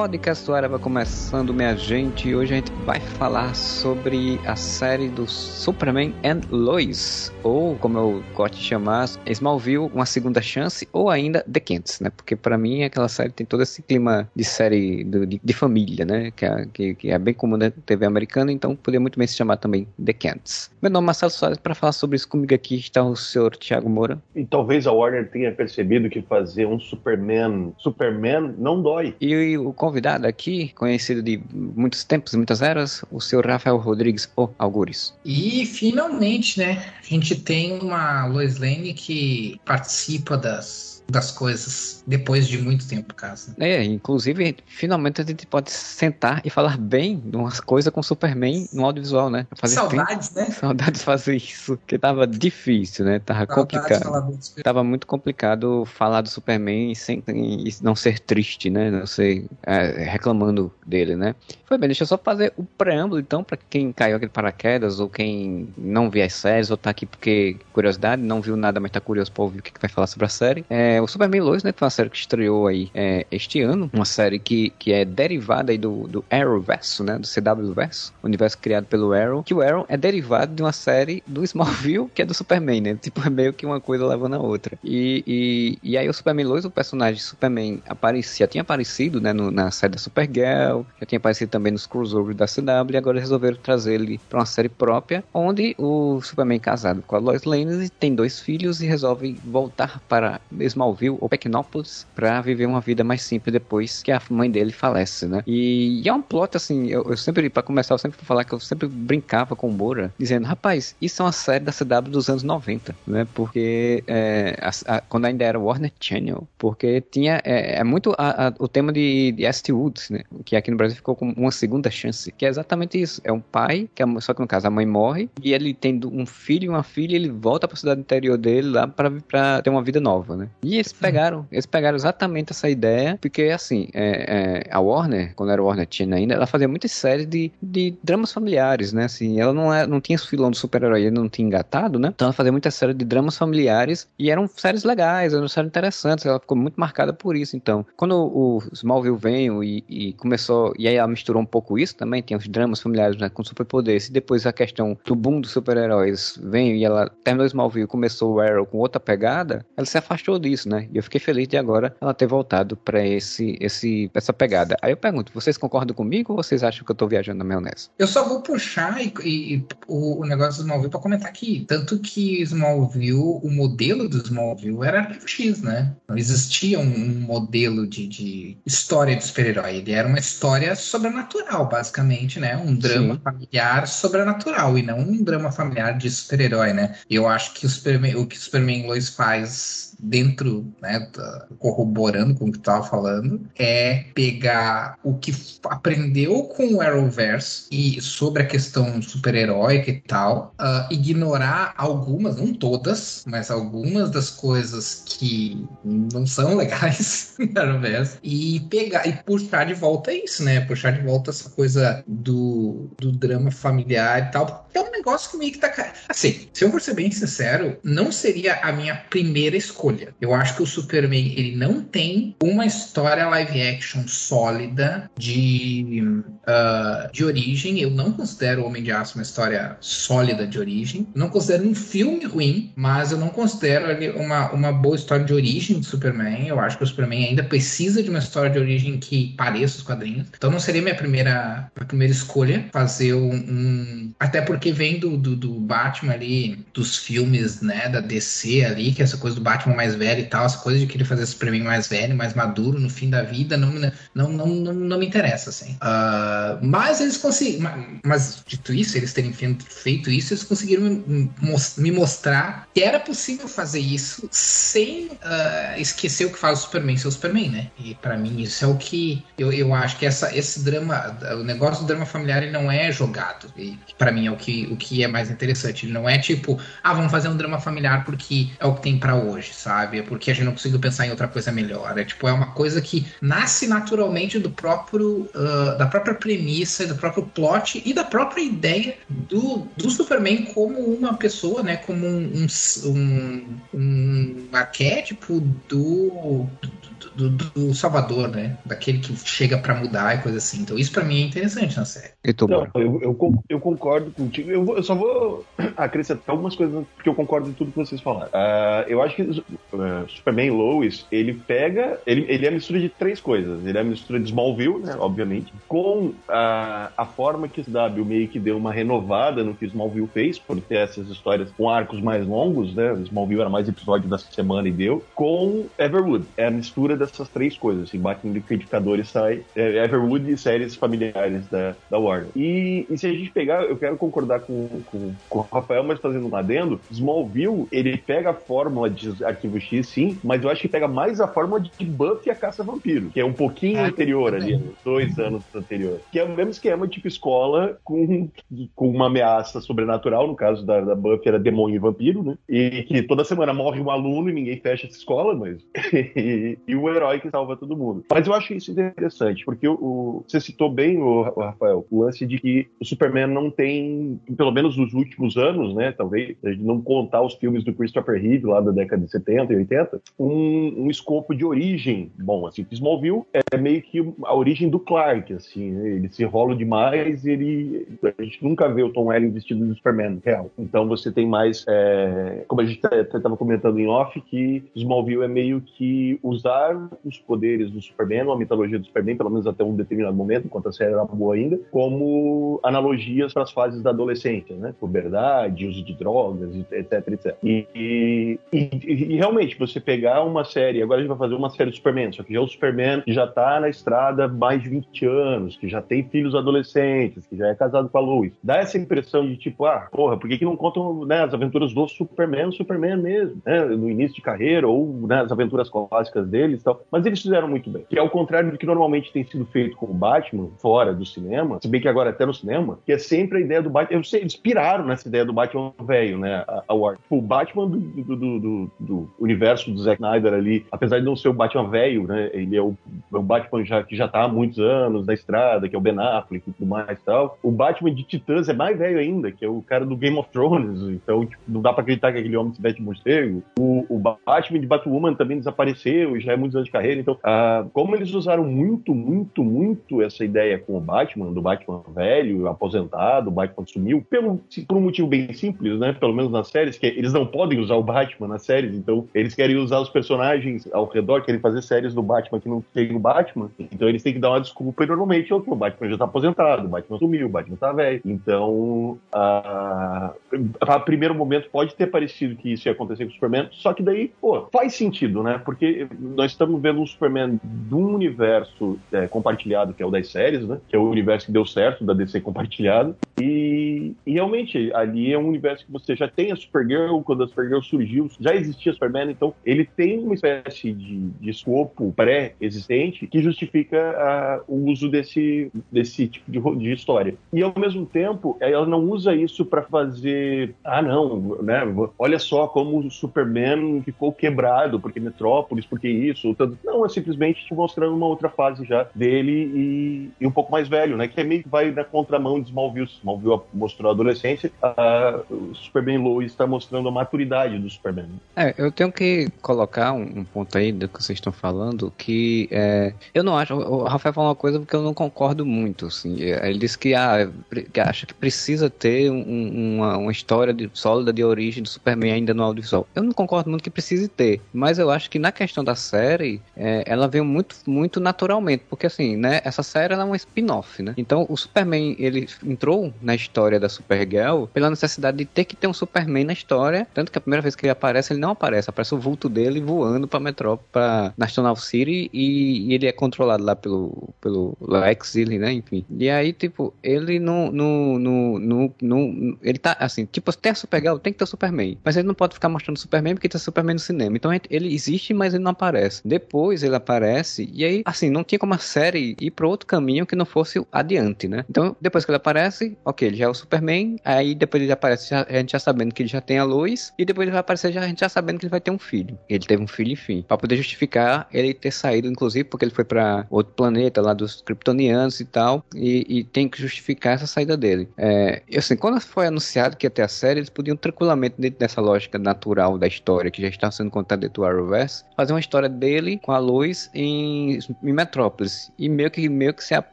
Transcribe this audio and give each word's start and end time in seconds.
Podcast 0.00 0.50
vai 0.50 0.78
começando, 0.78 1.52
minha 1.52 1.76
gente. 1.76 2.26
E 2.26 2.34
hoje 2.34 2.54
a 2.54 2.56
gente 2.56 2.72
vai 2.86 2.98
falar 2.98 3.54
sobre 3.54 4.40
a 4.46 4.56
série 4.56 5.08
do 5.08 5.28
Superman 5.28 6.14
and 6.24 6.40
Lois, 6.50 7.30
ou 7.42 7.76
como 7.76 7.98
eu 7.98 8.22
gosto 8.34 8.56
de 8.56 8.62
chamar, 8.62 9.10
Smallville, 9.26 9.90
uma 9.92 10.06
segunda 10.06 10.40
chance, 10.40 10.88
ou 10.90 11.10
ainda 11.10 11.44
The 11.52 11.60
Kents, 11.60 12.00
né? 12.00 12.08
Porque 12.16 12.34
para 12.34 12.56
mim 12.56 12.82
aquela 12.82 13.08
série 13.08 13.30
tem 13.30 13.46
todo 13.46 13.62
esse 13.62 13.82
clima 13.82 14.26
de 14.34 14.42
série 14.42 15.04
de, 15.04 15.26
de, 15.26 15.40
de 15.44 15.52
família, 15.52 16.06
né? 16.06 16.30
Que 16.30 16.46
é, 16.46 16.66
que, 16.72 16.94
que 16.94 17.10
é, 17.10 17.18
bem 17.18 17.34
comum 17.34 17.58
na 17.58 17.70
TV 17.70 18.06
americana, 18.06 18.50
então 18.50 18.74
poderia 18.74 19.00
muito 19.00 19.18
bem 19.18 19.28
se 19.28 19.36
chamar 19.36 19.58
também 19.58 19.86
The 20.02 20.14
Kents. 20.14 20.70
Meu 20.80 20.90
nome 20.90 21.04
é 21.04 21.06
Marcelo 21.08 21.30
Soares, 21.30 21.58
para 21.58 21.74
falar 21.74 21.92
sobre 21.92 22.16
isso 22.16 22.26
comigo 22.26 22.54
aqui 22.54 22.76
está 22.76 23.04
o 23.04 23.14
senhor 23.14 23.54
Thiago 23.54 23.90
Moura. 23.90 24.18
E 24.34 24.46
talvez 24.46 24.86
a 24.86 24.92
Warner 24.92 25.30
tenha 25.30 25.52
percebido 25.52 26.08
que 26.08 26.22
fazer 26.22 26.64
um 26.64 26.80
Superman, 26.80 27.74
Superman 27.76 28.54
não 28.56 28.80
dói. 28.80 29.14
E, 29.20 29.28
e 29.28 29.58
o 29.58 29.74
convidado 29.90 30.26
aqui, 30.26 30.72
conhecido 30.74 31.20
de 31.20 31.42
muitos 31.52 32.04
tempos, 32.04 32.34
muitas 32.34 32.62
eras, 32.62 33.04
o 33.10 33.20
senhor 33.20 33.44
Rafael 33.44 33.76
Rodrigues, 33.76 34.30
o 34.36 34.48
Algures. 34.56 35.12
E 35.24 35.66
finalmente, 35.66 36.58
né, 36.58 36.92
a 37.00 37.04
gente 37.04 37.34
tem 37.34 37.78
uma 37.78 38.26
Lois 38.26 38.58
Lane 38.58 38.94
que 38.94 39.60
participa 39.64 40.36
das 40.36 40.89
das 41.10 41.30
coisas 41.30 42.02
depois 42.06 42.46
de 42.46 42.58
muito 42.58 42.86
tempo, 42.86 43.14
caso. 43.14 43.54
É, 43.58 43.82
inclusive, 43.82 44.56
finalmente 44.66 45.20
a 45.20 45.24
gente 45.24 45.46
pode 45.46 45.70
sentar 45.70 46.40
e 46.44 46.50
falar 46.50 46.76
bem 46.76 47.20
de 47.24 47.36
umas 47.36 47.60
coisas 47.60 47.92
com 47.92 48.02
Superman 48.02 48.68
no 48.72 48.84
audiovisual, 48.84 49.30
né? 49.30 49.46
Fazer 49.54 49.76
Saudades, 49.76 50.28
tempo. 50.28 50.48
né? 50.48 50.54
Saudades 50.54 51.00
de 51.00 51.04
fazer 51.04 51.36
isso, 51.36 51.78
que 51.86 51.98
tava 51.98 52.26
difícil, 52.26 53.04
né? 53.04 53.18
Tava 53.18 53.46
Saudades 53.46 53.78
complicado. 53.78 54.38
Tava 54.62 54.84
muito 54.84 55.06
complicado 55.06 55.84
falar 55.84 56.20
do 56.20 56.28
Superman 56.28 56.94
sem 56.94 57.22
e 57.28 57.70
não 57.82 57.94
ser 57.94 58.18
triste, 58.18 58.70
né? 58.70 58.90
Não 58.90 59.06
ser 59.06 59.46
é, 59.62 60.04
reclamando 60.04 60.72
dele, 60.86 61.16
né? 61.16 61.34
Foi 61.66 61.78
bem, 61.78 61.88
deixa 61.88 62.02
eu 62.02 62.06
só 62.06 62.18
fazer 62.18 62.52
o 62.56 62.64
preâmbulo, 62.64 63.20
então, 63.20 63.44
para 63.44 63.56
quem 63.56 63.92
caiu 63.92 64.16
aqui 64.16 64.26
de 64.26 64.32
paraquedas 64.32 64.98
ou 65.00 65.08
quem 65.08 65.68
não 65.76 66.10
viu 66.10 66.24
as 66.24 66.32
séries 66.34 66.70
ou 66.70 66.76
tá 66.76 66.90
aqui 66.90 67.06
porque 67.06 67.56
curiosidade, 67.72 68.22
não 68.22 68.40
viu 68.40 68.56
nada, 68.56 68.80
mas 68.80 68.90
tá 68.90 69.00
curioso 69.00 69.30
pra 69.32 69.44
ouvir 69.44 69.60
o 69.60 69.62
que, 69.62 69.72
que 69.72 69.80
vai 69.80 69.88
falar 69.88 70.06
sobre 70.06 70.26
a 70.26 70.28
série. 70.28 70.64
É, 70.68 70.99
o 71.00 71.08
Superman 71.08 71.40
Lois, 71.40 71.62
né, 71.62 71.72
foi 71.74 71.86
uma 71.86 71.90
série 71.90 72.10
que 72.10 72.16
estreou 72.16 72.66
aí 72.66 72.90
é, 72.94 73.26
este 73.30 73.60
ano, 73.60 73.90
uma 73.92 74.04
série 74.04 74.38
que, 74.38 74.70
que 74.78 74.92
é 74.92 75.04
derivada 75.04 75.72
aí 75.72 75.78
do, 75.78 76.06
do 76.06 76.24
Arrowverso, 76.30 77.04
né, 77.04 77.18
do 77.18 77.26
CW 77.26 77.72
Verso, 77.72 78.12
universo 78.22 78.58
criado 78.58 78.86
pelo 78.86 79.12
Arrow, 79.12 79.42
que 79.42 79.54
o 79.54 79.62
Arrow 79.62 79.86
é 79.88 79.96
derivado 79.96 80.54
de 80.54 80.62
uma 80.62 80.72
série 80.72 81.22
do 81.26 81.42
Smallville, 81.44 82.08
que 82.14 82.22
é 82.22 82.24
do 82.24 82.34
Superman, 82.34 82.80
né, 82.80 82.98
tipo, 83.00 83.20
é 83.26 83.30
meio 83.30 83.52
que 83.52 83.66
uma 83.66 83.80
coisa 83.80 84.06
levando 84.06 84.34
a 84.34 84.38
outra. 84.38 84.78
E, 84.84 85.24
e, 85.26 85.78
e 85.90 85.98
aí 85.98 86.08
o 86.08 86.12
Superman 86.12 86.46
Lois, 86.46 86.64
o 86.64 86.70
personagem 86.70 87.20
Superman 87.20 87.82
aparecia, 87.88 88.46
tinha 88.46 88.62
aparecido, 88.62 89.20
né, 89.20 89.32
no, 89.32 89.50
na 89.50 89.70
série 89.70 89.92
da 89.92 89.98
Supergirl, 89.98 90.82
já 91.00 91.06
tinha 91.06 91.18
aparecido 91.18 91.50
também 91.50 91.72
nos 91.72 91.86
crossovers 91.86 92.36
da 92.36 92.46
CW, 92.46 92.92
e 92.92 92.96
agora 92.96 93.20
resolveram 93.20 93.56
trazer 93.56 93.94
ele 93.94 94.20
para 94.28 94.40
uma 94.40 94.46
série 94.46 94.68
própria, 94.68 95.24
onde 95.32 95.74
o 95.78 96.20
Superman 96.22 96.58
casado 96.58 97.02
com 97.06 97.16
a 97.16 97.18
Lois 97.18 97.44
Lane 97.44 97.88
tem 97.90 98.14
dois 98.14 98.40
filhos 98.40 98.80
e 98.80 98.86
resolve 98.86 99.38
voltar 99.44 100.00
para 100.08 100.40
Smallville 100.60 100.89
Smallville 100.90 101.16
ou 101.20 101.28
Pequenópolis 101.28 102.06
para 102.14 102.40
viver 102.40 102.66
uma 102.66 102.80
vida 102.80 103.04
mais 103.04 103.22
simples 103.22 103.52
depois 103.52 104.02
que 104.02 104.12
a 104.12 104.20
mãe 104.30 104.50
dele 104.50 104.72
falece, 104.72 105.26
né? 105.26 105.42
E, 105.46 106.02
e 106.02 106.08
é 106.08 106.12
um 106.12 106.22
plot 106.22 106.56
assim, 106.56 106.88
eu, 106.88 107.04
eu 107.04 107.16
sempre, 107.16 107.48
para 107.48 107.62
começar, 107.62 107.94
eu 107.94 107.98
sempre 107.98 108.18
vou 108.18 108.26
falar 108.26 108.44
que 108.44 108.52
eu 108.52 108.60
sempre 108.60 108.88
brincava 108.88 109.54
com 109.56 109.68
o 109.68 109.72
Moura, 109.72 110.12
dizendo, 110.18 110.46
rapaz, 110.46 110.94
isso 111.00 111.22
é 111.22 111.24
uma 111.24 111.32
série 111.32 111.64
da 111.64 111.72
CW 111.72 112.10
dos 112.10 112.28
anos 112.28 112.42
90, 112.42 112.94
né? 113.06 113.26
Porque 113.34 114.02
é, 114.06 114.56
a, 114.60 114.96
a, 114.96 115.00
quando 115.00 115.26
ainda 115.26 115.44
era 115.44 115.58
Warner 115.58 115.92
Channel, 116.00 116.46
porque 116.58 117.00
tinha, 117.00 117.40
é, 117.44 117.78
é 117.78 117.84
muito 117.84 118.14
a, 118.18 118.52
o 118.58 118.68
tema 118.68 118.92
de, 118.92 119.32
de 119.32 119.50
St. 119.52 119.70
Né? 120.10 120.22
Que 120.44 120.56
aqui 120.56 120.70
no 120.70 120.76
Brasil 120.76 120.96
ficou 120.96 121.14
com 121.14 121.30
uma 121.32 121.50
segunda 121.50 121.90
chance, 121.90 122.32
que 122.32 122.44
é 122.44 122.48
exatamente 122.48 123.00
isso. 123.00 123.20
É 123.24 123.32
um 123.32 123.40
pai, 123.40 123.88
que 123.94 124.02
é, 124.02 124.06
só 124.20 124.34
que 124.34 124.40
no 124.40 124.46
caso 124.46 124.66
a 124.66 124.70
mãe 124.70 124.86
morre, 124.86 125.30
e 125.42 125.52
ele 125.52 125.72
tendo 125.72 126.12
um 126.12 126.26
filho 126.26 126.64
e 126.64 126.68
uma 126.68 126.82
filha, 126.82 127.14
ele 127.16 127.30
volta 127.30 127.66
para 127.66 127.74
a 127.76 127.78
cidade 127.78 128.00
interior 128.00 128.36
dele 128.36 128.70
lá 128.70 128.86
para 128.86 129.62
ter 129.62 129.70
uma 129.70 129.82
vida 129.82 130.00
nova, 130.00 130.36
né? 130.36 130.48
E 130.62 130.79
eles 130.80 130.92
pegaram, 130.92 131.46
eles 131.50 131.66
pegaram 131.66 131.96
exatamente 131.96 132.52
essa 132.52 132.68
ideia, 132.68 133.18
porque 133.20 133.42
assim, 133.44 133.88
é, 133.92 134.64
é, 134.64 134.70
a 134.70 134.80
Warner, 134.80 135.34
quando 135.34 135.52
era 135.52 135.62
Warner 135.62 135.86
Channel 135.88 136.18
ainda, 136.18 136.34
ela 136.34 136.46
fazia 136.46 136.68
muitas 136.68 136.92
séries 136.92 137.26
de, 137.26 137.52
de 137.62 137.94
dramas 138.02 138.32
familiares, 138.32 138.92
né? 138.92 139.04
Assim, 139.04 139.40
ela 139.40 139.52
não, 139.52 139.72
é, 139.72 139.86
não 139.86 140.00
tinha 140.00 140.16
esse 140.16 140.26
filão 140.26 140.50
do 140.50 140.56
super-herói, 140.56 141.02
ele 141.02 141.10
não 141.10 141.28
tinha 141.28 141.46
engatado, 141.46 141.98
né? 141.98 142.08
Então 142.14 142.26
ela 142.26 142.32
fazia 142.32 142.52
muitas 142.52 142.74
séries 142.74 142.96
de 142.96 143.04
dramas 143.04 143.36
familiares 143.36 144.08
e 144.18 144.30
eram 144.30 144.48
séries 144.48 144.84
legais, 144.84 145.32
eram 145.32 145.48
séries 145.48 145.68
interessantes, 145.68 146.26
ela 146.26 146.40
ficou 146.40 146.56
muito 146.56 146.78
marcada 146.78 147.12
por 147.12 147.36
isso. 147.36 147.56
Então, 147.56 147.86
quando 147.96 148.14
o 148.14 148.62
Smallville 148.72 149.16
veio 149.16 149.62
e, 149.62 149.84
e 149.88 150.12
começou, 150.14 150.72
e 150.78 150.88
aí 150.88 150.96
ela 150.96 151.08
misturou 151.08 151.42
um 151.42 151.46
pouco 151.46 151.78
isso 151.78 151.96
também, 151.96 152.22
tem 152.22 152.36
os 152.36 152.48
dramas 152.48 152.80
familiares 152.80 153.16
né, 153.16 153.28
com 153.28 153.44
superpoderes, 153.44 154.08
e 154.08 154.12
depois 154.12 154.46
a 154.46 154.52
questão 154.52 154.96
do 155.04 155.14
boom 155.14 155.40
dos 155.40 155.50
super-heróis 155.50 156.38
veio 156.42 156.76
e 156.76 156.84
ela 156.84 157.10
terminou 157.24 157.46
Smallville 157.46 157.86
começou 157.86 158.34
o 158.34 158.40
Arrow 158.40 158.66
com 158.66 158.78
outra 158.78 159.00
pegada, 159.00 159.64
ela 159.76 159.86
se 159.86 159.98
afastou 159.98 160.38
disso, 160.38 160.59
né? 160.68 160.88
E 160.92 160.96
eu 160.96 161.02
fiquei 161.02 161.20
feliz 161.20 161.48
de 161.48 161.56
agora 161.56 161.94
ela 162.00 162.14
ter 162.14 162.26
voltado 162.26 162.76
para 162.76 163.04
esse, 163.06 163.56
esse, 163.60 164.10
essa 164.14 164.32
pegada. 164.32 164.76
Aí 164.82 164.92
eu 164.92 164.96
pergunto, 164.96 165.32
vocês 165.34 165.56
concordam 165.56 165.94
comigo 165.94 166.32
ou 166.32 166.42
vocês 166.42 166.62
acham 166.62 166.84
que 166.84 166.90
eu 166.90 166.96
tô 166.96 167.06
viajando 167.06 167.38
na 167.38 167.44
maionese? 167.44 167.88
Eu 167.98 168.06
só 168.06 168.26
vou 168.28 168.42
puxar 168.42 169.00
e, 169.00 169.12
e, 169.24 169.66
o, 169.86 170.20
o, 170.20 170.26
negócio 170.26 170.62
do 170.62 170.66
Smallville 170.66 170.90
para 170.90 171.00
comentar 171.00 171.28
aqui. 171.28 171.64
Tanto 171.66 171.98
que 171.98 172.42
Smallville, 172.42 173.12
o 173.12 173.50
modelo 173.50 174.08
do 174.08 174.18
Smallville 174.18 174.84
era 174.84 175.00
Arquivo 175.00 175.28
X, 175.28 175.62
né? 175.62 175.94
Não 176.08 176.16
existia 176.16 176.78
um, 176.78 176.82
um 176.82 177.20
modelo 177.20 177.86
de, 177.86 178.06
de, 178.06 178.58
história 178.64 179.16
de 179.16 179.24
super-herói. 179.24 179.76
Ele 179.76 179.92
era 179.92 180.08
uma 180.08 180.18
história 180.18 180.74
sobrenatural, 180.74 181.68
basicamente, 181.68 182.38
né? 182.38 182.56
Um 182.56 182.74
drama 182.74 183.14
Sim. 183.14 183.20
familiar 183.22 183.86
sobrenatural 183.86 184.78
e 184.78 184.82
não 184.82 184.98
um 184.98 185.22
drama 185.22 185.50
familiar 185.50 185.96
de 185.96 186.10
super-herói, 186.10 186.72
né? 186.72 186.96
Eu 187.08 187.26
acho 187.26 187.54
que 187.54 187.66
o, 187.66 187.68
Superman, 187.68 188.16
o 188.16 188.26
que 188.26 188.36
o 188.36 188.40
Superman 188.40 188.86
Lois 188.86 189.08
faz 189.08 189.89
dentro, 190.02 190.72
né, 190.80 191.00
tá 191.12 191.46
corroborando 191.58 192.34
com 192.34 192.46
o 192.46 192.52
que 192.52 192.58
tu 192.58 192.60
estava 192.60 192.84
falando, 192.84 193.40
é 193.58 194.04
pegar 194.14 194.98
o 195.02 195.14
que 195.14 195.34
aprendeu 195.64 196.44
com 196.44 196.74
o 196.74 196.80
Arrowverse 196.80 197.66
e 197.70 198.00
sobre 198.00 198.42
a 198.42 198.46
questão 198.46 199.00
super-heróica 199.02 199.90
e 199.90 200.00
tal, 200.00 200.54
uh, 200.60 200.92
ignorar 200.92 201.74
algumas, 201.76 202.36
não 202.36 202.52
todas, 202.52 203.24
mas 203.26 203.50
algumas 203.50 204.10
das 204.10 204.30
coisas 204.30 205.02
que 205.06 205.66
não 205.84 206.26
são 206.26 206.56
legais 206.56 207.34
no 207.38 207.60
Arrowverse 207.60 208.18
e 208.22 208.60
pegar 208.70 209.06
e 209.06 209.12
puxar 209.12 209.64
de 209.64 209.74
volta 209.74 210.12
isso, 210.12 210.42
né? 210.42 210.60
Puxar 210.60 210.92
de 210.92 211.02
volta 211.02 211.30
essa 211.30 211.50
coisa 211.50 212.02
do, 212.06 212.90
do 212.98 213.12
drama 213.12 213.50
familiar 213.50 214.28
e 214.28 214.32
tal. 214.32 214.68
É 214.72 214.80
um 214.80 214.90
negócio 214.90 215.30
que 215.30 215.36
meio 215.36 215.52
que 215.52 215.58
tá. 215.58 215.70
Assim, 216.08 216.48
se 216.52 216.64
eu 216.64 216.70
for 216.70 216.80
ser 216.80 216.94
bem 216.94 217.10
sincero, 217.10 217.78
não 217.82 218.10
seria 218.12 218.60
a 218.60 218.72
minha 218.72 218.94
primeira 218.94 219.56
escolha 219.56 219.89
escolha. 219.90 220.14
Eu 220.20 220.34
acho 220.34 220.56
que 220.56 220.62
o 220.62 220.66
Superman 220.66 221.32
ele 221.36 221.56
não 221.56 221.82
tem 221.82 222.36
uma 222.42 222.66
história 222.66 223.28
live 223.28 223.62
action 223.62 224.06
sólida 224.06 225.10
de, 225.18 226.02
uh, 226.50 227.12
de 227.12 227.24
origem. 227.24 227.80
Eu 227.80 227.90
não 227.90 228.12
considero 228.12 228.62
o 228.62 228.66
Homem 228.66 228.82
de 228.82 228.90
Aço 228.90 229.16
uma 229.16 229.22
história 229.22 229.76
sólida 229.80 230.46
de 230.46 230.58
origem. 230.58 231.06
não 231.14 231.28
considero 231.28 231.68
um 231.68 231.74
filme 231.74 232.24
ruim, 232.24 232.72
mas 232.76 233.12
eu 233.12 233.18
não 233.18 233.28
considero 233.28 233.86
uma, 234.16 234.50
uma 234.52 234.72
boa 234.72 234.96
história 234.96 235.24
de 235.24 235.32
origem 235.32 235.78
do 235.78 235.86
Superman. 235.86 236.46
Eu 236.46 236.58
acho 236.58 236.76
que 236.76 236.84
o 236.84 236.86
Superman 236.86 237.26
ainda 237.26 237.42
precisa 237.42 238.02
de 238.02 238.10
uma 238.10 238.18
história 238.18 238.50
de 238.50 238.58
origem 238.58 238.98
que 238.98 239.34
pareça 239.36 239.78
os 239.78 239.82
quadrinhos. 239.82 240.28
Então 240.36 240.50
não 240.50 240.60
seria 240.60 240.82
minha 240.82 240.94
primeira, 240.94 241.70
minha 241.76 241.86
primeira 241.86 242.12
escolha 242.12 242.66
fazer 242.72 243.14
um, 243.14 243.34
um. 243.34 244.12
até 244.18 244.40
porque 244.40 244.72
vem 244.72 244.98
do, 244.98 245.16
do, 245.16 245.36
do 245.36 245.60
Batman 245.60 246.12
ali, 246.12 246.64
dos 246.74 246.96
filmes 246.96 247.60
né, 247.60 247.88
da 247.88 248.00
DC 248.00 248.64
ali, 248.64 248.92
que 248.92 249.02
é 249.02 249.04
essa 249.04 249.16
coisa 249.16 249.36
do 249.36 249.42
Batman 249.42 249.74
mais 249.74 249.94
velho 249.94 250.20
e 250.20 250.26
tal, 250.26 250.46
essa 250.46 250.58
coisa 250.58 250.78
de 250.78 250.86
querer 250.86 251.04
fazer 251.04 251.26
Superman 251.26 251.62
mais 251.62 251.88
velho, 251.88 252.14
mais 252.14 252.34
maduro 252.34 252.78
no 252.78 252.90
fim 252.90 253.10
da 253.10 253.22
vida, 253.22 253.56
não, 253.56 253.72
não, 254.14 254.32
não, 254.32 254.46
não, 254.46 254.74
não 254.74 254.98
me 254.98 255.06
interessa, 255.06 255.50
assim. 255.50 255.72
Uh, 255.74 256.39
mas 256.62 257.00
eles 257.00 257.16
conseguiram, 257.16 258.00
mas 258.04 258.42
dito 258.46 258.72
isso, 258.72 258.96
eles 258.96 259.12
terem 259.12 259.32
feito 259.32 260.10
isso, 260.10 260.32
eles 260.32 260.44
conseguiram 260.44 260.82
me, 260.82 261.30
me 261.78 261.90
mostrar 261.90 262.68
que 262.74 262.82
era 262.82 263.00
possível 263.00 263.48
fazer 263.48 263.80
isso 263.80 264.28
sem 264.30 265.06
uh, 265.06 265.78
esquecer 265.78 266.26
o 266.26 266.30
que 266.30 266.38
faz 266.38 266.60
o 266.60 266.62
Superman 266.62 266.96
ser 266.96 267.08
o 267.08 267.12
Superman, 267.12 267.50
né? 267.50 267.70
E 267.78 267.94
para 267.94 268.16
mim 268.16 268.40
isso 268.40 268.64
é 268.64 268.68
o 268.68 268.76
que 268.76 269.24
eu, 269.38 269.52
eu 269.52 269.74
acho 269.74 269.98
que 269.98 270.06
essa, 270.06 270.36
esse 270.36 270.62
drama, 270.62 271.16
o 271.32 271.42
negócio 271.42 271.84
do 271.84 271.86
drama 271.86 272.06
familiar 272.06 272.42
ele 272.42 272.52
não 272.52 272.70
é 272.70 272.92
jogado. 272.92 273.52
E 273.56 273.78
para 273.98 274.12
mim 274.12 274.26
é 274.26 274.30
o 274.30 274.36
que, 274.36 274.68
o 274.70 274.76
que 274.76 275.02
é 275.02 275.08
mais 275.08 275.30
interessante. 275.30 275.86
Ele 275.86 275.92
não 275.92 276.08
é 276.08 276.18
tipo, 276.18 276.58
ah, 276.82 276.94
vamos 276.94 277.10
fazer 277.10 277.28
um 277.28 277.36
drama 277.36 277.58
familiar 277.58 278.04
porque 278.04 278.50
é 278.58 278.66
o 278.66 278.74
que 278.74 278.82
tem 278.82 278.98
para 278.98 279.14
hoje, 279.14 279.52
sabe? 279.54 279.98
É 279.98 280.02
porque 280.02 280.30
a 280.30 280.34
gente 280.34 280.44
não 280.44 280.52
conseguiu 280.52 280.78
pensar 280.78 281.06
em 281.06 281.10
outra 281.10 281.28
coisa 281.28 281.50
melhor. 281.50 281.98
É 281.98 282.04
tipo, 282.04 282.28
é 282.28 282.32
uma 282.32 282.52
coisa 282.52 282.80
que 282.80 283.06
nasce 283.20 283.66
naturalmente 283.66 284.38
do 284.38 284.50
próprio, 284.50 285.28
uh, 285.34 285.78
da 285.78 285.86
própria 285.86 286.14
premissa, 286.20 286.86
do 286.86 286.94
próprio 286.94 287.24
plot 287.24 287.82
e 287.84 287.92
da 287.92 288.04
própria 288.04 288.42
ideia 288.42 288.96
do, 289.08 289.66
do 289.76 289.90
Superman 289.90 290.44
como 290.44 290.78
uma 290.78 291.14
pessoa, 291.14 291.62
né? 291.62 291.78
Como 291.78 292.06
um, 292.06 292.46
um, 292.84 293.56
um, 293.74 294.48
arquétipo 294.52 295.40
do, 295.68 296.46
do 296.60 296.89
do, 297.14 297.30
do, 297.30 297.74
Salvador, 297.74 298.28
né? 298.28 298.56
Daquele 298.64 298.98
que 298.98 299.14
chega 299.16 299.58
para 299.58 299.74
mudar 299.74 300.16
e 300.16 300.22
coisa 300.22 300.38
assim. 300.38 300.62
Então 300.62 300.78
isso 300.78 300.92
para 300.92 301.04
mim 301.04 301.22
é 301.22 301.26
interessante 301.26 301.76
na 301.76 301.84
série. 301.84 302.12
Não, 302.48 302.82
eu, 302.82 303.00
eu, 303.02 303.44
eu, 303.48 303.60
concordo 303.60 304.10
contigo. 304.10 304.50
Eu, 304.50 304.64
vou, 304.64 304.76
eu, 304.76 304.82
só 304.82 304.94
vou 304.94 305.44
acrescentar 305.76 306.24
algumas 306.28 306.54
coisas 306.54 306.84
porque 306.94 307.08
eu 307.08 307.14
concordo 307.14 307.48
em 307.48 307.52
tudo 307.52 307.72
que 307.72 307.78
vocês 307.78 308.00
falaram. 308.00 308.28
Uh, 308.28 308.88
eu 308.88 309.02
acho 309.02 309.16
que 309.16 309.22
uh, 309.22 310.08
Superman 310.08 310.50
Lois, 310.50 311.06
ele 311.10 311.34
pega. 311.34 311.98
Ele, 312.06 312.26
ele 312.28 312.46
é 312.46 312.48
a 312.48 312.52
mistura 312.52 312.80
de 312.80 312.88
três 312.88 313.20
coisas. 313.20 313.64
Ele 313.64 313.76
é 313.76 313.80
a 313.80 313.84
mistura 313.84 314.18
de 314.18 314.26
Smallville, 314.26 314.80
né? 314.80 314.96
Obviamente, 314.98 315.52
com 315.66 316.12
a, 316.28 316.90
a 316.96 317.06
forma 317.06 317.48
que 317.48 317.60
o 317.60 317.64
W 317.64 318.04
meio 318.04 318.28
que 318.28 318.38
deu 318.38 318.56
uma 318.56 318.72
renovada 318.72 319.42
no 319.42 319.54
que 319.54 319.66
Smallville 319.66 320.08
fez, 320.12 320.38
por 320.38 320.60
ter 320.60 320.76
essas 320.76 321.08
histórias 321.08 321.50
com 321.56 321.68
arcos 321.68 322.00
mais 322.00 322.26
longos, 322.26 322.74
né? 322.74 322.92
O 322.92 323.02
Smallville 323.02 323.40
era 323.40 323.50
mais 323.50 323.68
episódio 323.68 324.08
da 324.08 324.18
semana 324.18 324.68
e 324.68 324.72
deu, 324.72 325.02
com 325.14 325.66
Everwood. 325.78 326.26
É 326.36 326.46
a 326.46 326.50
mistura 326.50 326.89
dessas 326.96 327.28
três 327.28 327.56
coisas. 327.56 327.84
Assim, 327.84 327.98
bate 327.98 328.26
no 328.26 328.32
liquidificador 328.32 328.98
e 328.98 329.04
sai 329.04 329.42
é, 329.54 329.84
Everwood 329.84 330.30
e 330.30 330.36
séries 330.36 330.74
familiares 330.74 331.46
da, 331.48 331.74
da 331.90 331.98
Warner. 331.98 332.28
E, 332.34 332.86
e, 332.88 332.98
se 332.98 333.06
a 333.06 333.12
gente 333.12 333.30
pegar, 333.30 333.64
eu 333.64 333.76
quero 333.76 333.96
concordar 333.96 334.40
com, 334.40 334.82
com, 334.90 335.14
com 335.28 335.38
o 335.38 335.42
Rafael, 335.42 335.84
mas 335.84 336.00
fazendo 336.00 336.28
um 336.28 336.36
adendo, 336.36 336.80
Smallville, 336.90 337.66
ele 337.70 337.96
pega 337.96 338.30
a 338.30 338.34
fórmula 338.34 338.88
de 338.88 339.24
Arquivo 339.24 339.60
X, 339.60 339.88
sim, 339.88 340.18
mas 340.22 340.42
eu 340.42 340.50
acho 340.50 340.62
que 340.62 340.68
pega 340.68 340.88
mais 340.88 341.20
a 341.20 341.28
fórmula 341.28 341.60
de 341.60 341.84
Buffy 341.84 342.28
e 342.28 342.30
a 342.30 342.34
Caça 342.34 342.62
Vampiro, 342.62 343.10
que 343.10 343.20
é 343.20 343.24
um 343.24 343.32
pouquinho 343.32 343.78
é, 343.78 343.86
anterior 343.86 344.34
ali, 344.34 344.60
dois 344.84 345.18
anos 345.18 345.44
anterior. 345.54 346.00
Que 346.10 346.18
é 346.18 346.24
o 346.24 346.28
mesmo 346.28 346.50
esquema, 346.50 346.86
tipo 346.88 347.08
escola, 347.08 347.78
com, 347.84 348.28
com 348.74 348.88
uma 348.88 349.06
ameaça 349.06 349.60
sobrenatural, 349.60 350.26
no 350.26 350.34
caso 350.34 350.64
da, 350.64 350.80
da 350.80 350.94
Buffy 350.94 351.28
era 351.28 351.38
demônio 351.38 351.76
e 351.76 351.78
vampiro, 351.78 352.22
né? 352.22 352.38
E 352.48 352.82
que 352.82 353.02
toda 353.02 353.24
semana 353.24 353.52
morre 353.52 353.80
um 353.80 353.90
aluno 353.90 354.30
e 354.30 354.32
ninguém 354.32 354.58
fecha 354.58 354.86
essa 354.86 354.96
escola, 354.96 355.34
mas. 355.34 355.58
e, 355.92 356.58
e, 356.66 356.74
o 356.82 356.88
herói 356.88 357.20
que 357.20 357.30
salva 357.30 357.56
todo 357.56 357.76
mundo. 357.76 358.04
Mas 358.10 358.26
eu 358.26 358.34
acho 358.34 358.54
isso 358.54 358.70
interessante, 358.70 359.44
porque 359.44 359.68
o, 359.68 359.74
o 359.74 360.24
você 360.26 360.40
citou 360.40 360.70
bem, 360.70 360.98
o, 360.98 361.20
o, 361.34 361.40
Rafael, 361.40 361.86
o 361.90 362.02
lance 362.02 362.26
de 362.26 362.38
que 362.38 362.68
o 362.80 362.84
Superman 362.84 363.28
não 363.28 363.50
tem, 363.50 364.20
pelo 364.36 364.50
menos 364.50 364.76
nos 364.76 364.92
últimos 364.92 365.36
anos, 365.36 365.74
né? 365.74 365.92
Talvez, 365.92 366.36
não 366.58 366.80
contar 366.80 367.22
os 367.22 367.34
filmes 367.34 367.64
do 367.64 367.72
Christopher 367.72 368.20
Reeve 368.20 368.46
lá 368.46 368.60
da 368.60 368.70
década 368.70 369.04
de 369.04 369.10
70 369.10 369.52
e 369.52 369.56
80, 369.56 370.02
um, 370.18 370.84
um 370.84 370.90
escopo 370.90 371.34
de 371.34 371.44
origem. 371.44 372.10
Bom, 372.18 372.46
assim, 372.46 372.66
Smallville 372.70 373.22
é 373.52 373.56
meio 373.56 373.82
que 373.82 374.00
a 374.24 374.34
origem 374.34 374.68
do 374.68 374.78
Clark, 374.78 375.32
assim, 375.32 375.70
né? 375.70 375.88
ele 375.90 376.08
se 376.08 376.22
enrola 376.22 376.54
demais 376.54 377.24
ele. 377.24 377.86
A 378.18 378.22
gente 378.22 378.42
nunca 378.42 378.68
vê 378.68 378.82
o 378.82 378.92
Tom 378.92 379.06
Welling 379.06 379.30
vestido 379.30 379.66
de 379.66 379.74
Superman 379.74 380.20
real. 380.24 380.50
Então 380.58 380.86
você 380.86 381.10
tem 381.10 381.26
mais. 381.26 381.64
É, 381.68 382.44
como 382.48 382.60
a 382.60 382.64
gente 382.64 382.80
estava 382.84 383.36
comentando 383.36 383.78
em 383.78 383.86
off, 383.86 384.20
que 384.20 384.62
Smallville 384.74 385.24
é 385.24 385.28
meio 385.28 385.60
que 385.60 386.18
usar 386.22 386.69
os 387.04 387.18
poderes 387.18 387.70
do 387.70 387.80
Superman, 387.80 388.26
ou 388.26 388.32
a 388.32 388.38
mitologia 388.38 388.78
do 388.78 388.84
Superman, 388.84 389.16
pelo 389.16 389.30
menos 389.30 389.46
até 389.46 389.64
um 389.64 389.74
determinado 389.74 390.16
momento, 390.16 390.46
enquanto 390.46 390.68
a 390.68 390.72
série 390.72 390.92
era 390.92 391.04
boa 391.04 391.34
ainda, 391.34 391.58
como 391.70 392.60
analogias 392.62 393.32
para 393.32 393.42
as 393.42 393.52
fases 393.52 393.82
da 393.82 393.90
adolescência, 393.90 394.56
né? 394.56 394.74
Puberdade, 394.78 395.66
uso 395.66 395.84
de 395.84 395.94
drogas, 395.94 396.54
etc, 396.72 397.08
etc. 397.08 397.36
E, 397.42 397.66
e, 397.74 398.38
e, 398.52 399.16
realmente, 399.16 399.58
você 399.58 399.80
pegar 399.80 400.22
uma 400.24 400.44
série, 400.44 400.82
agora 400.82 401.00
a 401.00 401.02
gente 401.02 401.08
vai 401.08 401.18
fazer 401.18 401.34
uma 401.34 401.50
série 401.50 401.70
do 401.70 401.76
Superman, 401.76 402.12
só 402.12 402.22
que 402.22 402.34
já 402.34 402.40
o 402.40 402.48
Superman 402.48 403.02
já 403.06 403.24
está 403.24 403.60
na 403.60 403.68
estrada 403.68 404.24
há 404.24 404.28
mais 404.28 404.62
de 404.62 404.68
20 404.68 405.06
anos, 405.06 405.56
que 405.56 405.68
já 405.68 405.82
tem 405.82 406.04
filhos 406.04 406.34
adolescentes, 406.34 407.26
que 407.26 407.36
já 407.36 407.48
é 407.48 407.54
casado 407.54 407.88
com 407.88 407.98
a 407.98 408.00
Lois. 408.00 408.32
Dá 408.42 408.56
essa 408.56 408.78
impressão 408.78 409.26
de 409.26 409.36
tipo, 409.36 409.64
ah, 409.64 409.88
porra, 409.90 410.16
por 410.16 410.28
que, 410.28 410.38
que 410.38 410.44
não 410.44 410.56
contam 410.56 411.04
né, 411.04 411.22
as 411.22 411.34
aventuras 411.34 411.72
do 411.72 411.88
Superman, 411.88 412.52
Superman 412.52 412.96
mesmo, 412.96 413.40
né? 413.44 413.64
No 413.64 413.88
início 413.88 414.16
de 414.16 414.22
carreira, 414.22 414.66
ou 414.66 415.06
né, 415.06 415.20
as 415.20 415.32
aventuras 415.32 415.68
clássicas 415.68 416.26
deles 416.28 416.59
e 416.60 416.64
tal. 416.64 416.82
Mas 416.90 417.06
eles 417.06 417.20
fizeram 417.20 417.48
muito 417.48 417.70
bem. 417.70 417.84
Que 417.88 417.98
é 417.98 418.02
o 418.02 418.10
contrário 418.10 418.50
do 418.50 418.58
que 418.58 418.66
normalmente 418.66 419.12
tem 419.12 419.24
sido 419.24 419.44
feito 419.46 419.76
com 419.76 419.86
o 419.86 419.94
Batman, 419.94 420.48
fora 420.58 420.92
do 420.92 421.04
cinema, 421.04 421.58
se 421.60 421.68
bem 421.68 421.80
que 421.80 421.88
agora 421.88 422.10
até 422.10 422.26
no 422.26 422.34
cinema, 422.34 422.78
que 422.84 422.92
é 422.92 422.98
sempre 422.98 423.38
a 423.38 423.40
ideia 423.40 423.62
do 423.62 423.70
Batman. 423.70 423.98
Eu 423.98 424.04
sei, 424.04 424.20
eles 424.20 424.36
piraram 424.36 424.84
nessa 424.84 425.08
ideia 425.08 425.24
do 425.24 425.32
Batman 425.32 425.72
velho, 425.80 426.18
né? 426.18 426.44
A, 426.46 426.64
a 426.68 426.74
Warner. 426.74 427.00
O 427.08 427.20
Batman 427.20 427.68
do, 427.68 427.78
do, 427.78 428.16
do, 428.16 428.70
do, 428.78 429.10
universo 429.18 429.70
do 429.70 429.82
Zack 429.82 430.00
Snyder 430.00 430.32
ali, 430.32 430.66
apesar 430.70 430.98
de 430.98 431.04
não 431.04 431.16
ser 431.16 431.28
o 431.28 431.32
Batman 431.32 431.68
velho, 431.68 432.06
né? 432.06 432.30
Ele 432.32 432.56
é 432.56 432.62
o, 432.62 432.76
é 433.12 433.16
o 433.16 433.22
Batman 433.22 433.64
já, 433.64 433.82
que 433.82 433.96
já 433.96 434.08
tá 434.08 434.22
há 434.22 434.28
muitos 434.28 434.58
anos 434.58 435.06
na 435.06 435.14
estrada, 435.14 435.68
que 435.68 435.74
é 435.74 435.78
o 435.78 435.80
Ben 435.80 435.98
Affleck 435.98 436.48
e 436.48 436.52
tudo 436.52 436.66
mais 436.66 436.98
e 436.98 437.04
tal. 437.04 437.38
O 437.42 437.50
Batman 437.50 437.94
de 437.94 438.02
Titãs 438.02 438.48
é 438.48 438.52
mais 438.52 438.78
velho 438.78 438.98
ainda, 438.98 439.30
que 439.30 439.44
é 439.44 439.48
o 439.48 439.62
cara 439.62 439.84
do 439.84 439.96
Game 439.96 440.16
of 440.16 440.28
Thrones. 440.30 440.80
Então, 440.82 441.24
tipo, 441.26 441.42
não 441.48 441.60
dá 441.60 441.72
pra 441.72 441.82
acreditar 441.82 442.12
que 442.12 442.18
aquele 442.18 442.36
homem 442.36 442.52
se 442.52 442.62
veste 442.62 442.82
morcego. 442.82 443.42
O, 443.58 443.86
o 443.88 443.98
Batman 443.98 444.58
de 444.58 444.66
Batwoman 444.66 445.14
também 445.14 445.38
desapareceu, 445.38 446.18
já 446.20 446.32
é 446.32 446.36
muitos 446.50 446.56
anos 446.56 446.66
de 446.66 446.72
carreira. 446.72 447.00
Então, 447.00 447.18
ah, 447.22 447.64
como 447.72 447.94
eles 447.94 448.12
usaram 448.12 448.44
muito, 448.44 448.94
muito, 448.94 449.42
muito 449.44 450.02
essa 450.02 450.24
ideia 450.24 450.58
com 450.58 450.76
o 450.76 450.80
Batman, 450.80 451.32
do 451.32 451.40
Batman 451.40 451.82
velho, 451.94 452.48
aposentado, 452.48 453.28
o 453.28 453.32
Batman 453.32 453.66
sumiu, 453.66 454.04
pelo, 454.08 454.40
por 454.66 454.76
um 454.76 454.80
motivo 454.80 455.08
bem 455.08 455.32
simples, 455.32 455.78
né? 455.78 455.92
Pelo 455.92 456.14
menos 456.14 456.30
nas 456.30 456.48
séries, 456.48 456.76
que 456.76 456.86
eles 456.86 457.12
não 457.12 457.26
podem 457.26 457.58
usar 457.58 457.76
o 457.76 457.82
Batman 457.82 458.28
nas 458.28 458.42
séries, 458.42 458.74
então 458.74 459.06
eles 459.14 459.34
querem 459.34 459.56
usar 459.56 459.80
os 459.80 459.88
personagens 459.88 460.68
ao 460.72 460.86
redor, 460.86 461.22
querem 461.22 461.40
fazer 461.40 461.62
séries 461.62 461.94
do 461.94 462.02
Batman 462.02 462.40
que 462.40 462.48
não 462.48 462.62
tem 462.74 462.94
o 462.94 462.98
Batman, 462.98 463.50
então 463.58 463.88
eles 463.88 464.02
têm 464.02 464.12
que 464.12 464.18
dar 464.18 464.30
uma 464.30 464.40
desculpa 464.40 464.84
e 464.84 464.86
normalmente 464.86 465.32
o 465.32 465.54
Batman 465.54 465.88
já 465.88 465.98
tá 465.98 466.04
aposentado, 466.04 466.66
o 466.66 466.68
Batman 466.68 466.98
sumiu, 466.98 467.26
o 467.26 467.30
Batman 467.30 467.56
tá 467.56 467.72
velho. 467.72 468.00
Então, 468.04 468.98
a, 469.12 470.12
a 470.60 470.80
primeiro 470.80 471.14
momento 471.14 471.48
pode 471.50 471.74
ter 471.74 471.86
parecido 471.86 472.36
que 472.36 472.52
isso 472.52 472.68
ia 472.68 472.72
acontecer 472.72 473.04
com 473.04 473.10
o 473.10 473.14
Superman, 473.14 473.48
só 473.52 473.72
que 473.72 473.82
daí, 473.82 474.12
pô, 474.20 474.46
faz 474.52 474.74
sentido, 474.74 475.22
né? 475.22 475.40
Porque 475.44 475.86
nós 475.98 476.32
estamos 476.40 476.60
vendo 476.62 476.80
um 476.80 476.86
Superman 476.86 477.38
de 477.44 477.74
um 477.74 477.94
universo 477.94 478.78
é, 478.90 479.06
compartilhado, 479.06 479.74
que 479.74 479.82
é 479.82 479.86
o 479.86 479.90
das 479.90 480.08
séries, 480.08 480.46
né? 480.46 480.58
Que 480.68 480.74
é 480.74 480.78
o 480.78 480.88
universo 480.88 481.26
que 481.26 481.32
deu 481.32 481.44
certo 481.44 481.84
da 481.84 481.92
DC 481.92 482.20
compartilhado. 482.22 482.96
E, 483.20 483.92
e, 484.06 484.12
realmente, 484.14 484.72
ali 484.72 485.12
é 485.12 485.18
um 485.18 485.28
universo 485.28 485.66
que 485.66 485.72
você 485.72 485.94
já 485.94 486.08
tem 486.08 486.32
a 486.32 486.36
Supergirl, 486.36 487.00
quando 487.02 487.24
a 487.24 487.28
Supergirl 487.28 487.60
surgiu, 487.60 488.10
já 488.18 488.34
existia 488.34 488.72
Superman, 488.72 489.10
então 489.10 489.34
ele 489.44 489.64
tem 489.64 489.98
uma 489.98 490.14
espécie 490.14 490.72
de, 490.72 491.10
de 491.10 491.30
escopo 491.30 491.92
pré-existente 491.92 493.06
que 493.06 493.20
justifica 493.20 494.42
o 494.48 494.70
uso 494.70 494.88
desse, 494.88 495.52
desse 495.70 496.08
tipo 496.08 496.30
de, 496.30 496.40
de, 496.58 496.72
história. 496.72 497.14
E 497.32 497.42
ao 497.42 497.52
mesmo 497.58 497.84
tempo, 497.84 498.38
ela 498.40 498.64
não 498.64 498.82
usa 498.88 499.14
isso 499.14 499.44
para 499.44 499.62
fazer, 499.62 500.54
ah, 500.64 500.80
não, 500.80 501.42
né? 501.42 501.60
Olha 501.98 502.18
só 502.18 502.46
como 502.46 502.78
o 502.78 502.90
Superman 502.90 503.82
ficou 503.82 504.12
quebrado, 504.12 504.80
porque 504.80 504.98
Metrópolis, 504.98 505.66
porque 505.66 505.88
isso, 505.88 506.19
tanto. 506.34 506.58
Não, 506.64 506.84
é 506.84 506.88
simplesmente 506.88 507.44
te 507.44 507.54
mostrando 507.54 507.94
uma 507.94 508.06
outra 508.06 508.28
fase 508.28 508.64
já 508.64 508.86
dele 508.94 509.50
e, 509.54 510.10
e 510.20 510.26
um 510.26 510.30
pouco 510.30 510.52
mais 510.52 510.68
velho, 510.68 510.96
né? 510.96 511.08
Que 511.08 511.20
é 511.20 511.24
meio 511.24 511.42
que 511.42 511.48
vai 511.48 511.70
na 511.70 511.84
contramão 511.84 512.40
de 512.40 512.48
Smallville. 512.48 512.86
Smallville 512.86 513.40
mostrou 513.52 513.90
a 513.90 513.94
adolescência, 513.94 514.50
a, 514.62 515.20
Superman 515.54 515.98
Lois 515.98 516.30
está 516.30 516.46
mostrando 516.46 516.88
a 516.88 516.92
maturidade 516.92 517.58
do 517.58 517.68
Superman. 517.68 518.08
É, 518.36 518.54
eu 518.56 518.70
tenho 518.70 518.92
que 518.92 519.28
colocar 519.42 519.92
um, 519.92 520.02
um 520.02 520.24
ponto 520.24 520.56
aí 520.56 520.72
do 520.72 520.88
que 520.88 521.02
vocês 521.02 521.16
estão 521.16 521.32
falando, 521.32 521.92
que 521.96 522.48
é, 522.50 522.92
eu 523.14 523.22
não 523.22 523.36
acho, 523.36 523.54
o 523.54 523.84
Rafael 523.84 524.14
falou 524.14 524.30
uma 524.30 524.36
coisa 524.36 524.58
porque 524.58 524.74
eu 524.74 524.82
não 524.82 524.94
concordo 524.94 525.44
muito, 525.44 525.86
assim, 525.86 526.20
ele 526.20 526.58
disse 526.58 526.78
que, 526.78 526.94
ah, 526.94 527.30
que 527.72 527.80
acha 527.80 528.06
que 528.06 528.14
precisa 528.14 528.68
ter 528.68 529.10
um, 529.10 529.76
uma, 529.76 529.96
uma 529.96 530.12
história 530.12 530.52
de, 530.52 530.70
sólida 530.72 531.12
de 531.12 531.24
origem 531.24 531.62
do 531.62 531.68
Superman 531.68 532.12
ainda 532.12 532.34
no 532.34 532.42
audiovisual. 532.42 532.86
Eu 532.94 533.02
não 533.02 533.12
concordo 533.12 533.50
muito 533.50 533.62
que 533.62 533.70
precise 533.70 534.08
ter, 534.08 534.40
mas 534.52 534.78
eu 534.78 534.90
acho 534.90 535.10
que 535.10 535.18
na 535.18 535.32
questão 535.32 535.62
da 535.62 535.74
série, 535.74 536.09
é, 536.56 536.82
ela 536.86 537.06
veio 537.06 537.24
muito, 537.24 537.56
muito 537.66 538.00
naturalmente, 538.00 538.64
porque 538.68 538.86
assim, 538.86 539.16
né, 539.16 539.40
essa 539.44 539.62
série 539.62 539.94
é 539.94 540.04
um 540.04 540.14
spin-off, 540.14 540.82
né, 540.82 540.94
então 540.96 541.26
o 541.28 541.36
Superman, 541.36 541.94
ele 541.98 542.26
entrou 542.44 542.92
na 543.00 543.14
história 543.14 543.60
da 543.60 543.68
Supergirl 543.68 544.46
pela 544.46 544.70
necessidade 544.70 545.18
de 545.18 545.24
ter 545.24 545.44
que 545.44 545.56
ter 545.56 545.66
um 545.66 545.72
Superman 545.72 546.24
na 546.24 546.32
história, 546.32 546.86
tanto 546.92 547.12
que 547.12 547.18
a 547.18 547.20
primeira 547.20 547.42
vez 547.42 547.54
que 547.54 547.66
ele 547.66 547.70
aparece, 547.70 548.12
ele 548.12 548.20
não 548.20 548.30
aparece, 548.30 548.70
aparece 548.70 548.94
o 548.94 548.98
vulto 548.98 549.28
dele 549.28 549.60
voando 549.60 550.08
pra 550.08 550.18
Metrópole, 550.18 550.68
pra 550.72 551.12
National 551.16 551.56
City, 551.56 552.10
e, 552.12 552.70
e, 552.70 552.74
ele 552.74 552.86
é 552.86 552.92
controlado 552.92 553.44
lá 553.44 553.54
pelo, 553.54 554.08
pelo 554.20 554.56
Lex, 554.60 555.16
ele, 555.16 555.38
né, 555.38 555.52
enfim. 555.52 555.84
E 555.90 556.08
aí, 556.08 556.32
tipo, 556.32 556.72
ele 556.82 557.18
não, 557.18 557.50
no, 557.50 557.98
no, 557.98 558.74
no, 558.80 559.38
ele 559.42 559.58
tá, 559.58 559.76
assim, 559.78 560.04
tipo, 560.04 560.34
tem 560.36 560.52
a 560.52 560.54
Supergirl, 560.54 560.96
tem 560.96 561.12
que 561.12 561.18
ter 561.18 561.24
o 561.24 561.26
Superman, 561.26 561.78
mas 561.84 561.96
ele 561.96 562.06
não 562.06 562.14
pode 562.14 562.34
ficar 562.34 562.48
mostrando 562.48 562.78
Superman 562.78 563.14
porque 563.14 563.28
tem 563.28 563.40
Superman 563.40 563.74
no 563.74 563.80
cinema, 563.80 564.16
então 564.16 564.30
ele 564.32 564.72
existe, 564.72 565.12
mas 565.12 565.34
ele 565.34 565.42
não 565.42 565.52
aparece. 565.52 565.99
Depois 566.04 566.62
ele 566.62 566.76
aparece, 566.76 567.50
e 567.52 567.64
aí, 567.64 567.82
assim, 567.84 568.10
não 568.10 568.24
tinha 568.24 568.38
como 568.38 568.54
a 568.54 568.58
série 568.58 569.16
ir 569.20 569.30
para 569.30 569.46
outro 569.46 569.66
caminho 569.66 570.06
que 570.06 570.16
não 570.16 570.24
fosse 570.24 570.64
adiante, 570.72 571.28
né? 571.28 571.44
Então, 571.48 571.76
depois 571.80 572.04
que 572.04 572.10
ele 572.10 572.16
aparece, 572.16 572.76
ok, 572.84 573.08
ele 573.08 573.16
já 573.16 573.26
é 573.26 573.28
o 573.28 573.34
Superman, 573.34 573.96
aí 574.04 574.34
depois 574.34 574.62
ele 574.62 574.72
aparece, 574.72 575.10
já, 575.10 575.26
a 575.28 575.32
gente 575.32 575.52
já 575.52 575.58
sabendo 575.58 575.94
que 575.94 576.02
ele 576.02 576.08
já 576.08 576.20
tem 576.20 576.38
a 576.38 576.44
luz, 576.44 576.92
e 576.98 577.04
depois 577.04 577.24
ele 577.24 577.32
vai 577.32 577.40
aparecer 577.40 577.72
já, 577.72 577.80
a 577.82 577.86
gente 577.86 578.00
já 578.00 578.08
sabendo 578.08 578.38
que 578.38 578.46
ele 578.46 578.50
vai 578.50 578.60
ter 578.60 578.70
um 578.70 578.78
filho. 578.78 579.18
Ele 579.28 579.44
teve 579.44 579.62
um 579.62 579.66
filho, 579.66 579.92
enfim, 579.92 580.24
para 580.26 580.36
poder 580.36 580.56
justificar 580.56 581.28
ele 581.32 581.54
ter 581.54 581.70
saído, 581.70 582.08
inclusive 582.08 582.44
porque 582.44 582.64
ele 582.64 582.72
foi 582.72 582.84
para 582.84 583.26
outro 583.30 583.52
planeta 583.54 584.00
lá 584.00 584.14
dos 584.14 584.42
kryptonianos 584.42 585.20
e 585.20 585.24
tal, 585.24 585.64
e, 585.74 586.06
e, 586.08 586.24
tem 586.24 586.48
que 586.48 586.60
justificar 586.60 587.14
essa 587.14 587.26
saída 587.26 587.56
dele. 587.56 587.88
É, 587.96 588.42
assim, 588.56 588.76
quando 588.76 589.00
foi 589.00 589.26
anunciado 589.26 589.76
que 589.76 589.86
ia 589.86 589.90
ter 589.90 590.02
a 590.02 590.08
série, 590.08 590.40
eles 590.40 590.50
podiam 590.50 590.76
tranquilamente 590.76 591.36
dentro 591.38 591.58
dessa 591.58 591.80
lógica 591.80 592.18
natural 592.18 592.78
da 592.78 592.86
história 592.86 593.30
que 593.30 593.42
já 593.42 593.48
está 593.48 593.70
sendo 593.70 593.90
contada 593.90 594.22
dentro 594.22 594.42
do 594.42 594.44
Arrowverse, 594.44 595.04
fazer 595.16 595.32
uma 595.32 595.40
história 595.40 595.68
dele 595.90 596.18
com 596.22 596.30
a 596.30 596.38
Lois 596.38 596.88
em, 596.94 597.58
em 597.82 597.92
Metrópolis 597.92 598.70
e 598.78 598.88
meio 598.88 599.10
que 599.10 599.28
meio 599.28 599.52
que 599.52 599.64
ser 599.64 599.74
a, 599.74 599.84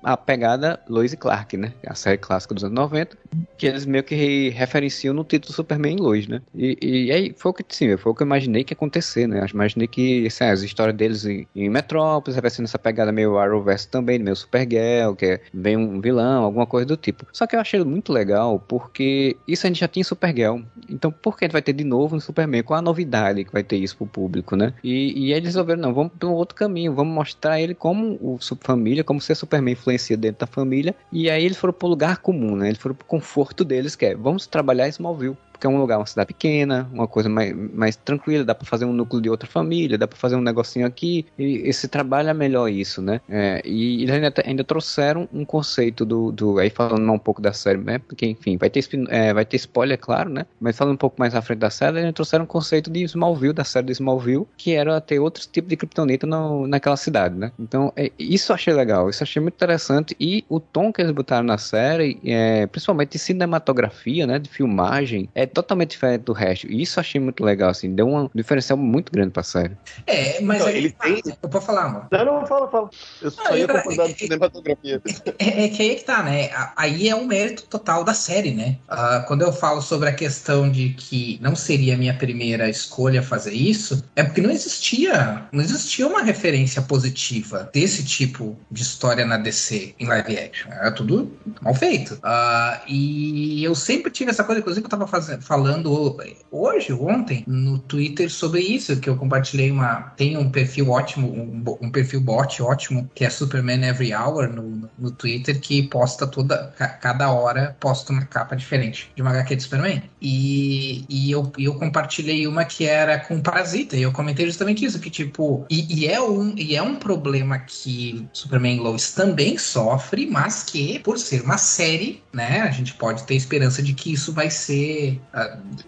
a 0.03 0.17
pegada 0.17 0.79
Lois 0.87 1.11
e 1.11 1.17
Clark, 1.17 1.57
né? 1.57 1.73
A 1.85 1.95
série 1.95 2.17
clássica 2.17 2.53
dos 2.53 2.63
anos 2.63 2.75
90, 2.75 3.17
que 3.57 3.65
eles 3.65 3.85
meio 3.85 4.03
que 4.03 4.49
referenciam 4.49 5.13
no 5.13 5.23
título 5.23 5.53
Superman 5.53 5.95
e 5.95 5.99
Lois, 5.99 6.27
né? 6.27 6.41
E, 6.53 6.77
e 6.81 7.11
aí 7.11 7.33
foi 7.35 7.51
o 7.51 7.53
que 7.53 7.63
sim, 7.69 7.97
foi 7.97 8.11
o 8.11 8.15
que 8.15 8.21
eu 8.21 8.25
imaginei 8.25 8.63
que 8.63 8.73
ia 8.73 8.75
acontecer, 8.75 9.27
né? 9.27 9.41
Eu 9.41 9.47
imaginei 9.47 9.87
que 9.87 10.27
assim, 10.27 10.43
as 10.43 10.61
histórias 10.61 10.95
deles 10.95 11.25
em, 11.25 11.47
em 11.55 11.69
Metrópolis 11.69 12.39
vai 12.39 12.49
sendo 12.49 12.65
essa 12.65 12.77
pegada 12.77 13.11
meio 13.11 13.37
Arrowverse 13.37 13.87
também, 13.87 14.19
meio 14.19 14.35
Supergirl, 14.35 15.15
que 15.15 15.25
é 15.25 15.41
bem 15.51 15.75
um 15.75 15.99
vilão, 15.99 16.43
alguma 16.43 16.67
coisa 16.67 16.85
do 16.85 16.97
tipo. 16.97 17.25
Só 17.33 17.47
que 17.47 17.55
eu 17.55 17.59
achei 17.59 17.83
muito 17.83 18.13
legal 18.13 18.59
porque 18.67 19.35
isso 19.47 19.65
a 19.65 19.69
gente 19.69 19.79
já 19.79 19.87
tinha 19.87 20.01
em 20.01 20.03
Supergirl. 20.03 20.59
Então 20.89 21.11
por 21.11 21.37
que 21.37 21.45
a 21.45 21.47
gente 21.47 21.53
vai 21.53 21.61
ter 21.61 21.73
de 21.73 21.83
novo 21.83 22.15
no 22.15 22.21
Superman? 22.21 22.61
Qual 22.61 22.77
a 22.77 22.81
novidade 22.81 23.43
que 23.43 23.51
vai 23.51 23.63
ter 23.63 23.77
isso 23.77 23.97
pro 23.97 24.05
público, 24.05 24.55
né? 24.55 24.73
E, 24.83 25.27
e 25.27 25.33
eles 25.33 25.47
resolveram, 25.47 25.86
não, 25.87 25.93
vamos 25.93 26.11
para 26.19 26.27
um 26.27 26.33
outro 26.33 26.55
caminho, 26.55 26.93
vamos 26.93 27.13
mostrar 27.13 27.61
ele 27.61 27.73
como 27.73 28.17
o 28.21 28.37
família, 28.61 29.03
como 29.03 29.21
ser 29.21 29.35
Superman 29.35 29.73
influencia 29.73 30.17
dentro 30.17 30.39
da 30.41 30.47
família. 30.47 30.93
E 31.11 31.29
aí 31.29 31.45
eles 31.45 31.57
foram 31.57 31.73
pro 31.73 31.87
lugar 31.87 32.17
comum, 32.17 32.55
né? 32.55 32.67
Eles 32.67 32.79
foram 32.79 32.95
pro 32.95 33.05
conforto 33.05 33.63
deles, 33.63 33.95
que 33.95 34.05
é, 34.05 34.15
vamos 34.15 34.45
trabalhar 34.47 34.87
Smallville 34.89 35.37
porque 35.57 35.65
é 35.65 35.69
um 35.69 35.77
lugar, 35.77 35.97
uma 35.97 36.05
cidade 36.05 36.27
pequena, 36.27 36.87
uma 36.93 37.07
coisa 37.07 37.27
mais, 37.27 37.53
mais 37.73 37.95
tranquila, 37.95 38.45
dá 38.45 38.53
para 38.53 38.65
fazer 38.65 38.85
um 38.85 38.93
núcleo 38.93 39.21
de 39.21 39.29
outra 39.29 39.49
família, 39.49 39.97
dá 39.97 40.07
para 40.07 40.17
fazer 40.17 40.35
um 40.35 40.41
negocinho 40.41 40.85
aqui, 40.85 41.25
e, 41.37 41.67
esse 41.67 41.87
trabalha 41.87 42.33
melhor 42.33 42.67
isso, 42.69 43.01
né? 43.01 43.19
É, 43.27 43.61
e 43.65 44.03
eles 44.03 44.11
ainda, 44.11 44.33
ainda 44.45 44.63
trouxeram 44.63 45.27
um 45.33 45.43
conceito 45.43 46.05
do, 46.05 46.31
do 46.31 46.59
aí 46.59 46.69
falando 46.69 47.11
um 47.11 47.17
pouco 47.17 47.41
da 47.41 47.51
série, 47.51 47.79
né? 47.79 47.97
Porque, 47.97 48.27
enfim, 48.27 48.55
vai 48.55 48.69
ter, 48.69 48.87
é, 49.09 49.33
vai 49.33 49.43
ter 49.43 49.57
spoiler, 49.57 49.97
claro, 49.97 50.29
né? 50.29 50.45
Mas 50.59 50.77
falando 50.77 50.93
um 50.93 50.97
pouco 50.97 51.15
mais 51.17 51.33
à 51.33 51.41
frente 51.41 51.59
da 51.59 51.71
série, 51.71 51.99
eles 51.99 52.13
trouxeram 52.13 52.43
um 52.43 52.47
conceito 52.47 52.91
de 52.91 53.03
Smallville, 53.03 53.53
da 53.53 53.63
série 53.63 53.87
de 53.87 53.93
Smallville, 53.93 54.45
que 54.55 54.73
era 54.73 55.01
ter 55.01 55.19
outros 55.19 55.47
tipos 55.47 55.69
de 55.69 55.75
kryptonita 55.75 56.27
naquela 56.67 56.97
cidade, 56.97 57.35
né? 57.35 57.51
Então, 57.59 57.91
é, 57.95 58.11
isso 58.19 58.51
eu 58.51 58.55
achei 58.55 58.73
legal, 58.73 59.09
isso 59.09 59.23
eu 59.23 59.25
achei 59.25 59.41
muito 59.41 59.55
interessante, 59.55 60.15
e 60.19 60.45
o 60.47 60.59
tom 60.59 60.93
que 60.93 61.01
eles 61.01 61.11
botaram 61.11 61.45
na 61.45 61.57
série, 61.57 62.19
é, 62.23 62.67
principalmente 62.67 63.13
de 63.13 63.19
cinematografia, 63.19 64.27
né? 64.27 64.37
De 64.37 64.49
filmagem, 64.49 65.27
é 65.33 65.46
totalmente 65.47 65.91
diferente 65.91 66.21
do 66.21 66.33
resto. 66.33 66.67
E 66.67 66.81
isso 66.81 66.99
eu 66.99 67.01
achei 67.01 67.19
muito 67.19 67.43
legal, 67.43 67.69
assim, 67.69 67.93
deu 67.93 68.07
um 68.07 68.29
diferencial 68.33 68.77
muito 68.77 69.11
grande 69.11 69.31
pra 69.31 69.43
série. 69.43 69.75
É, 70.05 70.41
mas 70.41 70.61
então, 70.61 70.69
ele 70.69 70.91
tem. 70.91 71.21
Eu 71.41 71.49
posso 71.49 71.65
falar, 71.65 71.85
amor? 71.85 72.07
Não, 72.11 72.25
não, 72.25 72.47
fala, 72.47 72.69
fala. 72.69 72.89
Eu 73.21 73.31
só 73.31 73.55
ia 73.55 73.67
concordar 73.67 74.05
é, 74.05 74.13
de 74.13 74.19
cinematografia. 74.19 75.01
É, 75.39 75.65
é, 75.65 75.69
que 75.69 75.81
aí 75.81 75.95
que 75.95 76.03
tá, 76.03 76.23
né? 76.23 76.49
Aí 76.75 77.09
é 77.09 77.15
um 77.15 77.25
mérito 77.25 77.63
total 77.63 78.03
da 78.03 78.13
série, 78.13 78.51
né? 78.51 78.77
Uh, 78.89 79.25
quando 79.27 79.41
eu 79.41 79.51
falo 79.51 79.81
sobre 79.81 80.09
a 80.09 80.13
questão 80.13 80.69
de 80.69 80.89
que 80.89 81.39
não 81.41 81.55
seria 81.55 81.95
a 81.95 81.97
minha 81.97 82.13
primeira 82.13 82.69
escolha 82.69 83.21
fazer 83.21 83.53
isso, 83.53 84.03
é 84.15 84.23
porque 84.23 84.41
não 84.41 84.51
existia, 84.51 85.45
não 85.51 85.61
existia 85.61 86.07
uma 86.07 86.21
referência 86.21 86.81
positiva 86.81 87.69
desse 87.73 88.03
tipo 88.03 88.57
de 88.71 88.81
história 88.81 89.25
na 89.25 89.37
DC 89.37 89.95
em 89.99 90.07
live 90.07 90.37
action. 90.37 90.71
Era 90.71 90.91
tudo 90.91 91.31
mal 91.61 91.73
feito. 91.73 92.15
Uh, 92.15 92.81
e 92.87 93.63
eu 93.63 93.75
sempre 93.75 94.11
tive 94.11 94.31
essa 94.31 94.43
coisa, 94.43 94.59
inclusive, 94.59 94.85
eu 94.85 94.89
tava 94.89 95.07
fazendo 95.07 95.36
falando 95.41 96.17
hoje, 96.51 96.93
ontem, 96.93 97.43
no 97.47 97.79
Twitter 97.79 98.29
sobre 98.29 98.61
isso, 98.61 98.99
que 98.99 99.09
eu 99.09 99.15
compartilhei 99.15 99.71
uma. 99.71 100.13
Tem 100.15 100.37
um 100.37 100.49
perfil 100.49 100.89
ótimo, 100.89 101.27
um, 101.27 101.63
um 101.81 101.91
perfil 101.91 102.21
bot 102.21 102.61
ótimo, 102.61 103.09
que 103.13 103.25
é 103.25 103.29
Superman 103.29 103.85
Every 103.85 104.13
Hour 104.13 104.49
no, 104.49 104.89
no 104.97 105.11
Twitter, 105.11 105.59
que 105.59 105.83
posta 105.83 106.25
toda. 106.25 106.73
Cada 107.01 107.31
hora 107.31 107.75
posta 107.79 108.11
uma 108.11 108.25
capa 108.25 108.55
diferente 108.55 109.11
de 109.15 109.21
uma 109.21 109.31
HQ 109.31 109.55
de 109.55 109.63
Superman. 109.63 110.03
E, 110.21 111.05
e 111.09 111.31
eu, 111.31 111.51
eu 111.57 111.75
compartilhei 111.75 112.47
uma 112.47 112.65
que 112.65 112.85
era 112.85 113.19
com 113.19 113.41
Parasita, 113.41 113.95
e 113.95 114.01
eu 114.01 114.11
comentei 114.11 114.45
justamente 114.45 114.85
isso, 114.85 114.99
que 114.99 115.09
tipo. 115.09 115.65
E, 115.69 116.01
e 116.01 116.07
é, 116.07 116.21
um, 116.21 116.53
e 116.57 116.75
é 116.75 116.81
um 116.81 116.95
problema 116.95 117.59
que 117.59 118.27
Superman 118.33 118.79
Lois 118.79 119.13
também 119.13 119.57
sofre, 119.57 120.25
mas 120.25 120.63
que, 120.63 120.99
por 120.99 121.17
ser 121.17 121.41
uma 121.41 121.57
série, 121.57 122.21
né, 122.33 122.61
a 122.61 122.71
gente 122.71 122.93
pode 122.93 123.23
ter 123.23 123.35
esperança 123.35 123.81
de 123.81 123.93
que 123.93 124.13
isso 124.13 124.33
vai 124.33 124.49
ser 124.49 125.19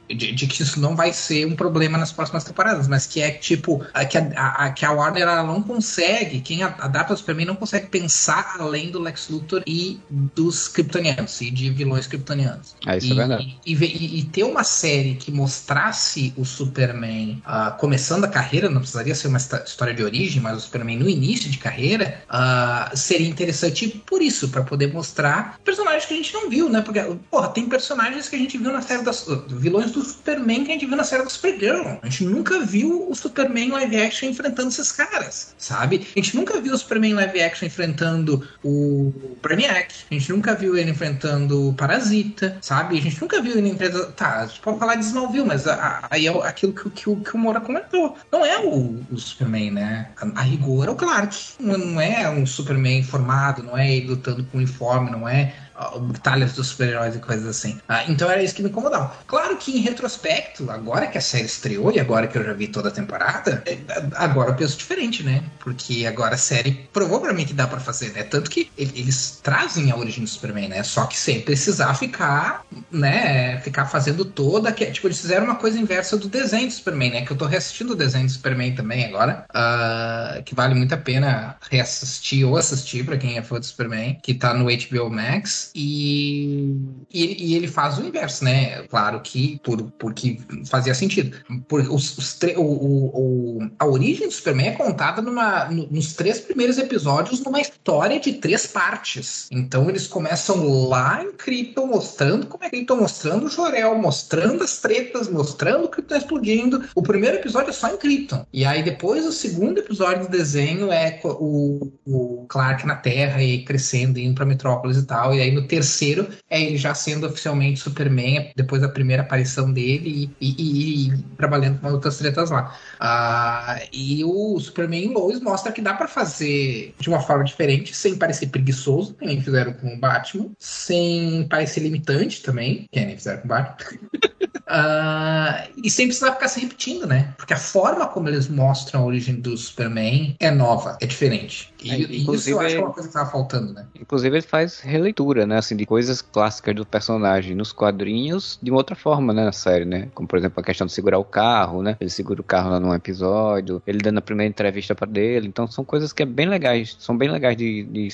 de, 0.08 0.32
de, 0.32 0.48
que 0.48 0.62
isso 0.62 0.80
não 0.80 0.96
vai 0.96 1.14
ser 1.14 1.46
um 1.46 1.56
problema 1.56 1.98
nas 1.98 2.12
próximas 2.12 2.44
temporadas, 2.44 2.88
mas 2.88 3.08
que 3.08 3.22
é 3.22 3.32
tipo 3.32 3.84
a, 3.94 4.06
que, 4.06 4.18
a, 4.18 4.48
a, 4.48 4.72
que 4.72 4.86
a 4.86 4.92
Warner 4.92 5.24
ela 5.24 5.44
não 5.44 5.62
consegue, 5.62 6.42
quem 6.42 6.64
adapta 6.64 7.14
o 7.14 7.18
Superman 7.18 7.46
não 7.46 7.56
consegue 7.56 7.88
pensar 7.88 8.58
além 8.60 8.92
do 8.92 9.00
Lex 9.00 9.30
Luthor 9.30 9.64
e 9.66 10.00
dos 10.10 10.68
Kryptonianos 10.68 11.42
e 11.42 11.50
de 11.50 11.70
vilões 11.70 12.08
Kryptonianos. 12.08 12.76
É, 12.86 12.98
isso 12.98 13.08
é 13.08 13.10
e, 13.10 13.12
é 13.12 13.16
verdade. 13.16 13.60
E, 13.66 13.74
e, 13.74 14.20
e, 14.20 14.24
ter 14.26 14.44
uma 14.44 14.64
série 14.64 15.16
que 15.16 15.32
mostrasse 15.32 16.34
o 16.38 16.46
Superman 16.46 17.42
uh, 17.46 17.78
começando 17.78 18.26
a 18.26 18.28
carreira, 18.28 18.70
não 18.70 18.82
precisaria 18.82 19.16
ser 19.16 19.28
uma 19.28 19.38
história 19.38 19.94
de 19.94 20.04
origem, 20.04 20.42
mas 20.42 20.58
o 20.58 20.62
Superman 20.62 20.98
no 20.98 21.10
início 21.10 21.50
de 21.50 21.58
carreira, 21.58 22.22
uh, 22.30 22.96
seria 22.96 23.28
interessante 23.28 23.88
por 24.06 24.22
isso, 24.22 24.50
para 24.50 24.64
poder 24.64 24.94
mostrar 24.94 25.60
personagens 25.64 26.06
que 26.06 26.14
a 26.14 26.18
gente 26.18 26.34
não 26.34 26.50
viu, 26.50 26.70
né? 26.70 26.82
Porque, 26.82 27.02
porra, 27.30 27.50
tem 27.50 27.68
personagens 27.68 28.28
que 28.28 28.36
a 28.36 28.40
gente 28.40 28.58
viu 28.58 28.72
na 28.72 28.82
série 28.82 29.04
das 29.04 29.28
vilões 29.48 29.92
do 29.92 30.04
Superman 30.04 30.64
que 30.64 30.72
a 30.72 30.74
gente 30.74 30.86
viu 30.86 30.96
na 30.96 31.04
série 31.04 31.24
do 31.24 31.30
Supergirl. 31.30 31.98
A 32.02 32.10
gente 32.10 32.26
nunca 32.26 32.60
viu 32.60 33.10
o 33.10 33.16
Superman 33.16 33.72
live 33.72 34.02
action 34.02 34.30
enfrentando 34.30 34.70
esses 34.70 34.92
caras, 34.92 35.54
sabe? 35.58 36.08
A 36.16 36.20
gente 36.20 36.36
nunca 36.36 36.60
viu 36.60 36.74
o 36.74 36.78
Superman 36.78 37.14
live 37.14 37.42
action 37.42 37.68
enfrentando 37.68 38.48
o 38.64 39.14
Brainiac. 39.42 39.94
A 40.10 40.14
gente 40.14 40.32
nunca 40.32 40.56
viu 40.56 40.78
ele 40.78 40.92
enfrentando 40.92 41.70
o 41.70 41.74
Parasita, 41.74 42.58
sabe? 42.62 42.98
A 42.98 43.02
gente 43.02 43.22
nunca 43.22 43.42
viu 43.42 43.58
ele 43.58 43.70
enfrentando. 43.70 44.12
Tá, 44.14 44.42
a 44.42 44.48
gente 44.48 44.60
pode 44.60 44.80
falar 44.80 44.96
de 44.96 45.06
Smallville, 45.06 45.46
mas 45.46 45.66
aí 46.10 46.28
é 46.28 46.48
aquilo 46.48 46.74
que, 46.74 46.90
que, 46.90 47.16
que, 47.16 47.36
o 47.36 47.38
Mora 47.38 47.62
comentou. 47.62 48.18
Não 48.32 48.46
é 48.46 48.60
o, 48.60 49.04
o 49.12 49.18
Superman, 49.18 49.72
né? 49.72 50.10
A, 50.20 50.40
a, 50.40 50.44
rigor 50.44 50.88
é 50.88 50.92
o 50.92 50.96
Clark. 50.96 51.36
Não, 51.60 51.78
não 51.78 52.02
é 52.02 52.30
um 52.30 52.46
Superman 52.46 53.04
formado, 53.04 53.64
não 53.64 53.78
é 53.78 53.92
ele 53.92 54.08
lutando 54.08 54.44
com 54.46 54.58
uniforme, 54.58 55.10
não 55.10 55.28
é 55.28 55.54
batalhas 56.02 56.54
dos 56.54 56.68
super-heróis 56.68 57.16
e 57.16 57.20
coisas 57.20 57.48
assim. 57.48 57.80
Ah, 57.88 58.04
então 58.08 58.30
era 58.30 58.44
isso 58.44 58.56
que 58.56 58.62
me 58.62 58.70
incomodava. 58.70 59.14
Claro 59.26 59.56
que 59.58 59.78
em 59.78 59.82
retrospecto, 59.82 60.70
agora 60.70 61.08
que 61.08 61.18
a 61.18 61.22
série 61.22 61.46
estreou 61.46 61.92
e 61.92 62.00
agora 62.00 62.28
que 62.28 62.38
eu 62.38 62.44
já 62.44 62.54
vi 62.54 62.68
toda 62.68 62.90
a 62.90 62.92
temporada, 62.92 63.64
é, 63.66 63.78
agora 64.16 64.52
eu 64.52 64.56
penso 64.56 64.78
diferente, 64.78 65.24
né? 65.24 65.44
Porque 65.60 66.06
agora 66.06 66.36
a 66.36 66.38
série 66.38 66.90
provou 66.92 67.22
pra 67.22 67.34
mim 67.34 67.46
que 67.46 67.54
dá 67.54 67.68
para 67.68 67.80
fazer, 67.80 68.12
né? 68.12 68.24
Tanto 68.24 68.50
que 68.50 68.70
eles 68.78 69.40
trazem 69.42 69.92
a 69.92 69.96
origem 69.96 70.24
do 70.24 70.30
Superman, 70.30 70.70
né? 70.70 70.84
Só 70.84 71.06
que 71.06 71.18
sem 71.18 71.42
precisar 71.42 71.94
ficar, 71.94 72.66
né? 72.92 73.60
Ficar 73.62 73.86
fazendo 73.86 74.26
toda. 74.26 74.72
Que, 74.72 74.86
tipo, 74.88 75.08
eles 75.08 75.20
fizeram 75.20 75.46
uma 75.46 75.56
coisa 75.56 75.80
inversa 75.80 76.18
do 76.18 76.28
desenho 76.28 76.68
do 76.68 76.74
Superman, 76.74 77.12
né? 77.12 77.22
Que 77.26 77.32
eu 77.32 77.38
tô 77.38 77.46
reassistindo 77.46 77.94
o 77.94 77.96
desenho 77.96 78.26
do 78.26 78.32
Superman 78.32 78.76
também 78.76 79.06
agora. 79.06 79.46
Uh, 79.50 80.44
que 80.44 80.54
vale 80.54 80.76
muito 80.76 80.94
a 80.94 80.98
pena 80.98 81.56
reassistir 81.70 82.46
ou 82.46 82.58
assistir 82.58 83.06
para 83.06 83.18
quem 83.18 83.38
é 83.38 83.42
fã 83.42 83.60
do 83.60 83.66
Superman, 83.66 84.20
que 84.22 84.34
tá 84.34 84.54
no 84.54 84.66
HBO 84.66 85.10
Max 85.10 85.69
e, 85.76 86.76
e, 87.14 87.52
e, 87.52 87.56
ele 87.56 87.68
faz 87.68 87.98
o 87.98 88.04
inverso, 88.04 88.44
né? 88.44 88.84
Claro 88.84 89.22
que 89.22 89.60
por, 89.64 89.82
porque 89.98 90.40
fazia 90.66 90.94
sentido. 90.94 91.38
Por, 91.68 91.82
os, 91.82 92.18
os 92.18 92.40
o, 92.58 92.62
o, 92.62 93.70
a 93.78 93.86
origem 93.86 94.28
do 94.28 94.34
Superman 94.34 94.68
é 94.68 94.72
contada 94.72 95.22
numa, 95.22 95.66
nos 95.66 96.14
três 96.14 96.40
primeiros 96.40 96.78
episódios 96.78 97.44
numa 97.44 97.62
história 97.62 98.20
de 98.20 98.34
três 98.34 98.66
partes. 98.66 99.48
Então 99.52 99.90
eles 99.90 100.08
começam 100.08 100.88
lá 100.88 101.24
em 101.24 101.32
Krypton, 101.34 101.88
mostrando 101.88 102.48
como 102.48 102.64
é 102.64 102.70
Krypton, 102.70 102.98
mostrando 102.98 103.46
o 103.46 103.50
Jorel, 103.50 103.98
mostrando 103.98 104.64
as 104.64 104.80
tretas, 104.80 105.30
mostrando 105.30 105.86
o 105.86 105.90
Krypton 105.90 106.16
explodindo. 106.16 106.84
O 106.96 107.02
primeiro 107.02 107.38
episódio 107.38 107.70
é 107.70 107.74
só 107.74 107.94
em 107.94 107.98
Krypton. 107.98 108.46
E 108.52 108.66
aí 108.66 108.84
depois 108.84 109.26
o 109.26 109.32
segundo 109.32 109.80
episódio 109.80 110.26
do 110.26 110.32
desenho 110.32 110.92
é 110.92 111.20
o, 111.24 111.92
o 112.06 112.46
Clark 112.48 112.86
na 112.86 112.96
Terra 112.96 113.42
e 113.44 113.64
crescendo, 113.64 114.20
indo 114.20 114.36
pra 114.36 114.46
Metrópolis 114.46 114.98
e 114.98 115.06
tal. 115.06 115.34
E 115.34 115.42
aí 115.42 115.59
no 115.60 115.68
terceiro 115.68 116.28
é 116.50 116.62
ele 116.62 116.78
já 116.78 116.94
sendo 116.94 117.28
oficialmente 117.28 117.80
Superman, 117.80 118.52
depois 118.56 118.82
da 118.82 118.90
primeira 118.90 119.24
aparição 119.24 119.72
dele 119.72 120.32
e, 120.40 120.48
e, 120.50 121.08
e 121.08 121.18
trabalhando 121.38 121.80
com 121.80 121.88
outras 121.88 122.18
tretas 122.18 122.50
lá. 122.50 122.76
Uh, 123.00 123.88
e 123.92 124.24
o 124.24 124.60
Superman 124.60 125.14
Lois 125.14 125.40
mostra 125.42 125.72
que 125.72 125.82
dá 125.82 125.94
para 125.94 126.08
fazer 126.08 126.94
de 127.00 127.10
uma 127.10 127.20
forma 127.20 127.44
diferente, 127.44 127.96
sem 127.96 128.16
parecer 128.16 128.48
preguiçoso, 128.48 129.14
que 129.16 129.26
nem 129.26 129.42
fizeram 129.42 129.74
com 129.74 129.94
o 129.94 130.00
Batman, 130.00 130.50
sem 130.58 131.48
parecer 131.50 131.82
limitante 131.82 132.42
também, 132.42 132.88
que 132.92 133.00
nem 133.00 133.16
fizeram 133.16 133.42
com 133.42 133.46
o 133.46 133.50
Batman. 133.50 134.00
Uh, 134.70 135.68
e 135.84 135.90
sem 135.90 136.06
precisar 136.06 136.34
ficar 136.34 136.48
se 136.48 136.60
repetindo, 136.60 137.08
né? 137.08 137.34
Porque 137.38 137.54
a 137.54 137.58
forma 137.58 138.08
como 138.08 138.30
eles 138.30 138.48
mostram 138.48 139.02
a 139.02 139.06
origem 139.06 139.36
do 139.36 139.58
Superman 139.58 140.36
é 140.40 140.52
nova, 140.52 140.98
é 141.02 141.06
diferente. 141.08 141.74
E, 141.84 141.92
é, 141.92 141.98
isso 141.98 142.50
eu 142.50 142.60
acho 142.60 142.76
que 142.76 142.82
é 142.82 142.86
uma 142.86 142.94
coisa 142.94 143.08
que 143.08 143.14
tava 143.14 143.32
faltando, 143.32 143.74
né? 143.74 143.88
Inclusive 144.00 144.38
ele 144.38 144.46
faz 144.46 144.80
releitura, 144.80 145.48
né? 145.48 145.58
Assim, 145.58 145.76
de 145.76 145.86
coisas 145.86 146.22
clássicas 146.22 146.76
do 146.76 146.86
personagem 146.86 147.56
nos 147.56 147.72
quadrinhos 147.72 148.60
de 148.62 148.70
uma 148.70 148.78
outra 148.78 148.96
forma, 148.96 149.34
né? 149.34 149.44
Na 149.44 149.52
série, 149.52 149.86
né? 149.86 150.10
Como, 150.14 150.28
por 150.28 150.38
exemplo, 150.38 150.60
a 150.60 150.64
questão 150.64 150.86
de 150.86 150.94
segurar 150.94 151.18
o 151.18 151.26
carro, 151.26 151.82
né? 151.82 151.98
Ele 152.00 152.10
segura 152.10 152.42
o 152.42 152.44
carro 152.44 152.70
lá 152.70 152.80
num 152.80 152.94
episódio, 152.94 153.82
ele 153.88 153.98
dando 153.98 154.20
a 154.20 154.22
primeira 154.22 154.50
entrevista 154.50 154.94
para 154.94 155.10
dele. 155.10 155.48
Então 155.48 155.66
são 155.66 155.84
coisas 155.84 156.14
que 156.14 156.22
é 156.22 156.26
bem 156.26 156.48
legais, 156.48 156.96
são 157.00 157.18
bem 157.18 157.30
legais 157.30 157.58
de, 157.58 157.84
de, 157.84 158.08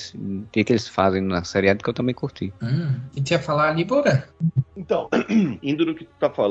de 0.52 0.64
que 0.64 0.72
eles 0.72 0.88
fazem 0.88 1.22
na 1.22 1.44
série 1.44 1.76
que 1.76 1.90
eu 1.90 1.94
também 1.94 2.14
curti. 2.14 2.54
Hum, 2.62 3.00
e 3.16 3.22
tinha 3.22 3.40
falar 3.40 3.70
ali, 3.70 3.84
Bora? 3.84 4.28
Então, 4.78 5.10
indo 5.64 5.86
no 5.86 5.96
que 5.96 6.06
tu 6.06 6.12
tá 6.20 6.30
falando, 6.30 6.45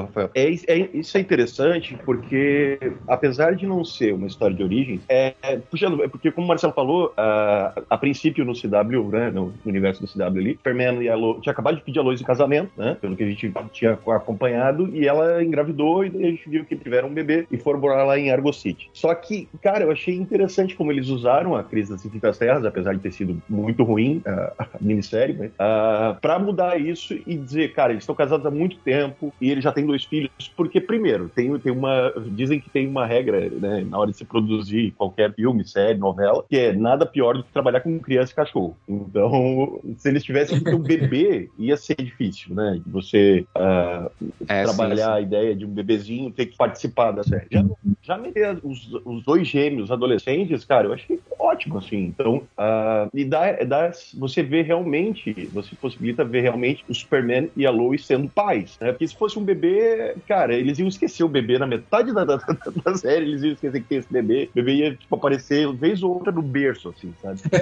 Rafael, 0.00 0.30
é, 0.34 0.44
é, 0.44 0.88
isso 0.94 1.16
é 1.16 1.20
interessante 1.20 1.96
porque, 2.04 2.78
apesar 3.08 3.54
de 3.54 3.66
não 3.66 3.84
ser 3.84 4.14
uma 4.14 4.26
história 4.26 4.56
de 4.56 4.62
origem, 4.62 5.00
é, 5.08 5.34
é 5.42 5.56
puxando, 5.56 6.02
é 6.02 6.08
porque 6.08 6.30
como 6.30 6.46
o 6.46 6.48
Marcelo 6.48 6.72
falou, 6.72 7.12
a, 7.16 7.82
a 7.90 7.98
princípio 7.98 8.44
no 8.44 8.52
CW, 8.52 9.08
né, 9.10 9.30
no, 9.30 9.52
universo 9.64 10.02
do 10.02 10.08
CW 10.08 10.38
ali, 10.38 10.52
Superman 10.54 11.02
e 11.02 11.08
a 11.08 11.14
tinha 11.40 11.52
acabado 11.52 11.76
de 11.76 11.82
pedir 11.82 11.98
a 11.98 12.02
Lois 12.02 12.20
em 12.20 12.24
casamento, 12.24 12.70
né, 12.76 12.96
pelo 13.00 13.16
que 13.16 13.22
a 13.22 13.26
gente 13.26 13.52
tinha 13.72 13.92
acompanhado, 13.92 14.94
e 14.94 15.06
ela 15.06 15.42
engravidou 15.42 16.04
e 16.04 16.08
a 16.08 16.30
gente 16.30 16.48
viu 16.48 16.64
que 16.64 16.76
tiveram 16.76 17.08
um 17.08 17.14
bebê 17.14 17.46
e 17.50 17.56
foram 17.56 17.80
morar 17.80 18.04
lá 18.04 18.18
em 18.18 18.30
Argo 18.30 18.52
City. 18.52 18.90
Só 18.92 19.14
que, 19.14 19.48
cara, 19.62 19.84
eu 19.84 19.90
achei 19.90 20.14
interessante 20.14 20.74
como 20.74 20.92
eles 20.92 21.08
usaram 21.08 21.54
a 21.54 21.62
crise 21.62 21.90
das 21.90 22.04
infinitas 22.04 22.38
terras, 22.38 22.64
apesar 22.64 22.94
de 22.94 23.00
ter 23.00 23.12
sido 23.12 23.40
muito 23.48 23.82
ruim 23.82 24.22
a, 24.26 24.52
a 24.58 24.66
minissérie, 24.80 25.34
né, 25.34 25.50
uh, 25.58 26.20
pra 26.20 26.38
mudar 26.38 26.80
isso 26.80 27.14
e 27.26 27.36
dizer, 27.36 27.72
cara, 27.72 27.92
eles 27.92 28.02
estão 28.02 28.14
casados 28.14 28.44
há 28.44 28.50
muito 28.50 28.76
tempo 28.78 29.23
e 29.40 29.50
ele 29.50 29.60
já 29.60 29.72
tem 29.72 29.86
dois 29.86 30.04
filhos, 30.04 30.30
porque, 30.56 30.80
primeiro, 30.80 31.28
tem, 31.28 31.56
tem 31.58 31.72
uma. 31.72 32.12
Dizem 32.28 32.60
que 32.60 32.70
tem 32.70 32.86
uma 32.86 33.06
regra, 33.06 33.48
né, 33.50 33.84
na 33.88 33.98
hora 33.98 34.10
de 34.10 34.16
se 34.16 34.24
produzir 34.24 34.92
qualquer 34.92 35.32
filme, 35.34 35.66
série, 35.66 35.98
novela, 35.98 36.44
que 36.48 36.56
é 36.56 36.72
nada 36.72 37.06
pior 37.06 37.36
do 37.36 37.44
que 37.44 37.52
trabalhar 37.52 37.80
com 37.80 37.98
criança 37.98 38.32
e 38.32 38.36
cachorro. 38.36 38.76
Então, 38.88 39.80
se 39.96 40.08
eles 40.08 40.24
tivessem 40.24 40.58
que 40.58 40.64
ter 40.64 40.74
um 40.74 40.80
bebê, 40.80 41.50
ia 41.58 41.76
ser 41.76 41.96
difícil, 41.96 42.54
né? 42.54 42.80
Você 42.86 43.46
uh, 43.56 44.10
é, 44.48 44.62
trabalhar 44.64 44.96
sim, 44.96 45.02
sim. 45.02 45.18
a 45.18 45.20
ideia 45.20 45.54
de 45.54 45.64
um 45.64 45.70
bebezinho 45.70 46.30
ter 46.30 46.46
que 46.46 46.56
participar 46.56 47.12
da 47.12 47.22
série. 47.22 47.46
Já, 47.50 47.64
já 48.02 48.18
meter 48.18 48.58
os, 48.62 48.92
os 49.04 49.24
dois 49.24 49.46
gêmeos 49.46 49.90
adolescentes, 49.90 50.64
cara, 50.64 50.86
eu 50.86 50.92
achei 50.92 51.20
ótimo, 51.38 51.78
assim. 51.78 51.98
Então, 51.98 52.36
uh, 52.58 53.10
e 53.12 53.24
dá, 53.24 53.52
dá, 53.64 53.90
você 54.14 54.42
vê 54.42 54.62
realmente, 54.62 55.48
você 55.52 55.74
possibilita 55.76 56.24
ver 56.24 56.40
realmente 56.40 56.84
o 56.88 56.94
Superman 56.94 57.50
e 57.56 57.66
a 57.66 57.70
Lois 57.70 58.04
sendo 58.06 58.28
pais, 58.28 58.76
né? 58.80 58.92
Porque 58.92 59.04
se 59.14 59.18
fosse 59.18 59.38
um 59.38 59.44
bebê, 59.44 60.14
cara, 60.28 60.54
eles 60.54 60.78
iam 60.78 60.88
esquecer 60.88 61.22
o 61.24 61.28
bebê 61.28 61.58
na 61.58 61.66
metade 61.66 62.12
da, 62.12 62.24
da, 62.24 62.36
da 62.36 62.94
série, 62.96 63.26
eles 63.26 63.42
iam 63.42 63.52
esquecer 63.52 63.80
que 63.80 63.88
tem 63.88 63.98
esse 63.98 64.12
bebê. 64.12 64.48
O 64.52 64.56
bebê 64.56 64.74
ia, 64.74 64.94
tipo, 64.94 65.14
aparecer 65.14 65.72
vez 65.72 66.02
ou 66.02 66.12
outra 66.12 66.32
no 66.32 66.42
berço, 66.42 66.88
assim, 66.88 67.14
sabe? 67.22 67.40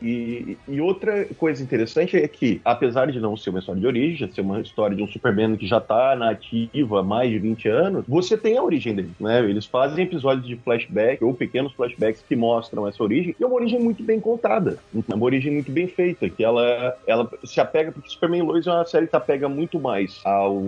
E, 0.00 0.56
e, 0.68 0.74
e, 0.74 0.80
outra 0.80 1.24
coisa 1.36 1.62
interessante 1.62 2.16
é 2.16 2.28
que, 2.28 2.60
apesar 2.64 3.10
de 3.10 3.18
não 3.18 3.36
ser 3.36 3.50
uma 3.50 3.58
história 3.58 3.80
de 3.80 3.86
origem, 3.86 4.30
ser 4.30 4.42
uma 4.42 4.60
história 4.60 4.96
de 4.96 5.02
um 5.02 5.08
Superman 5.08 5.56
que 5.56 5.66
já 5.66 5.80
tá 5.80 6.14
na 6.14 6.30
ativa 6.30 7.00
há 7.00 7.02
mais 7.02 7.30
de 7.30 7.38
20 7.38 7.68
anos, 7.68 8.04
você 8.06 8.36
tem 8.36 8.56
a 8.56 8.62
origem 8.62 8.94
dele, 8.94 9.10
né? 9.18 9.40
Eles 9.40 9.66
fazem 9.66 10.04
episódios 10.04 10.46
de 10.46 10.56
flashback 10.56 11.22
ou 11.22 11.34
pequenos 11.34 11.72
flashbacks 11.72 12.22
que 12.26 12.36
mostram 12.36 12.86
essa 12.86 13.02
origem, 13.02 13.34
e 13.38 13.42
é 13.42 13.46
uma 13.46 13.56
origem 13.56 13.80
muito 13.80 14.02
bem 14.02 14.20
contada, 14.20 14.78
é 14.94 15.14
uma 15.14 15.24
origem 15.24 15.52
muito 15.52 15.72
bem 15.72 15.88
feita, 15.88 16.28
que 16.28 16.44
ela, 16.44 16.96
ela 17.06 17.28
se 17.44 17.60
apega, 17.60 17.90
porque 17.90 18.08
Superman 18.08 18.42
Lois 18.42 18.66
é 18.66 18.72
uma 18.72 18.84
série 18.84 19.06
que 19.06 19.16
apega 19.16 19.48
muito 19.48 19.80
mais 19.80 20.20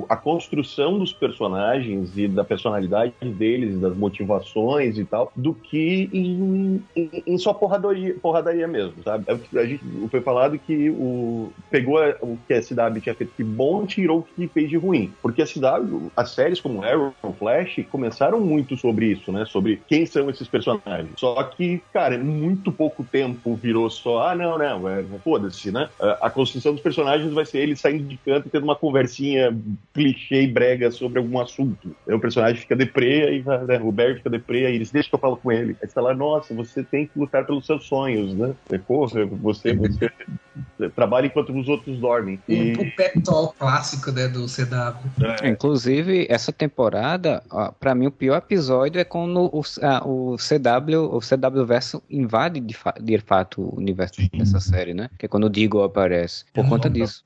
à 0.08 0.16
construção 0.16 0.98
dos 0.98 1.12
personagens 1.12 2.16
e 2.16 2.28
da 2.28 2.44
personalidade 2.44 3.12
deles, 3.22 3.78
das 3.80 3.96
motivações 3.96 4.98
e 4.98 5.04
tal, 5.04 5.32
do 5.34 5.54
que 5.54 6.08
em, 6.12 6.82
em, 6.96 7.22
em 7.26 7.38
só 7.38 7.52
porradaria, 7.52 8.14
porradaria 8.20 8.66
mesmo, 8.66 9.02
sabe? 9.02 9.24
A 9.28 9.64
gente 9.64 9.84
foi 10.10 10.20
falado 10.20 10.58
que 10.58 10.90
o 10.90 11.52
pegou 11.70 11.98
o 12.20 12.38
que 12.46 12.54
a 12.54 12.62
CW 12.62 13.00
tinha 13.00 13.14
feito 13.14 13.32
de 13.36 13.44
bom 13.44 13.86
tirou 13.86 14.20
o 14.20 14.22
que 14.22 14.48
fez 14.48 14.68
de 14.68 14.76
ruim, 14.76 15.12
porque 15.22 15.42
a 15.42 15.46
CW, 15.46 16.10
as 16.16 16.30
séries 16.30 16.60
como 16.60 16.82
Arrow, 16.82 17.14
Flash 17.38 17.80
começaram 17.90 18.40
muito 18.40 18.76
sobre 18.76 19.06
isso, 19.06 19.32
né? 19.32 19.44
Sobre 19.44 19.80
quem 19.88 20.06
são 20.06 20.28
esses 20.28 20.48
personagens. 20.48 21.10
Só 21.16 21.42
que, 21.42 21.82
cara, 21.92 22.18
muito 22.18 22.70
pouco 22.72 23.04
tempo 23.04 23.54
virou 23.54 23.88
só, 23.90 24.28
ah, 24.28 24.34
não, 24.34 24.58
não, 24.58 24.88
é, 24.88 25.04
foda-se, 25.22 25.70
né? 25.70 25.88
A 26.20 26.30
construção 26.30 26.72
dos 26.72 26.82
personagens 26.82 27.32
vai 27.32 27.44
ser 27.44 27.58
eles 27.58 27.80
saindo 27.80 28.04
de 28.04 28.16
canto 28.18 28.48
e 28.48 28.50
tendo 28.50 28.64
uma 28.64 28.76
conversinha 28.76 29.50
clichê 29.92 30.42
e 30.42 30.46
brega 30.46 30.90
sobre 30.90 31.18
algum 31.18 31.38
assunto. 31.38 31.94
Aí 32.08 32.14
o 32.14 32.20
personagem 32.20 32.60
fica 32.60 32.76
deprê, 32.76 33.36
e 33.36 33.40
vai, 33.40 33.64
né? 33.64 33.80
o 33.82 33.92
Barry 33.92 34.16
fica 34.16 34.30
deprê, 34.30 34.70
e 34.70 34.74
eles 34.74 34.90
deixam 34.90 35.10
que 35.10 35.14
eu 35.16 35.20
falo 35.20 35.36
com 35.36 35.50
ele. 35.52 35.76
Aí 35.82 35.88
você 35.88 35.94
fala, 35.94 36.14
nossa, 36.14 36.54
você 36.54 36.82
tem 36.82 37.06
que 37.06 37.18
lutar 37.18 37.44
pelos 37.44 37.66
seus 37.66 37.86
sonhos, 37.86 38.34
né? 38.34 38.54
Porra, 38.86 39.24
você, 39.26 39.74
você 39.74 40.10
trabalha 40.94 41.26
enquanto 41.26 41.52
os 41.52 41.68
outros 41.68 41.98
dormem. 41.98 42.38
E... 42.48 42.72
O 42.72 42.96
pep 42.96 43.20
talk 43.22 43.56
clássico 43.58 44.10
né, 44.12 44.28
do 44.28 44.46
CW. 44.46 45.42
É. 45.42 45.48
Inclusive, 45.48 46.26
essa 46.28 46.52
temporada, 46.52 47.42
para 47.78 47.94
mim, 47.94 48.06
o 48.06 48.10
pior 48.10 48.36
episódio 48.38 49.00
é 49.00 49.04
quando 49.04 49.50
o, 49.52 49.62
a, 49.82 50.06
o 50.06 50.36
CW, 50.36 51.16
o 51.16 51.20
CW 51.20 51.64
verso 51.66 52.02
invade 52.10 52.60
de, 52.60 52.74
fa 52.74 52.94
de 53.00 53.18
fato 53.18 53.62
o 53.62 53.76
universo 53.76 54.20
Sim. 54.20 54.30
dessa 54.34 54.60
série, 54.60 54.94
né? 54.94 55.08
Que 55.18 55.26
é 55.26 55.28
quando 55.28 55.44
o 55.44 55.48
Deagle 55.48 55.82
aparece. 55.82 56.44
Por 56.52 56.68
conta 56.68 56.88
disso. 56.88 57.22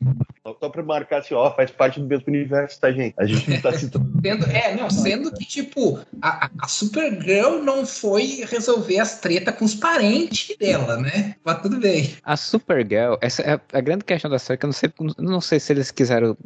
Só 0.60 0.68
pra 0.68 0.82
marcar 0.82 1.18
assim, 1.18 1.34
ó, 1.34 1.50
faz 1.50 1.70
parte 1.70 2.00
do 2.00 2.06
mesmo 2.14 2.24
universo, 2.28 2.80
tá, 2.80 2.90
gente? 2.90 3.14
A 3.18 3.26
gente 3.26 3.50
não 3.50 3.60
tá 3.60 3.72
citando. 3.72 4.10
sendo, 4.22 4.46
é, 4.50 4.74
não, 4.76 4.90
sendo 4.90 5.32
que, 5.32 5.44
tipo, 5.44 5.98
a, 6.22 6.50
a 6.58 6.68
Supergirl 6.68 7.62
não 7.62 7.84
foi 7.84 8.44
resolver 8.48 8.98
as 8.98 9.20
tretas 9.20 9.54
com 9.54 9.64
os 9.64 9.74
parentes 9.74 10.56
dela, 10.56 10.96
né? 10.96 11.34
Mas 11.44 11.60
tudo 11.62 11.78
bem. 11.78 12.14
A 12.24 12.36
Supergirl, 12.36 13.14
essa 13.20 13.42
é 13.42 13.60
a 13.72 13.80
grande 13.80 14.04
questão 14.04 14.30
da 14.30 14.38
série, 14.38 14.58
que 14.58 14.64
eu 14.64 14.68
não 14.68 14.72
sei, 14.72 14.92
não 15.18 15.40
sei 15.40 15.60
se 15.60 15.72
eles 15.72 15.90
quiseram 15.90 16.36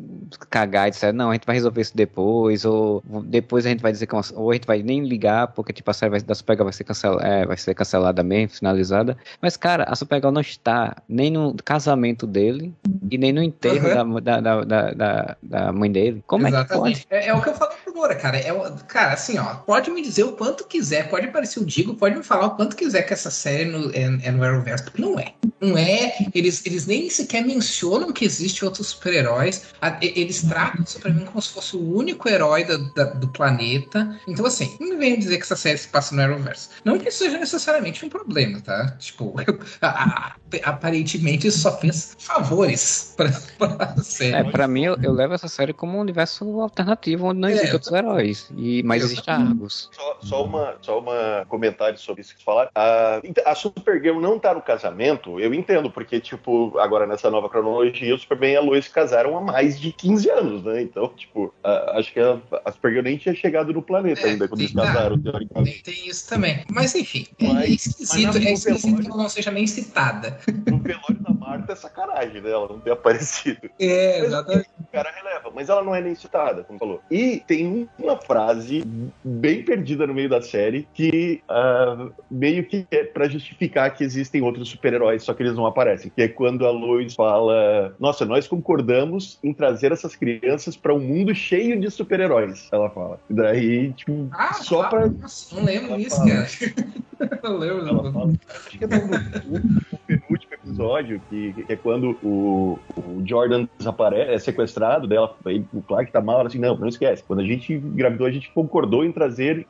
cagar 0.51 0.89
e 0.89 0.91
disseram, 0.91 1.17
não, 1.17 1.31
a 1.31 1.35
gente 1.35 1.47
vai 1.47 1.57
resolver 1.57 1.81
isso 1.81 1.97
depois, 1.97 2.65
ou 2.65 3.03
depois 3.25 3.67
a 3.67 3.69
gente 3.69 3.81
vai 3.81 3.93
dizer 3.93 4.07
que, 4.07 4.15
ou 4.35 4.51
a 4.51 4.55
gente 4.55 4.67
vai 4.67 4.83
nem 4.83 5.05
ligar, 5.05 5.49
porque, 5.49 5.73
tipo, 5.73 5.91
a 5.91 5.95
série 5.95 6.11
vai, 6.11 6.21
da 6.21 6.35
Supergirl 6.35 6.65
vai 6.65 6.73
ser, 6.73 6.85
cancel, 6.85 7.21
é, 7.21 7.47
vai 7.47 7.57
ser 7.57 7.75
cancelada 7.75 8.23
mesmo, 8.23 8.57
finalizada. 8.57 9.17
Mas, 9.41 9.57
cara, 9.57 9.85
a 9.85 9.95
Supergirl 9.95 10.33
não 10.33 10.41
está 10.41 10.97
nem 11.09 11.31
no 11.31 11.55
casamento 11.65 12.27
dele 12.27 12.75
e 13.11 13.19
nem 13.19 13.33
no 13.33 13.43
enterro 13.43 13.89
uhum. 13.89 14.21
da, 14.21 14.41
da, 14.41 14.65
da, 14.65 14.95
da, 14.95 14.95
da, 14.95 15.37
mãe 15.73 15.91
dele. 15.91 16.23
Como 16.27 16.47
Exatamente. 16.47 17.07
é 17.11 17.19
que 17.19 17.23
pode? 17.23 17.27
É, 17.27 17.29
é, 17.29 17.35
o 17.35 17.43
que 17.43 17.49
eu 17.49 17.55
falei 17.55 17.77
pro 17.85 17.95
Moura, 17.95 18.15
cara. 18.15 18.39
É, 18.39 18.53
cara, 18.87 19.13
assim, 19.13 19.39
ó, 19.39 19.55
pode 19.55 19.91
me 19.91 20.03
dizer 20.03 20.25
o 20.25 20.33
quanto 20.33 20.65
quiser, 20.65 21.09
pode 21.09 21.29
parecer 21.29 21.61
o 21.61 21.65
Digo, 21.65 21.95
pode 21.95 22.17
me 22.17 22.23
falar 22.23 22.47
o 22.47 22.57
quanto 22.57 22.77
quiser 22.77 23.03
que 23.03 23.13
essa 23.13 23.31
série 23.31 23.67
no, 23.67 23.91
é, 23.91 24.03
é 24.29 24.31
no 24.31 24.43
Arrowverse, 24.43 24.85
não 24.97 25.19
é. 25.19 25.35
Não 25.61 25.77
é. 25.77 26.15
Eles, 26.35 26.65
eles 26.65 26.87
nem 26.87 27.11
sequer 27.11 27.45
mencionam 27.45 28.13
que 28.13 28.25
existe 28.25 28.65
outros 28.65 28.89
super-heróis. 28.89 29.67
Eles 30.01 30.43
tratam 30.43 30.83
o 30.83 30.87
Superman 30.87 31.27
como 31.27 31.43
se 31.43 31.53
fosse 31.53 31.77
o 31.77 31.97
único 31.97 32.29
herói 32.29 32.65
da, 32.65 32.77
da, 32.77 33.05
do 33.05 33.29
planeta. 33.29 34.19
Então, 34.27 34.47
assim, 34.47 34.77
não 34.81 34.91
me 34.91 34.97
venha 34.97 35.17
dizer 35.17 35.37
que 35.37 35.43
essa 35.43 35.57
série 35.57 35.79
se 35.79 35.89
passa 35.89 36.15
no 36.15 36.23
Arrowverse. 36.23 36.71
Não 36.85 36.99
que 36.99 37.09
isso 37.09 37.19
seja 37.19 37.39
necessariamente 37.39 38.05
um 38.05 38.09
problema, 38.09 38.61
tá? 38.61 38.97
Tipo, 38.99 39.35
a, 39.81 39.89
a, 39.89 40.37
aparentemente 40.65 41.47
isso 41.47 41.59
só 41.59 41.77
fez 41.79 42.17
favores 42.19 43.15
pra, 43.17 43.31
pra 43.59 43.97
série. 43.99 44.35
É, 44.35 44.51
pra 44.51 44.69
mim, 44.69 44.85
eu, 44.85 44.97
eu, 45.03 45.13
levo 45.13 45.35
essa 45.35 45.49
série 45.49 45.73
como 45.73 45.99
um 45.99 46.01
universo 46.01 46.61
alternativo 46.61 47.27
onde 47.27 47.41
não 47.41 47.49
é, 47.49 47.53
existem 47.53 47.73
outros 47.73 47.93
heróis. 47.93 48.51
E, 48.57 48.83
mas 48.85 49.03
existe 49.03 49.29
Argos. 49.29 49.91
Só, 49.93 50.19
só, 50.23 50.45
uma, 50.45 50.77
só 50.81 50.99
uma 50.99 51.45
comentário 51.49 51.99
sobre 51.99 52.23
isso 52.23 52.33
que 52.33 52.39
você 52.39 52.45
falaram. 52.45 52.71
A, 52.75 53.21
a 53.45 53.55
Supergirl 53.55 54.21
não 54.21 54.39
tá 54.39 54.55
no 54.55 54.63
casamento, 54.63 55.39
eu 55.41 55.48
entendo, 55.55 55.91
porque, 55.91 56.21
tipo, 56.21 56.79
agora 56.79 57.07
nessa 57.07 57.31
nova 57.31 57.49
cronologia, 57.49 58.15
o 58.15 58.19
Superman 58.19 58.53
e 58.53 58.57
a 58.57 58.61
Lois 58.61 58.89
casaram 58.89 59.37
há 59.37 59.41
mais 59.41 59.79
de 59.79 59.93
15 59.93 60.31
anos, 60.31 60.65
né? 60.65 60.83
Então, 60.83 61.09
tipo, 61.09 61.53
a, 61.63 61.99
acho 61.99 62.13
que 62.13 62.21
a, 62.21 62.39
a 62.65 62.73
Supergirl 62.73 63.05
nem 63.05 63.17
tinha 63.17 63.35
chegado 63.35 63.73
no 63.73 63.83
planeta 63.83 64.27
é, 64.27 64.31
ainda 64.31 64.49
quando 64.49 64.61
eles 64.61 64.75
casaram, 64.75 65.21
teoricamente. 65.21 65.83
Tem, 65.83 66.09
isso 66.09 66.29
também. 66.29 66.65
Mas, 66.71 66.95
enfim, 66.95 67.27
é 67.41 67.47
mas, 67.47 67.57
é 67.57 67.69
esquisito, 67.69 68.39
é 68.39 68.53
esquisito 68.53 69.03
que 69.03 69.09
ela 69.09 69.17
não 69.17 69.29
seja 69.29 69.51
nem 69.51 69.67
citada. 69.67 70.39
No 70.71 70.79
velório 70.83 71.21
da 71.21 71.33
Marta 71.33 71.73
é 71.73 71.77
sacanagem, 71.77 72.41
né? 72.41 72.51
Ela 72.51 72.69
não 72.69 72.81
ter 72.81 72.93
aparecido. 72.93 73.71
É, 73.79 74.21
exatamente. 74.21 74.69
O 74.81 74.87
cara 74.93 75.11
releva, 75.11 75.51
mas 75.55 75.69
ela 75.69 75.83
não 75.83 75.95
é 75.95 76.01
nem 76.01 76.15
citada, 76.15 76.65
como 76.65 76.79
falou. 76.79 77.03
E 77.11 77.43
tem 77.47 77.89
uma 77.99 78.17
frase 78.17 78.85
bem 79.25 79.63
perdida 79.65 80.07
no 80.07 80.15
meio 80.15 80.29
da 80.29 80.43
série 80.43 80.87
que 80.95 81.43
uh, 81.49 82.13
meio 82.31 82.65
que 82.65 82.87
é 82.91 83.05
pra 83.05 83.29
justificar 83.29 83.95
que 83.95 84.05
existem 84.05 84.43
outros 84.43 84.69
super-heróis, 84.69 85.23
só 85.23 85.35
que 85.39 85.45
eles 85.45 85.57
não 85.57 85.65
aparecem. 85.65 86.11
Que 86.15 86.23
é 86.23 86.29
quando 86.29 86.67
a 86.67 86.71
Lois 86.71 87.15
fala: 87.15 87.95
Nossa, 87.99 88.27
nós 88.27 88.47
concordamos 88.47 89.39
em 89.43 89.55
trazer 89.55 89.93
essas 89.93 90.17
crianças 90.17 90.77
para 90.77 90.93
um 90.93 90.99
mundo 90.99 91.35
cheio 91.35 91.81
de 91.81 91.89
super-heróis. 91.91 92.69
Ela 92.73 92.91
fala. 92.91 93.21
E 93.31 93.33
daí, 93.33 93.93
tipo, 93.93 94.29
ah, 94.33 94.53
só 94.55 94.83
ah, 94.83 94.89
pra. 94.89 95.07
Nossa, 95.07 95.55
não 95.55 95.65
lembro 95.65 95.99
isso, 95.99 96.17
cara. 96.17 96.47
não 97.43 97.57
lembro. 97.57 97.89
Ela 97.89 98.13
fala, 98.13 98.33
acho 98.49 98.79
que 98.79 98.85
é 98.85 98.87
no 98.89 99.99
penúltimo 100.07 100.48
episódio, 100.79 101.21
que, 101.29 101.53
que 101.53 101.73
é 101.73 101.77
quando 101.77 102.17
o, 102.23 102.79
o, 102.97 103.23
Jordan 103.27 103.67
desaparece, 103.77 104.33
é 104.33 104.39
sequestrado 104.39 105.09
dela, 105.09 105.37
aí 105.45 105.65
o 105.73 105.83
Clark 105.83 106.13
tá 106.13 106.21
mal, 106.21 106.47
assim, 106.47 106.59
não, 106.59 106.77
não 106.77 106.89
esquece. 106.89 107.23
Quando 107.27 107.41
a 107.41 107.45
gente 107.45 107.73
engravidou, 107.73 108.27
a 108.27 108.31
gente 108.31 108.51
concordou 108.53 109.05
em 109.05 109.11
trazer 109.11 109.67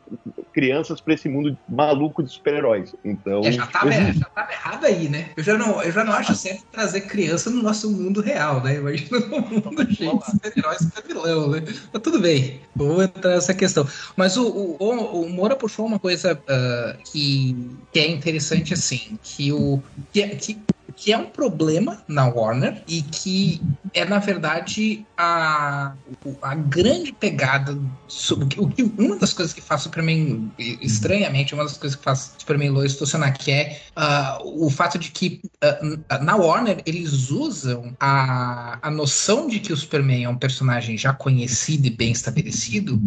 crianças 0.52 1.00
para 1.00 1.14
esse 1.14 1.28
mundo 1.28 1.56
maluco 1.68 2.22
de 2.22 2.30
super-heróis. 2.30 2.94
Então. 3.04 3.40
É, 3.42 3.52
já, 3.52 3.66
tava, 3.66 3.90
já 3.90 4.26
tava 4.26 4.52
errado 4.52 4.84
aí, 4.84 5.08
né? 5.08 5.30
Eu 5.36 5.42
já 5.42 5.56
não, 5.56 5.82
eu 5.82 5.90
já 5.90 6.04
não 6.04 6.12
acho 6.12 6.34
certo 6.34 6.64
trazer 6.70 7.02
criança 7.02 7.48
no 7.48 7.62
nosso 7.62 7.90
mundo 7.90 8.20
real, 8.20 8.62
né? 8.62 8.76
Imagina 8.76 9.18
no 9.20 9.40
mundo 9.40 9.94
cheio 9.94 10.18
de 10.18 10.30
super-heróis 10.30 10.78
super 10.78 11.04
vilão, 11.06 11.50
né? 11.50 11.62
Mas 11.92 12.02
tudo 12.02 12.20
bem, 12.20 12.60
vou 12.76 13.02
entrar 13.02 13.30
nessa 13.30 13.54
questão. 13.54 13.86
Mas 14.16 14.36
o, 14.36 14.76
o, 14.78 15.22
o 15.22 15.28
Moura 15.28 15.56
puxou 15.56 15.86
uma 15.86 15.98
coisa 15.98 16.34
uh, 16.34 17.02
que, 17.10 17.56
que 17.92 18.00
é 18.00 18.10
interessante, 18.10 18.74
assim, 18.74 19.18
que 19.22 19.52
o. 19.52 19.80
Que, 20.12 20.26
que 20.36 20.58
que 20.98 21.12
é 21.12 21.16
um 21.16 21.26
problema 21.26 22.02
na 22.08 22.26
Warner 22.26 22.82
e 22.88 23.02
que 23.02 23.62
é, 23.94 24.04
na 24.04 24.18
verdade, 24.18 25.06
a, 25.16 25.92
a 26.42 26.54
grande 26.56 27.12
pegada 27.12 27.78
sobre 28.08 28.48
o 28.58 28.68
que 28.68 28.82
uma 28.98 29.16
das 29.16 29.32
coisas 29.32 29.54
que 29.54 29.60
faz 29.60 29.82
Superman 29.82 30.50
estranhamente, 30.58 31.54
uma 31.54 31.62
das 31.62 31.78
coisas 31.78 31.96
que 31.96 32.02
faz 32.02 32.34
Superman 32.36 32.70
Lois 32.70 32.98
funcionar, 32.98 33.30
que 33.32 33.52
é 33.52 33.80
uh, 33.96 34.64
o 34.64 34.68
fato 34.68 34.98
de 34.98 35.12
que 35.12 35.40
uh, 35.62 36.20
na 36.24 36.34
Warner 36.34 36.82
eles 36.84 37.30
usam 37.30 37.94
a, 38.00 38.78
a 38.82 38.90
noção 38.90 39.46
de 39.46 39.60
que 39.60 39.72
o 39.72 39.76
Superman 39.76 40.24
é 40.24 40.28
um 40.28 40.36
personagem 40.36 40.98
já 40.98 41.12
conhecido 41.12 41.86
e 41.86 41.90
bem 41.90 42.10
estabelecido 42.10 43.00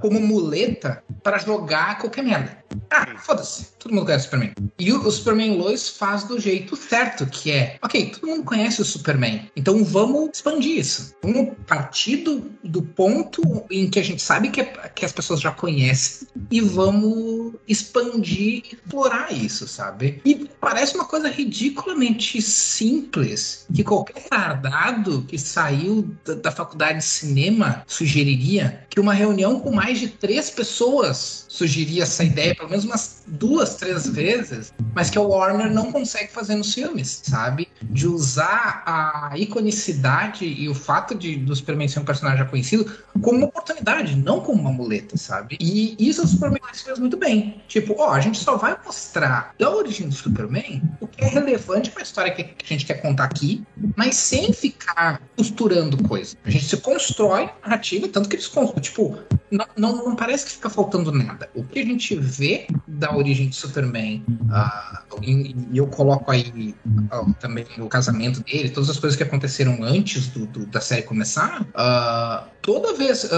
como 0.00 0.18
muleta 0.20 1.04
para 1.22 1.36
jogar 1.36 1.98
qualquer 1.98 2.24
merda. 2.24 2.56
Ah, 2.90 3.18
foda-se, 3.18 3.72
todo 3.78 3.94
mundo 3.94 4.06
conhece 4.06 4.24
Superman. 4.24 4.52
E 4.78 4.90
o, 4.90 5.06
o 5.06 5.10
Superman 5.10 5.58
Lois 5.58 5.90
faz 5.90 6.24
do 6.24 6.40
jeito 6.40 6.74
certo 6.76 7.25
que 7.26 7.50
é, 7.50 7.78
ok, 7.82 8.10
todo 8.10 8.26
mundo 8.26 8.44
conhece 8.44 8.80
o 8.80 8.84
Superman, 8.84 9.50
então 9.56 9.84
vamos 9.84 10.30
expandir 10.34 10.78
isso. 10.78 11.14
Vamos 11.22 11.54
partir 11.66 12.18
do, 12.18 12.50
do 12.62 12.82
ponto 12.82 13.42
em 13.70 13.88
que 13.88 13.98
a 13.98 14.02
gente 14.02 14.22
sabe 14.22 14.50
que, 14.50 14.60
é, 14.60 14.64
que 14.94 15.04
as 15.04 15.12
pessoas 15.12 15.40
já 15.40 15.50
conhecem 15.50 16.28
e 16.50 16.60
vamos 16.60 17.54
expandir 17.66 18.62
explorar 18.72 19.32
isso, 19.32 19.66
sabe? 19.66 20.20
E 20.24 20.48
parece 20.60 20.94
uma 20.94 21.04
coisa 21.04 21.28
ridiculamente 21.28 22.40
simples 22.40 23.66
que 23.74 23.84
qualquer 23.84 24.22
tardado 24.28 25.22
que 25.22 25.38
saiu 25.38 26.14
da, 26.24 26.34
da 26.34 26.52
faculdade 26.52 26.98
de 26.98 27.04
cinema 27.04 27.84
sugeriria 27.86 28.85
que 28.96 29.00
uma 29.00 29.12
reunião 29.12 29.60
com 29.60 29.70
mais 29.70 30.00
de 30.00 30.08
três 30.08 30.48
pessoas 30.48 31.44
sugeriria 31.50 32.04
essa 32.04 32.24
ideia 32.24 32.54
pelo 32.54 32.70
menos 32.70 32.86
umas 32.86 33.22
duas, 33.26 33.74
três 33.74 34.06
vezes, 34.06 34.72
mas 34.94 35.10
que 35.10 35.18
a 35.18 35.20
Warner 35.20 35.70
não 35.70 35.92
consegue 35.92 36.32
fazer 36.32 36.54
nos 36.54 36.72
filmes, 36.72 37.20
sabe? 37.22 37.68
De 37.82 38.06
usar 38.06 38.82
a 38.86 39.32
iconicidade 39.36 40.46
e 40.46 40.66
o 40.66 40.74
fato 40.74 41.14
de 41.14 41.36
do 41.36 41.54
Superman 41.54 41.88
ser 41.88 42.00
um 42.00 42.04
personagem 42.06 42.38
já 42.38 42.46
conhecido 42.46 42.90
como 43.20 43.36
uma 43.36 43.46
oportunidade, 43.48 44.16
não 44.16 44.40
como 44.40 44.62
uma 44.62 44.72
muleta, 44.72 45.18
sabe? 45.18 45.58
E 45.60 45.94
isso 45.98 46.22
o 46.22 46.26
Superman 46.26 46.62
fez 46.72 46.98
muito 46.98 47.18
bem. 47.18 47.62
Tipo, 47.68 47.96
ó, 47.98 48.12
a 48.12 48.20
gente 48.20 48.38
só 48.38 48.56
vai 48.56 48.78
mostrar 48.82 49.54
da 49.58 49.70
origem 49.70 50.08
do 50.08 50.14
Superman 50.14 50.82
o 51.00 51.06
que 51.06 51.22
é 51.22 51.28
relevante 51.28 51.90
para 51.90 52.00
a 52.00 52.04
história 52.04 52.32
que 52.32 52.42
a 52.42 52.66
gente 52.66 52.86
quer 52.86 53.02
contar 53.02 53.24
aqui, 53.24 53.62
mas 53.94 54.16
sem 54.16 54.54
ficar 54.54 55.20
costurando 55.36 56.02
coisa. 56.04 56.34
A 56.44 56.50
gente 56.50 56.64
se 56.64 56.76
constrói 56.78 57.50
narrativa, 57.62 58.08
tanto 58.08 58.28
que 58.28 58.36
eles 58.36 58.46
tipo, 58.86 59.18
não, 59.50 59.66
não, 59.76 59.96
não, 59.96 60.16
parece 60.16 60.46
que 60.46 60.52
fica 60.52 60.70
faltando 60.70 61.12
nada. 61.12 61.48
O 61.54 61.62
que 61.62 61.78
a 61.78 61.84
gente 61.84 62.16
vê 62.16 62.66
da 62.86 63.14
origem 63.14 63.48
de 63.48 63.56
Superman, 63.56 64.24
uh, 64.28 65.22
e, 65.22 65.54
eu 65.72 65.86
coloco 65.86 66.30
aí 66.30 66.74
uh, 67.12 67.32
também 67.34 67.66
o 67.78 67.88
casamento 67.88 68.40
dele, 68.42 68.70
todas 68.70 68.90
as 68.90 68.98
coisas 68.98 69.16
que 69.16 69.22
aconteceram 69.22 69.82
antes 69.82 70.28
do, 70.28 70.46
do 70.46 70.66
da 70.66 70.80
série 70.80 71.02
começar, 71.02 71.62
uh, 71.62 72.48
toda 72.60 72.94
vez, 72.94 73.28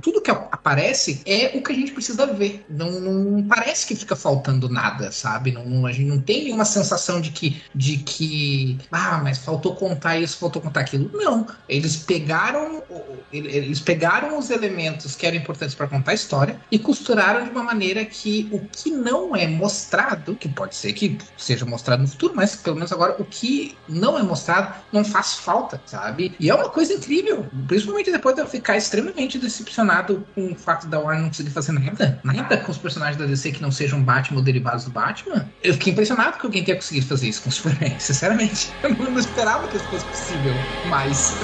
tudo 0.00 0.22
que 0.22 0.30
aparece 0.30 1.20
é 1.26 1.52
o 1.54 1.62
que 1.62 1.72
a 1.72 1.74
gente 1.74 1.92
precisa 1.92 2.26
ver. 2.26 2.64
Não, 2.70 2.90
não 3.00 3.42
parece 3.46 3.86
que 3.86 3.94
fica 3.94 4.16
faltando 4.16 4.68
nada, 4.68 5.12
sabe? 5.12 5.52
Não, 5.52 5.84
a 5.84 5.92
gente 5.92 6.08
não 6.08 6.20
tem 6.20 6.44
nenhuma 6.44 6.64
sensação 6.64 7.20
de 7.20 7.30
que, 7.30 7.62
de 7.74 7.98
que, 7.98 8.78
ah, 8.90 9.20
mas 9.22 9.38
faltou 9.38 9.76
contar 9.76 10.18
isso, 10.18 10.38
faltou 10.38 10.62
contar 10.62 10.80
aquilo. 10.80 11.10
Não. 11.12 11.46
Eles 11.68 11.96
pegaram, 11.96 12.82
eles 13.30 13.80
pegaram 13.80 14.38
os 14.38 14.49
elementos 14.50 15.14
que 15.14 15.26
eram 15.26 15.36
importantes 15.36 15.74
para 15.74 15.86
contar 15.86 16.12
a 16.12 16.14
história 16.14 16.60
e 16.70 16.78
costuraram 16.78 17.44
de 17.44 17.50
uma 17.50 17.62
maneira 17.62 18.04
que 18.04 18.48
o 18.50 18.60
que 18.60 18.90
não 18.90 19.34
é 19.34 19.46
mostrado, 19.46 20.34
que 20.34 20.48
pode 20.48 20.74
ser 20.74 20.92
que 20.92 21.18
seja 21.36 21.64
mostrado 21.64 22.02
no 22.02 22.08
futuro, 22.08 22.34
mas 22.36 22.56
pelo 22.56 22.76
menos 22.76 22.92
agora 22.92 23.16
o 23.18 23.24
que 23.24 23.76
não 23.88 24.18
é 24.18 24.22
mostrado 24.22 24.74
não 24.92 25.04
faz 25.04 25.34
falta, 25.34 25.80
sabe? 25.86 26.34
E 26.38 26.50
é 26.50 26.54
uma 26.54 26.68
coisa 26.68 26.92
incrível, 26.94 27.46
principalmente 27.66 28.10
depois 28.10 28.34
de 28.34 28.42
eu 28.42 28.46
ficar 28.46 28.76
extremamente 28.76 29.38
decepcionado 29.38 30.26
com 30.34 30.52
o 30.52 30.54
fato 30.54 30.86
da 30.86 30.98
Warner 30.98 31.22
não 31.22 31.28
conseguir 31.28 31.50
fazer 31.50 31.72
nada, 31.72 32.20
nada 32.24 32.56
com 32.58 32.72
os 32.72 32.78
personagens 32.78 33.16
da 33.16 33.26
DC 33.26 33.52
que 33.52 33.62
não 33.62 33.70
sejam 33.70 34.02
Batman 34.02 34.38
ou 34.38 34.44
derivados 34.44 34.84
do 34.84 34.90
Batman. 34.90 35.48
Eu 35.62 35.74
fiquei 35.74 35.92
impressionado 35.92 36.38
que 36.38 36.46
alguém 36.46 36.64
tenha 36.64 36.76
conseguido 36.76 37.06
fazer 37.06 37.28
isso 37.28 37.42
com 37.42 37.48
o 37.48 37.52
Superman, 37.52 37.96
sinceramente. 38.00 38.72
Eu 38.82 38.90
não 38.94 39.18
esperava 39.18 39.68
que 39.68 39.76
isso 39.76 39.86
fosse 39.86 40.04
possível, 40.06 40.54
mas. 40.88 41.34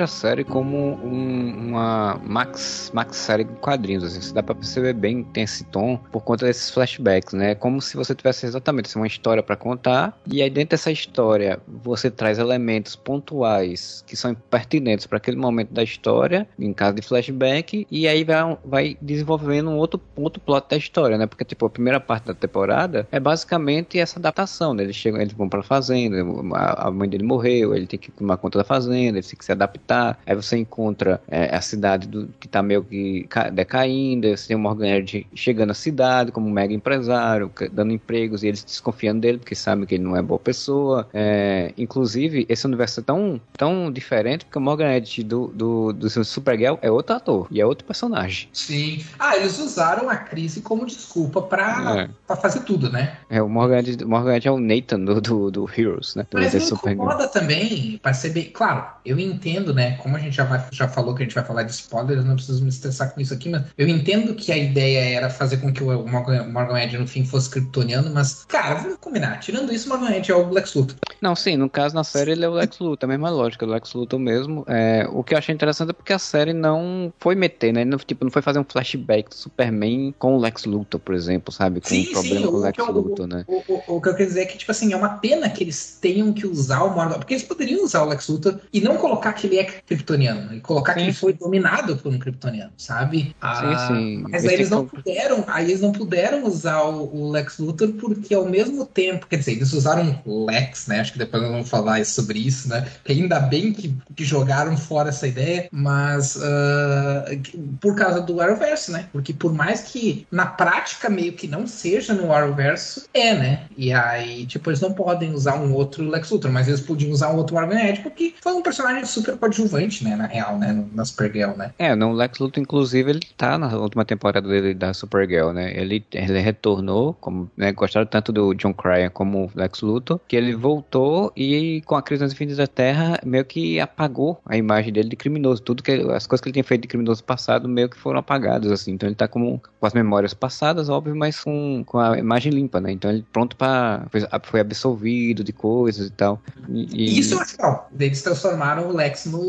vejo 0.00 0.04
a 0.04 0.06
série 0.06 0.44
como 0.44 0.76
um, 1.04 1.68
uma 1.68 2.20
max, 2.24 2.90
max 2.94 3.16
série 3.16 3.44
de 3.44 3.52
quadrinhos, 3.54 4.04
assim, 4.04 4.32
dá 4.32 4.42
pra 4.42 4.54
perceber 4.54 4.92
bem 4.94 5.22
tem 5.22 5.44
esse 5.44 5.64
tom 5.64 5.98
por 6.10 6.22
conta 6.22 6.46
desses 6.46 6.70
flashbacks, 6.70 7.34
né? 7.34 7.54
Como 7.54 7.80
se 7.80 7.96
você 7.96 8.14
tivesse 8.14 8.46
exatamente 8.46 8.86
assim, 8.86 8.98
uma 8.98 9.06
história 9.06 9.42
para 9.42 9.56
contar, 9.56 10.18
e 10.26 10.42
aí 10.42 10.50
dentro 10.50 10.70
dessa 10.70 10.90
história 10.90 11.60
você 11.82 12.10
traz 12.10 12.38
elementos 12.38 12.96
pontuais 12.96 14.02
que 14.06 14.16
são 14.16 14.34
pertinentes 14.34 15.06
para 15.06 15.18
aquele 15.18 15.36
momento 15.36 15.72
da 15.72 15.82
história, 15.82 16.48
em 16.58 16.72
caso 16.72 16.96
de 16.96 17.02
flashback, 17.02 17.86
e 17.90 18.08
aí 18.08 18.24
vai, 18.24 18.58
vai 18.64 18.96
desenvolvendo 19.00 19.70
um 19.70 19.76
outro, 19.76 20.00
outro 20.16 20.40
plot 20.40 20.68
da 20.70 20.76
história, 20.76 21.18
né? 21.18 21.26
Porque, 21.26 21.44
tipo, 21.44 21.66
a 21.66 21.70
primeira 21.70 22.00
parte 22.00 22.26
da 22.26 22.34
temporada 22.34 23.06
é 23.12 23.20
basicamente 23.20 23.98
essa 23.98 24.18
adaptação, 24.18 24.74
né? 24.74 24.84
Eles 24.84 24.96
chegam, 24.96 25.20
eles 25.20 25.32
vão 25.32 25.48
pra 25.48 25.62
fazenda, 25.62 26.16
a 26.54 26.90
mãe 26.90 27.08
dele 27.08 27.24
morreu, 27.24 27.74
ele 27.74 27.86
tem 27.86 27.98
que 27.98 28.10
tomar 28.10 28.36
conta 28.36 28.58
da 28.58 28.64
fazenda, 28.64 29.18
ele 29.18 29.26
tem 29.26 29.36
que 29.36 29.44
se 29.44 29.52
adaptar 29.52 29.89
adaptar. 29.90 30.18
Aí 30.24 30.34
você 30.34 30.56
encontra 30.56 31.20
é, 31.28 31.54
a 31.54 31.60
cidade 31.60 32.06
do, 32.06 32.28
que 32.38 32.46
está 32.46 32.62
meio 32.62 32.84
que 32.84 33.28
decaindo, 33.52 34.28
você 34.28 34.48
tem 34.48 34.56
o 34.56 34.60
Morgan 34.60 34.96
Edge 34.96 35.26
chegando 35.34 35.70
à 35.70 35.74
cidade 35.74 36.30
como 36.32 36.46
um 36.46 36.50
mega 36.50 36.72
empresário, 36.72 37.50
dando 37.72 37.92
empregos 37.92 38.42
e 38.42 38.48
eles 38.48 38.62
desconfiando 38.62 39.20
dele 39.20 39.38
porque 39.38 39.54
sabem 39.54 39.84
que 39.84 39.96
ele 39.96 40.04
não 40.04 40.16
é 40.16 40.22
boa 40.22 40.38
pessoa. 40.38 41.08
É, 41.12 41.72
inclusive, 41.76 42.46
esse 42.48 42.66
universo 42.66 43.00
é 43.00 43.02
tão, 43.02 43.40
tão 43.56 43.90
diferente 43.90 44.44
porque 44.44 44.58
o 44.58 44.62
Morgan 44.62 44.92
Edge 44.92 45.22
do, 45.22 45.48
do, 45.48 45.92
do 45.92 46.08
Supergirl 46.24 46.76
é 46.80 46.90
outro 46.90 47.16
ator 47.16 47.48
e 47.50 47.60
é 47.60 47.66
outro 47.66 47.84
personagem. 47.84 48.48
Sim. 48.52 49.04
Ah, 49.18 49.36
eles 49.36 49.58
usaram 49.58 50.08
a 50.08 50.16
crise 50.16 50.60
como 50.60 50.86
desculpa 50.86 51.42
pra, 51.42 52.08
é. 52.28 52.36
fazer 52.36 52.60
tudo, 52.60 52.90
né? 52.90 53.16
É, 53.28 53.42
o 53.42 53.48
Morgan 53.48 53.78
Edge, 53.78 54.04
Morgan 54.04 54.36
Edge 54.36 54.48
é 54.48 54.50
o 54.50 54.58
Nathan 54.58 55.00
do, 55.00 55.20
do, 55.20 55.50
do 55.50 55.70
Heroes, 55.76 56.14
né? 56.14 56.26
Do 56.30 56.38
Mas 56.38 56.54
me 56.54 56.92
incomoda 56.92 57.26
também, 57.28 57.98
pra 58.02 58.12
ser 58.12 58.30
bem... 58.30 58.50
Claro, 58.50 58.84
eu 59.04 59.18
entendo 59.18 59.40
entendo, 59.40 59.74
né? 59.80 59.96
Como 59.96 60.14
a 60.14 60.18
gente 60.18 60.36
já, 60.36 60.44
vai, 60.44 60.62
já 60.70 60.86
falou 60.86 61.14
que 61.14 61.22
a 61.22 61.24
gente 61.24 61.34
vai 61.34 61.44
falar 61.44 61.62
de 61.62 61.72
spoilers, 61.72 62.24
não 62.24 62.34
preciso 62.34 62.62
me 62.62 62.68
estressar 62.68 63.14
com 63.14 63.20
isso 63.20 63.32
aqui, 63.32 63.48
mas 63.48 63.62
eu 63.78 63.88
entendo 63.88 64.34
que 64.34 64.52
a 64.52 64.56
ideia 64.56 65.16
era 65.16 65.30
fazer 65.30 65.56
com 65.56 65.72
que 65.72 65.82
o 65.82 66.06
Morgan, 66.06 66.44
Morgan 66.48 66.78
Edge 66.78 66.98
no 66.98 67.06
fim 67.06 67.24
fosse 67.24 67.48
kryptoniano, 67.48 68.10
mas, 68.10 68.44
cara, 68.44 68.74
vamos 68.74 68.98
combinar. 68.98 69.40
Tirando 69.40 69.72
isso, 69.72 69.86
o 69.86 69.98
Morgan 69.98 70.14
Edge 70.14 70.30
é 70.30 70.34
o 70.34 70.50
Lex 70.50 70.74
Luthor. 70.74 70.96
Não, 71.20 71.34
sim, 71.34 71.56
no 71.56 71.68
caso, 71.68 71.94
na 71.94 72.04
série 72.04 72.32
ele 72.32 72.44
é 72.44 72.48
o 72.48 72.52
Lex 72.52 72.78
Luthor, 72.78 73.08
a 73.08 73.12
mesma 73.12 73.30
lógica 73.30 73.66
do 73.66 73.72
Lex 73.72 73.92
Luthor 73.92 74.18
mesmo. 74.18 74.64
É, 74.66 75.06
o 75.10 75.22
que 75.22 75.34
eu 75.34 75.38
achei 75.38 75.54
interessante 75.54 75.90
é 75.90 75.92
porque 75.92 76.12
a 76.12 76.18
série 76.18 76.52
não 76.52 77.12
foi 77.18 77.34
meter, 77.34 77.72
né? 77.72 77.84
Não, 77.84 77.98
tipo, 77.98 78.24
não 78.24 78.30
foi 78.30 78.42
fazer 78.42 78.58
um 78.58 78.64
flashback 78.64 79.28
do 79.28 79.34
Superman 79.34 80.14
com 80.18 80.36
o 80.36 80.40
Lex 80.40 80.64
Luthor, 80.64 81.00
por 81.00 81.14
exemplo, 81.14 81.52
sabe? 81.52 81.80
Com 81.80 81.88
sim, 81.88 82.08
um 82.08 82.12
problema 82.12 82.40
sim, 82.40 82.46
com 82.46 82.56
o 82.56 82.60
Lex 82.60 82.78
eu, 82.78 82.92
Luthor, 82.92 83.26
né? 83.26 83.44
O, 83.46 83.54
o, 83.54 83.96
o, 83.96 84.00
que 84.00 84.08
eu 84.08 84.14
quero 84.14 84.28
dizer 84.28 84.42
é 84.42 84.46
que, 84.46 84.58
tipo 84.58 84.70
assim, 84.70 84.92
é 84.92 84.96
uma 84.96 85.10
pena 85.10 85.48
que 85.50 85.62
eles 85.62 85.98
tenham 86.00 86.32
que 86.32 86.46
usar 86.46 86.82
o 86.84 86.94
Morgan, 86.94 87.18
porque 87.18 87.34
eles 87.34 87.44
poderiam 87.44 87.84
usar 87.84 88.02
o 88.02 88.08
Lex 88.08 88.28
Luthor 88.28 88.58
e 88.72 88.80
não 88.80 88.96
colocar 88.96 89.32
que 89.34 89.46
ele 89.46 89.58
é 89.58 89.64
kryptoniano 89.86 90.54
e 90.54 90.60
colocar 90.60 90.94
sim. 90.94 91.00
que 91.00 91.04
ele 91.06 91.12
foi 91.12 91.32
dominado 91.32 91.96
por 91.96 92.12
um 92.12 92.18
kryptoniano, 92.18 92.72
sabe? 92.76 93.34
Ah, 93.40 93.86
sim, 93.88 93.94
sim. 93.94 94.24
Mas 94.28 94.44
aí 94.44 94.54
eles 94.54 94.70
não 94.70 94.86
puderam, 94.86 95.44
aí 95.46 95.70
eles 95.70 95.80
não 95.80 95.92
puderam 95.92 96.44
usar 96.44 96.82
o, 96.82 97.14
o, 97.14 97.30
Lex 97.30 97.58
Luthor 97.58 97.92
porque 97.92 98.34
ao 98.34 98.46
mesmo 98.46 98.84
tempo, 98.84 99.26
quer 99.26 99.36
dizer, 99.36 99.52
eles 99.52 99.72
usaram 99.72 100.20
Lex, 100.26 100.86
né? 100.86 101.00
Acho 101.00 101.12
que 101.12 101.18
depois 101.18 101.42
nós 101.42 101.52
vamos 101.52 101.68
falar 101.68 102.04
sobre 102.04 102.38
isso, 102.38 102.68
né? 102.68 102.86
Que 103.04 103.12
ainda 103.12 103.40
bem 103.40 103.72
que, 103.72 103.94
que 104.14 104.24
jogaram 104.24 104.76
fora 104.76 105.10
essa 105.10 105.26
ideia, 105.26 105.68
mas 105.70 106.36
uh, 106.36 107.70
por 107.80 107.94
causa 107.94 108.20
do 108.20 108.40
Arrowverse, 108.40 108.90
né? 108.90 109.06
Porque 109.12 109.32
por 109.32 109.52
mais 109.52 109.82
que 109.82 110.26
na 110.30 110.46
prática 110.46 111.08
meio 111.08 111.32
que 111.32 111.46
não 111.46 111.66
seja 111.66 112.14
no 112.14 112.32
Arrowverse, 112.32 113.04
é, 113.12 113.34
né? 113.34 113.62
E 113.76 113.92
aí, 113.92 114.46
tipo, 114.46 114.70
eles 114.70 114.80
não 114.80 114.92
podem 114.92 115.32
usar 115.32 115.56
um 115.56 115.72
outro 115.74 116.08
Lex 116.08 116.30
Luthor, 116.30 116.50
mas 116.50 116.68
eles 116.68 116.80
podiam 116.80 117.10
usar 117.10 117.30
um 117.32 117.36
outro 117.36 117.54
Magnético 117.54 118.10
que 118.10 118.34
foi 118.40 118.52
um 118.52 118.62
personagem 118.62 119.04
super 119.04 119.36
coadjuvante, 119.36 119.59
né? 120.02 120.16
Na 120.16 120.26
real, 120.26 120.58
né? 120.58 120.84
Na 120.92 121.04
Supergirl, 121.04 121.56
né? 121.56 121.72
É, 121.78 121.94
no 121.94 122.12
Lex 122.12 122.38
Luthor, 122.38 122.62
inclusive, 122.62 123.10
ele 123.10 123.20
tá 123.36 123.58
na 123.58 123.76
última 123.76 124.04
temporada 124.04 124.46
dele 124.46 124.74
da 124.74 124.92
Supergirl, 124.94 125.50
né? 125.50 125.72
Ele, 125.76 126.04
ele 126.12 126.40
retornou, 126.40 127.14
como 127.14 127.50
né, 127.56 127.72
gostaram 127.72 128.06
tanto 128.06 128.32
do 128.32 128.54
John 128.54 128.72
Cryer 128.72 129.10
como 129.10 129.50
Lex 129.54 129.80
Luthor, 129.80 130.20
que 130.26 130.36
ele 130.36 130.54
voltou 130.54 131.32
e 131.36 131.82
com 131.86 131.96
a 131.96 132.02
crise 132.02 132.22
nas 132.22 132.32
Infinitas 132.32 132.58
da 132.58 132.66
Terra 132.66 133.18
meio 133.24 133.44
que 133.44 133.80
apagou 133.80 134.40
a 134.44 134.56
imagem 134.56 134.92
dele 134.92 135.08
de 135.08 135.16
criminoso. 135.16 135.62
Tudo 135.62 135.82
que 135.82 135.92
as 135.92 136.26
coisas 136.26 136.40
que 136.40 136.48
ele 136.48 136.54
tinha 136.54 136.64
feito 136.64 136.82
de 136.82 136.88
criminoso 136.88 137.22
passado 137.24 137.68
meio 137.68 137.88
que 137.88 137.96
foram 137.96 138.18
apagadas, 138.18 138.70
assim. 138.70 138.92
Então 138.92 139.08
ele 139.08 139.16
tá 139.16 139.28
como, 139.28 139.60
com 139.78 139.86
as 139.86 139.92
memórias 139.92 140.34
passadas, 140.34 140.88
óbvio, 140.88 141.14
mas 141.16 141.40
com, 141.40 141.82
com 141.84 141.98
a 141.98 142.18
imagem 142.18 142.52
limpa, 142.52 142.80
né? 142.80 142.92
Então 142.92 143.10
ele 143.10 143.24
pronto 143.32 143.56
para 143.56 144.06
foi, 144.10 144.20
foi 144.42 144.60
absolvido 144.60 145.42
de 145.44 145.52
coisas 145.52 146.08
e 146.08 146.10
tal. 146.10 146.40
E, 146.68 146.88
e... 146.92 147.18
Isso 147.18 147.34
eu 147.34 147.40
acho 147.40 147.56
legal. 147.56 147.90
Eles 147.98 148.22
transformaram 148.22 148.88
o 148.88 148.92
Lex 148.92 149.26
no, 149.26 149.40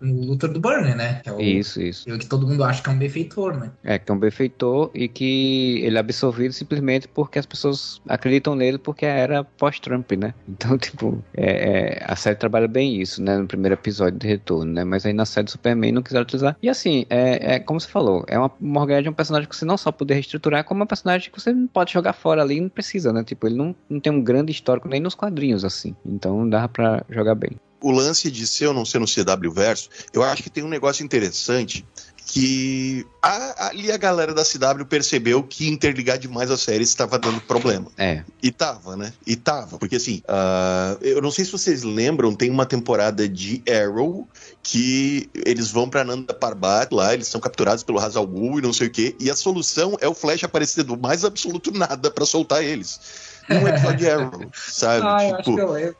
no 0.00 0.26
Luthor 0.26 0.52
do 0.52 0.60
Burner, 0.60 0.96
né? 0.96 1.22
É 1.24 1.32
o, 1.32 1.40
isso, 1.40 1.80
isso. 1.80 2.04
Que 2.18 2.26
todo 2.26 2.46
mundo 2.46 2.64
acha 2.64 2.82
que 2.82 2.88
é 2.88 2.92
um 2.92 2.98
benfeitor, 2.98 3.56
né? 3.56 3.70
É, 3.82 3.98
que 3.98 4.10
é 4.10 4.14
um 4.14 4.18
benfeitor 4.18 4.90
e 4.94 5.08
que 5.08 5.80
ele 5.84 5.96
é 5.96 6.00
absorvido 6.00 6.52
simplesmente 6.52 7.08
porque 7.08 7.38
as 7.38 7.46
pessoas 7.46 8.00
acreditam 8.08 8.54
nele 8.54 8.78
porque 8.78 9.06
era 9.06 9.44
pós-Trump, 9.44 10.12
né? 10.12 10.34
Então, 10.62 10.78
tipo, 10.78 11.24
é, 11.34 11.98
é, 11.98 12.04
a 12.06 12.14
série 12.14 12.36
trabalha 12.36 12.68
bem 12.68 13.00
isso, 13.00 13.20
né? 13.22 13.36
No 13.36 13.48
primeiro 13.48 13.74
episódio 13.74 14.18
de 14.18 14.28
retorno, 14.28 14.70
né? 14.70 14.84
Mas 14.84 15.04
aí 15.04 15.12
na 15.12 15.24
série 15.24 15.46
do 15.46 15.50
Superman 15.50 15.90
não 15.90 16.02
quiseram 16.02 16.22
utilizar. 16.22 16.56
E 16.62 16.68
assim, 16.68 17.04
é, 17.10 17.54
é 17.54 17.58
como 17.58 17.80
você 17.80 17.88
falou, 17.88 18.24
é 18.28 18.38
uma 18.38 18.50
Morgan 18.60 19.02
é 19.02 19.10
um 19.10 19.12
personagem 19.12 19.48
que 19.48 19.56
você 19.56 19.64
não 19.64 19.76
só 19.76 19.90
poder 19.90 20.14
reestruturar, 20.14 20.64
como 20.64 20.84
um 20.84 20.86
personagem 20.86 21.30
que 21.30 21.40
você 21.40 21.52
não 21.52 21.66
pode 21.66 21.92
jogar 21.92 22.12
fora 22.12 22.42
ali, 22.42 22.60
não 22.60 22.68
precisa, 22.68 23.12
né? 23.12 23.24
Tipo, 23.24 23.48
ele 23.48 23.56
não, 23.56 23.74
não 23.88 23.98
tem 23.98 24.12
um 24.12 24.22
grande 24.22 24.52
histórico 24.52 24.88
nem 24.88 25.00
nos 25.00 25.14
quadrinhos, 25.14 25.64
assim. 25.64 25.96
Então 26.04 26.48
dá 26.48 26.68
para 26.68 27.04
jogar 27.10 27.34
bem 27.34 27.52
o 27.82 27.90
lance 27.90 28.30
de 28.30 28.46
ser 28.46 28.66
ou 28.68 28.74
não 28.74 28.84
ser 28.84 28.98
no 28.98 29.06
CW 29.06 29.50
verso, 29.50 29.88
eu 30.12 30.22
acho 30.22 30.42
que 30.42 30.50
tem 30.50 30.62
um 30.62 30.68
negócio 30.68 31.04
interessante 31.04 31.84
que 32.24 33.04
a, 33.20 33.66
ali 33.68 33.90
a 33.90 33.96
galera 33.96 34.32
da 34.32 34.42
CW 34.42 34.86
percebeu 34.88 35.42
que 35.42 35.68
interligar 35.68 36.18
demais 36.18 36.50
as 36.50 36.60
séries 36.60 36.88
estava 36.88 37.18
dando 37.18 37.40
problema. 37.42 37.90
É. 37.98 38.22
E 38.42 38.50
tava, 38.50 38.96
né? 38.96 39.12
E 39.26 39.36
tava. 39.36 39.76
Porque 39.76 39.96
assim, 39.96 40.22
uh, 40.28 40.96
eu 41.02 41.20
não 41.20 41.30
sei 41.30 41.44
se 41.44 41.52
vocês 41.52 41.82
lembram, 41.82 42.34
tem 42.34 42.48
uma 42.48 42.64
temporada 42.64 43.28
de 43.28 43.62
Arrow 43.68 44.26
que 44.62 45.28
eles 45.44 45.70
vão 45.70 45.90
pra 45.90 46.04
Nanda 46.04 46.32
Parbat 46.32 46.94
lá, 46.94 47.12
eles 47.12 47.26
são 47.26 47.40
capturados 47.40 47.82
pelo 47.82 47.98
Hazal 47.98 48.26
Ghul 48.26 48.60
e 48.60 48.62
não 48.62 48.72
sei 48.72 48.86
o 48.86 48.90
quê, 48.90 49.14
e 49.18 49.28
a 49.28 49.36
solução 49.36 49.96
é 50.00 50.08
o 50.08 50.14
Flash 50.14 50.44
aparecer 50.44 50.84
do 50.84 50.96
mais 50.96 51.24
absoluto 51.24 51.72
nada 51.72 52.10
para 52.10 52.24
soltar 52.24 52.64
eles 52.64 53.31
num 53.48 53.68
episódio 53.68 53.98
de 53.98 54.10
Arrow, 54.10 54.50
sabe? 54.54 55.06
Ah, 55.06 55.36
tipo, 55.42 55.58
eu 55.58 55.74
acho 55.74 55.82
que 55.82 55.88
eu 55.88 55.96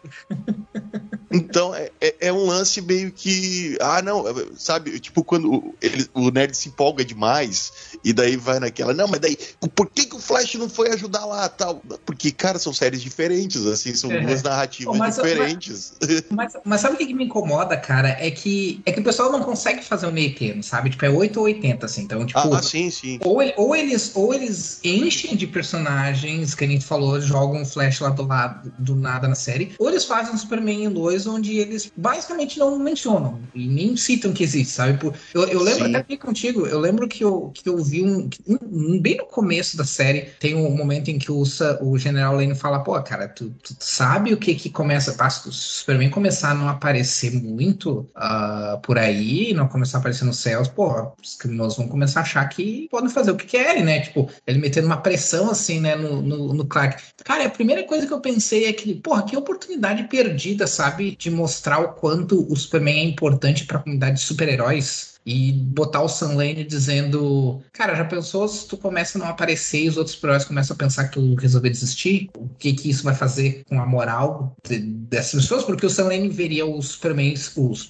então, 1.30 1.74
é, 1.74 1.90
é, 2.00 2.28
é, 2.28 2.32
um 2.32 2.44
lance 2.44 2.80
meio 2.80 3.10
que. 3.10 3.76
Ah, 3.80 4.02
não, 4.02 4.24
sabe? 4.56 4.98
Tipo, 5.00 5.24
quando 5.24 5.74
ele, 5.80 6.06
o 6.14 6.30
nerd 6.30 6.54
se 6.56 6.68
empolga 6.68 7.04
demais 7.04 7.72
e 8.04 8.12
daí 8.12 8.36
vai 8.36 8.60
naquela. 8.60 8.92
Não, 8.92 9.08
mas 9.08 9.20
daí, 9.20 9.36
por 9.74 9.88
que, 9.88 10.06
que 10.06 10.16
o 10.16 10.18
Flash 10.18 10.54
não 10.54 10.68
foi 10.68 10.90
ajudar 10.90 11.24
lá 11.24 11.48
tal? 11.48 11.82
Porque, 12.04 12.30
cara, 12.30 12.58
são 12.58 12.72
séries 12.72 13.00
diferentes, 13.00 13.64
assim, 13.66 13.94
são 13.94 14.12
é. 14.12 14.20
duas 14.20 14.42
narrativas 14.42 14.96
mas, 14.96 15.16
diferentes. 15.16 15.94
Mas, 16.00 16.24
mas, 16.30 16.52
mas, 16.64 16.80
sabe 16.80 16.94
o 16.94 16.98
que, 16.98 17.06
que, 17.06 17.14
me 17.14 17.24
incomoda, 17.24 17.76
cara? 17.76 18.10
É 18.20 18.30
que, 18.30 18.80
é 18.84 18.92
que 18.92 19.00
o 19.00 19.04
pessoal 19.04 19.32
não 19.32 19.42
consegue 19.42 19.82
fazer 19.82 20.06
um 20.06 20.12
meio 20.12 20.34
termo, 20.34 20.62
sabe? 20.62 20.90
Tipo, 20.90 21.06
é 21.06 21.10
8 21.10 21.36
ou 21.38 21.44
80, 21.44 21.86
assim. 21.86 22.02
Então, 22.02 22.26
tipo. 22.26 22.38
Ah, 22.38 22.62
sim, 22.62 22.90
sim. 22.90 23.18
Ou, 23.24 23.38
ou, 23.56 23.74
eles, 23.74 24.12
ou 24.14 24.34
eles 24.34 24.80
enchem 24.84 25.34
de 25.36 25.46
personagens, 25.46 26.54
que 26.54 26.64
a 26.64 26.68
gente 26.68 26.84
falou, 26.84 27.20
jogam 27.32 27.62
um 27.62 27.64
Flash 27.64 28.00
lá 28.00 28.10
do 28.10 28.26
lado 28.26 28.72
do 28.78 28.94
nada 28.94 29.26
na 29.26 29.34
série, 29.34 29.74
ou 29.78 29.88
eles 29.88 30.04
fazem 30.04 30.34
um 30.34 30.38
Superman 30.38 30.84
em 30.84 30.90
dois 30.90 31.26
onde 31.26 31.58
eles 31.58 31.90
basicamente 31.96 32.58
não 32.58 32.78
mencionam 32.78 33.40
e 33.54 33.66
nem 33.66 33.96
citam 33.96 34.32
que 34.32 34.44
existe, 34.44 34.72
sabe? 34.72 34.98
Eu, 35.34 35.44
eu 35.48 35.62
lembro 35.62 35.84
Sim. 35.84 35.90
até 35.90 35.98
aqui 35.98 36.16
contigo, 36.16 36.66
eu 36.66 36.78
lembro 36.78 37.08
que 37.08 37.24
eu, 37.24 37.50
que 37.54 37.68
eu 37.68 37.76
vi 37.78 38.02
um, 38.02 38.28
um, 38.46 39.00
Bem 39.00 39.16
no 39.16 39.26
começo 39.26 39.76
da 39.76 39.84
série, 39.84 40.22
tem 40.38 40.54
um 40.54 40.70
momento 40.76 41.08
em 41.08 41.18
que 41.18 41.32
o, 41.32 41.42
o 41.80 41.98
General 41.98 42.36
Lane 42.36 42.54
fala: 42.54 42.80
pô, 42.80 43.00
cara, 43.02 43.26
tu, 43.26 43.50
tu 43.62 43.74
sabe 43.80 44.32
o 44.32 44.36
que 44.36 44.54
que 44.54 44.70
começa? 44.70 45.12
Tá, 45.12 45.28
se 45.28 45.48
o 45.48 45.52
Superman 45.52 46.10
começar 46.10 46.50
a 46.50 46.54
não 46.54 46.68
aparecer 46.68 47.32
muito 47.32 48.08
uh, 48.16 48.80
por 48.82 48.98
aí, 48.98 49.52
não 49.54 49.66
começar 49.66 49.98
a 49.98 50.00
aparecer 50.00 50.24
nos 50.24 50.38
céus, 50.38 50.68
pô, 50.68 51.12
os 51.22 51.34
criminosos 51.34 51.78
vão 51.78 51.88
começar 51.88 52.20
a 52.20 52.22
achar 52.22 52.48
que 52.48 52.88
podem 52.90 53.10
fazer 53.10 53.30
o 53.30 53.36
que 53.36 53.46
querem, 53.46 53.82
né? 53.82 54.00
Tipo, 54.00 54.30
ele 54.46 54.58
metendo 54.58 54.86
uma 54.86 54.98
pressão 54.98 55.50
assim, 55.50 55.80
né, 55.80 55.96
no, 55.96 56.22
no, 56.22 56.54
no 56.54 56.66
Clark. 56.66 57.02
Cara, 57.24 57.46
a 57.46 57.50
primeira 57.50 57.84
coisa 57.84 58.06
que 58.06 58.12
eu 58.12 58.20
pensei 58.20 58.66
é 58.66 58.72
que, 58.72 58.94
porra, 58.94 59.24
que 59.24 59.36
oportunidade 59.36 60.04
perdida, 60.04 60.66
sabe? 60.66 61.16
De 61.16 61.30
mostrar 61.30 61.78
o 61.78 61.94
quanto 61.94 62.50
o 62.50 62.56
Superman 62.56 62.98
é 62.98 63.04
importante 63.04 63.64
para 63.64 63.78
a 63.78 63.82
comunidade 63.82 64.16
de 64.16 64.22
super-heróis 64.22 65.11
e 65.24 65.52
botar 65.52 66.02
o 66.02 66.08
Sam 66.08 66.34
Lane 66.34 66.64
dizendo: 66.64 67.62
Cara, 67.72 67.94
já 67.94 68.04
pensou 68.04 68.46
se 68.48 68.66
tu 68.66 68.76
começa 68.76 69.18
a 69.18 69.20
não 69.20 69.28
aparecer 69.28 69.84
e 69.84 69.88
os 69.88 69.96
outros 69.96 70.22
heróis 70.22 70.44
começam 70.44 70.74
a 70.74 70.78
pensar 70.78 71.04
que 71.04 71.12
tu 71.12 71.34
resolveu 71.34 71.70
desistir? 71.70 72.30
O 72.36 72.48
que 72.48 72.72
que 72.72 72.90
isso 72.90 73.04
vai 73.04 73.14
fazer 73.14 73.62
com 73.68 73.80
a 73.80 73.86
moral 73.86 74.56
de, 74.66 74.78
dessas 74.80 75.42
pessoas? 75.42 75.64
Porque 75.64 75.86
o 75.86 75.90
Sam 75.90 76.04
Lane 76.04 76.28
veria 76.28 76.66
os 76.66 76.88
Superman, 76.88 77.34
os 77.34 77.88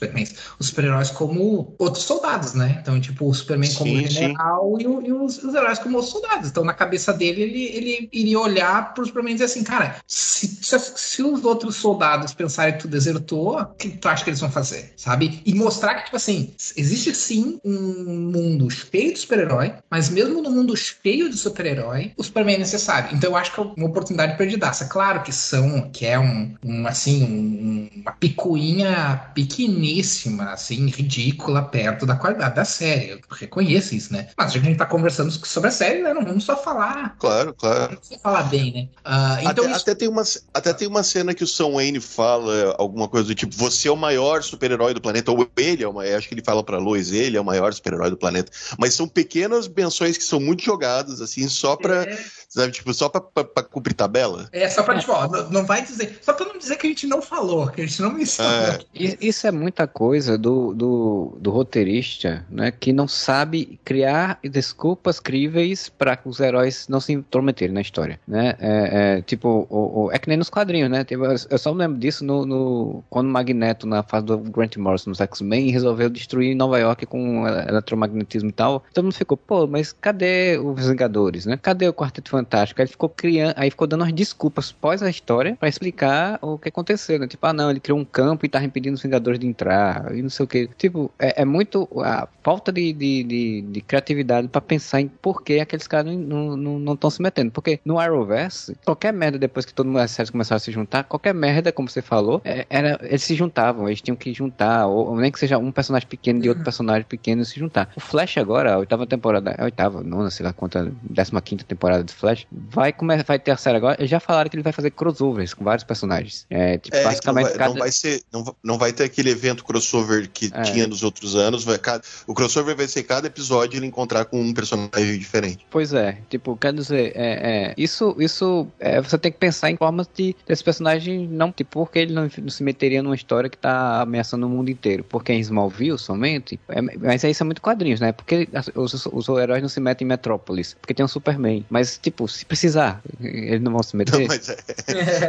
os 0.59 0.67
super-heróis 0.67 1.11
como 1.11 1.75
outros 1.79 2.05
soldados, 2.05 2.55
né? 2.55 2.79
Então, 2.81 3.01
tipo, 3.01 3.29
o 3.29 3.35
Superman 3.35 3.71
sim, 3.71 3.77
como 3.77 4.07
general 4.07 4.77
e, 4.81 4.87
o, 4.87 5.03
e 5.03 5.13
os, 5.13 5.43
os, 5.43 5.55
heróis 5.55 5.79
como 5.79 5.97
outros 5.97 6.13
soldados. 6.13 6.51
Então, 6.51 6.65
na 6.65 6.75
cabeça 6.75 7.13
dele, 7.13 7.43
ele, 7.43 7.65
ele 7.65 8.09
iria 8.13 8.39
olhar 8.39 8.93
pro 8.95 9.07
Superman 9.07 9.33
e 9.33 9.35
dizer 9.35 9.47
assim: 9.47 9.65
Cara, 9.65 9.97
se, 10.07 10.47
se, 10.61 10.79
se 10.97 11.23
os 11.23 11.45
outros 11.45 11.77
soldados 11.77 12.35
pensarem 12.35 12.75
que 12.75 12.81
tu 12.81 12.89
desertou, 12.89 13.59
o 13.59 13.67
que 13.67 13.91
tu 13.91 14.09
acha 14.09 14.23
que 14.25 14.31
eles 14.31 14.41
vão 14.41 14.51
fazer? 14.51 14.93
Sabe? 14.97 15.41
E 15.45 15.55
mostrar 15.55 15.95
que, 15.95 16.05
tipo 16.05 16.17
assim, 16.17 16.55
existe 16.77 17.22
sim 17.23 17.61
um 17.65 18.31
mundo 18.33 18.69
cheio 18.71 19.13
de 19.13 19.19
super-herói, 19.19 19.75
mas 19.91 20.09
mesmo 20.09 20.43
no 20.43 20.51
mundo 20.51 20.77
cheio 20.77 21.31
de 21.31 21.37
super-herói, 21.37 22.13
o 22.17 22.23
Superman 22.23 22.57
é 22.57 22.59
necessário. 22.59 23.15
Então 23.15 23.31
eu 23.31 23.37
acho 23.37 23.53
que 23.53 23.61
é 23.61 23.63
uma 23.63 23.87
oportunidade 23.87 24.37
perdidaça. 24.37 24.87
Claro 24.87 25.23
que 25.23 25.33
são, 25.33 25.91
que 25.91 26.07
é 26.07 26.19
um, 26.19 26.55
um 26.65 26.87
assim, 26.87 27.23
um, 27.23 28.01
uma 28.01 28.13
picuinha 28.13 29.31
pequeníssima, 29.35 30.53
assim, 30.53 30.87
ridícula, 30.89 31.63
perto 31.63 32.05
da 32.05 32.17
qualidade 32.17 32.57
da 32.57 32.65
série. 32.65 33.11
Eu 33.11 33.21
reconheço 33.31 33.95
isso, 33.95 34.13
né? 34.13 34.29
Mas 34.37 34.53
já 34.53 34.61
que 34.61 34.67
a 34.67 34.69
gente 34.71 34.79
tá 34.79 34.87
conversando 34.87 35.31
sobre 35.31 35.69
a 35.69 35.73
série, 35.73 36.03
né? 36.03 36.13
Não 36.13 36.25
vamos 36.25 36.45
só 36.45 36.57
falar. 36.57 37.17
Claro, 37.19 37.55
claro. 37.55 37.99
Só 38.03 38.19
falar 38.19 38.45
bem, 38.45 38.73
né? 38.73 38.89
Uh, 39.07 39.51
então 39.51 39.65
até, 39.65 39.71
isso... 39.71 39.81
até, 39.83 39.95
tem 39.95 40.09
uma, 40.09 40.23
até 40.55 40.73
tem 40.73 40.89
uma 40.89 41.03
cena 41.03 41.35
que 41.35 41.45
o 41.45 41.47
Sam 41.47 41.73
Wayne 41.73 42.01
fala 42.01 42.75
alguma 42.79 43.09
coisa 43.09 43.29
do 43.29 43.35
tipo: 43.35 43.55
você 43.55 43.89
é 43.89 43.93
o 43.93 43.97
maior 43.97 44.43
super-herói 44.43 44.95
do 44.95 45.01
planeta, 45.01 45.31
ou 45.31 45.49
ele 45.57 45.83
é 45.83 45.89
o 45.89 45.93
maior, 45.93 46.19
acho 46.19 46.29
que 46.29 46.35
ele 46.35 46.45
fala 46.45 46.63
pra 46.63 46.79
Lois, 46.79 47.12
ele 47.13 47.37
é 47.37 47.41
o 47.41 47.45
maior 47.45 47.73
super-herói 47.73 48.11
do 48.11 48.17
planeta. 48.17 48.51
Mas 48.79 48.95
são 48.95 49.09
pequenas 49.09 49.67
benções 49.67 50.17
que 50.17 50.25
são 50.25 50.41
muito 50.41 50.63
jogadas, 50.63 51.21
assim, 51.21 51.49
só 51.49 51.77
pra. 51.77 52.05
É. 52.05 52.19
Sabe, 52.53 52.71
tipo, 52.71 52.93
só 52.93 53.09
pra, 53.09 53.19
pra, 53.19 53.45
pra, 53.45 53.63
cumprir 53.63 53.95
tabela? 53.95 54.47
É, 54.53 54.69
só 54.69 54.83
pra, 54.83 54.99
tipo, 54.99 55.11
ó, 55.11 55.27
não, 55.27 55.49
não, 55.49 55.65
vai 55.65 55.83
dizer. 55.83 56.19
Só 56.21 56.35
pra 56.35 56.45
não 56.45 56.59
dizer 56.59 56.77
que 56.77 56.87
a 56.87 56.91
gente 56.91 57.07
não 57.07 57.23
falou, 57.23 57.69
que 57.71 57.81
a 57.81 57.87
gente 57.87 58.03
não 58.03 58.13
mencionou. 58.13 58.53
É. 58.53 58.79
Isso 58.95 59.47
é 59.47 59.51
muita 59.51 59.87
coisa 59.87 60.37
do, 60.37 60.75
do, 60.75 61.39
do, 61.41 61.51
roteirista, 61.51 62.45
né? 62.51 62.71
Que 62.71 62.93
não 62.93 63.09
sabe 63.09 63.81
criar 63.83 64.39
desculpas 64.45 65.19
críveis 65.19 65.89
para 65.89 66.19
os 66.27 66.41
heróis 66.41 66.87
não 66.89 67.01
se 67.01 67.15
intrometerem 67.15 67.75
na 67.75 67.81
história, 67.81 68.21
né? 68.29 68.55
É, 68.61 69.17
é 69.19 69.23
tipo, 69.23 69.67
o, 69.71 70.05
o, 70.05 70.13
é 70.13 70.19
que 70.19 70.29
nem 70.29 70.37
nos 70.37 70.51
quadrinhos, 70.51 70.91
né? 70.91 71.05
Tipo, 71.05 71.25
eu 71.25 71.59
só 71.59 71.73
me 71.73 71.79
lembro 71.79 71.99
disso 71.99 72.23
no, 72.23 72.45
no, 72.45 73.03
quando 73.09 73.29
o 73.29 73.31
Magneto, 73.31 73.87
na 73.87 74.03
fase 74.03 74.27
do 74.27 74.37
Grant 74.37 74.77
Morrison 74.77 75.09
nos 75.09 75.23
X-Men, 75.23 75.71
resolveu 75.71 76.11
destruir 76.11 76.55
Nova 76.55 76.79
York 76.79 77.02
choque 77.03 77.07
com 77.07 77.47
eletromagnetismo 77.47 78.51
e 78.51 78.53
tal. 78.53 78.85
Todo 78.93 79.05
mundo 79.05 79.15
ficou, 79.15 79.37
pô, 79.37 79.67
mas 79.67 79.93
cadê 79.93 80.59
os 80.59 80.87
Vingadores, 80.87 81.47
né? 81.47 81.59
Cadê 81.61 81.89
o 81.89 81.95
Quarteto 81.95 82.31
Fantástico? 82.31 82.81
Aí 82.81 82.87
ficou 82.87 83.09
criando, 83.09 83.55
aí 83.57 83.71
ficou 83.71 83.87
dando 83.87 84.03
umas 84.03 84.13
desculpas 84.13 84.73
pós 84.73 85.03
a 85.03 85.11
história 85.11 85.57
para 85.57 85.69
explicar 85.69 86.39
o 86.43 86.59
que 86.59 86.69
aconteceu, 86.69 87.19
né? 87.19 87.27
Tipo, 87.27 87.47
ah, 87.47 87.53
não, 87.53 87.71
ele 87.71 87.81
criou 87.81 87.99
um 87.99 88.05
campo 88.05 88.45
e 88.45 88.49
tava 88.49 88.65
impedindo 88.65 88.95
os 88.95 89.03
Vingadores 89.03 89.39
de 89.39 89.47
entrar, 89.47 90.15
e 90.15 90.23
não 90.23 90.31
sei 90.31 90.45
o 90.45 90.47
que. 90.47 90.69
Tipo, 90.79 91.11
é, 91.19 91.43
é 91.43 91.45
muito 91.45 91.89
a 92.03 92.29
falta 92.43 92.73
de, 92.73 92.93
de, 92.93 93.25
de, 93.25 93.63
de 93.63 93.81
criatividade 93.81 94.49
para 94.49 94.61
pensar 94.61 95.01
em 95.01 95.09
por 95.09 95.43
que 95.43 95.61
aqueles 95.61 95.87
caras 95.87 96.15
não 96.15 96.95
estão 96.95 97.11
se 97.11 97.21
metendo. 97.21 97.51
Porque 97.51 97.81
no 97.85 97.99
Arrowverse, 97.99 98.77
qualquer 98.85 99.13
merda 99.13 99.39
depois 99.39 99.65
que 99.65 99.75
todo 99.75 99.87
mundo 99.87 99.99
as 99.99 100.11
séries 100.11 100.31
começaram 100.31 100.57
a 100.57 100.61
se 100.61 100.71
juntar, 100.71 101.05
qualquer 101.05 101.35
merda, 101.35 101.73
como 101.73 101.89
você 101.89 102.03
falou, 102.03 102.41
é, 102.45 102.67
era, 102.69 102.99
eles 103.03 103.23
se 103.23 103.35
juntavam, 103.35 103.89
eles 103.89 104.01
tinham 104.01 104.17
que 104.17 104.33
juntar, 104.33 104.87
ou, 104.87 105.09
ou 105.09 105.17
nem 105.17 105.31
que 105.31 105.39
seja 105.39 105.59
um 105.59 105.73
personagem 105.73 106.09
pequeno 106.09 106.41
de 106.41 106.49
outro 106.49 106.61
uhum. 106.61 106.65
Personagem 106.93 107.07
pequeno 107.09 107.45
se 107.45 107.59
juntar. 107.59 107.91
O 107.97 108.01
Flash 108.01 108.37
agora, 108.39 108.75
a 108.75 108.79
oitava 108.79 109.07
temporada, 109.07 109.55
a 109.59 109.65
oitava, 109.65 110.03
nona, 110.03 110.31
sei 110.31 110.45
lá 110.45 110.53
quanto, 110.53 110.95
décima 111.03 111.41
quinta 111.41 111.65
temporada 111.65 112.05
de 112.05 112.13
Flash, 112.13 112.47
vai, 112.51 112.93
começar, 112.93 113.25
vai 113.25 113.39
ter 113.39 113.51
a 113.51 113.57
série 113.57 113.77
agora, 113.77 114.07
já 114.07 114.21
falaram 114.21 114.51
que 114.51 114.57
ele 114.57 114.63
vai 114.63 114.73
fazer 114.73 114.91
crossovers 114.91 115.55
com 115.55 115.65
vários 115.65 115.85
personagens. 115.85 116.47
É, 116.51 116.79
tipo, 116.79 116.97
é, 116.97 117.05
basicamente 117.05 117.45
não 117.45 117.51
vai, 117.51 117.59
cada... 117.59 117.71
não 117.71 117.79
vai 117.79 117.93
ser, 117.93 118.23
não, 118.33 118.57
não 118.63 118.79
vai 118.79 118.93
ter 118.93 119.05
aquele 119.05 119.31
evento 119.31 119.65
crossover 119.65 120.29
que 120.29 120.51
é. 120.53 120.63
tinha 120.63 120.87
nos 120.87 121.03
outros 121.03 121.35
anos, 121.35 121.65
vai, 121.65 121.79
cada, 121.79 122.03
o 122.27 122.35
crossover 122.35 122.77
vai 122.77 122.89
ser 122.89 123.03
cada 123.05 123.27
episódio 123.27 123.79
ele 123.79 123.87
encontrar 123.87 124.25
com 124.25 124.41
um 124.41 124.53
personagem 124.53 125.19
diferente. 125.19 125.67
Pois 125.71 125.93
é, 125.93 126.19
tipo, 126.29 126.57
quer 126.57 126.73
dizer, 126.73 127.13
é, 127.15 127.71
é 127.71 127.75
isso, 127.77 128.17
isso 128.19 128.67
é, 128.79 129.01
você 129.01 129.17
tem 129.19 129.33
que 129.33 129.39
pensar 129.39 129.71
em 129.71 129.77
formas 129.77 130.09
de 130.15 130.35
desse 130.47 130.63
personagem 130.63 131.27
não, 131.29 131.53
tipo, 131.53 131.81
porque 131.81 131.99
ele 131.99 132.13
não, 132.13 132.29
não, 132.39 132.51
se 132.51 132.63
meteria 132.63 133.03
numa 133.03 133.15
história 133.15 133.49
que 133.49 133.57
tá 133.57 134.03
ameaçando 134.03 134.47
o 134.47 134.49
mundo 134.49 134.71
inteiro, 134.71 135.05
porque 135.05 135.33
em 135.33 135.41
Smallville 135.41 135.99
somente, 135.99 136.59
é, 136.69 136.82
mas 137.01 137.25
aí 137.25 137.35
são 137.35 137.45
muito 137.45 137.61
quadrinhos, 137.61 138.01
né? 138.01 138.13
Porque 138.13 138.49
os, 138.75 139.07
os, 139.07 139.29
heróis 139.29 139.63
não 139.63 139.69
se 139.69 139.81
metem 139.81 140.05
em 140.05 140.09
Metrópolis, 140.09 140.75
porque 140.75 140.95
tem 140.95 141.05
um 141.05 141.09
Superman, 141.09 141.65
mas 141.71 141.99
tipo, 141.99 142.29
se 142.29 142.45
precisar, 142.45 143.03
eles 143.21 143.61
não 143.61 143.73
vão 143.73 143.83
se 143.83 143.97
meter. 143.97 144.21
Não, 144.21 144.27
mas 144.27 144.49
é, 144.49 144.57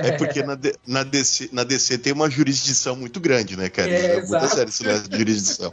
é 0.07 0.11
porque 0.13 0.43
na, 0.43 0.57
na, 0.85 1.03
DC, 1.03 1.49
na 1.51 1.63
DC 1.63 1.97
tem 1.97 2.13
uma 2.13 2.29
jurisdição 2.29 2.95
muito 2.95 3.19
grande, 3.19 3.57
né, 3.57 3.69
cara? 3.69 3.89
É, 3.89 4.17
é 4.17 4.25
muito 4.25 4.47
sério 4.47 4.69
esse 4.69 4.83
jurisdição. 5.11 5.71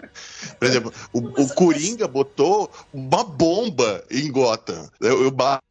Por 0.58 0.68
exemplo, 0.68 0.92
o, 1.12 1.42
o 1.42 1.48
Coringa 1.54 2.06
botou 2.06 2.70
uma 2.92 3.24
bomba 3.24 4.04
em 4.10 4.30
Gotham. 4.30 4.88
O 5.26 5.30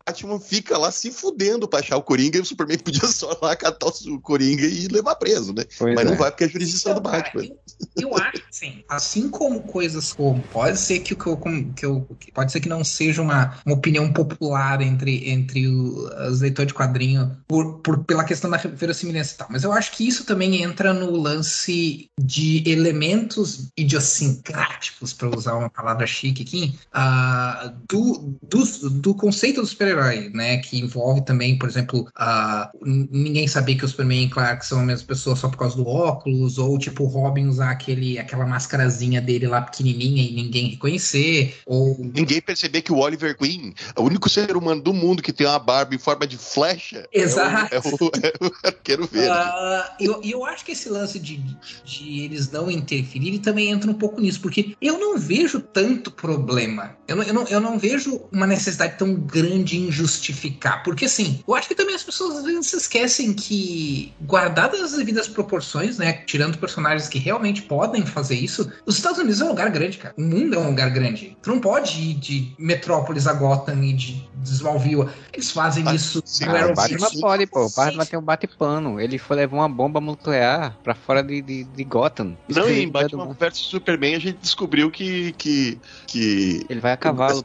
Batman 0.10 0.40
fica 0.40 0.78
lá 0.78 0.92
se 0.92 1.12
fudendo 1.12 1.68
pra 1.68 1.80
achar 1.80 1.98
o 1.98 2.04
Coringa 2.04 2.38
e 2.38 2.42
o 2.42 2.46
Superman 2.46 2.78
podia 2.84 3.08
só 3.08 3.38
lá 3.42 3.56
catar 3.56 3.88
o 3.88 4.20
Coringa 4.20 4.66
e 4.66 4.88
levar 4.88 5.16
preso, 5.16 5.54
né? 5.54 5.64
Pois 5.78 5.96
Mas 5.96 6.06
é. 6.06 6.10
não 6.10 6.18
vai 6.18 6.32
porque 6.32 6.44
é 6.44 6.48
a 6.48 6.50
jurisdição 6.50 6.92
então, 6.92 7.04
do 7.04 7.10
Batman. 7.10 7.44
Eu, 7.44 8.10
eu 8.10 8.18
acho 8.18 8.44
assim, 8.50 8.84
assim 8.90 9.30
como 9.30 9.62
coisas 9.62 10.14
como 10.14 10.42
pode 10.52 10.78
ser 10.78 11.00
que, 11.00 11.16
que, 11.16 11.28
eu, 11.28 11.38
que 11.76 11.86
eu 11.86 12.08
pode 12.34 12.52
ser 12.52 12.60
que 12.60 12.70
não 12.70 12.84
seja 12.84 13.22
uma, 13.22 13.58
uma 13.66 13.76
opinião 13.76 14.12
popular 14.12 14.82
entre, 14.82 15.30
entre 15.30 15.68
o, 15.68 16.10
os 16.30 16.42
leitores 16.42 16.70
de 16.70 16.74
quadrinho 16.74 17.38
por, 17.48 17.80
por, 17.80 18.04
pela 18.04 18.24
questão 18.24 18.50
da 18.50 18.58
verossimilhança 18.58 19.34
e 19.34 19.38
tal, 19.38 19.48
mas 19.50 19.64
eu 19.64 19.72
acho 19.72 19.92
que 19.92 20.08
isso 20.08 20.26
também 20.26 20.62
entra 20.62 20.94
no 20.94 21.12
lance 21.12 22.10
de 22.20 22.64
elementos 22.66 23.70
idiosincráticos, 23.78 25.14
para 25.14 25.36
usar 25.36 25.56
uma 25.56 25.70
palavra 25.70 26.06
chique 26.08 26.44
aqui, 26.44 26.76
uh, 26.94 27.72
do, 27.88 28.38
do, 28.44 28.90
do 28.90 29.14
conceito 29.14 29.62
do 29.62 29.68
super-herói, 29.68 29.99
né? 30.34 30.58
Que 30.58 30.80
envolve 30.80 31.22
também, 31.22 31.58
por 31.58 31.70
exemplo, 31.70 32.08
uh, 32.18 32.70
ninguém 32.84 33.48
saber 33.48 33.76
que 33.76 33.86
o 33.86 33.88
Superman 33.88 34.26
e 34.26 34.30
Clark 34.30 34.66
são 34.66 34.80
a 34.80 34.84
mesma 34.84 35.08
pessoa 35.08 35.36
só 35.36 35.50
por 35.50 35.58
causa 35.58 35.76
do 35.76 35.88
óculos, 35.88 36.58
ou 36.58 36.78
tipo 36.78 37.04
o 37.04 37.08
Robin 37.08 37.48
usar 37.48 37.72
aquele, 37.72 38.20
aquela 38.20 38.46
mascarazinha 38.46 39.22
dele 39.22 39.48
lá 39.48 39.62
pequenininha 39.62 40.24
e 40.24 40.34
ninguém 40.34 40.70
reconhecer, 40.70 41.56
ou... 41.66 41.98
Ninguém 42.00 42.42
perceber 42.42 42.82
que 42.82 42.92
o 42.92 42.98
Oliver 42.98 43.38
Queen 43.38 43.74
é 43.96 44.00
o 44.00 44.04
único 44.04 44.30
ser 44.30 44.56
humano 44.56 44.82
do 44.82 44.94
mundo 44.94 45.22
que 45.22 45.34
tem 45.34 45.48
uma 45.48 45.60
barba 45.60 45.96
em 45.96 46.00
forma 46.00 46.26
de 46.28 46.38
flecha. 46.38 47.08
Exato. 47.12 47.74
É 47.74 47.80
o, 47.80 47.82
é 47.82 47.90
o, 48.46 48.46
é 48.46 48.48
o 48.48 48.68
arqueiro 48.68 49.08
verde. 49.08 49.30
Uh, 49.30 49.84
eu, 50.00 50.22
eu 50.24 50.46
acho 50.46 50.66
que 50.66 50.72
esse 50.72 50.90
lance 50.90 51.20
de, 51.20 51.38
de 51.84 52.24
eles 52.24 52.52
não 52.52 52.70
interferirem 52.70 53.40
também 53.40 53.70
entra 53.70 53.90
um 53.90 53.94
pouco 53.94 54.22
nisso, 54.22 54.42
porque 54.42 54.76
eu 54.82 55.00
não 55.00 55.18
vejo 55.18 55.60
tanto 55.60 56.12
problema. 56.12 56.96
Eu 57.08 57.16
não, 57.16 57.24
eu 57.24 57.34
não, 57.34 57.44
eu 57.48 57.60
não 57.60 57.80
vejo 57.80 58.22
uma 58.32 58.46
necessidade 58.46 58.98
tão 58.98 59.16
grande 59.16 59.79
em 59.80 59.92
justificar. 59.92 60.84
Porque, 60.84 61.06
assim, 61.06 61.44
eu 61.48 61.56
acho 61.56 61.68
que 61.68 61.76
também 61.76 61.96
as 61.96 62.04
pessoas 62.04 62.38
às 62.38 62.44
vezes 62.44 62.68
se 62.68 62.78
esquecem 62.78 63.34
que, 63.34 64.14
guardadas 64.22 64.82
as 64.82 64.94
devidas 64.94 65.28
proporções, 65.28 65.98
né? 65.98 66.14
Tirando 66.26 66.58
personagens 66.58 67.08
que 67.08 67.20
realmente 67.20 67.62
podem 67.64 68.06
fazer 68.06 68.36
isso, 68.36 68.72
os 68.86 68.96
Estados 68.96 69.20
Unidos 69.20 69.42
é 69.42 69.46
um 69.46 69.50
lugar 69.50 69.70
grande, 69.70 69.98
cara. 69.98 70.14
O 70.18 70.22
mundo 70.22 70.56
é 70.56 70.60
um 70.60 70.68
lugar 70.68 70.90
grande. 70.90 71.38
Tu 71.42 71.50
não 71.50 71.60
pode 71.60 72.00
ir 72.00 72.14
de 72.16 72.54
Metrópolis 72.58 73.28
a 73.28 73.34
Gotham 73.34 73.84
e 73.84 73.94
de 73.94 74.29
Smallville. 74.44 75.10
Eles 75.34 75.52
fazem 75.52 75.84
ah, 75.88 75.94
isso. 75.94 76.22
Sim, 76.26 76.46
o 76.46 76.74
Batman 76.74 77.10
pode, 77.20 77.48
pô. 77.48 77.66
O 77.66 77.70
Batman 77.70 78.06
tem 78.06 78.20
um 78.20 78.22
bate-pano. 78.22 79.00
Ele 79.00 79.18
foi 79.18 79.38
levar 79.38 79.58
uma 79.58 79.70
bomba 79.70 80.00
nuclear 80.00 80.76
pra 80.84 80.96
fora 80.96 81.24
de, 81.24 81.42
de, 81.42 81.64
de 81.64 81.84
Gotham. 81.84 82.38
Não, 82.48 82.70
e 82.70 82.84
em 82.84 82.90
Batman 82.90 83.34
vs 83.34 83.58
Superman 83.58 84.16
a 84.16 84.20
gente 84.20 84.38
descobriu 84.42 84.90
que, 84.92 85.34
que, 85.34 85.80
que 86.08 86.66
ele 86.70 86.80
vai 86.80 86.94
a 86.94 86.98
cavalo. 86.98 87.44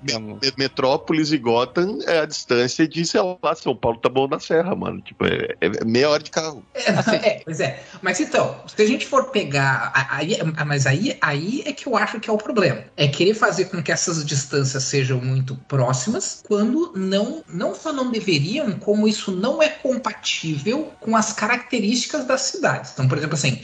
Metrópolis 0.56 1.32
e 1.32 1.38
Gotham 1.38 1.98
é 2.06 2.20
a 2.20 2.26
distância 2.26 2.86
de, 2.86 3.04
sei 3.04 3.20
lá, 3.20 3.54
São 3.54 3.74
Paulo 3.74 3.98
tá 3.98 4.08
bom 4.08 4.26
na 4.28 4.38
serra, 4.38 4.74
mano. 4.74 5.00
Tipo, 5.00 5.24
é, 5.26 5.56
é 5.60 5.84
meia 5.84 6.10
hora 6.10 6.22
de 6.22 6.30
carro. 6.30 6.64
É, 6.74 6.90
assim. 6.90 7.16
é, 7.16 7.40
pois 7.44 7.60
é. 7.60 7.82
Mas 8.02 8.20
então, 8.20 8.56
se 8.66 8.80
a 8.80 8.86
gente 8.86 9.06
for 9.06 9.30
pegar. 9.30 9.92
Aí, 10.10 10.36
mas 10.66 10.86
aí, 10.86 11.16
aí 11.20 11.62
é 11.66 11.72
que 11.72 11.86
eu 11.86 11.96
acho 11.96 12.20
que 12.20 12.28
é 12.28 12.32
o 12.32 12.38
problema. 12.38 12.84
É 12.96 13.08
querer 13.08 13.34
fazer 13.34 13.66
com 13.66 13.82
que 13.82 13.92
essas 13.92 14.24
distâncias 14.24 14.82
sejam 14.84 15.20
muito 15.20 15.56
próximas, 15.68 16.42
quando 16.46 16.83
não, 16.94 17.42
não 17.48 17.74
só 17.74 17.92
não 17.92 18.10
deveriam, 18.10 18.72
como 18.78 19.08
isso 19.08 19.32
não 19.32 19.62
é 19.62 19.68
compatível 19.68 20.92
com 21.00 21.16
as 21.16 21.32
características 21.32 22.24
das 22.24 22.42
cidades. 22.42 22.92
Então, 22.92 23.08
por 23.08 23.18
exemplo, 23.18 23.34
assim, 23.34 23.60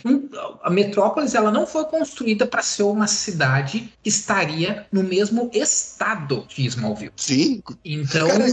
a 0.62 0.70
metrópolis 0.70 1.34
ela 1.34 1.50
não 1.50 1.66
foi 1.66 1.84
construída 1.84 2.46
para 2.46 2.62
ser 2.62 2.82
uma 2.82 3.06
cidade 3.06 3.92
que 4.02 4.08
estaria 4.08 4.86
no 4.92 5.02
mesmo 5.02 5.50
estado 5.52 6.46
de 6.48 6.66
Smallville. 6.66 7.12
Sim. 7.16 7.62
Então, 7.84 8.28
Cara, 8.28 8.46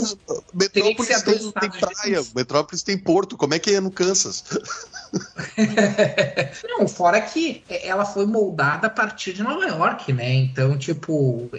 Metrópolis 0.53 1.21
tem, 1.23 1.51
tem 1.51 1.69
praia, 1.71 2.23
Metrópolis 2.35 2.83
tem 2.83 2.97
porto. 2.97 3.35
Como 3.35 3.53
é 3.53 3.59
que 3.59 3.71
é 3.71 3.79
no 3.79 3.91
Kansas? 3.91 4.43
não, 6.63 6.87
fora 6.87 7.19
que 7.21 7.63
ela 7.69 8.05
foi 8.05 8.25
moldada 8.25 8.87
a 8.87 8.89
partir 8.89 9.33
de 9.33 9.43
Nova 9.43 9.65
York, 9.65 10.13
né? 10.13 10.33
Então, 10.33 10.77
tipo, 10.77 11.49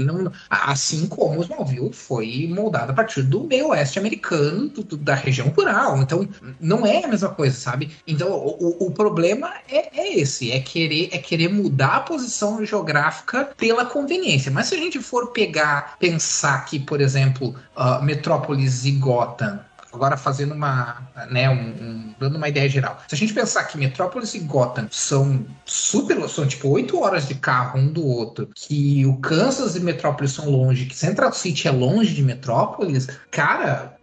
não, 0.00 0.32
assim 0.48 1.06
como 1.06 1.42
Smallville 1.42 1.92
foi 1.92 2.48
moldada 2.48 2.92
a 2.92 2.94
partir 2.94 3.22
do 3.22 3.44
meio 3.44 3.68
oeste 3.68 3.98
americano, 3.98 4.68
do, 4.68 4.82
do, 4.82 4.96
da 4.96 5.14
região 5.14 5.48
rural. 5.48 5.98
Então, 5.98 6.28
não 6.60 6.86
é 6.86 7.04
a 7.04 7.08
mesma 7.08 7.30
coisa, 7.30 7.56
sabe? 7.56 7.96
Então, 8.06 8.30
o, 8.30 8.86
o 8.86 8.90
problema 8.90 9.52
é, 9.68 9.95
é, 9.96 10.18
esse, 10.18 10.52
é 10.52 10.60
querer, 10.60 11.08
é 11.12 11.18
querer 11.18 11.48
mudar 11.48 11.96
a 11.96 12.00
posição 12.00 12.64
geográfica 12.64 13.50
pela 13.56 13.84
conveniência. 13.86 14.50
Mas 14.50 14.66
se 14.66 14.74
a 14.74 14.78
gente 14.78 15.00
for 15.00 15.32
pegar, 15.32 15.96
pensar 15.98 16.64
que, 16.64 16.78
por 16.78 17.00
exemplo, 17.00 17.54
uh, 17.76 18.02
Metrópolis 18.02 18.84
e 18.84 18.92
Gotham 18.92 19.60
agora 19.96 20.16
fazendo 20.16 20.54
uma, 20.54 21.08
né, 21.30 21.48
um, 21.50 21.54
um, 21.54 22.14
dando 22.18 22.36
uma 22.36 22.48
ideia 22.48 22.68
geral. 22.68 23.00
Se 23.08 23.14
a 23.14 23.18
gente 23.18 23.32
pensar 23.32 23.64
que 23.64 23.78
Metrópolis 23.78 24.34
e 24.34 24.40
Gotham 24.40 24.86
são 24.90 25.44
super, 25.64 26.16
são 26.28 26.46
tipo 26.46 26.68
oito 26.68 27.00
horas 27.00 27.26
de 27.26 27.34
carro 27.34 27.80
um 27.80 27.88
do 27.90 28.06
outro, 28.06 28.48
que 28.54 29.04
o 29.06 29.16
Kansas 29.16 29.74
e 29.74 29.80
Metrópolis 29.80 30.32
são 30.32 30.48
longe, 30.48 30.86
que 30.86 30.96
Central 30.96 31.32
City 31.32 31.66
é 31.66 31.70
longe 31.70 32.14
de 32.14 32.22
Metrópolis, 32.22 33.08
cara, 33.30 33.96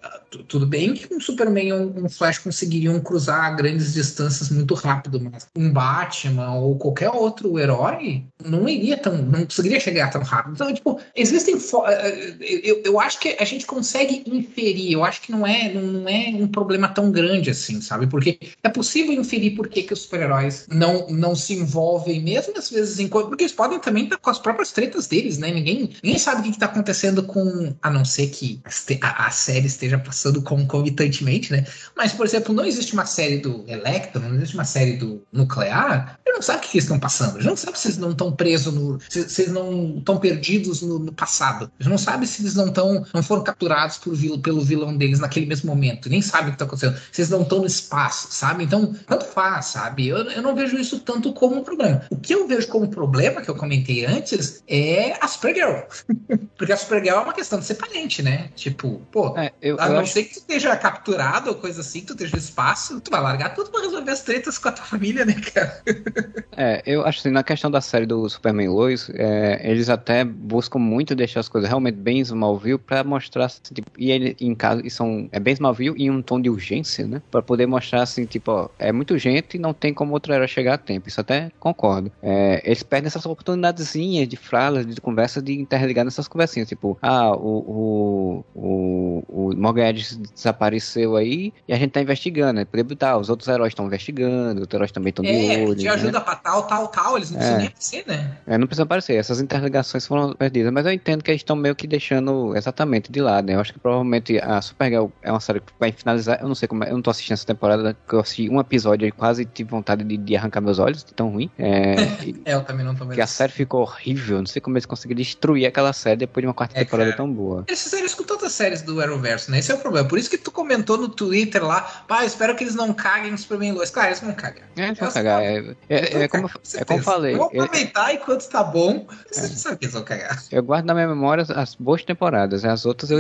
tudo 0.48 0.66
bem 0.66 0.94
que 0.94 1.14
um 1.14 1.20
Superman 1.20 1.68
e 1.68 1.74
um, 1.74 2.10
Flash 2.10 2.40
conseguiriam 2.40 3.00
cruzar 3.00 3.56
grandes 3.56 3.94
distâncias 3.94 4.50
muito 4.50 4.74
rápido, 4.74 5.20
mas 5.20 5.48
um 5.56 5.72
Batman 5.72 6.54
ou 6.56 6.78
qualquer 6.78 7.10
outro 7.10 7.60
herói 7.60 8.26
não 8.44 8.68
iria 8.68 8.98
tão, 8.98 9.18
não 9.18 9.46
conseguiria 9.46 9.80
chegar 9.80 10.10
tão 10.10 10.22
rápido. 10.22 10.54
Então, 10.54 10.74
tipo, 10.74 11.00
existem. 11.16 11.56
Eh, 11.56 12.36
eh, 12.40 12.62
eu, 12.64 12.82
eu 12.86 13.00
acho 13.00 13.20
que 13.20 13.36
a 13.40 13.46
gente 13.46 13.66
consegue 13.66 14.24
inferir, 14.28 14.92
eu 14.92 15.04
acho 15.04 15.22
que 15.22 15.32
não 15.32 15.46
é, 15.46 15.74
não 15.74 16.08
é 16.08 16.30
um 16.34 16.48
problema 16.48 16.88
tão 16.88 17.12
grande 17.12 17.50
assim, 17.50 17.82
sabe? 17.82 18.08
Porque 18.08 18.40
é 18.62 18.70
possível 18.70 19.14
inferir 19.14 19.56
por 19.56 19.68
que, 19.68 19.84
que 19.84 19.94
os 19.94 20.02
super-heróis 20.02 20.66
não, 20.70 21.08
não 21.08 21.36
se 21.36 21.54
envolvem, 21.54 22.22
mesmo 22.22 22.54
às 22.58 22.70
vezes 22.70 23.00
em 23.00 23.08
porque 23.08 23.44
eles 23.44 23.54
podem 23.54 23.80
também 23.80 24.06
estar 24.06 24.18
com 24.18 24.30
as 24.30 24.40
próprias 24.40 24.72
tretas 24.72 25.08
deles, 25.08 25.38
né? 25.38 25.52
Ninguém, 25.52 25.92
ninguém 26.02 26.20
sabe 26.20 26.42
o 26.42 26.44
que 26.44 26.50
está 26.50 26.66
acontecendo 26.66 27.24
com. 27.24 27.76
A 27.82 27.90
não 27.90 28.04
ser 28.04 28.28
que 28.28 28.62
a, 29.02 29.28
a 29.28 29.32
série 29.32 29.68
esteja 29.68 29.98
passando 29.98 30.23
passando 30.24 30.42
concomitantemente, 30.42 31.52
né? 31.52 31.66
Mas, 31.96 32.14
por 32.14 32.26
exemplo, 32.26 32.54
não 32.54 32.66
existe 32.66 32.94
uma 32.94 33.06
série 33.06 33.38
do 33.38 33.66
Electron, 33.68 34.22
não 34.22 34.36
existe 34.36 34.56
uma 34.56 34.64
série 34.64 34.94
do 34.94 35.22
Nuclear, 35.32 36.18
ele 36.26 36.36
não 36.36 36.42
sabe 36.42 36.60
o 36.60 36.62
que 36.62 36.78
eles 36.78 36.86
estão 36.86 37.00
passando, 37.00 37.38
ele 37.38 37.48
não 37.48 37.58
sabe 37.58 37.78
se 37.78 37.88
eles 37.90 37.98
não 37.98 38.12
estão 38.12 38.32
presos 38.32 38.74
no. 38.74 39.00
se, 39.10 39.30
se, 39.30 39.42
eles 39.42 39.54
não 39.54 39.98
estão 39.98 40.18
perdidos 40.18 40.82
no, 40.82 41.00
no, 41.00 41.12
passado. 41.12 41.70
Ele 41.80 41.90
não 41.90 41.98
sabe 41.98 42.26
se 42.26 42.42
eles 42.42 42.56
não 42.56 42.68
estão. 42.68 43.06
não 43.14 43.24
foram 43.24 43.44
capturados 43.44 43.98
por, 43.98 44.16
pelo 44.42 44.62
vilão 44.62 44.96
deles 44.96 45.20
naquele 45.20 45.46
mesmo 45.46 45.70
momento. 45.70 46.10
Nem 46.10 46.22
sabe 46.22 46.44
o 46.44 46.52
que 46.52 46.56
está 46.56 46.66
acontecendo. 46.66 46.98
Se 47.12 47.22
eles 47.22 47.30
não 47.30 47.42
estão 47.42 47.60
no 47.60 47.66
espaço, 47.66 48.28
sabe? 48.32 48.64
Então, 48.64 48.96
tanto 49.08 49.26
faz, 49.26 49.66
sabe? 49.68 50.08
Eu, 50.08 50.18
eu 50.18 50.42
não 50.42 50.56
vejo 50.56 50.78
isso 50.78 51.00
tanto 51.00 51.34
como 51.34 51.58
um 51.58 51.64
problema. 51.64 52.06
O 52.10 52.18
que 52.18 52.34
eu 52.34 52.48
vejo 52.48 52.68
como 52.68 52.88
problema, 52.88 53.42
que 53.42 53.50
eu 53.50 53.56
comentei 53.56 54.06
antes, 54.06 54.64
é 54.68 55.18
a 55.20 55.28
Supergirl. 55.28 55.82
Porque 56.58 56.72
a 56.72 56.78
Supergirl 56.78 57.18
é 57.18 57.22
uma 57.22 57.34
questão 57.34 57.60
de 57.60 57.66
ser 57.66 57.76
parente, 57.76 58.22
né? 58.22 58.50
Tipo, 58.56 59.02
pô, 59.12 59.38
é, 59.38 59.52
eu, 59.62 59.78
eu 59.78 59.90
não 59.90 60.00
acho... 60.00 60.13
ser 60.14 60.24
que 60.26 60.34
tu 60.34 60.40
esteja 60.40 60.76
capturado 60.76 61.50
ou 61.50 61.56
coisa 61.56 61.82
assim, 61.82 62.02
tu 62.02 62.14
esteja 62.14 62.34
no 62.34 62.40
espaço, 62.40 63.02
tu 63.02 63.12
vai 63.12 63.22
largar 63.22 63.54
tudo 63.54 63.72
pra 63.72 63.82
resolver 63.82 64.12
as 64.12 64.22
tretas 64.22 64.58
com 64.58 64.70
a 64.70 64.72
tua 64.72 64.86
família, 64.86 65.26
né, 65.26 65.36
cara? 65.54 65.82
É, 66.56 66.84
eu 66.86 67.04
acho 67.04 67.20
assim, 67.20 67.32
na 67.32 67.42
questão 67.42 67.72
da 67.72 67.82
série 67.82 68.06
do 68.06 68.30
Superman 68.30 68.70
Lois, 68.70 69.10
é, 69.16 69.60
eles 69.64 69.90
até 69.90 70.24
buscam 70.24 70.78
muito 70.78 71.16
deixar 71.16 71.40
as 71.40 71.50
coisas 71.50 71.68
realmente 71.68 71.96
bem 71.96 72.20
Smallville 72.20 72.78
pra 72.78 73.04
mostrar, 73.04 73.46
assim, 73.46 73.74
tipo, 73.74 73.90
e 73.98 74.12
ele 74.12 74.36
em 74.40 74.54
caso, 74.54 74.82
e 74.86 74.90
são, 74.92 75.28
é 75.32 75.40
bem 75.40 75.54
Smallville 75.54 75.96
em 75.98 76.12
um 76.12 76.22
tom 76.22 76.40
de 76.40 76.52
urgência, 76.52 77.08
né? 77.08 77.24
Pra 77.32 77.42
poder 77.42 77.66
mostrar 77.66 78.04
assim, 78.04 78.26
tipo, 78.26 78.52
ó, 78.52 78.70
é 78.78 78.92
muito 78.92 79.16
urgente 79.16 79.58
e 79.58 79.60
não 79.60 79.74
tem 79.74 79.94
como 79.94 80.14
outra 80.14 80.36
era 80.36 80.48
chegar 80.48 80.76
a 80.76 80.78
tempo. 80.78 81.08
Isso 81.08 81.20
até 81.20 81.50
concordo. 81.60 82.12
É, 82.22 82.62
eles 82.64 82.84
perdem 82.84 83.08
essas 83.08 83.26
oportunidadezinhas 83.26 84.28
de 84.28 84.38
falas, 84.38 84.86
de 84.86 85.02
conversa, 85.02 85.42
de 85.42 85.54
interligar 85.54 86.06
nessas 86.06 86.28
conversinhas, 86.28 86.70
tipo, 86.70 86.98
ah, 87.02 87.32
o, 87.36 88.44
o, 88.46 88.46
o, 88.54 89.24
o 89.28 89.56
Morgan 89.56 89.90
Edge 89.90 90.03
desapareceu 90.12 91.16
aí 91.16 91.54
e 91.68 91.74
a 91.74 91.78
gente 91.78 91.92
tá 91.92 92.02
investigando, 92.02 92.54
né? 92.54 92.84
Botar, 92.84 93.18
os 93.18 93.30
outros 93.30 93.48
heróis 93.48 93.72
estão 93.72 93.86
investigando, 93.86 94.62
os 94.62 94.74
heróis 94.74 94.92
também 94.92 95.10
estão 95.10 95.26
é, 95.26 95.56
de 95.56 95.62
olho. 95.64 95.76
Te 95.76 95.88
ajuda 95.88 96.20
né? 96.20 96.26
pra 96.26 96.36
tal, 96.36 96.64
tal, 96.64 96.88
tal, 96.88 97.18
eles 97.18 97.32
não 97.32 97.38
precisam 97.38 97.56
é. 97.56 97.60
nem 97.60 97.68
aparecer, 97.68 98.04
né? 98.08 98.38
É, 98.48 98.58
não 98.58 98.68
precisam 98.68 98.84
aparecer, 98.84 99.16
essas 99.16 99.40
interligações 99.40 100.06
foram 100.06 100.34
perdidas, 100.34 100.72
mas 100.72 100.86
eu 100.86 100.92
entendo 100.92 101.24
que 101.24 101.32
eles 101.32 101.42
estão 101.42 101.56
meio 101.56 101.76
que 101.76 101.88
deixando 101.88 102.56
exatamente 102.56 103.12
de 103.12 103.22
lado, 103.22 103.46
né? 103.46 103.56
Eu 103.56 103.60
acho 103.60 103.74
que 103.74 103.80
provavelmente 103.80 104.38
a 104.40 104.62
Supergirl 104.62 105.08
é 105.22 105.32
uma 105.32 105.40
série 105.40 105.60
que 105.60 105.72
vai 105.80 105.92
finalizar, 105.92 106.40
eu 106.42 106.48
não 106.48 106.56
sei 106.56 106.68
como 106.68 106.84
é, 106.84 106.90
eu 106.90 106.94
não 106.94 107.02
tô 107.02 107.10
assistindo 107.10 107.34
essa 107.34 107.46
temporada, 107.46 107.96
que 108.08 108.14
eu 108.14 108.20
assisti 108.20 108.50
um 108.50 108.60
episódio 108.60 109.08
e 109.08 109.12
quase 109.12 109.46
tive 109.46 109.70
vontade 109.70 110.04
de, 110.04 110.18
de, 110.18 110.36
arrancar 110.36 110.62
meus 110.62 110.80
olhos, 110.80 111.04
de 111.04 111.14
tão 111.14 111.30
ruim. 111.30 111.50
É, 111.58 111.96
é 112.46 112.54
eu 112.54 112.64
também 112.64 112.86
não 112.86 112.96
tô 112.96 113.06
vendo. 113.06 113.16
Que 113.16 113.22
a 113.22 113.28
série 113.28 113.52
ficou 113.52 113.82
horrível, 113.82 114.40
não 114.40 114.46
sei 114.46 114.62
como 114.62 114.78
eles 114.78 114.86
conseguiram 114.86 115.18
destruir 115.18 115.66
aquela 115.66 115.94
série 115.94 116.18
depois 116.18 116.42
de 116.42 116.48
uma 116.48 116.54
quarta 116.54 116.78
é, 116.78 116.84
temporada 116.84 117.12
cara, 117.12 117.18
tão 117.18 117.32
boa. 117.32 117.64
Eles 117.68 117.82
fizeram 117.84 118.06
isso 118.06 118.18
com 118.18 118.24
todas 118.24 118.46
as 118.46 118.52
séries 118.54 118.82
do 118.82 119.00
Arrowverse, 119.02 119.50
né? 119.50 119.60
Esse 119.60 119.72
é 119.72 119.76
o 119.76 119.78
problema. 119.84 120.08
Por 120.08 120.18
isso 120.18 120.30
que 120.30 120.38
tu 120.38 120.52
comentou 120.52 120.98
no 120.98 121.10
Twitter 121.10 121.64
lá, 121.64 121.82
pá, 122.08 122.26
espero 122.26 122.56
que 122.56 122.64
eles 122.64 122.76
não 122.76 122.94
caguem 122.94 123.32
no 123.32 123.38
Superman 123.38 123.74
Lois. 123.74 123.90
Claro, 123.90 124.10
eles 124.10 124.20
vão 124.20 124.34
cagar. 124.34 124.64
É, 124.76 124.88
eles 124.88 125.00
vão 125.00 125.12
cagar. 125.12 125.42
É, 125.44 125.76
é, 125.90 126.24
é, 126.24 126.28
como, 126.28 126.50
é 126.76 126.86
como 126.86 127.00
eu 127.00 127.04
falei. 127.04 127.36
Vamos 127.36 127.54
aproveitar 127.54 128.14
enquanto 128.14 128.48
tá 128.50 128.64
bom, 128.64 129.08
você 129.32 129.48
sabe 129.50 129.78
que 129.78 129.86
eles 129.86 129.94
vão 129.94 130.04
cagar. 130.04 130.44
Eu 130.52 130.64
guardo 130.64 130.86
na 130.86 130.94
minha 130.94 131.08
memória 131.08 131.46
as 131.56 131.76
boas 131.76 132.04
temporadas, 132.04 132.66
as 132.66 132.86
outras 132.86 133.12
eu, 133.14 133.20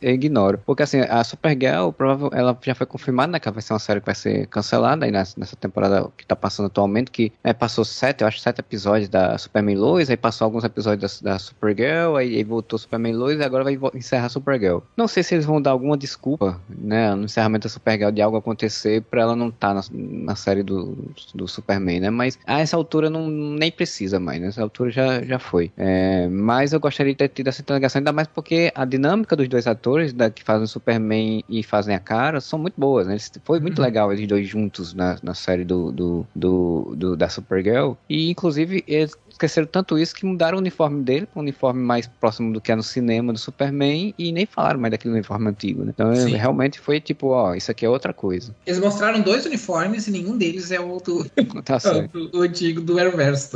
ignoro. 0.00 0.62
Porque 0.64 0.82
assim, 0.82 1.00
a 1.00 1.22
Supergirl, 1.24 1.90
ela 2.32 2.56
já 2.62 2.74
foi 2.74 2.86
confirmada, 2.86 3.32
né, 3.32 3.40
que 3.40 3.50
vai 3.50 3.62
ser 3.62 3.72
uma 3.72 3.78
série 3.78 4.00
que 4.00 4.06
vai 4.06 4.14
ser 4.14 4.46
cancelada 4.46 5.04
aí 5.04 5.10
nessa, 5.10 5.38
nessa 5.38 5.56
temporada 5.56 6.08
que 6.16 6.24
tá 6.24 6.36
passando 6.36 6.66
atualmente, 6.66 7.10
que 7.10 7.32
né, 7.42 7.52
passou 7.52 7.84
sete, 7.84 8.22
eu 8.22 8.28
acho, 8.28 8.40
sete 8.40 8.60
episódios 8.60 9.08
da 9.08 9.36
Superman 9.36 9.76
Lois, 9.76 10.10
aí 10.10 10.16
passou 10.16 10.44
alguns 10.44 10.64
episódios 10.64 11.20
da, 11.20 11.32
da 11.32 11.38
Supergirl, 11.38 12.16
aí, 12.16 12.36
aí 12.36 12.44
voltou 12.44 12.78
Superman 12.78 13.14
Lois 13.14 13.38
e 13.38 13.42
agora 13.42 13.64
vai 13.64 13.78
encerrar 13.94 14.28
Supergirl. 14.28 14.78
Não 14.96 15.08
sei 15.08 15.22
se 15.22 15.34
eles 15.34 15.46
vão 15.46 15.60
dar 15.60 15.70
alguma 15.80 15.96
desculpa, 15.96 16.60
né, 16.68 17.14
no 17.14 17.24
encerramento 17.24 17.64
da 17.64 17.68
Supergirl 17.68 18.10
de 18.10 18.22
algo 18.22 18.36
acontecer 18.36 19.02
pra 19.02 19.22
ela 19.22 19.34
não 19.34 19.48
estar 19.48 19.68
tá 19.68 19.74
na, 19.74 19.82
na, 19.92 20.36
série 20.36 20.62
do, 20.62 20.96
do 21.34 21.48
Superman, 21.48 22.00
né, 22.00 22.10
mas 22.10 22.38
a 22.46 22.60
essa 22.60 22.76
altura 22.76 23.08
não 23.10 23.28
nem 23.28 23.70
precisa 23.70 24.20
mais, 24.20 24.40
nessa 24.40 24.62
altura 24.62 24.90
já, 24.90 25.22
já 25.22 25.38
foi. 25.38 25.72
É, 25.76 26.28
mas 26.28 26.72
eu 26.72 26.80
gostaria 26.80 27.12
de 27.12 27.18
ter 27.18 27.28
tido 27.28 27.48
essa 27.48 27.62
interrogação, 27.62 28.00
ainda 28.00 28.12
mais 28.12 28.28
porque 28.28 28.70
a 28.74 28.84
dinâmica 28.84 29.34
dos 29.34 29.48
dois 29.48 29.66
atores 29.66 30.12
da, 30.12 30.30
que 30.30 30.42
fazem 30.42 30.64
o 30.64 30.68
Superman 30.68 31.42
e 31.48 31.62
fazem 31.62 31.94
a 31.94 32.00
cara 32.00 32.40
são 32.40 32.58
muito 32.58 32.74
boas, 32.78 33.06
né, 33.06 33.16
foi 33.44 33.60
muito 33.60 33.78
uhum. 33.78 33.84
legal 33.84 34.12
eles 34.12 34.26
dois 34.28 34.46
juntos 34.46 34.94
na, 34.94 35.16
na 35.22 35.34
série 35.34 35.64
do, 35.64 35.90
do, 35.90 36.26
do, 36.34 36.94
do 36.96 37.16
da 37.16 37.28
Supergirl, 37.28 37.92
e 38.08 38.30
inclusive 38.30 38.84
eles 38.86 39.16
esqueceram 39.40 39.66
tanto 39.66 39.98
isso 39.98 40.14
que 40.14 40.26
mudaram 40.26 40.58
o 40.58 40.60
uniforme 40.60 41.02
dele 41.02 41.26
para 41.26 41.38
um 41.38 41.42
uniforme 41.42 41.80
mais 41.80 42.06
próximo 42.06 42.52
do 42.52 42.60
que 42.60 42.70
é 42.70 42.76
no 42.76 42.82
cinema 42.82 43.32
do 43.32 43.38
Superman 43.38 44.14
e 44.18 44.32
nem 44.32 44.44
falaram 44.44 44.78
mais 44.78 44.90
daquele 44.90 45.14
uniforme 45.14 45.48
antigo, 45.48 45.84
né? 45.84 45.92
Então 45.94 46.14
Sim. 46.14 46.34
realmente 46.34 46.78
foi 46.78 47.00
tipo, 47.00 47.28
ó, 47.28 47.54
isso 47.54 47.70
aqui 47.70 47.86
é 47.86 47.88
outra 47.88 48.12
coisa. 48.12 48.54
Eles 48.66 48.78
mostraram 48.78 49.20
dois 49.20 49.46
uniformes 49.46 50.06
e 50.06 50.10
nenhum 50.10 50.36
deles 50.36 50.70
é 50.70 50.78
o 50.78 50.98
do, 50.98 51.24
tá 51.64 51.78
o, 52.14 52.38
o 52.38 52.42
antigo 52.42 52.80
do 52.80 52.98
Arrowverse. 52.98 53.50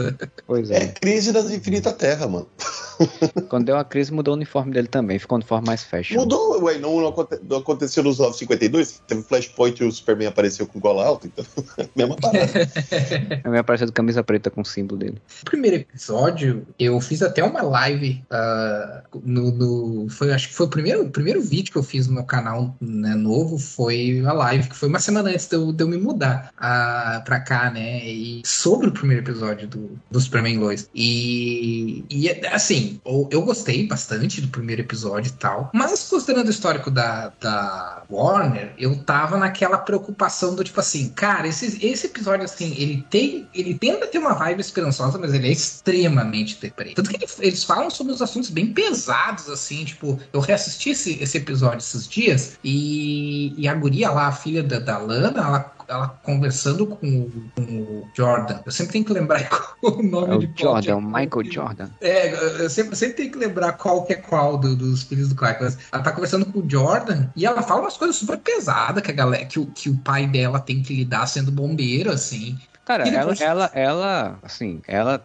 Pois 0.46 0.70
é. 0.70 0.84
É 0.84 0.86
crise 0.88 1.32
da 1.32 1.40
infinita 1.40 1.92
terra, 1.92 2.26
mano. 2.26 2.48
Quando 3.48 3.66
deu 3.66 3.76
a 3.76 3.84
crise, 3.84 4.12
mudou 4.12 4.34
o 4.34 4.36
uniforme 4.36 4.72
dele 4.72 4.88
também, 4.88 5.18
ficou 5.18 5.36
um 5.36 5.40
uniforme 5.40 5.66
mais 5.66 5.82
fashion. 5.82 6.20
Mudou, 6.20 6.62
ué, 6.64 6.78
não, 6.78 7.00
não, 7.00 7.14
não 7.48 7.56
aconteceu 7.58 8.02
nos 8.02 8.18
952? 8.18 9.02
Teve 9.06 9.22
Flashpoint 9.22 9.82
e 9.82 9.86
o 9.86 9.92
Superman 9.92 10.28
apareceu 10.28 10.66
com 10.66 10.78
gola 10.78 11.04
alta, 11.04 11.26
então, 11.26 11.44
mesma 11.94 12.16
parada. 12.16 12.66
Também 13.42 13.60
apareceu 13.60 13.86
de 13.86 13.92
camisa 13.92 14.22
preta 14.22 14.50
com 14.50 14.60
o 14.60 14.64
símbolo 14.64 15.00
dele. 15.00 15.20
Primeiro 15.44 15.73
primeiro 15.74 15.88
episódio, 15.90 16.66
eu 16.78 17.00
fiz 17.00 17.22
até 17.22 17.42
uma 17.42 17.62
live 17.62 18.24
uh, 18.30 19.20
no, 19.24 19.50
no, 19.50 20.08
Foi, 20.08 20.32
acho 20.32 20.48
que 20.48 20.54
foi 20.54 20.66
o 20.66 20.68
primeiro, 20.68 21.02
o 21.02 21.10
primeiro 21.10 21.40
vídeo 21.40 21.72
que 21.72 21.78
eu 21.78 21.82
fiz 21.82 22.06
no 22.06 22.14
meu 22.14 22.24
canal 22.24 22.76
né, 22.80 23.14
novo, 23.14 23.58
foi 23.58 24.22
a 24.24 24.32
live, 24.32 24.68
que 24.68 24.76
foi 24.76 24.88
uma 24.88 25.00
semana 25.00 25.30
antes 25.30 25.46
de 25.46 25.56
eu, 25.56 25.72
de 25.72 25.82
eu 25.82 25.88
me 25.88 25.96
mudar 25.96 26.50
uh, 26.56 27.24
pra 27.24 27.40
cá, 27.40 27.70
né? 27.70 28.04
E 28.04 28.42
sobre 28.44 28.88
o 28.88 28.92
primeiro 28.92 29.22
episódio 29.22 29.66
do, 29.66 29.98
do 30.10 30.20
Superman 30.20 30.58
Lois. 30.58 30.88
E, 30.94 32.04
e 32.10 32.28
assim, 32.46 33.00
eu, 33.04 33.28
eu 33.30 33.42
gostei 33.42 33.86
bastante 33.86 34.40
do 34.40 34.48
primeiro 34.48 34.82
episódio 34.82 35.30
e 35.30 35.32
tal. 35.32 35.70
Mas 35.74 36.08
considerando 36.08 36.46
o 36.46 36.50
histórico 36.50 36.90
da, 36.90 37.32
da 37.40 38.02
Warner, 38.10 38.72
eu 38.78 38.96
tava 38.96 39.36
naquela 39.36 39.78
preocupação 39.78 40.54
do 40.54 40.62
tipo 40.62 40.78
assim, 40.80 41.08
cara, 41.10 41.48
esse, 41.48 41.84
esse 41.84 42.06
episódio 42.06 42.44
assim, 42.44 42.74
ele 42.76 43.04
tem. 43.10 43.48
Ele 43.54 43.74
tenta 43.74 44.06
ter 44.06 44.18
uma 44.18 44.34
vibe 44.34 44.60
esperançosa, 44.60 45.18
mas 45.18 45.32
ele 45.32 45.48
é 45.48 45.52
extremamente 45.64 46.58
deprê. 46.60 46.92
Tanto 46.94 47.10
que 47.10 47.24
eles 47.40 47.64
falam 47.64 47.90
sobre 47.90 48.12
os 48.12 48.22
assuntos 48.22 48.50
bem 48.50 48.72
pesados, 48.72 49.48
assim, 49.48 49.84
tipo, 49.84 50.18
eu 50.32 50.40
reassisti 50.40 50.90
esse, 50.90 51.22
esse 51.22 51.38
episódio 51.38 51.78
esses 51.78 52.06
dias 52.06 52.58
e, 52.62 53.54
e 53.56 53.66
a 53.68 53.74
guria 53.74 54.10
lá, 54.10 54.28
a 54.28 54.32
filha 54.32 54.62
da, 54.62 54.78
da 54.78 54.98
Lana, 54.98 55.40
ela 55.40 55.74
ela 55.88 56.08
conversando 56.22 56.86
com, 56.86 57.30
com, 57.54 57.62
o 57.62 58.08
Jordan. 58.14 58.60
Eu 58.64 58.72
sempre 58.72 58.92
tenho 58.94 59.04
que 59.04 59.12
lembrar 59.12 59.46
o 59.82 60.02
nome 60.02 60.34
é 60.34 60.38
de 60.46 60.62
Jordan, 60.62 60.90
é 60.90 60.94
o 60.94 61.02
Michael 61.02 61.52
Jordan. 61.52 61.90
É, 62.00 62.62
eu 62.62 62.70
sempre, 62.70 62.96
sempre 62.96 63.16
tenho 63.16 63.32
que 63.32 63.38
lembrar 63.38 63.72
qual 63.72 64.04
que 64.04 64.12
é 64.12 64.16
qual 64.16 64.56
do, 64.56 64.74
dos 64.74 65.02
filhos 65.02 65.28
do 65.28 65.34
Clark. 65.34 65.62
Ela 65.62 66.02
tá 66.02 66.12
conversando 66.12 66.46
com 66.46 66.60
o 66.60 66.70
Jordan 66.70 67.26
e 67.36 67.44
ela 67.44 67.62
fala 67.62 67.82
umas 67.82 67.96
coisas 67.96 68.16
super 68.16 68.38
pesadas 68.38 69.02
que 69.02 69.10
a 69.10 69.14
galera, 69.14 69.44
que 69.44 69.58
o, 69.58 69.66
que 69.66 69.90
o 69.90 69.96
pai 69.98 70.26
dela 70.26 70.58
tem 70.58 70.82
que 70.82 70.94
lidar 70.94 71.26
sendo 71.26 71.52
bombeiro, 71.52 72.10
assim. 72.10 72.58
Cara, 72.84 73.08
ela, 73.08 73.34
ela, 73.40 73.70
ela, 73.72 74.38
assim, 74.42 74.82
ela, 74.86 75.18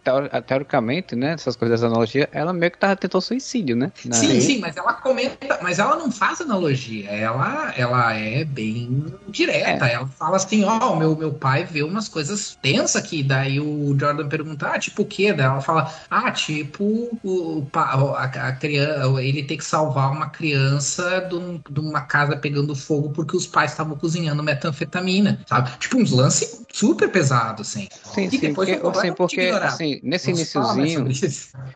teoricamente, 0.46 1.14
né, 1.14 1.32
essas 1.32 1.54
coisas 1.54 1.78
dessa 1.78 1.90
analogia, 1.90 2.28
ela 2.32 2.54
meio 2.54 2.72
que 2.72 2.78
tava, 2.78 2.96
tentou 2.96 3.20
suicídio, 3.20 3.76
né? 3.76 3.92
Na... 4.06 4.14
Sim, 4.14 4.40
sim, 4.40 4.58
mas 4.60 4.76
ela 4.76 4.94
comenta, 4.94 5.58
mas 5.62 5.78
ela 5.78 5.96
não 5.96 6.10
faz 6.10 6.40
analogia, 6.40 7.10
ela, 7.10 7.74
ela 7.76 8.14
é 8.14 8.44
bem 8.44 9.06
direta, 9.28 9.86
é. 9.86 9.92
ela 9.92 10.06
fala 10.06 10.36
assim, 10.36 10.64
ó, 10.64 10.92
oh, 10.92 10.96
meu, 10.96 11.14
meu 11.14 11.34
pai 11.34 11.64
vê 11.64 11.82
umas 11.82 12.08
coisas 12.08 12.56
tensas 12.62 12.96
aqui, 12.96 13.22
daí 13.22 13.60
o 13.60 13.94
Jordan 13.98 14.26
pergunta, 14.26 14.68
ah, 14.68 14.78
tipo 14.78 15.02
o 15.02 15.06
quê? 15.06 15.32
Daí 15.32 15.46
ela 15.46 15.60
fala, 15.60 15.92
ah, 16.10 16.30
tipo, 16.30 16.84
o, 17.22 17.66
a, 17.74 18.24
a 18.24 18.52
criança, 18.52 19.22
ele 19.22 19.42
tem 19.42 19.58
que 19.58 19.64
salvar 19.64 20.10
uma 20.10 20.30
criança 20.30 21.20
de, 21.28 21.34
um, 21.34 21.60
de 21.68 21.80
uma 21.80 22.00
casa 22.00 22.36
pegando 22.36 22.74
fogo 22.74 23.10
porque 23.10 23.36
os 23.36 23.46
pais 23.46 23.72
estavam 23.72 23.98
cozinhando 23.98 24.42
metanfetamina, 24.42 25.40
sabe? 25.46 25.70
Tipo, 25.78 25.98
uns 25.98 26.10
lances 26.10 26.64
super 26.72 27.10
pesados 27.10 27.49
assim. 27.58 27.88
Sim, 28.04 28.28
e 28.32 28.38
sim, 28.38 28.54
porque, 28.54 28.80
assim, 28.82 29.12
porque 29.12 29.40
assim, 29.40 30.00
nesse 30.02 30.30
iníciozinho. 30.30 31.06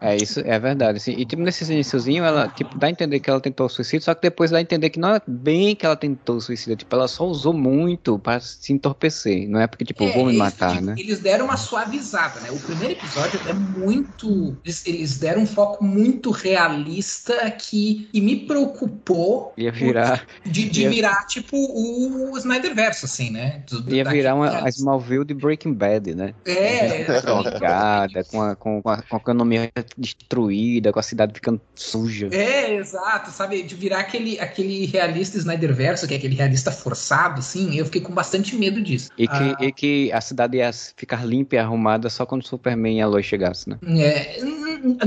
É 0.00 0.16
isso, 0.16 0.40
é 0.40 0.58
verdade. 0.58 0.98
Assim, 0.98 1.12
e 1.12 1.24
tipo, 1.24 1.42
nesse 1.42 1.64
iníciozinho, 1.64 2.24
ela 2.24 2.48
tipo, 2.48 2.76
dá 2.78 2.86
a 2.86 2.90
entender 2.90 3.20
que 3.20 3.28
ela 3.28 3.40
tentou 3.40 3.68
suicídio, 3.68 4.04
só 4.04 4.14
que 4.14 4.22
depois 4.22 4.50
dá 4.50 4.58
a 4.58 4.60
entender 4.60 4.90
que 4.90 4.98
não 4.98 5.14
é 5.14 5.20
bem 5.26 5.74
que 5.74 5.84
ela 5.84 5.96
tentou 5.96 6.40
suicídio, 6.40 6.76
tipo, 6.76 6.94
ela 6.94 7.08
só 7.08 7.26
usou 7.26 7.52
muito 7.52 8.18
para 8.18 8.40
se 8.40 8.72
entorpecer. 8.72 9.48
Não 9.48 9.60
é 9.60 9.66
porque, 9.66 9.84
tipo, 9.84 10.04
é, 10.04 10.12
vou 10.12 10.26
me 10.26 10.36
matar, 10.36 10.72
tipo, 10.72 10.84
né? 10.84 10.94
Eles 10.98 11.18
deram 11.18 11.46
uma 11.46 11.56
suavizada, 11.56 12.40
né? 12.40 12.50
O 12.50 12.58
primeiro 12.60 12.94
episódio 12.94 13.40
é 13.48 13.52
muito. 13.52 14.56
Eles, 14.64 14.86
eles 14.86 15.18
deram 15.18 15.42
um 15.42 15.46
foco 15.46 15.82
muito 15.84 16.30
realista 16.30 17.50
que, 17.50 18.08
que 18.12 18.20
me 18.20 18.36
preocupou. 18.46 19.52
Ia 19.56 19.72
virar. 19.72 20.26
De, 20.44 20.68
de 20.68 20.82
ia... 20.82 20.90
virar, 20.90 21.26
tipo, 21.26 21.56
o 21.56 22.36
Snyder 22.38 22.74
Verso, 22.74 23.06
assim, 23.06 23.30
né? 23.30 23.62
Do, 23.68 23.94
ia 23.94 24.04
virar 24.04 24.34
uma, 24.34 24.48
as 24.66 24.76
Smallville 24.76 25.24
de 25.24 25.34
Breaking 25.34 25.63
Bad, 25.72 26.14
né? 26.14 26.34
É, 26.44 27.04
ligada, 27.42 28.24
com 28.24 28.42
a, 28.42 28.56
com, 28.56 28.82
a, 28.84 29.02
com 29.02 29.16
a 29.16 29.18
economia 29.18 29.70
destruída, 29.96 30.92
com 30.92 30.98
a 30.98 31.02
cidade 31.02 31.34
ficando 31.34 31.60
suja. 31.74 32.28
É, 32.32 32.74
exato, 32.74 33.30
sabe? 33.30 33.62
De 33.62 33.74
virar 33.74 34.00
aquele, 34.00 34.38
aquele 34.40 34.86
realista 34.86 35.38
Snyder 35.38 35.74
verso, 35.74 36.06
que 36.06 36.14
é 36.14 36.16
aquele 36.16 36.34
realista 36.34 36.70
forçado, 36.70 37.40
assim, 37.40 37.76
eu 37.76 37.84
fiquei 37.84 38.00
com 38.00 38.12
bastante 38.12 38.56
medo 38.56 38.82
disso. 38.82 39.10
E 39.18 39.26
que, 39.26 39.34
ah, 39.34 39.56
e 39.60 39.72
que 39.72 40.12
a 40.12 40.20
cidade 40.20 40.58
ia 40.58 40.70
ficar 40.96 41.24
limpa 41.24 41.56
e 41.56 41.58
arrumada 41.58 42.08
só 42.10 42.26
quando 42.26 42.42
o 42.42 42.46
Superman 42.46 42.98
e 42.98 43.00
a 43.00 43.06
Lois 43.06 43.26
chegassem, 43.26 43.74
né? 43.74 44.02
É, 44.02 44.38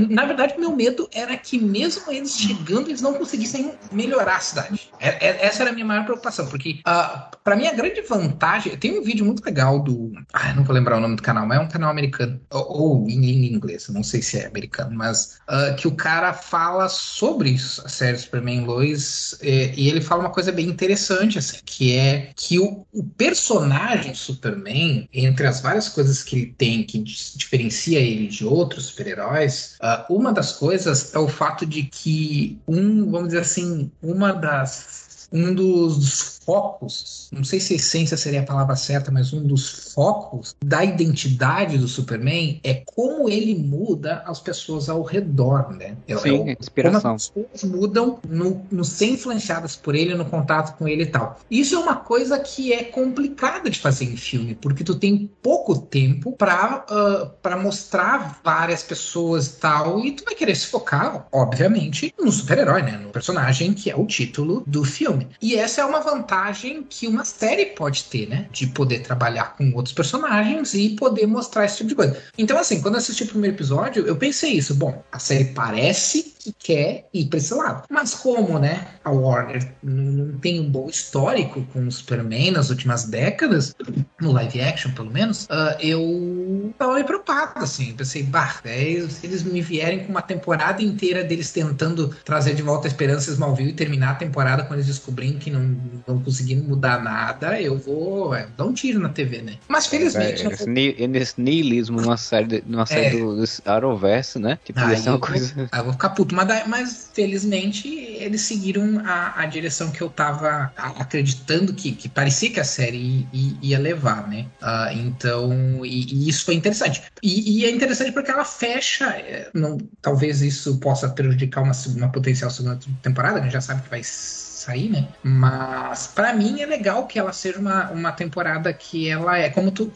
na 0.08 0.24
verdade, 0.24 0.54
meu 0.58 0.74
medo 0.74 1.08
era 1.12 1.36
que 1.36 1.58
mesmo 1.58 2.10
eles 2.10 2.36
chegando, 2.36 2.88
eles 2.88 3.00
não 3.00 3.14
conseguissem 3.14 3.72
melhorar 3.92 4.36
a 4.36 4.40
cidade. 4.40 4.90
É, 4.98 5.08
é, 5.28 5.46
essa 5.46 5.62
era 5.62 5.70
a 5.70 5.72
minha 5.72 5.86
maior 5.86 6.04
preocupação, 6.04 6.46
porque 6.46 6.72
uh, 6.80 6.82
ah, 6.86 7.30
para 7.44 7.56
mim 7.56 7.66
a 7.66 7.72
grande 7.72 8.00
vantagem, 8.02 8.76
tem 8.76 8.98
um 8.98 9.02
vídeo 9.02 9.24
muito 9.24 9.44
legal 9.44 9.80
do, 9.80 10.12
ah, 10.32 10.47
não 10.54 10.64
vou 10.64 10.74
lembrar 10.74 10.96
o 10.96 11.00
nome 11.00 11.16
do 11.16 11.22
canal, 11.22 11.46
mas 11.46 11.58
é 11.58 11.60
um 11.60 11.68
canal 11.68 11.90
americano 11.90 12.40
ou, 12.50 13.08
em 13.08 13.20
língua 13.20 13.56
inglesa, 13.56 13.92
não 13.92 14.02
sei 14.02 14.22
se 14.22 14.38
é 14.38 14.46
americano, 14.46 14.94
mas 14.94 15.38
uh, 15.48 15.74
que 15.76 15.88
o 15.88 15.94
cara 15.94 16.32
fala 16.32 16.88
sobre 16.88 17.50
isso, 17.50 17.82
a 17.84 17.88
série 17.88 18.18
Superman 18.18 18.64
Lois, 18.64 19.36
é, 19.40 19.72
e 19.76 19.88
ele 19.88 20.00
fala 20.00 20.22
uma 20.22 20.30
coisa 20.30 20.52
bem 20.52 20.66
interessante, 20.66 21.38
assim, 21.38 21.58
que 21.64 21.96
é 21.96 22.30
que 22.36 22.58
o, 22.58 22.86
o 22.92 23.04
personagem 23.04 24.14
Superman, 24.14 25.08
entre 25.12 25.46
as 25.46 25.60
várias 25.60 25.88
coisas 25.88 26.22
que 26.22 26.36
ele 26.36 26.54
tem 26.56 26.84
que 26.84 26.98
diferencia 26.98 27.98
ele 27.98 28.28
de 28.28 28.44
outros 28.44 28.86
super-heróis, 28.86 29.76
uh, 29.82 30.12
uma 30.12 30.32
das 30.32 30.52
coisas 30.52 31.14
é 31.14 31.18
o 31.18 31.28
fato 31.28 31.66
de 31.66 31.84
que 31.84 32.58
um, 32.66 33.10
vamos 33.10 33.28
dizer 33.28 33.40
assim, 33.40 33.90
uma 34.02 34.32
das 34.32 35.28
um 35.30 35.54
dos 35.54 36.37
focos, 36.48 37.28
não 37.30 37.44
sei 37.44 37.60
se 37.60 37.74
essência 37.74 38.16
seria 38.16 38.40
a 38.40 38.42
palavra 38.42 38.74
certa, 38.74 39.10
mas 39.10 39.34
um 39.34 39.42
dos 39.42 39.92
focos 39.92 40.56
da 40.64 40.82
identidade 40.82 41.76
do 41.76 41.86
Superman 41.86 42.58
é 42.64 42.82
como 42.86 43.28
ele 43.28 43.54
muda 43.54 44.22
as 44.24 44.40
pessoas 44.40 44.88
ao 44.88 45.02
redor, 45.02 45.76
né? 45.76 45.94
É, 46.08 46.16
Sim, 46.16 46.48
é 46.48 46.56
inspiração. 46.58 47.02
Como 47.02 47.14
as 47.16 47.28
pessoas 47.28 47.64
mudam 47.64 48.18
no, 48.26 48.64
no 48.70 48.82
ser 48.82 49.10
influenciadas 49.10 49.76
por 49.76 49.94
ele, 49.94 50.14
no 50.14 50.24
contato 50.24 50.78
com 50.78 50.88
ele 50.88 51.02
e 51.02 51.06
tal. 51.06 51.38
Isso 51.50 51.74
é 51.74 51.78
uma 51.78 51.96
coisa 51.96 52.38
que 52.38 52.72
é 52.72 52.82
complicada 52.82 53.68
de 53.68 53.78
fazer 53.78 54.06
em 54.06 54.16
filme, 54.16 54.54
porque 54.54 54.82
tu 54.82 54.94
tem 54.94 55.30
pouco 55.42 55.78
tempo 55.78 56.32
para 56.32 56.86
uh, 56.90 57.28
para 57.42 57.58
mostrar 57.58 58.40
várias 58.42 58.82
pessoas 58.82 59.48
e 59.48 59.60
tal, 59.60 60.02
e 60.02 60.12
tu 60.12 60.24
vai 60.24 60.34
querer 60.34 60.54
se 60.54 60.68
focar, 60.68 61.26
obviamente, 61.30 62.14
no 62.18 62.32
super-herói, 62.32 62.80
né? 62.80 62.92
No 62.96 63.10
personagem 63.10 63.74
que 63.74 63.90
é 63.90 63.96
o 63.96 64.06
título 64.06 64.64
do 64.66 64.82
filme. 64.82 65.28
E 65.42 65.54
essa 65.54 65.82
é 65.82 65.84
uma 65.84 66.00
vantagem 66.00 66.37
vantagem 66.38 66.86
que 66.88 67.06
uma 67.06 67.24
série 67.24 67.66
pode 67.66 68.04
ter, 68.04 68.28
né? 68.28 68.48
De 68.52 68.66
poder 68.68 69.00
trabalhar 69.00 69.56
com 69.56 69.72
outros 69.74 69.94
personagens 69.94 70.74
e 70.74 70.90
poder 70.90 71.26
mostrar 71.26 71.64
esse 71.64 71.78
tipo 71.78 71.88
de 71.88 71.94
coisa. 71.94 72.16
Então, 72.36 72.58
assim, 72.58 72.80
quando 72.80 72.94
eu 72.94 72.98
assisti 72.98 73.24
o 73.24 73.28
primeiro 73.28 73.56
episódio, 73.56 74.06
eu 74.06 74.16
pensei 74.16 74.52
isso. 74.52 74.74
Bom, 74.74 75.02
a 75.10 75.18
série 75.18 75.46
parece 75.46 76.34
que 76.48 76.74
quer 76.74 77.08
ir 77.12 77.26
para 77.26 77.38
esse 77.38 77.54
lado. 77.54 77.84
Mas 77.90 78.14
como, 78.14 78.58
né, 78.58 78.86
a 79.04 79.10
Warner 79.10 79.72
não 79.82 80.38
tem 80.38 80.60
um 80.60 80.70
bom 80.70 80.88
histórico 80.88 81.62
com 81.72 81.86
o 81.86 81.92
Superman 81.92 82.52
nas 82.52 82.70
últimas 82.70 83.04
décadas, 83.04 83.74
no 84.20 84.32
live 84.32 84.60
action 84.60 84.92
pelo 84.92 85.10
menos, 85.10 85.44
uh, 85.44 85.76
eu 85.80 86.72
tava 86.78 86.94
meio 86.94 87.06
preocupado, 87.06 87.64
assim. 87.64 87.92
Pensei, 87.92 88.22
bah, 88.22 88.56
é, 88.64 89.06
se 89.08 89.26
eles 89.26 89.42
me 89.42 89.60
vierem 89.60 90.04
com 90.04 90.10
uma 90.10 90.22
temporada 90.22 90.82
inteira 90.82 91.24
deles 91.24 91.50
tentando 91.50 92.08
trazer 92.24 92.54
de 92.54 92.62
volta 92.62 92.86
a 92.86 92.88
esperança 92.88 93.30
Smallville 93.30 93.70
e 93.70 93.74
terminar 93.74 94.12
a 94.12 94.14
temporada 94.14 94.62
quando 94.64 94.78
eles 94.78 94.86
descobrirem 94.86 95.38
que 95.38 95.50
não, 95.50 95.76
não 96.06 96.20
conseguiram 96.20 96.62
mudar 96.62 97.02
nada, 97.02 97.60
eu 97.60 97.76
vou 97.78 98.34
é, 98.34 98.48
dar 98.56 98.64
um 98.64 98.72
tiro 98.72 98.98
na 99.00 99.08
TV, 99.08 99.42
né? 99.42 99.54
Mas 99.68 99.86
felizmente. 99.86 100.46
É, 100.46 100.52
esse, 100.52 101.16
esse 101.16 101.40
niilismo 101.40 102.00
numa 102.00 102.16
série, 102.16 102.62
numa 102.66 102.86
série 102.86 103.16
é. 103.16 103.20
do, 103.20 103.36
do 103.36 103.44
Arrowverse, 103.64 104.38
né? 104.38 104.58
Tipo, 104.64 104.80
é 104.80 105.10
uma 105.10 105.18
coisa. 105.18 105.54
Vou, 105.54 105.68
eu 105.72 105.84
vou 105.84 105.92
ficar 105.92 106.10
puto. 106.10 106.34
Mas, 106.44 106.68
mas 106.68 107.10
felizmente 107.12 107.88
eles 107.88 108.42
seguiram 108.42 109.02
a, 109.04 109.42
a 109.42 109.46
direção 109.46 109.90
que 109.90 110.00
eu 110.00 110.08
tava 110.08 110.72
acreditando 110.76 111.72
que, 111.72 111.92
que 111.92 112.08
parecia 112.08 112.50
que 112.50 112.60
a 112.60 112.64
série 112.64 113.26
ia, 113.32 113.78
levar, 113.78 114.28
né? 114.28 114.46
Uh, 114.62 114.98
então, 114.98 115.84
e, 115.84 116.04
e, 116.12 116.28
isso 116.28 116.44
foi 116.44 116.54
interessante. 116.54 117.02
E, 117.22 117.60
e, 117.60 117.64
é 117.64 117.70
interessante 117.70 118.12
porque 118.12 118.30
ela 118.30 118.44
fecha. 118.44 119.06
É, 119.06 119.50
não, 119.52 119.78
talvez 120.00 120.42
isso 120.42 120.78
possa 120.78 121.08
prejudicar 121.08 121.62
uma, 121.62 121.72
uma 121.96 122.12
potencial 122.12 122.50
segunda 122.50 122.78
temporada, 123.02 123.38
a 123.38 123.42
gente 123.42 123.52
já 123.52 123.60
sabe 123.60 123.82
que 123.82 123.90
vai 123.90 124.02
sair, 124.04 124.90
né? 124.90 125.08
Mas 125.22 126.08
para 126.08 126.32
mim 126.32 126.60
é 126.60 126.66
legal 126.66 127.06
que 127.06 127.18
ela 127.18 127.32
seja 127.32 127.58
uma, 127.58 127.90
uma 127.90 128.12
temporada 128.12 128.72
que 128.72 129.08
ela 129.08 129.38
é, 129.38 129.48
como 129.48 129.70
tu, 129.70 129.92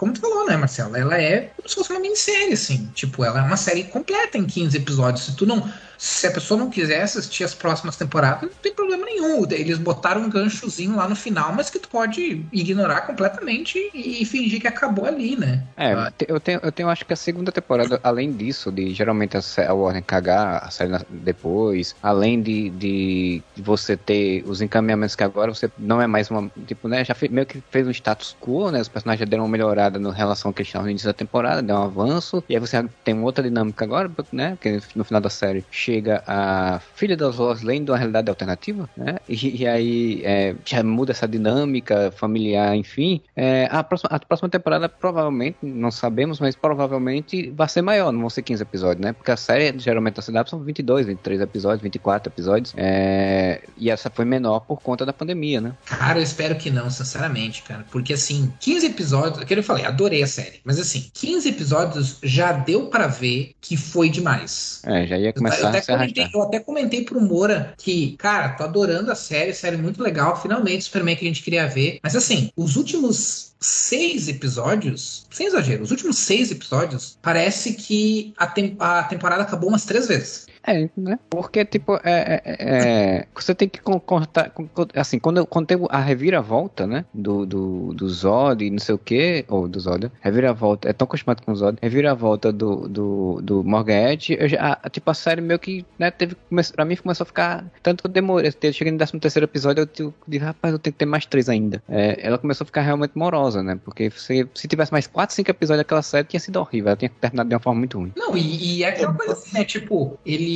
como 0.00 0.14
tu 0.14 0.20
falou, 0.22 0.46
né, 0.46 0.56
Marcelo? 0.56 0.96
Ela 0.96 1.20
é 1.20 1.50
como 1.54 1.68
se 1.68 1.74
fosse 1.74 1.92
uma 1.92 2.00
minissérie, 2.00 2.54
assim. 2.54 2.90
Tipo, 2.94 3.22
ela 3.22 3.40
é 3.40 3.42
uma 3.42 3.58
série 3.58 3.84
completa 3.84 4.38
em 4.38 4.46
15 4.46 4.74
episódios. 4.74 5.26
Se 5.26 5.36
tu 5.36 5.44
não 5.44 5.70
se 6.00 6.26
a 6.26 6.30
pessoa 6.30 6.58
não 6.58 6.70
quiser 6.70 7.02
assistir 7.02 7.44
as 7.44 7.54
próximas 7.54 7.94
temporadas, 7.94 8.40
não 8.40 8.48
tem 8.62 8.72
problema 8.72 9.04
nenhum. 9.04 9.46
Eles 9.50 9.76
botaram 9.76 10.22
um 10.22 10.30
ganchozinho 10.30 10.96
lá 10.96 11.06
no 11.06 11.14
final, 11.14 11.52
mas 11.52 11.68
que 11.68 11.78
tu 11.78 11.90
pode 11.90 12.42
ignorar 12.50 13.02
completamente 13.02 13.78
e, 13.92 14.24
fingir 14.24 14.62
que 14.62 14.66
acabou 14.66 15.04
ali, 15.04 15.36
né? 15.36 15.62
É, 15.76 15.92
ah. 15.92 16.10
eu 16.26 16.40
tenho, 16.40 16.58
eu 16.62 16.72
tenho 16.72 16.88
acho 16.88 17.04
que 17.04 17.12
a 17.12 17.16
segunda 17.16 17.52
temporada, 17.52 18.00
além 18.02 18.32
disso, 18.32 18.72
de 18.72 18.94
geralmente 18.94 19.36
a, 19.36 19.74
Warner 19.74 20.02
cagar 20.02 20.64
a 20.64 20.70
série 20.70 20.90
depois, 21.10 21.94
além 22.02 22.40
de, 22.40 22.70
de 22.70 23.42
você 23.58 23.94
ter 23.94 24.42
os 24.46 24.62
encaminhamentos 24.62 25.14
que 25.14 25.22
agora 25.22 25.52
você 25.52 25.70
não 25.76 26.00
é 26.00 26.06
mais 26.06 26.30
uma. 26.30 26.50
Tipo, 26.66 26.88
né? 26.88 27.04
Já 27.04 27.14
fez, 27.14 27.30
meio 27.30 27.46
que 27.46 27.62
fez 27.70 27.86
um 27.86 27.90
status 27.90 28.34
quo, 28.40 28.70
né? 28.70 28.80
Os 28.80 28.88
personagens 28.88 29.20
já 29.20 29.26
deram 29.26 29.44
uma 29.44 29.50
melhorada 29.50 29.89
no 29.98 30.10
relação 30.10 30.50
ao 30.50 30.52
que 30.52 30.62
estavam 30.62 30.84
no 30.84 30.90
início 30.90 31.06
da 31.06 31.12
temporada, 31.12 31.62
deu 31.62 31.76
um 31.76 31.82
avanço, 31.82 32.42
e 32.48 32.54
aí 32.54 32.60
você 32.60 32.84
tem 33.04 33.20
outra 33.22 33.42
dinâmica 33.42 33.84
agora, 33.84 34.10
né? 34.32 34.50
Porque 34.50 34.80
no 34.94 35.04
final 35.04 35.20
da 35.20 35.30
série 35.30 35.64
chega 35.70 36.22
a 36.26 36.80
filha 36.94 37.16
das 37.16 37.36
Lois 37.36 37.62
Lane 37.62 37.84
de 37.84 37.90
uma 37.90 37.98
realidade 37.98 38.28
alternativa, 38.28 38.88
né? 38.96 39.16
E, 39.28 39.62
e 39.62 39.66
aí 39.66 40.22
é, 40.24 40.54
já 40.64 40.82
muda 40.82 41.12
essa 41.12 41.26
dinâmica 41.26 42.12
familiar, 42.16 42.74
enfim. 42.76 43.20
É, 43.36 43.68
a, 43.70 43.82
próxima, 43.82 44.10
a 44.12 44.18
próxima 44.18 44.48
temporada 44.48 44.88
provavelmente, 44.88 45.56
não 45.62 45.90
sabemos, 45.90 46.40
mas 46.40 46.54
provavelmente 46.54 47.50
vai 47.50 47.68
ser 47.68 47.82
maior, 47.82 48.12
não 48.12 48.20
vão 48.20 48.30
ser 48.30 48.42
15 48.42 48.62
episódios, 48.62 49.04
né? 49.04 49.12
Porque 49.12 49.30
a 49.30 49.36
série 49.36 49.78
geralmente 49.78 50.16
da 50.16 50.22
CW 50.22 50.48
são 50.48 50.60
22, 50.60 51.06
23 51.06 51.40
episódios, 51.40 51.82
24 51.82 52.32
episódios. 52.32 52.74
É, 52.76 53.62
e 53.76 53.90
essa 53.90 54.10
foi 54.10 54.24
menor 54.24 54.60
por 54.60 54.80
conta 54.80 55.04
da 55.06 55.12
pandemia, 55.12 55.60
né? 55.60 55.72
Cara, 55.86 56.18
eu 56.18 56.22
espero 56.22 56.54
que 56.56 56.70
não, 56.70 56.90
sinceramente, 56.90 57.62
cara. 57.62 57.84
Porque 57.90 58.12
assim, 58.12 58.52
15 58.60 58.86
episódios, 58.86 59.42
aquilo 59.42 59.60
eu 59.60 59.64
falei, 59.64 59.79
adorei 59.84 60.22
a 60.22 60.26
série, 60.26 60.60
mas 60.64 60.78
assim, 60.78 61.10
15 61.12 61.48
episódios 61.48 62.16
já 62.22 62.52
deu 62.52 62.86
para 62.86 63.06
ver 63.06 63.52
que 63.60 63.76
foi 63.76 64.08
demais. 64.08 64.82
É, 64.84 65.06
já 65.06 65.18
ia 65.18 65.32
começar 65.32 65.58
eu, 65.58 65.72
eu 65.72 65.78
a 65.78 65.82
se 65.82 65.92
comentei, 65.92 66.30
eu 66.34 66.42
até 66.42 66.60
comentei 66.60 67.04
pro 67.04 67.20
Moura 67.20 67.74
que, 67.78 68.16
cara, 68.16 68.50
tô 68.50 68.64
adorando 68.64 69.10
a 69.10 69.14
série, 69.14 69.52
série 69.54 69.76
muito 69.76 70.02
legal, 70.02 70.40
finalmente 70.40 70.84
Superman 70.84 71.16
que 71.16 71.24
a 71.24 71.28
gente 71.28 71.42
queria 71.42 71.66
ver. 71.66 71.98
Mas 72.02 72.16
assim, 72.16 72.50
os 72.56 72.76
últimos 72.76 73.50
seis 73.60 74.28
episódios, 74.28 75.26
sem 75.30 75.46
exagero, 75.46 75.82
os 75.82 75.90
últimos 75.90 76.18
seis 76.18 76.50
episódios, 76.50 77.18
parece 77.20 77.74
que 77.74 78.32
a, 78.36 78.46
tem 78.46 78.76
a 78.78 79.02
temporada 79.04 79.42
acabou 79.42 79.68
umas 79.68 79.84
três 79.84 80.06
vezes. 80.06 80.46
É, 80.66 80.88
né? 80.96 81.18
Porque, 81.28 81.64
tipo, 81.64 81.94
é, 82.04 82.42
é, 82.44 82.56
é 82.58 83.26
você 83.34 83.54
tem 83.54 83.68
que 83.68 83.80
contar. 83.80 84.52
Assim, 84.94 85.18
quando, 85.18 85.46
quando 85.46 85.66
tem 85.66 85.78
a 85.88 85.98
reviravolta, 85.98 86.86
né? 86.86 87.04
Do, 87.14 87.46
do, 87.46 87.94
do 87.94 88.08
Zod 88.08 88.64
e 88.64 88.70
não 88.70 88.78
sei 88.78 88.94
o 88.94 88.98
que, 88.98 89.44
ou 89.48 89.66
do 89.66 89.80
Zod, 89.80 90.10
reviravolta, 90.20 90.88
é 90.88 90.92
tão 90.92 91.06
acostumado 91.06 91.42
com 91.42 91.52
o 91.52 91.56
Zod, 91.56 91.78
reviravolta 91.80 92.52
do, 92.52 92.88
do, 92.88 93.40
do 93.42 93.64
Morgan 93.64 94.10
Edge, 94.10 94.36
eu 94.38 94.48
já, 94.48 94.78
a, 94.82 94.90
tipo, 94.90 95.10
a 95.10 95.14
série 95.14 95.40
meio 95.40 95.58
que, 95.58 95.84
né, 95.98 96.10
teve, 96.10 96.36
pra 96.74 96.84
mim 96.84 96.96
começou 96.96 97.24
a 97.24 97.26
ficar, 97.26 97.64
tanto 97.82 98.02
que 98.02 98.06
eu 98.06 98.12
demorei, 98.12 98.52
eu 98.62 98.72
cheguei 98.72 98.92
no 98.92 98.98
13 98.98 99.18
terceiro 99.18 99.44
episódio, 99.44 99.88
eu 99.98 100.14
disse, 100.26 100.44
rapaz, 100.44 100.72
eu 100.72 100.78
tenho 100.78 100.92
que 100.92 100.98
ter 100.98 101.06
mais 101.06 101.26
três 101.26 101.48
ainda. 101.48 101.82
É, 101.88 102.18
ela 102.20 102.38
começou 102.38 102.64
a 102.64 102.66
ficar 102.66 102.82
realmente 102.82 103.12
morosa, 103.14 103.62
né? 103.62 103.78
Porque 103.84 104.10
se, 104.10 104.46
se 104.54 104.68
tivesse 104.68 104.92
mais 104.92 105.06
quatro, 105.06 105.34
cinco 105.34 105.50
episódios 105.50 105.80
daquela 105.80 106.02
série, 106.02 106.26
tinha 106.26 106.40
sido 106.40 106.56
horrível, 106.56 106.88
ela 106.88 106.96
tinha 106.96 107.10
terminado 107.20 107.48
de 107.48 107.54
uma 107.54 107.60
forma 107.60 107.78
muito 107.78 107.98
ruim. 107.98 108.12
Não, 108.16 108.36
e, 108.36 108.78
e 108.78 108.84
é 108.84 108.88
aquela 108.88 109.14
coisa 109.14 109.32
assim, 109.32 109.56
né? 109.56 109.64
Tipo, 109.64 110.18
ele 110.24 110.49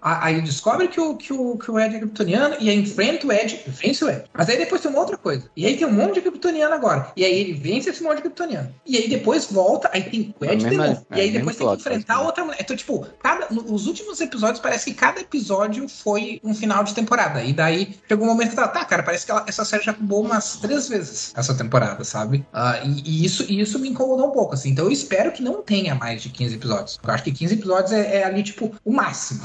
Aí 0.00 0.40
descobre 0.40 0.88
que 0.88 1.00
o, 1.00 1.16
que, 1.16 1.32
o, 1.32 1.56
que 1.58 1.70
o 1.70 1.78
Ed 1.78 1.96
é 1.96 1.98
kryptoniano 1.98 2.56
e 2.60 2.70
aí 2.70 2.78
enfrenta 2.78 3.26
o 3.26 3.32
Ed, 3.32 3.62
vence 3.66 4.04
o 4.04 4.08
Ed. 4.08 4.24
Mas 4.32 4.48
aí 4.48 4.56
depois 4.56 4.80
tem 4.80 4.90
uma 4.90 5.00
outra 5.00 5.16
coisa. 5.16 5.50
E 5.56 5.66
aí 5.66 5.76
tem 5.76 5.86
um 5.86 5.92
monte 5.92 6.14
de 6.14 6.22
kryptoniano 6.22 6.74
agora. 6.74 7.12
E 7.16 7.24
aí 7.24 7.40
ele 7.40 7.52
vence 7.54 7.90
esse 7.90 8.02
monte 8.02 8.16
de 8.16 8.22
kryptoniano. 8.22 8.72
E 8.86 8.96
aí 8.96 9.08
depois 9.08 9.46
volta, 9.50 9.90
aí 9.92 10.02
tem 10.02 10.34
o 10.38 10.44
Ed 10.44 10.64
de 10.64 10.76
novo. 10.76 11.06
É, 11.10 11.18
e 11.18 11.20
aí 11.22 11.30
depois 11.30 11.56
tem 11.56 11.66
que 11.66 11.74
enfrentar 11.74 12.20
outra 12.20 12.44
mulher. 12.44 12.58
Então, 12.60 12.76
tipo, 12.76 13.06
cada, 13.22 13.48
nos 13.50 13.86
últimos 13.86 14.20
episódios 14.20 14.60
parece 14.60 14.92
que 14.92 14.96
cada 14.96 15.20
episódio 15.20 15.88
foi 15.88 16.40
um 16.44 16.54
final 16.54 16.84
de 16.84 16.94
temporada. 16.94 17.42
E 17.42 17.52
daí 17.52 17.96
chegou 18.08 18.26
um 18.26 18.30
momento 18.30 18.50
que 18.50 18.56
tá, 18.56 18.68
tá 18.68 18.84
cara, 18.84 19.02
parece 19.02 19.26
que 19.26 19.32
ela, 19.32 19.44
essa 19.46 19.64
série 19.64 19.82
já 19.82 19.92
acabou 19.92 20.22
umas 20.24 20.56
três 20.56 20.88
vezes 20.88 21.32
essa 21.34 21.54
temporada, 21.54 22.04
sabe? 22.04 22.46
Uh, 22.52 22.86
e, 22.86 23.22
e, 23.22 23.24
isso, 23.24 23.44
e 23.48 23.60
isso 23.60 23.78
me 23.78 23.88
incomodou 23.88 24.28
um 24.28 24.30
pouco, 24.30 24.54
assim. 24.54 24.70
Então 24.70 24.84
eu 24.84 24.92
espero 24.92 25.32
que 25.32 25.42
não 25.42 25.62
tenha 25.62 25.94
mais 25.94 26.22
de 26.22 26.28
15 26.28 26.54
episódios. 26.54 27.00
Eu 27.02 27.12
acho 27.12 27.24
que 27.24 27.32
15 27.32 27.54
episódios 27.54 27.92
é, 27.92 28.18
é 28.18 28.24
ali, 28.24 28.42
tipo, 28.42 28.74
o 28.84 28.92
máximo 28.92 29.15
máximo. 29.16 29.40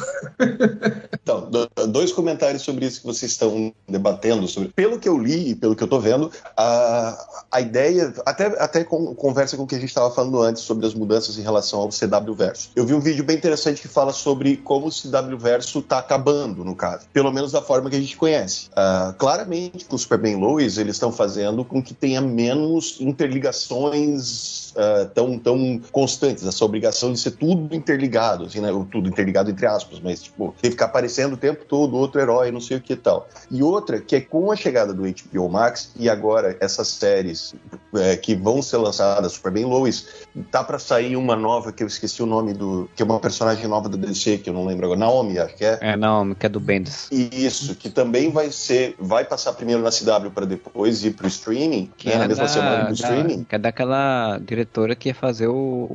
então, 1.22 1.49
dois 1.88 2.11
comentários 2.11 2.61
sobre 2.61 2.86
isso 2.86 2.99
que 3.01 3.07
vocês 3.07 3.32
estão 3.32 3.74
debatendo. 3.88 4.47
Sobre... 4.47 4.69
Pelo 4.69 4.99
que 4.99 5.07
eu 5.07 5.17
li 5.17 5.51
e 5.51 5.55
pelo 5.55 5.76
que 5.76 5.84
eu 5.84 5.88
tô 5.88 5.99
vendo, 5.99 6.30
a, 6.57 7.45
a 7.51 7.61
ideia, 7.61 8.13
até, 8.26 8.45
até 8.61 8.84
com, 8.84 9.15
conversa 9.15 9.55
com 9.55 9.63
o 9.63 9.67
que 9.67 9.76
a 9.76 9.80
gente 9.80 9.89
estava 9.89 10.13
falando 10.13 10.41
antes 10.41 10.61
sobre 10.63 10.86
as 10.86 10.93
mudanças 10.93 11.38
em 11.38 11.41
relação 11.41 11.80
ao 11.80 11.89
CW 11.89 12.34
Verso. 12.34 12.72
Eu 12.76 12.86
vi 12.86 12.93
um 12.93 12.99
vídeo 12.99 13.24
bem 13.24 13.38
interessante 13.38 13.82
que 13.82 13.88
fala 13.88 14.11
sobre 14.11 14.57
como 14.57 14.88
o 14.88 14.91
CW 14.91 15.38
Verso 15.38 15.80
está 15.80 15.99
acabando, 15.99 16.65
no 16.65 16.76
caso. 16.76 17.05
Pelo 17.13 17.32
menos 17.32 17.51
da 17.51 17.61
forma 17.61 17.89
que 17.89 17.95
a 17.95 18.01
gente 18.01 18.17
conhece. 18.17 18.69
Uh, 18.72 19.13
claramente, 19.13 19.86
com 19.86 19.95
o 19.95 19.99
Superman 19.99 20.36
Lois, 20.36 20.78
eles 20.78 20.95
estão 20.95 21.11
fazendo 21.11 21.63
com 21.63 21.82
que 21.82 21.93
tenha 21.93 22.22
menos 22.22 22.97
interligações 22.99 24.72
uh, 24.72 25.09
tão, 25.13 25.38
tão 25.38 25.82
constantes, 25.91 26.45
essa 26.45 26.63
obrigação 26.65 27.11
de 27.13 27.19
ser 27.19 27.32
tudo 27.32 27.76
interligado, 27.76 28.45
assim, 28.45 28.59
né? 28.59 28.69
Tudo 28.91 29.07
interligado 29.07 29.49
entre 29.49 29.61
aspas, 29.66 29.99
mas 29.99 30.24
tipo, 30.24 30.53
que 30.62 30.72
ficar 30.72 30.86
aparecendo 30.86 31.34
o 31.34 31.38
tempo 31.38 31.66
todo 31.66 31.97
outro 31.97 32.20
herói, 32.20 32.51
não 32.51 32.62
sei 32.62 32.78
o 32.78 32.82
que 32.82 32.93
e 32.93 32.95
tal. 32.95 33.28
E 33.49 33.64
outra, 33.64 33.99
que 33.99 34.16
é 34.16 34.22
com 34.22 34.51
a 34.51 34.55
chegada 34.55 34.93
do 34.93 35.03
HBO 35.03 35.49
Max 35.49 35.91
e 35.95 36.09
agora 36.09 36.57
essas 36.59 36.88
séries 36.88 37.53
é, 37.95 38.16
que 38.16 38.36
vão 38.36 38.62
ser 38.62 38.78
lançadas, 38.78 39.34
Superman 39.34 39.66
Lois, 39.66 40.07
tá 40.51 40.63
para 40.63 40.79
sair 40.79 41.15
uma 41.15 41.36
nova 41.36 41.71
que 41.71 41.84
eu 41.84 41.88
esqueci 41.88 42.21
o 42.21 42.25
nome 42.25 42.53
do. 42.53 42.89
que 42.95 43.01
é 43.01 43.05
uma 43.05 43.19
personagem 43.19 43.67
nova 43.67 43.89
do 43.89 43.97
DC, 43.97 44.39
que 44.39 44.49
eu 44.49 44.53
não 44.53 44.65
lembro 44.65 44.86
agora. 44.86 44.99
Naomi, 44.99 45.39
acho 45.39 45.55
que 45.55 45.65
é. 45.65 45.77
É, 45.82 45.95
Naomi, 45.95 46.36
que 46.36 46.45
é 46.45 46.49
do 46.49 46.59
Bendis. 46.59 47.09
Isso, 47.11 47.75
que 47.75 47.89
também 47.89 48.32
vai 48.32 48.51
ser. 48.51 48.95
vai 48.99 49.25
passar 49.25 49.53
primeiro 49.53 49.82
na 49.82 49.89
CW 49.89 50.32
para 50.34 50.45
depois 50.45 51.03
ir 51.03 51.11
pro 51.11 51.27
streaming, 51.27 51.91
que 51.97 52.07
né, 52.07 52.15
é 52.15 52.17
na 52.19 52.27
mesma 52.27 52.43
da, 52.43 52.49
semana 52.49 52.84
do 52.84 52.88
da, 52.88 52.93
streaming. 52.93 53.43
Que 53.43 53.55
é 53.55 53.59
daquela 53.59 54.39
diretora 54.39 54.95
que 54.95 55.09
ia 55.09 55.15
fazer 55.15 55.47
o, 55.47 55.88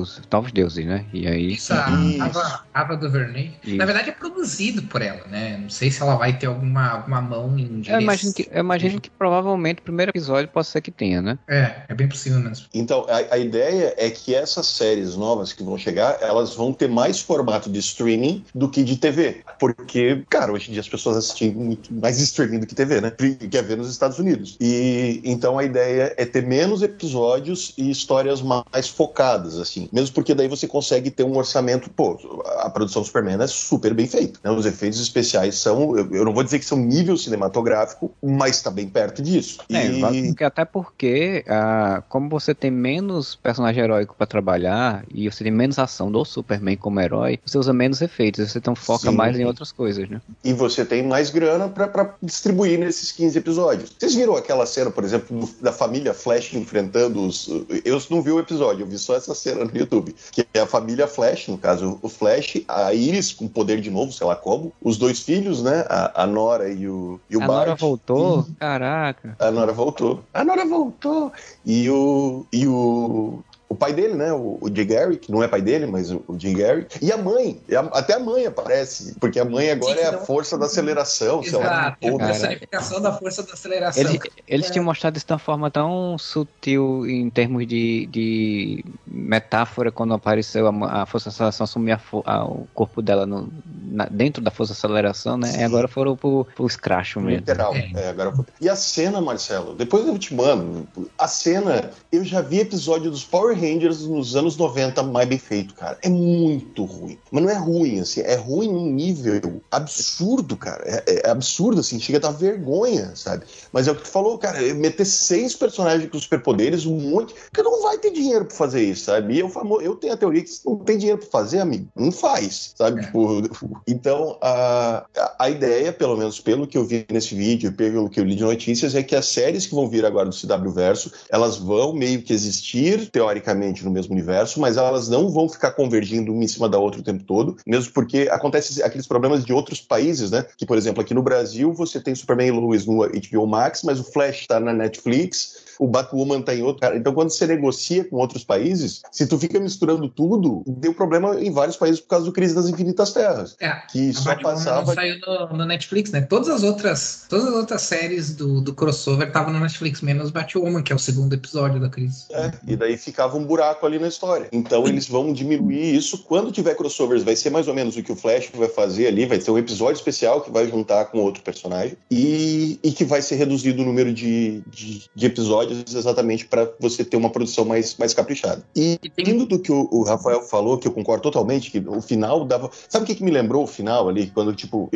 os 0.00 0.22
Novos 0.30 0.52
Deuses, 0.52 0.86
né? 0.86 1.04
E 1.12 1.26
aí. 1.26 1.52
Isso, 1.52 1.72
a 1.72 1.86
Ava, 2.20 2.64
Ava 2.72 2.96
DuVernay. 2.96 3.52
Isso. 3.64 3.76
Na 3.76 3.84
verdade 3.84 4.10
é 4.10 4.12
produzido 4.12 4.82
por 4.82 5.02
ela, 5.02 5.26
né? 5.28 5.58
Não 5.60 5.70
sei 5.70 5.90
se 5.90 6.02
ela 6.02 6.16
vai 6.16 6.32
ter 6.32 6.46
alguma, 6.46 6.88
alguma 6.88 7.20
mão 7.20 7.58
em 7.58 7.80
direção. 7.80 7.94
Eu 7.94 8.00
imagino, 8.00 8.34
que, 8.34 8.48
eu 8.50 8.60
imagino 8.60 9.00
que 9.00 9.10
provavelmente 9.10 9.80
o 9.80 9.82
primeiro 9.82 10.10
episódio 10.10 10.48
pode 10.48 10.66
ser 10.66 10.80
que 10.80 10.90
tenha, 10.90 11.20
né? 11.20 11.38
É, 11.48 11.82
é 11.88 11.94
bem 11.94 12.08
possível 12.08 12.38
mesmo. 12.38 12.66
Então, 12.74 13.06
a, 13.08 13.34
a 13.34 13.38
ideia 13.38 13.71
é 13.74 14.10
que 14.10 14.34
essas 14.34 14.66
séries 14.66 15.16
novas 15.16 15.52
que 15.52 15.62
vão 15.62 15.78
chegar, 15.78 16.18
elas 16.20 16.54
vão 16.54 16.72
ter 16.72 16.88
mais 16.88 17.20
formato 17.20 17.70
de 17.70 17.78
streaming 17.78 18.44
do 18.54 18.68
que 18.68 18.82
de 18.82 18.96
TV. 18.96 19.42
Porque, 19.58 20.24
cara, 20.28 20.52
hoje 20.52 20.68
em 20.70 20.72
dia 20.72 20.80
as 20.80 20.88
pessoas 20.88 21.16
assistem 21.16 21.52
muito 21.52 21.92
mais 21.92 22.18
streaming 22.20 22.60
do 22.60 22.66
que 22.66 22.74
TV, 22.74 23.00
né? 23.00 23.12
Quer 23.50 23.62
ver 23.62 23.76
nos 23.76 23.90
Estados 23.90 24.18
Unidos. 24.18 24.56
E 24.60 25.20
então 25.24 25.58
a 25.58 25.64
ideia 25.64 26.14
é 26.16 26.24
ter 26.24 26.44
menos 26.46 26.82
episódios 26.82 27.72
e 27.76 27.90
histórias 27.90 28.42
mais 28.42 28.88
focadas, 28.88 29.58
assim. 29.58 29.88
Mesmo 29.92 30.14
porque 30.14 30.34
daí 30.34 30.48
você 30.48 30.66
consegue 30.66 31.10
ter 31.10 31.24
um 31.24 31.36
orçamento, 31.36 31.90
pô, 31.90 32.18
a 32.58 32.70
produção 32.70 33.02
do 33.02 33.06
Superman 33.06 33.42
é 33.42 33.46
super 33.46 33.94
bem 33.94 34.06
feita. 34.06 34.38
Né? 34.42 34.50
Os 34.50 34.66
efeitos 34.66 35.00
especiais 35.00 35.56
são, 35.56 35.96
eu, 35.96 36.10
eu, 36.12 36.24
não 36.24 36.32
vou 36.32 36.42
dizer 36.42 36.58
que 36.58 36.64
são 36.64 36.78
nível 36.78 37.16
cinematográfico, 37.16 38.12
mas 38.22 38.56
está 38.56 38.70
bem 38.70 38.88
perto 38.88 39.22
disso. 39.22 39.60
É, 39.70 39.86
e... 39.88 40.44
até 40.44 40.64
porque, 40.64 41.44
ah, 41.48 42.02
como 42.08 42.28
você 42.28 42.54
tem 42.54 42.70
menos 42.70 43.36
personagem 43.62 43.84
heróico 43.84 44.14
para 44.16 44.26
trabalhar 44.26 45.04
e 45.12 45.30
você 45.30 45.44
tem 45.44 45.52
menos 45.52 45.78
ação 45.78 46.10
do 46.10 46.24
Superman 46.24 46.76
como 46.76 47.00
herói, 47.00 47.38
você 47.44 47.58
usa 47.58 47.72
menos 47.72 48.02
efeitos, 48.02 48.50
você 48.50 48.58
então 48.58 48.74
foca 48.74 49.10
Sim. 49.10 49.16
mais 49.16 49.38
em 49.38 49.44
outras 49.44 49.70
coisas, 49.70 50.08
né? 50.08 50.20
E 50.42 50.52
você 50.52 50.84
tem 50.84 51.02
mais 51.02 51.30
grana 51.30 51.68
para 51.68 52.14
distribuir 52.22 52.78
nesses 52.78 53.12
15 53.12 53.38
episódios. 53.38 53.92
Vocês 53.98 54.14
viram 54.14 54.36
aquela 54.36 54.66
cena, 54.66 54.90
por 54.90 55.04
exemplo, 55.04 55.48
da 55.60 55.72
família 55.72 56.12
Flash 56.12 56.54
enfrentando 56.54 57.24
os. 57.24 57.48
Eu 57.84 58.02
não 58.10 58.22
vi 58.22 58.32
o 58.32 58.40
episódio, 58.40 58.82
eu 58.82 58.86
vi 58.86 58.98
só 58.98 59.14
essa 59.16 59.34
cena 59.34 59.64
no 59.64 59.76
YouTube. 59.76 60.14
Que 60.32 60.46
é 60.54 60.60
a 60.60 60.66
família 60.66 61.06
Flash, 61.06 61.48
no 61.48 61.58
caso, 61.58 61.98
o 62.02 62.08
Flash, 62.08 62.62
a 62.66 62.92
Iris 62.92 63.32
com 63.32 63.46
poder 63.46 63.80
de 63.80 63.90
novo, 63.90 64.12
sei 64.12 64.26
lá 64.26 64.36
como, 64.36 64.72
os 64.82 64.96
dois 64.96 65.20
filhos, 65.20 65.62
né? 65.62 65.84
A, 65.88 66.22
a 66.22 66.26
Nora 66.26 66.68
e 66.68 66.88
o, 66.88 67.20
e 67.30 67.36
o 67.36 67.42
a 67.42 67.46
Bart. 67.46 67.66
Nora 67.66 67.74
voltou? 67.76 68.46
E... 68.48 68.54
Caraca. 68.54 69.36
A 69.38 69.50
Nora 69.50 69.72
voltou. 69.72 70.22
A 70.32 70.44
Nora 70.44 70.64
voltou. 70.64 71.32
E 71.64 71.88
o. 71.88 72.46
E 72.52 72.66
o 72.66 73.42
o 73.72 73.74
pai 73.74 73.94
dele, 73.94 74.12
né? 74.12 74.30
O, 74.34 74.58
o 74.60 74.70
Jay 74.72 74.84
Gary, 74.84 75.16
que 75.16 75.32
não 75.32 75.42
é 75.42 75.48
pai 75.48 75.62
dele, 75.62 75.86
mas 75.86 76.10
o, 76.10 76.22
o 76.28 76.38
Jay 76.38 76.52
Gary. 76.52 76.86
E 77.00 77.10
a 77.10 77.16
mãe, 77.16 77.58
até 77.92 78.14
a 78.14 78.18
mãe 78.18 78.44
aparece, 78.44 79.16
porque 79.18 79.40
a 79.40 79.46
mãe 79.46 79.70
agora 79.70 79.96
Sim, 79.96 80.02
é 80.02 80.06
a 80.08 80.18
força 80.18 80.58
da 80.58 80.66
aceleração. 80.66 81.42
Exato, 81.42 81.64
lá, 81.64 81.96
é 81.98 82.08
a 82.10 82.18
personificação 82.18 83.00
da 83.00 83.12
força 83.14 83.42
da 83.42 83.54
aceleração. 83.54 84.02
Eles, 84.02 84.20
eles 84.46 84.68
é. 84.68 84.70
tinham 84.72 84.84
mostrado 84.84 85.16
isso 85.16 85.26
de 85.26 85.32
uma 85.32 85.38
forma 85.38 85.70
tão 85.70 86.18
sutil 86.18 87.06
em 87.06 87.30
termos 87.30 87.66
de, 87.66 88.06
de 88.12 88.84
metáfora 89.06 89.90
quando 89.90 90.12
apareceu 90.12 90.66
a, 90.66 91.02
a 91.02 91.06
força 91.06 91.30
da 91.30 91.32
aceleração 91.32 91.64
assumir 91.64 91.92
a, 91.92 92.00
a, 92.26 92.44
o 92.44 92.68
corpo 92.74 93.00
dela 93.00 93.24
no, 93.24 93.50
na, 93.90 94.04
dentro 94.04 94.42
da 94.42 94.50
força 94.50 94.74
da 94.74 94.78
aceleração, 94.78 95.38
né? 95.38 95.48
Sim. 95.48 95.60
E 95.60 95.62
agora 95.62 95.88
foram 95.88 96.14
pro, 96.14 96.46
pro 96.54 96.68
Scratch 96.68 97.16
mesmo. 97.16 97.30
Literal. 97.30 97.74
É. 97.74 97.90
É, 97.94 98.08
agora... 98.10 98.34
E 98.60 98.68
a 98.68 98.76
cena, 98.76 99.18
Marcelo, 99.18 99.74
depois 99.74 100.06
eu 100.06 100.18
te 100.18 100.34
mando. 100.34 100.86
A 101.18 101.26
cena, 101.26 101.90
eu 102.12 102.22
já 102.22 102.42
vi 102.42 102.60
episódio 102.60 103.10
dos 103.10 103.24
Power 103.24 103.61
Rangers 103.62 104.06
nos 104.06 104.36
anos 104.36 104.56
90 104.56 105.02
mais 105.02 105.28
bem 105.28 105.38
feito, 105.38 105.74
cara. 105.74 105.98
É 106.02 106.08
muito 106.08 106.84
ruim. 106.84 107.18
Mas 107.30 107.42
não 107.42 107.50
é 107.50 107.56
ruim, 107.56 108.00
assim, 108.00 108.20
é 108.20 108.34
ruim 108.34 108.72
num 108.72 108.90
nível 108.90 109.62
absurdo, 109.70 110.56
cara. 110.56 110.82
É, 110.84 111.26
é 111.26 111.30
absurdo, 111.30 111.80
assim, 111.80 112.00
chega 112.00 112.18
a 112.18 112.20
dar 112.20 112.32
vergonha, 112.32 113.12
sabe? 113.14 113.44
Mas 113.72 113.88
é 113.88 113.92
o 113.92 113.94
que 113.94 114.02
tu 114.02 114.08
falou, 114.08 114.38
cara, 114.38 114.62
é 114.62 114.72
meter 114.72 115.04
seis 115.04 115.54
personagens 115.54 116.10
com 116.10 116.18
superpoderes, 116.18 116.86
um 116.86 116.98
monte, 116.98 117.34
que 117.52 117.62
não 117.62 117.82
vai 117.82 117.98
ter 117.98 118.10
dinheiro 118.10 118.44
pra 118.44 118.56
fazer 118.56 118.82
isso, 118.82 119.04
sabe? 119.04 119.34
E 119.34 119.40
eu, 119.40 119.48
famo, 119.48 119.80
eu 119.80 119.94
tenho 119.96 120.12
a 120.12 120.16
teoria 120.16 120.42
que 120.42 120.50
se 120.50 120.66
não 120.66 120.76
tem 120.76 120.98
dinheiro 120.98 121.18
pra 121.18 121.28
fazer, 121.28 121.60
amigo, 121.60 121.88
não 121.96 122.12
faz, 122.12 122.74
sabe? 122.76 123.00
É. 123.00 123.04
Tipo, 123.04 123.42
então, 123.86 124.38
a, 124.40 125.06
a 125.38 125.50
ideia, 125.50 125.92
pelo 125.92 126.16
menos 126.16 126.40
pelo 126.40 126.66
que 126.66 126.76
eu 126.76 126.84
vi 126.84 127.06
nesse 127.10 127.34
vídeo, 127.34 127.72
pelo 127.72 128.08
que 128.08 128.20
eu 128.20 128.24
li 128.24 128.34
de 128.34 128.42
notícias, 128.42 128.94
é 128.94 129.02
que 129.02 129.14
as 129.14 129.26
séries 129.26 129.66
que 129.66 129.74
vão 129.74 129.88
vir 129.88 130.04
agora 130.04 130.28
do 130.28 130.36
CW 130.36 130.70
Verso, 130.70 131.12
elas 131.30 131.56
vão 131.56 131.92
meio 131.92 132.22
que 132.22 132.32
existir, 132.32 133.10
teoricamente, 133.10 133.41
no 133.84 133.90
mesmo 133.90 134.12
universo, 134.12 134.60
mas 134.60 134.76
elas 134.76 135.08
não 135.08 135.28
vão 135.28 135.48
ficar 135.48 135.72
convergindo 135.72 136.32
uma 136.32 136.44
em 136.44 136.48
cima 136.48 136.68
da 136.68 136.78
outra 136.78 137.00
o 137.00 137.04
tempo 137.04 137.24
todo, 137.24 137.56
mesmo 137.66 137.92
porque 137.92 138.28
acontece 138.30 138.82
aqueles 138.82 139.06
problemas 139.06 139.44
de 139.44 139.52
outros 139.52 139.80
países, 139.80 140.30
né? 140.30 140.44
Que, 140.56 140.66
por 140.66 140.78
exemplo, 140.78 141.02
aqui 141.02 141.14
no 141.14 141.22
Brasil 141.22 141.72
você 141.72 142.00
tem 142.00 142.14
Superman 142.14 142.48
e 142.48 142.50
Lois 142.52 142.86
no 142.86 142.98
HBO 142.98 143.46
Max, 143.46 143.82
mas 143.82 144.00
o 144.00 144.04
Flash 144.04 144.40
está 144.40 144.60
na 144.60 144.72
Netflix, 144.72 145.61
o 145.82 145.88
Batwoman 145.88 146.40
tá 146.40 146.54
em 146.54 146.62
outro. 146.62 146.80
Cara, 146.80 146.96
então, 146.96 147.12
quando 147.12 147.30
você 147.30 147.44
negocia 147.44 148.04
com 148.04 148.16
outros 148.16 148.44
países, 148.44 149.02
se 149.10 149.26
tu 149.26 149.36
fica 149.36 149.58
misturando 149.58 150.08
tudo, 150.08 150.62
deu 150.64 150.94
problema 150.94 151.40
em 151.40 151.50
vários 151.50 151.76
países 151.76 152.00
por 152.00 152.06
causa 152.06 152.24
do 152.24 152.32
Crise 152.32 152.54
das 152.54 152.68
Infinitas 152.68 153.12
Terras. 153.12 153.56
É, 153.60 153.72
que 153.90 154.12
só 154.12 154.30
Batwoman 154.30 154.54
passava. 154.54 154.86
Não 154.86 154.94
saiu 154.94 155.18
no, 155.26 155.56
no, 155.58 155.64
Netflix, 155.64 156.12
né? 156.12 156.20
Todas 156.20 156.48
as 156.48 156.62
outras, 156.62 157.26
todas 157.28 157.46
as 157.48 157.54
outras 157.54 157.82
séries 157.82 158.36
do, 158.36 158.60
do 158.60 158.72
crossover 158.72 159.26
estavam 159.26 159.52
no 159.52 159.58
Netflix, 159.58 160.00
menos 160.02 160.30
Batwoman, 160.30 160.82
que 160.82 160.92
é 160.92 160.96
o 160.96 161.00
segundo 161.00 161.32
episódio 161.32 161.80
da 161.80 161.88
Crise. 161.88 162.26
É, 162.30 162.52
e 162.64 162.76
daí 162.76 162.96
ficava 162.96 163.36
um 163.36 163.44
buraco 163.44 163.84
ali 163.84 163.98
na 163.98 164.06
história. 164.06 164.48
Então, 164.52 164.86
eles 164.86 165.08
vão 165.08 165.32
diminuir 165.32 165.96
isso. 165.96 166.18
Quando 166.18 166.52
tiver 166.52 166.76
crossovers, 166.76 167.24
vai 167.24 167.34
ser 167.34 167.50
mais 167.50 167.66
ou 167.66 167.74
menos 167.74 167.96
o 167.96 168.02
que 168.04 168.12
o 168.12 168.16
Flash 168.16 168.50
vai 168.54 168.68
fazer 168.68 169.08
ali. 169.08 169.26
Vai 169.26 169.38
ter 169.38 169.50
um 169.50 169.58
episódio 169.58 169.96
especial 169.96 170.42
que 170.42 170.50
vai 170.50 170.68
juntar 170.68 171.06
com 171.06 171.18
outro 171.18 171.42
personagem 171.42 171.96
e, 172.08 172.78
e 172.84 172.92
que 172.92 173.04
vai 173.04 173.20
ser 173.20 173.34
reduzido 173.34 173.82
o 173.82 173.84
número 173.84 174.12
de, 174.12 174.62
de, 174.70 175.02
de 175.12 175.26
episódios 175.26 175.71
exatamente 175.72 176.46
para 176.46 176.70
você 176.78 177.04
ter 177.04 177.16
uma 177.16 177.30
produção 177.30 177.64
mais, 177.64 177.96
mais 177.96 178.14
caprichada. 178.14 178.62
E 178.74 178.98
indo 179.18 179.46
do 179.46 179.58
que 179.58 179.72
o, 179.72 179.88
o, 179.90 180.02
Rafael 180.04 180.42
falou, 180.42 180.78
que 180.78 180.86
eu 180.86 180.92
concordo 180.92 181.22
totalmente, 181.22 181.70
que 181.70 181.78
o 181.78 182.00
final 182.00 182.44
dava. 182.44 182.70
Sabe 182.88 183.04
o 183.04 183.06
que, 183.06 183.14
que 183.14 183.24
me 183.24 183.30
lembrou 183.30 183.64
o 183.64 183.66
final 183.66 184.08
ali? 184.08 184.28
Quando, 184.28 184.54
tipo, 184.54 184.90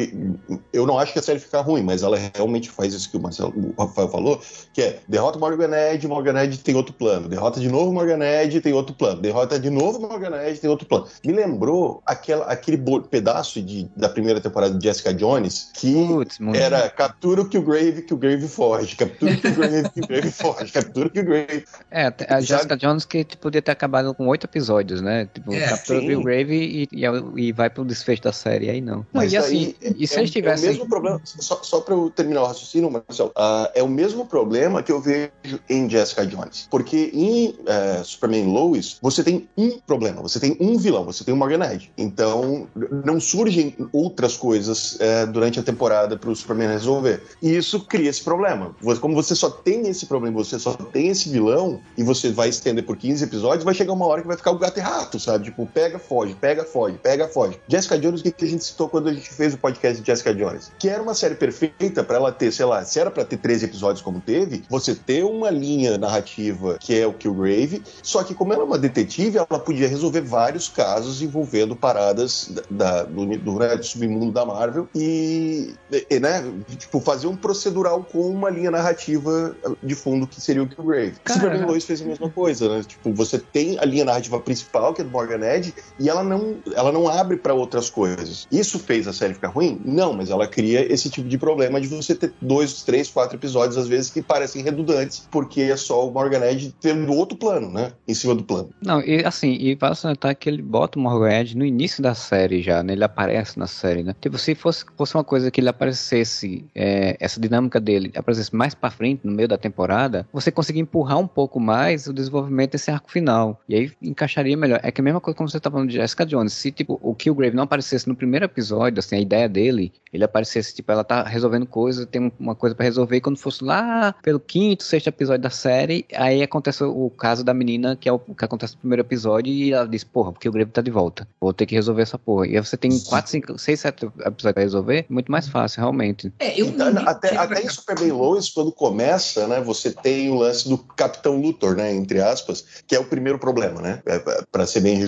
eu 0.73 0.87
não 0.87 0.99
acho 0.99 1.13
que 1.13 1.19
a 1.19 1.23
série 1.23 1.39
fica 1.39 1.61
ruim, 1.61 1.83
mas 1.83 2.03
ela 2.03 2.19
realmente 2.35 2.71
faz 2.71 2.95
isso 2.95 3.11
que 3.11 3.17
o, 3.17 3.21
Marcelo, 3.21 3.53
o 3.57 3.83
Rafael 3.83 4.09
falou, 4.09 4.41
que 4.73 4.83
é 4.83 5.01
derrota 5.09 5.39
Morgan 5.39 5.75
Edge, 5.75 6.07
Morgan 6.07 6.43
Edge 6.43 6.59
tem 6.59 6.75
outro 6.75 6.95
plano. 6.95 7.29
Derrota 7.29 7.61
de 7.61 7.69
novo 7.69 7.93
Morgan 7.93 8.25
Edge, 8.25 8.61
tem 8.61 8.73
outro 8.73 8.95
plano. 8.95 9.21
Derrota 9.21 9.59
de 9.59 9.71
novo 9.71 10.01
Morgan 10.01 10.37
Edge, 10.43 10.61
tem 10.61 10.71
outro 10.71 10.87
plano. 10.87 11.07
Me 11.25 11.33
lembrou 11.33 12.03
aquela, 12.05 12.47
aquele 12.47 12.79
pedaço 13.11 13.61
de, 13.63 13.89
da 13.97 14.09
primeira 14.09 14.41
temporada 14.41 14.75
de 14.75 14.85
Jessica 14.85 15.13
Jones, 15.13 15.71
que 15.75 15.93
Putz, 15.93 16.39
era 16.55 16.89
captura 16.91 17.43
o 17.43 17.49
que 17.49 17.59
o 17.59 17.63
Grave, 17.63 18.03
que 18.03 18.15
o 18.15 18.17
Grave 18.17 18.49
foge, 18.49 18.97
captura 18.97 19.35
o 19.35 19.41
que 19.41 19.49
o 19.49 19.55
Grave, 19.55 19.91
que 19.91 20.01
o 20.01 20.07
Grave 20.07 20.31
foge, 20.33 20.56
captura 20.65 21.09
que 21.09 21.21
o 21.21 21.25
Grave. 21.25 21.65
É, 21.91 22.13
a 22.29 22.41
Jessica 22.41 22.77
Jones 22.77 23.05
que 23.05 23.25
tipo, 23.25 23.43
podia 23.43 23.63
ter 23.63 23.73
acabado 23.73 24.15
com 24.15 24.27
oito 24.29 24.45
episódios, 24.45 25.01
né? 25.01 25.29
Tipo, 25.33 25.53
é, 25.53 25.69
captura 25.69 26.19
o 26.19 26.23
Grave 26.23 26.55
e, 26.55 26.89
e, 26.93 27.07
e, 27.37 27.53
vai 27.53 27.71
pro 27.71 27.85
desfecho 27.85 28.23
da 28.23 28.33
série, 28.33 28.71
aí 28.71 28.81
não. 28.81 29.07
Mas 29.13 29.33
e 29.33 29.37
assim, 29.37 29.75
é, 29.83 29.93
e 29.97 30.07
se 30.07 30.17
é, 30.17 30.19
eles 30.21 30.31
tivessem... 30.31 30.69
É 30.69 30.71
o 30.71 30.73
mesmo 30.75 30.89
problema, 30.89 31.21
só, 31.25 31.61
só 31.63 31.81
pra 31.81 31.95
eu 31.95 32.11
terminar 32.11 32.43
o 32.43 32.47
raciocínio, 32.47 32.91
Marcelo, 32.91 33.31
uh, 33.31 33.69
é 33.75 33.83
o 33.83 33.89
mesmo 33.89 34.27
problema 34.27 34.83
que 34.83 34.93
eu 34.93 35.01
vejo 35.01 35.31
em 35.69 35.89
Jessica 35.89 36.27
Jones. 36.27 36.69
Porque 36.71 37.11
em 37.13 37.49
uh, 37.49 38.05
Superman 38.05 38.47
Lois, 38.47 38.99
você 39.01 39.23
tem 39.23 39.49
um 39.57 39.79
problema, 39.79 40.23
você 40.23 40.41
tem 40.41 40.57
um 40.61 40.77
vilão, 40.79 41.05
você 41.05 41.25
tem 41.25 41.35
o 41.35 41.37
Morgan 41.37 41.65
Edge. 41.65 41.91
Então, 41.97 42.67
não 43.05 43.21
surgem 43.21 43.75
outras 43.93 44.37
coisas 44.37 44.95
uh, 44.95 45.27
durante 45.33 45.61
a 45.61 45.63
temporada 45.63 46.17
pro 46.17 46.35
Superman 46.35 46.69
resolver. 46.69 47.23
E 47.43 47.57
isso 47.57 47.81
cria 47.81 48.11
esse 48.11 48.23
problema. 48.23 48.75
Como 49.01 49.15
você 49.15 49.35
só 49.35 49.51
tem 49.51 49.89
esse 49.89 50.07
problema, 50.07 50.37
você 50.49 50.59
só 50.59 50.73
tem 50.73 51.09
esse 51.09 51.29
vilão 51.29 51.81
e 51.97 52.03
você 52.03 52.31
vai 52.31 52.49
estender 52.49 52.85
por 52.85 52.97
15 52.97 53.25
episódios, 53.25 53.65
vai 53.65 53.75
chegar 53.75 53.93
uma 53.93 54.07
hora 54.07 54.23
que 54.23 54.29
vai 54.29 54.37
ficar 54.37 54.51
o 54.51 54.59
gato 54.59 54.79
e 54.79 54.81
rato, 54.81 55.19
sabe? 55.19 55.45
Tipo, 55.45 55.67
pega, 55.67 55.99
foge, 55.99 56.35
pega, 56.35 56.65
foge, 56.65 56.99
pega, 57.03 57.29
foge. 57.29 57.59
Jessica 57.69 57.99
Jones, 57.99 58.21
o 58.21 58.25
que 58.25 58.45
a 58.45 58.49
gente 58.49 58.65
citou 58.65 58.89
quando 58.89 59.09
a 59.09 59.13
gente 59.13 59.29
fez 59.29 59.55
o 59.55 59.59
podcast 59.59 60.01
de 60.01 60.07
Jessica 60.07 60.35
Jones? 60.35 60.73
Que 60.79 60.89
era 60.89 61.03
uma 61.03 61.15
série 61.15 61.35
perfeita 61.35 62.03
para 62.03 62.17
ela 62.17 62.33
ter, 62.33 62.53
sei 62.53 62.67
lá, 62.67 62.85
se 62.85 62.99
era 62.99 63.11
para 63.11 63.25
ter 63.25 63.39
13 63.39 63.67
episódios 63.67 64.03
como 64.03 64.21
teve, 64.21 64.65
você 64.69 64.95
ter 64.95 65.25
uma 65.25 65.51
linha 65.51 65.99
narrativa 65.99 66.77
que 66.79 66.99
é 66.99 67.07
o 67.07 67.13
Killgrave, 67.13 67.83
só 68.03 68.23
que 68.23 68.35
como 68.35 68.53
ela 68.53 68.63
é 68.63 68.67
uma 68.67 68.79
detetive, 68.79 69.39
ela 69.39 69.59
podia 69.59 69.89
resolver 69.89 70.21
vários 70.21 70.69
casos 70.69 71.23
envolvendo 71.23 71.75
paradas 71.75 72.51
da, 72.71 73.03
do, 73.05 73.27
do, 73.39 73.59
né, 73.59 73.77
do 73.77 73.85
submundo 73.85 74.33
da 74.33 74.45
Marvel 74.45 74.89
e, 74.95 75.75
e, 76.11 76.21
né, 76.21 76.45
tipo, 76.77 77.01
fazer 77.01 77.27
um 77.27 77.37
procedural 77.37 78.05
com 78.05 78.29
uma 78.29 78.51
linha 78.51 78.71
narrativa 78.71 79.55
de 79.83 79.95
fundo 79.95 80.27
que 80.37 80.43
seria 80.43 80.63
o 80.63 80.69
Killgrave. 80.69 81.15
Cara, 81.25 81.41
Superman 81.41 81.67
Lois 81.67 81.85
fez 81.85 82.03
a 82.03 82.05
mesma 82.05 82.29
coisa, 82.31 82.69
né? 82.69 82.85
Tipo, 82.87 83.13
você 83.13 83.39
tem 83.39 83.79
a 83.79 83.85
linha 83.85 84.05
narrativa 84.05 84.39
principal, 84.39 84.93
que 84.93 85.01
é 85.01 85.05
do 85.05 85.11
Morgan 85.11 85.41
Edge, 85.45 85.75
e 85.99 86.09
ela 86.09 86.23
não, 86.23 86.57
ela 86.75 86.93
não 86.93 87.09
abre 87.09 87.39
para 87.39 87.55
outras 87.55 87.89
coisas. 87.89 88.47
Isso 88.53 88.79
fez 88.79 89.09
a 89.09 89.13
série 89.13 89.33
ficar 89.33 89.49
ruim? 89.49 89.81
Não, 89.85 90.13
mas 90.13 90.31
ela 90.31 90.47
cria 90.47 90.93
esse 90.93 91.09
tipo 91.09 91.27
de 91.27 91.39
problema 91.39 91.81
de 91.81 91.89
você 91.89 92.15
ter 92.15 92.33
dois, 92.41 92.83
três, 92.83 93.09
quatro 93.09 93.37
episódios, 93.37 93.79
às 93.79 93.89
vezes, 93.89 94.11
que 94.11 94.21
parecem 94.21 94.63
redundantes, 94.63 95.27
porque 95.31 95.63
é 95.63 95.77
só 95.77 96.07
o 96.07 96.13
Morgan 96.13 96.45
Edge 96.45 96.75
tendo 96.81 97.13
outro 97.13 97.39
plano, 97.39 97.71
né? 97.71 97.93
Em 98.07 98.15
cima 98.15 98.35
do 98.35 98.45
plano. 98.45 98.69
Não, 98.83 99.01
e 99.01 99.25
assim, 99.25 99.53
e 99.53 99.75
vale 99.75 99.95
salientar 99.95 100.37
que 100.37 100.49
ele 100.49 100.61
bota 100.61 100.99
o 100.99 101.03
Morgan 101.03 101.41
Edge 101.41 101.57
no 101.57 101.65
início 101.65 102.03
da 102.03 102.15
série 102.15 102.61
já, 102.61 102.83
né? 102.83 102.93
Ele 102.93 103.05
aparece 103.05 103.59
na 103.59 103.67
série, 103.67 104.03
né? 104.03 104.15
Tipo, 104.21 104.37
se 104.37 104.55
fosse, 104.55 104.85
fosse 104.97 105.15
uma 105.15 105.25
coisa 105.25 105.51
que 105.51 105.61
ele 105.61 105.69
aparecesse, 105.69 106.67
é, 106.75 107.17
essa 107.19 107.41
dinâmica 107.41 107.81
dele 107.81 108.13
aparecesse 108.15 108.55
mais 108.55 108.75
pra 108.75 108.91
frente, 108.91 109.21
no 109.25 109.33
meio 109.33 109.49
da 109.49 109.57
temporada, 109.57 110.26
você 110.33 110.51
conseguir 110.51 110.81
empurrar 110.81 111.19
um 111.19 111.27
pouco 111.27 111.61
mais 111.61 112.07
o 112.07 112.13
desenvolvimento 112.13 112.73
desse 112.73 112.91
arco 112.91 113.11
final. 113.11 113.61
E 113.69 113.75
aí 113.75 113.93
encaixaria 114.03 114.57
melhor. 114.57 114.81
É 114.83 114.91
que 114.91 115.01
a 115.01 115.05
mesma 115.05 115.21
coisa 115.21 115.37
como 115.37 115.49
você 115.49 115.61
tá 115.61 115.71
falando 115.71 115.89
de 115.89 115.97
Jessica 115.97 116.27
Jones. 116.27 116.53
Se, 116.53 116.71
tipo, 116.71 116.99
o 117.03 117.15
Killgrave 117.15 117.57
não 117.57 117.65
aparecesse 117.65 118.09
no 118.09 118.17
primeiro 118.17 118.45
episódio, 118.45 118.99
assim, 118.99 119.17
a 119.17 119.21
ideia 119.21 119.49
dele, 119.49 119.93
ele 120.13 120.25
aparecesse, 120.25 120.75
tipo, 120.75 120.91
ela 120.91 121.05
tá 121.05 121.23
resolvendo 121.23 121.67
coisa, 121.67 122.07
tem 122.07 122.33
uma 122.39 122.55
coisa 122.55 122.75
para 122.75 122.85
resolver, 122.85 123.17
e 123.17 123.21
quando 123.21 123.39
fosse 123.39 123.63
lá 123.63 124.15
pelo 124.23 124.41
quinto, 124.41 124.83
sexto 124.83 125.09
episódio 125.09 125.43
da 125.43 125.51
série, 125.51 126.07
aí 126.15 126.43
acontece 126.43 126.83
o 126.85 127.11
caso 127.11 127.45
da 127.45 127.53
menina, 127.53 127.97
que 127.97 128.09
é 128.09 128.13
o 128.13 128.19
que 128.19 128.45
acontece 128.45 128.75
no 128.75 128.81
primeiro 128.81 129.03
episódio, 129.03 129.53
e 129.53 129.73
ela 129.73 129.87
diz, 129.87 130.05
porra, 130.05 130.33
porque 130.33 130.49
o 130.49 130.53
Grave 130.53 130.71
tá 130.71 130.81
de 130.81 130.91
volta. 130.91 131.27
Vou 131.41 131.53
ter 131.53 131.67
que 131.67 131.75
resolver 131.75 132.03
essa 132.03 132.19
porra. 132.19 132.47
E 132.47 132.57
aí 132.57 132.65
você 132.65 132.77
tem 132.77 132.99
quatro, 133.01 133.31
cinco, 133.31 133.59
seis, 133.59 133.81
sete 133.81 134.07
episódios 134.07 134.53
pra 134.53 134.63
resolver, 134.63 135.07
muito 135.09 135.31
mais 135.31 135.49
fácil, 135.49 135.81
realmente. 135.81 136.33
É, 136.39 136.61
eu 136.61 136.67
então, 136.67 136.89
até, 137.07 137.37
até 137.37 137.63
em 137.63 137.69
Superman 137.69 138.13
Lois, 138.13 138.49
quando 138.49 138.73
começa, 138.73 139.47
né, 139.47 139.61
você 139.61 139.91
tem 139.91 140.16
o 140.31 140.35
lance 140.35 140.69
do 140.69 140.79
Capitão 140.79 141.41
Luthor, 141.41 141.77
né, 141.77 141.93
entre 141.95 142.21
aspas, 142.21 142.65
que 142.87 142.95
é 142.95 142.99
o 142.99 143.05
primeiro 143.05 143.39
problema, 143.39 143.81
né? 143.81 144.03
É, 144.07 144.17
é 144.17 144.45
para 144.51 144.67
ser 144.67 144.81
bem 144.81 145.07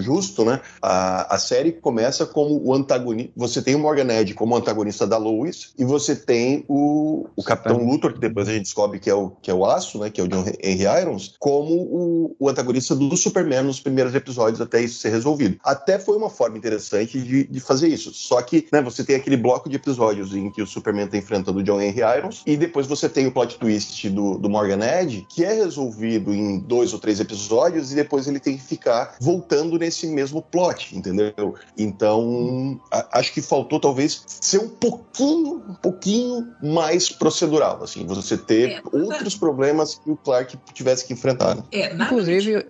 justo, 0.00 0.44
né? 0.44 0.60
A, 0.80 1.34
a 1.34 1.38
série 1.38 1.72
começa 1.72 2.26
como 2.26 2.60
o 2.64 2.74
antagonista. 2.74 3.32
Você 3.36 3.62
tem 3.62 3.74
o 3.74 3.78
Morgan 3.78 4.12
Edge 4.12 4.34
como 4.34 4.56
antagonista 4.56 5.06
da 5.06 5.16
Lois, 5.16 5.72
e 5.78 5.84
você 5.84 6.14
tem 6.14 6.64
o, 6.68 7.26
o 7.36 7.42
Capitão 7.42 7.78
Luthor, 7.78 8.12
que 8.12 8.20
depois 8.20 8.48
a 8.48 8.52
gente 8.52 8.64
descobre 8.64 8.98
que 8.98 9.10
é 9.10 9.14
o, 9.14 9.30
que 9.42 9.50
é 9.50 9.54
o 9.54 9.64
Aço, 9.64 9.98
né? 9.98 10.10
Que 10.10 10.20
é 10.20 10.24
o 10.24 10.28
John 10.28 10.44
Henry 10.62 10.84
Irons, 11.00 11.34
como 11.38 11.74
o, 11.74 12.36
o 12.38 12.48
antagonista 12.48 12.94
do 12.94 13.16
Superman 13.16 13.62
nos 13.62 13.80
primeiros 13.80 14.14
episódios 14.14 14.60
até 14.60 14.80
isso 14.80 15.00
ser 15.00 15.10
resolvido. 15.10 15.58
Até 15.64 15.98
foi 15.98 16.16
uma 16.16 16.30
forma 16.30 16.56
interessante 16.56 17.20
de, 17.20 17.44
de 17.44 17.60
fazer 17.60 17.88
isso. 17.88 18.12
Só 18.12 18.40
que, 18.42 18.66
né, 18.72 18.82
você 18.82 19.04
tem 19.04 19.16
aquele 19.16 19.36
bloco 19.36 19.68
de 19.68 19.76
episódios 19.76 20.34
em 20.34 20.50
que 20.50 20.62
o 20.62 20.66
Superman 20.66 21.06
está 21.06 21.16
enfrentando 21.16 21.58
o 21.58 21.62
John 21.62 21.80
Henry 21.80 22.00
Irons, 22.18 22.42
e 22.46 22.56
depois 22.56 22.86
você 22.86 23.08
tem 23.08 23.26
o 23.26 23.32
plot 23.32 23.58
twist 23.58 24.08
do, 24.10 24.27
do 24.36 24.50
Morgan 24.50 24.84
Edge, 24.84 25.26
que 25.28 25.44
é 25.44 25.52
resolvido 25.52 26.34
em 26.34 26.58
dois 26.58 26.92
ou 26.92 26.98
três 26.98 27.20
episódios, 27.20 27.92
e 27.92 27.94
depois 27.94 28.26
ele 28.26 28.40
tem 28.40 28.56
que 28.56 28.62
ficar 28.62 29.16
voltando 29.20 29.78
nesse 29.78 30.06
mesmo 30.06 30.42
plot, 30.42 30.96
entendeu? 30.96 31.54
Então, 31.76 32.80
a, 32.90 33.18
acho 33.18 33.32
que 33.32 33.40
faltou 33.40 33.80
talvez 33.80 34.22
ser 34.26 34.58
um 34.58 34.68
pouquinho, 34.68 35.62
um 35.68 35.74
pouquinho 35.74 36.48
mais 36.62 37.08
procedural, 37.10 37.82
assim, 37.82 38.06
você 38.06 38.36
ter 38.36 38.70
é, 38.70 38.82
outros 38.92 39.36
problemas 39.36 39.94
que 39.94 40.10
o 40.10 40.16
Clark 40.16 40.58
tivesse 40.74 41.06
que 41.06 41.12
enfrentar. 41.12 41.54
Né? 41.54 41.62
É, 41.72 41.94
inclusive, 41.94 42.66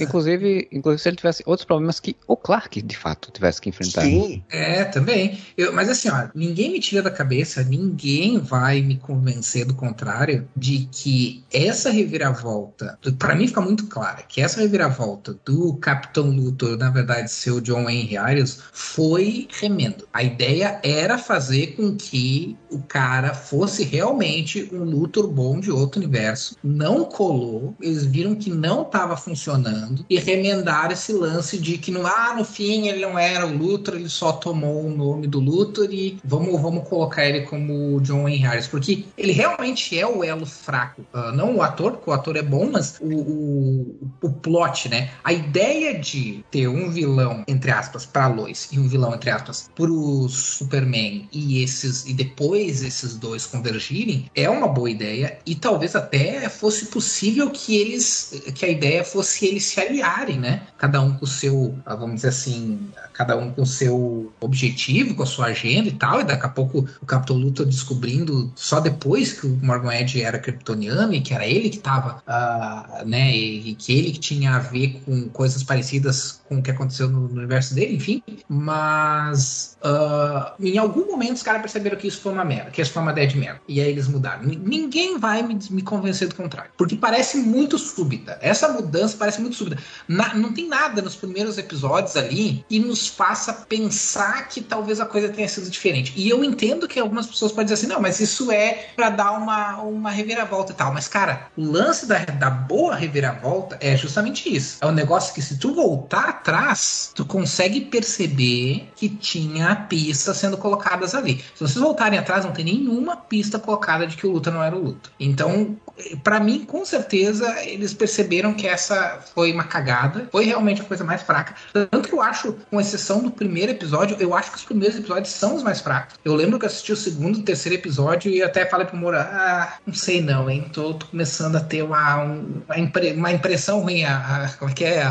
inclusive, 0.00 0.68
inclusive, 0.72 1.02
se 1.02 1.08
ele 1.08 1.16
tivesse 1.16 1.42
outros 1.46 1.66
problemas 1.66 2.00
que 2.00 2.16
o 2.26 2.36
Clark, 2.36 2.80
de 2.80 2.96
fato, 2.96 3.30
tivesse 3.30 3.60
que 3.60 3.68
enfrentar. 3.68 4.02
Sim. 4.02 4.42
É, 4.50 4.84
também. 4.84 5.38
Eu, 5.56 5.72
mas 5.72 5.88
assim, 5.88 6.08
ó, 6.08 6.28
ninguém 6.34 6.72
me 6.72 6.80
tira 6.80 7.02
da 7.02 7.10
cabeça, 7.10 7.62
ninguém 7.62 8.38
vai 8.38 8.80
me 8.80 8.96
convencer 8.96 9.64
do 9.64 9.74
contrário 9.74 10.48
de 10.56 10.86
que 10.96 11.44
essa 11.52 11.90
reviravolta, 11.90 12.98
para 13.18 13.34
mim 13.34 13.46
fica 13.46 13.60
muito 13.60 13.86
clara, 13.86 14.22
que 14.22 14.40
essa 14.40 14.60
reviravolta 14.60 15.38
do 15.44 15.74
Capitão 15.74 16.30
Luthor, 16.30 16.78
na 16.78 16.88
verdade, 16.88 17.30
ser 17.30 17.50
o 17.50 17.60
John 17.60 17.88
Henry 17.88 18.16
Arias, 18.16 18.60
foi 18.72 19.46
remendo. 19.60 20.08
A 20.10 20.22
ideia 20.22 20.80
era 20.82 21.18
fazer 21.18 21.76
com 21.76 21.94
que 21.94 22.56
o 22.70 22.78
cara 22.78 23.34
fosse 23.34 23.84
realmente 23.84 24.70
um 24.72 24.84
Luthor 24.84 25.28
bom 25.28 25.60
de 25.60 25.70
outro 25.70 26.00
universo. 26.00 26.56
Não 26.64 27.04
colou, 27.04 27.74
eles 27.78 28.06
viram 28.06 28.34
que 28.34 28.48
não 28.48 28.80
estava 28.80 29.18
funcionando 29.18 30.04
e 30.08 30.18
remendaram 30.18 30.92
esse 30.92 31.12
lance 31.12 31.58
de 31.58 31.76
que 31.76 31.90
no, 31.90 32.06
ah, 32.06 32.34
no 32.36 32.44
fim 32.44 32.88
ele 32.88 33.00
não 33.00 33.18
era 33.18 33.46
o 33.46 33.54
Luthor, 33.54 33.96
ele 33.96 34.08
só 34.08 34.32
tomou 34.32 34.86
o 34.86 34.96
nome 34.96 35.26
do 35.26 35.40
Luthor 35.40 35.88
e 35.90 36.18
vamos, 36.24 36.58
vamos 36.60 36.88
colocar 36.88 37.26
ele 37.26 37.42
como 37.42 38.00
John 38.00 38.22
Wayne 38.22 38.38
Harris, 38.38 38.66
porque 38.66 39.04
ele 39.18 39.32
realmente 39.32 39.98
é 39.98 40.06
o 40.06 40.24
elo 40.24 40.46
fraco. 40.46 40.85
Uh, 41.12 41.32
não 41.32 41.56
o 41.56 41.62
ator, 41.62 41.92
porque 41.92 42.10
o 42.10 42.12
ator 42.12 42.36
é 42.36 42.42
bom, 42.42 42.70
mas 42.70 42.98
o, 43.00 43.14
o, 43.14 44.10
o 44.22 44.30
plot, 44.30 44.88
né? 44.88 45.10
A 45.24 45.32
ideia 45.32 45.98
de 45.98 46.44
ter 46.50 46.68
um 46.68 46.90
vilão, 46.90 47.44
entre 47.46 47.70
aspas, 47.70 48.06
para 48.06 48.28
Lois 48.28 48.68
e 48.72 48.78
um 48.78 48.88
vilão, 48.88 49.14
entre 49.14 49.30
aspas, 49.30 49.70
pro 49.74 50.28
Superman 50.28 51.28
e 51.32 51.62
esses 51.62 52.06
e 52.06 52.12
depois 52.12 52.82
esses 52.82 53.16
dois 53.16 53.46
convergirem 53.46 54.30
é 54.34 54.48
uma 54.48 54.68
boa 54.68 54.90
ideia 54.90 55.38
e 55.44 55.54
talvez 55.54 55.94
até 55.94 56.48
fosse 56.48 56.86
possível 56.86 57.50
que 57.50 57.76
eles 57.76 58.42
que 58.54 58.64
a 58.64 58.68
ideia 58.68 59.04
fosse 59.04 59.46
eles 59.46 59.64
se 59.64 59.80
aliarem, 59.80 60.38
né? 60.38 60.66
Cada 60.78 61.00
um 61.00 61.16
com 61.16 61.24
o 61.24 61.28
seu, 61.28 61.74
vamos 61.84 62.16
dizer 62.16 62.28
assim, 62.28 62.90
cada 63.12 63.36
um 63.36 63.50
com 63.50 63.62
o 63.62 63.66
seu 63.66 64.32
objetivo, 64.40 65.14
com 65.14 65.22
a 65.22 65.26
sua 65.26 65.46
agenda 65.46 65.88
e 65.88 65.92
tal, 65.92 66.20
e 66.20 66.24
daqui 66.24 66.46
a 66.46 66.50
pouco 66.50 66.86
o 67.00 67.06
Capitão 67.06 67.36
Luthor 67.36 67.66
descobrindo 67.66 68.52
só 68.54 68.80
depois 68.80 69.32
que 69.32 69.46
o 69.46 69.58
Morgan 69.62 69.94
Edge 69.94 70.22
era 70.22 70.38
kryptoniano 70.66 71.14
e 71.14 71.20
que 71.20 71.32
era 71.32 71.46
ele 71.46 71.70
que 71.70 71.76
estava, 71.76 72.16
uh, 72.16 72.22
ah, 72.26 73.02
né, 73.06 73.30
e, 73.32 73.70
e, 73.70 73.74
que 73.74 73.96
ele 73.96 74.10
que 74.10 74.18
tinha 74.18 74.56
a 74.56 74.58
ver 74.58 75.00
com 75.04 75.28
coisas 75.28 75.62
parecidas 75.62 76.42
com 76.48 76.58
o 76.58 76.62
que 76.62 76.70
aconteceu 76.70 77.08
no, 77.08 77.28
no 77.28 77.38
universo 77.38 77.74
dele, 77.74 77.96
enfim, 77.96 78.22
mas 78.48 79.76
uh, 79.84 80.52
em 80.60 80.78
algum 80.78 81.06
momento 81.06 81.36
os 81.36 81.42
caras 81.42 81.60
perceberam 81.60 81.96
que 81.96 82.08
isso 82.08 82.20
foi 82.20 82.32
uma 82.32 82.44
merda, 82.44 82.70
que 82.70 82.82
isso 82.82 82.92
foi 82.92 83.02
uma 83.02 83.12
ideia 83.12 83.26
de 83.26 83.38
merda, 83.38 83.60
e 83.68 83.80
aí 83.80 83.88
eles 83.88 84.08
mudaram. 84.08 84.42
N 84.42 84.56
ninguém 84.56 85.18
vai 85.18 85.42
me, 85.42 85.58
me 85.70 85.82
convencer 85.82 86.28
do 86.28 86.34
contrário, 86.34 86.70
porque 86.76 86.96
parece 86.96 87.38
muito 87.38 87.78
súbita, 87.78 88.38
essa 88.40 88.68
mudança 88.68 89.16
parece 89.16 89.40
muito 89.40 89.56
súbita. 89.56 89.80
Na, 90.08 90.34
não 90.34 90.52
tem 90.52 90.68
nada 90.68 91.00
nos 91.00 91.14
primeiros 91.14 91.58
episódios 91.58 92.16
ali 92.16 92.64
que 92.68 92.78
nos 92.78 93.06
faça 93.06 93.52
pensar 93.52 94.48
que 94.48 94.60
talvez 94.60 95.00
a 95.00 95.06
coisa 95.06 95.28
tenha 95.28 95.48
sido 95.48 95.70
diferente. 95.70 96.12
E 96.16 96.28
eu 96.28 96.42
entendo 96.42 96.88
que 96.88 96.98
algumas 96.98 97.26
pessoas 97.26 97.52
podem 97.52 97.66
dizer 97.66 97.74
assim, 97.74 97.86
não, 97.86 98.00
mas 98.00 98.20
isso 98.20 98.50
é 98.50 98.88
para 98.96 99.10
dar 99.10 99.32
uma, 99.32 99.80
uma 99.82 100.10
reviravolta 100.10 100.55
e 100.72 100.74
tal. 100.74 100.92
Mas, 100.92 101.08
cara, 101.08 101.48
o 101.56 101.64
lance 101.64 102.06
da, 102.06 102.24
da 102.24 102.50
boa 102.50 102.94
reviravolta 102.94 103.76
é 103.80 103.96
justamente 103.96 104.54
isso. 104.54 104.78
É 104.80 104.86
um 104.86 104.92
negócio 104.92 105.34
que 105.34 105.42
se 105.42 105.58
tu 105.58 105.74
voltar 105.74 106.28
atrás, 106.28 107.12
tu 107.14 107.24
consegue 107.24 107.80
perceber 107.82 108.90
que 108.94 109.08
tinha 109.08 109.74
pistas 109.88 110.36
sendo 110.36 110.56
colocadas 110.56 111.14
ali. 111.14 111.44
Se 111.54 111.60
vocês 111.60 111.76
voltarem 111.76 112.18
atrás, 112.18 112.44
não 112.44 112.52
tem 112.52 112.64
nenhuma 112.64 113.16
pista 113.16 113.58
colocada 113.58 114.06
de 114.06 114.16
que 114.16 114.26
o 114.26 114.32
Luta 114.32 114.50
não 114.50 114.62
era 114.62 114.74
o 114.74 114.82
Luta. 114.82 115.10
Então, 115.18 115.76
para 116.22 116.40
mim, 116.40 116.64
com 116.64 116.84
certeza, 116.84 117.62
eles 117.64 117.94
perceberam 117.94 118.54
que 118.54 118.66
essa 118.66 119.20
foi 119.34 119.52
uma 119.52 119.64
cagada. 119.64 120.28
Foi 120.30 120.44
realmente 120.44 120.82
a 120.82 120.84
coisa 120.84 121.04
mais 121.04 121.22
fraca. 121.22 121.54
Tanto 121.72 122.08
que 122.08 122.14
eu 122.14 122.22
acho, 122.22 122.56
com 122.70 122.80
exceção 122.80 123.22
do 123.22 123.30
primeiro 123.30 123.72
episódio, 123.72 124.16
eu 124.20 124.34
acho 124.34 124.50
que 124.50 124.58
os 124.58 124.64
primeiros 124.64 124.98
episódios 124.98 125.32
são 125.32 125.54
os 125.54 125.62
mais 125.62 125.80
fracos. 125.80 126.16
Eu 126.24 126.34
lembro 126.34 126.58
que 126.58 126.64
eu 126.64 126.68
assisti 126.68 126.92
o 126.92 126.96
segundo 126.96 127.38
e 127.38 127.42
terceiro 127.42 127.76
episódio 127.76 128.30
e 128.30 128.42
até 128.42 128.66
falei 128.66 128.86
pro 128.86 128.96
Moura, 128.96 129.22
ah, 129.22 129.78
não 129.86 129.94
sei 129.94 130.20
não, 130.20 130.45
hein? 130.50 130.68
Tô, 130.72 130.94
começando 130.94 131.56
a 131.56 131.60
ter 131.60 131.82
uma, 131.82 132.16
uma, 132.16 132.78
impre, 132.78 133.12
uma 133.12 133.32
impressão 133.32 133.80
ruim. 133.80 134.04
A, 134.04 134.44
a, 134.44 134.48
como 134.50 134.70
é 134.70 134.74
que 134.74 134.84
é? 134.84 135.02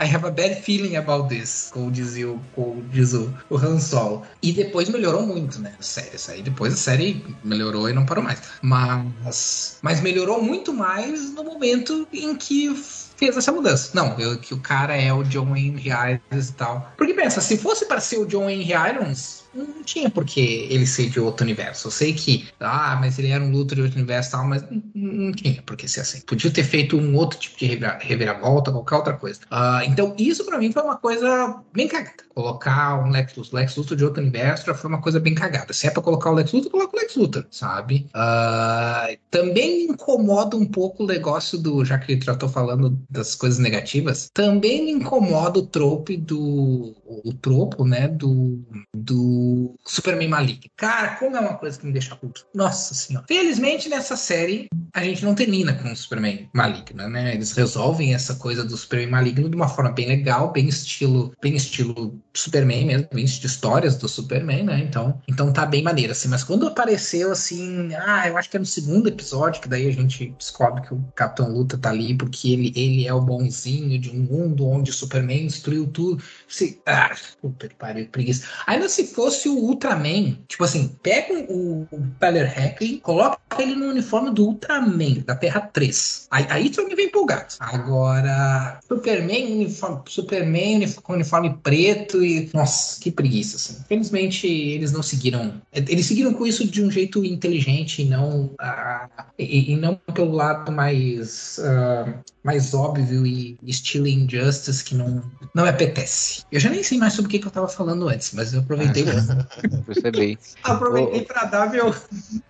I 0.00 0.14
have 0.14 0.26
a 0.26 0.30
bad 0.30 0.60
feeling 0.62 0.96
about 0.96 1.28
this, 1.28 1.70
como 1.72 1.90
dizia 1.90 2.30
o, 2.30 2.40
como 2.54 2.82
diz 2.90 3.12
o, 3.12 3.32
o 3.50 3.56
Han 3.56 3.78
Solo. 3.78 4.22
E 4.42 4.52
depois 4.52 4.88
melhorou 4.88 5.22
muito, 5.22 5.60
né? 5.60 5.74
A 5.78 5.82
série. 5.82 6.10
Aí 6.28 6.42
depois 6.42 6.74
a 6.74 6.76
série 6.76 7.24
melhorou 7.42 7.88
e 7.88 7.92
não 7.92 8.06
parou 8.06 8.22
mais. 8.22 8.40
Mas, 8.62 9.78
mas 9.82 10.00
melhorou 10.00 10.42
muito 10.42 10.72
mais 10.72 11.32
no 11.32 11.44
momento 11.44 12.06
em 12.12 12.34
que 12.36 12.74
fez 13.16 13.36
essa 13.36 13.52
mudança. 13.52 13.90
Não, 13.94 14.18
eu, 14.18 14.38
que 14.38 14.54
o 14.54 14.60
cara 14.60 14.96
é 14.96 15.12
o 15.12 15.22
John 15.24 15.56
Henry 15.56 15.88
Irons 15.88 16.48
e 16.48 16.52
tal. 16.54 16.92
Porque 16.96 17.14
pensa, 17.14 17.40
se 17.40 17.56
fosse 17.56 17.86
para 17.86 18.00
ser 18.00 18.18
o 18.18 18.26
John 18.26 18.48
Henry 18.48 18.72
Irons, 18.72 19.43
não 19.54 19.82
tinha 19.82 20.10
por 20.10 20.24
que 20.24 20.40
ele 20.70 20.86
ser 20.86 21.08
de 21.08 21.20
outro 21.20 21.44
universo. 21.44 21.86
Eu 21.88 21.90
sei 21.90 22.12
que, 22.12 22.48
ah, 22.60 22.96
mas 23.00 23.18
ele 23.18 23.28
era 23.28 23.42
um 23.42 23.50
luto 23.50 23.74
de 23.74 23.82
outro 23.82 23.96
universo 23.96 24.28
e 24.28 24.32
tal, 24.32 24.46
mas 24.46 24.62
não, 24.62 24.82
não, 24.94 25.32
tinha 25.32 25.62
por 25.62 25.76
que 25.76 25.88
ser 25.88 26.00
assim. 26.00 26.20
Podia 26.22 26.50
ter 26.50 26.64
feito 26.64 26.96
um 26.96 27.14
outro 27.16 27.38
tipo 27.38 27.58
de 27.58 27.66
reviravolta, 28.00 28.72
qualquer 28.72 28.96
outra 28.96 29.12
coisa. 29.14 29.40
Uh, 29.50 29.84
então, 29.86 30.14
isso 30.18 30.44
para 30.44 30.58
mim 30.58 30.72
foi 30.72 30.82
uma 30.82 30.96
coisa 30.96 31.62
bem 31.72 31.88
cagada. 31.88 32.24
Colocar 32.34 33.04
um 33.04 33.10
Lex 33.10 33.36
Luthor, 33.36 33.60
Lex 33.60 33.76
Luthor 33.76 33.96
de 33.96 34.04
outro 34.04 34.20
universo 34.20 34.66
já 34.66 34.74
foi 34.74 34.90
uma 34.90 35.00
coisa 35.00 35.20
bem 35.20 35.34
cagada. 35.34 35.72
Se 35.72 35.86
é 35.86 35.90
pra 35.90 36.02
colocar 36.02 36.30
o 36.30 36.34
Lex 36.34 36.52
Luthor, 36.52 36.70
coloca 36.70 36.96
o 36.96 37.00
Lex 37.00 37.14
Luthor, 37.14 37.46
sabe? 37.50 38.06
Uh, 38.14 39.16
também 39.30 39.84
incomoda 39.84 40.56
um 40.56 40.66
pouco 40.66 41.04
o 41.04 41.06
negócio 41.06 41.58
do, 41.58 41.84
já 41.84 41.98
que 41.98 42.18
já 42.20 42.34
tô 42.34 42.48
falando 42.48 42.98
das 43.08 43.34
coisas 43.34 43.58
negativas, 43.58 44.30
também 44.32 44.84
me 44.84 44.92
incomoda 44.92 45.58
o 45.60 45.66
trope 45.66 46.16
do, 46.16 46.94
o 47.04 47.32
tropo, 47.34 47.84
né, 47.84 48.08
do, 48.08 48.60
do 48.94 49.43
Superman 49.84 50.28
maligno. 50.28 50.70
Cara, 50.76 51.16
como 51.16 51.36
é 51.36 51.40
uma 51.40 51.54
coisa 51.54 51.78
que 51.78 51.86
me 51.86 51.92
deixa 51.92 52.16
puto. 52.16 52.46
Nossa 52.54 52.94
senhora. 52.94 53.26
Felizmente, 53.26 53.88
nessa 53.88 54.16
série, 54.16 54.68
a 54.92 55.02
gente 55.02 55.24
não 55.24 55.34
termina 55.34 55.74
com 55.74 55.90
o 55.90 55.96
Superman 55.96 56.48
maligno, 56.52 57.08
né? 57.08 57.34
Eles 57.34 57.52
resolvem 57.52 58.14
essa 58.14 58.34
coisa 58.36 58.64
do 58.64 58.76
Superman 58.76 59.10
maligno 59.10 59.48
de 59.48 59.56
uma 59.56 59.68
forma 59.68 59.90
bem 59.90 60.08
legal, 60.08 60.52
bem 60.52 60.68
estilo, 60.68 61.32
bem 61.40 61.56
estilo 61.56 62.20
Superman 62.32 62.86
mesmo, 62.86 63.08
bem 63.12 63.24
de 63.24 63.46
histórias 63.46 63.96
do 63.96 64.08
Superman, 64.08 64.64
né? 64.64 64.80
Então, 64.80 65.20
então 65.28 65.52
tá 65.52 65.64
bem 65.64 65.82
maneiro, 65.82 66.12
assim. 66.12 66.28
Mas 66.28 66.44
quando 66.44 66.66
apareceu, 66.66 67.32
assim, 67.32 67.94
ah, 67.94 68.28
eu 68.28 68.36
acho 68.36 68.50
que 68.50 68.56
é 68.56 68.60
no 68.60 68.66
segundo 68.66 69.08
episódio, 69.08 69.60
que 69.60 69.68
daí 69.68 69.88
a 69.88 69.92
gente 69.92 70.34
descobre 70.38 70.82
que 70.82 70.94
o 70.94 71.04
Capitão 71.14 71.52
Luta 71.52 71.78
tá 71.78 71.90
ali 71.90 72.14
porque 72.14 72.52
ele, 72.52 72.72
ele 72.76 73.06
é 73.06 73.14
o 73.14 73.20
bonzinho 73.20 73.98
de 73.98 74.10
um 74.10 74.20
mundo 74.20 74.66
onde 74.66 74.90
o 74.90 74.94
Superman 74.94 75.46
destruiu 75.46 75.86
tudo. 75.86 76.22
Assim, 76.48 76.78
ah, 76.86 77.14
puta 77.40 77.68
que 77.68 77.74
pariu, 77.74 78.08
preguiça. 78.08 78.46
Ainda 78.66 78.88
se 78.88 79.06
fosse 79.06 79.33
fosse 79.34 79.48
o 79.48 79.56
Ultraman, 79.56 80.36
tipo 80.46 80.64
assim, 80.64 80.96
pega 81.02 81.34
o, 81.48 81.86
o 81.90 82.00
Tyler 82.18 82.46
Hackley, 82.46 83.00
coloca 83.00 83.38
ele 83.58 83.74
no 83.74 83.86
uniforme 83.86 84.30
do 84.30 84.46
Ultraman, 84.46 85.22
da 85.26 85.34
Terra 85.34 85.60
3. 85.60 86.28
Aí, 86.30 86.46
aí 86.48 86.70
tu 86.70 86.86
me 86.86 86.94
vem 86.94 87.06
empolgado. 87.06 87.54
Agora, 87.60 88.78
Superman, 88.86 89.52
uniforme, 89.52 90.02
Superman 90.06 90.92
com 91.02 91.14
uniforme 91.14 91.58
preto 91.62 92.24
e. 92.24 92.50
Nossa, 92.52 93.00
que 93.00 93.10
preguiça, 93.10 93.56
assim. 93.56 93.80
Infelizmente, 93.84 94.46
eles 94.46 94.92
não 94.92 95.02
seguiram. 95.02 95.60
Eles 95.72 96.06
seguiram 96.06 96.32
com 96.32 96.46
isso 96.46 96.66
de 96.66 96.82
um 96.82 96.90
jeito 96.90 97.24
inteligente 97.24 98.02
e 98.02 98.04
não. 98.06 98.46
Uh, 98.60 99.24
e, 99.38 99.72
e, 99.72 99.76
não 99.76 99.96
pelo 100.12 100.32
lado 100.32 100.70
mais. 100.70 101.58
Uh, 101.58 102.33
mais 102.44 102.74
óbvio 102.74 103.26
e 103.26 103.58
estilo 103.62 104.06
Injustice 104.06 104.84
que 104.84 104.94
não, 104.94 105.22
não 105.54 105.64
me 105.64 105.70
apetece. 105.70 106.42
Eu 106.52 106.60
já 106.60 106.68
nem 106.68 106.82
sei 106.82 106.98
mais 106.98 107.14
sobre 107.14 107.28
o 107.28 107.30
que, 107.30 107.38
que 107.38 107.46
eu 107.46 107.50
tava 107.50 107.66
falando 107.68 108.06
antes, 108.06 108.32
mas 108.34 108.52
eu 108.52 108.60
aproveitei. 108.60 109.04
Percebi. 109.86 110.38
Aproveitei 110.62 111.22
oh. 111.22 111.24
pra 111.24 111.44
dar 111.44 111.70
meu. 111.70 111.94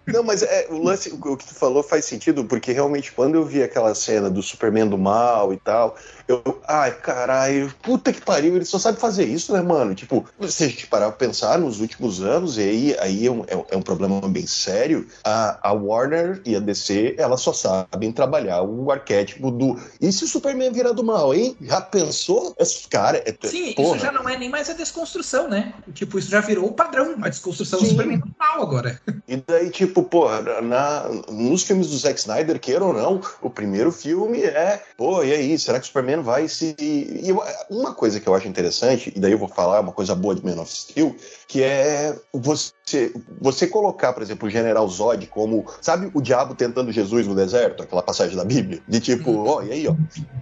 Não, 0.06 0.24
mas 0.24 0.42
é, 0.42 0.66
o 0.68 0.82
lance, 0.82 1.10
o 1.10 1.36
que 1.36 1.46
tu 1.46 1.54
falou 1.54 1.82
faz 1.82 2.04
sentido, 2.04 2.44
porque 2.44 2.72
realmente 2.72 3.12
quando 3.12 3.36
eu 3.36 3.44
vi 3.44 3.62
aquela 3.62 3.94
cena 3.94 4.28
do 4.28 4.42
Superman 4.42 4.88
do 4.88 4.98
mal 4.98 5.52
e 5.54 5.58
tal, 5.58 5.96
eu, 6.26 6.42
ai, 6.66 6.90
caralho, 6.90 7.72
puta 7.82 8.12
que 8.12 8.20
pariu, 8.20 8.56
ele 8.56 8.64
só 8.64 8.78
sabe 8.78 8.98
fazer 8.98 9.24
isso, 9.24 9.52
né, 9.52 9.60
mano? 9.60 9.94
Tipo, 9.94 10.24
se 10.48 10.64
a 10.64 10.68
gente 10.68 10.86
parar 10.86 11.10
pra 11.10 11.26
pensar 11.26 11.58
nos 11.58 11.80
últimos 11.80 12.22
anos, 12.22 12.56
e 12.56 12.62
aí, 12.62 12.96
aí 12.98 13.26
é, 13.26 13.30
um, 13.30 13.44
é, 13.44 13.64
é 13.70 13.76
um 13.76 13.82
problema 13.82 14.20
bem 14.28 14.46
sério, 14.46 15.06
a, 15.22 15.68
a 15.70 15.72
Warner 15.72 16.40
e 16.44 16.56
a 16.56 16.60
DC, 16.60 17.14
elas 17.18 17.40
só 17.40 17.52
sabem 17.52 18.10
trabalhar 18.10 18.62
o 18.62 18.90
arquétipo 18.90 19.50
do. 19.50 19.78
E 20.00 20.12
se 20.12 20.24
o 20.24 20.28
Superman 20.28 20.72
virar 20.72 20.92
do 20.92 21.04
mal, 21.04 21.34
hein? 21.34 21.56
Já 21.60 21.80
pensou? 21.80 22.54
Esse 22.58 22.88
cara. 22.88 23.18
É, 23.18 23.34
Sim, 23.46 23.72
porra. 23.72 23.96
isso 23.96 24.04
já 24.04 24.12
não 24.12 24.28
é 24.28 24.36
nem 24.36 24.48
mais 24.48 24.68
a 24.70 24.72
desconstrução, 24.72 25.48
né? 25.48 25.74
Tipo, 25.92 26.18
isso 26.18 26.30
já 26.30 26.40
virou 26.40 26.66
o 26.66 26.72
padrão, 26.72 27.16
a 27.22 27.28
desconstrução 27.28 27.78
Sim. 27.78 27.86
do 27.86 27.90
Superman 27.90 28.18
do 28.18 28.34
mal 28.38 28.62
agora. 28.62 29.00
E 29.26 29.36
daí, 29.36 29.70
tipo, 29.70 30.02
porra, 30.02 30.42
na, 30.60 31.08
nos 31.30 31.62
filmes 31.62 31.88
do 31.88 31.96
Zack 31.96 32.20
Snyder, 32.20 32.60
queira 32.60 32.84
ou 32.84 32.92
não, 32.92 33.22
o 33.40 33.48
primeiro 33.48 33.90
filme 33.90 34.42
é, 34.42 34.82
pô, 34.98 35.22
e 35.24 35.32
aí, 35.32 35.58
será 35.58 35.78
que 35.78 35.84
o 35.84 35.86
Superman 35.86 36.20
vai 36.20 36.46
se. 36.46 36.76
E 36.78 37.34
uma 37.70 37.94
coisa 37.94 38.20
que 38.20 38.28
eu 38.28 38.34
acho 38.34 38.46
interessante, 38.46 39.12
e 39.16 39.18
daí 39.18 39.32
eu 39.32 39.38
vou 39.38 39.48
falar 39.48 39.80
uma 39.80 39.92
coisa 39.92 40.14
boa 40.14 40.34
de 40.34 40.44
Man 40.44 40.60
of 40.60 40.70
Steel, 40.70 41.16
que 41.48 41.62
é 41.62 42.16
você, 42.32 43.12
você 43.40 43.66
colocar, 43.66 44.12
por 44.12 44.22
exemplo, 44.22 44.46
o 44.48 44.50
General 44.50 44.86
Zod 44.88 45.26
como, 45.28 45.64
sabe, 45.80 46.10
o 46.12 46.20
diabo 46.20 46.54
tentando 46.54 46.92
Jesus 46.92 47.26
no 47.26 47.34
deserto, 47.34 47.82
aquela 47.82 48.02
passagem 48.02 48.36
da 48.36 48.44
Bíblia, 48.44 48.82
de 48.86 49.00
tipo, 49.00 49.30
uhum. 49.30 49.46
ó, 49.46 49.56
oh, 49.58 49.62
e 49.62 49.70
aí, 49.74 49.88
ó, 49.88 49.94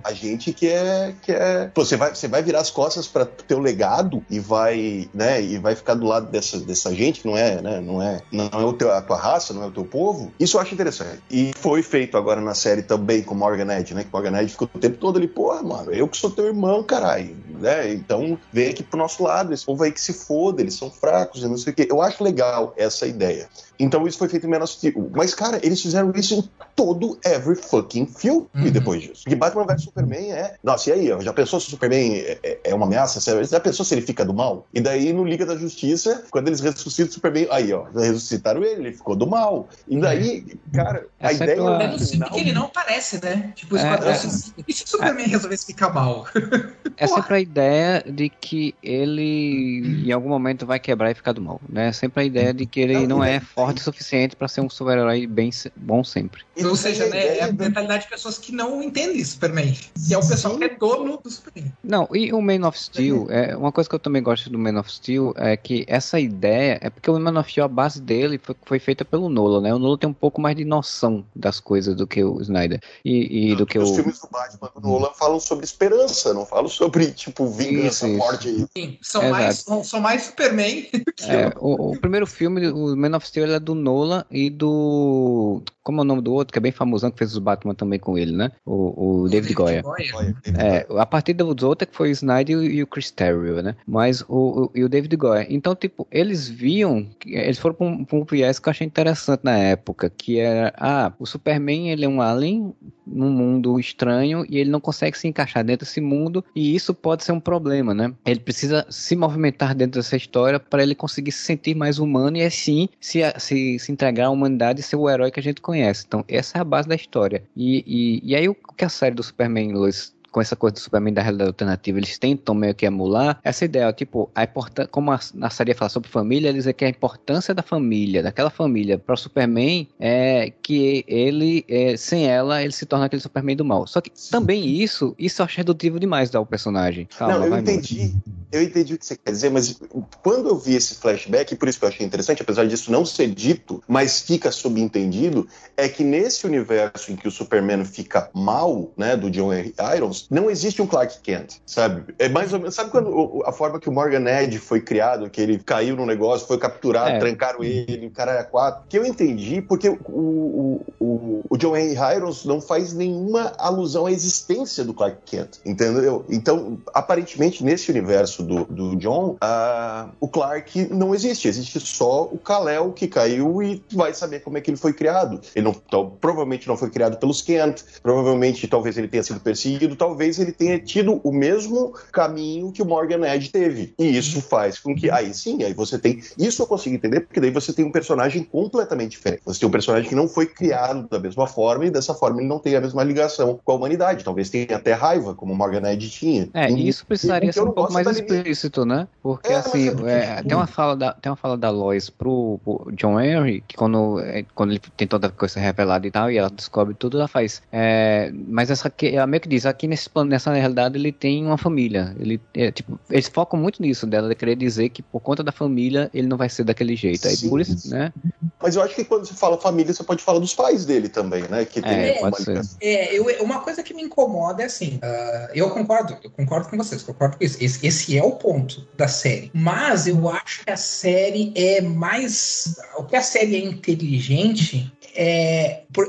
a 0.05 0.13
gente 0.13 0.53
que 0.53 0.69
é, 0.69 1.15
que 1.23 1.33
é, 1.33 1.71
Pô, 1.75 1.85
você 1.85 1.97
vai, 1.97 2.15
você 2.15 2.29
vai 2.29 2.43
virar 2.43 2.61
as 2.61 2.71
costas 2.71 3.07
para 3.07 3.25
teu 3.25 3.59
legado 3.59 4.23
e 4.31 4.39
vai, 4.39 5.09
né, 5.13 5.43
e 5.43 5.59
vai 5.59 5.75
ficar 5.75 5.95
do 5.95 6.07
lado 6.07 6.31
dessa, 6.31 6.59
dessa 6.61 6.95
gente 6.95 7.21
que 7.21 7.27
não 7.27 7.37
é, 7.37 7.61
né, 7.61 7.81
não 7.81 8.03
é, 8.03 8.21
não 8.31 8.47
é 8.53 8.65
o 8.65 8.73
teu, 8.73 8.93
a 8.93 9.01
tua 9.01 9.17
raça, 9.17 9.53
não 9.53 9.63
é 9.63 9.67
o 9.67 9.71
teu 9.71 9.85
povo. 9.85 10.33
Isso 10.39 10.57
eu 10.57 10.61
acho 10.61 10.75
interessante. 10.75 11.21
E 11.31 11.53
foi 11.57 11.83
feito 11.83 12.17
agora 12.17 12.41
na 12.41 12.55
série 12.55 12.83
também 12.83 13.23
com 13.23 13.35
Morgan 13.35 13.73
Edge, 13.73 13.95
né, 13.95 14.05
que 14.05 14.13
Morgan 14.13 14.39
Edge 14.41 14.53
ficou 14.53 14.69
o 14.73 14.79
tempo 14.79 14.97
todo 14.99 15.17
ali, 15.17 15.29
porra, 15.29 15.63
mano, 15.63 15.93
eu 15.93 16.09
que 16.09 16.17
sou 16.17 16.31
teu 16.31 16.47
irmão, 16.47 16.83
caralho, 16.83 17.37
né, 17.61 17.93
então 17.93 18.39
vem 18.53 18.71
aqui 18.71 18.83
pro 18.83 18.99
nosso 18.99 19.23
lado, 19.23 19.53
esse 19.53 19.65
povo 19.65 19.83
aí 19.83 19.93
que 19.93 20.01
se 20.01 20.13
foda, 20.13 20.61
eles 20.61 20.75
são 20.75 20.91
fracos 20.91 21.43
e 21.43 21.49
não 21.49 21.57
sei 21.57 21.73
o 21.73 21.77
quê. 21.77 21.87
Eu 21.89 22.03
acho 22.03 22.23
legal 22.23 22.75
essa 22.77 23.07
ideia. 23.07 23.49
Então 23.79 24.07
isso 24.07 24.19
foi 24.19 24.29
feito 24.29 24.47
em 24.47 24.51
Man 24.51 24.63
of 24.63 24.73
Steel. 24.73 25.11
Mas, 25.15 25.35
cara, 25.35 25.61
eles 25.63 25.81
fizeram 25.81 26.13
isso 26.15 26.35
em 26.35 26.49
todo 26.75 27.19
every 27.25 27.57
fucking 27.57 28.07
filme 28.07 28.47
uhum. 28.55 28.71
depois 28.71 29.03
disso. 29.03 29.25
E 29.27 29.35
Batman 29.35 29.67
vs 29.67 29.83
Superman 29.83 30.33
é. 30.33 30.55
Nossa, 30.63 30.91
e 30.91 30.93
aí? 30.93 31.13
Ó, 31.13 31.21
já 31.21 31.33
pensou 31.33 31.61
se 31.61 31.69
o 31.69 31.71
Superman 31.71 32.15
é, 32.17 32.39
é, 32.43 32.61
é 32.65 32.75
uma 32.75 32.87
ameaça? 32.87 33.21
Já 33.45 33.61
pensou 33.61 33.85
se 33.85 33.95
ele 33.95 34.03
fica 34.03 34.25
do 34.25 34.35
mal? 34.35 34.67
E 34.73 34.81
daí 34.81 35.13
no 35.13 35.25
Liga 35.25 35.45
da 35.45 35.57
Justiça, 35.57 36.25
quando 36.31 36.49
eles 36.49 36.61
ressuscitam 36.61 37.11
o 37.11 37.15
Superman, 37.15 37.49
aí, 37.51 37.73
ó, 37.73 37.85
ressuscitaram 37.95 38.63
ele, 38.63 38.89
ele 38.89 38.93
ficou 38.93 39.17
do 39.17 39.27
mal. 39.27 39.69
E 39.89 39.99
daí, 39.99 40.47
cara, 40.73 41.07
a 41.21 41.33
Essa 41.33 41.45
ideia. 41.45 41.53
É 41.53 41.57
pela... 41.57 41.83
É 41.83 41.99
final... 41.99 42.31
que 42.31 42.41
ele 42.41 42.53
não 42.53 42.65
aparece, 42.65 43.23
né? 43.23 43.53
Tipo, 43.55 43.75
o 43.75 43.79
Esquadrão 43.79 44.11
é, 44.11 44.15
é... 44.15 44.65
E 44.67 44.73
se 44.73 44.85
o 44.85 44.89
Superman 44.89 45.27
é... 45.27 45.29
resolvesse 45.29 45.67
ficar 45.67 45.91
mal? 45.91 46.27
É 46.97 47.07
sempre 47.07 47.37
a 47.37 47.41
ideia 47.41 48.05
de 48.07 48.29
que 48.29 48.75
ele 48.83 50.05
em 50.07 50.13
algum 50.13 50.29
momento 50.29 50.67
vai 50.67 50.79
quebrar 50.79 51.11
e 51.11 51.15
ficar 51.15 51.33
do 51.33 51.41
mal, 51.41 51.61
né? 51.69 51.89
É 51.89 51.93
sempre 51.93 52.23
a 52.23 52.25
ideia 52.25 52.53
de 52.53 52.67
que 52.67 52.81
ele 52.81 53.07
não, 53.07 53.19
não 53.19 53.25
é 53.25 53.41
forte 53.41 53.62
o 53.65 53.79
suficiente 53.79 54.37
para 54.37 54.49
ser 54.49 54.61
um 54.61 54.71
super-herói 54.71 55.27
bem 55.27 55.51
bom 55.77 56.03
sempre. 56.03 56.43
Ou 56.65 56.77
seja, 56.77 57.07
né, 57.09 57.39
é 57.39 57.45
a 57.45 57.53
mentalidade 57.53 58.05
de 58.05 58.11
pessoas 58.11 58.39
que 58.39 58.53
não 58.53 58.83
entendem 58.83 59.25
Superman. 59.25 59.73
Que 59.73 60.15
é 60.15 60.19
o 60.19 60.27
pessoal 60.27 60.55
Sim. 60.55 60.61
que 60.61 60.65
é 60.65 60.77
dono 60.77 61.19
do 61.23 61.31
Superman. 61.31 61.73
Não, 61.83 62.09
e 62.13 62.33
o 62.33 62.41
Man 62.41 62.67
of 62.67 62.79
Steel, 62.79 63.27
é, 63.31 63.57
uma 63.57 63.73
coisa 63.73 63.89
que 63.89 63.95
eu 63.95 63.99
também 63.99 64.23
gosto 64.23 64.51
do 64.51 64.59
Man 64.59 64.79
of 64.79 64.91
Steel 64.91 65.35
é 65.37 65.57
que 65.57 65.85
essa 65.89 66.19
ideia, 66.19 66.79
é 66.81 66.91
porque 66.91 67.11
o 67.11 67.19
Man 67.19 67.39
of 67.39 67.51
Steel, 67.51 67.65
a 67.65 67.69
base 67.69 68.01
dele 68.01 68.39
foi, 68.43 68.57
foi 68.65 68.79
feita 68.79 69.05
pelo 69.05 69.29
Nolan, 69.29 69.63
né? 69.63 69.75
O 69.75 69.79
Nolan 69.79 69.99
tem 69.99 70.09
um 70.09 70.15
pouco 70.15 70.41
mais 70.41 70.57
de 70.57 70.65
noção 70.65 71.25
das 71.35 71.61
coisas 71.61 71.95
do 71.95 72.07
que 72.07 72.23
o 72.23 72.41
Snyder. 72.41 72.81
E, 73.05 73.47
e 73.47 73.51
não, 73.51 73.59
do 73.59 73.67
que 73.67 73.79
os 73.79 73.91
o... 73.91 73.95
filmes 73.95 74.21
do 74.21 74.29
Batman 74.31 74.71
do 74.75 74.81
Nolan 74.81 75.11
falam 75.15 75.41
sobre 75.41 75.65
esperança, 75.65 76.35
não 76.35 76.47
falam 76.47 76.69
sobre, 76.69 77.11
tipo, 77.13 77.49
vingança, 77.49 78.09
isso, 78.09 78.17
morte. 78.17 78.67
Sim, 78.77 78.99
são, 79.03 79.31
mais, 79.31 79.59
são, 79.59 79.85
são 79.85 80.01
mais 80.01 80.23
Superman 80.23 80.89
é, 81.29 81.53
o, 81.59 81.93
o, 81.93 81.99
primeiro 81.99 82.27
filme, 82.27 82.69
o 82.69 82.97
Man 82.97 83.17
of 83.17 83.27
Steel, 83.27 83.52
é 83.53 83.61
do 83.61 83.75
Nolan 83.75 84.25
e 84.31 84.51
do. 84.51 85.63
Como 85.83 86.01
é 86.01 86.03
o 86.03 86.05
nome 86.05 86.23
do 86.23 86.33
outro, 86.33 86.53
que 86.53 86.59
é 86.59 86.63
bem 86.63 86.73
famosão, 86.73 87.11
que 87.11 87.19
fez 87.19 87.33
os 87.33 87.39
Batman 87.39 87.75
também 87.75 87.99
com 87.99 88.17
ele, 88.17 88.33
né? 88.33 88.53
O, 88.65 89.23
o 89.23 89.29
David, 89.29 89.55
David 89.55 89.55
Goya. 89.55 89.83
Goya. 89.83 90.37
É, 90.57 90.87
a 90.99 91.07
partir 91.07 91.33
dos 91.33 91.63
outros 91.63 91.87
é 91.87 91.91
que 91.91 91.97
foi 91.97 92.11
o 92.11 92.13
Snyder 92.13 92.59
e 92.59 92.83
o 92.83 92.87
Chris 92.87 93.11
Terrio, 93.11 93.63
né? 93.63 93.75
Mas 93.87 94.23
o, 94.23 94.27
o, 94.65 94.71
e 94.75 94.85
o 94.85 94.89
David 94.89 95.17
Goya. 95.17 95.47
Então, 95.49 95.75
tipo, 95.75 96.07
eles 96.11 96.49
viam, 96.49 97.09
eles 97.27 97.59
foram 97.59 97.75
pra 97.75 97.87
um, 97.87 98.05
pra 98.05 98.17
um 98.17 98.25
viés 98.25 98.59
que 98.59 98.69
eu 98.69 98.71
achei 98.71 98.87
interessante 98.87 99.41
na 99.43 99.57
época, 99.57 100.11
que 100.11 100.39
era, 100.39 100.73
ah, 100.77 101.13
o 101.19 101.27
Superman, 101.27 101.91
ele 101.91 102.05
é 102.05 102.09
um 102.09 102.21
alien 102.21 102.75
num 103.07 103.31
mundo 103.31 103.79
estranho 103.79 104.45
e 104.49 104.59
ele 104.59 104.71
não 104.71 104.81
consegue 104.81 105.19
se 105.19 105.27
encaixar 105.27 105.65
dentro 105.65 105.85
desse 105.85 106.01
mundo 106.01 106.45
e 106.55 106.75
isso 106.75 106.95
pode 106.95 107.25
ser 107.25 107.33
um 107.33 107.41
problema, 107.41 107.93
né? 107.93 108.15
Ele 108.25 108.41
precisa 108.41 108.87
se 108.89 109.17
movimentar 109.17 109.75
dentro 109.75 110.01
dessa 110.01 110.17
história 110.17 110.61
para 110.61 110.83
ele 110.83 110.95
conseguir 110.95 111.33
se 111.33 111.45
sentir 111.45 111.75
mais 111.75 111.99
humano 111.99 112.37
e 112.37 112.43
assim 112.43 112.89
se, 113.01 113.21
se, 113.39 113.79
se 113.79 113.93
entregar 113.93 114.27
à 114.27 114.31
humanidade 114.31 114.81
e 114.81 114.83
ser 114.83 114.97
o 114.97 115.11
herói 115.11 115.31
que 115.31 115.41
a 115.41 115.43
gente 115.43 115.61
conhece. 115.61 115.72
Então, 116.07 116.25
essa 116.29 116.59
é 116.59 116.61
a 116.61 116.65
base 116.65 116.89
da 116.89 116.95
história. 116.95 117.43
E, 117.57 117.85
e, 117.87 118.31
e 118.33 118.37
aí, 118.37 118.49
o 118.49 118.55
que 118.55 118.85
a 118.85 118.89
série 118.89 119.15
do 119.15 119.23
Superman, 119.23 119.73
Lois, 119.73 120.15
com 120.33 120.41
essa 120.41 120.57
coisa 120.57 120.75
do 120.75 120.81
Superman 120.81 121.13
da 121.13 121.23
realidade 121.23 121.51
alternativa, 121.51 121.99
eles 121.99 122.19
tentam 122.19 122.55
meio 122.55 122.75
que 122.75 122.87
emular 122.87 123.39
essa 123.45 123.65
ideia, 123.65 123.93
tipo, 123.93 124.31
a 124.35 124.43
importância, 124.43 124.91
como 124.91 125.13
a, 125.13 125.21
a 125.43 125.51
série 125.51 125.75
fala 125.75 125.91
sobre 125.91 126.09
família, 126.09 126.49
eles 126.49 126.63
dizem 126.63 126.75
que 126.75 126.85
a 126.85 126.89
importância 126.89 127.55
da 127.55 127.63
família, 127.63 128.23
daquela 128.23 128.51
família 128.51 128.99
para 128.99 129.15
o 129.15 129.17
Superman 129.17 129.87
é 130.01 130.51
que 130.63 131.05
ele, 131.07 131.65
é, 131.69 131.97
sem 131.97 132.27
ela, 132.27 132.63
ele 132.63 132.73
se 132.73 132.87
torna 132.87 133.07
aquele 133.07 133.21
Superman 133.21 133.57
do 133.57 133.65
mal. 133.65 133.87
Só 133.87 134.01
que 134.01 134.11
também 134.31 134.67
isso, 134.67 135.15
isso 135.19 135.43
eu 135.43 135.45
acho 135.45 135.59
redutivo 135.59 136.01
demais 136.01 136.35
ao 136.35 136.47
personagem. 136.47 137.07
Calma, 137.17 137.39
Não, 137.39 137.47
eu 137.47 137.59
entendi. 137.59 137.99
Muito. 138.01 138.23
eu 138.51 138.63
entendi 138.63 138.95
o 138.95 138.99
que 138.99 139.05
você 139.05 139.17
quer 139.17 139.31
dizer, 139.31 139.51
mas 139.51 139.79
quando 140.23 140.49
eu 140.49 140.57
vi 140.57 140.75
esse 140.75 140.95
flashback, 140.95 141.53
e 141.53 141.57
por 141.57 141.69
isso 141.69 141.79
que 141.79 141.85
eu 141.85 141.91
achei 141.91 142.07
interessante, 142.07 142.41
apesar 142.41 142.67
disso 142.67 142.91
não 142.91 143.05
ser 143.05 143.29
dito, 143.29 143.83
mas 143.87 144.23
fica 144.23 144.51
subentendido, 144.51 145.47
é 145.77 145.89
que 145.89 146.03
nesse 146.03 146.47
universo 146.47 147.13
em 147.13 147.17
que 147.17 147.29
o 147.29 147.31
Superman 147.31 147.85
fica 147.85 148.31
mal, 148.33 148.91
né, 148.97 149.15
do 149.15 149.31
John. 149.31 149.53
Irons, 149.53 150.22
não 150.31 150.51
existe 150.51 150.81
um 150.81 150.87
Clark 150.87 151.21
Kent, 151.21 151.57
sabe? 151.67 152.15
É 152.19 152.29
mais 152.29 152.53
ou 152.53 152.59
menos, 152.59 152.75
sabe 152.75 152.91
quando 152.91 153.43
a 153.45 153.53
forma 153.53 153.79
que 153.79 153.89
o 153.89 153.93
Morgan 153.93 154.25
Edge 154.29 154.59
foi 154.59 154.81
criado, 154.81 155.29
que 155.31 155.41
ele 155.41 155.59
caiu 155.59 155.97
no 155.97 156.07
negócio, 156.07 156.47
foi 156.47 156.59
capturado, 156.59 157.11
é. 157.11 157.19
trancaram 157.19 157.63
ele, 157.63 158.07
o 158.07 158.11
cara 158.11 158.33
era 158.33 158.45
quatro, 158.45 158.85
que 158.89 158.99
eu 158.99 159.05
entendi 159.05 159.61
porque 159.61 159.89
o, 159.89 159.99
o, 160.09 160.87
o, 161.01 161.45
o 161.51 161.57
John 161.57 161.77
R. 161.77 161.97
Irons 162.17 162.45
não 162.45 162.61
faz 162.61 162.93
nenhuma 162.93 163.53
alusão 163.59 164.07
à 164.07 164.13
existência 164.13 164.85
do 164.85 164.95
Clark 164.95 165.19
Kent, 165.25 165.59
entendeu? 165.65 166.25
Então, 166.29 166.79
aparentemente, 166.95 167.65
nesse 167.65 167.91
universo 167.91 168.43
do, 168.43 168.65
do 168.65 168.97
John, 168.97 169.37
uh, 169.43 170.11
o 170.21 170.29
Clark 170.29 170.89
não 170.93 171.15
existe, 171.15 171.49
existe 171.49 171.81
só 171.81 172.25
o 172.25 172.39
Kal-El 172.39 172.93
que 172.93 173.09
caiu 173.09 173.63
e 173.63 173.83
vai 173.93 174.15
saber 174.15 174.41
como 174.41 174.59
é 174.59 174.61
que 174.61 174.71
ele 174.71 174.77
foi 174.77 174.93
criado. 174.93 175.41
Ele 175.55 175.65
não, 175.65 175.75
então, 175.87 176.13
provavelmente 176.21 176.69
não 176.69 176.77
foi 176.77 176.91
criado 176.91 177.17
pelos 177.19 177.43
Kent, 177.43 177.83
provavelmente 178.03 178.67
talvez 178.69 178.97
ele 178.97 179.09
tenha 179.09 179.23
sido 179.23 179.41
perseguido, 179.41 179.97
talvez 179.97 180.12
ele 180.21 180.53
tenha 180.53 180.79
tido 180.79 181.21
o 181.23 181.33
mesmo 181.33 181.93
caminho 182.11 182.73
que 182.73 182.83
o 182.83 182.87
Morgan 182.87 183.27
Edge 183.27 183.51
teve. 183.51 183.95
E 183.99 184.17
isso 184.17 184.41
faz 184.41 184.79
com 184.79 184.95
que, 184.95 185.11
aí 185.11 185.33
sim, 185.35 185.63
aí 185.63 185.73
você 185.73 185.99
tem, 185.99 186.23
isso 186.39 186.63
eu 186.63 186.67
consigo 186.67 186.95
entender, 186.95 187.21
porque 187.21 187.41
daí 187.41 187.51
você 187.51 187.73
tem 187.73 187.85
um 187.85 187.93
personagem 187.93 188.43
completamente 188.43 189.13
diferente. 189.13 189.43
Você 189.45 189.61
tem 189.61 189.69
um 189.69 189.73
personagem 189.73 190.09
que 190.09 190.15
não 190.15 190.29
foi 190.29 190.47
criado 190.47 191.09
da 191.09 191.19
mesma 191.19 191.47
forma 191.47 191.87
e 191.87 191.91
dessa 191.91 192.15
forma 192.15 192.41
ele 192.41 192.49
não 192.49 192.59
tem 192.59 192.77
a 192.77 192.81
mesma 192.81 193.03
ligação 193.03 193.59
com 193.65 193.73
a 193.73 193.75
humanidade. 193.75 194.25
Talvez 194.25 194.51
tenha 194.51 194.77
até 194.77 194.93
raiva, 194.93 195.35
como 195.35 195.53
o 195.53 195.57
Morgan 195.57 195.91
Edge 195.91 196.11
tinha. 196.11 196.49
É, 196.55 196.71
e 196.71 196.89
isso 196.89 197.07
precisaria 197.07 197.53
ser 197.53 197.63
um 197.63 197.73
pouco 197.73 197.93
mais 197.93 198.07
explícito, 198.07 198.85
né? 198.85 199.07
Porque 199.23 199.53
é, 199.53 199.57
assim, 199.57 199.89
é, 200.07 200.39
é, 200.39 200.43
tem 200.43 200.57
uma 200.57 200.67
fala 200.67 200.97
da 200.97 201.13
tem 201.13 201.31
uma 201.31 201.37
fala 201.37 201.57
da 201.57 201.71
Lois 201.71 202.11
pro, 202.11 202.61
pro 202.65 202.91
John 202.93 203.21
Henry 203.21 203.63
que 203.67 203.77
quando 203.77 204.21
é, 204.21 204.45
quando 204.55 204.71
ele 204.71 204.81
tem 204.97 205.07
toda 205.07 205.29
a 205.29 205.31
coisa 205.31 205.61
revelada 205.61 206.07
e 206.07 206.11
tal 206.11 206.31
e 206.31 206.37
ela 206.37 206.51
descobre 206.51 206.95
tudo, 206.95 207.19
ela 207.19 207.29
faz. 207.29 207.63
É, 207.73 208.33
mas 208.49 208.71
essa 208.71 208.93
ela 209.03 209.27
meio 209.27 209.41
que 209.41 209.49
diz 209.49 209.67
aqui 209.67 209.87
nesse 209.87 210.02
plano, 210.09 210.31
nessa 210.31 210.53
realidade 210.53 210.99
ele 210.99 211.13
tem 211.13 211.45
uma 211.45 211.59
família. 211.59 212.15
Ele 212.19 212.41
é, 212.55 212.71
tipo 212.71 212.99
eles 213.11 213.29
focam 213.29 213.59
muito 213.59 213.81
nisso 213.81 214.07
dela 214.07 214.35
querer 214.35 214.57
dizer 214.57 214.89
que 214.89 215.03
por 215.03 215.21
conta 215.21 215.43
da 215.43 215.53
família 215.53 216.11
ele 216.13 216.27
não 216.27 216.37
vai 216.37 216.49
ser 216.49 216.65
daquele 216.65 216.97
jeito. 216.97 217.27
Aí 217.29 217.37
por 217.49 217.61
isso, 217.61 217.91
né? 217.91 218.13
Mas 218.61 218.77
eu 218.77 218.83
acho 218.83 218.95
que 218.95 219.05
quando 219.05 219.27
você 219.27 219.35
fala 219.35 219.59
família 219.59 219.93
você 219.93 220.05
pode 220.05 220.23
falar 220.23 220.39
dos 220.39 220.55
pais 220.55 220.85
dele 220.85 221.09
também, 221.09 221.43
né? 221.49 221.65
Que 221.65 221.81
tem 221.81 221.93
é, 221.93 222.21
pode 222.21 222.43
ser. 222.43 222.61
É, 222.81 223.15
eu, 223.17 223.25
uma 223.43 223.61
coisa 223.61 223.83
que 223.83 223.95
me 223.95 224.03
incomoda 224.03 224.63
é 224.63 224.67
assim, 224.67 224.97
uh, 225.03 225.51
eu 225.55 225.71
concordo, 225.71 226.17
eu 226.23 226.31
concordo 226.31 226.69
com 226.69 226.77
vocês, 226.77 227.03
concordo 227.03 227.37
com 227.37 227.45
isso. 227.45 227.57
Esse, 227.61 227.87
esse 227.87 228.19
é 228.19 228.23
o 228.23 228.33
ponto 228.33 228.87
da 228.97 229.09
série. 229.09 229.51
Mas 229.55 230.07
eu 230.07 230.29
acho 230.29 230.65
que 230.65 230.71
a 230.71 230.77
série 230.77 231.53
é 231.55 231.81
mais. 231.81 232.77
O 232.97 233.05
que 233.05 233.17
a 233.17 233.23
série 233.23 233.57
é 233.57 233.65
inteligente 233.65 234.93
é. 235.15 235.83
Por, 235.93 236.09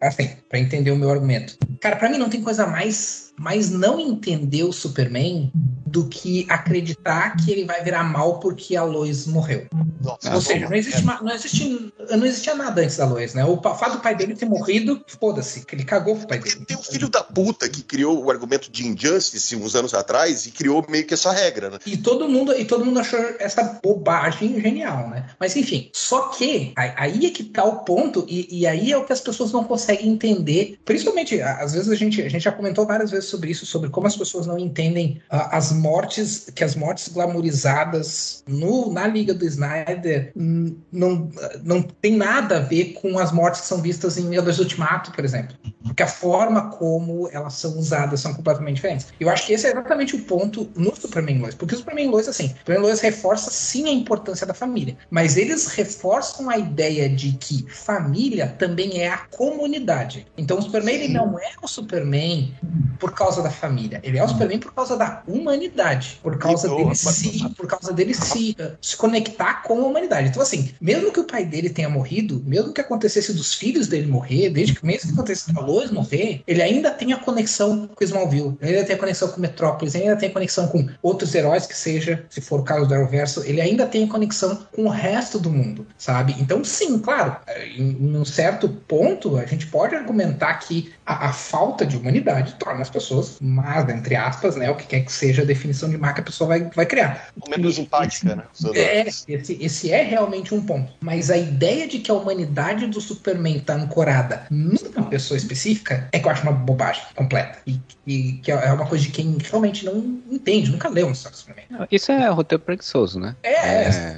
assim, 0.00 0.30
para 0.48 0.58
entender 0.58 0.90
o 0.90 0.96
meu 0.96 1.10
argumento. 1.10 1.56
Cara, 1.80 1.96
para 1.96 2.08
mim 2.08 2.18
não 2.18 2.28
tem 2.28 2.42
coisa 2.42 2.66
mais 2.66 3.21
Thanks. 3.22 3.31
Mas 3.38 3.70
não 3.70 3.98
entender 3.98 4.64
o 4.64 4.72
Superman 4.72 5.50
do 5.86 6.06
que 6.08 6.46
acreditar 6.48 7.36
que 7.36 7.50
ele 7.50 7.64
vai 7.64 7.82
virar 7.84 8.02
mal 8.02 8.40
porque 8.40 8.74
a 8.76 8.82
Lois 8.82 9.26
morreu. 9.26 9.66
Nossa, 10.00 10.34
Ou 10.34 10.40
seja, 10.40 10.68
não, 10.68 10.74
existe, 10.74 11.02
não, 11.04 11.30
existe, 11.30 11.92
não 12.10 12.26
existia 12.26 12.54
nada 12.54 12.80
antes 12.80 12.96
da 12.96 13.04
Lois, 13.04 13.34
né? 13.34 13.44
O 13.44 13.60
fato 13.60 13.92
do 13.92 14.00
pai 14.00 14.14
dele 14.14 14.34
ter 14.34 14.46
morrido, 14.46 15.04
foda-se, 15.06 15.66
que 15.66 15.74
ele 15.74 15.84
cagou 15.84 16.16
pro 16.16 16.28
pai 16.28 16.38
dele. 16.38 16.64
Tem 16.64 16.76
um 16.76 16.82
filho 16.82 17.08
da 17.08 17.22
puta 17.22 17.68
que 17.68 17.82
criou 17.82 18.24
o 18.24 18.30
argumento 18.30 18.70
de 18.70 18.86
Injustice 18.86 19.54
uns 19.54 19.74
anos 19.74 19.92
atrás 19.92 20.46
e 20.46 20.50
criou 20.50 20.84
meio 20.88 21.06
que 21.06 21.14
essa 21.14 21.30
regra, 21.30 21.70
né? 21.70 21.78
E 21.84 21.96
todo 21.96 22.28
mundo, 22.28 22.52
e 22.58 22.64
todo 22.64 22.84
mundo 22.84 23.00
achou 23.00 23.20
essa 23.38 23.78
bobagem 23.82 24.60
genial, 24.60 25.10
né? 25.10 25.26
Mas 25.38 25.54
enfim, 25.56 25.90
só 25.92 26.28
que 26.28 26.72
aí 26.76 27.26
é 27.26 27.30
que 27.30 27.44
tá 27.44 27.64
o 27.64 27.84
ponto, 27.84 28.24
e, 28.28 28.60
e 28.60 28.66
aí 28.66 28.92
é 28.92 28.96
o 28.96 29.04
que 29.04 29.12
as 29.12 29.20
pessoas 29.20 29.52
não 29.52 29.64
conseguem 29.64 30.08
entender. 30.08 30.78
Principalmente, 30.84 31.40
às 31.40 31.74
vezes 31.74 31.90
a 31.90 31.94
gente, 31.94 32.22
a 32.22 32.28
gente 32.30 32.42
já 32.42 32.52
comentou 32.52 32.86
várias 32.86 33.10
vezes 33.10 33.21
sobre 33.22 33.50
isso, 33.50 33.66
sobre 33.66 33.90
como 33.90 34.06
as 34.06 34.16
pessoas 34.16 34.46
não 34.46 34.58
entendem 34.58 35.20
uh, 35.32 35.48
as 35.50 35.72
mortes, 35.72 36.50
que 36.54 36.64
as 36.64 36.74
mortes 36.74 37.08
glamorizadas 37.08 38.42
no, 38.46 38.92
na 38.92 39.06
Liga 39.06 39.34
do 39.34 39.44
Snyder 39.44 40.32
não, 40.34 41.30
não 41.62 41.82
tem 41.82 42.16
nada 42.16 42.58
a 42.58 42.60
ver 42.60 42.94
com 42.94 43.18
as 43.18 43.32
mortes 43.32 43.62
que 43.62 43.66
são 43.66 43.80
vistas 43.80 44.16
em 44.16 44.28
Vingadores 44.28 44.58
Ultimato, 44.58 45.12
por 45.12 45.24
exemplo. 45.24 45.56
Porque 45.82 46.02
a 46.02 46.08
forma 46.08 46.70
como 46.70 47.28
elas 47.32 47.54
são 47.54 47.78
usadas 47.78 48.20
são 48.20 48.34
completamente 48.34 48.76
diferentes. 48.76 49.08
Eu 49.18 49.28
acho 49.28 49.46
que 49.46 49.52
esse 49.52 49.66
é 49.66 49.70
exatamente 49.70 50.14
o 50.14 50.22
ponto 50.22 50.70
no 50.76 50.94
Superman 50.94 51.40
Lois. 51.40 51.54
Porque 51.54 51.74
o 51.74 51.78
Superman 51.78 52.08
Lois, 52.08 52.28
assim, 52.28 52.46
o 52.46 52.58
Superman 52.58 52.82
Lois 52.82 53.00
reforça 53.00 53.50
sim 53.50 53.88
a 53.88 53.92
importância 53.92 54.46
da 54.46 54.54
família, 54.54 54.96
mas 55.10 55.36
eles 55.36 55.66
reforçam 55.66 56.48
a 56.48 56.58
ideia 56.58 57.08
de 57.08 57.32
que 57.32 57.66
família 57.68 58.54
também 58.58 59.00
é 59.00 59.08
a 59.08 59.18
comunidade. 59.18 60.26
Então 60.36 60.58
o 60.58 60.62
Superman 60.62 60.94
ele 60.94 61.08
não 61.08 61.38
é 61.38 61.52
o 61.62 61.68
Superman 61.68 62.54
por 62.98 63.11
causa 63.14 63.42
da 63.42 63.50
família. 63.50 64.00
Ele 64.02 64.18
é 64.18 64.24
o 64.24 64.28
Superman 64.28 64.58
por 64.58 64.72
causa 64.72 64.96
da 64.96 65.22
humanidade. 65.26 66.20
Por 66.22 66.38
causa 66.38 66.68
dele 66.68 66.94
se, 66.94 67.48
por 67.50 67.66
causa 67.66 67.92
dele 67.92 68.14
se, 68.14 68.56
uh, 68.58 68.72
se 68.80 68.96
conectar 68.96 69.62
com 69.62 69.82
a 69.82 69.86
humanidade. 69.86 70.28
Então, 70.28 70.42
assim, 70.42 70.70
mesmo 70.80 71.12
que 71.12 71.20
o 71.20 71.24
pai 71.24 71.44
dele 71.44 71.70
tenha 71.70 71.88
morrido, 71.88 72.42
mesmo 72.44 72.72
que 72.72 72.80
acontecesse 72.80 73.32
dos 73.32 73.54
filhos 73.54 73.86
dele 73.86 74.06
morrer, 74.06 74.50
desde 74.50 74.74
que 74.74 74.84
mesmo 74.84 75.08
que 75.08 75.14
acontecesse 75.14 75.52
da 75.52 75.60
Lois 75.60 75.90
morrer, 75.90 76.42
ele 76.46 76.62
ainda 76.62 76.90
tem 76.90 77.12
a 77.12 77.18
conexão 77.18 77.88
com 77.94 78.04
Smallville, 78.04 78.56
ele 78.60 78.76
ainda 78.76 78.86
tem 78.86 78.96
a 78.96 78.98
conexão 78.98 79.28
com 79.28 79.40
Metrópolis, 79.40 79.94
ele 79.94 80.04
ainda 80.04 80.16
tem 80.16 80.28
a 80.28 80.32
conexão 80.32 80.68
com 80.68 80.88
outros 81.02 81.34
heróis 81.34 81.66
que 81.66 81.76
seja, 81.76 82.24
se 82.28 82.40
for 82.40 82.60
o 82.60 82.62
caso 82.62 82.86
do 82.86 82.94
Arrowverso, 82.94 83.42
ele 83.44 83.60
ainda 83.60 83.86
tem 83.86 84.04
a 84.04 84.08
conexão 84.08 84.66
com 84.72 84.84
o 84.84 84.88
resto 84.88 85.38
do 85.38 85.50
mundo, 85.50 85.86
sabe? 85.96 86.34
Então, 86.38 86.64
sim, 86.64 86.98
claro, 86.98 87.36
em, 87.76 87.90
em 87.90 88.16
um 88.16 88.24
certo 88.24 88.68
ponto, 88.68 89.36
a 89.36 89.44
gente 89.46 89.66
pode 89.66 89.94
argumentar 89.94 90.54
que 90.54 90.92
a, 91.04 91.28
a 91.28 91.32
falta 91.32 91.84
de 91.84 91.96
humanidade 91.96 92.54
torna 92.58 92.82
as 92.82 92.90
pessoas 92.90 93.38
más, 93.40 93.88
entre 93.88 94.14
aspas, 94.14 94.56
né? 94.56 94.70
O 94.70 94.76
que 94.76 94.86
quer 94.86 95.00
que 95.00 95.12
seja 95.12 95.42
a 95.42 95.44
definição 95.44 95.90
de 95.90 95.98
má 95.98 96.12
que 96.12 96.20
a 96.20 96.24
pessoa 96.24 96.48
vai, 96.48 96.70
vai 96.74 96.86
criar. 96.86 97.28
Menos 97.48 97.78
empática, 97.78 98.36
né? 98.36 98.44
É, 98.74 99.08
esse, 99.08 99.58
esse 99.60 99.92
é 99.92 100.02
realmente 100.02 100.54
um 100.54 100.64
ponto. 100.64 100.92
Mas 101.00 101.30
a 101.30 101.36
ideia 101.36 101.88
de 101.88 101.98
que 101.98 102.10
a 102.10 102.14
humanidade 102.14 102.86
do 102.86 103.00
Superman 103.00 103.56
está 103.56 103.74
ancorada 103.74 104.46
numa 104.50 105.06
pessoa 105.08 105.36
específica 105.36 106.08
é 106.12 106.18
que 106.18 106.26
eu 106.26 106.30
acho 106.30 106.42
uma 106.42 106.52
bobagem 106.52 107.02
completa. 107.14 107.58
E, 107.66 107.80
e 108.06 108.34
que 108.34 108.50
é 108.50 108.72
uma 108.72 108.86
coisa 108.86 109.04
de 109.04 109.10
quem 109.10 109.36
realmente 109.38 109.84
não 109.84 110.20
entende, 110.30 110.70
nunca 110.70 110.88
leu 110.88 111.06
um 111.06 111.12
do 111.12 111.16
Superman. 111.16 111.64
Isso 111.90 112.10
é 112.10 112.28
roteiro 112.28 112.62
preguiçoso, 112.62 113.20
né? 113.20 113.36
É. 113.42 113.54
é... 113.54 114.16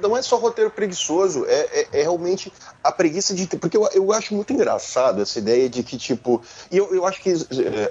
Não 0.00 0.16
é 0.16 0.22
só 0.22 0.36
roteiro 0.36 0.70
preguiçoso, 0.70 1.44
é, 1.46 1.80
é, 1.80 1.88
é 1.92 2.02
realmente 2.02 2.52
a 2.82 2.92
preguiça 2.92 3.34
de. 3.34 3.46
Porque 3.46 3.76
eu, 3.76 3.88
eu 3.92 4.12
acho 4.12 4.34
muito 4.34 4.52
engraçado 4.52 5.20
essa 5.20 5.38
ideia 5.38 5.68
de 5.68 5.82
que, 5.82 5.96
tipo. 5.96 6.40
E 6.70 6.76
eu, 6.76 6.94
eu 6.94 7.06
acho 7.06 7.20
que 7.20 7.32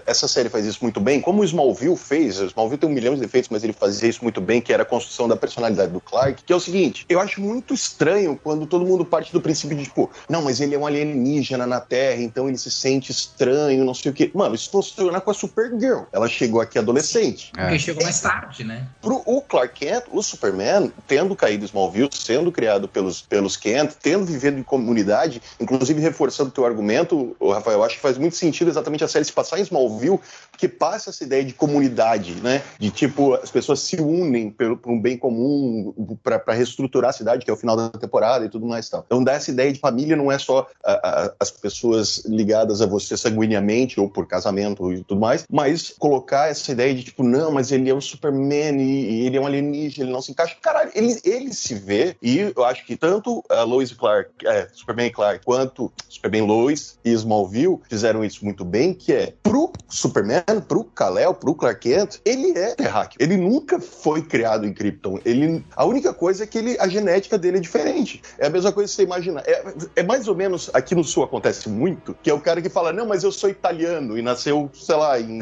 essa 0.05 0.27
série 0.27 0.49
faz 0.49 0.65
isso 0.65 0.79
muito 0.81 0.99
bem, 0.99 1.19
como 1.19 1.41
o 1.41 1.45
Smallville 1.45 1.97
fez. 1.97 2.39
O 2.39 2.45
Smallville 2.45 2.79
tem 2.79 2.89
um 2.89 2.93
milhão 2.93 3.15
de 3.15 3.21
defeitos, 3.21 3.49
mas 3.49 3.63
ele 3.63 3.73
fazia 3.73 4.07
isso 4.07 4.23
muito 4.23 4.39
bem, 4.39 4.61
que 4.61 4.71
era 4.71 4.83
a 4.83 4.85
construção 4.85 5.27
da 5.27 5.35
personalidade 5.35 5.91
do 5.91 5.99
Clark. 5.99 6.43
Que 6.43 6.53
é 6.53 6.55
o 6.55 6.59
seguinte: 6.59 7.05
eu 7.09 7.19
acho 7.19 7.41
muito 7.41 7.73
estranho 7.73 8.39
quando 8.41 8.65
todo 8.65 8.85
mundo 8.85 9.03
parte 9.03 9.33
do 9.33 9.41
princípio 9.41 9.75
de, 9.75 9.83
tipo, 9.83 10.09
não, 10.29 10.41
mas 10.41 10.61
ele 10.61 10.73
é 10.73 10.79
um 10.79 10.85
alienígena 10.85 11.67
na 11.67 11.81
Terra, 11.81 12.21
então 12.21 12.47
ele 12.47 12.57
se 12.57 12.71
sente 12.71 13.11
estranho, 13.11 13.83
não 13.83 13.93
sei 13.93 14.11
o 14.11 14.13
quê. 14.13 14.31
Mano, 14.33 14.55
isso 14.55 14.68
funciona 14.69 15.19
com 15.19 15.31
a 15.31 15.33
Supergirl. 15.33 16.03
Ela 16.11 16.27
chegou 16.27 16.61
aqui 16.61 16.77
adolescente. 16.77 17.51
É. 17.57 17.63
Porque 17.63 17.79
chegou 17.79 18.03
mais 18.03 18.21
tarde, 18.21 18.63
né? 18.63 18.87
Pro 19.01 19.21
o 19.25 19.41
Clark 19.41 19.79
Kent, 19.79 20.05
o 20.11 20.21
Superman, 20.21 20.91
tendo 21.07 21.35
caído 21.35 21.65
Smallville, 21.65 22.09
sendo 22.11 22.51
criado 22.51 22.87
pelos, 22.87 23.21
pelos 23.21 23.57
Kent, 23.57 23.93
tendo 24.01 24.25
vivido 24.25 24.59
em 24.59 24.63
comunidade, 24.63 25.41
inclusive 25.59 26.01
reforçando 26.01 26.49
o 26.49 26.51
teu 26.51 26.65
argumento, 26.65 27.35
Rafael, 27.41 27.83
acho 27.83 27.95
que 27.95 28.01
faz 28.01 28.17
muito 28.17 28.35
sentido 28.35 28.69
exatamente 28.69 29.03
a 29.03 29.07
série 29.07 29.25
se 29.25 29.33
passar 29.33 29.59
em 29.59 29.63
Smallville, 29.63 30.19
porque 30.51 30.67
passa 30.67 31.09
essa 31.09 31.23
ideia 31.23 31.43
de 31.43 31.53
comunidade, 31.53 32.35
né? 32.35 32.61
De 32.77 32.91
tipo, 32.91 33.33
as 33.35 33.49
pessoas 33.49 33.79
se 33.79 33.97
unem 33.97 34.49
por, 34.51 34.77
por 34.77 34.91
um 34.91 35.01
bem 35.01 35.17
comum 35.17 35.93
para 36.21 36.53
reestruturar 36.53 37.09
a 37.09 37.13
cidade, 37.13 37.45
que 37.45 37.51
é 37.51 37.53
o 37.53 37.57
final 37.57 37.75
da 37.75 37.89
temporada 37.89 38.45
e 38.45 38.49
tudo 38.49 38.65
mais 38.65 38.89
tal. 38.89 39.03
Então 39.05 39.23
dá 39.23 39.33
essa 39.33 39.51
ideia 39.51 39.71
de 39.71 39.79
família 39.79 40.15
não 40.15 40.31
é 40.31 40.37
só 40.37 40.67
a, 40.83 40.91
a, 40.91 41.33
as 41.39 41.51
pessoas 41.51 42.23
ligadas 42.25 42.81
a 42.81 42.85
você 42.85 43.15
sanguineamente 43.15 43.99
ou 43.99 44.09
por 44.09 44.27
casamento 44.27 44.58
e 44.61 45.03
tudo 45.03 45.19
mais, 45.19 45.45
mas 45.51 45.93
colocar 45.97 46.49
essa 46.49 46.71
ideia 46.71 46.93
de 46.93 47.03
tipo, 47.03 47.23
não, 47.23 47.51
mas 47.51 47.71
ele 47.71 47.89
é 47.89 47.93
o 47.93 48.01
Superman 48.01 48.79
e, 48.79 49.21
e 49.21 49.25
ele 49.27 49.37
é 49.37 49.41
um 49.41 49.45
alienígena, 49.45 50.05
ele 50.05 50.13
não 50.13 50.21
se 50.21 50.31
encaixa. 50.31 50.55
Caralho, 50.61 50.91
ele, 50.93 51.19
ele 51.23 51.53
se 51.53 51.75
vê, 51.75 52.15
e 52.21 52.51
eu 52.55 52.63
acho 52.65 52.85
que 52.85 52.95
tanto 52.95 53.43
a 53.49 53.63
Lois 53.63 53.91
Clark, 53.93 54.31
é, 54.45 54.67
Superman 54.73 55.07
e 55.07 55.11
Clark, 55.11 55.45
quanto 55.45 55.91
Superman 56.07 56.43
Lois 56.43 56.97
e 57.03 57.11
Smallville 57.11 57.79
fizeram 57.89 58.23
isso 58.23 58.43
muito 58.43 58.63
bem, 58.63 58.93
que 58.93 59.13
é. 59.13 59.33
Pro 59.43 59.71
Superman, 59.87 60.43
pro 60.67 60.83
Kal-El, 60.83 61.33
pro 61.33 61.55
Clark 61.55 61.79
Kent, 61.79 62.17
ele 62.25 62.57
é 62.57 62.75
terráqueo. 62.75 63.17
Ele 63.19 63.37
nunca 63.37 63.79
foi 63.79 64.21
criado 64.21 64.65
em 64.65 64.73
Krypton. 64.73 65.19
Ele, 65.25 65.63
a 65.75 65.85
única 65.85 66.13
coisa 66.13 66.43
é 66.43 66.47
que 66.47 66.57
ele, 66.57 66.77
a 66.79 66.87
genética 66.87 67.37
dele 67.37 67.57
é 67.57 67.59
diferente. 67.59 68.21
É 68.37 68.47
a 68.47 68.49
mesma 68.49 68.71
coisa 68.71 68.89
que 68.89 68.95
você 68.95 69.03
imagina. 69.03 69.41
É, 69.45 69.63
é 69.97 70.03
mais 70.03 70.27
ou 70.27 70.35
menos, 70.35 70.69
aqui 70.73 70.93
no 70.93 71.03
Sul 71.03 71.23
acontece 71.23 71.69
muito, 71.69 72.15
que 72.21 72.29
é 72.29 72.33
o 72.33 72.41
cara 72.41 72.61
que 72.61 72.69
fala, 72.69 72.91
não, 72.91 73.07
mas 73.07 73.23
eu 73.23 73.31
sou 73.31 73.49
italiano 73.49 74.17
e 74.17 74.21
nasceu, 74.49 74.69
sei 74.73 74.95
lá, 74.95 75.19
em 75.19 75.39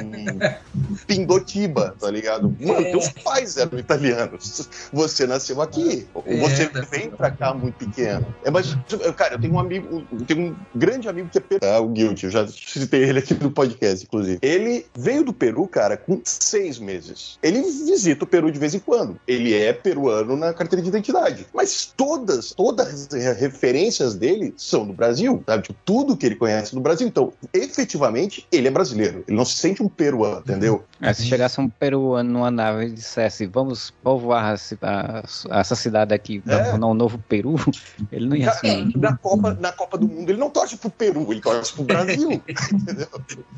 Pindotiba, 1.08 1.96
tá 2.00 2.12
ligado? 2.12 2.56
Mano, 2.60 2.82
é. 2.82 2.92
teus 2.92 3.10
pais 3.10 3.58
eram 3.58 3.80
italianos. 3.80 4.70
Você 4.92 5.26
nasceu 5.26 5.62
aqui. 5.62 6.08
É, 6.26 6.38
você 6.38 6.70
vem 6.90 7.10
pra 7.10 7.32
cá 7.32 7.54
muito 7.54 7.76
pequeno. 7.76 8.26
É, 8.44 8.52
mas, 8.52 8.76
cara, 9.16 9.36
eu 9.36 9.40
tenho 9.40 9.54
um 9.54 9.60
amigo, 9.60 10.06
eu 10.12 10.26
tenho 10.26 10.52
um 10.52 10.56
grande 10.76 11.08
amigo 11.08 11.30
que 11.30 11.38
é 11.38 11.42
peruano, 11.42 11.74
tá? 11.74 11.82
o 11.82 11.90
Guilty, 11.90 12.26
eu 12.26 12.32
já 12.32 12.48
citei 12.48 13.04
ele 13.04 13.20
aqui 13.20 13.34
no 13.34 13.52
podcast, 13.52 14.06
inclusive. 14.06 14.40
Ele 14.42 14.86
veio 14.98 15.24
do 15.24 15.34
Peru, 15.34 15.68
cara, 15.68 15.98
com 15.98 16.22
seis 16.24 16.80
meses. 16.80 17.38
Ele 17.42 17.62
visita 17.62 18.24
o 18.24 18.28
Peru 18.28 18.52
de 18.52 18.60
vez 18.60 18.74
em 18.74 18.80
quando. 18.80 19.20
Ele 19.28 19.54
é 19.54 19.72
peruano 19.74 20.36
na 20.36 20.54
carteira 20.54 20.82
de 20.82 20.90
identidade. 20.90 21.48
Mas 21.54 21.94
todas, 21.96 22.52
todas 22.52 23.08
as 23.14 23.38
referências 23.38 24.16
dele 24.16 24.54
são 24.58 24.86
do 24.86 24.94
Brasil, 24.94 25.44
sabe? 25.46 25.64
Tipo, 25.64 25.80
tudo 25.86 26.18
que 26.18 26.26
ele 26.26 26.36
conhece 26.36 26.74
do 26.74 26.82
Brasil. 26.82 27.08
Então, 27.08 27.32
efetivamente, 27.54 28.48
ele 28.52 28.68
é 28.68 28.72
brasileiro. 28.72 28.97
Ele 29.04 29.24
não 29.28 29.46
se 29.46 29.56
sente 29.56 29.82
um 29.82 29.90
peruano, 29.90 30.40
entendeu? 30.40 30.84
É, 31.02 31.14
se 31.14 31.26
chegasse 31.26 31.60
um 31.62 31.70
peruano 31.70 32.30
numa 32.30 32.50
nave 32.50 32.86
e 32.86 32.92
dissesse, 32.92 33.46
vamos 33.46 33.92
povoar 34.04 34.56
a, 34.82 35.22
a, 35.52 35.60
essa 35.60 35.76
cidade 35.76 36.14
aqui, 36.14 36.42
é. 36.48 36.74
um 36.74 36.94
novo 36.94 37.18
Peru, 37.30 37.56
ele 38.12 38.28
não 38.28 38.36
ia 38.36 38.52
ser. 38.54 38.88
Na 38.98 39.16
Copa, 39.16 39.58
na 39.60 39.72
Copa 39.72 39.98
do 39.98 40.08
Mundo, 40.08 40.30
ele 40.30 40.40
não 40.40 40.50
torce 40.50 40.78
pro 40.78 40.90
Peru, 40.90 41.32
ele 41.32 41.42
torce 41.42 41.74
pro 41.74 41.84
Brasil. 41.84 42.32
entendeu? 42.74 43.08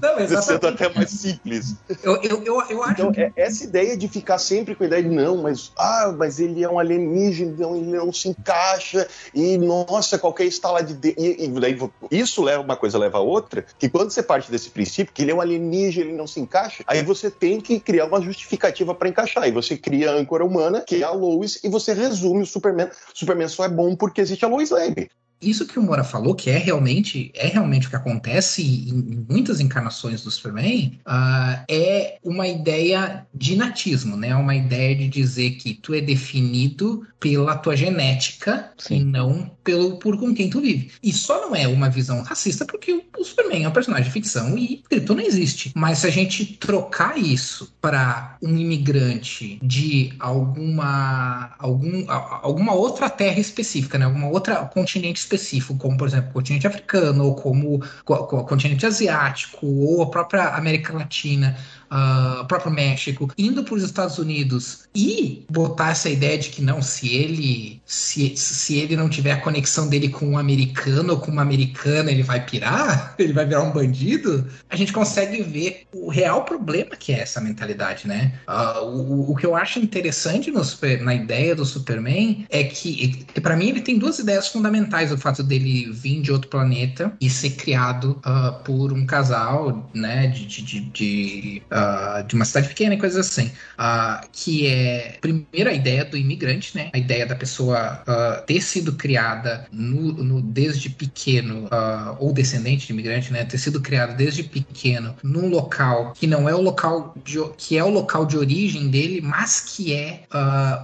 Não, 0.01 0.19
exatamente. 0.19 0.45
Sendo 0.45 0.67
até 0.67 0.93
mais 0.93 1.09
simples. 1.09 1.75
Eu, 2.03 2.21
eu, 2.21 2.43
eu, 2.43 2.61
eu 2.69 2.83
acho 2.83 2.93
então, 2.93 3.11
que... 3.11 3.21
é, 3.21 3.31
essa 3.35 3.63
ideia 3.63 3.95
de 3.95 4.07
ficar 4.07 4.37
sempre 4.37 4.75
com 4.75 4.83
a 4.83 4.87
ideia 4.87 5.03
de 5.03 5.09
não, 5.09 5.37
mas, 5.37 5.71
ah, 5.77 6.13
mas 6.17 6.39
ele 6.39 6.63
é 6.63 6.69
um 6.69 6.79
alienígena, 6.79 7.51
então 7.51 7.75
ele 7.75 7.85
não 7.85 8.11
se 8.11 8.29
encaixa, 8.29 9.07
e 9.33 9.57
nossa, 9.57 10.17
qualquer 10.17 10.45
estala 10.45 10.81
de. 10.81 11.13
E, 11.17 11.45
e 11.45 11.47
daí, 11.47 11.77
isso 12.11 12.43
leva 12.43 12.61
uma 12.61 12.75
coisa, 12.75 12.97
leva 12.97 13.17
a 13.17 13.21
outra, 13.21 13.65
que 13.77 13.89
quando 13.89 14.11
você 14.11 14.21
parte 14.21 14.51
desse 14.51 14.69
princípio, 14.69 15.13
que 15.13 15.23
ele 15.30 15.32
é 15.32 15.36
um 15.36 15.41
alienígena, 15.41 16.07
ele 16.07 16.17
não 16.17 16.25
se 16.25 16.39
encaixa, 16.39 16.84
aí 16.88 17.03
você 17.03 17.30
tem 17.30 17.61
que 17.61 17.80
criar 17.80 18.05
uma 18.05 18.21
justificativa 18.21 18.95
para 18.95 19.09
encaixar. 19.09 19.47
E 19.47 19.51
você 19.51 19.77
cria 19.77 20.11
a 20.11 20.15
âncora 20.15 20.43
humana, 20.43 20.82
que 20.82 21.03
é 21.03 21.03
a 21.03 21.11
Lois, 21.11 21.59
e 21.63 21.69
você 21.69 21.93
resume 21.93 22.41
o 22.41 22.45
Superman. 22.45 22.88
O 22.88 23.17
Superman 23.17 23.47
só 23.47 23.65
é 23.65 23.69
bom 23.69 23.95
porque 23.95 24.21
existe 24.21 24.43
a 24.43 24.47
Lois 24.47 24.71
Lane 24.71 25.09
isso 25.41 25.65
que 25.65 25.80
o 25.80 25.82
Mora 25.82 26.03
falou, 26.03 26.36
que 26.36 26.49
é 26.49 26.57
realmente 26.57 27.32
é 27.34 27.47
realmente 27.47 27.88
o 27.88 27.89
que 27.89 27.95
acontece 27.95 28.61
em, 28.61 29.25
muitas 29.30 29.59
encarnações 29.59 30.21
do 30.21 30.30
Superman, 30.30 30.99
uh, 31.07 31.63
é 31.69 32.17
uma 32.23 32.47
ideia 32.47 33.25
de 33.34 33.55
natismo, 33.55 34.17
né? 34.17 34.36
Uma 34.36 34.55
ideia 34.55 34.95
de 34.95 35.07
dizer 35.07 35.51
que 35.51 35.73
tu 35.73 35.93
é 35.93 36.01
definido 36.01 37.07
pela 37.19 37.55
tua 37.55 37.75
genética 37.75 38.71
Sim. 38.77 38.95
e 38.97 39.03
não 39.03 39.51
pelo 39.70 39.97
por 39.97 40.17
com 40.17 40.34
quem 40.34 40.49
tu 40.49 40.59
vive. 40.59 40.89
E 41.03 41.13
só 41.13 41.41
não 41.41 41.55
é 41.55 41.67
uma 41.67 41.91
visão 41.91 42.24
racista 42.24 42.65
porque 42.65 43.03
o, 43.15 43.24
Superman 43.24 43.65
é 43.65 43.67
um 43.67 43.72
personagem 43.72 44.05
de 44.05 44.11
ficção 44.11 44.57
e 44.57 44.84
Krypton 44.89 45.13
não 45.13 45.24
existe. 45.24 45.72
Mas 45.76 45.99
se 45.99 46.07
a 46.07 46.09
gente 46.09 46.57
trocar 46.57 47.15
isso 47.20 47.72
para 47.80 48.36
um 48.41 48.57
imigrante 48.57 49.59
de 49.61 50.11
alguma 50.20 51.51
algum, 51.59 52.03
alguma 52.09 52.74
outra 52.74 53.11
terra 53.11 53.39
específica, 53.39 53.99
né? 53.99 54.05
Alguma 54.05 54.28
outra 54.30 54.55
continente 54.65 55.17
específico, 55.17 55.78
como 55.78 55.95
por 55.95 56.07
exemplo 56.07 56.32
o 56.32 56.34
continente 56.34 56.65
africano, 56.65 57.26
ou 57.26 57.36
como 57.36 57.84
o 58.07 58.43
continente 58.43 58.88
asiático, 58.88 59.67
ou 59.67 60.01
a 60.01 60.09
própria 60.09 60.55
América 60.55 60.93
Latina, 60.93 61.55
uh, 61.91 62.45
próprio 62.45 62.72
México, 62.72 63.32
indo 63.38 63.63
para 63.63 63.76
os 63.76 63.84
Estados 63.84 64.17
Unidos 64.17 64.88
e 64.95 65.45
botar 65.49 65.91
essa 65.91 66.09
ideia 66.09 66.38
de 66.38 66.49
que 66.49 66.61
não, 66.61 66.82
se 66.82 67.13
ele 67.13 67.82
se, 67.86 68.36
se 68.36 68.78
ele 68.78 68.95
não 68.95 69.09
tiver 69.09 69.32
a 69.32 69.41
conexão 69.60 69.89
dele 69.89 70.07
com 70.07 70.26
um 70.26 70.38
americano 70.38 71.14
ou 71.14 71.20
com 71.20 71.32
uma 71.32 71.41
americana, 71.41 72.10
ele 72.12 72.24
vai 72.24 72.43
pirar, 72.45 73.14
ele 73.20 73.34
vai 73.34 73.45
virar 73.45 73.62
um 73.64 73.72
bandido, 73.72 74.47
a 74.70 74.76
gente 74.76 74.93
consegue 74.93 75.43
ver 75.43 75.84
o 75.93 76.10
real 76.10 76.45
problema 76.45 76.95
que 76.95 77.12
é 77.12 77.20
essa 77.20 77.41
mentalidade, 77.41 78.07
né? 78.07 78.34
Uh, 78.47 78.86
o, 78.86 79.32
o 79.32 79.36
que 79.36 79.45
eu 79.45 79.55
acho 79.55 79.80
interessante 79.80 80.49
no 80.49 80.60
na 81.01 81.16
ideia 81.16 81.55
do 81.55 81.66
Superman 81.66 82.45
é 82.49 82.64
que, 82.64 83.26
para 83.41 83.55
mim, 83.55 83.70
ele 83.70 83.82
tem 83.82 83.97
duas 83.97 84.20
ideias 84.20 84.47
fundamentais: 84.47 85.12
o 85.12 85.18
fato 85.18 85.43
dele 85.43 85.91
vir 85.91 86.22
de 86.22 86.32
outro 86.32 86.49
planeta 86.49 87.12
e 87.20 87.30
ser 87.30 87.51
criado 87.51 88.22
uh, 88.26 88.64
por 88.64 88.93
um 88.93 89.05
casal, 89.05 89.89
né, 89.93 90.28
de, 90.28 90.45
de, 90.45 90.80
de, 90.82 91.62
uh, 91.72 92.24
de 92.26 92.36
uma 92.36 92.45
cidade 92.45 92.70
pequena 92.70 92.95
e 92.95 92.97
coisas 92.97 93.28
assim. 93.28 93.51
Que 94.32 94.68
é, 94.68 95.18
primeiro, 95.20 95.70
a 95.70 95.74
ideia 95.74 96.05
do 96.05 96.16
imigrante, 96.16 96.76
né? 96.76 96.89
A 96.93 96.97
ideia 96.97 97.26
da 97.26 97.36
pessoa 97.36 98.03
ter 98.45 98.62
sido 98.62 98.93
criada 98.93 99.48
no, 99.71 100.11
no 100.11 100.41
desde 100.41 100.89
pequeno, 100.89 101.67
ou 102.19 102.33
descendente 102.33 102.87
de 102.87 102.93
imigrante, 102.93 103.31
né? 103.31 103.43
Ter 103.45 103.57
sido 103.57 103.81
criado 103.81 104.15
desde 104.15 104.43
pequeno 104.43 105.15
num 105.23 105.49
local 105.49 106.13
que 106.13 106.27
não 106.27 106.47
é 106.47 106.55
o 106.55 106.61
local 106.61 107.13
de, 107.23 107.37
que 107.57 107.77
é 107.77 107.83
o 107.83 107.89
local 107.89 108.25
de 108.25 108.37
origem 108.37 108.89
dele, 108.89 109.21
mas 109.21 109.61
que 109.61 109.93
é 109.93 110.23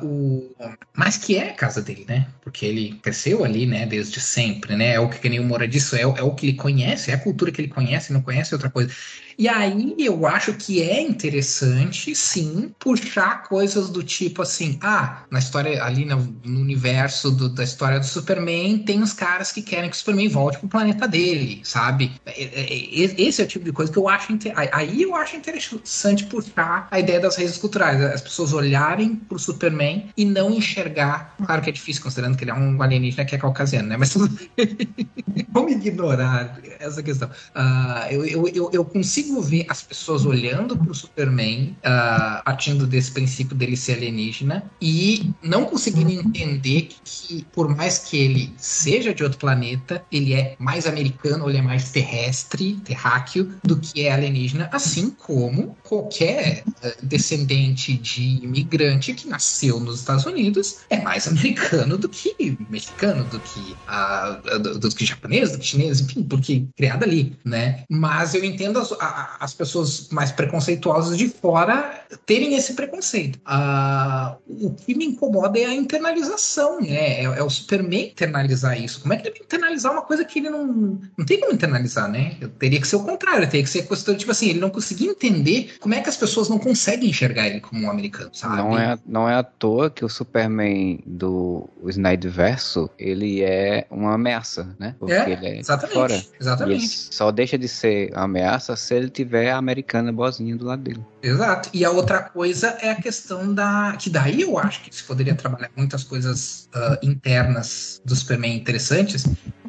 o 0.01 0.51
mas 0.93 1.18
que 1.18 1.38
é 1.38 1.49
a 1.49 1.53
casa 1.53 1.82
dele, 1.82 2.05
né? 2.07 2.28
Porque 2.41 2.66
ele 2.66 2.99
cresceu 3.01 3.43
ali, 3.43 3.66
né? 3.66 3.86
Desde 3.86 4.20
sempre, 4.20 4.76
né? 4.76 4.93
É 4.93 4.99
o 4.99 5.09
que, 5.09 5.20
que 5.20 5.30
nem 5.30 5.39
o 5.39 5.68
disse, 5.68 5.95
é, 5.95 6.01
é 6.01 6.24
o 6.24 6.34
que 6.34 6.47
ele 6.47 6.57
conhece, 6.57 7.11
é 7.11 7.13
a 7.13 7.20
cultura 7.20 7.51
que 7.51 7.61
ele 7.61 7.68
conhece, 7.68 8.13
não 8.13 8.22
conhece 8.22 8.53
outra 8.53 8.70
coisa. 8.70 8.91
E 9.38 9.48
aí 9.48 9.96
eu 10.00 10.26
acho 10.26 10.54
que 10.54 10.82
é 10.82 11.02
interessante, 11.02 12.16
sim, 12.16 12.74
puxar 12.80 13.44
coisas 13.44 13.90
do 13.90 14.02
tipo 14.04 14.42
assim: 14.42 14.78
ah, 14.82 15.24
na 15.30 15.40
história 15.40 15.84
ali 15.84 16.06
no, 16.06 16.18
no 16.44 16.62
universo 16.62 17.32
do, 17.32 17.50
da 17.50 17.64
história 17.64 18.00
do 18.00 18.06
Superman, 18.06 18.80
tem 18.80 19.02
os 19.02 19.14
caras 19.14 19.52
que 19.52 19.62
querem 19.62 19.90
que 19.90 19.96
o 19.96 20.00
Superman 20.00 20.30
volte 20.30 20.60
pro 20.60 20.70
planeta 20.70 21.08
dele, 21.08 21.62
sabe? 21.64 22.14
É, 22.26 22.44
é, 22.44 22.74
é, 22.74 23.22
esse 23.22 23.42
é 23.42 23.46
o 23.46 23.48
tipo 23.48 23.66
de 23.66 23.72
coisa 23.72 23.92
que 23.92 23.98
eu 23.98 24.08
acho. 24.08 24.26
Aí 24.72 25.02
eu 25.02 25.16
acho 25.16 25.36
interessante 25.36 26.26
puxar 26.26 26.88
a 26.90 27.00
ideia 27.00 27.20
das 27.20 27.36
raízes 27.36 27.58
culturais, 27.58 28.02
as 28.02 28.22
pessoas 28.22 28.54
olharem 28.54 29.16
pro 29.16 29.38
Superman 29.38 30.10
e 30.16 30.26
não 30.26 30.52
enxergar. 30.52 31.36
Claro 31.46 31.62
que 31.62 31.70
é 31.70 31.74
difícil, 31.74 32.02
considerando 32.02 32.38
que 32.38 32.44
ele 32.44 32.52
é 32.52 32.54
um 32.54 32.82
alienígena 32.82 33.26
que 33.26 33.36
é 33.36 33.38
caucasiano, 33.38 33.90
né? 33.90 33.98
Mas 33.98 34.12
tudo. 34.12 34.36
Vamos 35.50 35.72
ignorar 35.74 36.60
essa 36.80 37.02
questão. 37.04 37.30
Uh, 37.30 38.12
eu, 38.12 38.26
eu, 38.26 38.48
eu, 38.48 38.70
eu 38.74 38.86
consigo 38.86 39.25
consigo 39.26 39.42
ver 39.42 39.66
as 39.70 39.82
pessoas 39.82 40.26
olhando 40.26 40.78
pro 40.78 40.94
Superman, 40.94 41.76
uh, 41.80 42.44
partindo 42.44 42.86
desse 42.86 43.12
princípio 43.12 43.56
dele 43.56 43.76
ser 43.76 43.94
alienígena, 43.94 44.64
e 44.82 45.32
não 45.42 45.66
conseguindo 45.66 46.12
entender 46.12 46.90
que, 47.04 47.46
por 47.52 47.74
mais 47.76 48.00
que 48.00 48.18
ele 48.18 48.54
seja 48.58 49.14
de 49.14 49.24
outro 49.24 49.40
planeta, 49.40 50.04
ele 50.12 50.34
é 50.34 50.56
mais 50.60 50.86
americano, 50.86 51.50
ele 51.50 51.58
é 51.58 51.62
mais 51.62 51.92
terrestre, 51.92 52.76
terráqueo, 52.84 53.52
do 53.64 53.78
que 53.78 54.04
é 54.04 54.12
alienígena, 54.12 54.70
assim 54.72 55.10
como 55.10 55.76
qualquer 55.84 56.64
uh, 56.68 57.06
descendente 57.06 57.94
de 57.98 58.44
imigrante 58.44 59.14
que 59.14 59.28
nasceu 59.28 59.80
nos 59.80 60.00
Estados 60.00 60.26
Unidos 60.26 60.78
é 60.90 61.02
mais 61.02 61.28
americano 61.28 61.98
do 61.98 62.10
que 62.10 62.58
mexicano, 62.70 63.24
do 63.26 63.40
que, 63.40 63.76
uh, 63.88 64.60
do, 64.60 64.80
do, 64.80 64.90
que 64.90 65.06
japonês, 65.06 65.52
do 65.52 65.60
que 65.60 65.66
chinês, 65.66 66.02
enfim, 66.02 66.24
porque 66.24 66.66
criado 66.76 67.04
ali, 67.04 67.38
né? 67.44 67.84
Mas 67.90 68.34
eu 68.34 68.44
entendo 68.44 68.80
as, 68.80 68.92
a, 68.94 69.14
as 69.39 69.53
pessoas 69.53 70.09
mais 70.09 70.32
preconceituosas 70.32 71.18
de 71.18 71.30
fora 71.30 72.01
terem 72.26 72.55
esse 72.55 72.74
preconceito. 72.74 73.39
Uh, 73.47 74.36
o 74.47 74.74
que 74.74 74.95
me 74.95 75.05
incomoda 75.05 75.59
é 75.59 75.66
a 75.66 75.74
internalização, 75.74 76.82
né? 76.82 77.22
É, 77.22 77.24
é, 77.24 77.43
o 77.43 77.49
Superman 77.49 78.07
internalizar 78.07 78.80
isso. 78.82 79.01
Como 79.01 79.13
é 79.13 79.18
que 79.18 79.28
ele 79.28 79.36
vai 79.36 79.45
internalizar 79.45 79.91
uma 79.91 80.01
coisa 80.01 80.26
que 80.26 80.39
ele 80.39 80.49
não. 80.49 80.99
Não 81.18 81.26
tem 81.26 81.39
como 81.39 81.53
internalizar, 81.53 82.09
né? 82.09 82.36
Eu 82.41 82.49
teria 82.49 82.80
que 82.80 82.88
ser 82.88 82.97
o 82.97 83.03
contrário, 83.03 83.47
teria 83.47 83.63
que 83.63 83.70
ser 83.70 83.88
questão, 83.88 84.16
tipo 84.16 84.32
assim, 84.32 84.49
ele 84.49 84.59
não 84.59 84.70
conseguir 84.70 85.07
entender 85.07 85.76
como 85.80 85.93
é 85.93 86.01
que 86.01 86.09
as 86.09 86.18
pessoas 86.18 86.49
não 86.49 86.59
conseguem 86.59 87.09
enxergar 87.09 87.47
ele 87.47 87.59
como 87.59 87.86
um 87.86 87.89
americano, 87.89 88.30
sabe? 88.34 88.57
Não 88.57 88.78
é, 88.78 88.97
não 89.05 89.30
é 89.30 89.36
à 89.36 89.43
toa 89.43 89.89
que 89.89 90.03
o 90.03 90.09
Superman 90.09 90.99
do 91.05 91.68
Snyder 91.88 92.32
verso 92.32 92.89
ele 92.97 93.41
é 93.43 93.86
uma 93.89 94.13
ameaça, 94.13 94.76
né? 94.80 94.95
Porque 94.99 95.13
é, 95.13 95.32
ele 95.32 95.47
é 95.47 95.59
exatamente, 95.59 95.93
fora. 95.93 96.24
Exatamente. 96.39 96.88
só 97.13 97.32
deixa 97.32 97.57
de 97.57 97.68
ser 97.68 98.11
ameaça 98.16 98.76
se 98.76 98.93
ele 99.06 99.12
tiver 99.12 99.51
a 99.51 99.58
americana 99.58 100.12
boazinha 100.12 100.56
do 100.56 100.66
lado 100.66 100.82
dele. 100.84 101.03
Exato. 101.22 101.70
E 101.74 101.86
a 101.86 101.91
outra 101.91 102.22
coisa 102.22 102.78
é 102.82 102.91
a 102.91 102.95
questão 102.95 103.53
da. 103.53 103.95
Que 103.97 104.10
daí 104.10 104.41
eu 104.41 104.58
acho 104.58 104.82
que 104.82 104.95
se 104.95 105.03
poderia 105.03 105.36
trabalhar 105.36 105.70
muitas 105.76 106.03
coisas 106.03 106.70
uh, 106.76 106.97
internas 107.06 108.01
do 108.03 108.16
Superman 108.16 108.56
interessantes, 108.56 109.26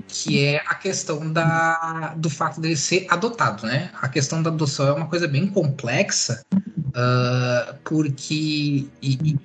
que 0.09 0.45
é 0.45 0.62
a 0.66 0.74
questão 0.74 1.32
da, 1.32 2.14
do 2.16 2.30
fato 2.30 2.61
dele 2.61 2.76
ser 2.76 3.07
adotado, 3.09 3.66
né? 3.66 3.91
A 4.01 4.09
questão 4.09 4.43
da 4.43 4.51
adoção 4.51 4.89
é 4.89 4.93
uma 4.93 5.07
coisa 5.07 5.26
bem 5.28 5.47
complexa, 5.47 6.43
uh, 6.97 7.74
porque. 7.84 8.86
E, 9.03 9.38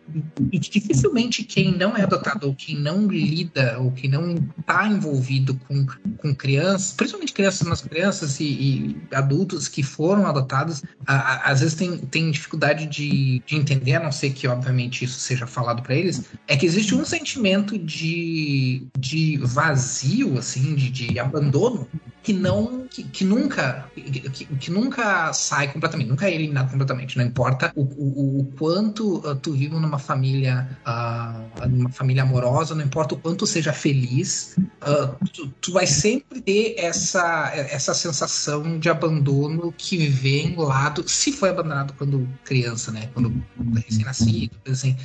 e, 0.51 0.59
dificilmente 0.59 1.43
quem 1.43 1.77
não 1.77 1.95
é 1.95 2.03
adotado 2.03 2.47
ou 2.47 2.55
quem 2.55 2.77
não 2.77 3.07
lida 3.07 3.77
ou 3.79 3.91
quem 3.91 4.09
não 4.09 4.35
está 4.59 4.87
envolvido 4.87 5.59
com, 5.67 5.85
com 6.17 6.35
crianças, 6.35 6.93
principalmente 6.93 7.33
crianças, 7.33 7.67
nas 7.67 7.81
crianças 7.81 8.39
e, 8.39 8.45
e, 8.45 9.01
adultos 9.13 9.67
que 9.67 9.83
foram 9.83 10.25
adotados, 10.25 10.83
a, 11.05 11.15
a, 11.15 11.51
às 11.51 11.59
vezes 11.59 11.75
tem, 11.75 11.97
tem 11.97 12.31
dificuldade 12.31 12.85
de, 12.87 13.41
de 13.45 13.55
entender, 13.55 13.95
a 13.95 14.03
não 14.03 14.11
ser 14.11 14.31
que, 14.31 14.47
obviamente, 14.47 15.03
isso 15.05 15.19
seja 15.19 15.45
falado 15.45 15.81
para 15.81 15.95
eles, 15.95 16.23
é 16.47 16.55
que 16.55 16.65
existe 16.65 16.95
um 16.95 17.03
sentimento 17.03 17.77
de, 17.77 18.87
de 18.97 19.37
vazio, 19.37 20.37
assim, 20.37 20.75
de, 20.75 20.89
de 20.89 21.19
abandono 21.19 21.87
que 22.23 22.33
não 22.33 22.87
que, 22.87 23.03
que 23.03 23.23
nunca 23.23 23.89
que, 23.95 24.45
que, 24.45 24.71
nunca 24.71 25.33
sai 25.33 25.71
completamente, 25.71 26.07
nunca 26.07 26.29
é 26.29 26.35
eliminado 26.35 26.69
completamente. 26.69 27.17
Não 27.17 27.25
importa 27.25 27.40
o, 27.75 27.81
o, 27.81 28.39
o 28.39 28.45
quanto 28.57 29.17
uh, 29.17 29.35
tu 29.35 29.53
vive 29.53 29.75
numa 29.75 29.97
família 29.97 30.77
uh, 30.85 31.67
numa 31.67 31.89
família 31.89 32.23
amorosa, 32.23 32.75
não 32.75 32.83
importa 32.83 33.15
o 33.15 33.17
quanto 33.17 33.47
seja 33.47 33.73
feliz, 33.73 34.55
uh, 34.57 35.25
tu, 35.33 35.47
tu, 35.61 35.71
vai 35.71 35.87
sempre 35.87 36.41
ter 36.41 36.75
essa 36.77 37.51
essa 37.55 37.93
sensação 37.93 38.79
de 38.79 38.89
abandono 38.89 39.73
que 39.77 40.07
vem 40.07 40.55
lado, 40.55 41.07
se 41.07 41.31
foi 41.31 41.49
abandonado 41.49 41.93
quando 41.97 42.27
criança, 42.43 42.91
né, 42.91 43.09
quando 43.13 43.33
recém-nascido, 43.75 44.55
assim, 44.69 44.95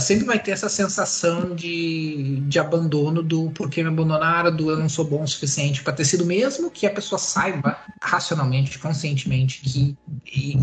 sempre 0.00 0.24
vai 0.24 0.38
ter 0.38 0.52
essa 0.52 0.68
sensação 0.68 1.54
de, 1.54 2.40
de 2.46 2.58
abandono 2.58 3.22
do 3.22 3.50
porque 3.50 3.82
me 3.82 3.88
abandonaram, 3.88 4.54
do 4.54 4.70
eu 4.70 4.78
não 4.78 4.88
sou 4.88 5.04
bom 5.04 5.22
o 5.22 5.28
suficiente 5.28 5.82
para 5.82 5.92
ter 5.92 6.04
sido 6.04 6.24
mesmo 6.24 6.70
que 6.70 6.86
a 6.86 6.90
pessoa 6.90 7.18
saiba 7.18 7.78
racionalmente, 8.00 8.78
conscientemente 8.78 9.60
que 9.60 9.96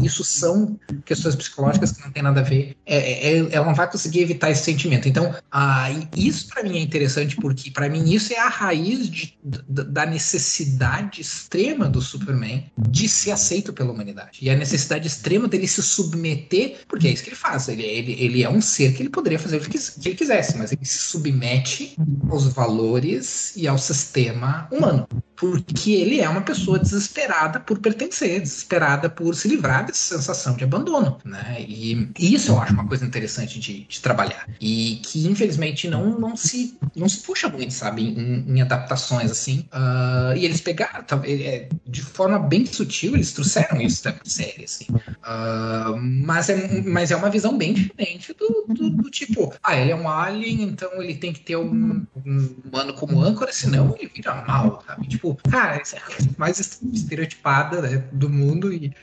isso 0.04 0.24
são 0.24 0.80
questões 1.06 1.21
psicológicas 1.36 1.92
que 1.92 2.02
não 2.02 2.12
tem 2.12 2.24
nada 2.24 2.42
a 2.42 2.44
ver, 2.44 2.76
é, 2.86 2.98
é, 2.98 3.38
é 3.38 3.48
ela 3.52 3.66
não 3.66 3.76
vai 3.76 3.90
conseguir 3.90 4.22
evitar 4.22 4.50
esse 4.50 4.64
sentimento. 4.64 5.08
Então, 5.08 5.34
ah, 5.52 5.90
isso 6.16 6.48
para 6.48 6.64
mim 6.64 6.78
é 6.78 6.82
interessante 6.82 7.36
porque 7.36 7.72
para 7.72 7.90
mim 7.90 8.12
isso 8.12 8.34
é 8.34 8.40
a 8.40 8.50
raiz 8.50 9.10
de, 9.10 9.38
da 9.44 10.06
necessidade 10.06 11.22
extrema 11.22 11.88
do 11.88 12.02
Superman 12.02 12.72
de 12.78 13.08
ser 13.08 13.32
aceito 13.32 13.74
pela 13.74 13.92
humanidade 13.92 14.40
e 14.42 14.50
a 14.50 14.56
necessidade 14.56 15.08
extrema 15.08 15.48
dele 15.48 15.68
se 15.68 15.82
submeter, 15.82 16.80
porque 16.88 17.08
é 17.08 17.12
isso 17.12 17.24
que 17.24 17.30
ele 17.30 17.36
faz. 17.36 17.68
Ele, 17.68 17.84
ele, 17.84 18.14
ele 18.20 18.44
é 18.44 18.50
um 18.50 18.62
ser 18.62 18.94
que 18.94 19.02
ele 19.02 19.10
poderia 19.10 19.40
fazer 19.40 19.58
o 19.58 19.62
que 19.62 19.78
ele 20.06 20.16
quisesse, 20.16 20.58
mas 20.58 20.72
ele 20.72 20.86
se 20.86 21.00
submete 21.00 21.96
aos 22.30 22.48
valores 22.48 23.54
e 23.56 23.68
ao 23.68 23.78
sistema 23.78 24.68
humano 24.72 25.08
porque 25.42 25.94
ele 25.94 26.22
é 26.22 26.30
uma 26.30 26.42
pessoa 26.42 26.78
desesperada 26.78 27.60
por 27.60 27.80
pertencer, 27.80 28.40
desesperada 28.40 29.10
por 29.10 29.34
se 29.34 29.48
livrar 29.48 29.84
dessa 29.84 30.18
sensação 30.18 30.56
de 30.56 30.64
abandono, 30.64 31.01
né? 31.26 31.58
E, 31.60 32.10
isso 32.20 32.52
eu 32.52 32.60
acho 32.60 32.74
uma 32.74 32.88
coisa 32.88 33.06
interessante 33.06 33.60
de, 33.60 33.86
de, 33.86 34.02
trabalhar 34.02 34.48
e 34.60 35.02
que 35.04 35.28
infelizmente 35.28 35.88
não, 35.88 36.20
não 36.20 36.36
se 36.36 36.78
não 36.96 37.08
se 37.08 37.20
puxa 37.20 37.48
muito, 37.48 37.74
sabe, 37.74 38.04
em, 38.04 38.46
em 38.48 38.62
adaptações 38.62 39.32
assim. 39.32 39.68
Uh, 39.74 40.36
e 40.36 40.46
eles 40.46 40.62
pegaram 40.62 41.04
é, 41.24 41.68
de 41.88 42.02
forma 42.02 42.40
bem 42.40 42.66
sutil, 42.66 43.16
eles 43.16 43.32
trouxeram 43.34 43.82
isso 43.82 44.04
da 44.04 44.16
série, 44.24 44.66
assim. 44.66 44.86
Uh, 44.92 45.98
mas 45.98 46.50
é 46.50 46.82
mas 46.82 47.12
é 47.12 47.16
uma 47.16 47.30
visão 47.30 47.58
bem 47.58 47.74
diferente 47.74 48.34
do, 48.34 48.66
do, 48.68 48.90
do, 48.90 49.10
tipo, 49.10 49.54
ah, 49.64 49.76
ele 49.76 49.92
é 49.92 49.96
um 49.96 50.10
alien, 50.10 50.64
então 50.64 51.02
ele 51.02 51.16
tem 51.16 51.34
que 51.34 51.42
ter 51.42 51.56
um, 51.56 52.06
um 52.26 52.56
humano 52.66 52.94
como 52.94 53.22
âncora, 53.22 53.52
senão 53.52 53.96
ele 53.98 54.12
vira 54.14 54.44
mal, 54.46 54.84
sabe? 54.86 55.08
Tipo 55.08 55.36
cara, 55.50 55.82
isso 55.82 55.96
é 55.96 56.00
a 56.00 56.40
mais 56.40 56.60
estereotipada 56.60 57.82
né, 57.82 58.04
do 58.12 58.30
mundo 58.30 58.72
e 58.74 58.94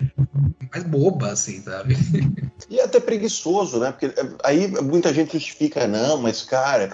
mais 0.70 0.85
boba, 0.85 1.33
assim, 1.33 1.61
sabe? 1.62 1.88
E 2.70 2.78
é 2.78 2.85
até 2.85 3.01
preguiçoso, 3.01 3.78
né? 3.78 3.93
Porque 3.93 4.06
é, 4.06 4.28
aí 4.44 4.69
muita 4.82 5.12
gente 5.12 5.32
justifica, 5.32 5.86
não, 5.86 6.19
mas, 6.19 6.43
cara, 6.43 6.93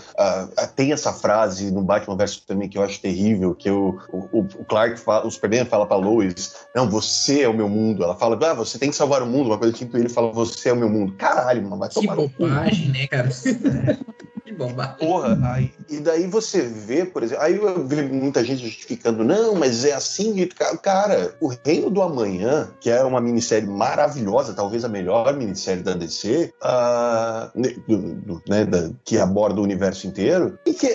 tem 0.76 0.92
essa 0.92 1.12
frase 1.12 1.70
no 1.70 1.82
Batman 1.82 2.16
vs 2.16 2.30
Superman 2.32 2.68
que 2.68 2.78
eu 2.78 2.82
acho 2.82 3.00
terrível, 3.00 3.54
que 3.54 3.70
o, 3.70 3.98
o, 4.12 4.40
o 4.40 4.64
Clark 4.64 4.98
fala, 5.00 5.26
o 5.26 5.30
Superman 5.30 5.64
fala 5.64 5.86
pra 5.86 5.96
Lois, 5.96 6.54
não, 6.74 6.88
você 6.88 7.42
é 7.42 7.48
o 7.48 7.54
meu 7.54 7.68
mundo. 7.68 8.04
Ela 8.04 8.14
fala, 8.14 8.38
ah, 8.50 8.54
você 8.54 8.78
tem 8.78 8.90
que 8.90 8.96
salvar 8.96 9.22
o 9.22 9.26
mundo, 9.26 9.46
uma 9.46 9.58
coisa 9.58 9.74
tipo, 9.74 9.96
ele 9.96 10.08
fala, 10.08 10.30
você 10.32 10.68
é 10.68 10.72
o 10.72 10.76
meu 10.76 10.88
mundo. 10.88 11.12
Caralho, 11.14 11.62
mano, 11.62 11.78
vai 11.78 11.88
tomar 11.88 12.16
Que 12.16 12.28
bobagem, 12.38 12.88
né, 12.90 13.06
cara? 13.06 13.28
bobagem. 14.54 14.96
Porra, 14.98 15.38
aí, 15.52 15.72
e 15.88 15.98
daí 15.98 16.26
você 16.26 16.62
vê, 16.62 17.04
por 17.04 17.22
exemplo, 17.22 17.42
aí 17.42 17.56
eu 17.56 17.86
vejo 17.86 18.12
muita 18.12 18.44
gente 18.44 18.62
justificando 18.62 19.24
não, 19.24 19.54
mas 19.54 19.84
é 19.84 19.92
assim. 19.92 20.48
Cara, 20.82 21.34
o 21.40 21.52
Reino 21.64 21.90
do 21.90 22.02
Amanhã, 22.02 22.68
que 22.80 22.90
é 22.90 23.02
uma 23.02 23.20
minissérie 23.20 23.68
maravilhosa, 23.68 24.54
talvez 24.54 24.84
a 24.84 24.88
melhor 24.88 25.34
minissérie 25.36 25.82
da 25.82 25.94
DC, 25.94 26.52
uh, 26.62 27.60
do, 27.88 28.14
do, 28.14 28.42
né, 28.48 28.64
da, 28.64 28.90
que 29.04 29.18
aborda 29.18 29.60
o 29.60 29.64
universo 29.64 30.06
inteiro, 30.06 30.58
e 30.66 30.72
que 30.72 30.88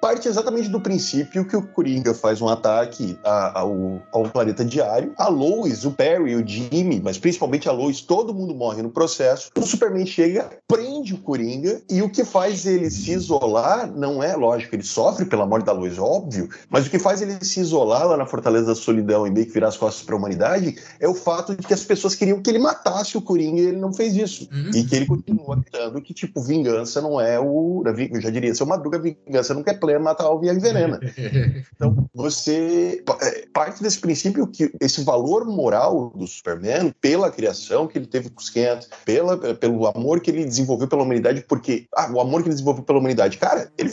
parte 0.00 0.28
exatamente 0.28 0.68
do 0.68 0.80
princípio 0.80 1.46
que 1.46 1.56
o 1.56 1.62
Coringa 1.62 2.12
faz 2.12 2.42
um 2.42 2.48
ataque 2.48 3.18
a, 3.24 3.60
ao, 3.60 4.02
ao 4.12 4.24
planeta 4.24 4.64
diário. 4.64 5.14
A 5.16 5.28
Lois, 5.28 5.84
o 5.84 5.92
Perry, 5.92 6.36
o 6.36 6.46
Jimmy, 6.46 7.00
mas 7.02 7.16
principalmente 7.16 7.68
a 7.68 7.72
Lois, 7.72 8.02
todo 8.02 8.34
mundo 8.34 8.54
morre 8.54 8.82
no 8.82 8.90
processo. 8.90 9.50
O 9.56 9.62
Superman 9.62 10.04
chega, 10.04 10.50
prende 10.68 11.14
o 11.14 11.18
Coringa, 11.18 11.80
e 11.88 12.02
o 12.02 12.10
que 12.10 12.24
faz 12.24 12.66
ele 12.66 12.90
se 12.94 13.12
isolar 13.12 13.90
não 13.90 14.22
é, 14.22 14.34
lógico, 14.34 14.74
ele 14.74 14.82
sofre 14.82 15.24
pela 15.24 15.46
morte 15.46 15.66
da 15.66 15.72
Lois, 15.72 15.98
óbvio, 15.98 16.48
mas 16.68 16.86
o 16.86 16.90
que 16.90 16.98
faz 16.98 17.20
ele 17.20 17.44
se 17.44 17.60
isolar 17.60 18.06
lá 18.06 18.16
na 18.16 18.26
Fortaleza 18.26 18.66
da 18.66 18.74
Solidão 18.74 19.26
e 19.26 19.30
meio 19.30 19.46
que 19.46 19.52
virar 19.52 19.68
as 19.68 19.76
costas 19.76 20.04
para 20.04 20.14
a 20.14 20.18
humanidade 20.18 20.76
é 20.98 21.08
o 21.08 21.14
fato 21.14 21.54
de 21.54 21.66
que 21.66 21.74
as 21.74 21.84
pessoas 21.84 22.14
queriam 22.14 22.40
que 22.40 22.50
ele 22.50 22.58
matasse 22.58 23.16
o 23.16 23.22
Coringa 23.22 23.60
e 23.60 23.66
ele 23.66 23.78
não 23.78 23.92
fez 23.92 24.16
isso. 24.16 24.48
Uhum. 24.52 24.70
E 24.74 24.84
que 24.84 24.96
ele 24.96 25.06
continua 25.06 25.56
acreditando 25.74 26.00
que, 26.00 26.14
tipo, 26.14 26.40
vingança 26.40 27.00
não 27.00 27.20
é 27.20 27.38
o. 27.38 27.82
Eu 27.84 28.20
já 28.20 28.30
diria, 28.30 28.54
seu 28.54 28.66
Madruga, 28.66 28.98
vingança 28.98 29.54
nunca 29.54 29.72
é 29.72 29.74
plena, 29.74 29.98
matar 29.98 30.30
o 30.30 30.44
e 30.44 30.48
envenena. 30.48 31.00
então, 31.74 32.08
você. 32.14 33.02
É, 33.20 33.46
parte 33.52 33.82
desse 33.82 33.98
princípio 33.98 34.46
que 34.46 34.72
esse 34.80 35.02
valor 35.02 35.44
moral 35.44 36.12
do 36.14 36.26
Superman, 36.26 36.94
pela 37.00 37.30
criação 37.30 37.86
que 37.86 37.98
ele 37.98 38.06
teve 38.06 38.30
com 38.30 38.40
os 38.40 38.50
Kent, 38.50 38.86
pela, 39.04 39.36
pelo 39.36 39.86
amor 39.86 40.20
que 40.20 40.30
ele 40.30 40.44
desenvolveu 40.44 40.88
pela 40.88 41.02
humanidade, 41.02 41.44
porque. 41.48 41.86
Ah, 41.94 42.10
o 42.12 42.20
amor 42.20 42.42
que 42.42 42.48
ele 42.48 42.54
desenvolveu 42.54 42.83
pela 42.84 42.98
humanidade. 42.98 43.38
Cara, 43.38 43.70
ele 43.76 43.92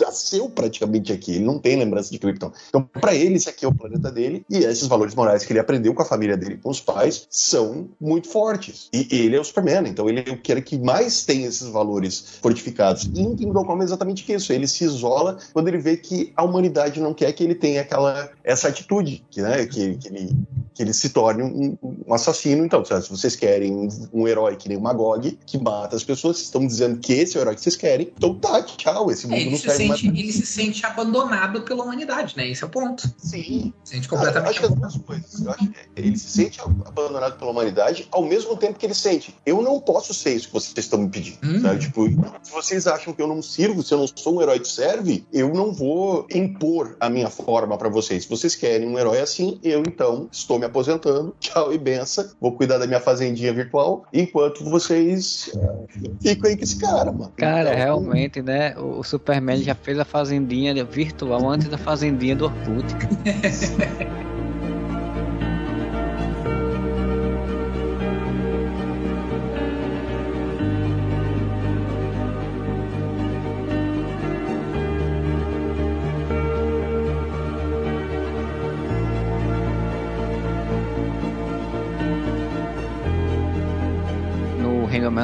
nasceu 0.00 0.48
praticamente 0.48 1.12
aqui, 1.12 1.36
ele 1.36 1.44
não 1.44 1.58
tem 1.58 1.76
lembrança 1.76 2.10
de 2.10 2.18
Krypton. 2.18 2.52
Então, 2.68 2.82
para 2.82 3.14
ele, 3.14 3.36
esse 3.36 3.48
aqui 3.48 3.64
é 3.64 3.68
o 3.68 3.74
planeta 3.74 4.10
dele, 4.10 4.44
e 4.50 4.58
esses 4.58 4.86
valores 4.86 5.14
morais 5.14 5.44
que 5.44 5.52
ele 5.52 5.60
aprendeu 5.60 5.94
com 5.94 6.02
a 6.02 6.06
família 6.06 6.36
dele, 6.36 6.58
com 6.62 6.70
os 6.70 6.80
pais, 6.80 7.26
são 7.30 7.88
muito 8.00 8.28
fortes. 8.28 8.88
E 8.92 9.06
ele 9.10 9.36
é 9.36 9.40
o 9.40 9.44
Superman, 9.44 9.88
então 9.88 10.08
ele 10.08 10.24
é 10.26 10.32
o 10.32 10.42
cara 10.42 10.60
que 10.60 10.78
mais 10.78 11.24
tem 11.24 11.44
esses 11.44 11.68
valores 11.68 12.38
fortificados. 12.40 13.10
E 13.14 13.20
em 13.20 13.36
Kingdom 13.36 13.64
Come 13.64 13.82
é 13.82 13.84
exatamente 13.84 14.30
isso. 14.32 14.52
Ele 14.52 14.66
se 14.66 14.84
isola 14.84 15.38
quando 15.52 15.68
ele 15.68 15.78
vê 15.78 15.96
que 15.96 16.32
a 16.36 16.42
humanidade 16.42 17.00
não 17.00 17.14
quer 17.14 17.32
que 17.32 17.44
ele 17.44 17.54
tenha 17.54 17.80
aquela 17.80 18.30
essa 18.44 18.68
atitude, 18.68 19.24
que, 19.30 19.40
né, 19.40 19.66
que, 19.66 19.96
que 19.96 20.08
ele, 20.08 20.36
que 20.74 20.82
ele 20.82 20.92
se 20.92 21.10
torne 21.10 21.42
um, 21.42 21.76
um 22.06 22.14
assassino. 22.14 22.64
Então, 22.64 22.84
se 22.84 23.10
vocês 23.10 23.36
querem 23.36 23.72
um, 23.72 23.88
um, 24.12 24.28
herói 24.28 24.56
que 24.56 24.68
nem 24.68 24.76
o 24.76 24.80
Magog, 24.80 25.38
que 25.46 25.58
mata 25.58 25.96
as 25.96 26.04
pessoas, 26.04 26.36
vocês 26.36 26.46
estão 26.46 26.66
dizendo 26.66 26.98
que 26.98 27.12
esse 27.12 27.36
é 27.36 27.40
o 27.40 27.42
herói 27.42 27.54
que 27.54 27.60
vocês 27.60 27.76
querem, 27.76 28.12
então 28.22 28.34
tá, 28.34 28.62
tchau, 28.62 29.10
esse 29.10 29.26
mundo 29.26 29.40
é, 29.40 29.50
não 29.50 29.58
serve 29.58 29.88
sente, 29.88 30.06
mais. 30.06 30.18
Ele 30.18 30.32
se 30.32 30.46
sente 30.46 30.86
abandonado 30.86 31.62
pela 31.62 31.82
humanidade, 31.82 32.36
né? 32.36 32.48
Esse 32.48 32.62
é 32.62 32.66
o 32.66 32.70
ponto. 32.70 33.02
Sim. 33.18 33.72
Se 33.82 33.94
sente 33.96 34.08
completamente. 34.08 34.50
acho 34.50 34.60
que 34.60 34.66
as 34.66 34.74
duas 34.74 34.96
coisas. 34.98 35.44
Eu 35.44 35.50
acho 35.50 35.66
que 35.68 35.74
ele 35.96 36.16
se 36.16 36.28
sente 36.28 36.60
abandonado 36.60 37.36
pela 37.36 37.50
humanidade 37.50 38.06
ao 38.12 38.22
mesmo 38.22 38.56
tempo 38.56 38.78
que 38.78 38.86
ele 38.86 38.94
sente. 38.94 39.34
Eu 39.44 39.60
não 39.60 39.80
posso 39.80 40.14
ser 40.14 40.34
isso 40.36 40.46
que 40.46 40.52
vocês 40.52 40.72
estão 40.76 41.00
me 41.00 41.08
pedindo. 41.08 41.38
Hum. 41.42 41.78
Tipo, 41.78 42.06
se 42.42 42.52
vocês 42.52 42.86
acham 42.86 43.12
que 43.12 43.20
eu 43.20 43.26
não 43.26 43.42
sirvo, 43.42 43.82
se 43.82 43.92
eu 43.92 43.98
não 43.98 44.06
sou 44.06 44.36
um 44.36 44.42
herói 44.42 44.60
que 44.60 44.68
serve, 44.68 45.26
eu 45.32 45.52
não 45.52 45.72
vou 45.72 46.26
impor 46.32 46.96
a 47.00 47.10
minha 47.10 47.28
forma 47.28 47.76
para 47.76 47.88
vocês. 47.88 48.22
Se 48.22 48.28
vocês 48.28 48.54
querem 48.54 48.86
um 48.86 48.98
herói 48.98 49.20
assim, 49.20 49.58
eu 49.64 49.80
então 49.80 50.28
estou 50.30 50.60
me 50.60 50.64
aposentando. 50.64 51.34
Tchau 51.40 51.72
e 51.72 51.78
benção. 51.78 52.24
Vou 52.40 52.52
cuidar 52.52 52.78
da 52.78 52.86
minha 52.86 53.00
fazendinha 53.00 53.52
virtual 53.52 54.04
enquanto 54.12 54.62
vocês 54.64 55.50
uh, 55.54 55.86
ficam 56.20 56.50
aí 56.50 56.56
com 56.56 56.62
esse 56.62 56.76
cara, 56.76 57.10
mano. 57.10 57.32
Cara, 57.36 57.70
então, 57.70 57.74
realmente, 57.74 58.11
né? 58.42 58.74
O 58.76 59.02
Superman 59.02 59.62
já 59.62 59.74
fez 59.74 59.98
a 59.98 60.04
fazendinha 60.04 60.84
virtual 60.84 61.48
antes 61.48 61.68
da 61.68 61.78
fazendinha 61.78 62.36
do 62.36 62.46
Orkut. 62.46 62.86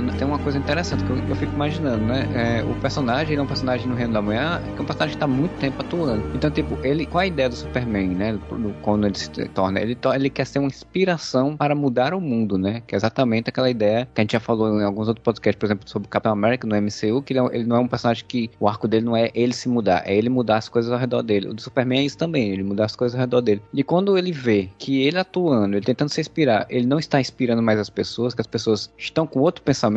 Manhã 0.01 0.16
tem 0.19 0.27
uma 0.27 0.39
coisa 0.39 0.59
interessante 0.59 1.05
que 1.05 1.11
eu, 1.11 1.16
eu 1.29 1.37
fico 1.37 1.53
imaginando, 1.53 2.05
né? 2.05 2.29
É, 2.35 2.62
o 2.65 2.75
personagem, 2.81 3.33
ele 3.33 3.41
é 3.41 3.43
um 3.43 3.47
personagem 3.47 3.87
no 3.87 3.95
Reino 3.95 4.12
da 4.12 4.23
Manhã, 4.23 4.61
que 4.62 4.79
é 4.79 4.83
um 4.83 4.85
personagem 4.85 5.15
que 5.15 5.20
tá 5.20 5.27
muito 5.27 5.53
tempo 5.59 5.81
atuando. 5.81 6.25
Então, 6.35 6.51
tipo, 6.51 6.79
ele, 6.85 7.07
qual 7.07 7.23
a 7.23 7.27
ideia 7.27 7.49
do 7.49 7.55
Superman, 7.55 8.09
né? 8.09 8.39
Quando 8.83 9.07
ele 9.07 9.16
se 9.16 9.31
torna, 9.49 9.81
ele, 9.81 9.97
ele 10.15 10.31
quer 10.31 10.47
ser 10.47 10.59
uma 10.59 10.69
inspiração 10.69 11.57
para 11.57 11.75
mudar 11.75 12.15
o 12.15 12.20
mundo, 12.20 12.59
né? 12.59 12.83
Que 12.87 12.95
é 12.95 12.97
exatamente 12.97 13.49
aquela 13.49 13.70
ideia 13.70 14.09
que 14.15 14.20
a 14.20 14.23
gente 14.23 14.33
já 14.33 14.41
falou 14.41 14.81
em 14.81 14.85
alguns 14.85 15.09
outros 15.09 15.23
podcasts, 15.23 15.59
por 15.59 15.66
exemplo, 15.66 15.89
sobre 15.89 16.07
o 16.07 16.11
Capitão 16.11 16.33
América 16.33 16.66
no 16.66 16.75
MCU, 16.77 17.23
que 17.23 17.33
ele, 17.33 17.41
é, 17.41 17.57
ele 17.57 17.65
não 17.65 17.77
é 17.77 17.81
um 17.81 17.89
personagem 17.89 18.25
que 18.27 18.51
o 18.59 18.69
arco 18.69 18.87
dele 18.87 19.05
não 19.05 19.16
é 19.16 19.31
ele 19.35 19.53
se 19.53 19.69
mudar, 19.69 20.03
é 20.07 20.15
ele 20.15 20.29
mudar 20.29 20.57
as 20.57 20.69
coisas 20.69 20.91
ao 20.91 20.99
redor 20.99 21.23
dele. 21.23 21.49
O 21.49 21.55
do 21.55 21.61
Superman 21.61 22.01
é 22.01 22.05
isso 22.05 22.19
também, 22.19 22.51
ele 22.51 22.62
mudar 22.62 22.85
as 22.85 22.97
coisas 22.97 23.15
ao 23.15 23.20
redor 23.20 23.41
dele. 23.41 23.62
E 23.73 23.83
quando 23.83 24.16
ele 24.16 24.33
vê 24.33 24.69
que 24.79 25.03
ele 25.03 25.19
atuando, 25.19 25.77
ele 25.77 25.85
tentando 25.85 26.09
se 26.09 26.20
inspirar, 26.20 26.66
ele 26.69 26.87
não 26.87 26.99
está 26.99 27.20
inspirando 27.20 27.62
mais 27.62 27.79
as 27.79 27.91
pessoas, 27.91 28.35
que 28.35 28.41
as 28.41 28.47
pessoas 28.47 28.91
estão 28.97 29.27
com 29.27 29.41
outro 29.41 29.62
pensamento, 29.62 29.88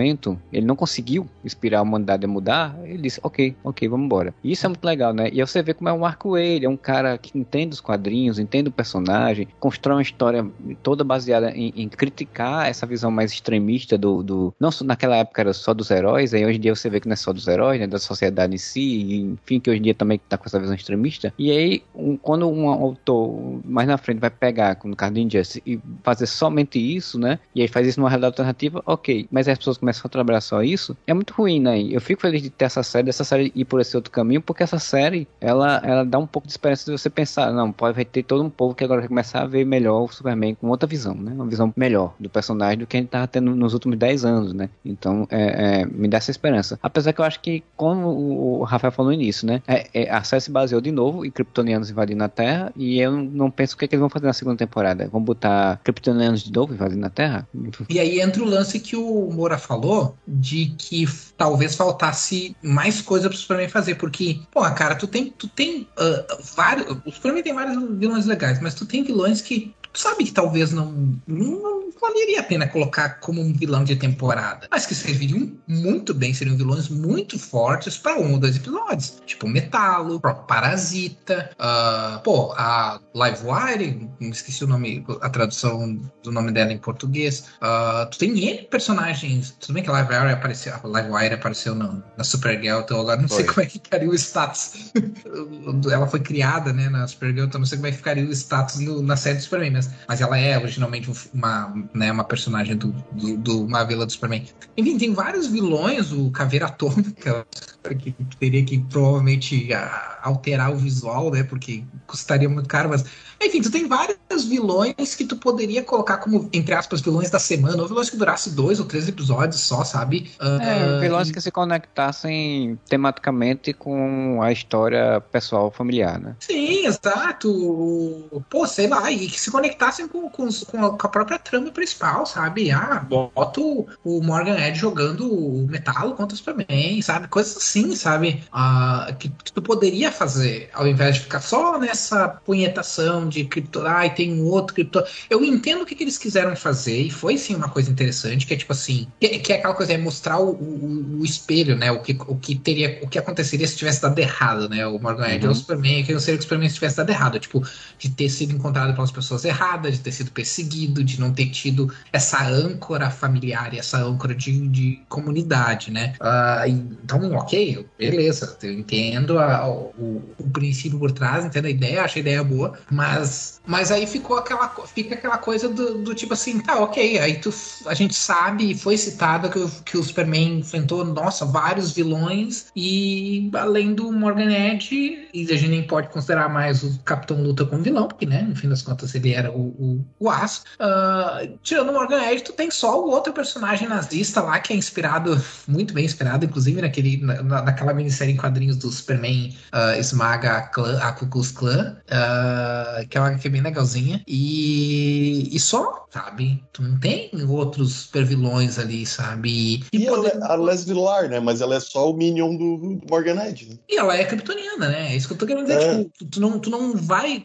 ele 0.51 0.65
não 0.65 0.76
conseguiu 0.76 1.27
inspirar 1.43 1.80
a 1.80 1.81
humanidade 1.81 2.26
a 2.26 2.27
mudar, 2.27 2.77
ele 2.84 3.03
disse, 3.03 3.19
ok, 3.23 3.55
ok, 3.63 3.88
vamos 3.88 4.05
embora. 4.05 4.34
E 4.43 4.51
isso 4.51 4.65
é 4.65 4.69
muito 4.69 4.84
legal, 4.84 5.13
né? 5.13 5.30
E 5.31 5.39
aí 5.39 5.47
você 5.47 5.61
vê 5.61 5.73
como 5.73 5.89
é 5.89 5.93
um 5.93 6.05
arco 6.05 6.38
ele, 6.38 6.65
é 6.65 6.69
um 6.69 6.77
cara 6.77 7.18
que 7.18 7.38
entende 7.38 7.73
os 7.73 7.81
quadrinhos, 7.81 8.39
entende 8.39 8.69
o 8.69 8.72
personagem, 8.72 9.47
constrói 9.59 9.97
uma 9.97 10.01
história 10.01 10.45
toda 10.81 11.03
baseada 11.03 11.51
em, 11.51 11.73
em 11.76 11.88
criticar 11.88 12.68
essa 12.68 12.85
visão 12.85 13.11
mais 13.11 13.31
extremista 13.31 13.97
do, 13.97 14.23
do, 14.23 14.53
Não 14.59 14.69
naquela 14.84 15.18
época 15.18 15.41
era 15.41 15.53
só 15.53 15.73
dos 15.73 15.91
heróis, 15.91 16.34
aí 16.34 16.45
hoje 16.45 16.57
em 16.57 16.61
dia 16.61 16.76
você 16.76 16.89
vê 16.89 16.99
que 16.99 17.07
não 17.07 17.13
é 17.13 17.18
só 17.18 17.34
dos 17.34 17.47
heróis, 17.47 17.80
né? 17.80 17.88
Da 17.88 17.99
sociedade 17.99 18.53
em 18.53 18.57
si, 18.57 19.38
enfim, 19.41 19.59
que 19.59 19.69
hoje 19.69 19.80
em 19.80 19.84
dia 19.84 19.93
também 19.93 20.19
tá 20.30 20.38
com 20.38 20.45
essa 20.45 20.59
visão 20.59 20.76
extremista. 20.76 21.34
E 21.38 21.51
aí, 21.51 21.84
um, 21.93 22.18
quando 22.18 22.47
um 22.47 22.69
autor 22.69 23.61
mais 23.65 23.88
na 23.88 23.97
frente 23.97 24.19
vai 24.19 24.30
pegar, 24.30 24.77
no 24.84 24.95
caso 24.95 25.13
do 25.13 25.19
Injustice, 25.19 25.61
e 25.65 25.80
fazer 26.03 26.26
somente 26.26 26.80
isso, 26.80 27.19
né? 27.19 27.39
E 27.53 27.61
aí 27.61 27.68
faz 27.68 27.88
isso 27.88 27.99
numa 27.99 28.09
realidade 28.09 28.31
alternativa, 28.31 28.81
ok. 28.85 29.27
Mas 29.31 29.47
as 29.47 29.57
pessoas 29.57 29.77
começam 29.82 30.03
a 30.06 30.10
trabalhar 30.10 30.41
só 30.41 30.64
isso, 30.64 30.95
é 31.06 31.14
muito 31.14 31.34
ruim, 31.34 31.60
né? 31.60 31.82
Eu 31.82 31.99
fico 31.99 32.22
feliz 32.22 32.41
de 32.41 32.49
ter 32.49 32.66
essa 32.66 32.84
série, 32.84 33.06
dessa 33.06 33.24
série 33.24 33.52
ir 33.56 33.66
por 33.66 33.82
esse 33.82 33.95
outro 33.95 34.12
caminho, 34.12 34.41
porque 34.41 34.64
essa 34.64 34.80
série, 34.80 35.28
ela, 35.41 35.82
ela 35.84 36.06
dá 36.06 36.18
um 36.18 36.28
pouco 36.28 36.48
de 36.48 36.53
esperança 36.53 36.86
de 36.86 36.98
você 36.98 37.10
pensar, 37.10 37.52
não, 37.52 37.72
pode 37.72 38.06
ter 38.06 38.24
todo 38.24 38.44
um 38.44 38.49
povo 38.49 38.76
que 38.76 38.84
agora 38.84 39.02
vai 39.02 39.08
começar 39.08 39.41
a 39.41 39.48
ver 39.48 39.66
melhor 39.66 40.03
o 40.03 40.08
Superman 40.08 40.56
com 40.56 40.68
outra 40.68 40.88
visão, 40.88 41.16
né? 41.16 41.32
Uma 41.34 41.48
visão 41.48 41.74
melhor 41.76 42.14
do 42.20 42.30
personagem 42.30 42.78
do 42.78 42.88
que 42.88 42.95
a 42.95 42.99
gente 42.99 43.10
tava 43.10 43.28
tendo 43.28 43.56
nos 43.56 43.74
últimos 43.74 43.98
10 43.98 44.24
anos, 44.24 44.53
né? 44.53 44.70
Então, 44.86 45.28
é, 45.32 45.82
é, 45.82 45.86
me 45.86 46.08
dá 46.08 46.18
essa 46.18 46.32
esperança. 46.32 46.80
Apesar 46.82 47.12
que 47.12 47.20
eu 47.20 47.26
acho 47.26 47.40
que, 47.40 47.64
como 47.76 48.08
o 48.08 48.64
Rafael 48.64 48.91
falou 48.91 49.12
no 49.12 49.20
início, 49.20 49.48
né? 49.48 49.62
É, 49.68 49.90
é, 49.94 50.12
a 50.12 50.24
série 50.24 50.41
se 50.41 50.52
baseou 50.52 50.80
de 50.80 50.91
novo 50.91 51.26
em 51.26 51.32
kryptonianos 51.32 51.90
invadindo 51.90 52.24
a 52.24 52.30
Terra, 52.30 52.72
e 52.76 52.99
eu 52.99 53.12
não 53.12 53.49
penso 53.49 53.76
o 53.76 53.78
que, 53.78 53.86
é 53.86 53.88
que 53.88 53.95
eles 53.95 54.02
vão 54.02 54.10
fazer 54.10 54.28
na 54.28 54.34
segunda 54.34 54.58
temporada. 54.58 55.08
Vão 55.12 55.22
botar 55.22 55.80
kryptonianos 55.84 56.44
de 56.44 56.52
novo 56.52 56.74
invadindo 56.74 57.06
a 57.06 57.10
Terra? 57.10 57.48
E 57.90 57.99
aí 57.99 58.22
entra 58.22 58.44
o 58.44 58.45
lance 58.45 58.80
que 58.80 58.95
o 58.95 59.32
Moura 59.32 59.58
falou, 59.72 60.18
de 60.27 60.76
que 60.77 61.06
talvez 61.38 61.76
faltasse 61.76 62.56
mais 62.61 63.02
coisa 63.02 63.30
pro 63.30 63.38
Superman 63.38 63.69
fazer, 63.69 63.95
porque, 63.95 64.41
porra, 64.52 64.72
cara, 64.72 64.95
tu 64.95 65.07
tem, 65.07 65.30
tu 65.30 65.48
tem 65.48 65.88
uh, 65.98 66.43
vários. 66.56 66.98
O 67.06 67.11
Superman 67.11 67.41
tem 67.41 67.53
vários 67.53 67.77
vilões 67.98 68.26
legais, 68.26 68.60
mas 68.61 68.73
tu 68.73 68.85
tem 68.85 69.03
vilões 69.03 69.41
que 69.41 69.73
tu 69.93 69.99
sabe 69.99 70.23
que 70.23 70.31
talvez 70.31 70.72
não, 70.72 71.19
não 71.27 71.91
valeria 72.01 72.39
a 72.39 72.43
pena 72.43 72.68
colocar 72.68 73.19
como 73.19 73.41
um 73.41 73.53
vilão 73.53 73.84
de 73.84 73.95
temporada, 73.95 74.68
mas 74.72 74.85
que 74.85 74.95
serviriam 74.95 75.51
muito 75.68 76.13
bem, 76.13 76.34
seriam 76.34 76.57
vilões 76.57 76.89
muito 76.89 77.38
fortes 77.38 77.97
para 77.97 78.19
um 78.19 78.34
ou 78.34 78.39
dois 78.39 78.55
episódios, 78.55 79.22
tipo 79.26 79.47
Metalo, 79.47 80.19
próprio 80.19 80.45
Parasita, 80.45 81.51
uh, 81.59 82.19
pô, 82.22 82.53
a 82.57 82.99
Livewire, 83.13 84.09
esqueci 84.19 84.63
o 84.63 84.68
nome, 84.68 85.05
a 85.22 85.30
tradução 85.30 85.99
do 86.23 86.31
nome 86.31 86.51
dela 86.51 86.73
em 86.73 86.77
português. 86.77 87.45
Uh, 87.61 88.09
tu 88.09 88.18
tem 88.18 88.49
N 88.49 88.63
personagens, 88.63 89.55
tudo 89.59 89.73
bem 89.73 89.84
que 89.84 89.89
a 89.89 90.01
Livewire 90.01 90.34
apareceu, 90.34 90.73
a 90.73 90.88
Livewire 90.88 91.35
apareceu 91.35 91.76
na, 91.76 92.01
na 92.18 92.23
Supergirl, 92.23 92.80
então 92.80 92.99
agora 92.99 93.22
não 93.22 93.27
foi. 93.27 93.38
sei 93.38 93.45
como 93.45 93.61
é 93.61 93.65
que 93.65 93.73
ficaria 93.73 94.09
o 94.09 94.15
status. 94.15 94.91
ela 95.91 96.07
foi 96.07 96.19
criada, 96.19 96.73
né, 96.73 96.89
na 96.89 97.07
Supergirl, 97.07 97.45
então 97.45 97.59
não 97.59 97.65
sei 97.65 97.77
como 97.77 97.88
é 97.88 97.91
que 97.91 97.97
ficaria 97.97 98.26
o 98.26 98.31
status 98.31 98.80
no, 98.80 99.01
na 99.01 99.15
série 99.15 99.38
do 99.38 99.43
Superman, 99.43 99.81
mas, 100.08 100.22
ela 100.22 100.38
é 100.38 100.58
originalmente 100.58 101.12
uma, 101.34 101.74
né, 101.94 102.12
uma 102.12 102.24
personagem 102.24 102.76
do, 102.76 102.91
do, 103.12 103.38
do 103.38 103.66
uma 103.66 103.84
vila 103.84 104.06
do 104.06 104.12
Superman. 104.12 104.45
Enfim, 104.78 104.98
tem 104.98 105.14
vários 105.14 105.48
vilões, 105.48 106.12
o 106.12 106.30
Caveira 106.32 106.68
Atômica, 106.68 107.45
que 107.90 108.16
teria 108.40 108.64
que 108.64 108.80
provavelmente 108.80 109.74
ah, 109.74 110.20
alterar 110.22 110.72
o 110.72 110.78
visual, 110.78 111.32
né? 111.32 111.44
Porque 111.44 111.84
custaria 112.06 112.48
muito 112.48 112.68
caro, 112.68 112.90
mas 112.90 113.03
enfim, 113.44 113.62
tu 113.62 113.72
tem 113.72 113.88
vários 113.88 114.45
vilões 114.45 115.16
que 115.16 115.26
tu 115.26 115.36
poderia 115.36 115.82
colocar 115.84 116.18
como, 116.18 116.48
entre 116.53 116.76
aspas, 116.76 117.02
vilões 117.02 117.30
da 117.30 117.40
semana, 117.40 117.82
ou 117.82 117.88
vilões 117.88 118.10
que 118.10 118.18
durasse 118.18 118.52
dois 118.52 118.80
ou 118.80 118.86
três 118.86 119.08
episódios 119.08 119.62
só, 119.62 119.84
sabe? 119.84 120.32
É, 120.40 120.98
uh, 120.98 120.99
vilões 120.99 121.30
e... 121.30 121.34
que 121.34 121.41
se 121.41 121.49
conectassem 121.49 122.80
tematicamente 122.88 123.74
com 123.74 124.41
a 124.41 124.52
história 124.52 125.20
pessoal 125.32 125.72
familiar, 125.72 126.20
né? 126.20 126.36
Sim, 126.40 126.86
exato. 126.86 128.41
Pô, 128.49 128.68
sei 128.68 128.88
lá, 128.88 129.12
e 129.12 129.28
que 129.28 129.40
se 129.40 129.49
conectassem 129.49 130.08
com, 130.08 130.30
com, 130.30 130.48
com 130.48 130.86
a 130.86 131.10
própria 131.10 131.40
trama 131.40 131.72
principal, 131.72 132.26
sabe? 132.26 132.70
Ah, 132.70 133.03
bota 133.10 133.60
o 133.60 134.22
Morgan 134.22 134.58
Edge 134.58 134.80
jogando 134.80 135.32
o 135.32 135.68
metalo 135.68 136.14
contra 136.14 136.36
o 136.36 136.38
Superman, 136.38 137.02
sabe? 137.02 137.28
Coisas 137.28 137.70
assim, 137.72 137.95
sabe? 137.95 138.43
Uh, 138.53 139.15
que, 139.15 139.30
que 139.30 139.53
tu 139.53 139.61
poderia 139.61 140.11
fazer, 140.11 140.69
ao 140.73 140.88
invés 140.88 141.15
de 141.15 141.22
ficar 141.22 141.39
só 141.39 141.80
nessa 141.80 142.27
punhetação 142.27 143.27
de 143.27 143.45
cripto, 143.45 143.81
ai, 143.81 144.07
ah, 144.07 144.10
tem 144.10 144.34
um 144.34 144.45
outro 144.45 144.76
cripto. 144.76 145.02
Eu 145.30 145.43
entendo 145.43 145.81
o 145.81 145.85
que, 145.85 145.95
que, 145.95 146.03
eles 146.03 146.18
quiseram 146.18 146.56
fazer, 146.56 147.02
e 147.02 147.10
foi 147.10 147.38
sim 147.38 147.56
uma 147.56 147.69
coisa 147.69 147.89
interessante, 147.89 148.45
que 148.45 148.53
é 148.53 148.57
tipo 148.57 148.73
assim, 148.73 149.07
que, 149.19 149.39
que 149.39 149.53
é 149.53 149.57
aquela 149.57 149.73
coisa, 149.73 149.93
é 149.93 149.98
mostrar 149.98 150.39
o, 150.39 150.52
o, 150.52 151.19
o, 151.19 151.26
espelho, 151.26 151.77
né? 151.77 151.91
O 151.91 152.02
que, 152.02 152.18
o 152.27 152.35
que 152.35 152.56
teria, 152.56 152.99
o 153.02 153.07
que 153.07 153.18
aconteceria 153.18 153.68
se 153.68 153.77
tivesse 153.77 154.02
dado 154.02 154.19
errado, 154.19 154.68
né? 154.68 154.85
O 154.85 154.99
Morgan 154.99 155.27
Edge 155.27 155.45
uhum. 155.45 155.53
o 155.53 155.56
Superman, 155.56 156.03
que 156.03 156.14
não 156.14 156.19
seria 156.19 156.38
que 156.38 156.41
o 156.41 156.43
Superman 156.43 156.69
tivesse 156.69 156.98
dado 156.98 157.10
errado, 157.10 157.39
tipo, 157.39 157.65
de 157.98 158.10
ter 158.10 158.30
sido 158.30 158.53
encontrado 158.53 158.93
pelas 158.93 159.11
pessoas 159.11 159.45
erradas, 159.45 159.93
de 159.93 159.99
ter 160.02 160.11
sido 160.11 160.31
perseguido, 160.31 161.03
de 161.03 161.19
não 161.19 161.31
ter 161.31 161.49
tido 161.49 161.93
essa 162.11 162.43
âncora 162.43 163.10
familiar 163.10 163.73
e 163.73 163.80
essa 163.80 163.98
âncora 163.98 164.35
de, 164.35 164.68
de 164.68 165.02
comunidade, 165.07 165.91
né? 165.91 166.14
Uh, 166.19 166.68
então, 167.03 167.31
ok, 167.34 167.61
beleza, 167.98 168.58
eu 168.64 168.72
entendo 168.72 169.40
a, 169.40 169.68
o, 169.70 170.22
o 170.38 170.50
princípio 170.52 171.00
por 171.00 171.12
trás, 171.12 171.46
entendo 171.46 171.66
a 171.66 171.70
ideia, 171.70 172.04
acho 172.04 172.18
a 172.18 172.22
ideia 172.22 172.44
boa, 172.44 172.78
mas 172.90 173.62
mas, 173.66 173.92
aí 173.92 174.08
ficou 174.08 174.38
aquela, 174.38 174.68
fica 174.88 175.16
aquela 175.16 175.38
coisa 175.38 175.70
do, 175.70 176.00
do, 176.00 176.16
tipo 176.16 176.34
assim, 176.34 176.60
tá, 176.60 176.80
ok, 176.80 177.20
aí 177.20 177.40
tu, 177.40 177.54
a 177.86 177.94
gente 177.94 178.16
sabe, 178.16 178.74
foi 178.76 178.98
citado 178.98 179.50
que, 179.50 179.82
que 179.84 179.98
o 179.98 180.04
Superman 180.04 180.60
enfrentou, 180.60 181.06
nossa, 181.06 181.46
vários 181.46 181.92
vilões, 181.92 182.68
e 182.76 183.50
além 183.54 183.94
do 183.94 184.12
Morgan 184.12 184.52
Edge, 184.52 185.30
e 185.34 185.44
a 185.44 185.56
gente 185.56 185.70
nem 185.70 185.84
pode 185.84 186.10
considerar 186.10 186.50
mais 186.50 186.84
o 186.84 187.00
Capitão 187.04 187.42
Luta 187.42 187.64
como 187.66 187.84
vilão, 187.84 188.08
porque, 188.08 188.26
né, 188.26 188.42
no 188.42 188.56
fim 188.56 188.68
das 188.68 188.82
contas 188.82 189.14
ele 189.14 189.34
era 189.34 189.52
o, 189.52 189.68
o, 189.68 190.06
o 190.20 190.30
Aço. 190.30 190.64
Uh, 190.80 191.58
tirando 191.62 191.90
o 191.90 191.94
Morgan 191.94 192.22
Edge, 192.24 192.44
tu 192.44 192.54
tem 192.54 192.72
só 192.72 193.00
o 193.00 193.10
outro 193.10 193.32
personagem 193.32 193.88
nazista 193.88 194.42
lá, 194.42 194.60
que 194.60 194.74
é 194.74 194.76
inspirado, 194.76 195.40
muito 195.68 195.94
bem 195.94 196.06
inspirado, 196.06 196.46
inclusive 196.46 196.82
naquele, 196.82 197.18
na, 197.18 197.44
naquela 197.61 197.94
minissérie 197.94 198.34
em 198.34 198.38
quadrinhos 198.38 198.78
do 198.78 198.91
Superman 198.91 199.53
uh, 199.73 199.99
esmaga 199.99 200.57
a, 200.57 200.61
clã, 200.61 200.99
a 200.99 201.11
Ku 201.11 201.28
Klux 201.28 201.52
Klan, 201.52 201.98
uh, 202.07 203.07
que 203.07 203.18
é 203.18 203.22
uma 203.22 203.30
HQ 203.30 203.49
bem 203.49 203.61
legalzinha. 203.61 204.22
E, 204.28 205.49
e 205.52 205.60
só, 205.60 206.07
sabe? 206.11 206.64
Tu 206.73 206.84
não 206.84 206.99
tem 206.99 207.30
outros 207.48 207.94
super 207.94 208.26
vilões 208.26 208.78
ali, 208.78 209.06
sabe? 209.06 209.84
E, 209.91 209.98
e 209.98 210.06
poder... 210.06 210.36
é 210.36 210.44
a 210.44 210.56
Leslie 210.56 210.98
Lar, 210.98 211.30
né? 211.30 211.40
Mas 211.40 211.61
ela 211.61 211.76
é 211.76 211.80
só 211.80 212.11
o 212.11 212.14
Minion 212.15 212.56
do, 212.56 212.78
do 212.78 213.02
Morgan 213.10 213.41
Edge. 213.44 213.69
Né? 213.69 213.76
E 213.90 213.98
ela 213.98 214.15
é 214.15 214.23
kryptoniana, 214.23 214.90
né? 214.90 215.14
É 215.14 215.15
isso 215.15 215.28
que 215.28 215.34
eu 215.34 215.38
tô 215.38 215.45
querendo 215.45 215.65
dizer. 215.65 215.82
É. 215.82 216.03
Tipo, 216.03 216.26
tu, 216.26 216.41
não, 216.41 216.60
tu 216.60 216.69
não 216.69 216.95
vai. 216.95 217.44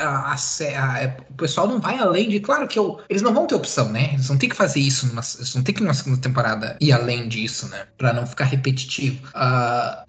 A, 0.00 0.32
a, 0.32 0.34
a, 0.34 1.16
o 1.30 1.34
pessoal 1.34 1.66
não 1.66 1.80
vai 1.80 1.98
além 1.98 2.28
de. 2.28 2.40
Claro 2.40 2.68
que 2.68 2.78
eu, 2.78 3.00
eles 3.08 3.22
não 3.22 3.34
vão 3.34 3.46
ter 3.46 3.54
opção, 3.54 3.90
né? 3.90 4.10
Eles 4.14 4.26
vão 4.26 4.38
ter 4.38 4.48
que 4.48 4.56
fazer 4.56 4.80
isso. 4.80 5.06
Numa, 5.06 5.22
eles 5.36 5.52
vão 5.52 5.62
ter 5.62 5.72
que 5.72 5.82
numa 5.82 5.94
segunda 5.94 6.20
temporada 6.20 6.76
ir 6.80 6.92
além 6.92 7.28
disso, 7.28 7.68
né? 7.68 7.86
Pra 7.98 8.12
não 8.12 8.26
ficar 8.26 8.44
repetitivo. 8.44 9.26
Uh, 9.28 9.43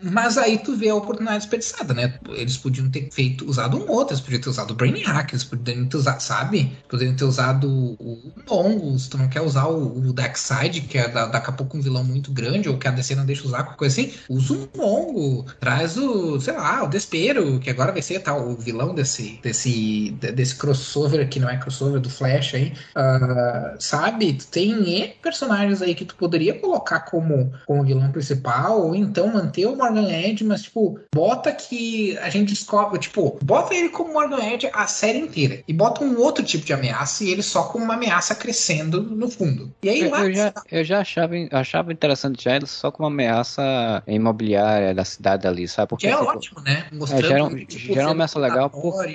mas 0.02 0.38
aí 0.38 0.58
tu 0.58 0.76
vê 0.76 0.90
a 0.90 0.96
oportunidade 0.96 1.40
desperdiçada, 1.40 1.94
né? 1.94 2.20
Eles 2.30 2.58
podiam 2.58 2.90
ter 2.90 3.10
feito, 3.12 3.48
usado 3.50 3.78
um 3.78 3.90
outro, 3.90 4.14
eles 4.14 4.22
podiam 4.22 4.42
ter 4.42 4.50
usado 4.50 4.72
o 4.72 4.76
Brain 4.76 5.02
hackers 5.04 5.44
poderiam 5.44 5.86
ter 5.88 5.98
usado, 5.98 6.22
sabe? 6.22 6.76
Poderiam 6.90 7.16
ter 7.16 7.26
usado 7.26 7.68
o 8.00 8.32
Longo, 8.50 8.98
se 8.98 9.10
tu 9.10 9.18
não 9.18 9.28
quer 9.28 9.42
usar 9.42 9.68
o, 9.68 9.98
o 9.98 10.14
Darkseid, 10.14 10.82
que 10.82 10.98
é 10.98 11.08
da, 11.08 11.28
daqui 11.28 11.50
a 11.50 11.54
pouco 11.54 11.78
um 11.78 11.82
vilão 11.82 12.04
muito 12.04 12.32
grande, 12.32 12.70
ou 12.70 12.78
que 12.78 12.88
a 12.88 12.92
DC 12.92 13.16
não 13.16 13.26
deixa 13.26 13.46
usar, 13.46 13.64
qualquer 13.64 13.78
coisa 13.78 14.02
assim, 14.02 14.14
usa 14.30 14.54
o 14.54 14.70
Longo, 14.76 15.46
traz 15.60 15.98
o, 15.98 16.40
sei 16.40 16.54
lá, 16.54 16.84
o 16.84 16.88
Despero, 16.88 17.60
que 17.60 17.70
agora 17.70 17.92
vai 17.92 18.02
ser 18.02 18.20
tal, 18.20 18.48
o 18.48 18.56
vilão 18.56 18.94
desse, 18.94 19.40
desse, 19.42 20.12
desse 20.12 20.56
crossover, 20.56 21.28
que 21.30 21.40
não 21.40 21.50
é 21.50 21.58
crossover 21.58 22.00
do 22.00 22.10
Flash 22.10 22.56
aí, 22.56 22.74
uh, 22.96 23.76
sabe? 23.80 24.34
Tu 24.34 24.48
tem 24.48 25.16
personagens 25.22 25.82
aí 25.82 25.96
que 25.96 26.06
tu 26.06 26.16
poderia 26.16 26.60
colocar 26.60 27.02
como, 27.02 27.52
como 27.66 27.84
vilão 27.84 28.12
principal, 28.12 28.82
ou 28.82 28.96
então 28.96 29.25
então 29.26 29.34
manter 29.34 29.66
o 29.66 29.76
Morgan 29.76 30.10
Edge, 30.10 30.44
mas, 30.44 30.64
tipo, 30.64 31.00
bota 31.14 31.52
que 31.52 32.18
a 32.20 32.30
gente 32.30 32.54
descobre, 32.54 33.00
tipo, 33.00 33.38
bota 33.44 33.74
ele 33.74 33.90
como 33.90 34.14
Morgan 34.14 34.44
Edge 34.44 34.70
a 34.72 34.88
série 34.88 35.20
inteira. 35.20 35.64
E 35.68 35.74
bota 35.74 36.04
um 36.04 36.20
outro 36.20 36.44
tipo 36.44 36.66
de 36.66 36.74
ameaça 36.74 37.24
e 37.24 37.32
ele 37.32 37.42
só 37.42 37.64
com 37.64 37.80
uma 37.80 37.96
ameaça 37.96 38.36
crescendo 38.36 39.02
no 39.02 39.30
fundo. 39.30 39.74
E 39.84 39.90
aí, 39.90 40.02
eu, 40.02 40.16
eu 40.16 40.34
já, 40.34 40.54
eu 40.72 40.84
já 40.84 41.00
achava, 41.00 41.34
achava 41.52 41.92
interessante 41.92 42.44
já 42.44 42.56
ele 42.56 42.68
só 42.68 42.92
com 42.92 43.04
uma 43.04 43.10
ameaça 43.10 44.04
imobiliária 44.08 44.94
da 44.94 45.06
cidade 45.06 45.48
ali, 45.48 45.68
sabe? 45.68 45.90
Porque, 45.90 46.08
é 46.08 46.12
tipo, 46.12 46.24
ótimo, 46.24 46.62
né? 46.62 46.88
Mostrando, 46.92 47.26
é, 47.26 47.30
já, 47.30 47.36
era, 47.36 47.66
tipo, 47.66 47.94
já 47.94 48.02
era 48.02 48.08
uma 48.08 48.12
ameaça 48.12 48.40
legal. 48.40 48.70
Por, 48.70 49.06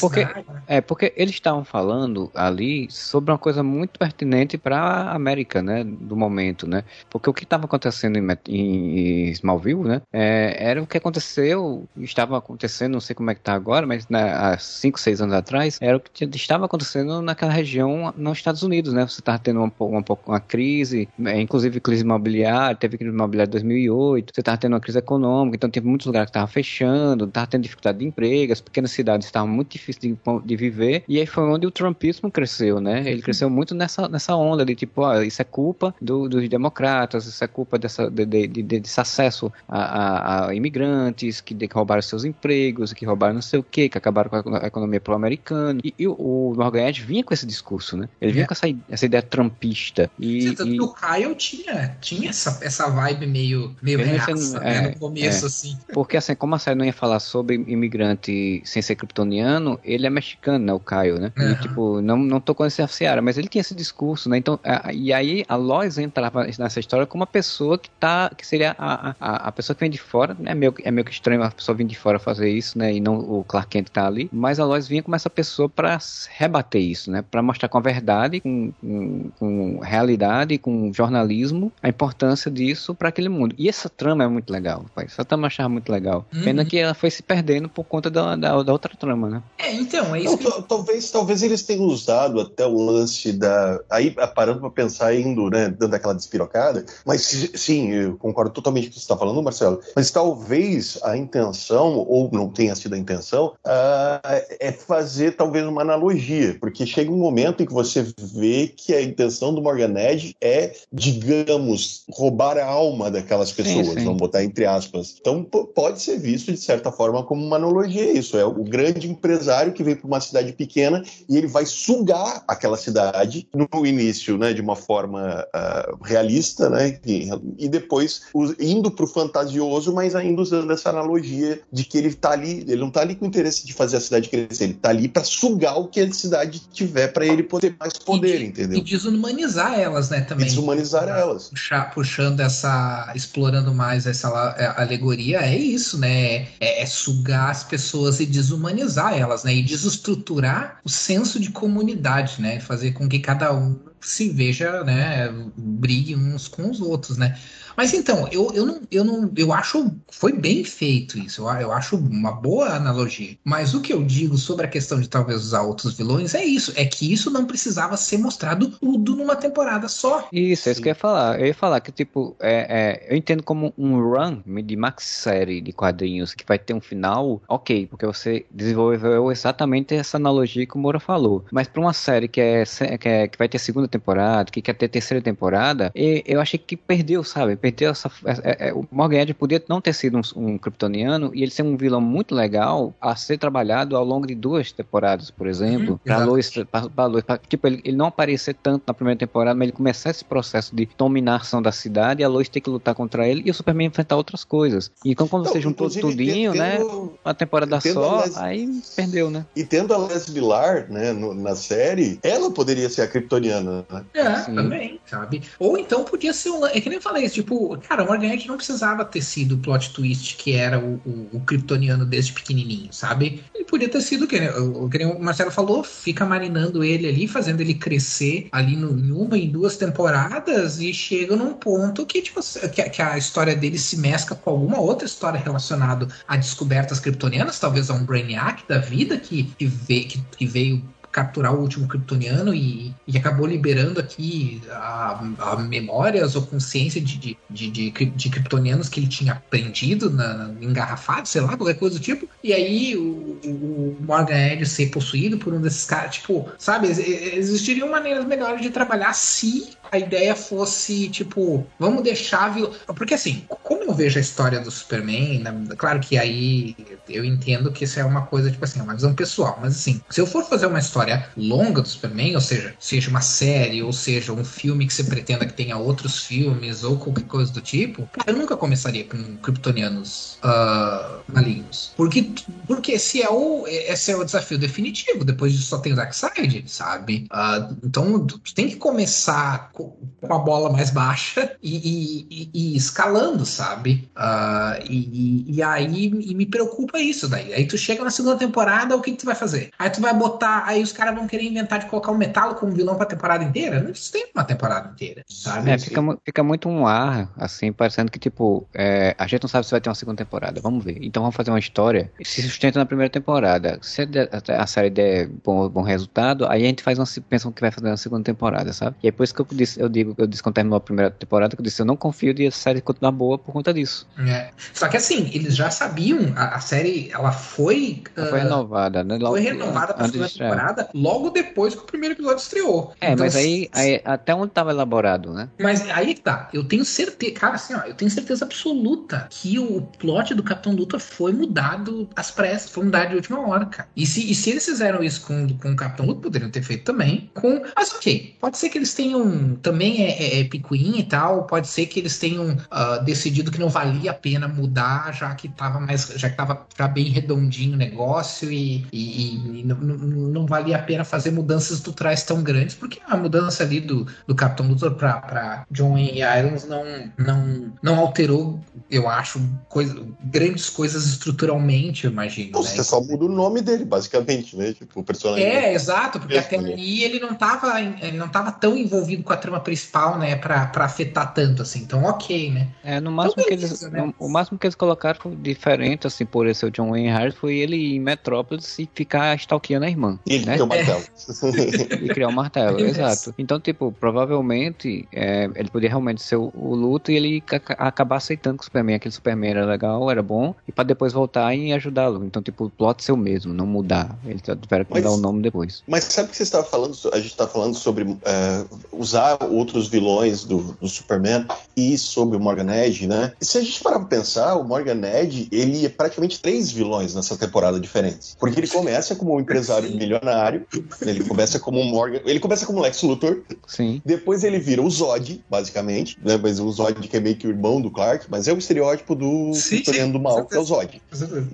porque, 0.00 0.26
é, 0.66 0.80
porque 0.80 1.12
eles 1.16 1.34
estavam 1.34 1.64
falando 1.64 2.30
ali 2.34 2.88
sobre 2.90 3.30
uma 3.30 3.38
coisa 3.38 3.62
muito 3.62 3.98
pertinente 3.98 4.58
para 4.58 4.78
a 4.78 5.14
América, 5.14 5.62
né? 5.62 5.84
Do 5.84 6.16
momento, 6.16 6.66
né? 6.66 6.84
Porque 7.08 7.30
o 7.30 7.34
que 7.34 7.44
estava 7.44 7.64
acontecendo 7.64 8.18
em, 8.18 8.26
em 8.48 9.28
Smallville, 9.38 9.82
né? 9.82 10.02
É, 10.12 10.56
era 10.58 10.82
o 10.82 10.86
que 10.86 10.96
aconteceu, 10.96 11.86
estava 11.96 12.38
acontecendo, 12.38 12.94
não 12.94 13.00
sei 13.00 13.14
como 13.14 13.30
é 13.30 13.34
que 13.34 13.40
tá 13.40 13.54
agora, 13.54 13.86
mas 13.86 14.08
né, 14.08 14.32
há 14.32 14.58
5, 14.58 14.98
6 14.98 15.20
anos 15.20 15.34
atrás, 15.34 15.78
era 15.80 15.96
o 15.96 16.00
que 16.00 16.24
estava 16.24 16.66
acontecendo 16.66 17.22
naquela 17.22 17.52
região 17.52 18.12
nos 18.16 18.38
Estados 18.38 18.62
Unidos, 18.62 18.92
né? 18.92 19.06
Você 19.06 19.20
estava 19.20 19.38
tendo 19.38 19.60
uma, 19.60 19.72
uma, 19.78 20.04
uma 20.26 20.40
crise, 20.40 21.08
é, 21.24 21.40
inclusive 21.40 21.80
crise 21.80 22.02
imobiliária, 22.02 22.76
teve 22.76 22.98
crise 22.98 23.12
imobiliária 23.12 23.48
em 23.48 23.52
2008, 23.52 24.32
você 24.34 24.40
estava 24.40 24.58
tendo 24.58 24.72
uma 24.74 24.80
crise 24.80 24.98
econômica, 24.98 25.56
então 25.56 25.70
teve 25.70 25.86
muitos 25.86 26.06
lugares 26.06 26.26
que 26.26 26.30
estavam 26.30 26.48
fechando, 26.48 27.24
estava 27.24 27.46
tendo 27.46 27.62
dificuldade 27.62 27.98
de 27.98 28.06
emprego, 28.06 28.52
as 28.52 28.60
pequenas 28.60 28.90
cidades 28.90 29.26
estavam 29.26 29.48
muito 29.48 29.72
difíceis 29.72 29.98
de, 30.14 30.18
de, 30.44 30.56
viver, 30.56 31.04
e 31.08 31.18
aí 31.18 31.26
foi 31.26 31.44
onde 31.44 31.66
o 31.66 31.70
trumpismo 31.70 32.30
cresceu, 32.30 32.80
né? 32.80 33.08
Ele 33.10 33.22
cresceu 33.22 33.48
muito 33.48 33.74
nessa, 33.74 34.08
nessa 34.08 34.34
onda 34.36 34.64
de 34.64 34.74
tipo, 34.74 35.02
ó, 35.02 35.22
isso 35.22 35.40
é 35.40 35.44
culpa 35.44 35.94
do, 36.00 36.28
dos 36.28 36.48
democratas, 36.48 37.26
isso 37.26 37.42
é 37.42 37.46
culpa 37.46 37.78
dessa, 37.78 38.10
de, 38.10 38.26
de, 38.26 38.46
de, 38.46 38.62
desse 38.62 39.00
acesso 39.18 39.52
a, 39.68 39.78
a, 39.78 40.48
a 40.48 40.54
imigrantes 40.54 41.40
que, 41.40 41.54
que 41.54 41.74
roubaram 41.74 42.00
seus 42.00 42.24
empregos, 42.24 42.92
que 42.92 43.04
roubaram 43.04 43.34
não 43.34 43.42
sei 43.42 43.58
o 43.58 43.62
que, 43.62 43.88
que 43.88 43.98
acabaram 43.98 44.30
com 44.30 44.54
a, 44.54 44.66
economia 44.66 45.00
pro-americana. 45.00 45.80
E, 45.82 45.92
e, 45.98 46.06
o 46.06 46.54
Morgan 46.56 46.86
Edge 46.86 47.02
vinha 47.02 47.24
com 47.24 47.34
esse 47.34 47.46
discurso, 47.46 47.96
né? 47.96 48.08
Ele 48.20 48.32
vinha 48.32 48.44
é. 48.44 48.46
com 48.46 48.54
essa, 48.54 48.66
essa 48.88 49.06
ideia 49.06 49.22
trumpista. 49.22 50.10
E, 50.18 50.56
Sim, 50.56 50.74
e... 50.74 50.80
o 50.80 50.94
Kyle 50.94 51.34
tinha, 51.34 51.96
tinha 52.00 52.30
essa, 52.30 52.58
essa 52.62 52.88
vibe 52.88 53.26
meio, 53.26 53.74
meio 53.82 53.98
reaça, 53.98 54.60
né, 54.60 54.76
é, 54.76 54.88
no 54.88 54.98
começo, 54.98 55.44
é. 55.44 55.48
assim. 55.48 55.76
Porque 55.92 56.16
assim, 56.16 56.34
como 56.34 56.54
a 56.54 56.58
série 56.58 56.78
não 56.78 56.84
ia 56.84 56.92
falar 56.92 57.20
sobre 57.20 57.56
imigrante 57.56 58.62
sem 58.64 58.80
ser 58.80 58.94
kryptoniano, 58.94 59.78
ele 59.82 60.06
é 60.06 60.10
mexicano, 60.10 60.64
né? 60.64 60.72
O 60.72 60.80
Kyle, 60.80 61.18
né? 61.18 61.32
Uhum. 61.36 61.50
E, 61.50 61.56
tipo, 61.56 62.00
não, 62.00 62.16
não 62.18 62.40
tocou 62.40 62.64
nessa 62.64 62.86
seara, 62.86 63.20
mas 63.20 63.36
ele 63.36 63.48
tinha 63.48 63.60
esse 63.60 63.74
discurso, 63.74 64.28
né? 64.28 64.38
Então, 64.38 64.58
a, 64.62 64.92
e 64.92 65.12
aí 65.12 65.44
a 65.48 65.56
Lois 65.56 65.98
entrava 65.98 66.44
nessa 66.58 66.80
história 66.80 67.06
como 67.06 67.20
uma 67.22 67.26
pessoa 67.26 67.78
que 67.78 67.90
tá, 67.90 68.30
que 68.36 68.46
seria 68.46 68.74
a, 68.78 69.07
a, 69.20 69.48
a 69.48 69.52
pessoa 69.52 69.74
que 69.74 69.80
vem 69.80 69.90
de 69.90 69.98
fora, 69.98 70.36
né? 70.38 70.52
É 70.52 70.54
meio, 70.54 70.74
é 70.82 70.90
meio 70.90 71.04
que 71.04 71.12
estranho 71.12 71.42
a 71.42 71.50
pessoa 71.50 71.76
vir 71.76 71.84
de 71.84 71.96
fora 71.96 72.18
fazer 72.18 72.50
isso, 72.50 72.78
né? 72.78 72.92
E 72.94 73.00
não 73.00 73.18
o 73.18 73.44
Clark 73.44 73.68
Kent 73.68 73.88
tá 73.88 74.06
ali, 74.06 74.28
mas 74.32 74.58
a 74.58 74.64
Lois 74.64 74.88
vinha 74.88 75.02
como 75.02 75.16
essa 75.16 75.30
pessoa 75.30 75.68
para 75.68 75.98
rebater 76.30 76.80
isso, 76.80 77.10
né? 77.10 77.24
Para 77.30 77.42
mostrar 77.42 77.68
com 77.68 77.78
a 77.78 77.80
verdade, 77.80 78.40
com, 78.40 78.72
com, 78.80 79.30
com 79.38 79.78
realidade, 79.80 80.58
com 80.58 80.92
jornalismo, 80.92 81.72
a 81.82 81.88
importância 81.88 82.50
disso 82.50 82.94
para 82.94 83.08
aquele 83.08 83.28
mundo. 83.28 83.54
E 83.58 83.68
essa 83.68 83.88
trama 83.88 84.24
é 84.24 84.28
muito 84.28 84.50
legal, 84.52 84.84
pai. 84.94 85.04
Essa 85.06 85.24
trama 85.24 85.44
eu 85.44 85.46
achava 85.48 85.68
muito 85.68 85.90
legal. 85.90 86.26
Uhum. 86.32 86.42
Pena 86.42 86.64
que 86.64 86.78
ela 86.78 86.94
foi 86.94 87.10
se 87.10 87.22
perdendo 87.22 87.68
por 87.68 87.84
conta 87.84 88.10
da, 88.10 88.36
da, 88.36 88.62
da 88.62 88.72
outra 88.72 88.94
trama, 88.96 89.28
né? 89.28 89.42
É, 89.58 89.74
então, 89.74 90.14
é 90.14 90.20
isso. 90.20 90.38
Não, 90.42 90.62
que... 90.62 90.68
Talvez, 90.68 91.10
talvez 91.10 91.42
eles 91.42 91.62
tenham 91.62 91.84
usado 91.84 92.40
até 92.40 92.66
o 92.66 92.80
lance 92.80 93.32
da. 93.32 93.80
Aí, 93.90 94.10
parando 94.34 94.60
para 94.60 94.70
pensar, 94.70 95.14
indo, 95.14 95.48
né, 95.50 95.68
dando 95.68 95.94
aquela 95.94 96.14
despirocada, 96.14 96.84
mas 97.04 97.22
sim, 97.54 97.90
eu 97.90 98.16
concordo 98.16 98.50
totalmente 98.50 98.90
com 98.90 98.97
que 99.00 99.06
você 99.06 99.12
está 99.12 99.16
falando, 99.16 99.42
Marcelo. 99.42 99.80
Mas 99.94 100.10
talvez 100.10 100.98
a 101.02 101.16
intenção, 101.16 101.98
ou 101.98 102.30
não 102.32 102.48
tenha 102.48 102.74
sido 102.74 102.94
a 102.94 102.98
intenção, 102.98 103.54
uh, 103.66 104.46
é 104.60 104.72
fazer 104.72 105.36
talvez 105.36 105.66
uma 105.66 105.82
analogia, 105.82 106.56
porque 106.60 106.86
chega 106.86 107.10
um 107.10 107.16
momento 107.16 107.62
em 107.62 107.66
que 107.66 107.72
você 107.72 108.06
vê 108.18 108.68
que 108.68 108.94
a 108.94 109.02
intenção 109.02 109.54
do 109.54 109.62
Morgan 109.62 109.94
Edge 109.98 110.36
é, 110.40 110.74
digamos, 110.92 112.04
roubar 112.10 112.58
a 112.58 112.64
alma 112.64 113.10
daquelas 113.10 113.52
pessoas, 113.52 113.86
sim, 113.88 113.94
sim. 113.94 114.04
vamos 114.04 114.18
botar 114.18 114.42
entre 114.42 114.64
aspas. 114.64 115.16
Então 115.20 115.44
pode 115.44 116.00
ser 116.02 116.18
visto 116.18 116.52
de 116.52 116.58
certa 116.58 116.90
forma 116.90 117.22
como 117.22 117.44
uma 117.44 117.56
analogia 117.56 118.12
isso, 118.12 118.36
é 118.36 118.44
o 118.44 118.64
grande 118.64 119.08
empresário 119.08 119.72
que 119.72 119.82
vem 119.82 119.96
para 119.96 120.06
uma 120.06 120.20
cidade 120.20 120.52
pequena 120.52 121.02
e 121.28 121.36
ele 121.36 121.46
vai 121.46 121.66
sugar 121.66 122.42
aquela 122.46 122.76
cidade 122.76 123.48
no 123.54 123.86
início, 123.86 124.36
né, 124.36 124.52
de 124.52 124.60
uma 124.60 124.76
forma 124.76 125.46
uh, 125.54 126.04
realista, 126.04 126.68
né, 126.68 126.98
e, 127.06 127.28
e 127.58 127.68
depois 127.68 128.22
indo 128.58 128.87
para 128.90 129.04
o 129.04 129.08
fantasioso, 129.08 129.92
mas 129.92 130.14
ainda 130.14 130.42
usando 130.42 130.72
essa 130.72 130.90
analogia 130.90 131.60
de 131.72 131.84
que 131.84 131.98
ele 131.98 132.08
está 132.08 132.30
ali, 132.30 132.64
ele 132.66 132.76
não 132.76 132.88
está 132.88 133.00
ali 133.00 133.14
com 133.14 133.24
o 133.24 133.28
interesse 133.28 133.66
de 133.66 133.72
fazer 133.72 133.96
a 133.96 134.00
cidade 134.00 134.28
crescer, 134.28 134.64
ele 134.64 134.72
está 134.74 134.90
ali 134.90 135.08
para 135.08 135.24
sugar 135.24 135.78
o 135.78 135.88
que 135.88 136.00
a 136.00 136.12
cidade 136.12 136.60
tiver 136.72 137.08
para 137.08 137.26
ele 137.26 137.42
poder 137.42 137.76
mais 137.78 137.94
poder, 137.94 138.40
e, 138.40 138.46
entendeu? 138.46 138.78
E 138.78 138.82
desumanizar 138.82 139.78
elas, 139.78 140.10
né, 140.10 140.20
também. 140.20 140.46
E 140.46 140.48
desumanizar 140.48 141.08
elas. 141.08 141.48
Puxar, 141.48 141.90
puxando 141.92 142.40
essa, 142.40 143.12
explorando 143.14 143.74
mais 143.74 144.06
essa 144.06 144.28
é, 144.58 144.80
alegoria, 144.80 145.40
é 145.40 145.56
isso, 145.56 145.98
né? 145.98 146.48
É, 146.60 146.82
é 146.82 146.86
sugar 146.86 147.50
as 147.50 147.64
pessoas 147.64 148.20
e 148.20 148.26
desumanizar 148.26 149.16
elas, 149.16 149.44
né? 149.44 149.54
E 149.54 149.62
desestruturar 149.62 150.80
o 150.84 150.88
senso 150.88 151.38
de 151.38 151.50
comunidade, 151.50 152.40
né? 152.40 152.60
Fazer 152.60 152.92
com 152.92 153.08
que 153.08 153.18
cada 153.18 153.54
um 153.54 153.76
se 154.00 154.28
veja, 154.28 154.82
né? 154.84 155.32
Brigue 155.56 156.14
uns 156.14 156.48
com 156.48 156.70
os 156.70 156.80
outros, 156.80 157.16
né? 157.16 157.36
Mas 157.78 157.94
então, 157.94 158.26
eu, 158.32 158.50
eu, 158.52 158.66
não, 158.66 158.80
eu 158.90 159.04
não. 159.04 159.30
Eu 159.36 159.52
acho. 159.52 159.88
Foi 160.10 160.32
bem 160.32 160.64
feito 160.64 161.16
isso. 161.16 161.42
Eu, 161.42 161.60
eu 161.60 161.72
acho 161.72 161.94
uma 161.94 162.32
boa 162.32 162.70
analogia. 162.70 163.36
Mas 163.44 163.72
o 163.72 163.80
que 163.80 163.92
eu 163.92 164.02
digo 164.02 164.36
sobre 164.36 164.66
a 164.66 164.68
questão 164.68 165.00
de 165.00 165.08
talvez 165.08 165.44
usar 165.44 165.62
outros 165.62 165.96
vilões 165.96 166.34
é 166.34 166.44
isso. 166.44 166.72
É 166.74 166.84
que 166.84 167.12
isso 167.12 167.30
não 167.30 167.46
precisava 167.46 167.96
ser 167.96 168.18
mostrado 168.18 168.68
tudo 168.68 169.14
numa 169.14 169.36
temporada 169.36 169.86
só. 169.86 170.26
Isso, 170.32 170.68
é 170.68 170.72
isso 170.72 170.82
que 170.82 170.88
eu 170.88 170.90
ia 170.90 170.96
falar. 170.96 171.38
Eu 171.38 171.46
ia 171.46 171.54
falar 171.54 171.80
que, 171.80 171.92
tipo, 171.92 172.34
é, 172.40 173.06
é, 173.06 173.12
eu 173.12 173.16
entendo 173.16 173.44
como 173.44 173.72
um 173.78 174.00
run 174.00 174.42
de 174.64 174.74
max 174.74 175.04
série 175.04 175.60
de 175.60 175.72
quadrinhos 175.72 176.34
que 176.34 176.44
vai 176.44 176.58
ter 176.58 176.74
um 176.74 176.80
final, 176.80 177.40
ok, 177.46 177.86
porque 177.86 178.04
você 178.04 178.44
desenvolveu 178.50 179.30
exatamente 179.30 179.94
essa 179.94 180.16
analogia 180.16 180.66
que 180.66 180.74
o 180.74 180.80
Moura 180.80 180.98
falou. 180.98 181.44
Mas 181.52 181.68
para 181.68 181.80
uma 181.80 181.92
série 181.92 182.26
que 182.26 182.40
é, 182.40 182.64
que 182.98 183.08
é 183.08 183.28
que 183.28 183.38
vai 183.38 183.48
ter 183.48 183.60
segunda 183.60 183.86
temporada, 183.86 184.50
que 184.50 184.60
quer 184.60 184.74
ter 184.74 184.88
terceira 184.88 185.22
temporada, 185.22 185.92
eu 185.94 186.40
achei 186.40 186.58
que 186.58 186.76
perdeu, 186.76 187.22
sabe? 187.22 187.54
Perdeu 187.54 187.67
essa. 187.80 188.10
É, 188.42 188.68
é, 188.68 188.72
o 188.72 188.86
Morgan 188.90 189.20
Edge 189.20 189.34
podia 189.34 189.62
não 189.68 189.80
ter 189.80 189.92
sido 189.92 190.18
um, 190.18 190.22
um 190.36 190.58
kryptoniano 190.58 191.30
e 191.34 191.42
ele 191.42 191.50
ser 191.50 191.62
um 191.62 191.76
vilão 191.76 192.00
muito 192.00 192.34
legal 192.34 192.94
a 193.00 193.14
ser 193.16 193.38
trabalhado 193.38 193.96
ao 193.96 194.04
longo 194.04 194.26
de 194.26 194.34
duas 194.34 194.72
temporadas, 194.72 195.30
por 195.30 195.46
exemplo, 195.46 195.92
uhum, 195.92 195.98
para 195.98 196.24
Lois, 196.24 196.50
pra, 196.50 197.06
Lois 197.06 197.24
pra, 197.24 197.38
tipo, 197.38 197.66
ele, 197.66 197.80
ele, 197.84 197.96
não 197.96 198.06
aparecer 198.06 198.54
tanto 198.54 198.84
na 198.86 198.94
primeira 198.94 199.18
temporada, 199.18 199.56
mas 199.56 199.68
ele 199.68 199.76
começar 199.76 200.10
esse 200.10 200.24
processo 200.24 200.74
de 200.74 200.88
dominação 200.96 201.60
da 201.62 201.72
cidade 201.72 202.22
e 202.22 202.24
a 202.24 202.28
Lois 202.28 202.48
ter 202.48 202.60
que 202.60 202.70
lutar 202.70 202.94
contra 202.94 203.26
ele 203.26 203.42
e 203.44 203.50
o 203.50 203.54
Superman 203.54 203.88
enfrentar 203.88 204.16
outras 204.16 204.44
coisas. 204.44 204.90
Então, 205.04 205.28
quando 205.28 205.44
não, 205.44 205.52
você 205.52 205.60
juntou 205.60 205.88
tudinho, 205.88 206.52
tendo, 206.52 206.60
né? 206.60 206.78
Uma 207.24 207.34
temporada 207.34 207.80
só, 207.80 208.20
Les... 208.20 208.36
aí 208.36 208.80
perdeu, 208.96 209.30
né? 209.30 209.46
E 209.54 209.64
tendo 209.64 209.92
a 209.94 209.98
Leslie 209.98 210.40
Lar, 210.40 210.88
né, 210.88 211.12
no, 211.12 211.34
na 211.34 211.54
série, 211.54 212.18
ela 212.22 212.50
poderia 212.50 212.88
ser 212.88 213.02
a 213.02 213.08
kryptoniana, 213.08 213.84
né? 213.90 214.04
É, 214.14 214.36
Sim. 214.36 214.54
também, 214.54 215.00
sabe? 215.06 215.42
Ou 215.58 215.78
então 215.78 216.04
podia 216.04 216.32
ser 216.32 216.50
um. 216.50 216.66
É 216.66 216.80
que 216.80 216.88
nem 216.88 216.96
eu 216.96 217.02
falei, 217.02 217.28
tipo, 217.28 217.57
cara, 217.78 218.04
o 218.04 218.06
Morgan 218.06 218.28
não 218.46 218.56
precisava 218.56 219.04
ter 219.04 219.22
sido 219.22 219.54
o 219.54 219.58
plot 219.58 219.92
twist 219.92 220.36
que 220.36 220.52
era 220.52 220.78
o, 220.78 220.94
o, 221.04 221.28
o 221.32 221.40
kryptoniano 221.40 222.04
desde 222.04 222.32
pequenininho, 222.32 222.92
sabe? 222.92 223.42
Ele 223.54 223.64
podia 223.64 223.88
ter 223.88 224.00
sido, 224.00 224.26
que, 224.26 224.36
o, 224.36 224.88
que 224.88 225.04
o 225.04 225.18
Marcelo 225.18 225.50
falou, 225.50 225.82
fica 225.82 226.24
marinando 226.24 226.84
ele 226.84 227.08
ali, 227.08 227.26
fazendo 227.26 227.60
ele 227.60 227.74
crescer 227.74 228.48
ali 228.52 228.76
no, 228.76 228.98
em 228.98 229.10
uma, 229.10 229.38
em 229.38 229.50
duas 229.50 229.76
temporadas 229.76 230.80
e 230.80 230.92
chega 230.92 231.36
num 231.36 231.54
ponto 231.54 232.06
que, 232.06 232.22
tipo, 232.22 232.40
que, 232.72 232.82
que 232.90 233.02
a 233.02 233.18
história 233.18 233.54
dele 233.54 233.78
se 233.78 233.96
mescla 233.98 234.36
com 234.36 234.50
alguma 234.50 234.78
outra 234.78 235.06
história 235.06 235.40
relacionada 235.40 236.08
a 236.26 236.36
descobertas 236.36 237.00
kryptonianas, 237.00 237.58
talvez 237.58 237.90
a 237.90 237.94
um 237.94 238.04
Brainiac 238.04 238.62
da 238.68 238.78
vida 238.78 239.16
que, 239.18 239.44
que, 239.58 239.66
vê, 239.66 240.00
que, 240.00 240.22
que 240.36 240.46
veio 240.46 240.82
capturar 241.18 241.52
o 241.52 241.60
último 241.60 241.88
kryptoniano 241.88 242.54
e, 242.54 242.94
e 243.06 243.18
acabou 243.18 243.44
liberando 243.44 243.98
aqui 243.98 244.62
a, 244.70 245.20
a 245.40 245.56
memórias 245.56 246.36
ou 246.36 246.42
consciência 246.42 247.00
de, 247.00 247.18
de, 247.18 247.36
de, 247.50 247.70
de, 247.70 247.90
de 247.90 248.30
kryptonianos 248.30 248.88
que 248.88 249.00
ele 249.00 249.08
tinha 249.08 249.32
aprendido, 249.32 250.10
na, 250.10 250.50
engarrafado, 250.60 251.26
sei 251.26 251.40
lá, 251.40 251.56
qualquer 251.56 251.74
coisa 251.74 251.98
do 251.98 252.02
tipo. 252.02 252.28
E 252.42 252.52
aí 252.52 252.96
o, 252.96 253.40
o 253.44 253.96
Morgan 254.00 254.36
Edge 254.36 254.66
ser 254.66 254.90
possuído 254.90 255.38
por 255.38 255.52
um 255.52 255.60
desses 255.60 255.84
caras, 255.84 256.14
tipo, 256.14 256.48
sabe, 256.56 256.86
existiriam 256.88 257.90
maneiras 257.90 258.24
melhores 258.24 258.62
de 258.62 258.70
trabalhar 258.70 259.12
se 259.12 259.70
a 259.90 259.98
ideia 259.98 260.34
fosse, 260.34 261.08
tipo, 261.08 261.66
vamos 261.78 262.02
deixar. 262.02 262.48
Vil... 262.54 262.70
Porque 262.86 263.14
assim, 263.14 263.44
como 263.48 263.84
eu 263.84 263.94
vejo 263.94 264.18
a 264.18 264.20
história 264.20 264.60
do 264.60 264.70
Superman, 264.70 265.40
né, 265.40 265.52
claro 265.76 266.00
que 266.00 266.18
aí 266.18 266.76
eu 267.08 267.24
entendo 267.24 267.72
que 267.72 267.84
isso 267.84 267.98
é 267.98 268.04
uma 268.04 268.22
coisa, 268.22 268.50
tipo 268.50 268.64
assim, 268.64 268.80
é 268.80 268.82
uma 268.82 268.94
visão 268.94 269.14
pessoal, 269.14 269.58
mas 269.60 269.74
assim, 269.74 270.00
se 270.10 270.20
eu 270.20 270.26
for 270.26 270.44
fazer 270.44 270.66
uma 270.66 270.78
história 270.78 271.28
longa 271.36 271.80
do 271.80 271.88
Superman, 271.88 272.34
ou 272.34 272.40
seja, 272.40 272.74
seja 272.78 273.10
uma 273.10 273.20
série, 273.20 273.82
ou 273.82 273.92
seja 273.92 274.32
um 274.32 274.44
filme 274.44 274.86
que 274.86 274.92
você 274.92 275.04
pretenda 275.04 275.46
que 275.46 275.52
tenha 275.52 275.76
outros 275.76 276.24
filmes, 276.24 276.84
ou 276.84 276.98
qualquer 276.98 277.24
coisa 277.24 277.52
do 277.52 277.60
tipo, 277.60 278.08
eu 278.26 278.34
nunca 278.34 278.56
começaria 278.56 279.04
com 279.04 279.36
kryptonianos 279.38 280.38
uh, 280.44 281.20
malignos. 281.28 281.92
Porque, 281.96 282.30
porque 282.66 282.92
esse, 282.92 283.22
é 283.22 283.30
o, 283.30 283.66
esse 283.66 284.10
é 284.10 284.16
o 284.16 284.24
desafio 284.24 284.58
definitivo, 284.58 285.24
depois 285.24 285.52
disso 285.52 285.66
só 285.66 285.78
tem 285.78 285.92
o 285.92 285.96
Darkseid, 285.96 286.64
sabe? 286.66 287.26
Uh, 287.32 287.76
então 287.84 288.26
tem 288.54 288.68
que 288.68 288.76
começar 288.76 289.70
com 289.84 290.34
a 290.34 290.38
bola 290.38 290.70
mais 290.70 290.90
baixa 290.90 291.56
e, 291.62 292.26
e, 292.30 292.50
e 292.54 292.76
escalando, 292.76 293.44
sabe? 293.44 294.08
Uh, 294.16 294.82
e, 294.88 295.56
e, 295.56 295.62
aí 295.62 296.06
e 296.06 296.34
me 296.34 296.46
preocupa 296.46 296.98
isso 296.98 297.28
daí. 297.28 297.52
Aí 297.52 297.66
tu 297.66 297.76
chega 297.76 298.04
na 298.04 298.10
segunda 298.10 298.36
temporada, 298.36 298.96
o 298.96 299.00
que, 299.00 299.12
que 299.12 299.18
tu 299.18 299.26
vai 299.26 299.34
fazer? 299.34 299.70
Aí 299.78 299.90
tu 299.90 300.00
vai 300.00 300.14
botar, 300.14 300.64
aí 300.66 300.82
os 300.82 300.92
caras 300.92 301.14
vão 301.14 301.26
querer 301.26 301.44
inventar 301.44 301.78
de 301.78 301.86
colocar 301.86 302.12
o 302.12 302.18
Metalo 302.18 302.54
como 302.54 302.72
vilão 302.72 302.96
pra 302.96 303.06
temporada 303.06 303.44
inteira? 303.44 303.80
Não 303.80 303.92
tem 303.92 304.26
uma 304.34 304.44
temporada 304.44 304.90
inteira, 304.90 305.24
sabe? 305.28 305.70
É, 305.70 305.78
fica, 305.78 306.00
fica 306.24 306.42
muito 306.42 306.68
um 306.68 306.86
ar, 306.86 307.32
assim, 307.36 307.72
parecendo 307.72 308.10
que, 308.10 308.18
tipo, 308.18 308.66
é, 308.74 309.14
a 309.18 309.26
gente 309.26 309.42
não 309.42 309.48
sabe 309.48 309.64
se 309.66 309.70
vai 309.70 309.80
ter 309.80 309.88
uma 309.88 309.94
segunda 309.94 310.18
temporada. 310.18 310.60
Vamos 310.60 310.84
ver. 310.84 310.98
Então 311.02 311.22
vamos 311.22 311.36
fazer 311.36 311.50
uma 311.50 311.58
história 311.58 312.10
se 312.22 312.42
sustenta 312.42 312.78
na 312.78 312.86
primeira 312.86 313.10
temporada. 313.10 313.78
Se 313.82 314.06
a 314.48 314.66
série 314.66 314.90
der 314.90 315.28
bom, 315.44 315.68
bom 315.68 315.82
resultado, 315.82 316.46
aí 316.46 316.62
a 316.62 316.66
gente 316.66 316.82
faz 316.82 316.98
uma, 316.98 317.06
pensa 317.28 317.50
que 317.50 317.60
vai 317.60 317.70
fazer 317.70 317.88
uma 317.88 317.96
segunda 317.96 318.24
temporada, 318.24 318.72
sabe? 318.72 318.96
E 319.02 319.08
é 319.08 319.12
por 319.12 319.24
isso 319.24 319.34
que 319.34 319.40
eu, 319.40 319.46
disse, 319.52 319.67
eu 319.76 319.88
digo, 319.88 320.14
eu 320.16 320.26
disse 320.26 320.42
quando 320.42 320.54
terminou 320.54 320.76
a 320.76 320.80
primeira 320.80 321.10
temporada, 321.10 321.54
que 321.54 321.60
eu 321.60 321.64
disse, 321.64 321.82
eu 321.82 321.86
não 321.86 321.96
confio 321.96 322.32
de 322.32 322.46
a 322.46 322.50
série 322.50 322.80
continuar 322.80 323.12
boa 323.12 323.38
por 323.38 323.52
conta 323.52 323.72
disso. 323.72 324.06
É. 324.26 324.50
Só 324.72 324.88
que 324.88 324.96
assim, 324.96 325.30
eles 325.32 325.56
já 325.56 325.70
sabiam, 325.70 326.32
a, 326.36 326.56
a 326.56 326.60
série, 326.60 327.10
ela 327.12 327.32
foi... 327.32 328.02
Ela 328.16 328.26
uh, 328.26 328.30
foi 328.30 328.40
renovada, 328.40 329.04
né? 329.04 329.16
Logo, 329.16 329.36
foi 329.36 329.40
renovada 329.40 329.94
pra 329.94 330.06
segunda 330.06 330.28
temporada, 330.28 330.88
logo 330.94 331.30
depois 331.30 331.74
que 331.74 331.82
o 331.82 331.84
primeiro 331.84 332.14
episódio 332.14 332.38
estreou. 332.38 332.92
É, 333.00 333.12
então, 333.12 333.24
mas 333.24 333.36
aí, 333.36 333.68
aí, 333.72 334.00
até 334.04 334.34
onde 334.34 334.52
tava 334.52 334.70
elaborado, 334.70 335.32
né? 335.32 335.48
Mas 335.60 335.88
aí 335.90 336.14
tá, 336.14 336.48
eu 336.52 336.64
tenho 336.64 336.84
certeza, 336.84 337.32
cara, 337.32 337.54
assim, 337.54 337.74
ó, 337.74 337.80
eu 337.80 337.94
tenho 337.94 338.10
certeza 338.10 338.44
absoluta 338.44 339.26
que 339.30 339.58
o 339.58 339.82
plot 339.98 340.34
do 340.34 340.42
Capitão 340.42 340.72
Luthor 340.72 341.00
foi 341.00 341.32
mudado 341.32 342.08
às 342.14 342.30
pressas, 342.30 342.70
foi 342.70 342.84
mudado 342.84 343.10
de 343.10 343.16
última 343.16 343.46
hora, 343.46 343.66
cara. 343.66 343.88
E 343.96 344.06
se, 344.06 344.30
e 344.30 344.34
se 344.34 344.50
eles 344.50 344.64
fizeram 344.64 345.02
isso 345.02 345.22
com, 345.26 345.48
com 345.58 345.72
o 345.72 345.76
Capitão 345.76 346.06
Luthor, 346.06 346.22
poderiam 346.22 346.50
ter 346.50 346.62
feito 346.62 346.84
também 346.84 347.30
com... 347.34 347.62
Mas 347.74 347.92
ok, 347.92 348.36
pode 348.40 348.58
ser 348.58 348.68
que 348.68 348.78
eles 348.78 348.94
tenham, 348.94 349.57
também 349.62 350.04
é, 350.04 350.10
é, 350.10 350.40
é 350.40 350.44
picuinha 350.44 351.00
e 351.00 351.04
tal, 351.04 351.44
pode 351.44 351.68
ser 351.68 351.86
que 351.86 351.98
eles 352.00 352.18
tenham 352.18 352.50
uh, 352.50 353.04
decidido 353.04 353.50
que 353.50 353.58
não 353.58 353.68
valia 353.68 354.10
a 354.10 354.14
pena 354.14 354.48
mudar, 354.48 355.12
já 355.12 355.34
que 355.34 355.48
tava 355.48 355.80
mais, 355.80 356.06
já 356.16 356.28
que 356.30 356.36
tava 356.36 356.66
já 356.76 356.88
bem 356.88 357.04
redondinho 357.06 357.74
o 357.74 357.76
negócio 357.76 358.50
e, 358.50 358.86
e, 358.92 359.60
e 359.60 359.64
não, 359.64 359.76
não, 359.76 360.46
valia 360.46 360.76
a 360.76 360.82
pena 360.82 361.04
fazer 361.04 361.30
mudanças 361.30 361.80
do 361.80 361.92
trás 361.92 362.22
tão 362.22 362.42
grandes, 362.42 362.74
porque 362.74 363.00
a 363.06 363.16
mudança 363.16 363.62
ali 363.62 363.80
do, 363.80 364.06
do 364.26 364.34
Capitão 364.34 364.68
Luthor 364.68 364.94
para 364.94 365.66
John 365.70 365.98
e 365.98 366.20
Irons 366.20 366.64
não, 366.64 366.84
não, 367.16 367.72
não 367.82 367.98
alterou, 367.98 368.60
eu 368.90 369.08
acho, 369.08 369.40
coisa, 369.68 369.94
grandes 370.24 370.70
coisas 370.70 371.06
estruturalmente, 371.06 372.04
eu 372.04 372.10
imagino. 372.10 372.52
Não, 372.52 372.62
né? 372.62 372.68
Você 372.68 372.84
só 372.84 373.00
muda 373.00 373.24
o 373.24 373.28
nome 373.28 373.60
dele, 373.60 373.84
basicamente, 373.84 374.56
né? 374.56 374.72
Tipo, 374.72 375.00
o 375.00 375.04
personagem. 375.04 375.44
É, 375.44 375.74
exato, 375.74 376.18
porque 376.18 376.38
até 376.38 376.56
ali 376.56 377.02
ele 377.04 377.20
não 377.20 377.34
tava, 377.34 377.80
ele 377.80 378.16
não 378.16 378.28
tava 378.28 378.52
tão 378.52 378.76
envolvido 378.76 379.22
com 379.22 379.32
a 379.32 379.36
trama 379.48 379.60
principal, 379.60 380.18
né, 380.18 380.36
para 380.36 380.70
afetar 380.76 381.32
tanto 381.32 381.62
assim. 381.62 381.80
Então, 381.80 382.04
OK, 382.04 382.50
né? 382.50 382.68
É, 382.84 383.00
no 383.00 383.10
máximo 383.10 383.42
então, 383.42 383.56
que 383.56 383.64
eles 383.64 383.82
né? 383.82 384.12
o 384.18 384.28
máximo 384.28 384.58
que 384.58 384.66
eles 384.66 384.74
colocaram 384.74 385.18
foi 385.18 385.34
diferente 385.34 386.06
assim 386.06 386.26
por 386.26 386.46
esse 386.46 386.64
o 386.64 386.70
John 386.70 386.90
Wayne 386.90 387.08
Harris 387.08 387.34
foi 387.34 387.56
ele 387.56 387.76
ir 387.76 387.96
em 387.96 388.00
Metrópolis 388.00 388.78
e 388.78 388.88
ficar 388.94 389.34
stalkeando 389.36 389.86
a 389.86 389.88
irmã, 389.88 390.18
e 390.26 390.38
né? 390.40 390.54
criar 390.54 390.64
o 390.64 390.68
martelo. 390.68 391.02
e 392.02 392.08
criar 392.08 392.28
o 392.28 392.32
martelo, 392.32 392.80
exato. 392.80 393.34
Então, 393.38 393.58
tipo, 393.58 393.92
provavelmente 393.92 395.08
é, 395.12 395.48
ele 395.54 395.70
poderia 395.70 395.90
realmente 395.90 396.22
ser 396.22 396.36
o, 396.36 396.52
o 396.54 396.74
luto 396.74 397.10
e 397.10 397.16
ele 397.16 397.42
acabar 397.78 398.16
aceitando 398.16 398.58
que 398.58 398.62
o 398.62 398.64
Superman, 398.64 398.96
aquele 398.96 399.14
Superman 399.14 399.50
era 399.50 399.64
legal, 399.64 400.10
era 400.10 400.22
bom, 400.22 400.54
e 400.66 400.72
para 400.72 400.84
depois 400.84 401.12
voltar 401.12 401.54
e 401.54 401.72
ajudá-lo. 401.72 402.24
Então, 402.24 402.42
tipo, 402.42 402.66
o 402.66 402.70
plot 402.70 403.02
ser 403.02 403.12
o 403.12 403.16
mesmo, 403.16 403.54
não 403.54 403.66
mudar. 403.66 404.18
Ele 404.24 404.40
tiveram 404.40 404.84
que 404.84 404.94
mudar 404.94 405.10
o 405.10 405.16
nome 405.16 405.42
depois. 405.42 405.82
Mas 405.86 406.04
sabe 406.04 406.28
o 406.28 406.30
que 406.30 406.36
você 406.36 406.42
estava 406.42 406.64
falando? 406.64 406.96
A 407.12 407.16
gente 407.16 407.30
está 407.30 407.46
falando 407.46 407.74
sobre 407.74 408.04
é, 408.24 408.64
usar 408.92 409.37
outros 409.46 409.88
vilões 409.88 410.44
do, 410.44 410.76
do, 410.80 410.88
Superman 410.88 411.46
e 411.76 411.96
sobre 411.96 412.36
o 412.36 412.40
Morgan 412.40 412.72
Edge, 412.74 413.06
né? 413.06 413.32
E 413.40 413.44
se 413.44 413.58
a 413.58 413.60
gente 413.60 413.82
parar 413.82 414.00
pra 414.00 414.08
pensar, 414.08 414.56
o 414.56 414.64
Morgan 414.64 415.00
Edge, 415.06 415.48
ele 415.52 415.84
é 415.84 415.88
praticamente 415.88 416.40
três 416.40 416.70
vilões 416.70 417.14
nessa 417.14 417.36
temporada 417.36 417.78
diferentes. 417.78 418.36
Porque 418.38 418.58
ele 418.60 418.68
começa 418.68 419.14
como 419.14 419.34
um 419.34 419.40
empresário 419.40 419.90
milionário, 419.90 420.66
ele 421.02 421.24
começa 421.24 421.58
como 421.58 421.80
um 421.80 421.84
Morgan, 421.84 422.20
ele 422.24 422.40
começa 422.40 422.66
como 422.66 422.80
Lex 422.80 423.02
Luthor. 423.02 423.42
Sim. 423.66 424.02
Depois 424.04 424.44
ele 424.44 424.58
vira 424.58 424.82
o 424.82 424.90
Zod, 424.90 425.42
basicamente, 425.48 426.18
né? 426.22 426.38
Mas 426.40 426.58
o 426.60 426.70
Zod 426.70 427.06
que 427.08 427.16
é 427.16 427.20
meio 427.20 427.36
que 427.36 427.46
o 427.46 427.50
irmão 427.50 427.80
do 427.80 427.90
Clark, 427.90 428.26
mas 428.28 428.48
é 428.48 428.52
o 428.52 428.58
estereótipo 428.58 429.14
do 429.14 429.52
Vitoriano 429.52 430.12
do 430.12 430.20
mal, 430.20 430.44
que 430.46 430.56
é 430.56 430.58
o 430.58 430.64
Zod. 430.64 431.00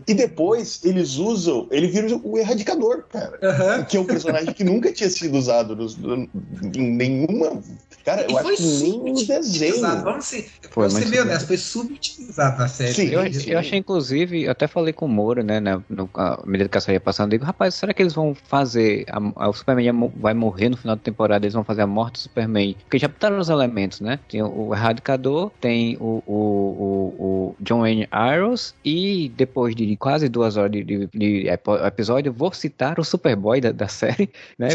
E 0.07 0.15
depois 0.15 0.81
eles 0.85 1.17
usam, 1.17 1.67
ele 1.71 1.87
vira 1.87 2.21
o 2.23 2.39
Erradicador, 2.39 3.05
cara. 3.11 3.39
Uhum. 3.43 3.85
Que 3.85 3.97
é 3.97 4.01
um 4.01 4.05
personagem 4.05 4.53
que 4.53 4.65
nunca 4.65 4.93
tinha 4.93 5.11
sido 5.11 5.37
usado 5.37 5.77
nos, 5.77 5.97
em 6.75 6.91
nenhuma. 6.91 7.63
Cara, 8.05 8.27
eu 8.29 8.37
acho 8.37 8.57
que 8.57 8.63
nem 8.63 8.99
no 8.99 9.27
desenho. 9.27 9.81
Vamos 9.81 10.27
ser, 10.27 10.51
foi, 10.71 10.89
vamos 10.89 11.03
ser 11.03 11.09
bem 11.09 11.21
honesto, 11.21 11.47
foi 11.47 11.57
subutilizado 11.57 12.59
na 12.59 12.69
série. 12.69 12.93
Sim, 12.93 13.07
eu, 13.07 13.23
eu, 13.47 13.59
achei, 13.59 13.79
inclusive, 13.79 14.45
eu 14.45 14.51
até 14.51 14.67
falei 14.67 14.93
com 14.93 15.07
o 15.07 15.09
Moura, 15.09 15.43
né, 15.43 15.59
na, 15.59 15.81
no, 15.89 16.09
a 16.13 16.43
medida 16.45 16.69
que 16.69 16.77
a 16.77 16.81
série 16.83 16.97
ia 16.97 17.01
passando, 17.01 17.29
eu 17.33 17.39
digo, 17.39 17.47
rapaz, 17.47 17.75
será 17.75 17.95
que 17.95 18.03
eles 18.03 18.13
vão 18.13 18.35
fazer, 18.35 19.07
a, 19.09 19.45
a, 19.45 19.49
o 19.49 19.55
Superman 19.55 20.13
vai 20.17 20.35
morrer 20.35 20.69
no 20.69 20.77
final 20.77 20.97
da 20.97 21.03
temporada, 21.03 21.47
eles 21.47 21.55
vão 21.55 21.65
fazer 21.65 21.81
a 21.81 21.87
morte 21.87 22.15
do 22.15 22.19
Superman? 22.19 22.77
Porque 22.81 22.99
já 22.99 23.09
botaram 23.09 23.39
os 23.39 23.49
elementos, 23.49 24.03
né? 24.03 24.19
Tem 24.29 24.43
o 24.43 24.75
Erradicador, 24.75 25.51
tem 25.59 25.97
o, 25.99 26.23
o, 26.27 26.35
o, 26.37 27.25
o 27.25 27.57
John 27.61 27.81
Wayne 27.81 28.07
Arrows, 28.11 28.75
e 28.85 29.33
depois 29.35 29.75
de 29.75 29.97
quase 29.97 30.29
duas 30.29 30.59
horas 30.59 30.73
de, 30.73 30.85
de, 30.85 31.07
de 31.07 31.49
episódio, 31.87 32.35
vou 32.35 32.53
citar 32.53 33.01
o 33.01 33.05
Superboy 33.05 33.63
da, 33.63 33.73
da 33.73 33.89
série, 33.89 34.29
né? 34.59 34.69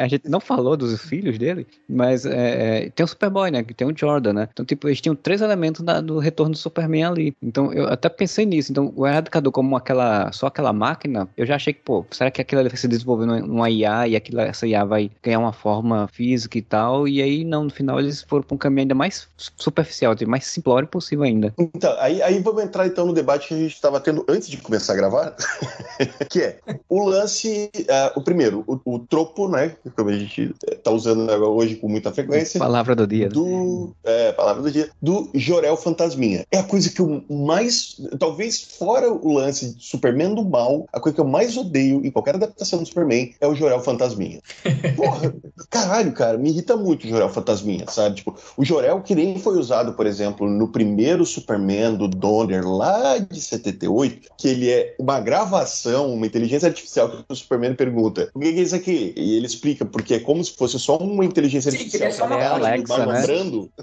A 0.00 0.06
gente 0.06 0.28
não 0.28 0.38
falou 0.38 0.76
dos 0.76 1.00
filhos 1.02 1.36
dele, 1.38 1.66
mas 1.88 2.24
é, 2.30 2.86
é, 2.86 2.90
tem 2.90 3.04
o 3.04 3.08
Superboy, 3.08 3.50
né? 3.50 3.64
Tem 3.76 3.86
o 3.86 3.96
Jordan, 3.96 4.32
né? 4.32 4.48
Então, 4.52 4.64
tipo, 4.64 4.88
eles 4.88 5.00
tinham 5.00 5.14
três 5.14 5.40
elementos 5.40 5.82
da, 5.82 6.00
do 6.00 6.18
retorno 6.18 6.52
do 6.52 6.58
Superman 6.58 7.04
ali. 7.04 7.36
Então, 7.42 7.72
eu 7.72 7.86
até 7.88 8.08
pensei 8.08 8.46
nisso. 8.46 8.72
Então, 8.72 8.92
o 8.96 9.06
Erradicador 9.06 9.52
como 9.52 9.76
aquela, 9.76 10.30
só 10.32 10.46
aquela 10.46 10.72
máquina, 10.72 11.28
eu 11.36 11.46
já 11.46 11.56
achei 11.56 11.72
que, 11.72 11.80
pô, 11.80 12.04
será 12.10 12.30
que 12.30 12.40
aquilo 12.40 12.62
vai 12.62 12.76
se 12.76 12.88
desenvolver 12.88 13.26
numa 13.26 13.70
IA 13.70 14.08
e 14.08 14.16
aquilo, 14.16 14.40
essa 14.40 14.66
IA 14.66 14.84
vai 14.84 15.10
ganhar 15.22 15.38
uma 15.38 15.52
forma 15.52 16.08
física 16.08 16.58
e 16.58 16.62
tal? 16.62 17.08
E 17.08 17.22
aí, 17.22 17.44
não, 17.44 17.64
no 17.64 17.70
final 17.70 17.98
eles 17.98 18.22
foram 18.22 18.42
pra 18.42 18.54
um 18.54 18.58
caminho 18.58 18.82
ainda 18.82 18.94
mais 18.94 19.28
superficial, 19.56 20.14
mais 20.26 20.46
simplório 20.46 20.88
possível 20.88 21.24
ainda. 21.24 21.52
Então, 21.58 21.94
aí, 21.98 22.22
aí 22.22 22.38
vamos 22.40 22.62
entrar 22.62 22.86
então 22.86 23.06
no 23.06 23.12
debate 23.12 23.48
que 23.48 23.54
a 23.54 23.58
gente 23.58 23.74
estava 23.74 24.00
tendo 24.00 24.24
antes 24.28 24.48
de 24.48 24.56
começar 24.56 24.92
a 24.92 24.96
gravar, 24.96 25.36
que 26.28 26.40
é 26.40 26.58
o 26.88 27.04
lance, 27.04 27.70
uh, 27.76 28.18
o 28.18 28.22
primeiro, 28.22 28.64
o, 28.66 28.80
o, 28.84 28.98
tropo, 28.98 29.48
né, 29.48 29.74
que 29.96 30.02
a 30.02 30.12
gente 30.12 30.54
tá 30.82 30.90
usando 30.90 31.28
hoje 31.30 31.76
com 31.76 31.88
muita 31.88 32.12
frequência. 32.18 32.58
Palavra 32.58 32.94
do 32.96 33.06
dia. 33.06 33.28
Do, 33.28 33.94
é, 34.04 34.32
palavra 34.32 34.62
do 34.62 34.70
dia, 34.70 34.90
do 35.00 35.28
Jorel 35.34 35.76
Fantasminha. 35.76 36.44
É 36.50 36.58
a 36.58 36.62
coisa 36.62 36.90
que 36.90 37.00
eu 37.00 37.22
mais, 37.28 38.00
talvez 38.18 38.60
fora 38.78 39.12
o 39.12 39.32
lance 39.34 39.74
de 39.74 39.84
Superman 39.84 40.34
do 40.34 40.44
mal, 40.44 40.86
a 40.92 41.00
coisa 41.00 41.14
que 41.14 41.20
eu 41.20 41.26
mais 41.26 41.56
odeio 41.56 42.04
em 42.04 42.10
qualquer 42.10 42.34
adaptação 42.34 42.80
do 42.80 42.86
Superman 42.86 43.34
é 43.40 43.46
o 43.46 43.54
Jorel 43.54 43.80
Fantasminha. 43.80 44.40
Porra, 44.96 45.34
caralho, 45.70 46.12
cara, 46.12 46.36
me 46.36 46.50
irrita 46.50 46.76
muito 46.76 47.04
o 47.04 47.08
Jorel 47.08 47.28
Fantasminha, 47.28 47.86
sabe? 47.88 48.16
Tipo, 48.16 48.36
o 48.56 48.64
Jorel 48.64 49.00
que 49.02 49.14
nem 49.14 49.38
foi 49.38 49.58
usado, 49.58 49.92
por 49.92 50.06
exemplo, 50.06 50.48
no 50.48 50.68
primeiro 50.68 51.24
Superman 51.24 51.94
do 51.94 52.08
Donner 52.08 52.66
lá 52.68 53.18
de 53.18 53.40
78, 53.40 54.30
que 54.36 54.48
ele 54.48 54.70
é 54.70 54.94
uma 54.98 55.20
gravação, 55.20 56.12
uma 56.12 56.26
inteligência 56.26 56.68
artificial 56.68 57.08
que 57.10 57.24
o 57.28 57.36
Superman 57.36 57.74
pergunta: 57.74 58.30
o 58.34 58.40
que 58.40 58.48
é 58.48 58.50
isso 58.50 58.74
aqui? 58.74 59.12
E 59.16 59.36
ele 59.36 59.46
explica, 59.46 59.84
porque 59.84 60.14
é 60.14 60.20
como 60.20 60.42
se 60.44 60.52
fosse 60.54 60.78
só 60.78 60.96
uma 60.96 61.24
inteligência 61.24 61.70
artificial. 61.70 62.07
É, 62.08 62.40
é 62.40 62.46
Alexa, 62.46 63.06
né? 63.06 63.22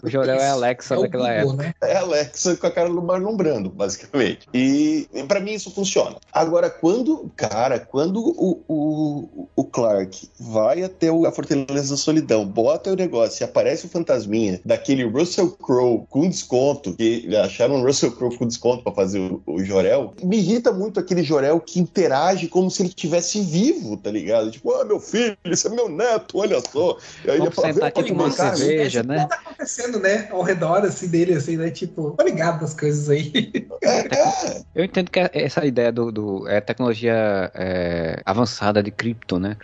O 0.02 0.10
Jorel 0.10 0.38
é 0.38 0.50
Alexa 0.50 0.96
é 0.96 1.02
daquela 1.02 1.32
época. 1.32 1.64
Né? 1.64 1.74
É 1.82 1.98
Alexa 1.98 2.56
com 2.56 2.68
a 2.68 2.72
cara 2.72 2.90
do 2.90 3.02
Marlon 3.02 3.36
Brando, 3.36 3.70
basicamente. 3.70 4.48
E, 4.54 5.08
e 5.14 5.24
para 5.24 5.40
mim 5.40 5.54
isso 5.54 5.72
funciona. 5.72 6.18
Agora, 6.32 6.70
quando, 6.70 7.32
cara, 7.36 7.80
quando 7.80 8.20
o, 8.20 8.64
o, 8.68 9.48
o 9.56 9.64
Clark 9.64 10.30
vai 10.40 10.84
até 10.84 11.10
a 11.10 11.32
Fortaleza 11.32 11.92
da 11.92 11.98
Solidão, 11.98 12.46
bota 12.46 12.92
o 12.92 12.96
negócio 12.96 13.44
e 13.44 13.46
aparece 13.46 13.86
o 13.86 13.90
fantasminha 13.90 14.60
daquele 14.66 15.04
Russell 15.04 15.52
Crowe 15.52 16.06
com 16.10 16.28
desconto, 16.28 16.96
que 16.96 17.36
acharam 17.38 17.82
o 17.82 17.86
Russell 17.86 18.12
Crowe 18.12 18.38
com 18.38 18.48
desconto 18.48 18.84
para 18.84 18.94
fazer 18.94 19.20
o, 19.20 19.42
o 19.46 19.64
Jorel, 19.64 20.14
me 20.24 20.38
irrita 20.38 20.72
muito 20.72 21.00
aquele 21.00 21.24
Jorel 21.24 21.60
que 21.60 21.80
interage 21.80 22.48
como 22.48 22.70
se 22.70 22.82
ele 22.82 22.90
estivesse 22.90 23.42
vivo, 23.42 23.98
tá 23.98 24.12
ligado? 24.12 24.52
Tipo, 24.52 24.74
ah, 24.74 24.86
meu 24.86 25.00
filho, 25.00 25.38
esse 25.46 25.68
é 25.68 25.70
meu 25.70 25.90
neto, 25.90 26.38
olha 26.38 26.62
só. 26.72 26.98
E 27.24 27.32
aí 27.32 27.40
Vamos 27.40 27.56
sentar 27.56 27.90
aqui 27.90 28.04
com 28.04 28.15
uma 28.16 28.32
cerveja, 28.32 29.04
né? 29.04 29.18
O 29.18 29.28
que 29.28 29.30
tá 29.30 29.36
acontecendo, 29.36 30.00
né? 30.00 30.28
Ao 30.32 30.42
redor, 30.42 30.86
assim, 30.86 31.08
dele, 31.08 31.34
assim, 31.34 31.58
né? 31.58 31.70
Tipo, 31.70 32.12
tô 32.12 32.24
ligado 32.24 32.62
das 32.62 32.74
coisas 32.74 33.10
aí. 33.10 33.68
É, 33.82 34.66
Eu 34.76 34.84
entendo 34.84 35.10
que 35.10 35.20
essa 35.34 35.66
ideia 35.66 35.92
do, 35.92 36.12
do 36.12 36.48
é, 36.48 36.60
tecnologia 36.60 37.50
é, 37.54 38.22
avançada 38.26 38.84
de, 38.84 38.92
cri, 38.92 39.16
Krypton, 39.16 39.40
né? 39.40 39.58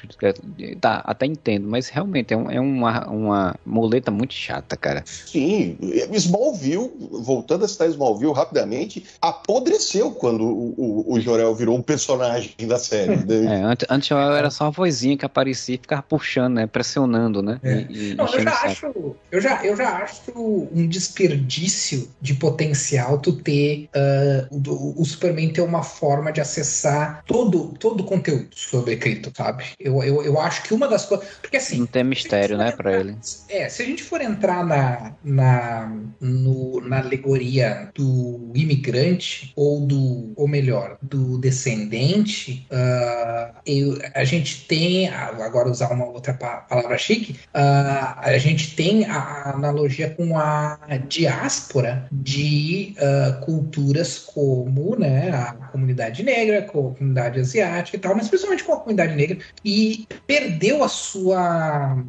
Tá, 0.80 1.02
até 1.06 1.26
entendo, 1.26 1.68
mas 1.68 1.90
realmente 1.90 2.34
é, 2.34 2.38
um, 2.38 2.50
é 2.50 2.60
uma, 2.60 3.08
uma 3.08 3.56
muleta 3.66 4.12
muito 4.12 4.34
chata, 4.34 4.78
cara. 4.78 5.04
Sim, 5.06 5.78
Smallville, 6.14 6.92
voltando 7.12 7.66
a 7.66 7.68
citar 7.68 7.90
Smallville 7.90 8.34
rapidamente, 8.34 9.06
apodreceu 9.22 10.12
quando 10.12 10.44
o, 10.46 10.74
o, 10.78 11.14
o 11.14 11.20
Jorel 11.20 11.54
virou 11.56 11.78
um 11.78 11.82
personagem 11.82 12.56
da 12.68 12.78
série. 12.78 13.16
Né? 13.18 13.60
É, 13.60 13.64
antes, 13.64 13.88
antes 13.90 14.12
era 14.12 14.50
só 14.50 14.68
a 14.68 14.70
vozinha 14.70 15.18
que 15.18 15.26
aparecia 15.26 15.76
e 15.76 15.78
ficava 15.78 16.02
puxando, 16.02 16.56
né? 16.56 16.68
Pressionando, 16.68 17.42
né? 17.42 17.60
É. 17.64 17.86
E, 17.90 18.12
e 18.12 18.16
Não, 18.16 18.26
eu 18.26 18.41
já 18.44 18.62
acho, 18.64 19.16
eu 19.32 19.42
já, 19.42 19.66
eu 19.66 19.76
já 19.76 19.90
acho 19.98 20.70
um 20.72 20.88
desperdício 20.88 22.10
de 22.22 22.34
potencial 22.34 23.20
tu 23.20 23.34
ter 23.34 23.90
uh, 23.96 24.70
o, 24.70 25.02
o, 25.02 25.06
Superman 25.06 25.52
ter 25.52 25.62
uma 25.62 25.84
forma 25.84 26.32
de 26.32 26.42
acessar 26.42 27.24
todo, 27.26 27.74
todo 27.80 28.02
o 28.02 28.04
conteúdo 28.04 28.50
sobre 28.56 28.98
cripto, 28.98 29.32
sabe? 29.36 29.66
Eu, 29.80 30.04
eu, 30.04 30.24
eu 30.24 30.40
acho 30.40 30.64
que 30.64 30.74
uma 30.74 30.88
das 30.88 31.06
coisas. 31.06 31.28
Porque 31.42 31.58
assim. 31.58 31.80
Não 31.80 31.86
tem 31.86 32.04
mistério, 32.04 32.58
né, 32.58 32.72
para 32.72 33.00
ele. 33.00 33.16
É, 33.50 33.70
se 33.70 33.82
a 33.82 33.86
gente 33.86 34.04
for 34.04 34.22
entrar 34.22 34.66
na, 34.66 35.14
na, 35.24 35.92
no, 36.20 36.82
na 36.82 37.00
alegoria 37.00 37.90
do 37.96 38.52
imigrante, 38.54 39.52
ou 39.56 39.86
do. 39.86 40.34
ou 40.36 40.48
melhor, 40.48 40.98
do 41.02 41.38
descendente, 41.38 42.68
uh, 42.72 43.54
eu, 43.66 44.00
a 44.14 44.24
gente 44.24 44.66
tem. 44.68 45.10
Agora 45.10 45.70
usar 45.70 45.92
uma 45.92 46.06
outra 46.06 46.34
palavra 46.34 46.98
chique, 46.98 47.34
uh, 47.54 48.18
a 48.18 48.31
gente 48.38 48.76
tem 48.76 49.06
a 49.06 49.52
analogia 49.56 50.10
com 50.10 50.38
a 50.38 50.78
diáspora 51.08 52.08
de 52.12 52.96
uh, 52.98 53.46
culturas 53.46 54.20
como 54.20 54.96
né, 54.96 55.30
a 55.32 55.54
comunidade 55.72 56.24
negra, 56.24 56.60
a 56.60 56.62
comunidade 56.62 57.40
asiática 57.40 57.98
e 57.98 58.00
tal, 58.00 58.16
mas 58.16 58.28
principalmente 58.28 58.64
com 58.64 58.74
a 58.74 58.80
comunidade 58.80 59.16
negra, 59.16 59.38
e 59.64 60.08
perdeu 60.28 60.84
a 60.84 60.88
sua. 60.88 62.04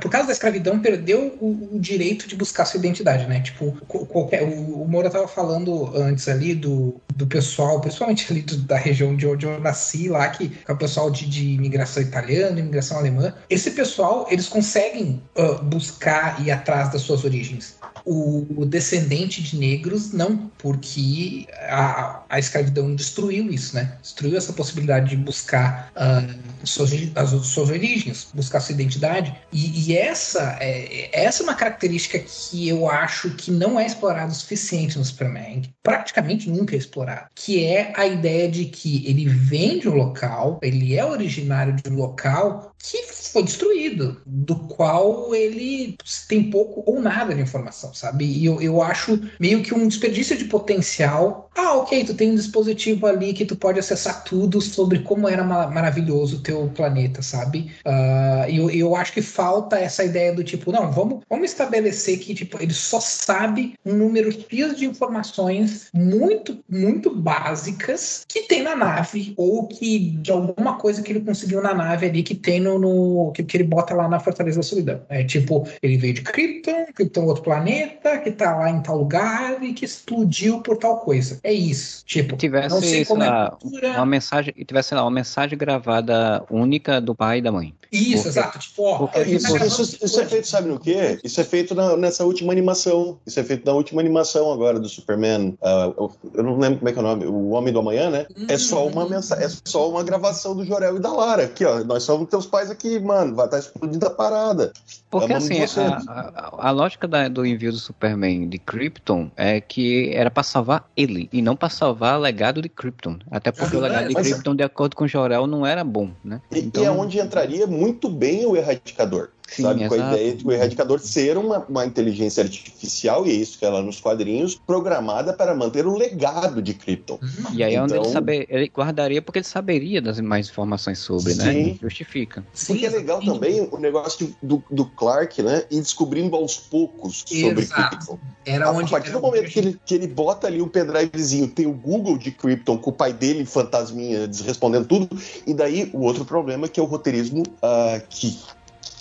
por 0.00 0.10
causa 0.10 0.26
da 0.26 0.32
escravidão, 0.32 0.80
perdeu 0.80 1.36
o, 1.40 1.78
direito 1.78 2.28
de 2.28 2.36
buscar 2.36 2.64
sua 2.64 2.78
identidade, 2.78 3.26
né? 3.26 3.40
Tipo, 3.40 3.72
qualquer, 3.86 4.42
o, 4.42 4.86
Moura 4.86 5.08
estava 5.08 5.26
falando 5.26 5.90
antes 5.96 6.28
ali 6.28 6.54
do, 6.54 7.00
do 7.14 7.26
pessoal, 7.26 7.80
principalmente 7.80 8.30
ali 8.30 8.42
do, 8.42 8.56
da 8.58 8.76
região 8.76 9.16
de 9.16 9.26
onde 9.26 9.46
eu 9.46 9.60
nasci, 9.60 10.08
lá, 10.08 10.28
que, 10.28 10.48
que 10.48 10.70
é 10.70 10.72
o 10.72 10.76
pessoal 10.76 11.10
de, 11.10 11.28
de 11.28 11.54
imigração 11.54 12.02
italiana, 12.02 12.58
imigração 12.60 12.98
alemã. 12.98 13.34
Esse 13.48 13.70
pessoal, 13.72 14.26
eles 14.30 14.48
conseguem 14.48 15.22
uh, 15.40 15.62
buscar 15.62 16.44
e 16.44 16.50
atrás 16.50 16.92
das 16.92 17.02
suas 17.02 17.24
origens 17.24 17.78
o 18.04 18.64
descendente 18.64 19.42
de 19.42 19.56
negros 19.56 20.12
não, 20.12 20.50
porque 20.58 21.46
a, 21.68 22.22
a 22.28 22.38
escravidão 22.38 22.94
destruiu 22.94 23.50
isso, 23.50 23.74
né? 23.74 23.96
Destruiu 24.02 24.36
essa 24.36 24.52
possibilidade 24.52 25.10
de 25.10 25.16
buscar 25.16 25.92
uh, 25.96 26.66
suas, 26.66 26.90
as 27.14 27.30
suas 27.46 27.70
origens, 27.70 28.28
buscar 28.34 28.60
sua 28.60 28.74
identidade. 28.74 29.34
E, 29.52 29.88
e 29.90 29.96
essa, 29.96 30.56
é, 30.60 31.10
essa 31.12 31.42
é 31.42 31.44
uma 31.44 31.54
característica 31.54 32.18
que 32.18 32.68
eu 32.68 32.88
acho 32.88 33.30
que 33.30 33.50
não 33.50 33.78
é 33.78 33.86
explorada 33.86 34.30
o 34.30 34.34
suficiente 34.34 34.98
no 34.98 35.04
Superman, 35.04 35.62
praticamente 35.82 36.48
nunca 36.50 36.74
é 36.74 36.78
explorado, 36.78 37.28
que 37.34 37.64
é 37.64 37.92
a 37.96 38.06
ideia 38.06 38.48
de 38.50 38.66
que 38.66 39.06
ele 39.06 39.26
vem 39.26 39.78
de 39.78 39.88
um 39.88 39.94
local, 39.94 40.58
ele 40.62 40.96
é 40.96 41.04
originário 41.04 41.74
de 41.74 41.88
um 41.90 41.96
local 41.96 42.74
que 42.78 43.02
foi 43.12 43.42
destruído, 43.42 44.20
do 44.26 44.56
qual 44.56 45.34
ele 45.34 45.96
tem 46.28 46.50
pouco 46.50 46.82
ou 46.86 47.00
nada 47.00 47.34
de 47.34 47.40
informação, 47.40 47.89
sabe? 47.94 48.24
E 48.24 48.44
eu, 48.46 48.60
eu 48.60 48.82
acho 48.82 49.20
meio 49.38 49.62
que 49.62 49.74
um 49.74 49.88
desperdício 49.88 50.36
de 50.36 50.44
potencial. 50.44 51.49
Ah, 51.54 51.74
ok, 51.74 52.04
tu 52.04 52.14
tem 52.14 52.30
um 52.30 52.34
dispositivo 52.34 53.06
ali 53.06 53.32
que 53.32 53.44
tu 53.44 53.56
pode 53.56 53.78
acessar 53.78 54.24
tudo 54.24 54.60
sobre 54.60 55.00
como 55.00 55.28
era 55.28 55.42
maravilhoso 55.42 56.36
o 56.36 56.40
teu 56.40 56.68
planeta, 56.68 57.22
sabe? 57.22 57.72
Uh, 57.84 58.48
e 58.48 58.56
eu, 58.56 58.70
eu 58.70 58.96
acho 58.96 59.12
que 59.12 59.20
falta 59.20 59.78
essa 59.78 60.04
ideia 60.04 60.32
do 60.32 60.44
tipo, 60.44 60.70
não, 60.70 60.90
vamos, 60.90 61.20
vamos 61.28 61.50
estabelecer 61.50 62.18
que 62.18 62.34
tipo, 62.34 62.62
ele 62.62 62.72
só 62.72 63.00
sabe 63.00 63.74
um 63.84 63.94
número 63.94 64.30
X 64.30 64.76
de 64.76 64.86
informações 64.86 65.88
muito, 65.92 66.58
muito 66.68 67.14
básicas 67.14 68.24
que 68.28 68.42
tem 68.42 68.62
na 68.62 68.76
nave, 68.76 69.34
ou 69.36 69.66
que 69.66 69.98
de 69.98 70.30
alguma 70.30 70.76
coisa 70.76 71.02
que 71.02 71.12
ele 71.12 71.20
conseguiu 71.20 71.60
na 71.60 71.74
nave 71.74 72.06
ali 72.06 72.22
que 72.22 72.34
tem 72.34 72.60
no, 72.60 72.78
no 72.78 73.32
que, 73.32 73.42
que 73.42 73.56
ele 73.56 73.64
bota 73.64 73.94
lá 73.94 74.08
na 74.08 74.20
Fortaleza 74.20 74.58
da 74.58 74.62
Solidão. 74.62 75.00
É 75.08 75.24
tipo, 75.24 75.66
ele 75.82 75.96
veio 75.96 76.14
de 76.14 76.22
Krypton, 76.22 76.86
Krypton 76.94 77.22
é 77.22 77.26
outro 77.26 77.42
planeta, 77.42 78.18
que 78.18 78.30
tá 78.30 78.56
lá 78.56 78.70
em 78.70 78.80
tal 78.80 78.98
lugar 78.98 79.62
e 79.62 79.72
que 79.72 79.84
explodiu 79.84 80.60
por 80.60 80.76
tal 80.76 81.00
coisa. 81.00 81.39
É 81.42 81.52
isso. 81.52 82.04
Tipo, 82.04 82.36
tivesse, 82.36 82.74
não 82.74 82.82
sei 82.82 83.04
como 83.04 83.20
lá, 83.20 83.58
é 83.82 83.96
uma 83.96 84.06
mensagem, 84.06 84.52
tivesse 84.52 84.94
lá 84.94 85.02
uma 85.02 85.10
mensagem 85.10 85.56
gravada 85.56 86.44
única 86.50 87.00
do 87.00 87.14
pai 87.14 87.38
e 87.38 87.42
da 87.42 87.52
mãe. 87.52 87.74
Isso, 87.92 88.24
porque, 88.24 88.28
exato. 88.28 88.58
Tipo, 88.58 88.82
ó, 88.84 88.98
porque, 88.98 89.22
isso, 89.22 89.56
isso, 89.56 89.98
isso, 90.04 90.20
é 90.20 90.26
feito, 90.26 90.46
sabe 90.46 90.68
no 90.68 90.78
quê? 90.78 91.18
Isso 91.24 91.40
é 91.40 91.44
feito 91.44 91.74
na, 91.74 91.96
nessa 91.96 92.24
última 92.24 92.52
animação. 92.52 93.18
Isso 93.26 93.40
é 93.40 93.44
feito 93.44 93.66
na 93.66 93.72
última 93.72 94.00
animação 94.00 94.52
agora 94.52 94.78
do 94.78 94.88
Superman. 94.88 95.58
Uh, 95.60 96.10
eu 96.34 96.42
não 96.44 96.58
lembro 96.58 96.78
como 96.78 96.88
é 96.88 96.92
que 96.92 96.98
é 96.98 97.02
o 97.02 97.04
nome. 97.04 97.26
O 97.26 97.50
Homem 97.50 97.72
do 97.72 97.80
Amanhã, 97.80 98.10
né? 98.10 98.26
Uhum. 98.36 98.46
É 98.48 98.56
só 98.56 98.86
uma 98.86 99.08
mensagem, 99.08 99.44
é 99.44 99.50
só 99.64 99.90
uma 99.90 100.04
gravação 100.04 100.54
do 100.54 100.64
Jorel 100.64 100.96
e 100.96 101.00
da 101.00 101.12
Lara. 101.12 101.44
Aqui, 101.44 101.64
ó. 101.64 101.82
Nós 101.82 102.04
somos 102.04 102.28
teus 102.28 102.46
pais 102.46 102.70
aqui, 102.70 103.00
mano. 103.00 103.34
Vai 103.34 103.46
estar 103.46 103.56
tá 103.56 103.62
explodindo 103.62 104.06
a 104.06 104.10
parada. 104.10 104.72
Porque 105.10 105.32
assim, 105.32 105.58
a, 105.60 106.00
a, 106.06 106.68
a, 106.68 106.70
lógica 106.70 107.08
da, 107.08 107.26
do 107.26 107.44
envio 107.44 107.72
do 107.72 107.78
Superman 107.78 108.48
de 108.48 108.58
Krypton 108.58 109.28
é 109.36 109.60
que 109.60 110.14
era 110.14 110.30
para 110.30 110.44
salvar 110.44 110.88
ele 110.96 111.28
e 111.32 111.42
não 111.42 111.56
para 111.56 111.68
salvar 111.68 112.16
o 112.16 112.22
legado 112.22 112.62
de 112.62 112.68
Krypton. 112.68 113.18
Até 113.28 113.50
porque 113.50 113.76
o 113.76 113.80
legado 113.80 114.06
de 114.06 114.14
Krypton, 114.14 114.54
de 114.54 114.62
acordo 114.62 114.94
com 114.94 115.04
o 115.04 115.08
Jorel, 115.08 115.48
não 115.48 115.66
era 115.66 115.82
bom, 115.82 116.10
né? 116.22 116.40
E, 116.52 116.60
então... 116.60 116.82
e 116.84 116.86
é 116.86 116.90
onde 116.90 117.18
entraria 117.18 117.66
muito 117.66 117.79
bem 118.10 118.44
o 118.44 118.56
Erradicador. 118.56 119.30
Sim, 119.50 119.62
sabe? 119.62 119.88
Com 119.88 119.94
a 119.94 120.12
ideia 120.12 120.36
de 120.36 120.46
o 120.46 120.52
erradicador 120.52 121.00
ser 121.00 121.36
uma, 121.36 121.58
uma 121.68 121.84
inteligência 121.84 122.42
artificial, 122.42 123.26
e 123.26 123.30
é 123.30 123.34
isso 123.34 123.58
que 123.58 123.64
ela 123.64 123.82
nos 123.82 124.00
quadrinhos, 124.00 124.54
programada 124.54 125.32
para 125.32 125.54
manter 125.54 125.86
o 125.86 125.96
legado 125.96 126.62
de 126.62 126.74
Krypton. 126.74 127.18
Uhum. 127.20 127.54
E 127.54 127.64
aí 127.64 127.74
é 127.74 127.82
onde 127.82 127.94
ele, 127.94 128.00
então- 128.00 128.12
saber, 128.12 128.46
ele 128.48 128.70
guardaria 128.74 129.20
porque 129.20 129.40
ele 129.40 129.46
saberia 129.46 130.00
das 130.00 130.20
mais 130.20 130.48
informações 130.48 130.98
sobre, 131.00 131.34
né? 131.34 131.52
Sim. 131.52 131.78
Justifica. 131.82 132.44
Sim, 132.52 132.74
porque 132.74 132.86
é 132.86 132.90
legal 132.90 133.20
também 133.20 133.68
o 133.70 133.78
negócio 133.78 134.34
do, 134.42 134.62
do 134.70 134.84
Clark, 134.84 135.42
né? 135.42 135.64
E 135.70 135.80
descobrindo 135.80 136.36
aos 136.36 136.56
poucos 136.56 137.24
sobre 137.26 137.62
Exato. 137.62 137.96
Krypton. 137.96 138.18
Era 138.46 138.66
a, 138.66 138.72
onde, 138.72 138.86
a 138.86 138.88
partir 138.88 139.10
do 139.10 139.20
momento 139.20 139.50
que 139.50 139.58
ele, 139.58 139.80
que 139.84 139.94
ele 139.94 140.06
bota 140.06 140.46
ali 140.46 140.62
um 140.62 140.68
pendrivezinho, 140.68 141.48
tem 141.48 141.66
o 141.66 141.72
Google 141.72 142.16
de 142.16 142.30
Krypton 142.30 142.78
com 142.78 142.90
o 142.90 142.92
pai 142.92 143.12
dele, 143.12 143.44
fantasminha, 143.44 144.30
respondendo 144.44 144.86
tudo, 144.86 145.08
e 145.46 145.52
daí 145.52 145.90
o 145.92 146.02
outro 146.02 146.24
problema 146.24 146.68
que 146.68 146.78
é 146.78 146.82
o 146.82 146.86
roteirismo 146.86 147.42
uh, 147.42 148.00
que 148.08 148.38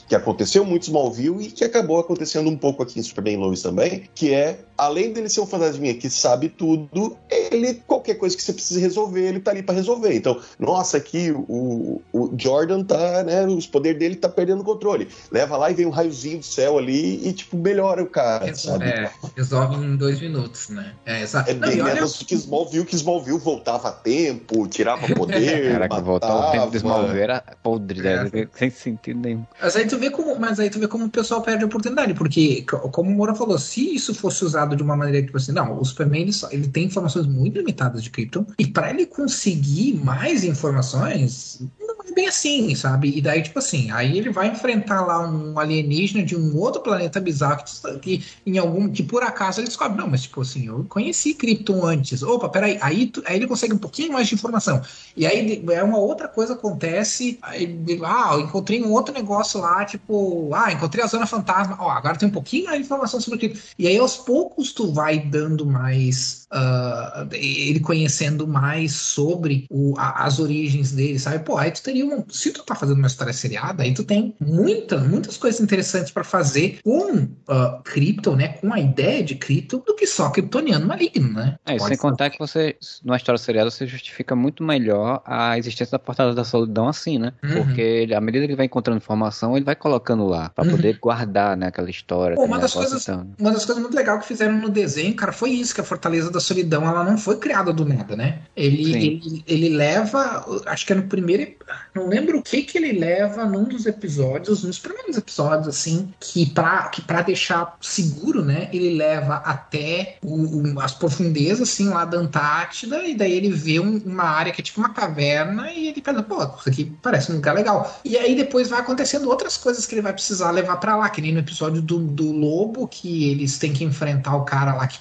que 0.09 0.15
aconteceu 0.15 0.65
muito 0.65 0.83
em 0.83 0.87
Smallville 0.87 1.45
e 1.45 1.51
que 1.51 1.63
acabou 1.63 1.99
acontecendo 1.99 2.49
um 2.49 2.57
pouco 2.57 2.81
aqui 2.81 2.99
em 2.99 3.03
Superman 3.03 3.37
Lois 3.37 3.61
também, 3.61 4.09
que 4.15 4.33
é, 4.33 4.59
além 4.75 5.13
dele 5.13 5.29
ser 5.29 5.41
um 5.41 5.45
fantasminha 5.45 5.93
que 5.93 6.09
sabe 6.09 6.49
tudo, 6.49 7.15
ele, 7.29 7.75
qualquer 7.85 8.15
coisa 8.15 8.35
que 8.35 8.41
você 8.41 8.51
precise 8.51 8.79
resolver, 8.79 9.21
ele 9.21 9.39
tá 9.39 9.51
ali 9.51 9.61
para 9.61 9.75
resolver. 9.75 10.15
Então, 10.15 10.41
nossa, 10.57 10.97
aqui 10.97 11.31
o, 11.31 12.01
o 12.11 12.33
Jordan 12.35 12.83
tá, 12.83 13.23
né, 13.23 13.45
os 13.45 13.67
poderes 13.67 13.99
dele 13.99 14.15
tá 14.15 14.27
perdendo 14.27 14.61
o 14.61 14.65
controle. 14.65 15.07
Leva 15.31 15.55
lá 15.55 15.69
e 15.69 15.75
vem 15.75 15.85
um 15.85 15.91
raiozinho 15.91 16.39
do 16.39 16.45
céu 16.45 16.79
ali 16.79 17.27
e, 17.27 17.31
tipo, 17.31 17.55
melhora 17.55 18.01
o 18.01 18.07
cara, 18.07 18.45
Resol 18.45 18.81
é, 18.81 19.11
resolve 19.37 19.75
em 19.75 19.95
dois 19.95 20.19
minutos, 20.19 20.69
né? 20.69 20.93
É, 21.05 21.21
exato. 21.21 21.51
É 21.51 21.53
bem 21.53 21.75
Não, 21.75 21.85
menos 21.85 22.17
olha... 22.17 22.25
que 22.25 22.33
Smallville, 22.33 22.85
que 22.85 22.95
Smallville 22.95 23.37
voltava 23.37 23.89
a 23.89 23.91
tempo, 23.91 24.67
tirava 24.67 25.05
poder, 25.13 25.73
Caraca, 25.73 26.01
voltar 26.01 26.35
o 26.35 26.51
tempo 26.51 26.71
de 26.71 26.77
Smallville 26.77 27.19
era 27.19 27.43
podre, 27.61 27.99
é. 28.07 28.23
né? 28.23 28.47
sem 28.55 28.71
sentido 28.71 29.19
nenhum. 29.19 29.45
Mas 29.61 29.75
aí 29.75 29.85
tu 29.85 29.98
vê 29.99 30.09
como, 30.09 30.39
mas 30.39 30.59
aí 30.59 30.69
tu 30.69 30.79
vê 30.79 30.87
como 30.87 31.05
o 31.05 31.09
pessoal 31.09 31.41
perde 31.41 31.63
a 31.63 31.67
oportunidade, 31.67 32.13
porque, 32.13 32.63
como 32.91 33.11
o 33.11 33.13
Moura 33.13 33.35
falou, 33.35 33.59
se 33.59 33.95
isso 33.95 34.13
fosse 34.13 34.43
usado 34.43 34.75
de 34.75 34.83
uma 34.83 34.95
maneira 34.95 35.25
tipo 35.25 35.37
assim, 35.37 35.51
não, 35.51 35.79
o 35.79 35.85
Superman 35.85 36.21
ele, 36.21 36.33
só, 36.33 36.49
ele 36.51 36.67
tem 36.67 36.85
informações 36.85 37.27
muito 37.27 37.57
limitadas 37.57 38.03
de 38.03 38.09
Krypton, 38.09 38.45
e 38.57 38.67
para 38.67 38.89
ele 38.89 39.05
conseguir 39.05 39.93
mais 40.03 40.43
informações, 40.43 41.61
não 41.79 41.95
é 42.05 42.11
bem 42.13 42.27
assim, 42.27 42.73
sabe? 42.75 43.15
E 43.15 43.21
daí, 43.21 43.41
tipo 43.41 43.59
assim, 43.59 43.91
aí 43.91 44.17
ele 44.17 44.31
vai 44.31 44.47
enfrentar 44.47 45.05
lá 45.05 45.27
um 45.27 45.57
alienígena 45.59 46.23
de 46.23 46.35
um 46.35 46.55
outro 46.57 46.81
planeta 46.81 47.19
bizarro 47.19 47.63
que, 48.01 48.19
que 48.19 48.25
em 48.45 48.57
algum, 48.57 48.89
que 48.89 49.03
por 49.03 49.23
acaso 49.23 49.59
ele 49.59 49.67
descobre, 49.67 49.97
não, 49.97 50.07
mas 50.07 50.23
tipo 50.23 50.41
assim, 50.41 50.67
eu 50.67 50.85
conheci 50.87 51.33
Krypton 51.33 51.85
antes. 51.85 52.23
Opa, 52.23 52.49
peraí, 52.49 52.77
aí, 52.81 53.07
tu, 53.07 53.21
aí 53.25 53.37
ele 53.37 53.47
consegue 53.47 53.73
um 53.73 53.77
pouquinho 53.77 54.13
mais 54.13 54.27
de 54.27 54.35
informação. 54.35 54.81
E 55.15 55.25
aí 55.25 55.63
é 55.71 55.83
uma 55.83 55.97
outra 55.97 56.27
coisa 56.27 56.53
acontece, 56.53 57.37
aí, 57.41 57.85
ah, 58.03 58.29
eu 58.33 58.41
encontrei 58.41 58.83
um 58.83 58.91
outro 58.91 59.13
negócio 59.13 59.59
lá, 59.59 59.85
tipo, 59.89 60.53
ah, 60.53 60.71
encontrei 60.71 61.03
a 61.03 61.07
zona 61.07 61.25
fantasma, 61.25 61.77
ó, 61.79 61.89
agora 61.89 62.17
tem 62.17 62.29
um 62.29 62.31
pouquinho 62.31 62.71
de 62.71 62.77
informação 62.77 63.19
sobre 63.19 63.37
aquilo. 63.37 63.61
E 63.77 63.87
aí 63.87 63.97
aos 63.97 64.17
poucos 64.17 64.71
tu 64.71 64.93
vai 64.93 65.19
dando 65.19 65.65
mais, 65.65 66.38
uh, 66.53 67.27
ele 67.33 67.79
conhecendo 67.79 68.47
mais 68.47 68.93
sobre 68.93 69.65
o, 69.69 69.93
a, 69.97 70.25
as 70.25 70.39
origens 70.39 70.91
dele, 70.91 71.19
sabe? 71.19 71.39
Pô, 71.39 71.57
aí 71.57 71.71
tu 71.71 71.81
teria 71.81 72.05
fazendo, 72.19 72.25
se 72.29 72.51
tu 72.51 72.63
tá 72.63 72.75
fazendo 72.75 72.97
uma 72.97 73.07
história 73.07 73.33
seriada, 73.33 73.83
aí 73.83 73.93
tu 73.93 74.03
tem 74.03 74.35
muita, 74.39 74.97
muitas 74.97 75.37
coisas 75.37 75.61
interessantes 75.61 76.11
para 76.11 76.23
fazer 76.23 76.79
com 76.83 77.13
uh, 77.13 77.83
Krypton, 77.83 78.35
né? 78.35 78.49
Com 78.49 78.73
a 78.73 78.79
ideia 78.79 79.23
de 79.23 79.35
Krypton 79.35 79.81
do 79.85 79.95
que 79.95 80.07
só 80.07 80.29
kryptoniano 80.29 80.85
maligno, 80.85 81.33
né? 81.33 81.57
É, 81.65 81.77
sem 81.79 81.97
contar 81.97 82.29
que 82.29 82.39
você, 82.39 82.75
numa 83.03 83.17
história 83.17 83.37
seriada, 83.37 83.69
você 83.69 83.85
justifica 83.85 84.35
muito 84.35 84.63
melhor 84.63 85.21
a 85.25 85.57
existência 85.57 85.91
da 85.91 85.99
Portada 85.99 86.33
da 86.33 86.43
Solidão 86.43 86.87
assim, 86.87 87.17
né? 87.17 87.33
Uhum. 87.43 87.63
Porque 87.63 87.81
ele, 87.81 88.13
à 88.13 88.21
medida 88.21 88.45
que 88.45 88.51
ele 88.51 88.57
vai 88.57 88.65
encontrando 88.65 88.97
informação, 88.97 89.55
ele 89.55 89.65
vai 89.65 89.75
colocando 89.75 90.25
lá, 90.25 90.49
para 90.49 90.65
uhum. 90.65 90.71
poder 90.71 90.97
guardar, 90.99 91.55
né, 91.55 91.67
aquela 91.67 91.89
história. 91.89 92.35
Pô, 92.35 92.45
uma, 92.45 92.59
das 92.59 92.73
coisas, 92.73 93.03
então. 93.03 93.27
uma 93.39 93.51
das 93.51 93.65
coisas 93.65 93.81
muito 93.81 93.95
legais 93.95 94.21
que 94.21 94.27
fizeram 94.27 94.57
no 94.57 94.69
desenho, 94.69 95.15
cara, 95.15 95.31
foi 95.31 95.51
isso, 95.51 95.73
que 95.73 95.81
a 95.81 95.83
Fortaleza 95.83 96.31
da 96.31 96.38
Solidão, 96.39 96.87
ela 96.87 97.03
não 97.03 97.17
foi 97.17 97.37
criada 97.37 97.71
do 97.73 97.85
nada, 97.85 98.15
né? 98.15 98.39
Ele, 98.55 98.93
ele, 98.93 99.43
ele, 99.47 99.69
leva, 99.69 100.45
acho 100.65 100.85
que 100.85 100.93
é 100.93 100.95
no 100.95 101.03
primeiro, 101.03 101.53
não 101.93 102.07
lembro 102.07 102.39
o 102.39 102.43
que 102.43 102.61
que 102.61 102.77
ele 102.77 102.99
leva 102.99 103.45
num 103.45 103.63
dos 103.63 103.85
episódios, 103.85 104.63
nos 104.63 104.79
primeiros 104.79 105.17
episódios, 105.17 105.67
assim, 105.67 106.13
que 106.19 106.45
pra, 106.47 106.89
que 106.89 107.01
pra 107.01 107.21
deixar 107.21 107.77
seguro, 107.81 108.43
né, 108.43 108.69
ele 108.73 108.95
leva 108.95 109.35
até 109.35 110.17
o, 110.23 110.73
o, 110.73 110.79
as 110.79 110.93
profundezas, 110.93 111.69
assim, 111.69 111.89
lá 111.89 112.05
da 112.05 112.17
Antártida, 112.17 113.05
e 113.05 113.15
daí 113.15 113.33
ele 113.33 113.51
vê 113.51 113.79
um, 113.79 113.97
uma 114.05 114.23
área 114.23 114.51
que 114.51 114.61
é 114.61 114.63
tipo 114.63 114.79
uma 114.79 114.89
caverna, 114.89 115.71
e 115.71 115.87
ele 115.87 116.01
pensa, 116.01 116.23
pô, 116.23 116.43
isso 116.43 116.69
aqui 116.69 116.91
parece 117.01 117.31
um 117.31 117.35
lugar 117.35 117.53
legal. 117.53 117.99
E 118.03 118.17
aí 118.17 118.35
depois 118.35 118.69
vai 118.69 118.79
acontecendo 118.79 119.29
outras 119.29 119.57
coisas 119.57 119.85
que 119.85 119.95
ele 119.95 120.01
vai 120.01 120.13
precisar 120.13 120.51
levar 120.51 120.77
para 120.77 120.95
lá, 120.95 121.09
que 121.09 121.21
nem 121.21 121.33
no 121.33 121.39
episódio 121.39 121.81
do, 121.81 121.99
do 121.99 122.31
lobo, 122.31 122.87
que 122.87 123.29
eles 123.29 123.57
têm 123.57 123.73
que 123.73 123.83
enfrentar 123.83 124.35
o 124.35 124.45
cara 124.45 124.75
lá 124.75 124.87
que 124.87 124.99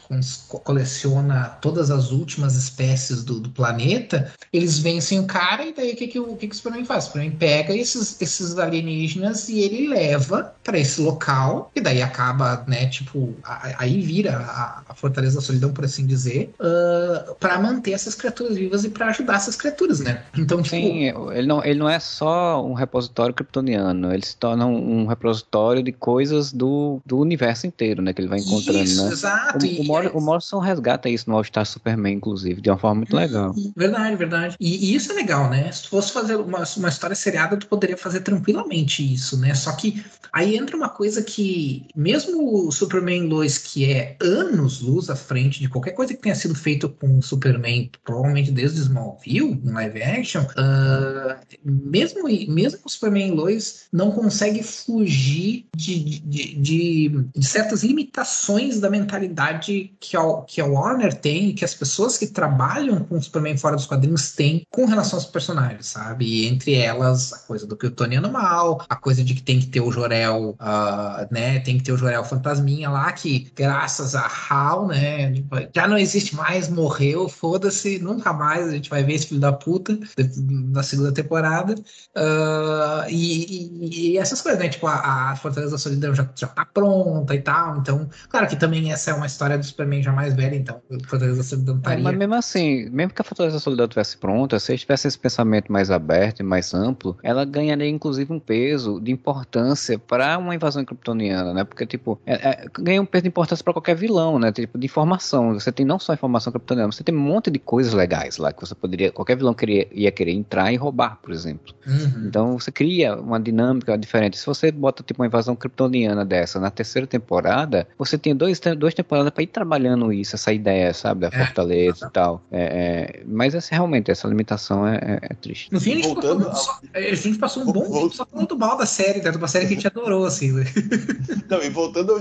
coleciona 0.64 1.27
todas 1.60 1.90
as 1.90 2.10
últimas 2.10 2.56
espécies 2.56 3.24
do, 3.24 3.40
do 3.40 3.50
planeta, 3.50 4.32
eles 4.52 4.78
vencem 4.78 5.20
o 5.20 5.24
cara, 5.24 5.64
e 5.64 5.72
daí 5.72 5.92
o 5.92 5.96
que, 5.96 6.08
que, 6.08 6.18
o, 6.18 6.36
que, 6.36 6.48
que 6.48 6.54
o 6.54 6.56
Superman 6.56 6.84
faz? 6.84 7.04
O 7.04 7.06
Superman 7.08 7.32
pega 7.32 7.74
esses, 7.74 8.20
esses 8.20 8.58
alienígenas 8.58 9.48
e 9.48 9.60
ele 9.60 9.88
leva 9.88 10.52
para 10.62 10.78
esse 10.78 11.00
local, 11.00 11.70
e 11.74 11.80
daí 11.80 12.02
acaba, 12.02 12.64
né, 12.66 12.86
tipo, 12.86 13.34
aí 13.44 14.00
vira 14.00 14.36
a, 14.36 14.82
a 14.88 14.94
Fortaleza 14.94 15.36
da 15.36 15.40
Solidão, 15.40 15.72
por 15.72 15.84
assim 15.84 16.06
dizer, 16.06 16.52
uh, 16.60 17.30
ah, 17.30 17.34
para 17.38 17.58
manter 17.58 17.92
essas 17.92 18.14
criaturas 18.14 18.56
vivas 18.56 18.84
e 18.84 18.88
para 18.88 19.08
ajudar 19.08 19.36
essas 19.36 19.56
criaturas, 19.56 20.00
né? 20.00 20.22
Então, 20.36 20.62
tipo. 20.62 20.76
Sim, 20.76 21.12
ele 21.32 21.46
não, 21.46 21.64
ele 21.64 21.78
não 21.78 21.88
é 21.88 21.98
só 21.98 22.64
um 22.64 22.72
repositório 22.72 23.34
kryptoniano, 23.34 24.12
ele 24.12 24.24
se 24.24 24.36
torna 24.36 24.66
um, 24.66 25.02
um 25.02 25.06
repositório 25.06 25.82
de 25.82 25.92
coisas 25.92 26.52
do, 26.52 27.00
do 27.04 27.18
universo 27.18 27.66
inteiro, 27.66 28.02
né? 28.02 28.12
Que 28.12 28.20
ele 28.20 28.28
vai 28.28 28.38
encontrando, 28.38 28.82
isso, 28.82 29.04
né? 29.04 29.12
Exato. 29.12 29.66
O, 29.66 29.84
Mor 29.84 30.10
o 30.14 30.20
Morrison 30.20 30.58
resgata 30.58 31.08
isso 31.08 31.17
no 31.26 31.36
All-Star 31.36 31.66
Superman, 31.66 32.14
inclusive, 32.14 32.60
de 32.60 32.70
uma 32.70 32.78
forma 32.78 32.96
muito 32.96 33.14
legal. 33.14 33.54
Verdade, 33.76 34.16
verdade. 34.16 34.56
E, 34.60 34.90
e, 34.90 34.94
isso 34.94 35.12
é 35.12 35.14
legal, 35.14 35.48
né? 35.50 35.70
Se 35.72 35.84
tu 35.84 35.90
fosse 35.90 36.12
fazer 36.12 36.36
uma, 36.36 36.64
uma 36.76 36.88
história 36.88 37.16
seriada, 37.16 37.56
tu 37.56 37.66
poderia 37.66 37.96
fazer 37.96 38.20
tranquilamente 38.20 39.02
isso, 39.14 39.38
né? 39.38 39.54
Só 39.54 39.72
que 39.72 40.04
aí 40.32 40.56
entra 40.56 40.76
uma 40.76 40.88
coisa 40.88 41.22
que, 41.22 41.86
mesmo 41.94 42.66
o 42.66 42.72
Superman 42.72 43.28
Lois, 43.28 43.58
que 43.58 43.90
é 43.90 44.16
anos 44.20 44.80
luz 44.80 45.10
à 45.10 45.16
frente 45.16 45.60
de 45.60 45.68
qualquer 45.68 45.92
coisa 45.92 46.14
que 46.14 46.20
tenha 46.20 46.34
sido 46.34 46.54
feito 46.54 46.88
com 46.88 47.18
o 47.18 47.22
Superman, 47.22 47.90
provavelmente 48.04 48.50
desde 48.50 48.80
Smallville, 48.80 49.60
em 49.64 49.70
live 49.70 50.02
action, 50.02 50.42
uh, 50.42 51.36
mesmo, 51.64 52.24
mesmo 52.24 52.80
o 52.84 52.88
Superman 52.88 53.32
Lois 53.32 53.86
não 53.92 54.10
consegue 54.10 54.62
fugir 54.62 55.66
de, 55.74 56.20
de, 56.20 56.54
de, 56.54 57.08
de, 57.34 57.46
certas 57.46 57.82
limitações 57.82 58.80
da 58.80 58.90
mentalidade 58.90 59.92
que 60.00 60.16
a, 60.16 60.42
que 60.46 60.60
a 60.60 60.66
Warner 60.66 61.07
tem, 61.14 61.54
que 61.54 61.64
as 61.64 61.74
pessoas 61.74 62.18
que 62.18 62.26
trabalham 62.26 63.04
com 63.04 63.16
o 63.16 63.22
Superman 63.22 63.56
fora 63.56 63.76
dos 63.76 63.86
quadrinhos 63.86 64.32
têm 64.32 64.66
com 64.70 64.84
relação 64.84 65.18
aos 65.18 65.26
personagens, 65.26 65.86
sabe? 65.86 66.26
E 66.26 66.46
entre 66.46 66.74
elas, 66.74 67.32
a 67.32 67.38
coisa 67.38 67.66
do 67.66 67.76
que 67.76 67.86
o 67.86 67.90
Tony 67.90 68.18
mal, 68.28 68.84
a 68.88 68.96
coisa 68.96 69.22
de 69.22 69.34
que 69.34 69.42
tem 69.42 69.60
que 69.60 69.66
ter 69.66 69.80
o 69.80 69.90
Jorel, 69.90 70.56
uh, 70.60 71.26
né? 71.30 71.60
Tem 71.60 71.78
que 71.78 71.84
ter 71.84 71.92
o 71.92 71.96
Jorel 71.96 72.24
Fantasminha 72.24 72.90
lá, 72.90 73.12
que 73.12 73.50
graças 73.54 74.14
a 74.14 74.28
Hal, 74.28 74.88
né? 74.88 75.32
Já 75.74 75.86
não 75.86 75.98
existe 75.98 76.34
mais, 76.34 76.68
morreu, 76.68 77.28
foda-se, 77.28 77.98
nunca 77.98 78.32
mais 78.32 78.68
a 78.68 78.72
gente 78.72 78.90
vai 78.90 79.02
ver 79.02 79.14
esse 79.14 79.28
filho 79.28 79.40
da 79.40 79.52
puta 79.52 79.98
na 80.38 80.82
segunda 80.82 81.12
temporada. 81.12 81.74
Uh, 81.74 83.08
e, 83.08 84.12
e, 84.12 84.18
essas 84.18 84.40
coisas, 84.40 84.60
né? 84.60 84.68
Tipo, 84.68 84.86
a, 84.86 85.30
a 85.30 85.36
Fortaleza 85.36 85.72
da 85.72 85.78
Solidão 85.78 86.14
já, 86.14 86.28
já 86.34 86.46
tá 86.46 86.64
pronta 86.64 87.34
e 87.34 87.42
tal. 87.42 87.78
Então, 87.78 88.08
claro 88.28 88.48
que 88.48 88.56
também 88.56 88.92
essa 88.92 89.10
é 89.10 89.14
uma 89.14 89.26
história 89.26 89.58
do 89.58 89.64
Superman 89.64 90.02
já 90.02 90.12
mais 90.12 90.34
velha, 90.34 90.56
então 90.56 90.80
Fortaleza 91.06 91.38
da 91.38 91.42
Solidão 91.42 91.76
estaria. 91.76 92.04
Mas 92.04 92.16
mesmo 92.16 92.34
assim, 92.34 92.88
mesmo 92.90 93.12
que 93.12 93.20
a 93.20 93.24
Fortaleza 93.24 93.56
da 93.56 93.60
Solidão 93.60 93.88
tivesse 93.88 94.16
pronta, 94.16 94.58
se 94.58 94.76
tivesse 94.76 95.08
esse 95.08 95.18
pensamento 95.18 95.70
mais 95.72 95.90
aberto 95.90 96.40
e 96.40 96.42
mais 96.42 96.74
amplo, 96.74 97.16
ela 97.22 97.44
ganharia 97.44 97.88
inclusive 97.88 98.32
um 98.32 98.40
peso 98.40 99.00
de 99.00 99.12
importância 99.12 99.98
para 99.98 100.38
uma 100.38 100.54
invasão 100.54 100.84
kryptoniana, 100.84 101.52
né? 101.52 101.64
Porque, 101.64 101.86
tipo, 101.86 102.18
é, 102.26 102.34
é, 102.34 102.66
ganha 102.72 103.00
um 103.00 103.06
peso 103.06 103.22
de 103.22 103.28
importância 103.28 103.62
para 103.62 103.72
qualquer 103.72 103.96
vilão, 103.96 104.38
né? 104.38 104.52
Tipo, 104.52 104.78
de 104.78 104.86
informação. 104.86 105.54
Você 105.54 105.72
tem 105.72 105.84
não 105.84 105.98
só 105.98 106.12
informação 106.12 106.52
kryptoniana, 106.52 106.92
você 106.92 107.02
tem 107.02 107.14
um 107.14 107.20
monte 107.20 107.50
de 107.50 107.58
coisas 107.58 107.92
legais 107.92 108.38
lá 108.38 108.52
que 108.52 108.60
você 108.60 108.74
poderia, 108.74 109.10
qualquer 109.12 109.36
vilão 109.36 109.54
queria, 109.54 109.86
ia 109.92 110.10
querer 110.10 110.32
entrar 110.32 110.72
e 110.72 110.76
roubar, 110.76 111.18
por 111.22 111.32
exemplo. 111.32 111.74
Uhum. 111.86 112.26
Então 112.26 112.58
você 112.58 112.70
cria 112.70 113.16
uma 113.16 113.40
dinâmica 113.40 113.96
diferente. 113.96 114.38
Se 114.38 114.46
você 114.46 114.70
bota 114.70 115.02
tipo 115.02 115.22
uma 115.22 115.26
invasão 115.26 115.54
kryptoniana 115.56 116.24
dessa 116.24 116.60
na 116.60 116.70
terceira 116.70 117.06
temporada, 117.06 117.86
você 117.98 118.16
tem 118.16 118.34
dois, 118.34 118.60
duas 118.76 118.94
temporadas 118.94 119.30
para 119.30 119.42
ir 119.42 119.48
trabalhando 119.48 120.12
isso, 120.12 120.36
essa 120.36 120.52
ideia, 120.52 120.87
sabe, 120.92 121.22
da 121.22 121.28
é. 121.28 121.46
fortaleza 121.46 122.04
é. 122.04 122.08
e 122.08 122.10
tal. 122.10 122.42
É, 122.50 122.60
é, 122.60 123.22
mas 123.26 123.54
essa, 123.54 123.74
realmente 123.74 124.10
essa 124.10 124.26
limitação 124.28 124.86
é, 124.86 124.96
é, 124.96 125.18
é 125.30 125.34
triste. 125.34 125.72
No 125.72 125.80
fim 125.80 125.92
a 125.92 125.96
gente, 125.96 126.06
Voltando 126.06 126.44
passou, 126.46 126.74
a... 126.94 126.98
a 126.98 127.14
gente 127.14 127.38
passou 127.38 127.62
um 127.62 127.72
bom 127.72 127.90
tempo 127.90 128.14
só 128.14 128.26
falando 128.26 128.58
mal 128.58 128.76
da 128.76 128.86
série, 128.86 129.20
né? 129.20 129.30
uma 129.30 129.48
série 129.48 129.66
que 129.66 129.72
a 129.72 129.76
gente 129.76 129.86
adorou, 129.86 130.24
assim. 130.24 130.52
Né? 130.52 130.64
Não, 131.48 131.62
e 131.62 131.70
voltando 131.70 132.12
ao 132.12 132.18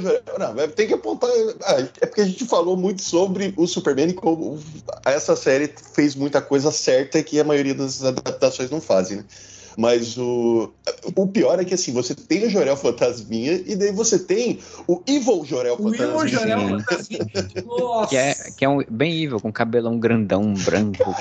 não, 0.53 0.68
tem 0.69 0.88
que 0.88 0.94
apontar. 0.94 1.30
Ah, 1.65 1.85
é 2.02 2.06
porque 2.06 2.22
a 2.22 2.26
gente 2.26 2.45
falou 2.45 2.77
muito 2.77 3.02
sobre 3.02 3.53
o 3.57 3.68
Superman 3.68 4.10
e 4.10 4.14
como 4.14 4.60
essa 5.06 5.35
série 5.35 5.73
fez 5.94 6.15
muita 6.15 6.41
coisa 6.41 6.72
certa 6.72 7.22
que 7.22 7.39
a 7.39 7.44
maioria 7.44 7.76
das 7.76 8.03
adaptações 8.03 8.69
não 8.69 8.80
fazem, 8.80 9.18
né? 9.18 9.23
Mas 9.77 10.17
o, 10.17 10.73
o 11.15 11.27
pior 11.27 11.59
é 11.59 11.63
que 11.63 11.75
assim, 11.75 11.93
você 11.93 12.15
tem 12.15 12.47
o 12.47 12.49
Jorel 12.49 12.75
Fantasminha 12.75 13.61
e 13.63 13.75
daí 13.75 13.91
você 13.91 14.17
tem 14.17 14.57
o 14.87 15.03
Evil 15.05 15.45
Jorel 15.45 15.75
o 15.75 15.77
Fantasminha. 15.77 16.07
Evil 16.07 16.27
Jorel 16.27 16.69
Fantasminha. 16.79 18.07
que 18.09 18.17
é, 18.17 18.33
que 18.57 18.65
é 18.65 18.69
um, 18.69 18.83
bem 18.89 19.23
evil, 19.23 19.39
com 19.39 19.51
cabelão 19.51 19.99
grandão, 19.99 20.51
branco. 20.55 21.15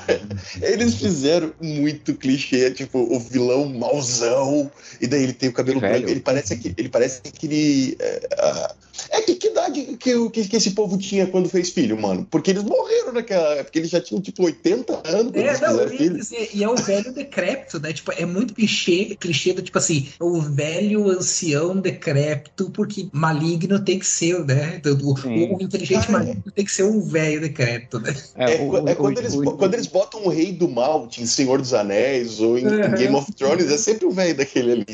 eles 0.62 0.94
fizeram 0.94 1.52
muito 1.60 2.14
clichê, 2.14 2.70
tipo, 2.70 2.98
o 2.98 3.20
vilão 3.20 3.68
mauzão, 3.68 4.70
e 5.02 5.06
daí 5.06 5.24
ele 5.24 5.34
tem 5.34 5.50
o 5.50 5.52
cabelo 5.52 5.78
branco. 5.78 6.08
Ele 6.08 6.20
parece 6.20 6.56
que 6.56 6.74
ele 6.78 6.88
parece 6.88 7.20
que 7.20 7.46
ele. 7.46 7.96
É, 8.00 8.74
é 9.10 9.20
que, 9.22 9.34
que 9.34 9.48
idade 9.48 9.96
que, 9.98 10.30
que, 10.30 10.48
que, 10.48 10.56
esse 10.56 10.70
povo 10.70 10.96
tinha 10.98 11.26
quando 11.26 11.48
fez 11.48 11.70
filho, 11.70 12.00
mano? 12.00 12.26
Porque 12.30 12.50
eles 12.50 12.62
morreram 12.62 13.12
naquela 13.12 13.54
época, 13.54 13.78
eles 13.78 13.90
já 13.90 14.00
tinham 14.00 14.20
tipo 14.20 14.44
80 14.44 14.92
anos 15.04 15.32
quando 15.32 15.36
é, 15.36 15.60
não, 15.60 15.88
filho. 15.88 16.16
Dizer, 16.16 16.50
e 16.54 16.62
é 16.62 16.68
o 16.68 16.76
velho 16.76 17.12
decrépito, 17.12 17.80
né? 17.80 17.92
Tipo, 17.92 18.12
é 18.12 18.24
muito 18.24 18.54
clichê, 18.54 19.16
clichê 19.18 19.52
do 19.52 19.62
tipo 19.62 19.78
assim, 19.78 20.08
o 20.20 20.40
velho 20.40 21.08
ancião 21.10 21.76
decrépito, 21.76 22.70
porque 22.70 23.08
maligno 23.12 23.78
tem 23.80 23.98
que 23.98 24.06
ser, 24.06 24.44
né? 24.44 24.80
O, 25.02 25.56
o 25.56 25.62
inteligente 25.62 26.06
ah, 26.08 26.12
maligno 26.12 26.52
tem 26.54 26.64
que 26.64 26.72
ser 26.72 26.84
um 26.84 27.00
velho 27.00 27.40
decrépito, 27.40 28.00
né? 28.00 28.14
É, 28.36 28.54
é, 28.54 28.62
o, 28.62 28.88
é 28.88 28.94
quando, 28.94 29.16
o, 29.16 29.20
eles, 29.20 29.34
quando 29.34 29.74
eles 29.74 29.86
botam 29.86 30.24
o 30.24 30.28
rei 30.28 30.52
do 30.52 30.68
mal 30.68 31.08
em 31.18 31.26
Senhor 31.26 31.60
dos 31.60 31.74
Anéis 31.74 32.40
ou 32.40 32.58
em, 32.58 32.66
uhum. 32.66 32.94
Game 32.94 33.14
of 33.14 33.32
Thrones, 33.32 33.70
é 33.70 33.78
sempre 33.78 34.06
o 34.06 34.10
velho 34.10 34.36
daquele 34.36 34.72
ali? 34.72 34.86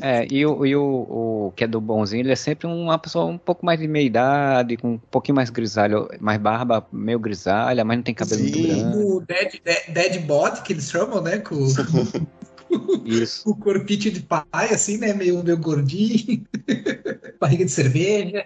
É, 0.00 0.26
e, 0.30 0.44
o, 0.46 0.64
e 0.64 0.76
o, 0.76 0.82
o 0.82 1.52
que 1.56 1.64
é 1.64 1.66
do 1.66 1.80
bonzinho, 1.80 2.22
ele 2.22 2.32
é 2.32 2.36
sempre 2.36 2.66
uma 2.66 2.98
pessoa 2.98 3.27
um 3.30 3.38
pouco 3.38 3.64
mais 3.64 3.78
de 3.78 3.88
meia 3.88 4.04
idade, 4.04 4.76
com 4.76 4.92
um 4.94 4.98
pouquinho 4.98 5.36
mais 5.36 5.50
grisalho, 5.50 6.08
mais 6.20 6.40
barba 6.40 6.86
meio 6.92 7.18
grisalha, 7.18 7.84
mas 7.84 7.96
não 7.96 8.02
tem 8.02 8.14
cabelo 8.14 8.40
Sim. 8.40 8.50
muito 8.50 8.62
grande. 8.62 8.96
O 8.98 9.20
dead, 9.20 9.60
dead, 9.64 9.88
dead 9.88 10.26
body, 10.26 10.62
que 10.62 10.72
eles 10.72 10.90
chamam, 10.90 11.22
né? 11.22 11.38
Com... 11.38 11.56
Isso. 13.04 13.48
o 13.48 13.54
corpite 13.54 14.10
de 14.10 14.20
pai, 14.20 14.44
assim, 14.72 14.98
né? 14.98 15.12
Meio, 15.14 15.42
meio 15.42 15.58
gordinho, 15.58 16.44
barriga 17.40 17.64
de 17.64 17.70
cerveja. 17.70 18.44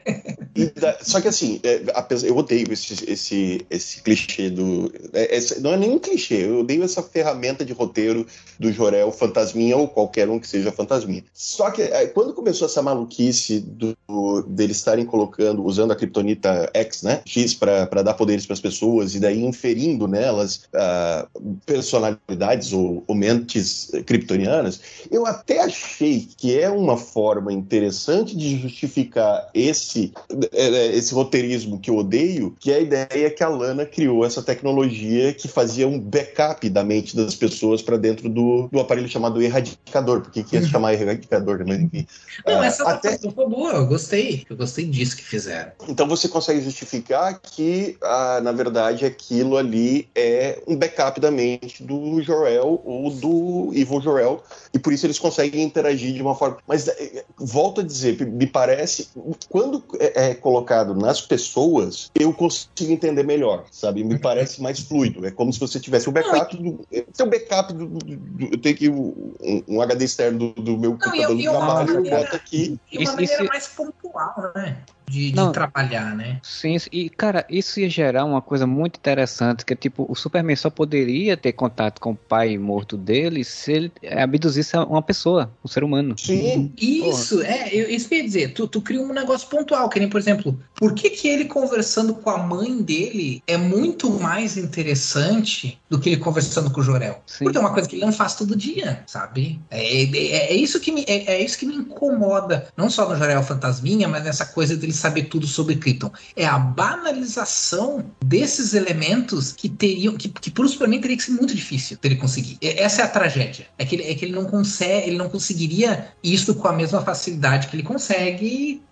Só 1.00 1.20
que 1.20 1.28
assim, 1.28 1.60
é, 1.62 1.82
eu 2.24 2.36
odeio 2.36 2.72
esse, 2.72 3.10
esse, 3.10 3.66
esse 3.70 4.02
clichê 4.02 4.50
do. 4.50 4.92
É, 5.12 5.36
esse, 5.36 5.60
não 5.60 5.72
é 5.72 5.76
nenhum 5.76 5.98
clichê, 5.98 6.46
eu 6.46 6.60
odeio 6.60 6.82
essa 6.82 7.02
ferramenta 7.02 7.64
de 7.64 7.72
roteiro 7.72 8.26
do 8.58 8.72
Jorel 8.72 9.10
Fantasminha 9.10 9.76
ou 9.76 9.88
qualquer 9.88 10.28
um 10.28 10.38
que 10.38 10.46
seja 10.46 10.70
Fantasminha. 10.70 11.24
Só 11.32 11.70
que 11.70 11.82
é, 11.82 12.06
quando 12.06 12.34
começou 12.34 12.66
essa 12.66 12.82
maluquice 12.82 13.60
do, 13.60 13.96
deles 14.42 14.76
estarem 14.76 15.04
colocando, 15.04 15.64
usando 15.64 15.92
a 15.92 15.96
Kryptonita 15.96 16.70
X, 16.74 17.02
né? 17.02 17.22
X 17.24 17.54
para 17.54 18.02
dar 18.02 18.14
poderes 18.14 18.46
para 18.46 18.54
as 18.54 18.60
pessoas 18.60 19.14
e 19.14 19.20
daí 19.20 19.42
inferindo 19.44 20.06
nelas 20.06 20.68
uh, 20.74 21.56
personalidades 21.64 22.72
ou, 22.72 23.02
ou 23.06 23.14
mentes 23.14 23.90
kryptonianas, 24.12 24.80
eu 25.10 25.24
até 25.24 25.60
achei 25.60 26.28
que 26.36 26.58
é 26.58 26.68
uma 26.68 26.98
forma 26.98 27.50
interessante 27.50 28.36
de 28.36 28.58
justificar 28.58 29.48
esse 29.54 30.12
é, 30.52 30.68
é, 30.68 30.86
esse 30.96 31.14
roteirismo 31.14 31.78
que 31.78 31.88
eu 31.88 31.96
odeio, 31.96 32.54
que 32.60 32.70
é 32.70 32.76
a 32.76 32.80
ideia 32.80 33.30
que 33.30 33.42
a 33.42 33.48
Lana 33.48 33.86
criou 33.86 34.24
essa 34.24 34.42
tecnologia 34.42 35.32
que 35.32 35.48
fazia 35.48 35.88
um 35.88 35.98
backup 35.98 36.68
da 36.68 36.84
mente 36.84 37.16
das 37.16 37.34
pessoas 37.34 37.80
para 37.80 37.96
dentro 37.96 38.28
do, 38.28 38.68
do 38.70 38.80
aparelho 38.80 39.08
chamado 39.08 39.40
erradicador. 39.40 40.20
Por 40.20 40.30
que, 40.30 40.44
ia 40.52 40.62
se 40.62 40.68
chamar 40.68 40.92
erradicador? 40.92 41.64
Mas 41.66 41.80
enfim. 41.80 42.06
Não, 42.46 42.60
uh, 42.60 42.64
essa 42.64 42.88
até... 42.88 43.16
foi 43.16 43.48
boa, 43.48 43.72
eu 43.72 43.86
gostei. 43.86 44.44
Eu 44.48 44.56
gostei 44.56 44.84
disso 44.84 45.16
que 45.16 45.24
fizeram. 45.24 45.72
Então 45.88 46.06
você 46.06 46.28
consegue 46.28 46.60
justificar 46.60 47.40
que, 47.40 47.96
uh, 48.02 48.42
na 48.42 48.52
verdade, 48.52 49.06
aquilo 49.06 49.56
ali 49.56 50.08
é 50.14 50.62
um 50.66 50.76
backup 50.76 51.18
da 51.18 51.30
mente 51.30 51.82
do 51.82 52.20
Jorel 52.22 52.82
ou 52.84 53.10
do 53.10 53.70
Ivo 53.72 54.01
Jorel, 54.02 54.42
e 54.72 54.78
por 54.78 54.92
isso 54.92 55.06
eles 55.06 55.18
conseguem 55.18 55.62
interagir 55.62 56.12
de 56.12 56.22
uma 56.22 56.34
forma. 56.34 56.58
Mas 56.66 56.88
eh, 56.88 57.24
volto 57.36 57.80
a 57.80 57.84
dizer, 57.84 58.20
me 58.26 58.46
parece, 58.46 59.08
quando 59.48 59.82
é, 59.98 60.30
é 60.30 60.34
colocado 60.34 60.94
nas 60.94 61.20
pessoas, 61.20 62.10
eu 62.14 62.32
consigo 62.32 62.90
entender 62.90 63.22
melhor, 63.22 63.64
sabe? 63.70 64.04
Me 64.04 64.18
parece 64.18 64.60
mais 64.60 64.80
fluido. 64.80 65.26
É 65.26 65.30
como 65.30 65.52
se 65.52 65.60
você 65.60 65.78
tivesse 65.78 66.08
o 66.08 66.12
backup 66.12 66.56
do. 66.56 66.80
Seu 67.12 67.26
backup 67.26 67.72
do, 67.72 67.86
do, 67.86 68.16
do, 68.16 68.44
Eu 68.52 68.58
tenho 68.58 68.76
que 68.76 68.88
um, 68.88 69.34
um 69.68 69.80
HD 69.80 70.04
externo 70.04 70.52
do, 70.52 70.62
do 70.62 70.78
meu 70.78 70.92
computador 70.92 71.36
do 71.36 71.42
trabalho, 71.42 72.06
eu 72.06 72.10
boto 72.10 72.36
aqui. 72.36 72.78
E 72.90 72.98
uma 72.98 73.12
maneira 73.12 73.44
mais 73.44 73.68
pontual, 73.68 74.52
né? 74.54 74.78
De, 75.12 75.30
de 75.30 75.52
trabalhar, 75.52 76.16
né? 76.16 76.40
Sim, 76.42 76.76
e 76.90 77.10
cara, 77.10 77.44
isso 77.50 77.78
ia 77.78 77.90
gerar 77.90 78.24
uma 78.24 78.40
coisa 78.40 78.66
muito 78.66 78.96
interessante, 78.96 79.64
que 79.64 79.74
é 79.74 79.76
tipo, 79.76 80.06
o 80.08 80.14
Superman 80.14 80.56
só 80.56 80.70
poderia 80.70 81.36
ter 81.36 81.52
contato 81.52 82.00
com 82.00 82.12
o 82.12 82.16
pai 82.16 82.56
morto 82.56 82.96
dele 82.96 83.44
se 83.44 83.72
ele 83.72 83.92
abduzisse 84.18 84.74
uma 84.76 85.02
pessoa, 85.02 85.50
um 85.62 85.68
ser 85.68 85.84
humano. 85.84 86.14
Sim. 86.18 86.72
Isso, 86.80 87.36
Porra. 87.36 87.48
é, 87.48 87.68
eu, 87.74 87.90
isso 87.90 88.08
quer 88.08 88.22
dizer, 88.22 88.54
tu, 88.54 88.66
tu 88.66 88.80
cria 88.80 89.02
um 89.02 89.12
negócio 89.12 89.46
pontual, 89.48 89.88
que 89.90 89.98
nem, 89.98 90.08
por 90.08 90.18
exemplo, 90.18 90.58
por 90.74 90.94
que 90.94 91.10
que 91.10 91.28
ele 91.28 91.44
conversando 91.44 92.14
com 92.14 92.30
a 92.30 92.38
mãe 92.38 92.80
dele 92.82 93.42
é 93.46 93.58
muito 93.58 94.10
mais 94.10 94.56
interessante 94.56 95.78
do 95.90 96.00
que 96.00 96.10
ele 96.10 96.16
conversando 96.16 96.70
com 96.70 96.80
o 96.80 96.82
Jorel? 96.82 97.20
Sim. 97.26 97.44
Porque 97.44 97.58
é 97.58 97.60
uma 97.60 97.72
coisa 97.72 97.88
que 97.88 97.96
ele 97.96 98.04
não 98.04 98.12
faz 98.12 98.34
todo 98.34 98.56
dia, 98.56 99.02
sabe? 99.06 99.60
É, 99.70 100.04
é, 100.04 100.52
é 100.52 100.54
isso, 100.54 100.80
que 100.80 100.90
me, 100.90 101.04
é, 101.06 101.34
é, 101.34 101.44
isso 101.44 101.58
que 101.58 101.66
me 101.66 101.74
incomoda, 101.74 102.68
não 102.76 102.88
só 102.88 103.08
no 103.08 103.16
Jorel 103.16 103.42
Fantasminha, 103.42 104.08
mas 104.08 104.24
nessa 104.24 104.46
coisa 104.46 104.74
dele 104.76 104.92
saber 105.02 105.24
tudo 105.24 105.46
sobre 105.46 105.76
Krypton. 105.76 106.10
É 106.34 106.46
a 106.46 106.58
banalização 106.58 108.04
desses 108.24 108.74
elementos 108.74 109.52
que 109.52 109.68
teriam, 109.68 110.16
que, 110.16 110.28
que 110.28 110.50
por 110.50 110.68
Superman 110.68 111.00
teria 111.00 111.16
que 111.16 111.22
ser 111.22 111.32
muito 111.32 111.54
difícil 111.54 111.98
dele 112.00 112.16
conseguir. 112.16 112.58
Essa 112.60 113.02
é 113.02 113.04
a 113.04 113.08
tragédia. 113.08 113.66
É 113.78 113.84
que 113.84 113.96
ele, 113.96 114.04
é 114.04 114.14
que 114.14 114.24
ele 114.24 114.34
não 114.34 114.44
consegue, 114.44 115.08
ele 115.08 115.16
não 115.16 115.28
conseguiria 115.28 116.12
isso 116.22 116.54
com 116.54 116.68
a 116.68 116.72
mesma 116.72 117.02
facilidade 117.02 117.68
que 117.68 117.76
ele 117.76 117.82
consegue 117.82 118.82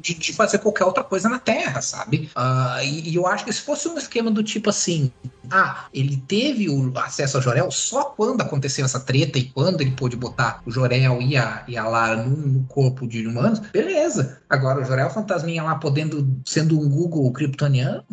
de, 0.00 0.14
de 0.14 0.32
fazer 0.32 0.58
qualquer 0.58 0.84
outra 0.84 1.02
coisa 1.02 1.28
na 1.28 1.38
Terra, 1.38 1.80
sabe? 1.80 2.30
Uh, 2.36 2.82
e, 2.82 3.10
e, 3.10 3.14
eu 3.14 3.26
acho 3.26 3.44
que 3.44 3.52
se 3.52 3.60
fosse 3.60 3.88
um 3.88 3.98
esquema 3.98 4.30
do 4.30 4.42
tipo 4.42 4.70
assim, 4.70 5.10
ah, 5.50 5.86
ele 5.92 6.16
teve 6.28 6.68
o 6.68 6.92
acesso 6.98 7.36
ao 7.36 7.42
Jorel 7.42 7.70
só 7.70 8.04
quando 8.04 8.40
aconteceu 8.40 8.84
essa 8.84 9.00
treta 9.00 9.38
e 9.38 9.44
quando 9.44 9.80
ele 9.80 9.92
pôde 9.92 10.16
botar 10.16 10.62
o 10.66 10.70
Jorel 10.70 11.20
e 11.20 11.36
a, 11.36 11.64
e 11.66 11.76
a 11.76 11.88
Lara 11.88 12.22
no, 12.22 12.36
no 12.36 12.64
corpo 12.64 13.06
de 13.06 13.26
humanos, 13.26 13.58
beleza. 13.58 14.40
Agora 14.48 14.80
o 14.80 14.84
Jorel 14.84 15.05
Fantasminha 15.10 15.62
lá 15.62 15.74
podendo, 15.76 16.28
sendo 16.44 16.78
um 16.80 16.88
Google 16.88 17.30
kryptoniano, 17.32 18.04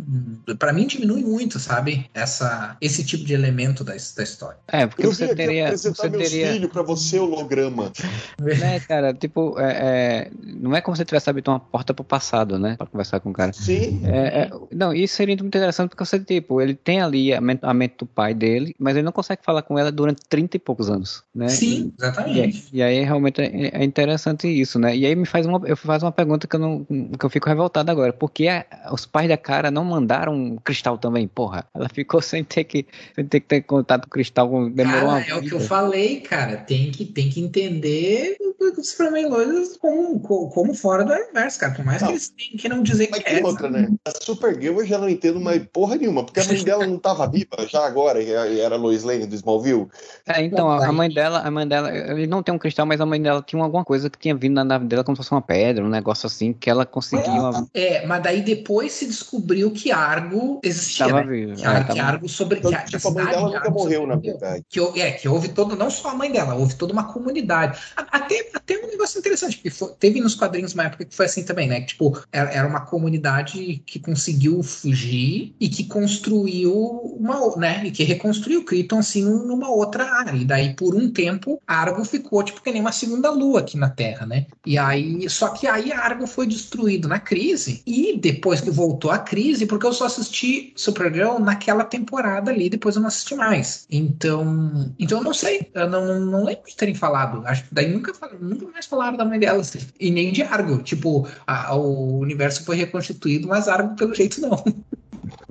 para 0.57 0.73
mim 0.73 0.87
diminui 0.87 1.23
muito, 1.23 1.59
sabe? 1.59 2.09
Essa, 2.13 2.77
esse 2.81 3.03
tipo 3.03 3.23
de 3.23 3.33
elemento 3.33 3.83
da, 3.83 3.93
da 3.93 4.23
história. 4.23 4.57
É, 4.67 4.87
porque 4.87 5.05
eu 5.05 5.13
você 5.13 5.33
teria. 5.35 5.71
Você 5.75 5.93
teria... 6.09 6.53
filho 6.53 6.69
para 6.69 6.81
você, 6.81 7.19
holograma. 7.19 7.91
Né, 8.43 8.79
cara, 8.81 9.13
tipo, 9.13 9.59
é, 9.59 9.71
é, 9.71 10.31
não 10.43 10.75
é 10.75 10.81
como 10.81 10.95
se 10.95 11.05
tivesse 11.05 11.29
aberto 11.29 11.47
uma 11.47 11.59
porta 11.59 11.93
pro 11.93 12.03
passado, 12.03 12.59
né? 12.59 12.75
Pra 12.77 12.85
conversar 12.85 13.19
com 13.19 13.29
o 13.29 13.33
cara. 13.33 13.53
Sim. 13.53 14.01
É, 14.05 14.43
é, 14.43 14.51
não, 14.71 14.93
isso 14.93 15.15
seria 15.15 15.33
muito 15.33 15.45
interessante 15.45 15.89
porque 15.89 16.05
você, 16.05 16.19
tipo, 16.19 16.61
ele 16.61 16.73
tem 16.73 17.01
ali 17.01 17.33
a 17.33 17.41
mente, 17.41 17.59
a 17.63 17.73
mente 17.73 17.95
do 17.99 18.05
pai 18.05 18.33
dele, 18.33 18.75
mas 18.77 18.95
ele 18.95 19.03
não 19.03 19.11
consegue 19.11 19.43
falar 19.43 19.61
com 19.61 19.77
ela 19.77 19.91
durante 19.91 20.21
30 20.27 20.57
e 20.57 20.59
poucos 20.59 20.89
anos, 20.89 21.23
né? 21.33 21.47
Sim, 21.47 21.93
exatamente. 21.97 22.67
E, 22.71 22.77
e 22.77 22.83
aí 22.83 23.03
realmente 23.03 23.41
é, 23.41 23.81
é, 23.81 23.83
interessante 23.83 24.47
isso, 24.47 24.79
né? 24.79 24.95
E 24.95 25.05
aí 25.05 25.15
me 25.15 25.25
faz 25.25 25.45
uma, 25.45 25.61
eu 25.65 25.77
faço 25.77 26.05
uma 26.05 26.11
pergunta 26.11 26.47
que 26.47 26.55
eu 26.55 26.59
não 26.59 26.72
que 27.17 27.25
eu 27.25 27.29
fico 27.29 27.49
revoltado 27.49 27.89
agora. 27.91 28.13
Porque 28.13 28.47
a, 28.47 28.65
os 28.91 29.05
pais 29.05 29.27
da 29.27 29.37
cara 29.37 29.69
não 29.69 29.83
mandaram 29.83 30.33
um 30.33 30.57
cristal 30.57 30.97
também, 30.97 31.27
porra. 31.27 31.65
Ela 31.73 31.89
ficou 31.89 32.21
sem 32.21 32.43
ter 32.43 32.63
que, 32.63 32.85
sem 33.15 33.25
ter, 33.25 33.39
que 33.39 33.47
ter 33.47 33.61
contato 33.61 34.03
com 34.03 34.07
o 34.07 34.11
cristal. 34.11 34.69
Demorou 34.69 35.09
cara, 35.09 35.25
é 35.29 35.35
o 35.35 35.41
que 35.41 35.53
eu 35.53 35.59
falei, 35.59 36.21
cara. 36.21 36.57
Tem 36.57 36.91
que, 36.91 37.05
tem 37.05 37.29
que 37.29 37.41
entender 37.41 38.37
os 38.77 38.89
Superman 38.89 39.27
Lois 39.27 39.77
como, 39.77 40.19
como 40.19 40.73
fora 40.73 41.03
do 41.03 41.11
universo, 41.11 41.59
cara. 41.59 41.73
Por 41.73 41.85
mais 41.85 42.01
não. 42.01 42.07
que 42.07 42.13
eles 42.13 42.29
tenham 42.29 42.57
que 42.57 42.69
não 42.69 42.83
dizer 42.83 43.09
Mas 43.11 43.23
que 43.23 43.29
é. 43.29 43.43
outra, 43.43 43.69
né? 43.69 43.89
A 44.05 44.11
Supergirl 44.11 44.79
eu 44.79 44.85
já 44.85 44.97
não 44.97 45.09
entendo 45.09 45.39
mais 45.39 45.63
porra 45.71 45.95
nenhuma. 45.95 46.25
Porque 46.25 46.39
a 46.39 46.45
mãe 46.45 46.61
dela 46.63 46.85
não 46.85 46.97
tava 46.97 47.27
viva 47.27 47.67
já 47.67 47.85
agora, 47.85 48.21
e 48.21 48.59
era 48.59 48.75
a 48.75 48.77
Lois 48.77 49.03
Lane 49.03 49.25
do 49.25 49.35
Smallville. 49.35 49.87
É, 50.27 50.41
então, 50.41 50.69
a 50.69 50.91
mãe 50.91 51.09
dela, 51.09 51.39
a 51.39 51.51
mãe 51.51 51.67
dela, 51.67 51.95
ele 51.95 52.27
não 52.27 52.43
tem 52.43 52.53
um 52.53 52.59
cristal, 52.59 52.85
mas 52.85 53.01
a 53.01 53.05
mãe 53.05 53.21
dela 53.21 53.43
tinha 53.45 53.61
alguma 53.61 53.83
coisa 53.83 54.09
que 54.09 54.17
tinha 54.17 54.35
vindo 54.35 54.55
na 54.55 54.63
nave 54.63 54.85
dela 54.85 55.03
como 55.03 55.15
se 55.15 55.23
fosse 55.23 55.31
uma 55.31 55.41
pedra, 55.41 55.83
um 55.83 55.89
negócio 55.89 56.27
assim, 56.27 56.53
que 56.63 56.69
ela 56.69 56.85
conseguia. 56.85 57.29
Uma... 57.29 57.67
É, 57.73 58.05
mas 58.05 58.23
daí 58.23 58.41
depois 58.41 58.93
se 58.93 59.05
descobriu 59.05 59.69
que 59.71 59.91
Argo 59.91 60.61
existia. 60.63 61.07
Tava 61.07 61.21
né? 61.25 61.29
vivo. 61.29 61.55
Que, 61.57 61.67
é, 61.67 61.83
que 61.83 61.99
Argo 61.99 62.29
sobre. 62.29 62.59
Então, 62.59 62.71
que, 62.71 62.85
tipo, 62.85 63.09
a, 63.09 63.11
mãe 63.11 63.25
dela 63.25 63.49
nunca 63.49 63.69
morreu, 63.69 64.07
na 64.07 64.15
verdade. 64.15 64.63
Que, 64.69 64.79
é, 65.01 65.11
que 65.11 65.27
houve 65.27 65.49
todo, 65.49 65.75
não 65.75 65.89
só 65.89 66.11
a 66.11 66.15
mãe 66.15 66.31
dela, 66.31 66.55
houve 66.55 66.75
toda 66.75 66.93
uma 66.93 67.11
comunidade. 67.11 67.77
Até, 67.97 68.49
até 68.53 68.77
um 68.77 68.87
negócio 68.87 69.19
interessante, 69.19 69.57
porque 69.57 69.71
foi, 69.71 69.91
teve 69.99 70.21
nos 70.21 70.35
quadrinhos 70.35 70.73
uma 70.73 70.85
época 70.85 71.03
que 71.03 71.13
foi 71.13 71.25
assim 71.25 71.43
também, 71.43 71.67
né? 71.67 71.81
Que, 71.81 71.87
tipo, 71.87 72.17
era, 72.31 72.49
era 72.49 72.65
uma 72.65 72.85
comunidade 72.85 73.83
que 73.85 73.99
conseguiu 73.99 74.63
fugir 74.63 75.53
e 75.59 75.67
que 75.67 75.83
construiu 75.83 76.73
uma, 76.73 77.57
né? 77.57 77.85
E 77.85 77.91
que 77.91 78.05
reconstruiu 78.05 78.63
Krypton 78.63 78.99
assim 78.99 79.21
numa 79.21 79.69
outra 79.69 80.05
área. 80.05 80.37
E 80.37 80.45
daí, 80.45 80.73
por 80.73 80.95
um 80.95 81.11
tempo, 81.11 81.61
Argo 81.67 82.05
ficou, 82.05 82.41
tipo, 82.41 82.61
que 82.61 82.71
nem 82.71 82.79
uma 82.79 82.93
segunda 82.93 83.29
lua 83.29 83.59
aqui 83.59 83.77
na 83.77 83.89
Terra, 83.89 84.25
né? 84.25 84.45
E 84.65 84.77
aí, 84.77 85.29
só 85.29 85.49
que 85.49 85.67
aí 85.67 85.91
Argo 85.91 86.25
foi 86.25 86.52
destruído 86.53 87.07
na 87.07 87.19
crise 87.19 87.81
e 87.85 88.17
depois 88.17 88.61
que 88.61 88.69
voltou 88.69 89.11
a 89.11 89.19
crise, 89.19 89.65
porque 89.65 89.85
eu 89.85 89.93
só 89.93 90.05
assisti 90.05 90.73
Supergirl 90.75 91.39
naquela 91.39 91.83
temporada 91.83 92.51
ali, 92.51 92.69
depois 92.69 92.95
eu 92.95 93.01
não 93.01 93.07
assisti 93.07 93.35
mais. 93.35 93.85
Então, 93.91 94.93
então 94.97 95.19
eu 95.19 95.23
não 95.23 95.33
sei, 95.33 95.69
eu 95.73 95.89
não, 95.89 96.19
não 96.19 96.45
lembro 96.45 96.65
de 96.67 96.75
terem 96.75 96.95
falado. 96.95 97.45
Acho 97.45 97.63
que 97.63 97.73
daí 97.73 97.91
nunca, 97.91 98.13
nunca 98.39 98.67
mais 98.67 98.85
falaram 98.85 99.17
da 99.17 99.25
mãe 99.25 99.39
dela 99.39 99.61
e 99.99 100.11
nem 100.11 100.31
de 100.31 100.41
Argo. 100.41 100.81
Tipo, 100.81 101.27
a, 101.45 101.75
o 101.75 102.19
universo 102.19 102.63
foi 102.63 102.75
reconstituído, 102.75 103.47
mas 103.47 103.67
Argo 103.67 103.95
pelo 103.95 104.13
jeito 104.13 104.41
não. 104.41 104.63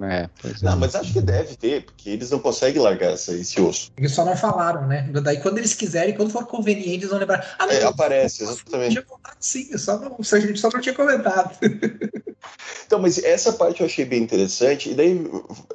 É, 0.05 0.29
pois 0.41 0.63
é. 0.63 0.67
Não, 0.67 0.77
mas 0.77 0.95
acho 0.95 1.13
que 1.13 1.21
deve 1.21 1.57
ter, 1.57 1.85
porque 1.85 2.11
eles 2.11 2.31
não 2.31 2.39
conseguem 2.39 2.81
largar 2.81 3.13
essa, 3.13 3.33
esse 3.35 3.61
osso. 3.61 3.91
Eles 3.97 4.13
só 4.13 4.25
não 4.25 4.37
falaram, 4.37 4.87
né? 4.87 5.09
Daí 5.23 5.41
quando 5.41 5.59
eles 5.59 5.75
quiserem, 5.75 6.15
quando 6.15 6.31
for 6.31 6.47
conveniente, 6.47 6.91
eles 6.91 7.11
vão 7.11 7.19
lembrar. 7.19 7.57
Ah, 7.59 7.67
não, 7.67 7.73
é, 7.73 7.85
aparece, 7.85 8.43
exatamente. 8.43 9.05
Sim, 9.41 9.77
só 9.77 9.99
não, 9.99 10.17
a 10.19 10.41
gente 10.41 10.59
só 10.59 10.69
não 10.73 10.81
tinha 10.81 10.95
comentado. 10.95 11.57
Então, 12.87 13.01
mas 13.01 13.23
essa 13.23 13.53
parte 13.53 13.81
eu 13.81 13.87
achei 13.87 14.05
bem 14.05 14.23
interessante, 14.23 14.91
e 14.91 14.95
daí, 14.95 15.19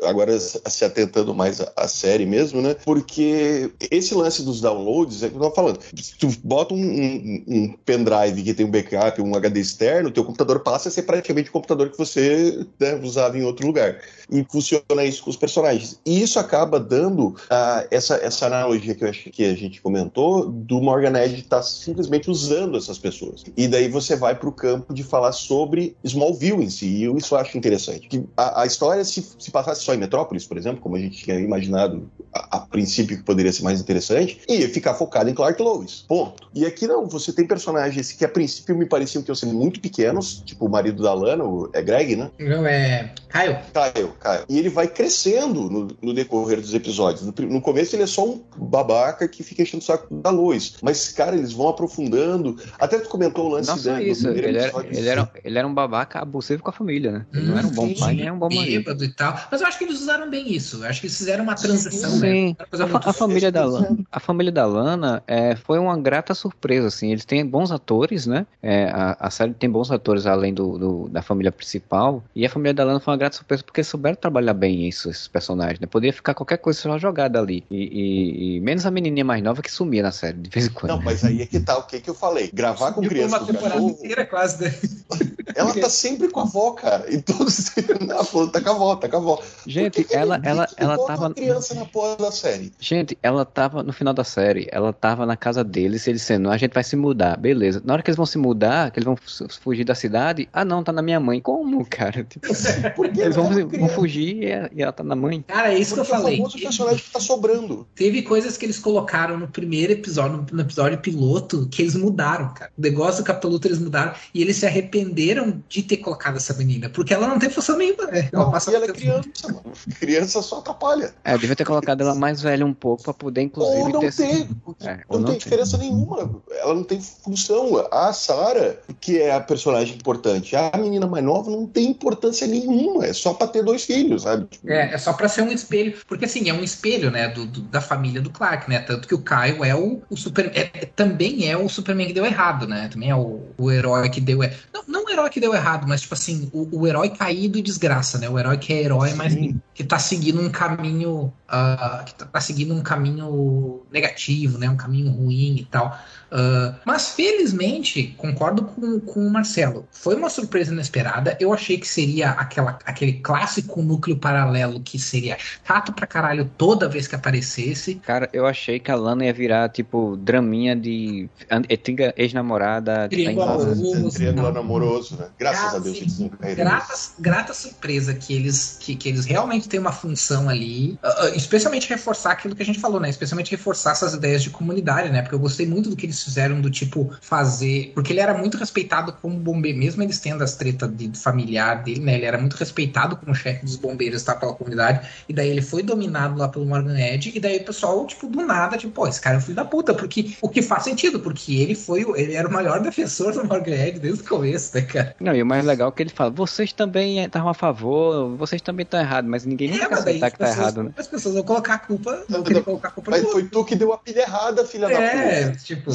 agora 0.03 0.37
se 0.39 0.85
atentando 0.85 1.33
mais 1.33 1.59
à 1.75 1.87
série 1.87 2.25
mesmo, 2.25 2.61
né? 2.61 2.75
Porque 2.85 3.71
esse 3.89 4.13
lance 4.13 4.43
dos 4.43 4.61
downloads, 4.61 5.23
é 5.23 5.29
que 5.29 5.35
eu 5.35 5.39
tava 5.39 5.55
falando, 5.55 5.79
tu 6.19 6.27
bota 6.43 6.73
um, 6.73 6.77
um, 6.77 7.43
um 7.47 7.77
pendrive 7.85 8.43
que 8.43 8.53
tem 8.53 8.65
um 8.65 8.71
backup, 8.71 9.19
um 9.19 9.35
HD 9.35 9.59
externo, 9.59 10.11
teu 10.11 10.23
computador 10.23 10.59
passa 10.59 10.89
a 10.89 10.91
ser 10.91 11.03
praticamente 11.03 11.49
o 11.49 11.53
computador 11.53 11.89
que 11.89 11.97
você 11.97 12.65
né, 12.79 12.95
usava 13.01 13.37
em 13.37 13.43
outro 13.43 13.65
lugar. 13.65 13.99
E 14.31 14.45
funciona 14.49 15.03
isso 15.03 15.23
com 15.23 15.29
os 15.29 15.35
personagens. 15.35 15.99
E 16.05 16.21
isso 16.21 16.39
acaba 16.39 16.79
dando 16.79 17.27
uh, 17.27 17.87
essa, 17.91 18.15
essa 18.15 18.47
analogia 18.47 18.95
que 18.95 19.03
eu 19.03 19.09
acho 19.09 19.29
que 19.29 19.45
a 19.45 19.55
gente 19.55 19.81
comentou, 19.81 20.49
do 20.49 20.81
Morgan 20.81 21.17
Edge 21.19 21.41
estar 21.41 21.57
tá 21.57 21.63
simplesmente 21.63 22.29
usando 22.29 22.77
essas 22.77 22.97
pessoas. 22.97 23.43
E 23.55 23.67
daí 23.67 23.87
você 23.87 24.15
vai 24.15 24.35
para 24.35 24.49
o 24.49 24.51
campo 24.51 24.93
de 24.93 25.03
falar 25.03 25.31
sobre 25.31 25.95
Smallville 26.03 26.63
em 26.63 26.69
si. 26.69 26.87
E 26.87 27.03
eu 27.03 27.17
isso 27.17 27.35
acho 27.35 27.57
interessante. 27.57 28.07
Que 28.07 28.23
a, 28.35 28.61
a 28.61 28.65
história, 28.65 29.03
se, 29.03 29.25
se 29.37 29.51
passasse 29.51 29.83
só 29.83 29.93
em 29.93 29.97
Metrópolis, 29.97 30.45
por 30.45 30.57
exemplo, 30.57 30.81
como 30.81 30.95
a 30.95 30.99
gente 30.99 31.23
tinha 31.23 31.39
imaginado 31.39 32.09
a, 32.33 32.57
a 32.57 32.59
princípio 32.59 33.17
que 33.17 33.23
poderia 33.23 33.51
ser 33.51 33.63
mais 33.63 33.79
interessante, 33.79 34.41
ia 34.47 34.69
ficar 34.69 34.93
focado 34.93 35.29
em 35.29 35.33
Clark 35.33 35.61
Lois. 35.61 36.05
Ponto. 36.07 36.47
E 36.53 36.65
aqui 36.65 36.87
não, 36.87 37.07
você 37.07 37.31
tem 37.31 37.45
personagens 37.45 38.11
que 38.11 38.25
a 38.25 38.29
princípio 38.29 38.75
me 38.75 38.85
pareciam 38.85 39.21
que 39.21 39.29
iam 39.29 39.35
ser 39.35 39.47
muito 39.47 39.79
pequenos, 39.79 40.41
tipo 40.45 40.65
o 40.65 40.69
marido 40.69 41.03
da 41.03 41.13
Lana, 41.13 41.43
o, 41.43 41.69
é 41.73 41.81
Greg, 41.81 42.15
né? 42.15 42.31
Não, 42.39 42.65
é 42.65 43.13
Kyle. 43.29 43.57
Kyle, 43.73 43.96
Kyle. 44.19 44.45
E 44.49 44.57
ele 44.57 44.69
vai 44.69 44.87
crescendo 44.87 45.69
no, 45.69 45.87
no 46.01 46.13
decorrer 46.13 46.59
dos 46.59 46.73
episódios. 46.73 47.25
No, 47.25 47.33
no, 47.47 47.61
começo 47.61 47.95
ele 47.95 48.03
é 48.03 48.07
só 48.07 48.25
um 48.25 48.41
babaca 48.55 49.27
que 49.27 49.43
fica 49.43 49.63
enchendo 49.63 49.83
o 49.83 49.85
saco 49.85 50.13
da 50.15 50.29
Lois. 50.29 50.75
Mas, 50.81 51.09
cara, 51.09 51.35
eles 51.35 51.53
vão 51.53 51.67
aprofundando. 51.67 52.57
Até 52.79 52.99
tu 52.99 53.09
comentou 53.09 53.45
o 53.45 53.49
lance 53.49 53.69
Não 53.69 53.77
só 53.77 53.99
isso, 53.99 54.27
ele 54.27 54.57
era, 54.57 54.85
ele, 54.89 55.09
era, 55.09 55.31
ele 55.43 55.57
era 55.57 55.67
um 55.67 55.73
babaca 55.73 56.19
abusivo 56.19 56.63
com 56.63 56.69
a 56.69 56.73
família, 56.73 57.11
né? 57.11 57.25
Ele 57.33 57.43
hum, 57.43 57.49
não 57.49 57.57
era 57.57 57.67
um 57.67 57.71
bom 57.71 57.93
pai, 57.93 58.13
nem 58.13 58.31
um 58.31 58.39
bom 58.39 58.49
marido. 58.53 59.03
e 59.03 59.09
tal. 59.09 59.39
Mas 59.51 59.61
eu 59.61 59.67
acho 59.67 59.77
que 59.77 59.83
eles 59.85 59.99
usaram 60.01 60.29
bem 60.29 60.53
isso. 60.53 60.83
Eu 60.83 60.89
acho 60.89 60.99
que 60.99 61.07
eles 61.07 61.17
fizeram 61.17 61.43
uma 61.43 61.55
transição, 61.55 62.09
sim, 62.11 62.19
né? 62.49 62.55
A, 62.93 63.09
a, 63.09 63.13
família 63.13 63.51
da 63.51 63.65
Lana, 63.65 63.97
a 64.11 64.19
família 64.19 64.51
da 64.51 64.65
Lana 64.65 65.23
é, 65.27 65.55
foi 65.55 65.79
uma 65.79 65.97
grata 65.97 66.33
surpresa, 66.33 66.87
assim. 66.87 67.11
Eles 67.11 67.25
têm 67.25 67.45
bons 67.45 67.71
atores, 67.71 68.25
né? 68.25 68.45
É, 68.61 68.85
a, 68.85 69.17
a, 69.19 69.29
série 69.29 69.53
tem 69.53 69.69
bons 69.69 69.91
atores 69.91 70.25
além 70.25 70.53
do, 70.53 70.77
do, 70.77 71.09
da 71.09 71.21
família 71.21 71.51
principal. 71.51 72.23
E 72.35 72.45
a 72.45 72.49
família 72.49 72.73
da 72.73 72.83
Lana 72.83 72.99
foi 72.99 73.13
uma 73.13 73.17
grata 73.17 73.37
surpresa 73.37 73.63
porque 73.63 73.83
souberam 73.87 74.15
trabalhar 74.15 74.53
bem 74.53 74.87
isso, 74.87 75.09
esses 75.09 75.27
personagens, 75.27 75.79
né? 75.79 75.87
Podia 75.87 76.13
ficar 76.13 76.33
qualquer 76.33 76.57
coisa 76.57 76.79
só 76.79 76.97
jogada 76.97 77.39
ali. 77.39 77.63
E, 77.69 77.77
e, 77.77 78.55
e, 78.57 78.59
menos 78.59 78.85
a 78.85 78.91
menininha 78.91 79.25
mais 79.25 79.41
nova 79.41 79.61
que 79.61 79.71
sumia 79.71 80.03
na 80.03 80.11
série, 80.11 80.37
de 80.37 80.49
vez 80.49 80.67
em 80.67 80.69
quando. 80.69 80.91
Não, 80.91 81.01
mas 81.01 81.23
aí 81.23 81.41
é 81.41 81.45
que 81.45 81.59
tá 81.59 81.77
o 81.77 81.83
que, 81.83 81.99
que 81.99 82.09
eu 82.09 82.15
falei. 82.15 82.49
Gravar 82.53 82.91
com 82.91 83.01
criança. 83.01 83.37
Uma 83.37 83.45
temporada 83.45 83.81
inteira 83.81 84.25
quase, 84.25 84.63
né? 84.63 84.73
Ela 85.55 85.73
tá 85.73 85.89
sempre 85.89 86.29
com 86.29 86.41
a 86.41 86.43
avó, 86.43 86.71
cara. 86.71 87.05
E 87.11 87.21
todos 87.21 87.71
ela 88.09 88.23
falou, 88.23 88.47
tá 88.49 88.61
com 88.61 88.69
a 88.69 88.71
avó, 88.73 88.95
tá 88.95 89.07
com 89.07 89.15
a 89.15 89.19
avó. 89.19 89.41
Gente, 89.65 90.05
ela, 90.11 90.39
ela, 90.43 90.67
ela 90.77 91.07
tava. 91.07 91.33
criança 91.33 91.73
na 91.73 91.85
porra 91.85 92.15
da 92.17 92.31
série. 92.31 92.71
Gente, 92.79 93.17
ela 93.23 93.45
tava 93.45 93.81
no 93.81 93.93
final 93.93 94.13
da 94.13 94.23
série, 94.23 94.67
ela 94.71 94.91
tava 94.91 95.25
na 95.25 95.37
casa 95.37 95.63
deles, 95.63 96.07
eles 96.07 96.21
dizendo, 96.21 96.49
a 96.49 96.57
gente 96.57 96.73
vai 96.73 96.83
se 96.83 96.95
mudar, 96.95 97.37
beleza. 97.37 97.81
Na 97.83 97.93
hora 97.93 98.03
que 98.03 98.09
eles 98.09 98.17
vão 98.17 98.25
se 98.25 98.37
mudar, 98.37 98.91
que 98.91 98.99
eles 98.99 99.05
vão 99.05 99.17
fugir 99.61 99.83
da 99.83 99.95
cidade, 99.95 100.49
ah 100.51 100.65
não, 100.65 100.83
tá 100.83 100.91
na 100.91 101.01
minha 101.01 101.19
mãe. 101.19 101.39
Como, 101.41 101.85
cara? 101.85 102.23
Tipo, 102.23 103.05
eles 103.05 103.35
vão, 103.35 103.49
vão 103.77 103.89
fugir 103.89 104.69
e 104.73 104.81
ela 104.81 104.91
tá 104.91 105.03
na 105.03 105.15
mãe. 105.15 105.43
Cara, 105.47 105.73
é 105.73 105.77
isso 105.77 105.95
Porque 105.95 106.09
que 106.09 106.15
eu 106.15 106.19
falei. 106.19 106.39
É 106.39 106.43
o 106.43 106.51
personagem 106.51 107.03
que 107.03 107.11
tá 107.11 107.19
sobrando. 107.19 107.87
Teve 107.95 108.21
coisas 108.21 108.57
que 108.57 108.65
eles 108.65 108.79
colocaram 108.79 109.37
no 109.37 109.47
primeiro 109.47 109.93
episódio, 109.93 110.45
no 110.51 110.61
episódio 110.61 110.97
piloto, 110.99 111.67
que 111.69 111.81
eles 111.81 111.95
mudaram, 111.95 112.53
cara. 112.53 112.71
O 112.77 112.81
negócio 112.81 113.23
do 113.23 113.25
Capitão 113.25 113.49
Luthor 113.49 113.71
eles 113.71 113.81
mudaram 113.81 114.13
e 114.33 114.41
eles 114.41 114.57
se 114.57 114.65
arrependeram 114.65 115.61
de 115.67 115.83
ter 115.83 115.97
colocado 115.97 116.37
essa 116.37 116.53
menina, 116.53 116.89
porque 116.89 117.13
ela 117.13 117.27
não 117.27 117.39
tem 117.39 117.49
função 117.49 117.77
nenhuma, 117.77 118.05
né? 118.07 118.29
Ela, 118.31 118.51
passa 118.51 118.71
e 118.71 118.75
ela 118.75 118.85
é 118.85 118.89
criança, 118.89 119.29
mano. 119.43 119.63
Criança 119.99 120.41
só 120.41 120.59
atrapalha. 120.59 121.13
É, 121.23 121.33
eu 121.33 121.37
devia 121.37 121.55
ter 121.55 121.65
colocado 121.65 122.01
ela 122.01 122.15
mais 122.15 122.41
velha 122.41 122.65
um 122.65 122.73
pouco 122.73 123.03
pra 123.03 123.13
poder, 123.13 123.41
inclusive, 123.41 123.81
ou 123.81 123.89
não 123.89 123.99
ter. 123.99 124.13
Ter, 124.13 124.47
é, 124.81 124.99
não, 125.09 125.19
não 125.19 125.25
tem 125.25 125.37
diferença 125.37 125.77
nenhuma. 125.77 126.41
Ela 126.51 126.73
não 126.73 126.83
tem 126.83 126.99
função. 127.01 127.87
A 127.91 128.13
Sarah, 128.13 128.75
que 128.99 129.19
é 129.19 129.33
a 129.33 129.39
personagem 129.39 129.95
importante, 129.95 130.55
a 130.55 130.71
menina 130.77 131.07
mais 131.07 131.23
nova 131.23 131.49
não 131.49 131.65
tem 131.65 131.87
importância 131.87 132.47
nenhuma. 132.47 133.05
É 133.05 133.13
só 133.13 133.33
pra 133.33 133.47
ter 133.47 133.63
dois 133.67 133.85
filhos, 133.85 134.23
sabe? 134.23 134.47
É, 134.65 134.93
é 134.93 134.97
só 134.97 135.13
pra 135.13 135.27
ser 135.27 135.41
um 135.41 135.51
espelho. 135.51 135.93
Porque 136.07 136.25
assim, 136.25 136.49
é 136.49 136.53
um 136.53 136.63
espelho, 136.63 137.11
né, 137.11 137.27
do, 137.27 137.45
do 137.45 137.61
da 137.61 137.81
família 137.81 138.21
do 138.21 138.29
Clark, 138.29 138.69
né? 138.69 138.79
Tanto 138.79 139.07
que 139.07 139.13
o 139.13 139.21
Kyle 139.21 139.63
é 139.63 139.75
o, 139.75 140.01
o 140.09 140.17
super. 140.17 140.51
É, 140.55 140.85
também 140.95 141.49
é 141.49 141.57
o 141.57 141.67
Superman 141.67 142.07
que 142.07 142.13
deu 142.13 142.25
errado, 142.25 142.67
né? 142.67 142.87
Também 142.91 143.09
é 143.09 143.15
o, 143.15 143.41
o 143.57 143.71
herói 143.71 144.09
que 144.09 144.21
deu. 144.21 144.39
Não, 144.73 144.83
não 144.87 145.05
o 145.05 145.09
herói 145.09 145.29
que 145.29 145.39
deu 145.39 145.53
errado, 145.53 145.85
mas 145.87 146.01
tipo 146.01 146.13
assim, 146.13 146.49
o, 146.53 146.81
o 146.81 146.87
herói 146.87 147.09
caído 147.09 147.57
e 147.57 147.61
desgraça, 147.61 148.17
né? 148.17 148.29
O 148.29 148.39
herói 148.39 148.57
que 148.57 148.73
é 148.73 148.81
herói, 148.81 149.13
mas 149.13 149.35
que 149.73 149.83
tá 149.83 149.99
seguindo 149.99 150.41
um 150.41 150.49
caminho. 150.49 151.33
Uh, 151.47 152.03
que 152.05 152.15
tá, 152.15 152.25
tá 152.25 152.41
seguindo 152.41 152.73
um 152.73 152.81
caminho 152.81 153.81
negativo, 153.91 154.57
né? 154.57 154.69
Um 154.69 154.77
caminho 154.77 155.11
ruim 155.11 155.57
e 155.57 155.65
tal. 155.65 155.97
Uh, 156.31 156.75
mas 156.85 157.09
felizmente, 157.11 158.15
concordo 158.17 158.63
com, 158.63 158.99
com 158.99 159.25
o 159.25 159.29
Marcelo. 159.29 159.87
Foi 159.91 160.15
uma 160.15 160.29
surpresa 160.29 160.71
inesperada. 160.71 161.37
Eu 161.39 161.53
achei 161.53 161.77
que 161.77 161.87
seria 161.87 162.31
aquela, 162.31 162.77
aquele 162.85 163.13
clássico 163.13 163.81
núcleo 163.81 164.17
paralelo 164.17 164.79
que 164.79 164.99
seria 164.99 165.37
chato 165.65 165.93
pra 165.93 166.05
caralho 166.05 166.49
toda 166.57 166.89
vez 166.89 167.07
que 167.07 167.15
aparecesse. 167.15 167.95
Cara, 167.95 168.29
eu 168.33 168.45
achei 168.45 168.79
que 168.79 168.91
a 168.91 168.95
Lana 168.95 169.25
ia 169.25 169.33
virar 169.33 169.69
tipo 169.69 170.17
draminha 170.17 170.75
de 170.75 171.29
antiga 171.49 172.13
ex-namorada. 172.17 173.07
Triângulo 173.07 173.43
amoroso. 173.43 174.09
Triângulo 174.11 174.59
amoroso, 174.59 175.17
né? 175.17 175.27
Graças 175.39 175.75
a 175.75 175.79
Deus 175.79 175.97
eles 175.97 176.19
não 176.19 176.31
grata, 176.55 176.93
grata 177.19 177.53
surpresa 177.53 178.13
que 178.13 178.33
eles, 178.33 178.77
que, 178.79 178.95
que 178.95 179.09
eles 179.09 179.25
realmente 179.25 179.69
têm 179.69 179.79
uma 179.79 179.91
função 179.91 180.49
ali. 180.49 180.99
Uh, 181.03 181.35
especialmente 181.35 181.89
reforçar 181.89 182.31
aquilo 182.31 182.55
que 182.55 182.63
a 182.63 182.65
gente 182.65 182.79
falou, 182.79 182.99
né? 182.99 183.09
Especialmente 183.09 183.51
reforçar 183.51 183.91
essas 183.91 184.13
ideias 184.13 184.43
de 184.43 184.49
comunidade, 184.49 185.09
né? 185.09 185.21
Porque 185.21 185.35
eu 185.35 185.39
gostei 185.39 185.65
muito 185.65 185.89
do 185.89 185.95
que 185.95 186.05
eles 186.05 186.16
eles 186.17 186.23
fizeram 186.23 186.59
do 186.59 186.69
tipo 186.69 187.11
fazer. 187.21 187.91
Porque 187.93 188.11
ele 188.11 188.19
era 188.19 188.33
muito 188.33 188.57
respeitado 188.57 189.13
como 189.13 189.37
bombeiro, 189.37 189.77
mesmo 189.77 190.01
eles 190.01 190.19
tendo 190.19 190.43
as 190.43 190.55
tretas 190.55 190.89
de 190.95 191.11
familiar 191.17 191.83
dele, 191.83 191.99
né? 191.99 192.15
Ele 192.15 192.25
era 192.25 192.37
muito 192.37 192.55
respeitado 192.55 193.15
como 193.15 193.33
chefe 193.35 193.63
dos 193.63 193.75
bombeiros 193.75 194.23
tá, 194.23 194.35
pela 194.35 194.53
comunidade. 194.53 195.07
E 195.29 195.33
daí 195.33 195.49
ele 195.49 195.61
foi 195.61 195.83
dominado 195.83 196.37
lá 196.37 196.47
pelo 196.47 196.65
Morgan 196.65 196.97
Edge. 196.97 197.31
E 197.35 197.39
daí 197.39 197.57
o 197.57 197.65
pessoal, 197.65 198.05
tipo, 198.05 198.27
do 198.27 198.41
nada, 198.45 198.77
tipo, 198.77 198.93
pô, 198.93 199.07
esse 199.07 199.21
cara 199.21 199.35
é 199.35 199.39
um 199.39 199.41
filho 199.41 199.55
da 199.55 199.65
puta. 199.65 199.93
Porque 199.93 200.35
o 200.41 200.49
que 200.49 200.61
faz 200.61 200.83
sentido, 200.83 201.19
porque 201.19 201.55
ele 201.55 201.75
foi 201.75 202.05
ele 202.15 202.33
era 202.33 202.47
o 202.47 202.51
maior 202.51 202.79
defensor 202.79 203.33
do 203.33 203.45
Morgan 203.45 203.73
Edge 203.73 203.99
desde 203.99 204.21
o 204.21 204.25
começo, 204.25 204.75
né, 204.75 204.81
cara? 204.81 205.15
Não, 205.19 205.35
e 205.35 205.41
o 205.41 205.45
mais 205.45 205.65
legal 205.65 205.89
é 205.89 205.91
que 205.91 206.03
ele 206.03 206.09
fala: 206.09 206.29
vocês 206.29 206.71
também 206.73 207.23
estavam 207.23 207.49
a 207.49 207.53
favor, 207.53 208.35
vocês 208.35 208.61
também 208.61 208.83
estão 208.83 208.99
errados, 208.99 209.29
mas 209.29 209.45
ninguém 209.45 209.71
nunca 209.71 209.85
é, 209.85 209.87
quer 209.87 209.95
aceitar 209.95 210.31
que 210.31 210.37
tá 210.37 210.49
errado, 210.49 210.83
né? 210.83 210.91
As 210.97 211.07
pessoas 211.07 211.35
vão 211.35 211.43
colocar 211.43 211.75
a 211.75 211.79
culpa, 211.79 212.23
vão 212.29 212.43
querer 212.43 212.63
colocar 212.63 212.89
a 212.89 212.91
culpa 212.91 213.11
Mas 213.11 213.23
foi 213.31 213.43
tu 213.43 213.63
que 213.65 213.75
deu 213.75 213.93
a 213.93 213.97
pilha 213.97 214.21
errada, 214.21 214.65
filha 214.65 214.85
é, 214.85 214.89
da 214.89 214.97
puta. 214.97 215.17
É, 215.17 215.51
tipo, 215.51 215.91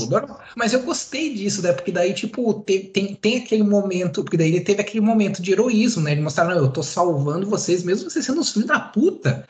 mas 0.57 0.73
eu 0.73 0.83
gostei 0.83 1.35
disso, 1.35 1.63
né? 1.63 1.73
Porque 1.73 1.93
daí, 1.93 2.13
tipo, 2.13 2.55
tem, 2.55 2.85
tem, 2.85 3.15
tem 3.15 3.39
aquele 3.39 3.63
momento, 3.63 4.23
porque 4.23 4.37
daí 4.37 4.49
ele 4.49 4.61
teve 4.61 4.81
aquele 4.81 5.05
momento 5.05 5.43
de 5.43 5.53
heroísmo, 5.53 6.03
né? 6.03 6.13
Ele 6.13 6.21
não, 6.21 6.51
eu 6.53 6.69
tô 6.69 6.83
salvando 6.83 7.49
vocês, 7.49 7.83
mesmo 7.83 8.11
vocês 8.11 8.25
sendo 8.25 8.41
os 8.41 8.51
filhos 8.51 8.69
da 8.69 8.81
puta. 8.81 9.47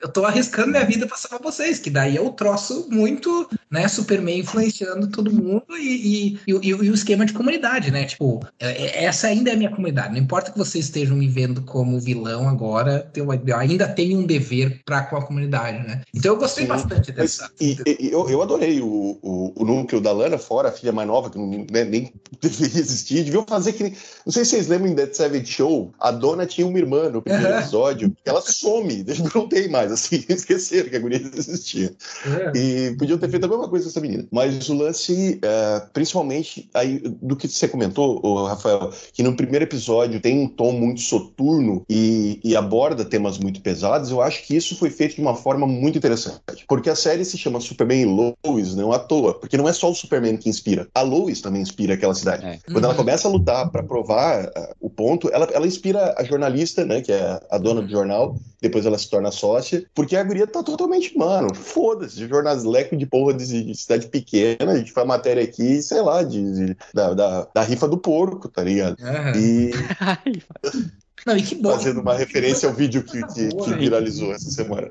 Eu 0.00 0.08
tô 0.08 0.24
arriscando 0.24 0.70
minha 0.70 0.84
vida 0.84 1.06
pra 1.06 1.16
salvar 1.16 1.40
vocês, 1.40 1.78
que 1.78 1.90
daí 1.90 2.16
é 2.16 2.20
o 2.20 2.30
troço 2.30 2.88
muito, 2.90 3.48
né? 3.70 3.88
Superman 3.88 4.40
influenciando 4.40 5.08
todo 5.08 5.32
mundo 5.32 5.64
e, 5.78 6.38
e, 6.46 6.52
e, 6.52 6.66
e 6.66 6.74
o 6.74 6.94
esquema 6.94 7.24
de 7.24 7.32
comunidade, 7.32 7.90
né? 7.90 8.04
Tipo, 8.04 8.44
é, 8.58 8.70
é, 8.70 9.04
essa 9.04 9.28
ainda 9.28 9.50
é 9.50 9.54
a 9.54 9.56
minha 9.56 9.70
comunidade. 9.70 10.12
Não 10.12 10.20
importa 10.20 10.50
que 10.50 10.58
vocês 10.58 10.86
estejam 10.86 11.16
me 11.16 11.28
vendo 11.28 11.62
como 11.62 12.00
vilão 12.00 12.48
agora, 12.48 13.10
eu, 13.14 13.28
ainda 13.56 13.88
tenho 13.88 14.18
um 14.18 14.26
dever 14.26 14.82
pra 14.84 15.02
com 15.02 15.16
a 15.16 15.24
comunidade, 15.24 15.86
né? 15.86 16.02
Então 16.14 16.32
eu 16.32 16.38
gostei 16.38 16.64
Sim. 16.64 16.68
bastante 16.68 17.12
dessa. 17.12 17.50
E, 17.60 17.76
eu, 17.86 18.28
eu 18.28 18.42
adorei 18.42 18.80
o, 18.80 19.18
o, 19.22 19.52
o 19.56 19.64
núcleo 19.64 19.93
da 20.00 20.12
Lana, 20.12 20.38
fora 20.38 20.72
filha 20.72 20.92
mais 20.92 21.08
nova, 21.08 21.30
que 21.30 21.38
não, 21.38 21.66
né, 21.70 21.84
nem 21.84 22.12
deveria 22.40 22.80
existir, 22.80 23.24
deviam 23.24 23.44
fazer 23.46 23.72
que. 23.72 23.84
Não 24.24 24.32
sei 24.32 24.44
se 24.44 24.52
vocês 24.52 24.68
lembram 24.68 24.90
em 24.90 24.94
Dead 24.94 25.12
Seven 25.12 25.44
Show, 25.44 25.92
a 25.98 26.10
dona 26.10 26.46
tinha 26.46 26.66
uma 26.66 26.78
irmã 26.78 27.08
no 27.08 27.22
primeiro 27.22 27.52
uhum. 27.52 27.58
episódio, 27.58 28.16
ela 28.24 28.40
some, 28.40 29.04
não 29.34 29.48
tem 29.48 29.68
mais, 29.68 29.92
assim, 29.92 30.24
esqueceram 30.28 30.88
que 30.88 30.96
a 30.96 31.00
guria 31.00 31.18
existia. 31.18 31.94
Uhum. 32.26 32.56
E 32.56 32.96
podiam 32.96 33.18
ter 33.18 33.28
feito 33.28 33.44
a 33.44 33.48
mesma 33.48 33.68
coisa 33.68 33.84
com 33.84 33.90
essa 33.90 34.00
menina. 34.00 34.26
Mas 34.30 34.68
o 34.68 34.74
lance, 34.74 35.40
uh, 35.44 35.88
principalmente, 35.92 36.68
aí, 36.74 36.98
do 37.22 37.36
que 37.36 37.48
você 37.48 37.68
comentou, 37.68 38.44
Rafael, 38.44 38.90
que 39.12 39.22
no 39.22 39.36
primeiro 39.36 39.64
episódio 39.64 40.20
tem 40.20 40.40
um 40.40 40.48
tom 40.48 40.72
muito 40.72 41.00
soturno 41.00 41.84
e, 41.88 42.40
e 42.42 42.56
aborda 42.56 43.04
temas 43.04 43.38
muito 43.38 43.60
pesados, 43.60 44.10
eu 44.10 44.20
acho 44.20 44.44
que 44.44 44.56
isso 44.56 44.76
foi 44.76 44.90
feito 44.90 45.16
de 45.16 45.20
uma 45.20 45.34
forma 45.34 45.66
muito 45.66 45.98
interessante. 45.98 46.64
Porque 46.68 46.90
a 46.90 46.96
série 46.96 47.24
se 47.24 47.36
chama 47.36 47.60
Superman 47.60 48.06
Lois, 48.06 48.74
não 48.74 48.92
à 48.92 48.98
toa, 48.98 49.34
porque 49.34 49.56
não 49.56 49.68
é 49.68 49.72
só 49.72 49.83
o 49.88 49.94
Superman 49.94 50.36
que 50.36 50.48
inspira. 50.48 50.88
A 50.94 51.02
Lois 51.02 51.40
também 51.40 51.62
inspira 51.62 51.94
aquela 51.94 52.14
cidade. 52.14 52.44
É. 52.44 52.58
Quando 52.66 52.84
ela 52.84 52.92
uhum. 52.92 52.98
começa 52.98 53.28
a 53.28 53.30
lutar 53.30 53.70
para 53.70 53.82
provar 53.82 54.46
uh, 54.46 54.74
o 54.80 54.90
ponto, 54.90 55.30
ela, 55.32 55.46
ela 55.52 55.66
inspira 55.66 56.14
a 56.16 56.24
jornalista, 56.24 56.84
né, 56.84 57.00
que 57.00 57.12
é 57.12 57.40
a 57.50 57.58
dona 57.58 57.82
do 57.82 57.90
jornal, 57.90 58.36
depois 58.60 58.86
ela 58.86 58.98
se 58.98 59.08
torna 59.08 59.30
sócia, 59.30 59.84
porque 59.94 60.16
a 60.16 60.24
guria 60.24 60.46
tá 60.46 60.62
totalmente, 60.62 61.16
mano, 61.16 61.54
foda-se, 61.54 62.26
jornaleco 62.26 62.96
de 62.96 63.06
porra 63.06 63.34
de, 63.34 63.64
de, 63.64 63.74
cidade 63.74 64.08
pequena, 64.08 64.72
a 64.72 64.76
gente 64.76 64.92
faz 64.92 65.06
matéria 65.06 65.42
aqui, 65.42 65.82
sei 65.82 66.00
lá, 66.00 66.22
de, 66.22 66.66
de 66.66 66.76
da, 66.92 67.14
da, 67.14 67.48
da, 67.54 67.62
rifa 67.62 67.86
do 67.86 67.98
porco, 67.98 68.48
tá 68.48 68.62
ligado? 68.62 68.96
Uhum. 69.00 69.40
E... 69.40 69.70
Não, 71.26 71.36
e 71.36 71.42
que 71.42 71.54
bom. 71.54 71.70
Fazendo 71.70 72.00
uma 72.00 72.14
referência 72.14 72.68
ao 72.68 72.74
vídeo 72.74 73.02
que, 73.02 73.24
que, 73.28 73.48
boa, 73.48 73.64
que 73.64 73.74
viralizou 73.74 74.32
essa 74.32 74.50
semana. 74.50 74.88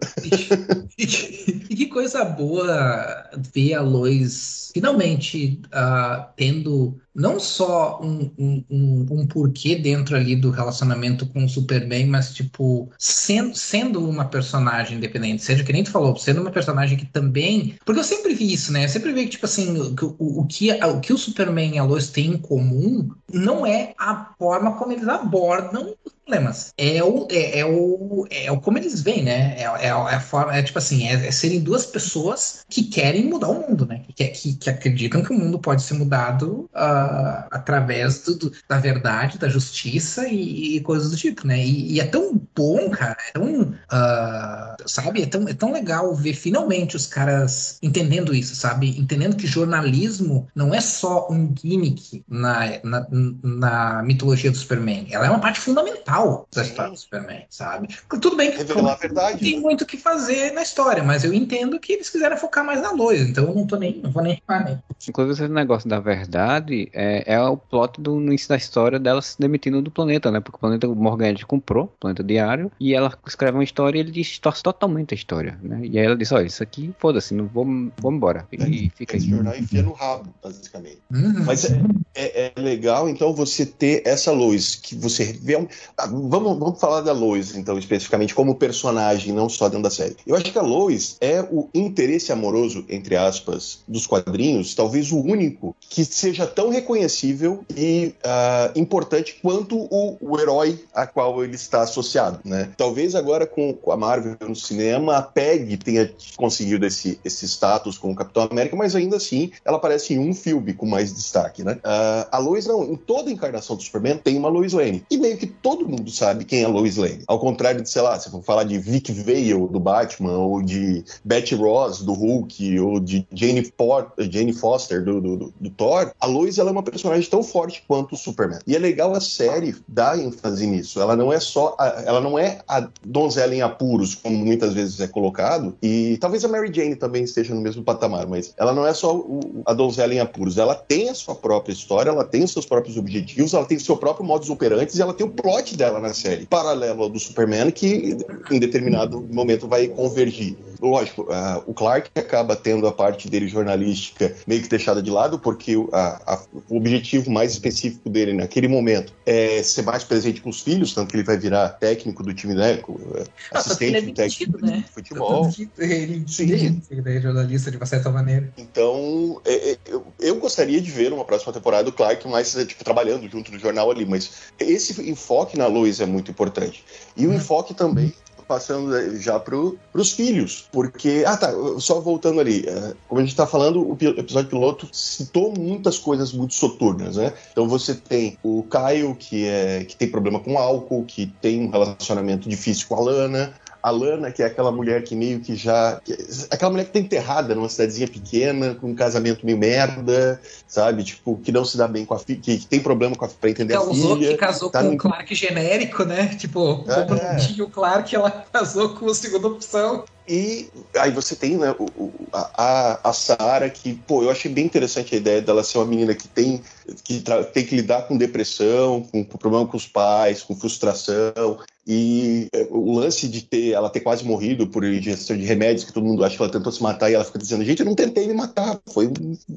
E, 0.97 1.03
e, 1.03 1.76
que 1.76 1.85
coisa 1.88 2.23
boa 2.26 3.30
ver 3.53 3.76
a 3.76 3.81
Lois 3.81 4.72
finalmente 4.73 5.61
uh, 5.68 6.26
tendo 6.35 6.99
não 7.15 7.40
só 7.40 7.99
um, 8.02 8.31
um, 8.38 8.64
um, 8.69 9.06
um, 9.11 9.27
porquê 9.27 9.76
dentro 9.76 10.15
ali 10.15 10.35
do 10.35 10.49
relacionamento 10.49 11.26
com 11.27 11.45
o 11.45 11.49
Superman, 11.49 12.07
mas 12.07 12.34
tipo, 12.34 12.90
sendo, 12.98 13.56
sendo 13.56 14.07
uma 14.07 14.26
personagem 14.26 14.98
independente, 14.98 15.44
seja 15.44 15.64
que 15.64 15.73
nem 15.73 15.84
tu 15.84 15.91
falou, 15.91 16.15
sendo 16.15 16.41
uma 16.41 16.52
personagem 16.52 16.98
que 16.98 17.06
também. 17.06 17.76
Porque 17.85 17.99
eu 17.99 18.03
sempre 18.03 18.34
vi 18.34 18.53
isso, 18.53 18.72
né? 18.72 18.85
Eu 18.85 18.90
sempre 18.90 19.14
vi 19.14 19.26
que, 19.26 19.31
tipo 19.31 19.45
assim, 19.45 19.77
o, 19.77 20.15
o, 20.18 20.41
o, 20.41 20.48
que, 20.48 20.72
o 20.72 20.99
que 20.99 21.14
o 21.14 21.18
Superman 21.18 21.76
e 21.76 21.80
a 21.80 21.84
Lois 21.84 22.10
têm 22.10 22.31
em 22.31 22.38
comum 22.38 23.10
não 23.31 23.65
é 23.65 23.94
a 23.98 24.34
forma 24.38 24.77
como 24.77 24.91
eles 24.91 25.07
abordam 25.07 25.95
problemas. 26.26 26.73
É 26.77 27.03
o, 27.03 27.27
é, 27.30 27.60
é, 27.60 27.65
o, 27.65 28.26
é 28.30 28.52
o 28.52 28.60
como 28.60 28.77
eles 28.77 29.02
veem, 29.02 29.23
né? 29.23 29.56
É, 29.57 29.64
é, 29.64 29.88
é 29.88 29.91
a 29.91 30.19
forma, 30.19 30.56
é 30.56 30.64
tipo 30.64 30.77
assim, 30.77 31.07
é, 31.07 31.27
é, 31.27 31.31
serem 31.31 31.60
duas 31.60 31.85
pessoas 31.85 32.65
que 32.69 32.84
querem 32.84 33.26
mudar 33.26 33.49
o 33.49 33.68
mundo, 33.68 33.85
né? 33.85 34.03
Que, 34.15 34.27
que, 34.30 34.56
que 34.56 34.69
acreditam 34.69 35.23
que 35.23 35.34
o 35.34 35.38
mundo 35.38 35.60
pode 35.60 35.84
ser 35.84 35.95
mudado 35.95 36.69
uh, 36.73 37.03
através 37.52 38.24
do, 38.24 38.36
do, 38.36 38.52
da 38.68 38.78
verdade, 38.78 39.38
da 39.38 39.50
justiça 39.50 40.28
e, 40.28 40.78
e, 40.78 40.82
coisas 40.82 41.12
do 41.12 41.18
tipo, 41.18 41.46
né? 41.46 41.64
E, 41.64 41.94
e, 41.94 42.00
é 42.00 42.06
tão 42.06 42.42
bom, 42.56 42.90
cara. 42.90 43.18
É 43.30 43.40
tão, 43.40 43.62
uh, 43.62 44.76
sabe? 44.86 45.24
É 45.24 45.26
tão, 45.26 45.48
é 45.48 45.54
tão 45.54 45.72
legal 45.72 46.14
ver 46.16 46.34
finalmente 46.34 46.96
os 46.96 47.06
caras 47.06 47.78
entendendo 47.82 48.34
isso, 48.34 48.56
sabe? 48.56 48.98
Entendendo 49.00 49.36
que 49.36 49.48
jornalismo 49.48 50.48
não 50.56 50.74
é 50.74 50.82
só 50.82 51.28
um 51.30 51.54
gimmick 51.54 52.24
na, 52.28 52.80
na, 52.84 53.08
na 53.44 54.04
mitologia 54.04 54.52
do 54.52 54.58
Superman. 54.58 55.08
Ela 55.12 55.28
é 55.28 55.30
uma 55.30 55.40
parte 55.40 55.60
fundamental 55.60 56.48
da 56.54 56.64
história 56.64 56.92
do 56.92 56.98
Superman, 56.98 57.46
sabe? 57.50 57.90
Tudo 58.10 58.36
bem 58.36 58.52
que 58.52 58.62
a 58.62 58.96
verdade, 58.96 59.40
tem 59.40 59.56
né? 59.56 59.62
muito 59.62 59.82
o 59.82 59.86
que 59.86 59.98
fazer 59.98 60.52
na 60.52 60.62
história, 60.62 61.04
mas 61.04 61.24
eu 61.24 61.34
entendo 61.34 61.80
que 61.80 61.94
eles 61.94 62.10
quiseram 62.10 62.38
focar 62.38 62.66
mais 62.66 62.82
na 62.82 62.92
Lois, 62.92 63.22
então 63.22 63.46
eu 63.46 63.56
não 63.56 63.66
tô 63.66 63.76
nem, 63.76 64.00
não 64.02 64.12
vou 64.12 64.24
nem 64.24 64.36
reclamar, 64.36 64.64
né? 64.66 64.80
Inclusive, 65.08 65.34
esse 65.34 65.54
negócio 65.54 65.90
da 65.90 66.00
verdade 66.00 66.90
é, 66.94 67.34
é 67.34 67.41
o 67.41 67.57
plot 67.57 67.99
do 67.99 68.14
no 68.20 68.28
início 68.28 68.49
da 68.49 68.56
história 68.56 68.99
dela 68.99 69.22
se 69.22 69.40
demitindo 69.40 69.82
do 69.82 69.91
planeta, 69.91 70.32
né? 70.32 70.40
Porque 70.40 70.57
o 70.57 70.60
planeta 70.60 70.88
o 70.88 70.95
Morgan 70.95 71.34
comprou, 71.48 71.86
o 71.86 71.88
planeta 71.99 72.24
diário, 72.24 72.72
e 72.80 72.94
ela 72.94 73.11
escreve 73.28 73.57
uma 73.57 73.64
história 73.64 73.98
e 73.98 74.02
ele 74.02 74.11
distorce 74.11 74.61
totalmente 74.61 75.14
a 75.14 75.15
história, 75.15 75.57
né? 75.61 75.82
E 75.84 75.98
aí 75.99 76.06
ela 76.06 76.15
diz, 76.15 76.32
olha, 76.32 76.45
isso 76.45 76.61
aqui, 76.61 76.94
foda-se, 76.99 77.34
não 77.34 77.48
vou, 77.48 77.65
vou 77.98 78.11
embora. 78.11 78.48
E 78.52 78.91
fica 78.95 79.14
aí. 79.15 79.20
Esse 79.20 79.30
jornal 79.30 79.56
enfia 79.57 79.82
no 79.82 79.94
rabo, 79.94 80.34
basicamente. 80.44 80.99
Uhum. 81.11 81.44
Mas 81.45 81.65
é, 81.65 81.82
é- 82.15 82.52
é 82.56 82.61
legal, 82.61 83.10
então, 83.10 83.34
você 83.34 83.65
ter 83.65 84.03
essa 84.06 84.32
Lois, 84.32 84.76
que 84.76 84.95
você 84.95 85.34
vê. 85.41 85.57
um- 85.57 85.68
Ah, 85.98 86.07
vamos, 86.07 86.57
vamos 86.60 86.80
falar 86.80 87.02
da 87.02 87.11
Lois, 87.14 87.56
então, 87.56 87.78
especificamente, 87.78 88.34
como 88.36 88.56
personagem, 88.56 89.34
não 89.34 89.49
só 89.49 89.68
dentro 89.68 89.84
da 89.84 89.90
série. 89.90 90.15
Eu 90.26 90.36
acho 90.36 90.52
que 90.52 90.57
a 90.57 90.61
Lois 90.61 91.18
é 91.22 91.41
o 91.41 91.70
interesse 91.74 92.32
amoroso, 92.32 92.86
entre 92.90 93.15
aspas, 93.15 93.84
dos 93.88 94.06
quadrinhos, 94.07 94.76
talvez 94.76 95.11
o 95.11 95.20
único 95.20 95.76
que 95.80 96.03
seja 96.06 96.45
tão 96.45 96.70
reconhecível 96.88 97.64
e 97.76 98.14
ah, 98.23 98.72
importante 98.76 99.39
quanto 99.41 99.77
o, 99.77 100.18
o 100.22 100.39
herói 100.39 100.80
a 100.93 101.07
qual 101.07 101.43
ele 101.43 101.55
está 101.55 101.81
associado, 101.81 102.39
né? 102.43 102.69
Talvez 102.77 103.15
agora 103.15 103.47
com, 103.47 103.73
com 103.73 103.91
a 103.91 103.97
Marvel 103.97 104.35
no 104.47 104.55
cinema, 104.55 105.18
a 105.18 105.22
PEG 105.22 105.77
tenha 105.77 106.11
conseguido 106.35 106.85
esse, 106.85 107.19
esse 107.23 107.45
status 107.47 107.97
com 107.97 108.11
o 108.11 108.15
Capitão 108.15 108.47
América, 108.51 108.76
mas 108.76 108.95
ainda 108.95 109.18
assim 109.18 109.51
ela 109.65 109.77
aparece 109.77 110.14
em 110.14 110.19
um 110.19 110.34
filme 110.34 110.73
com 110.73 110.85
mais 110.85 111.14
destaque, 111.14 111.64
né? 111.64 111.80
Ah, 111.84 112.27
a 112.31 112.38
Lois 112.38 112.65
não, 112.65 112.84
em 112.84 112.95
toda 112.95 113.31
encarnação 113.31 113.76
do 113.76 113.81
Superman 113.84 114.18
tem 114.18 114.38
uma 114.38 114.49
Lois 114.49 114.73
Lane. 114.73 115.03
E 115.10 115.18
meio 115.18 115.38
que 115.38 115.47
todo 115.47 115.88
mundo 115.88 116.11
sabe 116.11 116.45
quem 116.45 116.61
é 116.61 116.65
a 116.65 116.69
Lois 116.69 116.97
Lane. 116.97 117.23
Ao 117.27 117.39
contrário 117.39 117.81
de, 117.81 117.89
sei 117.89 118.01
lá, 118.01 118.19
se 118.19 118.30
for 118.30 118.43
falar 118.43 118.64
de 118.65 118.77
Vic 118.77 119.11
Vale 119.11 119.53
do 119.68 119.80
Batman, 119.80 120.38
ou 120.38 120.61
de 120.61 121.03
Betty 121.23 121.55
Ross 121.55 122.01
do 122.01 122.14
Hulk, 122.14 122.80
ou 122.80 122.99
de 122.99 123.26
Jane, 123.34 123.72
For- 123.77 124.11
Jane 124.19 124.53
Foster 124.53 125.03
do, 125.03 125.22
do, 125.22 125.38
do- 125.38 125.53
do 125.60 125.69
Thor, 125.69 126.11
a 126.19 126.26
Lois 126.26 126.57
ela 126.57 126.73
uma 126.74 126.84
personagem 126.84 127.30
tão 127.30 127.44
forte 127.44 127.84
quanto 127.88 128.14
o 128.16 128.18
Superman. 128.18 128.60
E 128.68 128.76
é 128.76 128.80
legal 128.80 129.14
a 129.14 129.22
série 129.22 129.76
dar 129.88 130.20
ênfase 130.20 130.66
nisso. 130.68 131.00
Ela 131.02 131.16
não 131.16 131.32
é 131.32 131.40
só, 131.40 131.76
a- 131.80 132.04
ela 132.06 132.20
não 132.20 132.38
é 132.38 132.60
a 132.68 132.88
donzela 133.06 133.54
em 133.56 133.62
apuros, 133.62 134.16
como 134.16 134.38
muitas 134.38 134.74
vezes 134.74 135.00
é 135.00 135.08
colocado, 135.08 135.76
e 135.82 136.18
talvez 136.20 136.44
a 136.44 136.48
Mary 136.48 136.72
Jane 136.74 136.95
também 136.95 137.24
esteja 137.24 137.54
no 137.54 137.62
mesmo 137.62 137.84
patamar, 137.84 138.28
mas 138.28 138.54
ela 138.58 138.74
não 138.74 138.86
é 138.86 138.94
só 138.94 139.16
o- 139.16 139.62
a 139.66 139.74
donzela 139.74 140.14
em 140.14 140.20
apuros. 140.20 140.58
Ela 140.58 140.76
tem 140.76 141.10
a 141.10 141.16
sua 141.16 141.36
própria 141.36 141.74
história, 141.74 142.10
ela 142.10 142.24
tem 142.24 142.44
os 142.44 142.52
seus 142.52 142.66
próprios 142.66 142.98
objetivos, 142.98 143.54
ela 143.54 143.66
tem 143.66 143.78
o 143.78 143.82
seu 143.82 143.95
próprio 143.98 144.26
modus 144.26 144.50
operandi 144.50 144.98
e 144.98 145.02
ela 145.02 145.14
tem 145.14 145.26
o 145.26 145.30
plot 145.30 145.78
dela 145.78 146.00
na 146.00 146.14
série, 146.14 146.45
paralelo 146.45 147.04
ao 147.04 147.10
do 147.10 147.20
Superman, 147.20 147.72
que 147.72 148.18
em 148.52 148.60
determinado 148.60 149.22
momento 149.32 149.68
vai 149.68 149.88
convergir. 149.88 150.56
Lógico, 150.84 151.27
ah, 151.31 151.64
o 151.65 151.73
Clark 151.73 152.10
acaba 152.14 152.57
tendo 152.57 152.85
a 152.85 152.91
parte 152.91 153.30
dele 153.30 153.47
jornalística 153.47 154.35
meio 154.45 154.61
que 154.61 154.68
deixada 154.68 155.01
de 155.01 155.10
lado, 155.10 155.39
porque 155.39 155.77
o- 155.77 155.89
a- 155.93 156.22
a- 156.27 156.43
o 156.69 156.76
objetivo 156.77 157.31
mais 157.31 157.53
específico 157.53 158.10
dele 158.10 158.34
naquele 158.34 158.68
momento 158.68 159.14
é 159.26 159.64
ser 159.64 159.84
mais 159.84 160.03
presente 160.03 160.41
com 160.41 160.49
os 160.49 160.60
filhos, 160.60 160.93
tanto 160.93 161.11
que 161.11 161.15
ele 161.15 161.23
vai 161.23 161.38
virar 161.38 161.69
técnico 161.69 162.22
do 162.22 162.34
time, 162.34 162.53
né? 162.53 162.73
Ah, 162.73 162.91
ele 162.91 163.19
é 163.19 163.57
Assistente 163.57 164.14
técnico 164.14 164.57
demitido, 164.57 164.57
né? 164.61 164.84
de 164.85 164.91
futebol. 164.93 165.49
Ele 165.77 166.26
Sim. 166.27 166.81
é 167.05 167.22
jornalista 167.22 167.72
de 167.72 167.77
uma 167.77 167.85
certa 167.85 168.10
maneira. 168.10 168.53
Então, 168.57 169.41
é, 169.45 169.72
é, 169.72 169.77
eu, 169.85 170.05
eu 170.19 170.35
gostaria 170.35 170.81
de 170.81 170.91
ver 170.91 171.14
uma 171.14 171.23
próxima 171.23 171.53
temporada 171.53 171.88
o 171.88 171.93
Clark 171.93 172.27
mais 172.27 172.53
tipo, 172.68 172.84
trabalhando 172.84 173.30
junto 173.30 173.51
no 173.53 173.60
jornal 173.60 173.89
ali, 173.89 174.05
mas 174.05 174.31
esse 174.60 175.10
enfoque 175.10 175.57
na 175.57 175.68
Lois 175.68 176.01
é 176.01 176.05
muito 176.05 176.30
importante. 176.30 176.84
E 177.15 177.26
o 177.26 177.30
Uhum. 177.30 177.35
enfoque 177.38 177.73
também 177.73 178.14
passando 178.54 179.18
já 179.20 179.40
para 179.40 179.56
os 179.56 180.12
filhos, 180.12 180.68
porque 180.72 181.24
ah 181.26 181.36
tá, 181.36 181.52
só 181.80 182.00
voltando 182.00 182.40
ali, 182.40 182.66
é, 182.68 182.94
como 183.08 183.20
a 183.20 183.24
gente 183.24 183.32
está 183.32 183.48
falando, 183.48 183.90
o 183.90 183.96
pi- 183.96 184.14
episódio 184.18 184.50
piloto 184.50 184.88
citou 184.92 185.54
muitas 185.58 185.98
coisas 185.98 186.32
muito 186.32 186.54
soturnas, 186.54 187.18
né? 187.18 187.34
Então 187.52 187.68
você 187.68 187.96
tem 187.96 188.38
o 188.44 188.64
Caio 188.64 189.16
que 189.16 189.46
é 189.48 189.84
que 189.86 189.96
tem 189.96 190.08
problema 190.08 190.40
com 190.40 190.58
álcool, 190.58 191.04
que 191.06 191.26
tem 191.42 191.62
um 191.62 191.70
relacionamento 191.70 192.48
difícil 192.48 192.88
com 192.88 192.96
a 192.96 193.02
Lana, 193.02 193.54
a 193.84 193.91
Lana, 193.91 194.31
que 194.31 194.41
é 194.41 194.45
aquela 194.45 194.72
mulher 194.72 195.03
que 195.03 195.14
meio 195.14 195.41
que 195.41 195.55
já. 195.57 195.99
que- 196.05 196.15
aquela 196.49 196.72
mulher 196.72 196.85
que 196.85 196.93
tá 196.93 196.99
enterrada 196.99 197.53
numa 197.53 197.68
cidadezinha 197.68 198.07
pequena, 198.07 198.76
com 198.76 198.91
um 198.91 198.95
casamento 198.95 199.45
meio 199.45 199.57
merda, 199.57 200.41
sabe? 200.65 201.03
Tipo, 201.03 201.38
que 201.38 201.51
não 201.51 201.65
se 201.65 201.76
dá 201.77 201.85
bem 201.85 202.05
com 202.05 202.14
a 202.14 202.19
filha, 202.19 202.39
que, 202.39 202.60
que 202.60 202.65
tem 202.65 202.80
problema 202.80 203.14
com 203.14 203.26
a, 203.26 203.27
pra 203.27 203.49
entender 203.49 203.73
a 203.76 203.80
Causou 203.80 204.15
filha. 204.15 204.31
que 204.31 204.38
casou 204.38 204.69
tá 204.69 204.80
com 204.81 204.88
no- 204.88 204.93
o 204.93 204.97
Clark 204.97 205.35
genérico, 205.35 206.05
né? 206.05 206.27
Tipo, 206.39 206.85
É. 206.88 207.03
como 207.05 207.22
não 207.22 207.35
tinha 207.38 207.64
o 207.65 207.69
Clark, 207.69 208.15
ela 208.15 208.31
casou 208.31 208.95
com 208.95 209.10
a 209.10 209.14
segunda 209.14 209.47
opção. 209.49 210.05
E 210.26 210.69
aí 210.95 211.11
você 211.11 211.35
tem, 211.35 211.57
né, 211.57 211.76
o, 211.77 212.30
a, 212.31 212.64
a, 213.03 213.10
a 213.10 213.14
Sarah, 213.14 213.69
que, 213.69 213.93
pô, 213.93 214.23
eu 214.23 214.30
achei 214.30 214.49
bem 214.49 214.65
interessante 214.65 215.14
a 215.14 215.18
ideia 215.18 215.41
dela 215.41 215.65
ser 215.65 215.77
uma 215.80 215.85
menina 215.85 216.15
que 216.15 216.30
tem 216.30 216.64
que, 217.03 217.22
tem 217.51 217.65
que 217.65 217.76
lidar 217.76 218.03
com 218.07 218.18
depressão, 218.18 219.01
com, 219.11 219.26
com 219.26 219.38
problema 219.38 219.68
com 219.68 219.76
os 219.76 219.85
pais, 219.88 220.41
com 220.41 220.55
frustração. 220.55 221.60
E 221.85 222.47
é, 222.53 222.68
o 222.69 222.93
lance 222.93 223.27
de 223.27 223.41
ter 223.41 223.72
ela 223.72 223.89
ter 223.89 223.99
quase 223.99 224.23
morrido 224.23 224.68
por 224.68 224.84
ingestão 224.84 225.35
de 225.35 225.43
remédios, 225.43 225.84
que 225.84 225.93
todo 225.93 226.05
mundo 226.05 226.23
acha 226.23 226.35
que 226.35 226.41
ela 226.41 226.51
tentou 226.51 226.72
se 226.72 226.81
matar, 226.81 227.10
e 227.10 227.14
ela 227.14 227.26
fica 227.26 227.39
dizendo, 227.39 227.64
gente, 227.65 227.80
eu 227.80 227.85
não 227.85 227.95
tentei 227.95 228.27
me 228.27 228.34
matar. 228.34 228.80
Foi, 228.91 229.11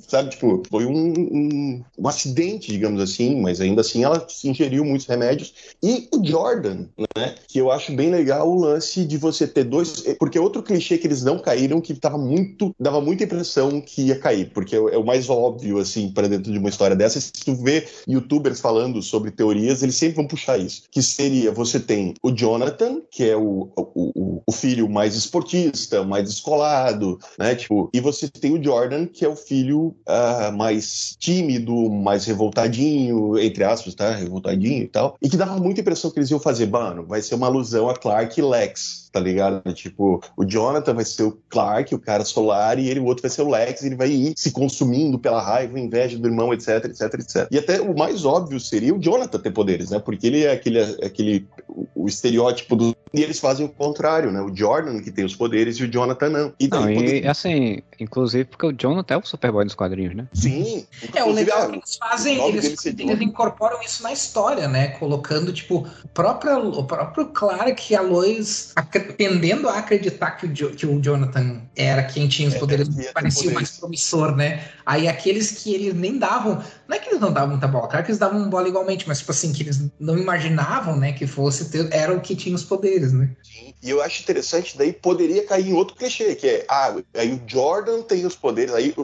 sabe, 0.09 0.31
tipo, 0.31 0.63
foi 0.69 0.87
um, 0.87 1.13
um, 1.13 1.85
um 1.99 2.09
acidente, 2.09 2.73
digamos 2.73 3.01
assim, 3.01 3.41
mas 3.41 3.61
ainda 3.61 3.81
assim 3.81 4.05
ela 4.05 4.27
ingeriu 4.45 4.85
muitos 4.85 5.07
remédios. 5.07 5.55
E 5.83 6.09
o 6.13 6.25
Jordan, 6.25 6.87
né? 7.17 7.37
Que 7.47 7.59
eu 7.59 7.71
acho 7.71 7.93
bem 7.93 8.11
legal 8.11 8.49
o 8.49 8.61
lance 8.61 9.05
de 9.05 9.17
você 9.17 9.47
ter 9.47 9.65
dois. 9.65 10.05
Porque 10.19 10.39
outro 10.39 10.63
clichê 10.63 10.99
que 10.99 11.07
eles 11.07 11.23
não 11.23 11.39
caíram, 11.39 11.81
que 11.81 11.95
tava 11.95 12.19
muito. 12.19 12.75
dava 12.79 13.01
muita 13.01 13.25
impressão 13.25 13.81
que 13.81 14.03
ia 14.03 14.19
cair, 14.19 14.51
porque 14.53 14.75
é 14.75 14.81
o 14.81 14.89
é 14.89 15.05
mais 15.05 15.31
óbvio, 15.31 15.79
assim, 15.79 16.11
para 16.11 16.29
dentro 16.29 16.51
de 16.53 16.59
uma 16.59 16.69
história 16.69 16.97
dessa. 16.97 17.21
Se 17.21 17.33
tu 17.33 17.55
vê 17.55 17.87
youtubers 18.09 18.61
falando 18.61 19.01
sobre 19.03 19.31
teorias, 19.31 19.83
eles 19.83 19.95
sempre 19.95 20.17
vão 20.17 20.27
puxar 20.27 20.59
isso. 20.59 20.83
Que 20.91 21.03
seria: 21.03 21.53
você 21.53 21.79
tem 21.79 22.15
o 22.23 22.31
Jonathan, 22.31 23.01
que 23.11 23.25
é 23.29 23.37
o, 23.37 23.71
o, 23.77 24.43
o- 24.47 24.53
filho 24.53 24.89
mais 24.89 25.15
esportista, 25.15 26.03
mais 26.03 26.25
descolado, 26.25 27.19
né? 27.39 27.55
Tipo, 27.55 27.91
e 27.93 28.01
você 28.01 28.29
tem 28.29 28.55
o 28.59 28.63
Jordan, 28.63 29.07
que 29.07 29.25
é 29.25 29.29
o 29.29 29.37
filho 29.37 29.95
ah, 30.07 30.51
mais 30.51 31.15
tímido, 31.19 31.91
mais 31.91 32.25
revoltadinho, 32.25 33.39
entre 33.39 33.63
aspas, 33.65 33.95
tá? 33.95 34.15
Revoltadinho 34.15 34.83
e 34.85 34.89
tal. 34.89 35.17
E 35.21 35.29
que 35.29 35.37
dava 35.37 35.59
muita 35.59 35.81
impressão 35.83 36.11
que 36.11 36.19
eles 36.19 36.31
iam 36.31 36.41
fazer, 36.41 36.67
mano, 36.71 37.05
vai 37.07 37.21
ser 37.21 37.35
uma 37.35 37.47
alusão 37.47 37.89
a 37.91 37.95
Clark 37.95 38.39
e 38.39 38.43
Lex, 38.43 39.06
tá 39.17 39.21
ligado? 39.21 39.73
Tipo, 39.73 40.21
o 40.37 40.45
Jonathan 40.45 40.93
vai 40.93 41.05
ser 41.05 41.23
o 41.23 41.39
Clark, 41.49 41.95
o 41.95 41.99
cara 41.99 42.23
solar, 42.23 42.79
e 42.79 42.91
ele, 42.91 43.01
o 43.01 43.07
outro 43.07 43.23
vai 43.23 43.31
ser 43.31 43.41
o 43.41 43.49
Lex, 43.49 43.83
ele 43.83 43.97
vai 43.97 44.11
ir 44.11 44.35
se 44.37 44.51
consumindo 44.51 45.19
pela 45.19 45.41
raiva, 45.41 45.81
inveja 45.81 46.19
do 46.19 46.29
irmão, 46.29 46.53
etc, 46.53 46.85
etc, 46.85 47.15
etc. 47.15 47.49
E 47.51 47.59
até 47.59 47.81
o 47.81 47.97
mais 47.97 48.27
óbvio 48.27 48.61
seria 48.61 48.95
o 48.95 49.01
Jonathan 49.01 49.39
ter 49.39 49.53
poderes, 49.53 49.91
né? 49.91 49.99
Porque 49.99 50.27
ele 50.27 50.45
é 50.45 50.53
aquele, 50.53 50.81
aquele 51.03 51.49
o, 51.67 51.87
o 51.95 52.07
estereótipo 52.07 52.77
do. 52.77 52.95
E 53.15 53.23
eles 53.23 53.39
fazem 53.39 53.65
o 53.65 53.69
contrário, 53.69 54.33
né? 54.33 54.41
O 54.41 54.55
Jordan 54.55 55.01
que 55.01 55.11
tem 55.13 55.25
os 55.25 55.35
poderes 55.35 55.77
e 55.77 55.85
o 55.85 55.89
Jonathan 55.91 56.29
não. 56.29 56.53
E 56.59 56.67
Não, 56.69 56.81
poder- 56.83 57.25
e 57.25 57.29
assim, 57.29 57.81
inclusive 58.01 58.45
porque 58.45 58.67
o 58.67 58.73
Jonathan 58.73 59.15
é 59.15 59.17
o 59.17 59.25
Superboy 59.25 59.65
dos 59.65 59.75
quadrinhos, 59.75 60.15
né? 60.15 60.27
Sim. 60.35 60.85
É, 61.15 61.23
o 61.23 61.31
legal 61.31 61.61
é 61.61 61.65
ah, 61.65 61.69
que 61.69 61.77
eles 61.77 61.97
fazem, 61.97 62.49
eles, 62.49 62.85
eles 62.85 63.21
incorporam 63.21 63.81
isso 63.83 64.03
na 64.03 64.13
história, 64.13 64.67
né? 64.69 64.89
Colocando, 64.89 65.53
tipo, 65.53 65.87
o 66.05 66.09
próprio, 66.09 66.69
o 66.71 66.85
próprio 66.85 67.27
Clark 67.27 67.93
e 67.93 67.97
a 67.97 68.01
Lois 68.03 68.75
tendendo 69.17 69.69
a 69.69 69.79
acreditar 69.79 70.33
que 70.33 70.47
o, 70.47 70.53
Jo- 70.53 70.71
que 70.71 70.85
o 70.87 71.01
Jonathan 71.01 71.63
era 71.77 72.03
quem 72.03 72.27
tinha 72.29 72.49
os 72.49 72.55
É, 72.55 72.59
poderes, 72.59 72.89
ter 72.89 73.13
parecia 73.13 73.43
o 73.43 73.45
poderes. 73.45 73.55
mais 73.55 73.79
promissor, 73.79 74.35
né? 74.37 74.65
Aí 74.85 75.07
aqueles 75.09 75.53
que 75.53 75.73
eles 75.73 75.95
nem 75.95 76.19
davam, 76.19 76.63
não 76.89 76.97
é 76.97 76.99
que 76.99 77.09
eles 77.09 77.21
não 77.21 77.33
davam 77.33 77.51
muita 77.51 77.67
bola, 77.67 77.89
claro 77.89 78.05
que 78.05 78.11
eles 78.11 78.19
davam 78.19 78.49
bola 78.49 78.69
igualmente, 78.69 79.07
mas 79.09 79.19
tipo 79.19 79.31
assim, 79.33 79.53
que 79.53 79.63
eles 79.63 79.81
não 79.99 80.17
imaginavam, 80.19 80.97
né, 80.97 81.13
que 81.13 81.27
fosse 81.27 81.71
ter, 81.71 81.89
era 81.93 82.13
o 82.13 82.21
que 82.21 82.37
tinha 82.37 82.55
os 82.55 82.65
poderes, 82.65 83.13
né? 83.13 83.31
Sim. 83.43 83.75
E 83.83 83.91
eu 83.91 84.03
acho 84.03 84.23
interessante, 84.23 84.77
daí 84.77 84.93
poderia 84.93 85.45
cair 85.45 85.69
em 85.69 85.73
outro 85.73 85.97
clichê, 85.97 86.35
que 86.35 86.47
é, 86.49 86.67
ah, 86.69 86.97
aí 87.15 87.33
o 87.33 87.41
Jordan 87.47 88.03
tem 88.03 88.25
os 88.25 88.35
poderes, 88.35 88.75
aí, 88.75 88.95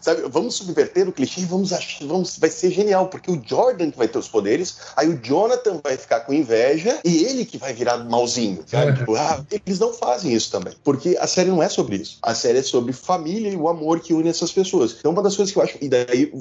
sabe, 0.00 0.22
vamos 0.28 0.54
subverter 0.54 1.08
o 1.08 1.12
clichê 1.12 1.42
e 1.42 1.44
vamos 1.44 1.72
achar, 1.72 2.06
vamos, 2.06 2.38
vai 2.38 2.50
ser 2.50 2.70
genial, 2.70 3.08
porque 3.08 3.30
o 3.30 3.42
Jordan 3.44 3.90
que 3.90 3.98
vai 3.98 4.08
ter 4.08 4.18
os 4.18 4.28
poderes, 4.28 4.78
aí 4.96 5.08
o 5.08 5.20
Jonathan 5.22 5.80
vai 5.82 5.96
ficar 5.96 6.20
com 6.20 6.32
inveja 6.32 6.98
e 7.04 7.24
ele 7.24 7.44
que 7.44 7.58
vai 7.58 7.72
virar 7.72 7.98
malzinho, 7.98 8.64
sabe? 8.66 8.90
Uhum. 8.92 8.96
Tipo, 8.96 9.16
ah, 9.16 9.44
eles 9.50 9.78
não 9.78 9.92
fazem 9.92 10.32
isso 10.32 10.50
também, 10.50 10.74
porque 10.82 11.16
a 11.20 11.26
série 11.26 11.50
não 11.50 11.62
é 11.62 11.68
sobre 11.68 11.96
isso. 11.96 12.18
A 12.22 12.34
série 12.34 12.58
é 12.58 12.62
sobre 12.62 12.92
família 12.92 13.50
e 13.50 13.56
o 13.56 13.68
amor 13.68 14.00
que 14.00 14.14
une 14.14 14.28
essas 14.28 14.52
pessoas. 14.52 14.96
Então, 14.98 15.12
uma 15.12 15.22
das 15.22 15.36
coisas 15.36 15.52
que 15.52 15.58
eu 15.58 15.62
acho, 15.62 15.76
e 15.80 15.88
daí 15.88 16.32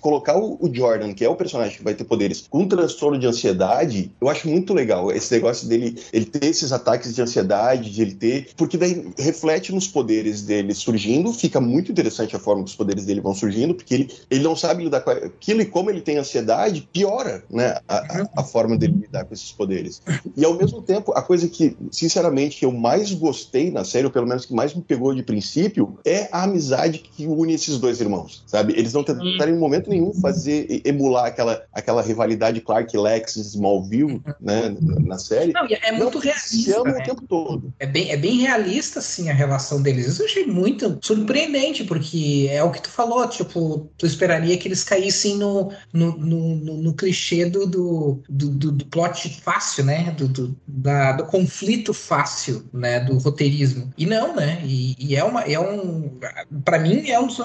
colocar 0.00 0.36
o, 0.42 0.58
o, 0.60 0.68
o, 0.68 0.74
Jordan, 0.74 1.12
que 1.12 1.24
é 1.24 1.28
o 1.28 1.34
personagem 1.34 1.76
que 1.76 1.84
vai 1.84 1.94
ter 1.94 2.04
poderes, 2.04 2.46
com 2.48 2.60
um 2.60 2.68
transtorno 2.68 3.18
de 3.18 3.26
ansiedade, 3.26 4.10
eu 4.20 4.28
acho 4.28 4.48
muito 4.48 4.74
legal 4.74 5.10
esse 5.10 5.32
negócio 5.32 5.68
dele 5.68 5.96
ele 6.12 6.24
ter 6.24 6.46
esses 6.46 6.72
ataques 6.72 7.14
de 7.14 7.22
ansiedade, 7.22 7.90
de 7.90 8.02
ele 8.02 8.14
ter. 8.14 8.48
Porque 8.56 8.76
daí 8.76 9.12
reflete 9.18 9.72
nos 9.72 9.86
poderes 9.86 10.42
dele 10.42 10.74
surgindo, 10.74 11.32
fica 11.32 11.60
muito 11.60 11.90
interessante 11.90 12.34
a 12.36 12.38
forma 12.38 12.64
que 12.64 12.70
os 12.70 12.76
poderes 12.76 13.04
dele 13.04 13.20
vão 13.20 13.34
surgindo, 13.34 13.74
porque 13.74 13.94
ele, 13.94 14.10
ele 14.30 14.42
não 14.42 14.56
sabe 14.56 14.84
lidar 14.84 15.00
com 15.00 15.10
aquilo 15.10 15.62
e 15.62 15.66
como 15.66 15.90
ele 15.90 16.00
tem 16.00 16.18
ansiedade, 16.18 16.88
piora 16.92 17.44
né, 17.50 17.78
a, 17.88 17.96
a, 17.96 18.28
a 18.38 18.44
forma 18.44 18.76
dele 18.76 18.94
lidar 19.02 19.24
com 19.24 19.34
esses 19.34 19.52
poderes. 19.52 20.02
E 20.36 20.44
ao 20.44 20.54
mesmo 20.54 20.82
tempo, 20.82 21.12
a 21.12 21.22
coisa 21.22 21.48
que, 21.48 21.76
sinceramente, 21.90 22.62
eu 22.62 22.72
mais 22.72 23.12
gostei 23.12 23.70
na 23.70 23.84
série, 23.84 24.06
ou 24.06 24.12
pelo 24.12 24.26
menos 24.26 24.44
que 24.44 24.54
mais 24.54 24.74
me 24.74 24.82
pegou 24.82 25.14
de 25.14 25.22
princípio, 25.22 25.98
é 26.04 26.28
a 26.32 26.44
amizade 26.44 26.98
que 26.98 27.26
une 27.26 27.52
esses 27.54 27.78
dois 27.78 28.00
irmãos, 28.00 28.42
sabe? 28.46 28.72
Eles 28.76 28.92
não 28.92 29.04
tentaram 29.04 29.52
em 29.52 29.58
momento 29.58 29.90
nenhum 29.90 30.12
fazer, 30.14 30.31
emular 30.84 31.26
aquela, 31.26 31.64
aquela 31.72 32.02
rivalidade 32.02 32.60
Clark 32.60 32.96
Lex 32.96 33.36
Smallville, 33.36 34.20
né, 34.40 34.74
na 34.80 35.18
série. 35.18 35.52
Não, 35.52 35.66
é 35.66 35.92
muito 35.92 36.14
não, 36.14 36.20
realista. 36.20 36.82
Né? 36.84 36.98
o 36.98 37.04
tempo 37.04 37.22
todo. 37.22 37.72
É 37.78 37.86
bem, 37.86 38.10
é 38.10 38.16
bem 38.16 38.38
realista, 38.38 38.98
assim, 38.98 39.30
a 39.30 39.34
relação 39.34 39.82
deles. 39.82 40.06
Isso 40.06 40.22
eu 40.22 40.26
achei 40.26 40.46
muito 40.46 40.98
surpreendente, 41.02 41.84
porque 41.84 42.48
é 42.50 42.62
o 42.62 42.70
que 42.70 42.82
tu 42.82 42.88
falou, 42.88 43.26
tipo, 43.28 43.90
tu 43.96 44.06
esperaria 44.06 44.56
que 44.56 44.68
eles 44.68 44.84
caíssem 44.84 45.36
no, 45.36 45.72
no, 45.92 46.16
no, 46.16 46.56
no, 46.56 46.76
no 46.78 46.94
clichê 46.94 47.44
do, 47.46 47.66
do, 47.66 48.22
do, 48.28 48.72
do, 48.72 48.86
plot 48.86 49.40
fácil, 49.42 49.84
né? 49.84 50.14
Do, 50.16 50.28
do, 50.28 50.56
da, 50.66 51.12
do 51.12 51.24
conflito 51.24 51.94
fácil, 51.94 52.64
né? 52.72 53.00
Do 53.00 53.18
roteirismo. 53.18 53.92
E 53.96 54.06
não, 54.06 54.34
né? 54.34 54.60
E, 54.64 54.96
e 54.98 55.16
é, 55.16 55.24
uma, 55.24 55.42
é 55.42 55.58
um. 55.58 56.18
para 56.64 56.78
mim, 56.78 57.08
é 57.08 57.18
um 57.18 57.26
dos. 57.26 57.38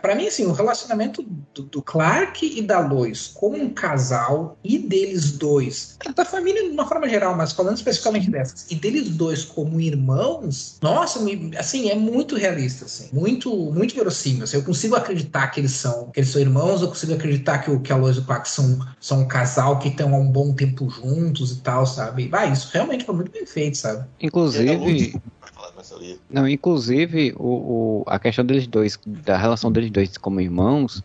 para 0.00 0.14
mim, 0.14 0.26
assim, 0.26 0.46
o 0.46 0.52
relacionamento 0.52 1.22
do, 1.54 1.62
do 1.62 1.82
Clark 1.82 2.15
e 2.42 2.62
da 2.62 2.80
Lois 2.80 3.28
como 3.34 3.56
um 3.56 3.70
casal 3.70 4.56
e 4.62 4.78
deles 4.78 5.32
dois, 5.32 5.96
da 6.14 6.24
família 6.24 6.62
de 6.64 6.70
uma 6.70 6.86
forma 6.86 7.08
geral, 7.08 7.36
mas 7.36 7.52
falando 7.52 7.76
especificamente 7.76 8.30
dessas, 8.30 8.66
e 8.70 8.74
deles 8.74 9.10
dois 9.10 9.44
como 9.44 9.80
irmãos, 9.80 10.78
nossa, 10.82 11.20
assim, 11.58 11.90
é 11.90 11.94
muito 11.94 12.36
realista, 12.36 12.84
assim, 12.84 13.08
muito, 13.12 13.54
muito 13.72 13.94
verossímil. 13.94 14.44
Assim, 14.44 14.56
eu 14.56 14.62
consigo 14.62 14.94
acreditar 14.94 15.48
que 15.48 15.60
eles 15.60 15.72
são, 15.72 16.10
que 16.10 16.20
eles 16.20 16.30
são 16.30 16.40
irmãos, 16.40 16.82
eu 16.82 16.88
consigo 16.88 17.14
acreditar 17.14 17.58
que, 17.58 17.70
o, 17.70 17.80
que 17.80 17.92
a 17.92 17.96
Lois 17.96 18.16
e 18.16 18.20
o 18.20 18.24
Clark 18.24 18.48
são, 18.48 18.78
são 19.00 19.20
um 19.20 19.28
casal 19.28 19.78
que 19.78 19.88
estão 19.88 20.14
há 20.14 20.18
um 20.18 20.30
bom 20.30 20.54
tempo 20.54 20.88
juntos 20.88 21.52
e 21.52 21.60
tal, 21.60 21.86
sabe? 21.86 22.28
Vai, 22.28 22.52
isso 22.52 22.70
realmente 22.72 23.04
foi 23.04 23.14
muito 23.14 23.30
bem 23.30 23.46
feito, 23.46 23.76
sabe? 23.76 24.06
Inclusive. 24.20 25.20
Não, 26.30 26.48
inclusive, 26.48 27.34
o, 27.36 28.02
o, 28.02 28.04
a 28.06 28.18
questão 28.18 28.44
deles 28.44 28.66
dois, 28.66 28.98
da 29.06 29.36
relação 29.36 29.70
deles 29.70 29.90
dois 29.90 30.16
como 30.16 30.40
irmãos, 30.40 31.02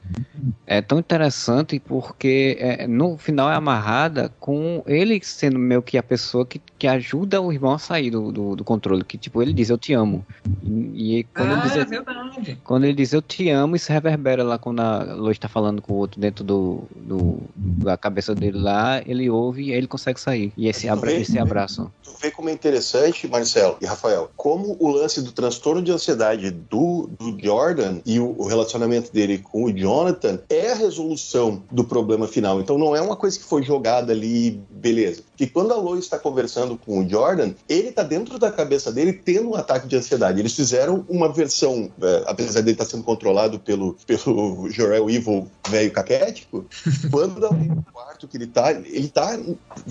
é 0.65 0.81
tão 0.81 0.99
interessante 0.99 1.79
porque 1.79 2.57
é, 2.59 2.87
no 2.87 3.17
final 3.17 3.51
é 3.51 3.55
amarrada 3.55 4.31
com 4.39 4.83
ele 4.85 5.19
sendo 5.23 5.59
meio 5.59 5.81
que 5.81 5.97
a 5.97 6.03
pessoa 6.03 6.45
que, 6.45 6.61
que 6.81 6.87
ajuda 6.87 7.39
o 7.39 7.53
irmão 7.53 7.73
a 7.73 7.77
sair 7.77 8.09
do, 8.09 8.31
do, 8.31 8.55
do 8.55 8.63
controle. 8.63 9.03
Que 9.03 9.15
tipo, 9.15 9.39
ele 9.39 9.53
diz 9.53 9.69
eu 9.69 9.77
te 9.77 9.93
amo. 9.93 10.25
E, 10.63 11.19
e 11.19 11.23
quando, 11.25 11.51
ah, 11.51 11.61
ele 11.75 11.85
diz, 11.85 12.49
é 12.49 12.57
quando 12.63 12.83
ele 12.85 12.93
diz 12.95 13.13
eu 13.13 13.21
te 13.21 13.51
amo, 13.51 13.75
isso 13.75 13.93
reverbera 13.93 14.43
lá 14.43 14.57
quando 14.57 14.79
a 14.79 15.13
Lois 15.13 15.37
está 15.37 15.47
falando 15.47 15.79
com 15.79 15.93
o 15.93 15.97
outro 15.97 16.19
dentro 16.19 16.43
do, 16.43 16.81
do, 16.95 17.37
da 17.55 17.95
cabeça 17.97 18.33
dele 18.33 18.57
lá, 18.57 18.99
ele 19.05 19.29
ouve 19.29 19.65
e 19.65 19.71
ele 19.71 19.85
consegue 19.85 20.19
sair. 20.19 20.51
E 20.57 20.67
esse, 20.67 20.89
abra, 20.89 21.11
esse 21.13 21.37
abraço. 21.37 21.91
Tu 22.03 22.11
vê 22.19 22.31
como 22.31 22.49
é 22.49 22.51
interessante, 22.51 23.27
Marcelo 23.27 23.77
e 23.79 23.85
Rafael, 23.85 24.31
como 24.35 24.75
o 24.79 24.89
lance 24.89 25.21
do 25.21 25.31
transtorno 25.31 25.83
de 25.83 25.91
ansiedade 25.91 26.49
do, 26.49 27.11
do 27.19 27.37
Jordan 27.39 27.99
e 28.07 28.19
o, 28.19 28.33
o 28.39 28.47
relacionamento 28.47 29.13
dele 29.13 29.37
com 29.37 29.65
o 29.65 29.71
Jonathan 29.71 30.39
é 30.49 30.71
a 30.71 30.75
resolução 30.75 31.61
do 31.71 31.83
problema 31.83 32.27
final. 32.27 32.59
Então 32.59 32.75
não 32.79 32.95
é 32.95 33.01
uma 33.01 33.15
coisa 33.15 33.37
que 33.37 33.45
foi 33.45 33.61
jogada 33.61 34.11
ali, 34.11 34.59
beleza. 34.71 35.21
Que 35.41 35.47
quando 35.47 35.73
a 35.73 35.75
Lois 35.75 36.03
está 36.03 36.19
conversando 36.19 36.77
com 36.77 36.99
o 36.99 37.09
Jordan, 37.09 37.55
ele 37.67 37.87
está 37.87 38.03
dentro 38.03 38.37
da 38.37 38.51
cabeça 38.51 38.91
dele 38.91 39.11
tendo 39.11 39.49
um 39.49 39.55
ataque 39.55 39.87
de 39.87 39.95
ansiedade. 39.95 40.39
Eles 40.39 40.53
fizeram 40.53 41.03
uma 41.09 41.33
versão, 41.33 41.91
é, 41.99 42.23
apesar 42.27 42.61
dele 42.61 42.73
estar 42.73 42.85
tá 42.85 42.91
sendo 42.91 43.01
controlado 43.01 43.59
pelo, 43.59 43.97
pelo 44.05 44.69
Jorel 44.69 45.09
Evil 45.09 45.47
velho 45.67 45.91
caquético, 45.91 46.63
quando 47.09 47.39
no 47.39 47.83
quarto 48.21 48.27
que 48.27 48.37
ele 48.37 48.45
está, 48.45 48.71
ele 48.71 49.05
está 49.05 49.39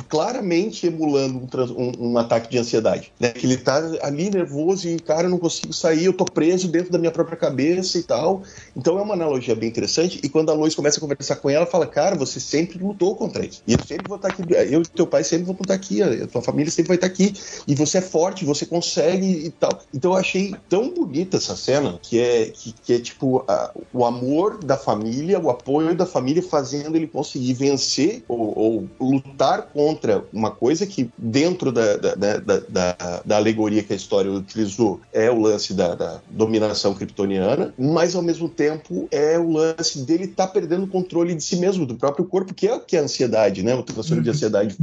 claramente 0.08 0.86
emulando 0.86 1.38
um, 1.38 1.82
um, 1.82 2.12
um, 2.12 2.18
ataque 2.18 2.50
de 2.50 2.58
ansiedade. 2.58 3.12
Né? 3.18 3.30
Que 3.30 3.46
ele 3.46 3.54
está 3.54 3.76
ali 4.02 4.30
nervoso 4.30 4.88
e, 4.88 4.98
cara, 4.98 5.24
eu 5.24 5.30
não 5.30 5.38
consigo 5.38 5.72
sair, 5.72 6.04
eu 6.04 6.12
tô 6.12 6.24
preso 6.24 6.68
dentro 6.68 6.92
da 6.92 6.98
minha 6.98 7.10
própria 7.10 7.36
cabeça 7.36 7.98
e 7.98 8.02
tal. 8.02 8.42
Então 8.76 8.98
é 8.98 9.02
uma 9.02 9.14
analogia 9.14 9.54
bem 9.54 9.68
interessante. 9.68 10.20
E 10.22 10.28
quando 10.28 10.50
a 10.50 10.54
Lois 10.54 10.74
começa 10.74 10.98
a 10.98 11.00
conversar 11.00 11.36
com 11.36 11.50
ela, 11.50 11.66
fala, 11.66 11.86
cara, 11.86 12.16
você 12.16 12.38
sempre 12.38 12.78
lutou 12.78 13.14
contra 13.16 13.44
isso. 13.44 13.62
E 13.66 13.72
eu 13.72 13.78
sempre 13.86 14.08
vou 14.08 14.16
estar 14.16 14.28
aqui, 14.28 14.42
eu 14.70 14.82
e 14.82 14.86
teu 14.86 15.06
pai 15.06 15.24
sempre 15.24 15.46
vão 15.46 15.56
estar 15.60 15.74
aqui, 15.74 16.02
a 16.02 16.26
tua 16.26 16.42
família 16.42 16.70
sempre 16.70 16.88
vai 16.88 16.96
estar 16.96 17.06
aqui. 17.06 17.34
E 17.66 17.74
você 17.74 17.98
é 17.98 18.02
forte, 18.02 18.44
você 18.44 18.66
consegue 18.66 19.46
e 19.46 19.50
tal. 19.50 19.80
Então 19.92 20.12
eu 20.12 20.16
achei 20.16 20.54
tão 20.68 20.92
bonita 20.92 21.36
essa 21.36 21.56
cena, 21.56 21.98
que 22.02 22.20
é, 22.20 22.46
que, 22.46 22.72
que 22.72 22.92
é 22.94 22.98
tipo 22.98 23.44
a, 23.48 23.72
o 23.92 24.04
amor 24.04 24.62
da 24.62 24.76
família, 24.76 25.38
o 25.38 25.50
apoio 25.50 25.94
da 25.94 26.06
família 26.06 26.42
fazendo 26.42 26.96
ele 26.96 27.06
conseguir 27.06 27.54
vencer 27.54 28.19
ou, 28.28 28.88
ou 28.98 29.10
lutar 29.10 29.68
contra 29.72 30.24
uma 30.32 30.50
coisa 30.50 30.86
que 30.86 31.10
dentro 31.16 31.72
da, 31.72 31.96
da, 31.96 32.14
da, 32.14 32.36
da, 32.38 33.22
da 33.24 33.36
alegoria 33.36 33.82
que 33.82 33.92
a 33.92 33.96
história 33.96 34.30
utilizou 34.30 35.00
é 35.12 35.30
o 35.30 35.40
lance 35.40 35.74
da, 35.74 35.94
da 35.94 36.20
dominação 36.30 36.94
kryptoniana, 36.94 37.74
mas 37.78 38.14
ao 38.14 38.22
mesmo 38.22 38.48
tempo 38.48 39.08
é 39.10 39.38
o 39.38 39.50
lance 39.50 40.00
dele 40.00 40.24
estar 40.24 40.46
tá 40.46 40.52
perdendo 40.52 40.84
o 40.84 40.88
controle 40.88 41.34
de 41.34 41.42
si 41.42 41.56
mesmo, 41.56 41.86
do 41.86 41.94
próprio 41.94 42.24
corpo, 42.24 42.54
que 42.54 42.66
é 42.66 42.74
o 42.74 42.80
que 42.80 42.96
é 42.96 43.00
a 43.00 43.02
ansiedade, 43.02 43.62
né? 43.62 43.74
O 43.74 43.82
transtorno 43.82 44.22
de 44.22 44.30
ansiedade. 44.30 44.76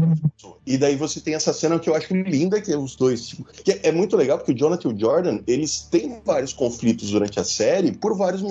E 0.65 0.77
daí 0.77 0.95
você 0.95 1.19
tem 1.19 1.33
essa 1.33 1.53
cena 1.53 1.79
que 1.79 1.89
eu 1.89 1.95
acho 1.95 2.13
linda, 2.13 2.61
que 2.61 2.71
é 2.71 2.77
os 2.77 2.95
dois, 2.95 3.27
tipo, 3.27 3.45
que 3.63 3.71
é, 3.71 3.79
é 3.83 3.91
muito 3.91 4.17
legal, 4.17 4.37
porque 4.37 4.51
o 4.51 4.55
Jonathan 4.55 4.89
e 4.89 4.93
o 4.93 4.99
Jordan, 4.99 5.39
eles 5.47 5.87
têm 5.89 6.19
vários 6.25 6.53
conflitos 6.53 7.11
durante 7.11 7.39
a 7.39 7.43
série 7.43 7.91
por 7.91 8.15
vários 8.17 8.41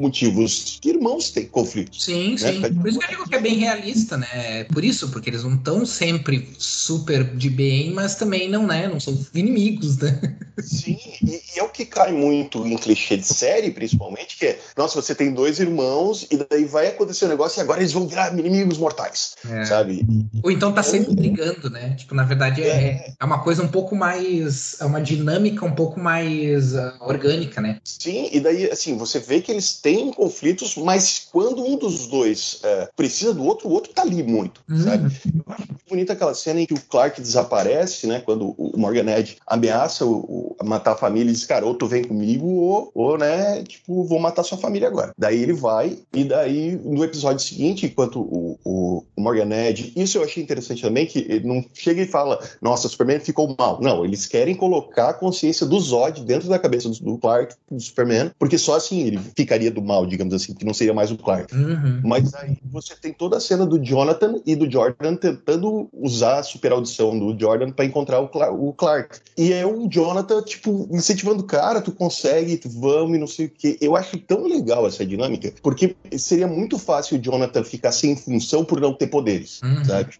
motivos. 0.00 0.78
Que 0.80 0.90
irmãos 0.90 1.30
têm 1.30 1.46
conflitos. 1.46 2.04
Sim, 2.04 2.30
né? 2.32 2.36
sim. 2.36 2.74
Por 2.74 2.88
isso 2.88 2.98
que 2.98 3.04
eu 3.04 3.10
digo 3.10 3.28
que 3.28 3.34
é 3.34 3.40
bem 3.40 3.56
realista, 3.56 3.85
né? 4.16 4.64
Por 4.64 4.84
isso, 4.84 5.08
porque 5.10 5.30
eles 5.30 5.44
não 5.44 5.54
estão 5.54 5.84
sempre 5.86 6.48
super 6.58 7.24
de 7.36 7.50
bem, 7.50 7.92
mas 7.92 8.14
também 8.14 8.48
não, 8.48 8.66
né? 8.66 8.88
Não 8.88 9.00
são 9.00 9.18
inimigos, 9.34 9.98
né? 9.98 10.36
Sim, 10.62 10.98
e, 11.22 11.42
e 11.54 11.58
é 11.58 11.62
o 11.62 11.68
que 11.68 11.84
cai 11.84 12.12
muito 12.12 12.66
em 12.66 12.76
clichê 12.76 13.16
de 13.16 13.26
série, 13.26 13.70
principalmente, 13.70 14.38
que 14.38 14.46
é, 14.46 14.58
nossa, 14.76 15.00
você 15.00 15.14
tem 15.14 15.32
dois 15.32 15.58
irmãos 15.58 16.26
e 16.30 16.36
daí 16.36 16.64
vai 16.64 16.88
acontecer 16.88 17.26
um 17.26 17.28
negócio 17.28 17.60
e 17.60 17.62
agora 17.62 17.80
eles 17.80 17.92
vão 17.92 18.06
virar 18.06 18.36
inimigos 18.36 18.78
mortais, 18.78 19.36
é. 19.48 19.64
sabe? 19.64 20.06
Ou 20.42 20.50
então 20.50 20.72
tá 20.72 20.82
sempre 20.82 21.14
brigando, 21.14 21.68
né? 21.68 21.94
Tipo, 21.94 22.14
na 22.14 22.24
verdade 22.24 22.62
é, 22.62 22.68
é, 22.68 23.14
é 23.18 23.24
uma 23.24 23.42
coisa 23.42 23.62
um 23.62 23.68
pouco 23.68 23.94
mais, 23.94 24.76
é 24.80 24.84
uma 24.84 25.00
dinâmica 25.00 25.64
um 25.64 25.72
pouco 25.72 26.00
mais 26.00 26.74
uh, 26.74 26.92
orgânica, 27.00 27.60
né? 27.60 27.78
Sim, 27.84 28.30
e 28.32 28.40
daí, 28.40 28.70
assim, 28.70 28.96
você 28.96 29.18
vê 29.18 29.40
que 29.40 29.52
eles 29.52 29.74
têm 29.74 30.12
conflitos, 30.12 30.76
mas 30.76 31.28
quando 31.30 31.64
um 31.64 31.76
dos 31.76 32.06
dois 32.06 32.60
uh, 32.62 32.88
precisa 32.96 33.34
do 33.34 33.44
outro, 33.44 33.65
o 33.66 33.70
outro 33.70 33.92
tá 33.92 34.02
ali 34.02 34.22
muito, 34.22 34.62
uhum. 34.68 34.78
sabe? 34.78 35.04
Eu 35.24 35.54
acho 35.54 35.66
bonita 35.88 36.12
aquela 36.12 36.34
cena 36.34 36.60
em 36.60 36.66
que 36.66 36.74
o 36.74 36.80
Clark 36.80 37.20
desaparece, 37.20 38.06
né? 38.06 38.20
Quando 38.24 38.54
o 38.58 38.76
Morgan 38.76 39.10
Edge 39.10 39.36
ameaça 39.46 40.04
o, 40.04 40.56
o, 40.60 40.64
matar 40.64 40.92
a 40.92 40.96
família 40.96 41.30
e 41.30 41.34
diz, 41.34 41.44
cara, 41.44 41.64
ou 41.64 41.74
tu 41.74 41.86
vem 41.86 42.04
comigo, 42.04 42.46
ou, 42.46 42.90
ou, 42.94 43.18
né, 43.18 43.62
tipo, 43.62 44.04
vou 44.04 44.18
matar 44.18 44.42
sua 44.42 44.58
família 44.58 44.88
agora. 44.88 45.12
Daí 45.16 45.42
ele 45.42 45.52
vai, 45.52 45.98
e 46.12 46.24
daí 46.24 46.76
no 46.76 47.04
episódio 47.04 47.44
seguinte, 47.44 47.86
enquanto 47.86 48.20
o, 48.20 48.58
o, 48.64 49.04
o 49.16 49.20
Morgan 49.20 49.54
Edge, 49.54 49.92
isso 49.96 50.18
eu 50.18 50.24
achei 50.24 50.42
interessante 50.42 50.82
também, 50.82 51.06
que 51.06 51.20
ele 51.20 51.46
não 51.46 51.64
chega 51.72 52.02
e 52.02 52.06
fala, 52.06 52.38
nossa, 52.60 52.86
o 52.86 52.90
Superman 52.90 53.20
ficou 53.20 53.54
mal. 53.58 53.80
Não, 53.80 54.04
eles 54.04 54.26
querem 54.26 54.54
colocar 54.54 55.10
a 55.10 55.14
consciência 55.14 55.66
do 55.66 55.78
Zod 55.78 56.24
dentro 56.24 56.48
da 56.48 56.58
cabeça 56.58 56.88
do, 56.88 56.98
do 56.98 57.18
Clark, 57.18 57.54
do 57.70 57.80
Superman, 57.80 58.30
porque 58.38 58.58
só 58.58 58.76
assim 58.76 59.02
ele 59.02 59.20
ficaria 59.36 59.70
do 59.70 59.82
mal, 59.82 60.06
digamos 60.06 60.34
assim, 60.34 60.54
que 60.54 60.64
não 60.64 60.74
seria 60.74 60.94
mais 60.94 61.10
o 61.10 61.16
Clark. 61.16 61.54
Uhum. 61.54 62.00
Mas 62.04 62.34
aí 62.34 62.56
você 62.64 62.94
tem 62.96 63.12
toda 63.12 63.36
a 63.36 63.40
cena 63.40 63.55
do 63.64 63.82
Jonathan 63.82 64.40
e 64.44 64.54
do 64.54 64.70
Jordan 64.70 65.16
tentando 65.16 65.88
usar 65.92 66.40
a 66.40 66.42
super 66.42 66.72
audição 66.72 67.18
do 67.18 67.38
Jordan 67.38 67.70
para 67.70 67.84
encontrar 67.84 68.20
o, 68.20 68.28
Cla 68.28 68.50
o 68.50 68.72
Clark. 68.72 69.20
E 69.36 69.52
é 69.52 69.64
o 69.64 69.88
Jonathan, 69.88 70.42
tipo, 70.42 70.88
incentivando, 70.90 71.44
cara, 71.44 71.80
tu 71.80 71.92
consegue, 71.92 72.56
tu 72.56 72.68
vamos 72.68 73.16
e 73.16 73.20
não 73.20 73.26
sei 73.26 73.46
o 73.46 73.50
quê. 73.50 73.78
Eu 73.80 73.96
acho 73.96 74.18
tão 74.18 74.44
legal 74.46 74.86
essa 74.86 75.06
dinâmica, 75.06 75.52
porque 75.62 75.94
seria 76.18 76.46
muito 76.46 76.78
fácil 76.78 77.18
o 77.18 77.22
Jonathan 77.22 77.62
ficar 77.62 77.92
sem 77.92 78.16
função 78.16 78.64
por 78.64 78.80
não 78.80 78.92
ter 78.92 79.06
poderes, 79.06 79.60
uhum. 79.62 79.84
sabe? 79.84 80.18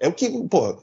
É 0.00 0.08
o 0.08 0.12
que, 0.12 0.28
pô, 0.48 0.76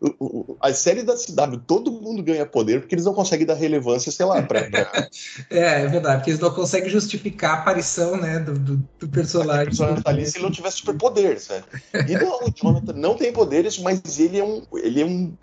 a 0.60 0.73
série 0.73 1.03
da 1.03 1.15
CW, 1.15 1.57
todo 1.68 1.91
mundo 1.91 2.23
ganha 2.23 2.45
poder 2.45 2.82
porque 2.82 2.95
eles 2.95 3.06
não 3.06 3.14
conseguem 3.14 3.45
dar 3.45 3.53
relevância, 3.53 4.11
sei 4.11 4.26
lá, 4.26 4.41
pra. 4.41 4.69
pra... 4.69 5.07
é, 5.49 5.84
é 5.84 5.88
verdade, 5.88 6.18
porque 6.18 6.32
eles 6.32 6.40
não 6.40 6.52
conseguem 6.52 6.90
justificar 6.90 7.52
a 7.52 7.61
aparição, 7.61 8.18
né, 8.18 8.40
do, 8.40 8.53
do, 8.53 8.90
do 8.99 9.07
personagem. 9.10 9.64
O 9.64 9.68
personagem 9.68 10.03
tá 10.03 10.10
ali 10.10 10.26
se 10.26 10.38
ele 10.38 10.45
não 10.45 10.52
tivesse 10.52 10.78
superpoder, 10.78 11.40
sabe? 11.40 11.64
E 11.93 12.15
não, 12.15 12.39
o 12.43 12.51
Jonathan 12.55 12.93
não 12.93 13.15
tem 13.15 13.34
poderes, 13.34 13.77
mas 13.80 14.19
ele 14.19 14.39
é, 14.39 14.43
um, 14.43 14.61
ele 14.76 15.01
é 15.01 15.05
um, 15.05 15.35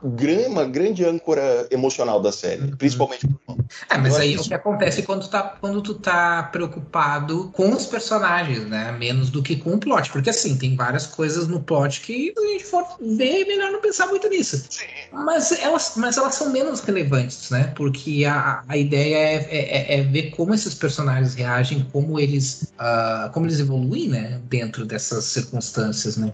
uma 0.49 0.65
grande 0.65 1.05
âncora 1.05 1.67
emocional 1.71 2.21
da 2.21 2.33
série, 2.33 2.63
uhum. 2.63 2.77
principalmente 2.77 3.27
pro 3.27 3.39
irmão. 3.49 3.67
É, 3.91 3.99
mas 3.99 4.17
aí 4.17 4.37
o 4.37 4.43
que 4.43 4.55
acontece 4.55 5.03
quando 5.03 5.23
tu, 5.23 5.29
tá, 5.29 5.57
quando 5.61 5.83
tu 5.83 5.95
tá 5.95 6.45
preocupado 6.45 7.51
com 7.53 7.71
os 7.71 7.87
personagens, 7.87 8.67
né? 8.67 8.93
Menos 8.93 9.31
do 9.31 9.43
que 9.43 9.57
com 9.57 9.75
o 9.75 9.79
plot. 9.79 10.11
Porque 10.11 10.31
assim, 10.31 10.57
tem 10.57 10.75
várias 10.77 11.07
coisas 11.07 11.47
no 11.49 11.61
plot 11.61 12.01
que 12.01 12.33
a 12.37 12.41
gente 12.41 12.65
for 12.65 12.85
ver, 13.01 13.43
é 13.43 13.45
melhor 13.45 13.71
não 13.71 13.81
pensar 13.81 14.07
muito 14.07 14.29
nisso. 14.29 14.65
Sim. 14.71 14.85
Mas 15.13 15.53
elas, 15.53 15.93
mas 15.97 16.17
elas 16.17 16.35
são 16.35 16.51
menos 16.51 16.81
relevantes, 16.81 17.51
né? 17.51 17.73
Porque 17.77 18.25
a, 18.25 18.63
a 18.67 18.77
ideia 18.77 19.17
é, 19.17 19.35
é, 19.35 19.95
é, 19.95 20.01
é 20.01 20.03
ver 20.03 20.31
como 20.31 20.55
esses 20.55 20.75
personagens 20.75 21.35
reagem, 21.35 21.87
como 21.93 22.19
eles, 22.19 22.73
uh, 22.79 23.31
como 23.33 23.47
eles 23.47 23.61
evoluem, 23.61 24.09
né? 24.09 24.41
Dentro 24.45 24.87
dessas 24.87 25.25
circunstâncias, 25.25 26.17
né? 26.17 26.33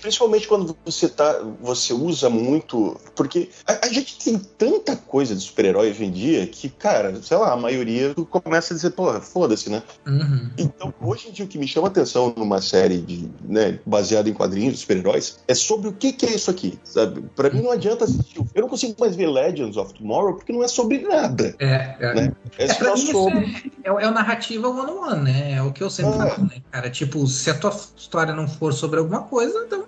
Principalmente 0.00 0.48
quando 0.48 0.76
você 0.84 1.08
tá, 1.08 1.40
você 1.60 1.92
usa 1.92 2.28
muito, 2.28 2.98
porque 3.14 3.48
a, 3.66 3.86
a 3.86 3.88
gente 3.88 4.18
tem 4.18 4.38
tanta 4.38 4.96
coisa 4.96 5.34
de 5.34 5.40
super-herói 5.40 5.90
hoje 5.90 6.04
em 6.04 6.10
dia 6.10 6.46
que, 6.46 6.68
cara, 6.68 7.20
sei 7.22 7.36
lá, 7.36 7.52
a 7.52 7.56
maioria 7.56 8.14
começa 8.14 8.72
a 8.72 8.76
dizer, 8.76 8.90
porra, 8.90 9.20
foda-se, 9.20 9.70
né? 9.70 9.82
Uhum. 10.06 10.50
Então, 10.56 10.94
hoje 11.00 11.28
em 11.28 11.32
dia 11.32 11.44
o 11.44 11.48
que 11.48 11.58
me 11.58 11.66
chama 11.66 11.88
atenção 11.88 12.32
numa 12.36 12.60
série 12.60 12.98
de, 12.98 13.28
né, 13.44 13.78
baseada 13.84 14.28
em 14.28 14.32
quadrinhos 14.32 14.74
de 14.74 14.80
super-heróis 14.80 15.40
é 15.48 15.54
sobre 15.54 15.88
o 15.88 15.92
que, 15.92 16.12
que 16.12 16.26
é 16.26 16.34
isso 16.34 16.50
aqui, 16.50 16.78
sabe? 16.84 17.22
Para 17.34 17.50
mim 17.50 17.62
não 17.62 17.72
adianta 17.72 18.04
assistir. 18.04 18.40
Eu 18.54 18.62
não 18.62 18.68
consigo 18.68 18.94
mais 18.98 19.16
ver 19.16 19.26
Legends 19.28 19.76
of 19.76 19.94
Tomorrow 19.94 20.34
porque 20.34 20.52
não 20.52 20.62
é 20.62 20.68
sobre 20.68 21.00
nada. 21.00 21.54
É, 21.58 21.96
é. 22.00 22.14
Né? 22.14 22.32
É, 22.58 22.64
é 22.64 22.74
só 22.74 22.96
sobre. 22.96 23.72
É, 23.84 23.90
é, 23.90 24.04
é 24.04 24.10
narrativa 24.10 24.68
one-on-one, 24.68 25.24
né? 25.24 25.52
É 25.52 25.62
o 25.62 25.72
que 25.72 25.82
eu 25.82 25.90
sempre 25.90 26.20
ah. 26.20 26.26
falo, 26.28 26.48
né, 26.48 26.62
cara? 26.70 26.90
Tipo, 26.90 27.26
se 27.26 27.50
a 27.50 27.54
tua 27.54 27.74
história 27.96 28.34
não 28.34 28.46
for 28.46 28.72
sobre 28.72 28.98
alguma 28.98 29.22
coisa, 29.32 29.64
então 29.64 29.86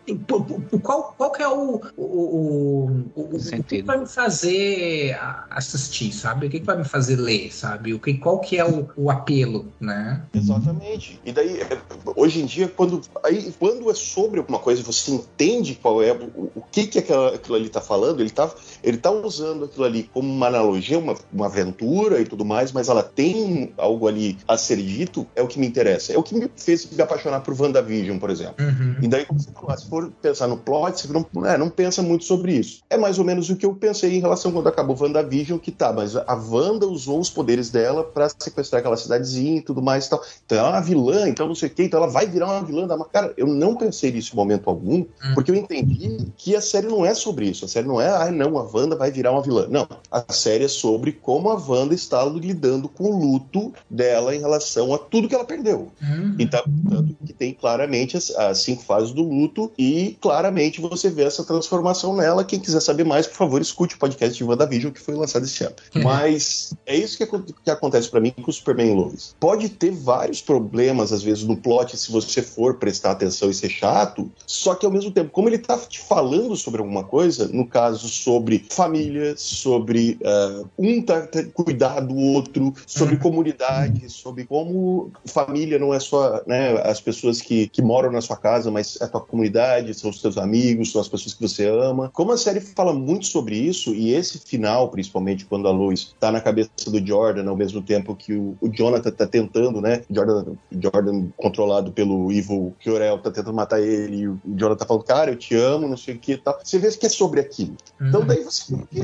qual, 0.80 1.14
qual 1.18 1.30
que 1.30 1.42
é 1.42 1.48
o, 1.48 1.78
o, 1.98 2.02
o, 2.02 2.86
o, 3.14 3.36
o 3.36 3.62
que 3.62 3.82
vai 3.82 3.98
me 3.98 4.06
fazer 4.06 5.18
assistir, 5.50 6.14
sabe? 6.14 6.46
O 6.46 6.50
que, 6.50 6.60
vai 6.60 6.78
me 6.78 6.84
fazer 6.84 7.16
ler, 7.16 7.52
sabe? 7.52 7.92
O 7.92 8.00
que, 8.00 8.14
qual 8.14 8.40
que 8.40 8.56
é 8.56 8.64
o, 8.64 8.88
o 8.96 9.10
apelo, 9.10 9.70
né? 9.78 10.22
Exatamente. 10.32 11.20
E 11.26 11.30
daí, 11.30 11.60
é, 11.60 11.78
hoje 12.16 12.40
em 12.40 12.46
dia, 12.46 12.72
quando, 12.74 13.02
aí, 13.22 13.52
quando 13.58 13.90
é 13.90 13.94
sobre 13.94 14.40
alguma 14.40 14.58
coisa 14.58 14.82
você 14.82 15.10
entende 15.10 15.74
qual 15.74 16.02
é 16.02 16.12
o, 16.12 16.50
o 16.54 16.62
que, 16.72 16.86
que 16.86 17.00
aquela, 17.00 17.34
aquilo 17.34 17.56
ali 17.56 17.66
está 17.66 17.82
falando, 17.82 18.20
ele 18.20 18.30
está 18.30 18.50
ele 18.84 18.98
tá 18.98 19.10
usando 19.10 19.64
aquilo 19.64 19.84
ali 19.84 20.04
como 20.12 20.30
uma 20.30 20.46
analogia, 20.46 20.98
uma, 20.98 21.14
uma 21.32 21.46
aventura 21.46 22.20
e 22.20 22.24
tudo 22.24 22.44
mais, 22.44 22.70
mas 22.70 22.88
ela 22.88 23.02
tem 23.02 23.72
algo 23.78 24.06
ali 24.06 24.36
a 24.46 24.56
ser 24.56 24.76
dito, 24.76 25.26
é 25.34 25.42
o 25.42 25.48
que 25.48 25.58
me 25.58 25.66
interessa. 25.66 26.12
É 26.12 26.18
o 26.18 26.22
que 26.22 26.34
me 26.34 26.50
fez 26.54 26.88
me 26.90 27.02
apaixonar 27.02 27.40
por 27.40 27.58
WandaVision, 27.58 28.18
por 28.18 28.30
exemplo. 28.30 28.54
Uhum. 28.60 28.96
E 29.02 29.08
daí, 29.08 29.26
se 29.38 29.88
for 29.88 30.12
pensar 30.20 30.46
no 30.46 30.58
plot, 30.58 31.00
você 31.00 31.12
não, 31.12 31.46
é, 31.46 31.56
não 31.56 31.70
pensa 31.70 32.02
muito 32.02 32.24
sobre 32.24 32.52
isso. 32.52 32.82
É 32.90 32.96
mais 32.96 33.18
ou 33.18 33.24
menos 33.24 33.48
o 33.48 33.56
que 33.56 33.64
eu 33.64 33.74
pensei 33.74 34.16
em 34.16 34.20
relação 34.20 34.52
quando 34.52 34.68
acabou 34.68 34.96
WandaVision, 35.00 35.58
que 35.58 35.70
tá, 35.70 35.92
mas 35.92 36.14
a 36.16 36.34
Wanda 36.34 36.86
usou 36.86 37.18
os 37.20 37.30
poderes 37.30 37.70
dela 37.70 38.04
para 38.04 38.28
sequestrar 38.28 38.80
aquela 38.80 38.96
cidadezinha 38.96 39.58
e 39.58 39.62
tudo 39.62 39.80
mais 39.82 40.06
e 40.06 40.10
tal. 40.10 40.22
Então 40.44 40.58
ela 40.58 40.68
é 40.68 40.72
uma 40.72 40.80
vilã, 40.80 41.28
então 41.28 41.48
não 41.48 41.54
sei 41.54 41.68
o 41.68 41.72
que, 41.72 41.84
então 41.84 41.98
ela 41.98 42.10
vai 42.10 42.26
virar 42.26 42.46
uma 42.46 42.62
vilã 42.62 42.86
da. 42.86 43.02
Cara, 43.06 43.32
eu 43.36 43.46
não 43.46 43.76
pensei 43.76 44.12
nisso 44.12 44.32
em 44.32 44.36
momento 44.36 44.68
algum, 44.68 44.98
uhum. 44.98 45.34
porque 45.34 45.50
eu 45.50 45.54
entendi 45.54 46.26
que 46.36 46.54
a 46.54 46.60
série 46.60 46.86
não 46.86 47.04
é 47.04 47.14
sobre 47.14 47.46
isso. 47.46 47.64
A 47.64 47.68
série 47.68 47.86
não 47.86 48.00
é, 48.00 48.08
ah, 48.08 48.30
não, 48.30 48.58
a 48.58 48.62
Wanda 48.74 48.96
vai 48.96 49.10
virar 49.10 49.32
uma 49.32 49.42
vilã. 49.42 49.66
Não. 49.68 49.86
A 50.10 50.32
série 50.32 50.64
é 50.64 50.68
sobre 50.68 51.12
como 51.12 51.48
a 51.50 51.54
Wanda 51.54 51.94
está 51.94 52.24
lidando 52.24 52.88
com 52.88 53.04
o 53.04 53.18
luto 53.18 53.72
dela 53.88 54.34
em 54.34 54.40
relação 54.40 54.92
a 54.92 54.98
tudo 54.98 55.28
que 55.28 55.34
ela 55.34 55.44
perdeu. 55.44 55.92
Uhum. 56.02 56.36
Então, 56.38 56.62
tanto 56.88 57.16
que 57.24 57.32
tem 57.32 57.52
claramente 57.52 58.16
as, 58.16 58.30
as, 58.30 58.58
cinco 58.58 58.82
fases 58.82 59.12
do 59.12 59.22
luto 59.22 59.70
e 59.78 60.16
claramente 60.20 60.80
você 60.80 61.08
vê 61.08 61.22
essa 61.22 61.44
transformação 61.44 62.16
nela. 62.16 62.44
Quem 62.44 62.58
quiser 62.58 62.80
saber 62.80 63.04
mais, 63.04 63.26
por 63.26 63.36
favor, 63.36 63.60
escute 63.60 63.94
o 63.94 63.98
podcast 63.98 64.36
de 64.36 64.44
WandaVision 64.44 64.92
que 64.92 65.00
foi 65.00 65.14
lançado 65.14 65.44
esse 65.44 65.62
ano. 65.64 65.76
Uhum. 65.94 66.02
Mas 66.02 66.74
é 66.86 66.96
isso 66.96 67.16
que, 67.16 67.26
que 67.62 67.70
acontece 67.70 68.08
para 68.08 68.20
mim 68.20 68.30
com 68.30 68.50
o 68.50 68.52
Superman 68.52 68.94
Lois. 68.94 69.34
Pode 69.38 69.68
ter 69.68 69.92
vários 69.92 70.40
problemas, 70.40 71.12
às 71.12 71.22
vezes, 71.22 71.44
no 71.44 71.56
plot, 71.56 71.96
se 71.96 72.10
você 72.10 72.42
for 72.42 72.74
prestar 72.74 73.12
atenção 73.12 73.50
e 73.50 73.54
ser 73.54 73.68
chato, 73.68 74.30
só 74.46 74.74
que 74.74 74.84
ao 74.84 74.92
mesmo 74.92 75.10
tempo, 75.10 75.30
como 75.30 75.48
ele 75.48 75.58
tá 75.58 75.76
te 75.78 76.00
falando 76.00 76.56
sobre 76.56 76.80
alguma 76.80 77.04
coisa, 77.04 77.48
no 77.48 77.66
caso 77.66 78.08
sobre 78.08 78.63
família, 78.70 79.34
sobre 79.36 80.18
uh, 80.22 80.68
um 80.78 81.02
tá, 81.02 81.26
tá, 81.26 81.42
cuidar 81.52 82.00
do 82.00 82.16
outro, 82.16 82.72
sobre 82.86 83.14
uhum. 83.14 83.20
comunidade, 83.20 84.10
sobre 84.10 84.44
como 84.44 85.10
família 85.26 85.78
não 85.78 85.92
é 85.92 86.00
só 86.00 86.42
né, 86.46 86.80
as 86.82 87.00
pessoas 87.00 87.40
que, 87.40 87.68
que 87.68 87.82
moram 87.82 88.10
na 88.10 88.20
sua 88.20 88.36
casa, 88.36 88.70
mas 88.70 88.98
é 89.00 89.04
a 89.04 89.08
tua 89.08 89.20
comunidade, 89.20 89.94
são 89.94 90.10
os 90.10 90.20
teus 90.20 90.38
amigos, 90.38 90.92
são 90.92 91.00
as 91.00 91.08
pessoas 91.08 91.34
que 91.34 91.42
você 91.42 91.66
ama. 91.66 92.10
Como 92.12 92.32
a 92.32 92.36
série 92.36 92.60
fala 92.60 92.92
muito 92.92 93.26
sobre 93.26 93.56
isso, 93.56 93.94
e 93.94 94.12
esse 94.12 94.38
final, 94.38 94.88
principalmente 94.88 95.44
quando 95.44 95.68
a 95.68 95.70
Lois 95.70 96.14
tá 96.18 96.30
na 96.30 96.40
cabeça 96.40 96.70
do 96.86 97.04
Jordan, 97.04 97.48
ao 97.48 97.56
mesmo 97.56 97.82
tempo 97.82 98.14
que 98.14 98.32
o, 98.32 98.56
o 98.60 98.68
Jonathan 98.68 99.10
tá 99.10 99.26
tentando, 99.26 99.80
né? 99.80 100.02
Jordan, 100.10 100.54
Jordan 100.70 101.26
controlado 101.36 101.92
pelo 101.92 102.32
Evil 102.32 102.74
Jorel 102.80 103.18
tá 103.18 103.30
tentando 103.30 103.54
matar 103.54 103.80
ele, 103.80 104.16
e 104.16 104.28
o 104.28 104.40
Jonathan 104.46 104.78
tá 104.78 104.86
falando, 104.86 105.04
cara, 105.04 105.30
eu 105.30 105.36
te 105.36 105.54
amo, 105.54 105.88
não 105.88 105.96
sei 105.96 106.14
o 106.14 106.18
que 106.18 106.32
e 106.32 106.38
tal. 106.38 106.58
Você 106.62 106.78
vê 106.78 106.90
que 106.92 107.06
é 107.06 107.08
sobre 107.08 107.40
aquilo. 107.40 107.76
Então, 107.96 108.20
uhum. 108.20 108.24
Então 108.24 108.26
daí 108.26 108.44
você 108.44 108.53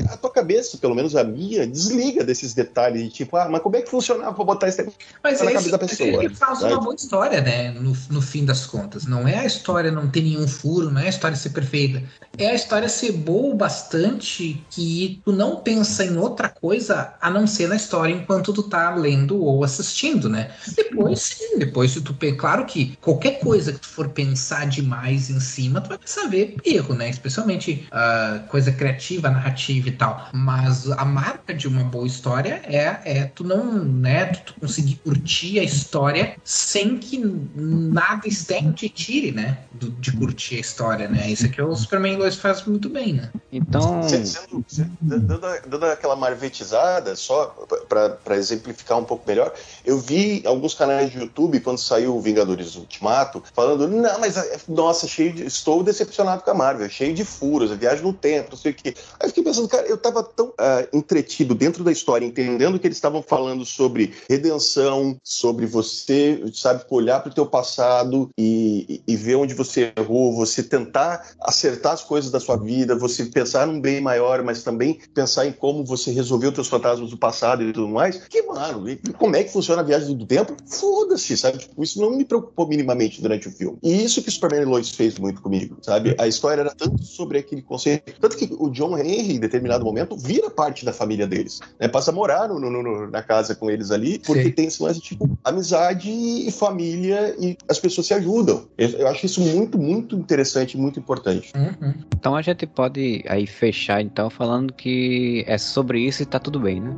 a 0.09 0.17
tua 0.17 0.31
cabeça, 0.31 0.77
pelo 0.77 0.95
menos 0.95 1.15
a 1.15 1.23
minha, 1.23 1.67
desliga 1.67 2.23
desses 2.23 2.53
detalhes 2.53 3.03
de 3.03 3.09
tipo, 3.09 3.35
ah, 3.37 3.47
mas 3.49 3.61
como 3.61 3.75
é 3.75 3.81
que 3.81 3.89
funcionava 3.89 4.33
pra 4.33 4.43
botar 4.43 4.67
isso 4.67 4.81
mas 5.23 5.41
na 5.41 5.51
é 5.51 5.53
cabeça 5.53 5.71
da 5.71 5.79
pessoa? 5.79 6.23
Ele 6.23 6.33
faz 6.33 6.61
uma 6.61 6.79
boa 6.79 6.95
história, 6.95 7.41
né? 7.41 7.71
No, 7.71 7.95
no 8.09 8.21
fim 8.21 8.45
das 8.45 8.65
contas. 8.65 9.05
Não 9.05 9.27
é 9.27 9.39
a 9.39 9.45
história 9.45 9.91
não 9.91 10.09
ter 10.09 10.21
nenhum 10.21 10.47
furo, 10.47 10.91
não 10.91 11.01
é 11.01 11.05
a 11.05 11.09
história 11.09 11.35
ser 11.35 11.49
perfeita. 11.49 12.01
É 12.37 12.47
a 12.47 12.53
história 12.53 12.87
ser 12.87 13.11
boa 13.11 13.53
o 13.53 13.55
bastante 13.55 14.63
que 14.69 15.21
tu 15.25 15.31
não 15.31 15.57
pensa 15.57 16.05
em 16.05 16.17
outra 16.17 16.47
coisa 16.47 17.13
a 17.19 17.29
não 17.29 17.47
ser 17.47 17.67
na 17.67 17.75
história 17.75 18.13
enquanto 18.13 18.53
tu 18.53 18.63
tá 18.63 18.93
lendo 18.95 19.43
ou 19.43 19.63
assistindo, 19.63 20.29
né? 20.29 20.51
Depois, 20.75 21.21
sim, 21.21 21.57
depois 21.57 21.91
se 21.91 22.01
tu. 22.01 22.15
Claro 22.37 22.65
que 22.65 22.95
qualquer 23.01 23.39
coisa 23.39 23.73
que 23.73 23.79
tu 23.79 23.87
for 23.87 24.09
pensar 24.09 24.67
demais 24.67 25.29
em 25.29 25.39
cima, 25.39 25.81
tu 25.81 25.89
vai 25.89 25.99
saber 26.05 26.55
erro, 26.63 26.93
né? 26.93 27.09
Especialmente 27.09 27.87
uh, 27.91 28.47
coisa 28.47 28.71
criativa, 28.71 29.29
narrativa 29.31 29.89
e 29.89 29.91
tal. 29.91 30.29
Mas 30.33 30.89
a 30.91 31.05
marca 31.05 31.53
de 31.53 31.67
uma 31.67 31.83
boa 31.83 32.07
história 32.07 32.61
é, 32.65 32.99
é 33.05 33.23
tu 33.25 33.43
não, 33.43 33.83
né? 33.83 34.25
Tu, 34.25 34.53
tu 34.53 34.59
conseguir 34.59 34.95
curtir 34.95 35.59
a 35.59 35.63
história 35.63 36.35
sem 36.43 36.97
que 36.97 37.17
nada 37.55 38.27
externo 38.27 38.73
te 38.73 38.89
tire, 38.89 39.31
né? 39.31 39.59
Do, 39.73 39.91
de 39.91 40.11
curtir 40.11 40.57
a 40.57 40.59
história, 40.59 41.07
né? 41.07 41.29
Isso 41.29 41.45
aqui 41.45 41.59
é 41.59 41.63
o 41.63 41.75
Superman 41.75 42.17
2 42.17 42.35
faz 42.35 42.63
muito 42.65 42.89
bem, 42.89 43.13
né? 43.13 43.29
Então. 43.51 44.01
Sendo, 44.03 44.65
dando, 45.01 45.39
dando 45.67 45.85
aquela 45.85 46.15
marvetizada, 46.15 47.15
só 47.15 47.45
para 47.87 48.35
exemplificar 48.35 48.97
um 48.97 49.03
pouco 49.03 49.27
melhor, 49.27 49.53
eu 49.85 49.99
vi 49.99 50.41
alguns 50.45 50.73
canais 50.73 51.11
de 51.11 51.19
YouTube, 51.19 51.59
quando 51.59 51.77
saiu 51.77 52.15
o 52.15 52.21
Vingadores 52.21 52.75
Ultimato, 52.75 53.43
falando: 53.53 53.87
não, 53.87 54.19
mas 54.19 54.35
nossa, 54.67 55.07
cheio 55.07 55.33
de, 55.33 55.45
estou 55.45 55.83
decepcionado 55.83 56.43
com 56.43 56.51
a 56.51 56.53
Marvel, 56.53 56.89
cheio 56.89 57.13
de 57.13 57.25
furos, 57.25 57.71
a 57.71 57.75
viagem 57.75 58.03
no 58.03 58.13
tempo, 58.13 58.51
não 58.51 58.57
sei 58.57 58.71
o 58.71 58.75
quê. 58.75 58.95
Aí 59.21 59.29
fiquei 59.29 59.43
pensando, 59.43 59.67
cara, 59.67 59.85
eu 59.87 59.97
tava 59.97 60.23
tão 60.23 60.47
uh, 60.47 60.87
entretido 60.91 61.53
dentro 61.53 61.83
da 61.83 61.91
história, 61.91 62.25
entendendo 62.25 62.79
que 62.79 62.87
eles 62.87 62.97
estavam 62.97 63.21
falando 63.21 63.63
sobre 63.63 64.13
redenção, 64.29 65.17
sobre 65.23 65.65
você, 65.65 66.43
sabe, 66.53 66.83
olhar 66.89 67.19
para 67.19 67.31
o 67.31 67.33
teu 67.33 67.45
passado 67.45 68.29
e, 68.37 69.01
e, 69.07 69.15
ver 69.15 69.35
onde 69.35 69.53
você 69.53 69.93
errou, 69.95 70.35
você 70.35 70.63
tentar 70.63 71.35
acertar 71.41 71.93
as 71.93 72.03
coisas 72.03 72.31
da 72.31 72.39
sua 72.39 72.57
vida, 72.57 72.95
você 72.95 73.25
pensar 73.25 73.67
num 73.67 73.79
bem 73.79 74.01
maior, 74.01 74.43
mas 74.43 74.63
também 74.63 74.99
pensar 75.13 75.45
em 75.45 75.51
como 75.51 75.85
você 75.85 76.11
resolveu 76.11 76.51
teus 76.51 76.67
fantasmas 76.67 77.11
do 77.11 77.17
passado 77.17 77.63
e 77.63 77.71
tudo 77.71 77.87
mais. 77.87 78.17
Que, 78.27 78.41
mano, 78.41 78.85
como 79.17 79.35
é 79.35 79.43
que 79.43 79.51
funciona 79.51 79.81
a 79.81 79.85
viagem 79.85 80.15
do 80.17 80.25
tempo? 80.25 80.55
Foda-se, 80.65 81.37
sabe? 81.37 81.59
Tipo, 81.59 81.83
isso 81.83 82.01
não 82.01 82.11
me 82.11 82.25
preocupou 82.25 82.67
minimamente 82.67 83.21
durante 83.21 83.47
o 83.47 83.51
filme. 83.51 83.77
E 83.83 84.03
isso 84.03 84.21
que 84.23 84.31
Superman 84.31 84.63
e 84.63 84.65
Lois 84.65 84.89
fez 84.89 85.17
muito 85.17 85.41
comigo, 85.41 85.77
sabe? 85.81 86.15
A 86.17 86.27
história 86.27 86.61
era 86.61 86.73
tanto 86.73 87.03
sobre 87.03 87.37
aquele 87.37 87.61
conceito. 87.61 88.19
Tanto 88.19 88.37
que 88.37 88.49
o 88.57 88.69
John 88.69 88.97
Henry, 88.97 89.10
em 89.19 89.39
determinado 89.39 89.83
momento, 89.83 90.15
vira 90.17 90.49
parte 90.49 90.85
da 90.85 90.93
família 90.93 91.27
deles. 91.27 91.59
Né? 91.79 91.87
Passa 91.87 92.11
a 92.11 92.13
morar 92.13 92.47
no, 92.47 92.59
no, 92.59 92.69
no, 92.69 93.09
na 93.09 93.21
casa 93.21 93.55
com 93.55 93.69
eles 93.69 93.91
ali, 93.91 94.19
porque 94.19 94.43
Sim. 94.43 94.51
tem 94.51 94.65
esse 94.67 94.81
lance 94.81 94.99
tipo 94.99 95.29
amizade 95.43 96.09
e 96.09 96.51
família 96.51 97.35
e 97.39 97.57
as 97.67 97.79
pessoas 97.79 98.07
se 98.07 98.13
ajudam. 98.13 98.65
Eu, 98.77 98.89
eu 98.89 99.07
acho 99.07 99.25
isso 99.25 99.41
muito, 99.41 99.77
muito 99.77 100.15
interessante, 100.15 100.77
muito 100.77 100.99
importante. 100.99 101.51
Uhum. 101.55 101.93
Então 102.15 102.35
a 102.35 102.41
gente 102.41 102.65
pode 102.67 103.23
aí 103.27 103.47
fechar 103.47 104.01
então 104.01 104.29
falando 104.29 104.73
que 104.73 105.43
é 105.47 105.57
sobre 105.57 105.99
isso 106.01 106.23
e 106.23 106.25
tá 106.25 106.39
tudo 106.39 106.59
bem, 106.59 106.81
né? 106.81 106.95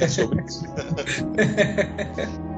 é 0.00 0.08
sobre 0.08 0.42
isso. 0.44 0.64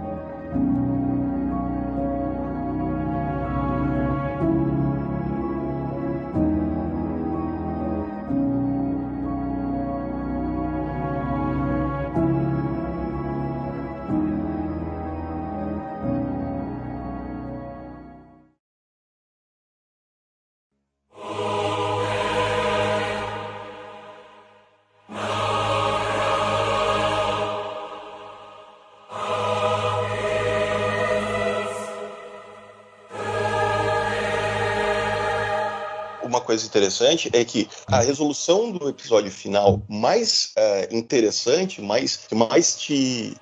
coisa 36.51 36.67
interessante 36.67 37.31
é 37.33 37.45
que 37.45 37.69
a 37.87 38.01
resolução 38.01 38.73
do 38.73 38.89
episódio 38.89 39.31
final 39.31 39.81
mais 39.89 40.53
uh, 40.59 40.97
interessante, 40.97 41.81
mais, 41.81 42.17
que 42.17 42.35
mais 42.35 42.75
te, 42.75 43.37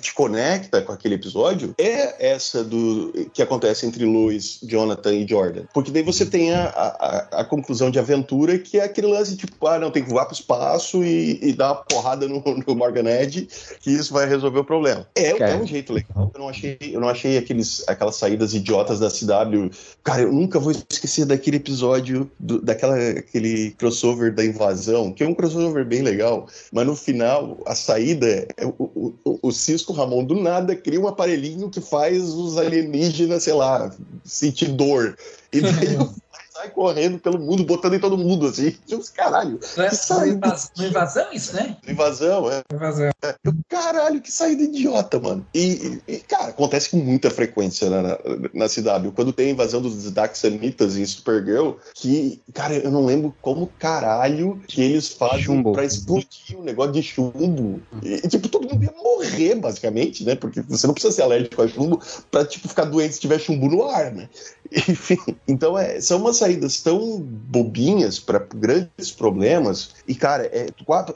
te 0.00 0.14
conecta 0.14 0.80
com 0.80 0.90
aquele 0.90 1.16
episódio, 1.16 1.74
é 1.76 2.32
essa 2.32 2.64
do 2.64 3.12
que 3.34 3.42
acontece 3.42 3.84
entre 3.84 4.06
Lois, 4.06 4.60
Jonathan 4.62 5.12
e 5.12 5.28
Jordan. 5.28 5.64
Porque 5.74 5.90
daí 5.90 6.02
você 6.02 6.24
tem 6.24 6.54
a, 6.54 6.64
a, 6.68 7.40
a 7.40 7.44
conclusão 7.44 7.90
de 7.90 7.98
aventura, 7.98 8.58
que 8.58 8.78
é 8.78 8.84
aquele 8.84 9.08
lance 9.08 9.36
tipo, 9.36 9.66
ah, 9.66 9.78
não, 9.78 9.90
tem 9.90 10.02
que 10.02 10.08
voar 10.08 10.24
pro 10.24 10.34
espaço 10.34 11.04
e, 11.04 11.38
e 11.42 11.52
dar 11.52 11.72
uma 11.72 11.84
porrada 11.84 12.26
no, 12.26 12.42
no 12.66 12.74
Morgan 12.74 13.10
Edge, 13.10 13.46
que 13.80 13.90
isso 13.90 14.10
vai 14.10 14.26
resolver 14.26 14.60
o 14.60 14.64
problema. 14.64 15.06
É, 15.14 15.32
é 15.38 15.54
um 15.54 15.66
jeito 15.66 15.92
legal. 15.92 16.30
Eu 16.32 16.40
não 16.40 16.48
achei, 16.48 16.78
eu 16.80 17.00
não 17.00 17.10
achei 17.10 17.36
aqueles, 17.36 17.84
aquelas 17.86 18.16
saídas 18.16 18.54
idiotas 18.54 19.00
da 19.00 19.10
CW. 19.10 19.70
Cara, 20.02 20.22
eu 20.22 20.32
nunca 20.32 20.58
vou 20.58 20.72
esquecer 20.72 21.26
daquele 21.26 21.58
episódio, 21.58 22.30
do, 22.40 22.53
daquela 22.60 22.96
aquele 22.96 23.72
crossover 23.72 24.32
da 24.34 24.44
invasão, 24.44 25.12
que 25.12 25.22
é 25.22 25.28
um 25.28 25.34
crossover 25.34 25.84
bem 25.84 26.02
legal, 26.02 26.46
mas 26.72 26.86
no 26.86 26.96
final, 26.96 27.58
a 27.66 27.74
saída 27.74 28.46
é 28.56 28.66
o, 28.66 28.74
o, 28.78 29.38
o 29.42 29.52
Cisco 29.52 29.92
Ramon 29.92 30.24
do 30.24 30.34
nada 30.34 30.74
cria 30.74 31.00
um 31.00 31.08
aparelhinho 31.08 31.70
que 31.70 31.80
faz 31.80 32.22
os 32.22 32.56
alienígenas, 32.56 33.42
sei 33.42 33.54
lá, 33.54 33.94
sentir 34.24 34.68
dor. 34.68 35.16
E 35.52 35.60
daí 35.60 35.98
sai 36.64 36.70
correndo 36.70 37.18
pelo 37.18 37.38
mundo, 37.38 37.64
botando 37.64 37.94
em 37.94 38.00
todo 38.00 38.16
mundo, 38.16 38.46
assim. 38.46 38.74
Tipo, 38.86 39.02
caralho. 39.12 39.58
É, 39.76 39.88
que 39.88 39.96
saída... 39.96 40.46
Invasão, 40.46 40.86
invasão, 40.86 41.26
isso, 41.32 41.56
né? 41.56 41.76
Invasão, 41.86 42.50
é. 42.50 42.62
Invasão. 42.72 43.10
É. 43.22 43.34
Caralho, 43.68 44.20
que 44.20 44.30
saída 44.30 44.62
idiota, 44.62 45.18
mano. 45.18 45.46
E, 45.54 46.00
e, 46.06 46.18
cara, 46.18 46.48
acontece 46.48 46.90
com 46.90 46.98
muita 46.98 47.30
frequência 47.30 47.90
na, 47.90 48.02
na, 48.02 48.18
na 48.54 48.68
CW. 48.68 49.12
Quando 49.14 49.32
tem 49.32 49.48
a 49.48 49.50
invasão 49.50 49.80
dos 49.80 50.10
Daxanitas 50.10 50.96
em 50.96 51.04
Supergirl, 51.04 51.72
que, 51.94 52.40
cara, 52.52 52.74
eu 52.74 52.90
não 52.90 53.04
lembro 53.04 53.34
como 53.40 53.70
caralho 53.78 54.60
que 54.66 54.80
eles 54.82 55.08
fazem 55.08 55.44
chumbo. 55.44 55.72
pra 55.72 55.84
explodir 55.84 56.56
o 56.56 56.60
um 56.60 56.64
negócio 56.64 56.92
de 56.92 57.02
chumbo. 57.02 57.80
E, 58.02 58.28
tipo, 58.28 58.48
todo 58.48 58.68
mundo 58.68 58.84
ia 58.84 58.92
morrer, 58.92 59.54
basicamente, 59.56 60.24
né? 60.24 60.34
Porque 60.34 60.60
você 60.62 60.86
não 60.86 60.94
precisa 60.94 61.14
ser 61.14 61.22
alérgico 61.22 61.62
a 61.62 61.68
chumbo 61.68 62.00
pra, 62.30 62.44
tipo, 62.44 62.68
ficar 62.68 62.84
doente 62.84 63.14
se 63.14 63.20
tiver 63.20 63.38
chumbo 63.38 63.68
no 63.68 63.84
ar, 63.88 64.12
né? 64.12 64.28
Enfim, 64.88 65.18
então 65.46 65.78
é, 65.78 66.00
são 66.00 66.18
umas 66.18 66.36
saídas 66.36 66.80
tão 66.80 67.20
bobinhas 67.20 68.18
para 68.18 68.38
grandes 68.38 69.10
problemas. 69.10 69.90
E, 70.06 70.14
cara, 70.14 70.44
é 70.46 70.66
quatro, 70.84 71.14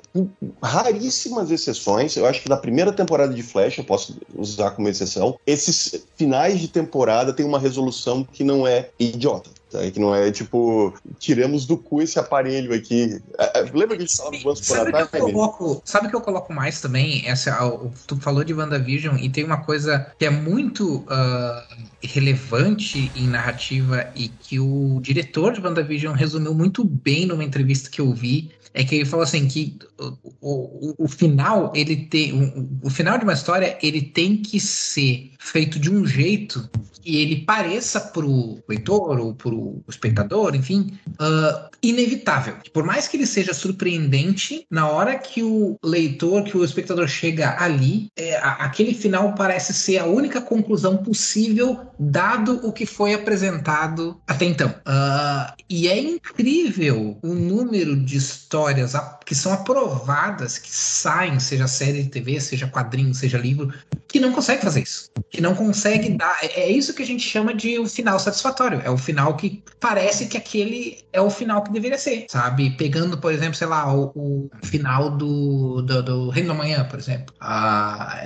raríssimas 0.62 1.51
exceções. 1.51 2.16
Eu 2.16 2.27
acho 2.27 2.43
que 2.43 2.49
na 2.49 2.57
primeira 2.57 2.93
temporada 2.93 3.33
de 3.33 3.43
Flash, 3.43 3.79
eu 3.79 3.85
posso 3.85 4.16
usar 4.35 4.73
como 4.73 4.89
exceção, 4.89 5.39
esses 5.47 6.07
finais 6.16 6.61
de 6.61 6.69
temporada 6.69 7.33
têm 7.33 7.47
uma 7.47 7.59
resolução 7.59 8.25
que 8.25 8.45
não 8.45 8.66
é 8.66 8.91
idiota. 8.99 9.51
Tá? 9.70 9.90
Que 9.90 10.01
não 10.01 10.15
é 10.15 10.31
tipo, 10.31 10.95
tiramos 11.19 11.66
do 11.66 11.77
cu 11.77 12.01
esse 12.01 12.19
aparelho 12.19 12.73
aqui. 12.73 13.20
É, 13.39 13.61
é, 13.61 13.62
lembra 13.62 13.97
que 13.97 14.03
a 14.03 14.07
gente 14.07 14.16
falava 14.16 14.36
do 14.36 14.49
Once 14.49 14.65
sabe, 14.65 14.93
que 14.93 15.16
eu 15.16 15.20
coloco, 15.20 15.82
sabe 15.85 16.09
que 16.09 16.16
eu 16.16 16.20
coloco 16.20 16.53
mais 16.53 16.81
também? 16.81 17.28
Essa, 17.28 17.59
tu 18.07 18.16
falou 18.16 18.43
de 18.45 18.55
WandaVision 18.55 19.16
e 19.19 19.28
tem 19.28 19.45
uma 19.45 19.59
coisa 19.59 20.11
que 20.19 20.24
é 20.24 20.31
muito 20.31 20.97
uh, 21.01 21.86
relevante 22.03 23.11
em 23.15 23.27
narrativa 23.27 24.11
e 24.16 24.28
que 24.28 24.59
o 24.59 25.01
diretor 25.03 25.53
de 25.53 25.61
WandaVision 25.61 26.15
resumiu 26.15 26.55
muito 26.55 26.82
bem 26.85 27.27
numa 27.27 27.45
entrevista 27.45 27.90
que 27.90 28.01
eu 28.01 28.12
vi 28.12 28.51
é 28.74 28.85
que 28.85 28.95
ele 28.95 29.05
falou 29.05 29.24
assim 29.24 29.49
que 29.49 29.78
o, 29.99 30.15
o, 30.40 30.95
o 30.99 31.09
final 31.09 31.73
ele 31.74 31.97
tem 31.97 32.32
o, 32.32 32.86
o, 32.86 32.90
final 32.90 33.19
de 33.19 33.24
uma 33.24 33.32
história 33.32 33.78
ele 33.82 34.01
tem 34.01 34.36
que 34.36 34.61
ser 34.61 35.32
feito 35.39 35.78
de 35.78 35.90
um 35.90 36.07
jeito 36.07 36.69
que 37.09 37.22
ele 37.22 37.36
pareça 37.36 37.98
pro 37.98 38.62
leitor 38.68 39.18
ou 39.18 39.35
pro 39.35 39.82
espectador, 39.89 40.55
enfim, 40.55 40.93
uh, 41.12 41.70
inevitável. 41.82 42.56
Por 42.70 42.85
mais 42.85 43.09
que 43.09 43.16
ele 43.16 43.26
seja 43.26 43.55
surpreendente, 43.55 44.66
na 44.70 44.90
hora 44.90 45.16
que 45.16 45.43
o 45.43 45.78
leitor, 45.82 46.43
que 46.43 46.55
o 46.55 46.62
espectador 46.62 47.09
chega 47.09 47.56
ali, 47.59 48.10
é, 48.14 48.36
aquele 48.36 48.93
final 48.93 49.35
parece 49.35 49.72
ser 49.72 49.97
a 49.97 50.05
única 50.05 50.43
conclusão 50.43 50.98
possível 50.98 51.80
dado 51.98 52.60
o 52.62 52.72
que 52.72 52.85
foi 52.85 53.14
apresentado 53.14 54.20
até 54.26 54.44
então. 54.44 54.68
Uh, 54.68 55.51
e 55.66 55.89
é 55.89 55.98
incrível 55.98 57.16
o 57.22 57.35
número 57.35 57.97
de 57.97 58.18
histórias 58.18 58.93
que 59.24 59.35
são 59.35 59.52
aprovadas, 59.52 60.59
que 60.59 60.70
saem, 60.70 61.40
seja 61.40 61.66
série 61.66 62.02
de 62.02 62.10
TV, 62.10 62.39
seja 62.39 62.68
quadrinho, 62.68 63.14
seja 63.14 63.39
livro, 63.39 63.72
que 64.06 64.20
não 64.20 64.32
consegue 64.32 64.62
fazer 64.62 64.82
isso. 64.82 65.10
Que 65.30 65.40
não 65.40 65.55
consegue 65.55 66.10
dar. 66.10 66.39
É, 66.43 66.62
é 66.62 66.70
isso 66.70 66.94
que 66.94 66.98
a 67.03 67.07
gente 67.07 67.23
chama 67.29 67.55
de 67.55 67.79
um 67.79 67.87
final 67.87 68.19
satisfatório. 68.19 68.81
É 68.85 68.91
o 68.91 68.99
final 68.99 69.37
que 69.37 69.62
parece 69.81 70.27
que 70.27 70.37
aquele 70.37 71.05
é 71.12 71.20
o 71.20 71.31
final 71.31 71.62
que 71.62 71.73
deveria 71.73 71.99
ser, 71.99 72.27
sabe? 72.29 72.70
Pegando, 72.70 73.19
por 73.19 73.33
exemplo, 73.33 73.55
sei 73.55 73.66
lá, 73.66 73.93
o, 73.95 74.12
o 74.15 74.51
final 74.65 75.16
do, 75.16 75.83
do, 75.83 76.03
do, 76.03 76.31
Reino 76.31 76.49
da 76.49 76.55
Manhã, 76.55 76.85
por 76.85 76.99
exemplo. 76.99 77.35
Ah, 77.41 78.25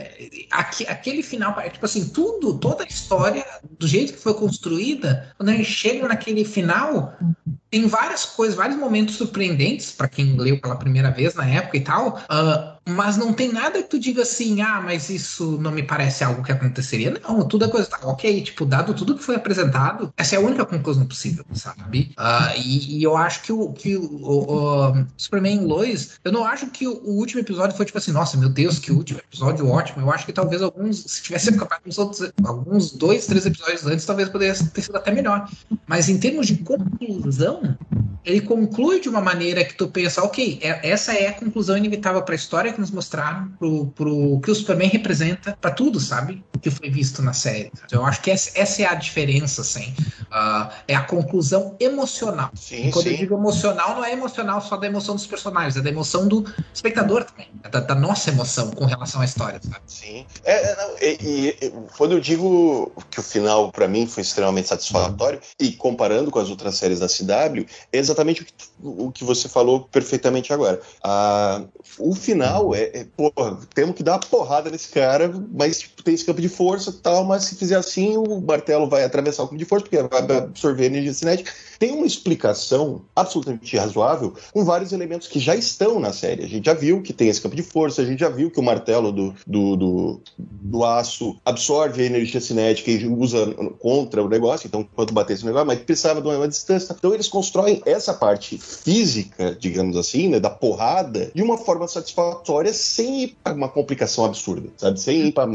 aqui, 0.51 0.87
aquele 0.87 1.23
final, 1.23 1.55
tipo 1.71 1.85
assim, 1.85 2.09
tudo, 2.09 2.59
toda 2.59 2.85
a 2.85 2.87
história, 2.87 3.45
do 3.79 3.87
jeito 3.87 4.15
que 4.15 4.19
foi 4.19 4.35
construída, 4.35 5.33
quando 5.37 5.51
a 5.51 5.53
gente 5.53 5.71
chega 5.71 6.09
naquele 6.09 6.45
final, 6.45 7.17
tem 7.71 7.87
várias 7.87 8.25
coisas, 8.25 8.55
vários 8.55 8.77
momentos 8.77 9.17
surpreendentes 9.17 9.93
para 9.93 10.09
quem 10.09 10.37
leu 10.37 10.61
pela 10.61 10.77
primeira 10.77 11.11
vez 11.11 11.35
na 11.35 11.47
época 11.47 11.77
e 11.77 11.81
tal. 11.81 12.19
Uh, 12.31 12.72
mas 12.89 13.17
não 13.17 13.33
tem 13.33 13.53
nada 13.53 13.83
que 13.83 13.89
tu 13.89 13.99
diga 13.99 14.23
assim, 14.23 14.61
ah, 14.61 14.81
mas 14.81 15.09
isso 15.09 15.59
não 15.61 15.71
me 15.71 15.83
parece 15.83 16.25
algo 16.25 16.43
que 16.43 16.51
aconteceria. 16.51 17.17
Não, 17.23 17.47
tudo 17.47 17.65
é 17.65 17.69
coisa. 17.69 17.89
Tá, 17.89 17.99
ok, 18.03 18.43
tipo, 18.43 18.65
dado 18.65 18.95
tudo 18.95 19.17
que 19.17 19.23
foi 19.23 19.37
apresentado, 19.37 20.13
essa 20.17 20.35
é 20.35 20.39
a 20.39 20.43
única 20.43 20.65
conclusão 20.65 21.07
possível, 21.07 21.45
sabe? 21.53 22.15
Uh, 22.19 22.59
e, 22.59 22.99
e, 22.99 23.03
eu 23.03 23.17
acho 23.17 23.43
que 23.43 23.53
o, 23.53 23.73
que 23.73 23.97
o, 23.97 24.05
o, 24.05 24.91
o 24.91 25.07
Superman 25.17 25.61
Lois, 25.61 26.19
eu 26.25 26.33
não 26.33 26.45
acho 26.45 26.67
que 26.69 26.87
o, 26.87 26.95
o, 27.05 27.19
último 27.19 27.41
episódio 27.41 27.77
foi 27.77 27.87
tipo 27.87 27.99
assim, 27.99 28.13
nossa, 28.13 28.37
meu 28.37 28.49
Deus, 28.49 28.79
que 28.79 28.91
último 28.93 29.21
episódio 29.21 29.69
ótimo. 29.69 30.03
Eu 30.03 30.13
acho 30.13 30.27
que 30.27 30.33
talvez 30.33 30.63
alguns, 30.63 31.05
se 31.05 31.23
tivesse 31.23 31.51
acabado 31.51 31.83
uns 31.87 31.99
outros, 31.99 32.33
alguns 32.45 32.93
dois, 32.93 33.27
três 33.27 33.47
episódios 33.47 33.87
antes, 33.87 34.05
talvez 34.05 34.29
pudesse 34.29 34.69
ter 34.71 34.83
sido 34.83 34.97
até 34.97 35.13
melhor. 35.13 35.49
Mas 35.87 36.09
em 36.09 36.19
termos 36.19 36.47
de 36.47 36.57
conclusão, 36.59 37.77
ele 38.25 38.41
conclui 38.41 39.01
de 39.01 39.09
uma 39.09 39.21
maneira 39.21 39.65
que 39.65 39.75
tu 39.75 39.89
pensa, 39.89 40.23
ok, 40.23 40.61
é, 40.63 40.89
essa 40.89 41.13
é 41.13 41.29
a 41.29 41.33
conclusão 41.33 41.77
inevitável 41.77 42.23
para 42.23 42.35
a 42.35 42.37
história 42.37 42.73
que 42.73 42.81
nos 42.81 42.91
mostraram, 42.91 43.49
pro, 43.59 43.87
pro 43.87 44.41
que 44.41 44.51
o 44.51 44.55
Superman 44.55 44.89
representa, 44.89 45.57
para 45.61 45.71
tudo, 45.71 45.99
sabe? 45.99 46.45
O 46.55 46.59
que 46.59 46.71
foi 46.71 46.89
visto 46.89 47.21
na 47.23 47.33
série. 47.33 47.73
Então, 47.85 48.01
eu 48.01 48.07
acho 48.07 48.21
que 48.23 48.31
essa, 48.31 48.51
essa 48.55 48.83
é 48.83 48.87
a 48.87 48.95
diferença, 48.95 49.63
assim. 49.63 49.93
Uh, 50.23 50.73
é 50.87 50.95
a 50.95 51.03
conclusão 51.03 51.77
emocional. 51.81 52.51
Sim, 52.55 52.91
quando 52.91 53.05
sim. 53.05 53.11
eu 53.11 53.17
digo 53.17 53.35
emocional, 53.35 53.97
não 53.97 54.05
é 54.05 54.13
emocional 54.13 54.61
só 54.61 54.77
da 54.77 54.87
emoção 54.87 55.17
dos 55.17 55.27
personagens, 55.27 55.77
é 55.77 55.81
da 55.81 55.91
emoção 55.91 56.29
do 56.29 56.45
espectador 56.73 57.25
também, 57.25 57.49
é 57.65 57.69
da, 57.69 57.81
da 57.81 57.95
nossa 57.95 58.31
emoção 58.31 58.71
com 58.71 58.85
relação 58.85 59.21
à 59.21 59.25
história, 59.25 59.61
sabe? 59.63 59.81
Sim. 59.87 60.25
É, 60.45 60.71
é 60.71 60.77
não, 60.77 60.97
e, 61.01 61.57
e, 61.61 61.73
quando 61.97 62.13
eu 62.13 62.21
digo 62.21 62.93
que 63.11 63.19
o 63.19 63.23
final, 63.23 63.73
para 63.73 63.89
mim, 63.89 64.07
foi 64.07 64.23
extremamente 64.23 64.69
satisfatório, 64.69 65.39
uhum. 65.39 65.67
e 65.67 65.73
comparando 65.73 66.31
com 66.31 66.39
as 66.39 66.49
outras 66.49 66.77
séries 66.77 67.01
da 67.01 67.09
CW, 67.09 67.67
é 67.93 68.12
exatamente 68.13 68.43
o 68.43 68.45
que, 68.45 68.53
o 68.83 69.13
que 69.13 69.25
você 69.25 69.49
falou 69.49 69.89
perfeitamente 69.91 70.53
agora. 70.53 70.81
Uh, 71.05 71.69
o 71.99 72.15
final 72.15 72.75
é, 72.75 72.91
é 72.95 73.07
porra, 73.17 73.59
temos 73.75 73.95
que 73.95 74.03
dar 74.03 74.13
uma 74.13 74.21
porrada 74.21 74.71
nesse 74.71 74.89
cara, 74.89 75.33
mas 75.53 75.81
tipo, 75.81 76.03
tem 76.03 76.15
esse 76.15 76.25
campo 76.25 76.41
de 76.41 76.49
força 76.49 76.91
e 76.91 76.95
tal, 76.95 77.25
mas 77.25 77.45
se 77.45 77.57
fizer 77.57 77.77
assim, 77.77 78.17
o 78.17 78.41
martelo 78.41 78.89
vai 78.89 79.05
atravessar 79.05 79.43
o 79.43 79.47
campo 79.47 79.59
de 79.59 79.65
força, 79.65 79.87
porque 79.87 80.03
vai 80.03 80.39
absorver 80.39 80.87
energia 80.87 81.13
cinética. 81.13 81.53
Tem 81.79 81.93
uma 81.93 82.07
explicação 82.07 83.03
absolutamente 83.15 83.77
razoável 83.77 84.35
com 84.53 84.65
vários 84.65 84.93
elementos 84.93 85.29
que 85.29 85.39
já 85.39 85.55
estão 85.55 85.99
na 85.99 86.13
série. 86.13 86.45
A 86.45 86.49
gente 86.49 86.67
já 86.67 86.75
viu 86.75 87.03
que 87.03 87.13
tem 87.13 87.29
esse 87.29 87.41
campo 87.41 87.57
de 87.57 87.63
força, 87.63 88.03
a 88.03 88.05
gente 88.05 88.21
já 88.21 88.29
viu 88.29 88.51
que 88.51 88.61
o 88.61 88.63
martelo 88.63 89.13
do, 89.13 89.35
do, 89.47 89.77
do, 89.77 90.21
do 90.39 90.85
aço 90.85 91.37
absorve 91.45 92.03
a 92.03 92.07
energia 92.07 92.41
cinética 92.41 92.91
e 92.91 93.07
usa 93.07 93.53
contra 93.79 94.23
o 94.23 94.29
negócio, 94.29 94.67
então 94.67 94.87
quando 94.95 95.13
bater 95.13 95.35
esse 95.35 95.45
negócio, 95.45 95.67
mas 95.67 95.81
precisava 95.81 96.21
de 96.21 96.29
uma 96.29 96.49
distância. 96.49 96.95
Então 96.99 97.13
eles 97.13 97.29
constroem 97.29 97.83
essa 97.85 98.02
parte 98.11 98.57
física, 98.57 99.55
digamos 99.61 99.97
assim, 99.97 100.29
né, 100.29 100.41
da 100.41 100.49
porrada, 100.49 101.31
de 101.35 101.43
uma 101.43 101.59
forma 101.59 101.87
satisfatória, 101.87 102.73
sem 102.73 103.25
ir 103.25 103.37
para 103.45 103.53
uma 103.53 103.69
complicação 103.69 104.25
absurda, 104.25 104.71
sabe? 104.77 104.99
Sem 104.99 105.29
ir 105.29 105.33
para. 105.33 105.53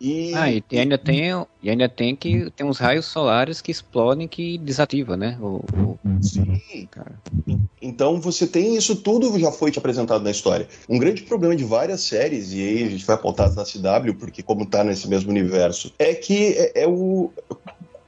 E... 0.00 0.34
Ah, 0.34 0.50
e 0.50 0.62
ainda 0.78 0.96
tem, 0.96 1.20
e 1.62 1.70
ainda 1.70 1.88
tem 1.88 2.16
que 2.16 2.50
tem 2.56 2.66
uns 2.66 2.78
raios 2.78 3.04
solares 3.04 3.60
que 3.60 3.70
explodem 3.70 4.26
que 4.26 4.56
desativa, 4.58 5.16
né? 5.16 5.36
O, 5.40 5.62
o... 5.76 5.98
Sim, 6.22 6.88
cara. 6.90 7.12
Então 7.80 8.20
você 8.20 8.46
tem 8.46 8.76
isso 8.76 8.96
tudo 8.96 9.38
já 9.38 9.52
foi 9.52 9.70
te 9.70 9.78
apresentado 9.78 10.24
na 10.24 10.30
história. 10.30 10.66
Um 10.88 10.98
grande 10.98 11.22
problema 11.22 11.54
de 11.54 11.64
várias 11.64 12.00
séries, 12.00 12.52
e 12.52 12.60
aí 12.60 12.84
a 12.84 12.88
gente 12.88 13.04
vai 13.04 13.14
apontar 13.14 13.52
da 13.52 13.64
CW, 13.64 14.14
porque 14.18 14.42
como 14.42 14.64
tá 14.64 14.82
nesse 14.82 15.08
mesmo 15.08 15.30
universo, 15.30 15.92
é 15.98 16.14
que 16.14 16.54
é, 16.54 16.82
é 16.82 16.88
o 16.88 17.30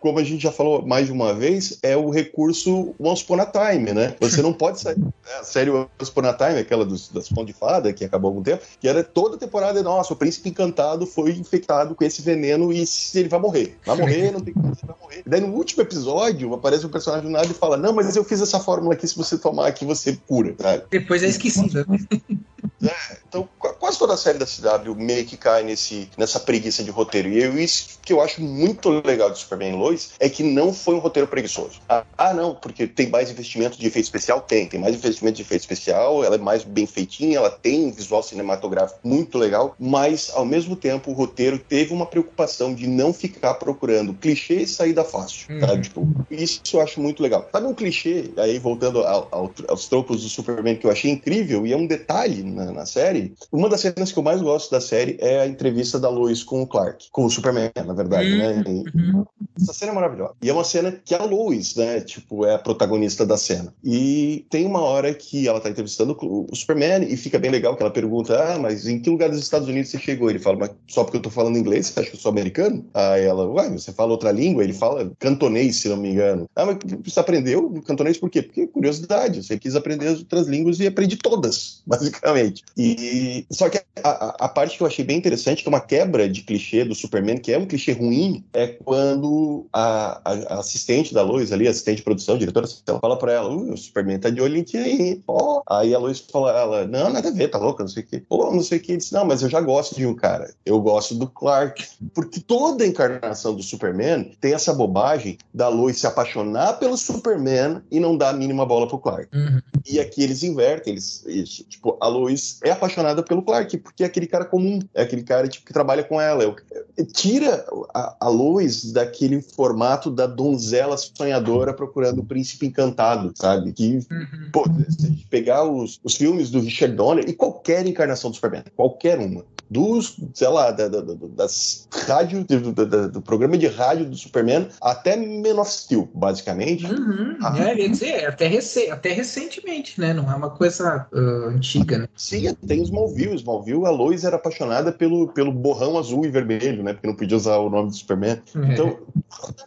como 0.06 0.20
a 0.20 0.24
gente 0.24 0.40
já 0.40 0.52
falou 0.52 0.86
mais 0.86 1.06
de 1.06 1.12
uma 1.12 1.34
vez, 1.34 1.80
é 1.82 1.96
o 1.96 2.10
recurso 2.10 2.94
Once 2.96 3.24
Upon 3.24 3.40
a 3.40 3.46
Time, 3.46 3.92
né? 3.92 4.14
Você 4.20 4.40
não 4.40 4.52
pode 4.52 4.80
sair. 4.80 4.96
Né? 5.26 5.32
A 5.40 5.42
série 5.42 5.70
Once 5.70 5.88
Upon 6.10 6.20
a 6.20 6.32
Time, 6.32 6.60
aquela 6.60 6.84
dos, 6.84 7.08
das 7.08 7.28
Pão 7.28 7.44
de 7.44 7.52
Fada, 7.52 7.92
que 7.92 8.04
acabou 8.04 8.28
há 8.28 8.30
algum 8.30 8.42
tempo, 8.42 8.62
que 8.78 8.88
era 8.88 9.02
toda 9.02 9.36
temporada, 9.36 9.82
nossa, 9.82 10.12
o 10.12 10.16
príncipe 10.16 10.48
encantado 10.48 11.04
foi 11.04 11.32
infectado 11.32 11.96
com 11.96 12.04
esse 12.04 12.22
veneno 12.22 12.72
e 12.72 12.84
ele 13.14 13.28
vai 13.28 13.40
morrer. 13.40 13.76
Vai 13.84 13.96
morrer, 13.96 14.30
não 14.30 14.40
tem 14.40 14.54
como, 14.54 14.68
ele 14.68 14.76
vai 14.84 14.96
morrer. 15.00 15.22
daí 15.26 15.40
no 15.40 15.48
último 15.48 15.82
episódio 15.82 16.54
aparece 16.54 16.86
um 16.86 16.90
personagem 16.90 17.26
do 17.26 17.30
nada 17.30 17.46
e 17.46 17.54
fala: 17.54 17.76
Não, 17.76 17.92
mas 17.92 18.14
eu 18.14 18.22
fiz 18.22 18.40
essa 18.40 18.60
fórmula 18.60 18.94
aqui, 18.94 19.08
se 19.08 19.16
você 19.16 19.36
tomar 19.36 19.66
aqui, 19.66 19.84
você 19.84 20.16
cura. 20.28 20.54
Sabe? 20.60 20.84
Depois 20.90 21.24
é 21.24 21.26
esquecida. 21.26 21.84
É, 22.82 23.16
então, 23.26 23.48
quase 23.78 23.98
toda 23.98 24.14
a 24.14 24.16
série 24.16 24.38
da 24.38 24.46
CW 24.46 24.94
meio 24.94 25.24
que 25.24 25.36
cai 25.36 25.62
nesse, 25.62 26.08
nessa 26.16 26.38
preguiça 26.38 26.84
de 26.84 26.90
roteiro. 26.90 27.28
E 27.28 27.42
eu, 27.42 27.58
isso 27.58 27.98
que 28.02 28.12
eu 28.12 28.20
acho 28.20 28.42
muito 28.42 28.88
legal 28.90 29.30
de 29.30 29.38
Superman 29.38 29.76
Lois 29.76 29.95
é 30.18 30.28
que 30.28 30.42
não 30.42 30.72
foi 30.72 30.94
um 30.94 30.98
roteiro 30.98 31.28
preguiçoso. 31.28 31.80
Ah, 31.88 32.04
ah, 32.16 32.34
não, 32.34 32.54
porque 32.54 32.86
tem 32.86 33.08
mais 33.08 33.30
investimento 33.30 33.78
de 33.78 33.86
efeito 33.86 34.04
especial? 34.04 34.40
Tem, 34.40 34.66
tem 34.66 34.80
mais 34.80 34.94
investimento 34.94 35.36
de 35.36 35.42
efeito 35.42 35.62
especial, 35.62 36.24
ela 36.24 36.36
é 36.36 36.38
mais 36.38 36.64
bem 36.64 36.86
feitinha, 36.86 37.38
ela 37.38 37.50
tem 37.50 37.86
um 37.86 37.92
visual 37.92 38.22
cinematográfico 38.22 39.00
muito 39.04 39.38
legal, 39.38 39.74
mas 39.78 40.30
ao 40.34 40.44
mesmo 40.44 40.76
tempo 40.76 41.10
o 41.10 41.14
roteiro 41.14 41.58
teve 41.58 41.92
uma 41.92 42.06
preocupação 42.06 42.74
de 42.74 42.86
não 42.86 43.12
ficar 43.12 43.54
procurando 43.54 44.14
clichê 44.14 44.62
e 44.62 44.66
saída 44.66 45.04
fácil. 45.04 45.52
Uhum. 45.54 45.60
Tá? 45.60 45.80
Tipo, 45.80 46.08
isso 46.30 46.60
eu 46.74 46.80
acho 46.80 47.00
muito 47.00 47.22
legal. 47.22 47.48
Sabe 47.50 47.66
um 47.66 47.74
clichê, 47.74 48.30
aí 48.36 48.58
voltando 48.58 49.00
ao, 49.00 49.28
ao, 49.30 49.52
aos 49.68 49.88
tropos 49.88 50.22
do 50.22 50.28
Superman 50.28 50.76
que 50.76 50.86
eu 50.86 50.90
achei 50.90 51.10
incrível, 51.10 51.66
e 51.66 51.72
é 51.72 51.76
um 51.76 51.86
detalhe 51.86 52.42
na, 52.42 52.72
na 52.72 52.86
série, 52.86 53.34
uma 53.50 53.68
das 53.68 53.80
cenas 53.80 54.12
que 54.12 54.18
eu 54.18 54.22
mais 54.22 54.40
gosto 54.40 54.70
da 54.70 54.80
série 54.80 55.16
é 55.20 55.40
a 55.40 55.46
entrevista 55.46 55.98
da 55.98 56.08
Lois 56.08 56.42
com 56.42 56.62
o 56.62 56.66
Clark, 56.66 57.06
com 57.10 57.24
o 57.24 57.30
Superman, 57.30 57.70
na 57.74 57.92
verdade, 57.92 58.32
uhum. 58.32 58.38
né? 58.38 58.64
Uhum. 58.66 59.26
Essa 59.60 59.72
cena 59.72 59.85
é 59.88 59.92
maravilhosa. 59.92 60.34
E 60.42 60.50
é 60.50 60.52
uma 60.52 60.64
cena 60.64 60.92
que 61.04 61.14
a 61.14 61.24
Lois, 61.24 61.74
né, 61.74 62.00
tipo, 62.00 62.44
é 62.44 62.54
a 62.54 62.58
protagonista 62.58 63.24
da 63.24 63.36
cena. 63.36 63.72
E 63.82 64.46
tem 64.50 64.66
uma 64.66 64.80
hora 64.80 65.12
que 65.14 65.48
ela 65.48 65.60
tá 65.60 65.70
entrevistando 65.70 66.16
o 66.20 66.54
Superman 66.54 67.06
e 67.08 67.16
fica 67.16 67.38
bem 67.38 67.50
legal 67.50 67.76
que 67.76 67.82
ela 67.82 67.92
pergunta: 67.92 68.36
"Ah, 68.54 68.58
mas 68.58 68.86
em 68.86 69.00
que 69.00 69.10
lugar 69.10 69.30
dos 69.30 69.40
Estados 69.40 69.68
Unidos 69.68 69.90
você 69.90 69.98
chegou?" 69.98 70.30
Ele 70.30 70.38
fala: 70.38 70.58
"Mas 70.58 70.70
só 70.88 71.04
porque 71.04 71.16
eu 71.16 71.22
tô 71.22 71.30
falando 71.30 71.58
inglês, 71.58 71.86
você 71.86 72.00
acha 72.00 72.10
que 72.10 72.16
eu 72.16 72.20
sou 72.20 72.30
americano?" 72.30 72.84
Aí 72.94 73.24
ela: 73.24 73.46
"Ué, 73.48 73.70
você 73.70 73.92
fala 73.92 74.12
outra 74.12 74.32
língua?" 74.32 74.62
Ele 74.62 74.72
fala 74.72 75.10
cantonês, 75.18 75.76
se 75.76 75.88
não 75.88 75.96
me 75.96 76.10
engano. 76.10 76.48
"Ah, 76.54 76.66
mas 76.66 76.78
você 77.04 77.20
aprendeu 77.20 77.70
cantonês 77.86 78.18
por 78.18 78.30
quê?" 78.30 78.42
Porque 78.42 78.66
curiosidade, 78.66 79.42
você 79.42 79.58
quis 79.58 79.76
aprender 79.76 80.08
as 80.08 80.18
outras 80.18 80.46
línguas 80.46 80.80
e 80.80 80.86
aprendi 80.86 81.16
todas, 81.16 81.82
basicamente. 81.86 82.62
E 82.76 83.46
só 83.50 83.68
que 83.68 83.80
a, 84.02 84.44
a, 84.44 84.48
parte 84.48 84.76
que 84.76 84.82
eu 84.82 84.86
achei 84.86 85.04
bem 85.04 85.16
interessante, 85.16 85.62
que 85.62 85.68
é 85.68 85.70
uma 85.70 85.80
quebra 85.80 86.28
de 86.28 86.42
clichê 86.42 86.84
do 86.84 86.94
Superman, 86.94 87.38
que 87.38 87.52
é 87.52 87.58
um 87.58 87.66
clichê 87.66 87.92
ruim, 87.92 88.44
é 88.52 88.66
quando 88.66 89.65
a, 89.72 90.20
a 90.24 90.58
assistente 90.58 91.12
da 91.14 91.22
Lois 91.22 91.52
ali, 91.52 91.68
assistente 91.68 91.98
de 91.98 92.02
produção, 92.02 92.38
diretora, 92.38 92.66
ela 92.86 93.00
fala 93.00 93.18
pra 93.18 93.32
ela, 93.32 93.48
o 93.48 93.76
Superman 93.76 94.18
tá 94.18 94.30
de 94.30 94.40
olho 94.40 94.56
em 94.56 94.62
ti 94.62 94.76
aí, 94.76 95.20
ó. 95.26 95.62
Aí 95.68 95.94
a 95.94 95.98
Lois 95.98 96.20
fala, 96.20 96.50
ela, 96.52 96.86
não, 96.86 97.10
nada 97.10 97.28
a 97.28 97.32
ver, 97.32 97.48
tá 97.48 97.58
louca, 97.58 97.82
não 97.82 97.88
sei 97.88 98.02
o 98.02 98.06
quê. 98.06 98.22
Pô, 98.28 98.50
não 98.52 98.62
sei 98.62 98.78
o 98.78 98.80
quê. 98.80 98.92
Ele 98.92 98.98
disse, 98.98 99.12
não, 99.12 99.24
mas 99.24 99.42
eu 99.42 99.48
já 99.48 99.60
gosto 99.60 99.94
de 99.94 100.06
um 100.06 100.14
cara. 100.14 100.52
Eu 100.64 100.80
gosto 100.80 101.14
do 101.14 101.26
Clark. 101.26 101.84
Porque 102.14 102.40
toda 102.40 102.84
a 102.84 102.86
encarnação 102.86 103.54
do 103.54 103.62
Superman 103.62 104.32
tem 104.40 104.54
essa 104.54 104.72
bobagem 104.72 105.38
da 105.52 105.68
Lois 105.68 105.98
se 105.98 106.06
apaixonar 106.06 106.74
pelo 106.74 106.96
Superman 106.96 107.82
e 107.90 108.00
não 108.00 108.16
dar 108.16 108.30
a 108.30 108.32
mínima 108.32 108.64
bola 108.64 108.86
pro 108.86 108.98
Clark. 108.98 109.28
Uhum. 109.36 109.60
E 109.88 110.00
aqui 110.00 110.22
eles 110.22 110.42
invertem, 110.42 110.94
eles, 110.94 111.24
isso. 111.26 111.64
Tipo, 111.64 111.96
a 112.00 112.08
Lois 112.08 112.58
é 112.64 112.70
apaixonada 112.70 113.22
pelo 113.22 113.42
Clark, 113.42 113.76
porque 113.78 114.02
é 114.02 114.06
aquele 114.06 114.26
cara 114.26 114.44
comum, 114.44 114.80
é 114.94 115.02
aquele 115.02 115.22
cara 115.22 115.48
tipo, 115.48 115.66
que 115.66 115.72
trabalha 115.72 116.02
com 116.02 116.20
ela. 116.20 116.44
É, 116.72 117.04
tira 117.04 117.64
a, 117.94 118.16
a 118.20 118.28
Lois 118.28 118.92
daquele 118.92 119.40
formato 119.56 120.10
da 120.10 120.26
donzela 120.26 120.96
sonhadora 120.96 121.72
procurando 121.72 122.20
o 122.20 122.24
príncipe 122.24 122.66
encantado, 122.66 123.32
sabe? 123.34 123.72
Que, 123.72 123.98
uhum. 124.10 124.50
pô, 124.52 124.64
se 124.88 125.06
a 125.06 125.08
gente 125.08 125.26
pegar 125.26 125.64
os, 125.64 125.98
os 126.04 126.14
filmes 126.14 126.50
do 126.50 126.60
Richard 126.60 126.94
Donner 126.94 127.28
e 127.28 127.32
qualquer 127.32 127.86
encarnação 127.86 128.30
do 128.30 128.34
Superman, 128.34 128.64
qualquer 128.76 129.18
uma, 129.18 129.44
dos, 129.68 130.16
sei 130.34 130.48
lá, 130.48 130.70
da, 130.70 130.88
da, 130.88 131.00
das 131.00 131.88
rádios, 132.06 132.44
do, 132.44 132.72
do, 132.72 133.08
do, 133.10 133.22
programa 133.22 133.58
de 133.58 133.66
rádio 133.66 134.06
do 134.06 134.16
Superman 134.16 134.68
até 134.80 135.16
Men 135.16 135.58
of 135.58 135.70
Steel, 135.70 136.08
basicamente. 136.14 136.86
Uhum, 136.86 137.36
ah, 137.42 137.58
é, 137.58 137.74
quer 137.74 137.88
dizer, 137.88 138.26
até, 138.26 138.46
rec 138.46 138.90
até 138.90 139.12
recentemente, 139.12 140.00
né? 140.00 140.14
Não 140.14 140.30
é 140.30 140.34
uma 140.34 140.50
coisa 140.50 141.06
uh, 141.12 141.48
antiga, 141.48 141.98
né? 141.98 142.08
Sim, 142.16 142.54
tem 142.66 142.82
Smallville. 142.82 143.36
Smallville, 143.36 143.86
a 143.86 143.90
Lois 143.90 144.24
era 144.24 144.36
apaixonada 144.36 144.92
pelo, 144.92 145.28
pelo 145.28 145.52
borrão 145.52 145.98
azul 145.98 146.24
e 146.24 146.28
vermelho, 146.28 146.82
né? 146.82 146.92
Porque 146.92 147.06
não 147.06 147.14
podia 147.14 147.36
usar 147.36 147.56
o 147.58 147.68
nome 147.68 147.90
do 147.90 147.96
Superman. 147.96 148.40
É. 148.54 148.72
Então, 148.72 148.98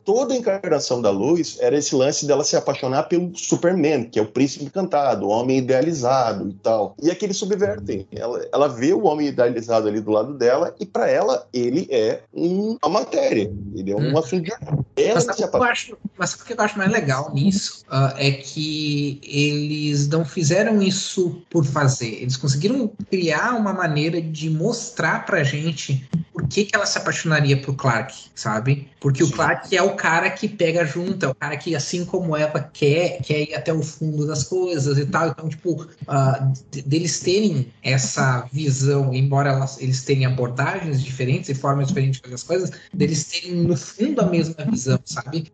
toda 0.06 0.34
a 0.34 0.38
encarnação 0.38 1.02
da 1.02 1.10
Lois 1.10 1.58
era 1.60 1.78
esse 1.78 1.94
lance 1.96 2.26
dela 2.26 2.44
se 2.44 2.56
apaixonar 2.56 3.04
pelo 3.04 3.36
Superman, 3.36 4.06
que 4.06 4.20
é 4.20 4.22
o 4.22 4.28
príncipe 4.28 4.66
encantado, 4.66 5.26
o 5.26 5.30
homem 5.30 5.58
idealizado 5.58 6.50
e 6.50 6.54
tal. 6.54 6.96
E 7.02 7.12
aqui 7.12 7.26
eles 7.26 7.38
subvertem. 7.38 8.08
Ela, 8.12 8.48
ela 8.54 8.68
vê 8.68 8.94
o 8.94 9.06
homem 9.06 9.28
idealizado 9.28 9.89
ali 9.90 10.00
do 10.00 10.12
lado 10.12 10.34
dela 10.34 10.76
e 10.80 10.86
para 10.86 11.10
ela 11.10 11.48
ele 11.54 11.88
é 11.90 12.22
um, 12.34 12.78
uma 12.84 13.00
matéria. 13.02 13.52
Ele 13.76 13.92
é 13.92 13.96
um 13.96 14.14
hum. 14.14 14.18
assunto 14.18 14.44
de 14.44 14.52
ela 14.52 15.16
mas, 15.16 15.24
sabe 15.24 15.44
eu 15.44 15.64
acho, 15.64 15.98
mas 16.18 16.34
o 16.34 16.46
que 16.46 16.54
eu 16.54 16.62
acho 16.62 16.78
mais 16.78 16.92
legal 16.92 17.34
nisso 17.34 17.86
uh, 17.88 18.14
é 18.18 18.32
que 18.32 19.20
eles 19.24 20.08
não 20.08 20.26
fizeram 20.26 20.82
isso 20.82 21.42
por 21.50 21.66
fazer. 21.66 22.22
Eles 22.22 22.38
conseguiram 22.38 22.92
criar 23.10 23.56
uma 23.56 23.74
maneira 23.74 24.22
de 24.22 24.50
mostrar 24.50 25.26
pra 25.26 25.44
gente 25.44 26.08
por 26.34 26.48
que, 26.48 26.66
que 26.66 26.76
ela 26.76 26.86
se 26.86 26.98
apaixonaria 26.98 27.62
por 27.62 27.76
Clark, 27.76 28.14
sabe? 28.36 28.90
Porque 29.00 29.24
Sim. 29.24 29.32
o 29.32 29.36
Clark 29.36 29.76
é 29.76 29.82
o 29.82 29.96
cara 29.96 30.30
que 30.30 30.48
pega 30.48 30.86
junto, 30.86 31.26
é 31.26 31.30
o 31.30 31.36
cara 31.36 31.56
que, 31.56 31.76
assim 31.76 32.04
como 32.04 32.36
ela, 32.36 32.60
quer, 32.60 33.22
quer 33.22 33.42
ir 33.44 33.56
até 33.56 33.74
o 33.74 33.82
fundo 33.82 34.28
das 34.28 34.44
coisas 34.44 34.98
e 34.98 35.06
tal. 35.06 35.30
Então, 35.30 35.48
tipo, 35.48 35.84
uh, 35.84 36.54
deles 36.86 37.20
terem 37.22 37.72
essa 37.82 38.48
visão, 38.52 39.14
embora 39.14 39.52
elas, 39.52 39.80
eles 39.80 40.04
tenham 40.04 40.32
abordagens 40.32 41.02
diferentes 41.02 41.50
e 41.50 41.56
formas 41.56 41.88
diferentes 41.88 42.20
de 42.20 42.24
fazer 42.24 42.36
as 42.36 42.44
coisas, 42.44 42.72
deles 42.94 43.24
terem, 43.24 43.56
no 43.56 43.78
fundo, 43.78 44.22
a 44.22 44.26
mesma 44.26 44.66
visão, 44.66 45.00
sabe? 45.06 45.48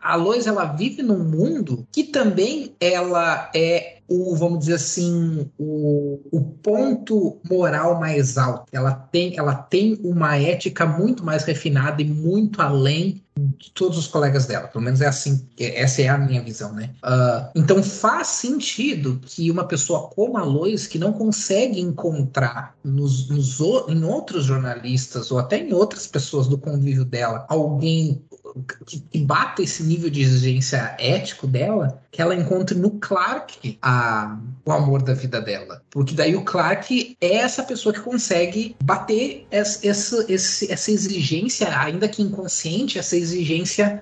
A 0.00 0.14
Lois, 0.14 0.46
ela 0.46 0.64
vive 0.64 1.02
num 1.02 1.22
mundo 1.22 1.86
que 1.92 2.04
também 2.04 2.74
ela 2.80 3.50
é 3.54 3.97
o, 4.08 4.34
vamos 4.34 4.60
dizer 4.60 4.74
assim, 4.74 5.50
o, 5.58 6.20
o 6.32 6.40
ponto 6.40 7.38
moral 7.48 8.00
mais 8.00 8.38
alto. 8.38 8.64
Ela 8.72 8.94
tem, 8.94 9.36
ela 9.38 9.54
tem 9.54 9.98
uma 10.02 10.36
ética 10.36 10.86
muito 10.86 11.24
mais 11.24 11.44
refinada 11.44 12.00
e 12.00 12.06
muito 12.06 12.62
além 12.62 13.22
de 13.58 13.70
todos 13.72 13.98
os 13.98 14.06
colegas 14.06 14.46
dela. 14.46 14.68
Pelo 14.68 14.84
menos 14.84 15.00
é 15.00 15.06
assim, 15.06 15.46
essa 15.58 16.02
é 16.02 16.08
a 16.08 16.18
minha 16.18 16.42
visão, 16.42 16.72
né? 16.72 16.90
Uh, 17.04 17.50
então 17.54 17.82
faz 17.82 18.28
sentido 18.28 19.20
que 19.22 19.50
uma 19.50 19.64
pessoa 19.64 20.08
como 20.08 20.36
a 20.36 20.42
Lois, 20.42 20.86
que 20.86 20.98
não 20.98 21.12
consegue 21.12 21.80
encontrar 21.80 22.74
nos, 22.82 23.28
nos, 23.28 23.60
em 23.88 24.04
outros 24.04 24.44
jornalistas 24.44 25.30
ou 25.30 25.38
até 25.38 25.58
em 25.58 25.72
outras 25.72 26.06
pessoas 26.06 26.46
do 26.46 26.58
convívio 26.58 27.04
dela 27.04 27.46
alguém 27.48 28.22
que, 28.86 29.00
que 29.00 29.18
bata 29.18 29.62
esse 29.62 29.82
nível 29.82 30.10
de 30.10 30.22
exigência 30.22 30.96
ético 30.98 31.46
dela, 31.46 32.00
que 32.10 32.22
ela 32.22 32.34
encontre 32.34 32.76
no 32.76 32.90
Clark 32.92 33.78
a, 33.82 34.38
o 34.64 34.72
amor 34.72 35.02
da 35.02 35.14
vida 35.14 35.40
dela. 35.40 35.82
Porque 35.90 36.14
daí 36.14 36.34
o 36.34 36.44
Clark 36.44 37.16
é 37.20 37.36
essa 37.36 37.62
pessoa 37.62 37.92
que 37.92 38.00
consegue 38.00 38.76
bater 38.82 39.46
essa, 39.50 39.86
essa, 39.86 40.26
essa 40.28 40.90
exigência, 40.90 41.78
ainda 41.78 42.08
que 42.08 42.22
inconsciente, 42.22 42.98
essa 42.98 43.16
exigência 43.16 43.27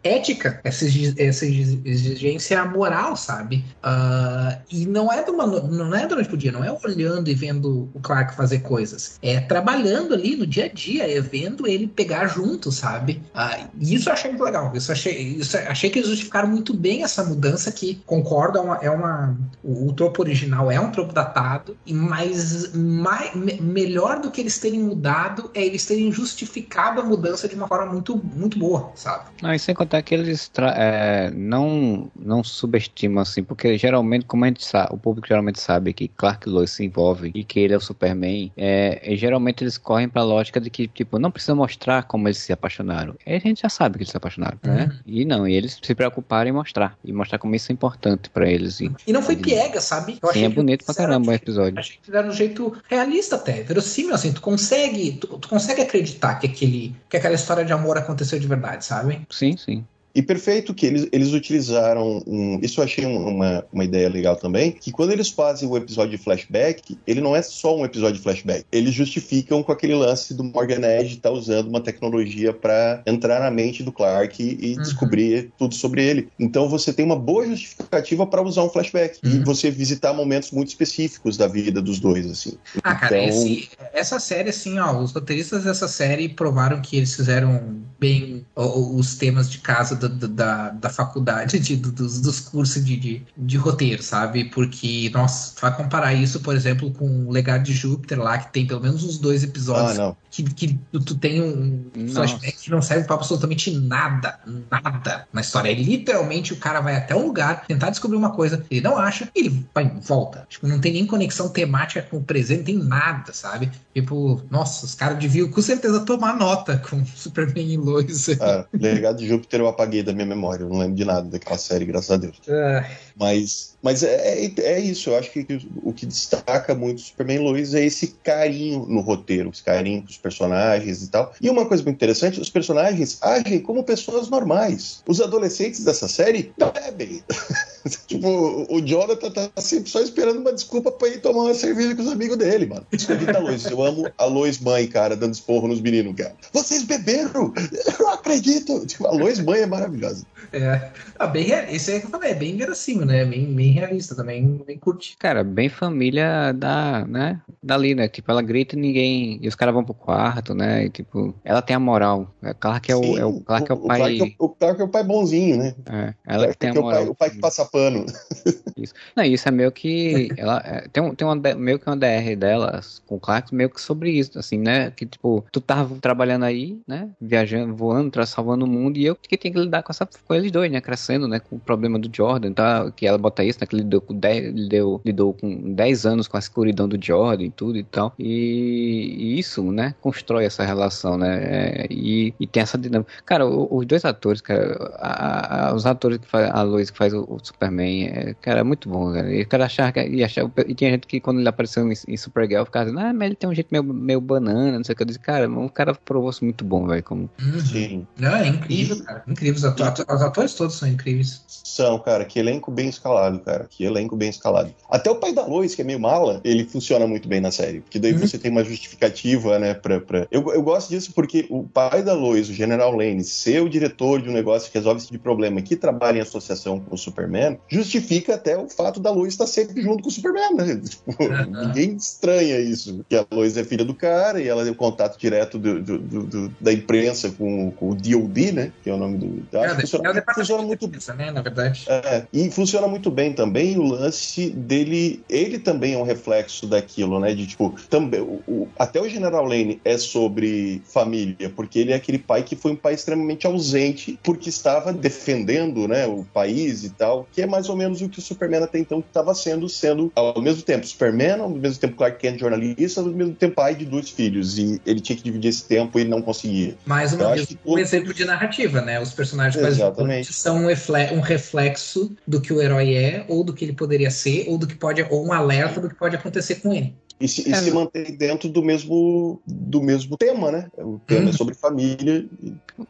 ética, 0.03 0.61
essa, 0.65 0.87
essa 1.19 1.47
exigência 1.47 2.65
moral, 2.65 3.17
sabe? 3.17 3.65
Uh, 3.85 4.59
e 4.71 4.87
não 4.87 5.13
é, 5.13 5.21
uma, 5.23 5.47
não 5.47 5.95
é 5.95 6.07
durante 6.07 6.33
o 6.33 6.37
dia, 6.37 6.53
não 6.53 6.65
é 6.65 6.77
olhando 6.85 7.29
e 7.29 7.35
vendo 7.35 7.89
o 7.95 8.01
Clark 8.01 8.35
fazer 8.35 8.61
coisas. 8.61 9.19
É 9.23 9.41
trabalhando 9.41 10.15
ali 10.15 10.37
no 10.37 10.47
dia 10.47 10.67
a 10.67 10.69
dia, 10.69 11.11
é 11.11 11.21
vendo 11.21 11.67
ele 11.67 11.87
pegar 11.87 12.27
junto, 12.27 12.71
sabe? 12.71 13.23
Uh, 13.35 13.69
e 13.81 13.95
isso 13.95 14.09
eu 14.09 14.13
achei 14.13 14.31
muito 14.31 14.45
legal. 14.45 14.73
Isso 14.75 14.93
achei, 14.93 15.17
isso, 15.17 15.57
achei 15.57 15.91
que 15.91 15.99
eles 15.99 16.09
justificaram 16.09 16.49
muito 16.49 16.75
bem 16.75 17.03
essa 17.03 17.25
mudança 17.25 17.71
que, 17.73 18.03
concordo, 18.07 18.59
é 18.59 18.61
uma, 18.61 18.77
é 18.83 18.91
uma 18.91 19.37
o, 19.63 19.89
o 19.89 19.93
tropo 19.93 20.23
original 20.23 20.71
é 20.71 20.79
um 20.79 20.91
tropo 20.91 21.13
datado, 21.13 21.77
mas 21.87 22.73
mais, 22.75 23.35
me, 23.35 23.61
melhor 23.61 24.21
do 24.21 24.31
que 24.31 24.41
eles 24.41 24.59
terem 24.59 24.81
mudado 24.81 25.51
é 25.55 25.65
eles 25.65 25.85
terem 25.85 26.11
justificado 26.13 27.01
a 27.01 27.05
mudança 27.05 27.49
de 27.49 27.55
uma 27.55 27.67
forma 27.67 27.93
muito, 27.93 28.17
muito 28.17 28.59
boa, 28.59 28.93
sabe? 28.95 29.06
Não, 29.43 29.53
e 29.53 29.59
sem 29.59 29.75
contar 29.75 30.03
que 30.03 30.15
eles 30.15 30.51
é, 30.75 31.31
não, 31.35 32.11
não 32.15 32.43
subestimam, 32.43 33.23
assim, 33.23 33.43
porque 33.43 33.77
geralmente, 33.79 34.25
como 34.27 34.45
a 34.45 34.49
gente 34.49 34.65
sabe, 34.65 34.95
o 34.95 34.99
público 34.99 35.29
geralmente 35.29 35.61
sabe 35.61 35.93
que 35.93 36.09
Clark 36.09 36.49
Lois 36.49 36.71
se 36.71 36.85
envolve 36.85 37.31
e 37.35 37.45
que 37.45 37.61
ele 37.61 37.75
é 37.75 37.77
o 37.77 37.81
Superman, 37.81 38.53
é, 38.57 39.01
geralmente 39.17 39.63
eles 39.63 39.79
correm 39.79 40.09
pra 40.09 40.23
lógica 40.23 40.61
de 40.61 40.71
que, 40.71 40.89
tipo, 40.89 41.19
não 41.19 41.31
precisa 41.31 41.55
mostrar 41.55 42.05
como 42.05 42.29
eles 42.29 42.39
se 42.39 42.53
apaixonaram. 42.53 43.15
a 43.27 43.39
gente 43.39 43.63
já 43.63 43.69
sabe 43.69 43.97
que 43.97 44.03
eles 44.03 44.11
se 44.11 44.17
apaixonaram, 44.17 44.59
né? 44.63 44.71
uhum. 44.71 44.77
né? 44.79 44.99
E 45.07 45.25
não, 45.25 45.47
e 45.47 45.55
eles 45.55 45.79
se 45.81 45.95
preocuparam 45.95 46.49
em 46.49 46.53
mostrar, 46.53 46.97
e 47.05 47.13
mostrar 47.13 47.39
como 47.39 47.55
isso 47.55 47.71
é 47.71 47.75
importante 47.75 48.31
para 48.31 48.51
eles. 48.51 48.81
E, 48.81 48.91
e 49.07 49.13
não 49.13 49.23
foi 49.23 49.37
piega, 49.37 49.81
sabe? 49.81 50.19
Eu 50.23 50.33
Sim, 50.33 50.45
é 50.45 50.49
bonito 50.49 50.85
pra 50.85 50.95
caramba 50.95 51.31
o 51.31 51.35
episódio. 51.35 51.79
Achei 51.79 51.97
que 51.97 52.07
fizeram 52.07 52.29
um 52.29 52.33
jeito 52.33 52.77
realista 52.89 53.37
até, 53.37 53.63
verossímil, 53.63 54.15
assim, 54.15 54.33
tu 54.33 54.41
consegue, 54.41 55.13
tu, 55.13 55.39
tu 55.39 55.49
consegue 55.49 55.83
acreditar 55.83 56.37
que, 56.37 56.47
aquele, 56.47 56.97
que 57.09 57.17
aquela 57.17 57.35
história 57.35 57.65
de 57.65 57.73
amor 57.73 57.99
aconteceu 57.99 58.39
de 58.39 58.47
verdade, 58.47 58.85
sabe? 58.85 58.96
Sim, 59.31 59.57
sim. 59.57 59.87
E 60.17 60.23
perfeito 60.23 60.73
que 60.73 60.87
eles, 60.87 61.07
eles 61.13 61.35
utilizaram 61.35 62.23
um, 62.27 62.59
isso 62.63 62.81
eu 62.81 62.85
achei 62.85 63.05
uma, 63.05 63.63
uma 63.71 63.85
ideia 63.85 64.09
legal 64.09 64.35
também, 64.35 64.73
que 64.73 64.91
quando 64.91 65.13
eles 65.13 65.29
fazem 65.29 65.69
o 65.69 65.77
episódio 65.77 66.17
de 66.17 66.25
flashback, 66.25 66.97
ele 67.07 67.21
não 67.21 67.37
é 67.37 67.43
só 67.43 67.77
um 67.77 67.85
episódio 67.85 68.17
de 68.17 68.23
flashback. 68.23 68.65
Eles 68.73 68.95
justificam 68.95 69.63
com 69.63 69.71
aquele 69.71 69.95
lance 69.95 70.33
do 70.33 70.43
Morgan 70.43 70.81
Edge 70.87 71.17
estar 71.17 71.29
tá 71.29 71.35
usando 71.35 71.69
uma 71.69 71.83
tecnologia 71.83 72.51
para 72.51 73.03
entrar 73.07 73.41
na 73.41 73.51
mente 73.51 73.83
do 73.83 73.93
Clark 73.93 74.43
e, 74.43 74.73
uhum. 74.73 74.83
descobrir 74.83 75.53
tudo 75.59 75.75
sobre 75.75 76.03
ele. 76.03 76.31
Então 76.41 76.67
você 76.67 76.95
tem 76.95 77.05
uma 77.05 77.17
boa 77.17 77.47
justificativa 77.47 78.27
para 78.27 78.41
usar 78.41 78.63
um 78.63 78.71
flashback 78.71 79.19
uhum. 79.23 79.33
e 79.33 79.39
você 79.45 79.71
visitar 79.71 80.15
momentos 80.15 80.51
muito 80.51 80.69
específicos 80.69 81.37
da 81.37 81.47
vida 81.47 81.83
dos 81.83 82.01
dois, 82.01 82.25
assim. 82.25 82.57
Ah, 82.83 82.95
cara, 82.95 83.23
então... 83.23 83.37
esse, 83.37 83.69
essa 83.93 84.19
série, 84.19 84.49
assim, 84.49 84.79
ó, 84.79 84.99
os 84.99 85.13
roteiristas 85.13 85.65
dessa 85.65 85.87
série 85.87 86.31
provaram 86.31 86.81
que 86.81 86.97
eles 86.97 87.15
fizeram 87.15 87.85
bem 87.99 88.47
os 88.55 89.15
temas 89.17 89.51
de 89.51 89.59
casa 89.59 89.95
da, 90.09 90.27
da, 90.27 90.71
da 90.71 90.91
faculdade, 90.91 91.59
de, 91.59 91.77
dos, 91.77 92.21
dos 92.21 92.41
cursos 92.41 92.85
de, 92.85 92.97
de, 92.97 93.27
de, 93.37 93.57
roteiro, 93.57 94.03
sabe? 94.03 94.45
Porque, 94.45 95.11
nossa, 95.13 95.55
tu 95.55 95.61
vai 95.61 95.77
comparar 95.77 96.15
isso, 96.15 96.41
por 96.41 96.55
exemplo, 96.55 96.91
com 96.93 97.27
o 97.27 97.31
Legado 97.31 97.65
de 97.65 97.73
Júpiter 97.73 98.19
lá, 98.19 98.39
que 98.39 98.53
tem 98.53 98.67
pelo 98.67 98.81
menos 98.81 99.05
uns 99.05 99.19
dois 99.19 99.43
episódios 99.43 99.99
ah, 99.99 100.15
que, 100.31 100.43
que 100.43 100.79
tu, 100.93 101.01
tu, 101.01 101.15
tem 101.15 101.43
um 101.43 102.09
flashback 102.13 102.57
que 102.59 102.71
não 102.71 102.83
serve 102.83 103.05
pra 103.05 103.17
absolutamente 103.17 103.71
nada, 103.71 104.39
nada 104.71 105.27
na 105.33 105.41
história. 105.41 105.71
É 105.71 105.75
literalmente 105.75 106.53
o 106.53 106.57
cara 106.57 106.81
vai 106.81 106.97
até 106.97 107.15
um 107.15 107.27
lugar 107.27 107.65
tentar 107.67 107.91
descobrir 107.91 108.17
uma 108.17 108.31
coisa, 108.31 108.65
ele 108.71 108.83
não 108.83 108.99
acha, 108.99 109.29
ele 109.35 109.65
vai 109.75 109.91
volta. 110.03 110.47
Tipo, 110.49 110.67
não 110.67 110.79
tem 110.79 110.93
nem 110.93 111.07
conexão 111.07 111.49
temática 111.49 112.03
com 112.03 112.19
o 112.19 112.23
presente, 112.23 112.59
não 112.59 112.65
tem 112.65 112.79
nada, 112.79 113.33
sabe? 113.33 113.71
Tipo, 113.95 114.43
nossa, 114.51 114.85
os 114.85 114.95
caras 114.95 115.19
deviam 115.19 115.49
com 115.49 115.63
certeza 115.63 116.01
tomar 116.01 116.37
nota 116.37 116.77
com 116.79 117.05
Superman 117.07 117.73
e 117.73 117.77
Lois. 117.77 118.29
Ah, 118.41 118.67
Legado 118.73 119.19
de 119.19 119.29
Júpiter 119.29 119.61
eu 119.61 119.69
apaguei 119.69 119.96
da 120.03 120.13
minha 120.13 120.27
memória, 120.27 120.65
eu 120.65 120.69
não 120.69 120.79
lembro 120.79 120.95
de 120.95 121.05
nada 121.05 121.29
daquela 121.29 121.59
série, 121.59 121.85
graças 121.85 122.11
a 122.11 122.17
Deus. 122.17 122.41
É. 122.49 122.85
Mas, 123.19 123.77
mas 123.83 124.03
é, 124.03 124.45
é, 124.45 124.53
é, 124.59 124.79
isso, 124.79 125.09
eu 125.09 125.17
acho 125.17 125.31
que, 125.31 125.47
o 125.83 125.91
que 125.91 126.05
destaca 126.05 126.75
muito 126.75 127.01
Superman 127.01 127.37
e 127.37 127.41
Lois 127.41 127.73
é 127.73 127.83
esse 127.83 128.09
carinho 128.23 128.85
no 128.87 129.01
roteiro, 129.01 129.49
esse 129.49 129.63
carinho 129.63 130.03
com 130.03 130.09
os 130.09 130.19
personagens 130.19 131.03
e 131.03 131.09
tal. 131.09 131.33
E 131.41 131.49
uma 131.49 131.65
coisa 131.65 131.83
muito 131.83 131.97
interessante, 131.97 132.39
os 132.39 132.51
personagens 132.51 133.17
agem 133.23 133.61
como 133.61 133.83
pessoas 133.83 134.29
normais. 134.29 135.03
Os 135.07 135.21
adolescentes 135.21 135.83
dessa 135.83 136.09
série 136.09 136.53
bebem. 136.59 137.23
tipo, 138.07 138.67
o 138.69 138.81
Jonathan 138.83 139.31
tá 139.31 139.51
sempre 139.63 139.91
só 139.91 140.01
esperando 140.01 140.41
uma 140.41 140.53
desculpa 140.53 140.93
pra 140.93 141.09
ir 141.09 141.23
tomar 141.23 141.45
uma 141.45 141.55
cerveja 141.55 141.95
com 141.97 142.03
os 142.03 142.09
amigos 142.09 142.37
dele, 142.37 142.67
mano. 142.67 142.87
Escondida 142.93 143.39
Lois. 143.39 143.65
Eu 143.65 143.83
amo 143.83 144.11
a 144.19 144.25
Lois 144.27 144.59
mãe, 144.59 144.87
cara, 144.87 145.17
dando 145.17 145.33
esporro 145.33 145.69
nos 145.69 145.81
meninos, 145.81 146.15
cara. 146.17 146.35
Vocês 146.53 146.83
beberam? 146.83 147.55
Eu 147.57 147.99
não 147.99 148.11
acredito. 148.11 148.85
Tipo, 148.85 149.07
a 149.07 149.13
Lois 149.13 149.41
mãe 149.41 149.61
é 149.61 149.67
maravilhosa. 149.67 150.27
É. 150.53 150.91
Ah, 151.19 151.27
bem, 151.27 151.47
isso 151.71 151.91
aí 151.91 152.01
que 152.01 152.07
eu 152.07 152.11
falei, 152.11 152.33
é 152.33 152.35
bem 152.35 152.57
verossímil, 152.57 153.06
né? 153.07 153.25
Bem, 153.25 153.55
bem 153.55 153.71
realista 153.71 154.15
também, 154.15 154.63
bem 154.67 154.79
curte. 154.79 155.17
Cara, 155.19 155.43
bem 155.43 155.69
família 155.69 156.53
da, 156.53 157.05
né? 157.07 157.41
Dali, 157.63 157.95
né? 157.95 158.09
Tipo, 158.09 158.31
ela 158.31 158.43
grita 158.43 158.77
e 158.77 158.79
ninguém. 158.79 159.39
E 159.41 159.49
os 159.49 159.55
caras 159.55 159.75
vão 159.75 159.85
pro 159.85 159.95
quarto, 159.95 160.55
né? 160.55 160.85
E 160.85 160.91
tipo, 160.91 161.35
ela 161.45 161.63
tem 161.63 161.77
a 161.77 161.81
moral. 161.81 162.35
É 162.43 162.53
claro 162.53 162.81
que 162.81 162.93
é 162.93 162.97
o, 162.97 163.19
é 163.19 163.25
o, 163.25 163.41
Clark 163.41 163.71
é 163.71 163.75
o 163.75 163.79
pai. 163.79 163.97
O 163.97 163.99
Clark 163.99 164.21
é 164.21 164.35
o, 164.39 164.49
Clark 164.49 164.81
é 164.81 164.85
o 164.85 164.89
pai 164.89 165.05
bonzinho, 165.05 165.57
né? 165.57 165.75
É, 165.91 166.15
ela 166.27 166.49
que 166.49 166.59
tem 166.59 166.71
a 166.71 166.75
moral. 166.75 167.03
O 167.03 167.05
pai, 167.05 167.11
o 167.11 167.15
pai 167.15 167.31
que 167.31 167.39
passa 167.39 167.65
pano. 167.65 168.05
Isso. 168.77 168.93
Não, 169.15 169.25
isso 169.25 169.49
é 169.49 169.51
meio 169.51 169.73
que. 169.73 170.29
Ela, 170.37 170.63
é, 170.65 170.89
tem 170.89 171.03
um, 171.03 171.15
tem 171.15 171.27
uma, 171.27 171.35
meio 171.55 171.79
que 171.79 171.89
uma 171.89 171.97
DR 171.97 172.37
dela 172.37 172.81
com 173.07 173.17
o 173.17 173.21
Clark, 173.21 173.55
meio 173.55 173.71
que 173.71 173.81
sobre 173.81 174.11
isso, 174.11 174.39
assim, 174.39 174.59
né? 174.59 174.91
Que 174.91 175.07
tipo, 175.07 175.45
tu 175.51 175.61
tava 175.61 175.97
trabalhando 175.97 176.45
aí, 176.45 176.79
né? 176.87 177.09
Viajando, 177.21 177.75
voando, 177.75 178.27
salvando 178.27 178.65
o 178.65 178.69
mundo, 178.69 178.99
e 178.99 179.07
eu 179.07 179.17
que 179.17 179.37
tenho 179.39 179.55
que 179.55 179.61
lidar 179.61 179.83
com, 179.83 179.93
essa, 179.93 180.07
com 180.07 180.35
eles 180.35 180.51
dois, 180.51 180.71
né? 180.71 180.81
Crescendo, 180.81 181.27
né? 181.27 181.41
Com 181.41 181.57
o 181.57 181.61
problema 181.61 181.99
do 181.99 182.15
Jordan, 182.15 182.53
tá? 182.53 182.91
Que 182.97 183.07
ela 183.07 183.19
bota 183.19 183.45
isso, 183.45 183.59
né? 183.61 183.67
Que 183.67 183.77
lidou 183.77 184.01
com 184.01 184.15
10, 184.15 184.55
lidou, 184.55 185.01
lidou 185.05 185.35
com 185.35 185.75
10 185.75 186.07
anos 186.07 186.29
com 186.29 186.37
a 186.37 186.41
escuridão 186.41 186.89
do 186.89 187.03
Jordan 187.03 187.45
e 187.45 187.51
tudo 187.51 187.79
e 187.79 187.85
tal. 187.85 188.13
E, 188.19 189.15
e 189.19 189.39
isso, 189.39 189.63
né? 189.71 189.95
Constrói 190.01 190.45
essa 190.45 190.65
relação, 190.65 191.17
né? 191.17 191.37
É, 191.43 191.87
e, 191.91 192.35
e 192.41 192.47
tem 192.47 192.63
essa 192.63 192.79
dinâmica. 192.79 193.13
Cara, 193.25 193.47
os 193.47 193.87
dois 193.87 194.05
atores, 194.05 194.41
cara, 194.41 194.95
a, 194.99 195.69
a, 195.69 195.75
os 195.75 195.87
atores 195.87 196.19
que 196.19 196.27
faz 196.27 196.51
a 196.51 196.63
Lois 196.63 196.91
que 196.91 196.97
faz 196.97 197.13
o, 197.13 197.27
o 197.29 197.39
Superman, 197.43 198.07
é, 198.07 198.35
cara, 198.41 198.61
é 198.61 198.63
muito 198.63 198.89
bom, 198.89 199.13
cara. 199.13 199.33
E 199.33 199.43
o 199.43 199.49
cara 199.49 199.67
achar, 199.67 199.93
e, 199.97 200.25
achar, 200.25 200.51
e 200.67 200.75
tinha 200.75 200.91
gente 200.91 201.07
que 201.07 201.21
quando 201.21 201.41
ele 201.41 201.49
apareceu 201.49 201.87
em, 201.91 201.95
em 202.09 202.17
Supergirl 202.17 202.65
ficava 202.65 202.87
dizendo, 202.87 203.01
ah, 203.01 203.13
mas 203.13 203.27
ele 203.27 203.35
tem 203.37 203.49
um 203.49 203.55
jeito 203.55 203.69
meio, 203.71 203.85
meio 203.85 204.21
banana, 204.21 204.77
não 204.79 204.85
sei 204.85 204.93
o 204.93 204.97
que. 204.97 205.03
Eu 205.03 205.07
disse, 205.07 205.19
cara, 205.19 205.49
o 205.49 205.71
cara 205.71 205.95
provou-se 205.95 206.43
muito 206.43 206.65
bom, 206.65 206.87
velho. 206.87 207.03
Como... 207.03 207.31
Uhum. 207.41 207.61
Sim. 207.61 208.07
Não, 208.19 208.35
é 208.37 208.49
incrível, 208.49 209.03
cara. 209.03 209.23
Incrível. 209.27 209.57
Os, 209.57 209.65
atores, 209.65 210.01
os 210.01 210.23
atores 210.23 210.55
todos 210.55 210.75
são 210.77 210.89
incríveis. 210.89 211.43
São, 211.47 211.99
cara. 211.99 212.25
Que 212.25 212.39
elenco 212.39 212.71
bem 212.71 212.86
escalado, 212.89 213.41
cara. 213.41 213.67
Que 213.69 213.85
elenco 213.85 214.17
bem 214.17 214.29
escalado. 214.29 214.75
Até 214.91 215.11
o 215.11 215.17
pai 215.17 215.33
da 215.33 215.45
Lois, 215.45 215.75
que 215.75 215.83
é 215.83 215.85
meio 215.85 216.01
mala, 216.01 216.41
ele 216.45 216.65
funciona 216.65 217.07
muito 217.07 217.29
bem 217.29 217.41
na 217.41 217.51
série. 217.51 217.81
Porque 217.81 217.99
daí 217.99 218.13
uhum. 218.13 218.19
você 218.19 218.39
tem 218.39 218.51
uma 218.51 218.65
justificativa, 218.65 219.59
né, 219.59 219.75
pra... 219.75 220.01
pra... 220.01 220.27
Eu, 220.31 220.53
eu 220.53 220.63
gosto 220.63 220.89
disso 220.89 221.13
porque 221.15 221.47
o 221.51 221.65
pai 221.65 222.03
da 222.03 222.13
Lois, 222.13 222.49
o 222.49 222.55
General 222.55 222.91
Lane, 222.91 223.25
ser 223.25 223.63
o 223.63 223.69
diretor 223.69 224.21
de 224.23 224.29
um 224.29 224.33
negócio 224.33 224.71
que 224.71 224.79
resolve 224.79 224.99
esse 224.99 225.07
tipo 225.07 225.19
de 225.19 225.23
problema, 225.23 225.63
que 225.63 225.77
trabalha 225.77 226.19
em 226.19 226.23
associação 226.23 226.81
com 226.81 226.95
o 226.95 226.99
Superman, 226.99 227.59
justifica 227.69 228.35
até 228.35 228.57
o 228.57 228.69
fato 228.69 229.01
da 229.01 229.11
Lois 229.11 229.33
estar 229.33 229.47
sempre 229.47 229.83
junto 229.83 230.03
com 230.03 230.09
o 230.09 230.13
Superman, 230.13 230.55
né? 230.55 230.81
Tipo, 230.87 231.23
uhum. 231.23 231.67
Ninguém 231.67 231.97
estranha 231.97 232.59
isso. 232.59 233.05
Que 233.09 233.17
a 233.17 233.27
Lois 233.31 233.57
é 233.57 233.65
filha 233.65 233.85
do 233.85 233.95
cara 233.95 234.41
e 234.41 234.49
ela 234.49 234.63
tem 234.63 234.73
o 234.73 234.75
contato 234.75 235.19
direto 235.19 235.59
do, 235.59 235.83
do, 235.83 235.99
do, 235.99 236.49
da 236.61 236.73
imprensa 236.73 237.31
com, 237.31 237.71
com, 237.73 237.91
o 237.91 237.95
DOD, 237.95 238.53
né? 238.53 238.73
Que 238.83 238.91
é 238.91 238.95
o 238.95 238.97
nome 238.97 239.19
do. 239.19 239.59
Acho 239.59 239.75
é, 239.75 239.81
funciona, 239.81 240.11
é 240.11 240.35
funciona 240.35 240.63
muito 240.63 240.87
bem. 240.87 241.01
Né, 241.17 241.31
na 241.31 241.43
verdade. 241.43 241.85
É, 241.89 242.27
e 242.33 242.51
funciona 242.51 242.76
muito 242.87 243.11
bem 243.11 243.33
também 243.33 243.79
o 243.79 243.83
lance 243.83 244.51
dele. 244.51 245.23
Ele 245.29 245.59
também 245.59 245.95
é 245.95 245.99
um 245.99 246.03
reflexo 246.03 246.67
daquilo, 246.67 247.19
né? 247.19 247.35
De 247.35 247.47
tipo, 247.47 247.75
também, 247.89 248.21
o, 248.21 248.69
até 248.79 249.01
o 249.01 249.09
General 249.09 249.45
Lane 249.45 249.81
é 249.85 249.97
sobre 249.97 250.83
família, 250.85 251.51
porque 251.55 251.79
ele 251.79 251.93
é 251.93 251.97
aquele 251.97 252.19
pai 252.19 252.43
que 252.43 252.57
foi 252.57 252.73
um 252.73 252.77
pai 252.77 252.95
extremamente 252.95 253.47
ausente, 253.47 254.19
porque 254.23 254.49
estava 254.49 254.93
defendendo 254.93 255.89
né, 255.89 256.07
o 256.07 256.25
país 256.25 256.85
e 256.85 256.91
tal, 256.91 257.27
que 257.33 257.43
é 257.43 257.47
mais 257.47 257.69
ou 257.69 257.77
menos 257.77 258.01
o 258.03 258.09
que 258.09 258.19
o 258.19 258.23
Superman 258.23 258.63
até 258.63 258.79
então 258.79 259.01
estava 259.01 259.35
sendo, 259.35 259.69
sendo 259.69 260.13
ao 260.15 260.41
mesmo 260.41 260.63
tempo 260.63 260.87
Superman, 260.87 261.41
ao 261.41 261.51
mesmo 261.51 261.79
tempo 261.81 261.97
Clark 261.97 262.19
Kent 262.19 262.41
jornalista, 262.41 263.01
ao 263.01 263.07
mesmo 263.07 263.35
tempo 263.35 263.55
pai 263.55 263.75
de 263.75 263.85
dois 263.85 264.11
filhos. 264.11 264.59
E 264.59 264.81
ele 264.85 265.01
tinha 265.01 265.17
que 265.17 265.23
dividir 265.23 265.49
esse 265.49 265.65
tempo 265.65 265.99
e 265.99 266.03
ele 266.03 266.11
não 266.11 266.23
conseguia. 266.23 266.77
Mais 266.85 267.13
uma 267.13 267.35
vez, 267.35 267.49
um 267.65 267.79
exemplo 267.79 268.13
de 268.13 268.25
narrativa, 268.25 268.81
né? 268.81 269.01
Os 269.01 269.13
personagens 269.13 269.65
Exatamente. 269.65 270.33
são 270.33 270.67
um 270.67 271.21
reflexo 271.21 272.15
do 272.27 272.41
que 272.41 272.53
o 272.53 272.61
herói 272.67 272.95
é, 272.95 273.25
ou 273.29 273.43
do 273.43 273.55
que 273.55 273.65
ele 273.65 273.73
poderia 273.73 274.11
ser, 274.11 274.45
ou 274.49 274.59
do 274.59 274.67
que 274.67 274.75
pode, 274.75 275.03
ou 275.11 275.27
um 275.27 275.33
alerta 275.33 275.81
do 275.81 275.89
que 275.89 275.95
pode 275.95 276.17
acontecer 276.17 276.57
com 276.57 276.73
ele 276.73 276.95
e 277.19 277.27
se, 277.27 277.49
e 277.49 277.53
é. 277.53 277.57
se 277.57 277.71
mantém 277.71 278.15
dentro 278.15 278.49
do 278.49 278.63
mesmo, 278.63 279.41
do 279.47 279.83
mesmo 279.83 280.17
tema, 280.19 280.53
né? 280.53 280.69
O 280.77 281.01
tema 281.07 281.31
é 281.31 281.33
sobre 281.33 281.55
família. 281.55 282.27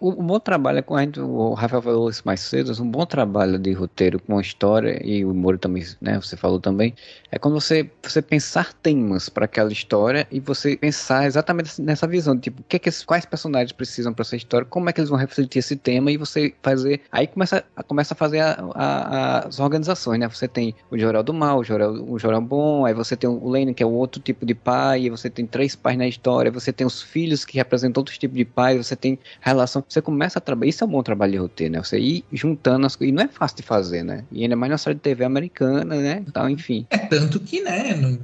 O, 0.01 0.09
o, 0.09 0.23
bom 0.23 0.41
trabalho, 0.41 0.83
como 0.83 0.99
a 0.99 1.05
gente, 1.05 1.21
o 1.21 1.55
Rafael 1.55 1.81
falou 1.81 2.11
isso 2.11 2.23
mais 2.25 2.41
cedo, 2.41 2.73
um 2.83 2.91
bom 2.91 3.07
trabalho 3.07 3.57
de 3.57 3.73
roteiro 3.73 4.19
com 4.19 4.37
a 4.37 4.41
história, 4.41 5.01
e 5.05 5.25
o 5.25 5.33
Moro 5.33 5.59
também, 5.59 5.85
né, 6.01 6.21
você 6.21 6.37
falou 6.37 6.59
também, 6.59 6.93
é 7.31 7.39
quando 7.39 7.55
você, 7.55 7.89
você 8.03 8.21
pensar 8.21 8.73
temas 8.75 9.29
para 9.29 9.45
aquela 9.45 9.73
história 9.73 10.27
e 10.31 10.41
você 10.41 10.77
pensar 10.77 11.25
exatamente 11.25 11.81
nessa 11.81 12.07
visão, 12.09 12.37
tipo, 12.37 12.65
que 12.69 12.77
é 12.77 12.79
que, 12.81 12.91
quais 13.05 13.25
personagens 13.25 13.71
precisam 13.71 14.13
para 14.13 14.23
essa 14.23 14.35
história, 14.35 14.67
como 14.69 14.91
é 14.91 14.93
que 14.93 15.01
eles 15.01 15.11
vão 15.11 15.19
refletir 15.19 15.61
esse 15.61 15.77
tema, 15.77 16.11
e 16.11 16.17
você 16.17 16.53
fazer, 16.63 17.03
aí 17.13 17.29
começa, 17.29 17.65
começa 17.87 18.13
a 18.13 18.17
fazer 18.17 18.41
a, 18.41 18.71
a, 18.75 19.47
as 19.47 19.61
organizações, 19.61 20.19
né? 20.19 20.29
Você 20.29 20.49
tem 20.49 20.75
o 20.91 20.99
Jorel 20.99 21.23
do 21.23 21.33
Mal, 21.33 21.61
o 21.61 21.65
Jorel, 21.65 21.93
o 22.11 22.19
Jorel 22.19 22.41
Bom, 22.41 22.85
aí 22.85 22.93
você 22.93 23.17
tem 23.17 23.31
o 23.31 23.49
Lane, 23.49 23.73
que 23.73 23.85
é 23.85 23.87
o 23.87 23.93
outro 23.93 24.16
outro 24.17 24.21
tipo 24.21 24.45
de 24.45 24.55
pai, 24.55 25.09
você 25.11 25.29
tem 25.29 25.47
três 25.47 25.77
pais 25.77 25.97
na 25.97 26.07
história, 26.07 26.51
você 26.51 26.73
tem 26.73 26.87
os 26.87 27.03
filhos 27.03 27.45
que 27.45 27.57
representam 27.57 28.01
outros 28.01 28.19
tipos 28.19 28.37
de 28.37 28.45
pai, 28.45 28.77
você 28.77 28.97
tem 28.97 29.19
relação. 29.41 29.85
Você 29.89 30.01
começa 30.01 30.39
a 30.39 30.43
trabalhar. 30.43 30.71
Isso 30.71 30.85
é 30.85 30.87
um 30.87 30.91
bom 30.91 31.03
trabalho 31.03 31.33
de 31.33 31.39
roteiro, 31.39 31.75
né? 31.75 31.83
Você 31.83 31.99
ir 31.99 32.25
juntando 32.33 32.87
as 32.87 32.97
coisas. 32.97 33.13
E 33.13 33.17
não 33.17 33.23
é 33.23 33.29
fácil 33.29 33.59
de 33.59 33.63
fazer, 33.63 34.03
né? 34.03 34.25
E 34.33 34.43
ainda 34.43 34.57
mais 34.57 34.71
na 34.71 34.79
série 34.79 34.95
de 34.95 35.03
TV 35.03 35.25
americana, 35.25 35.97
né? 35.97 36.25
Então, 36.27 36.49
enfim. 36.49 36.87
É 36.91 36.99
tanto 36.99 37.39
que, 37.41 37.61
né? 37.63 37.95
Não, 37.95 38.19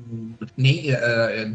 nem, 0.56 0.92
uh, 0.92 0.96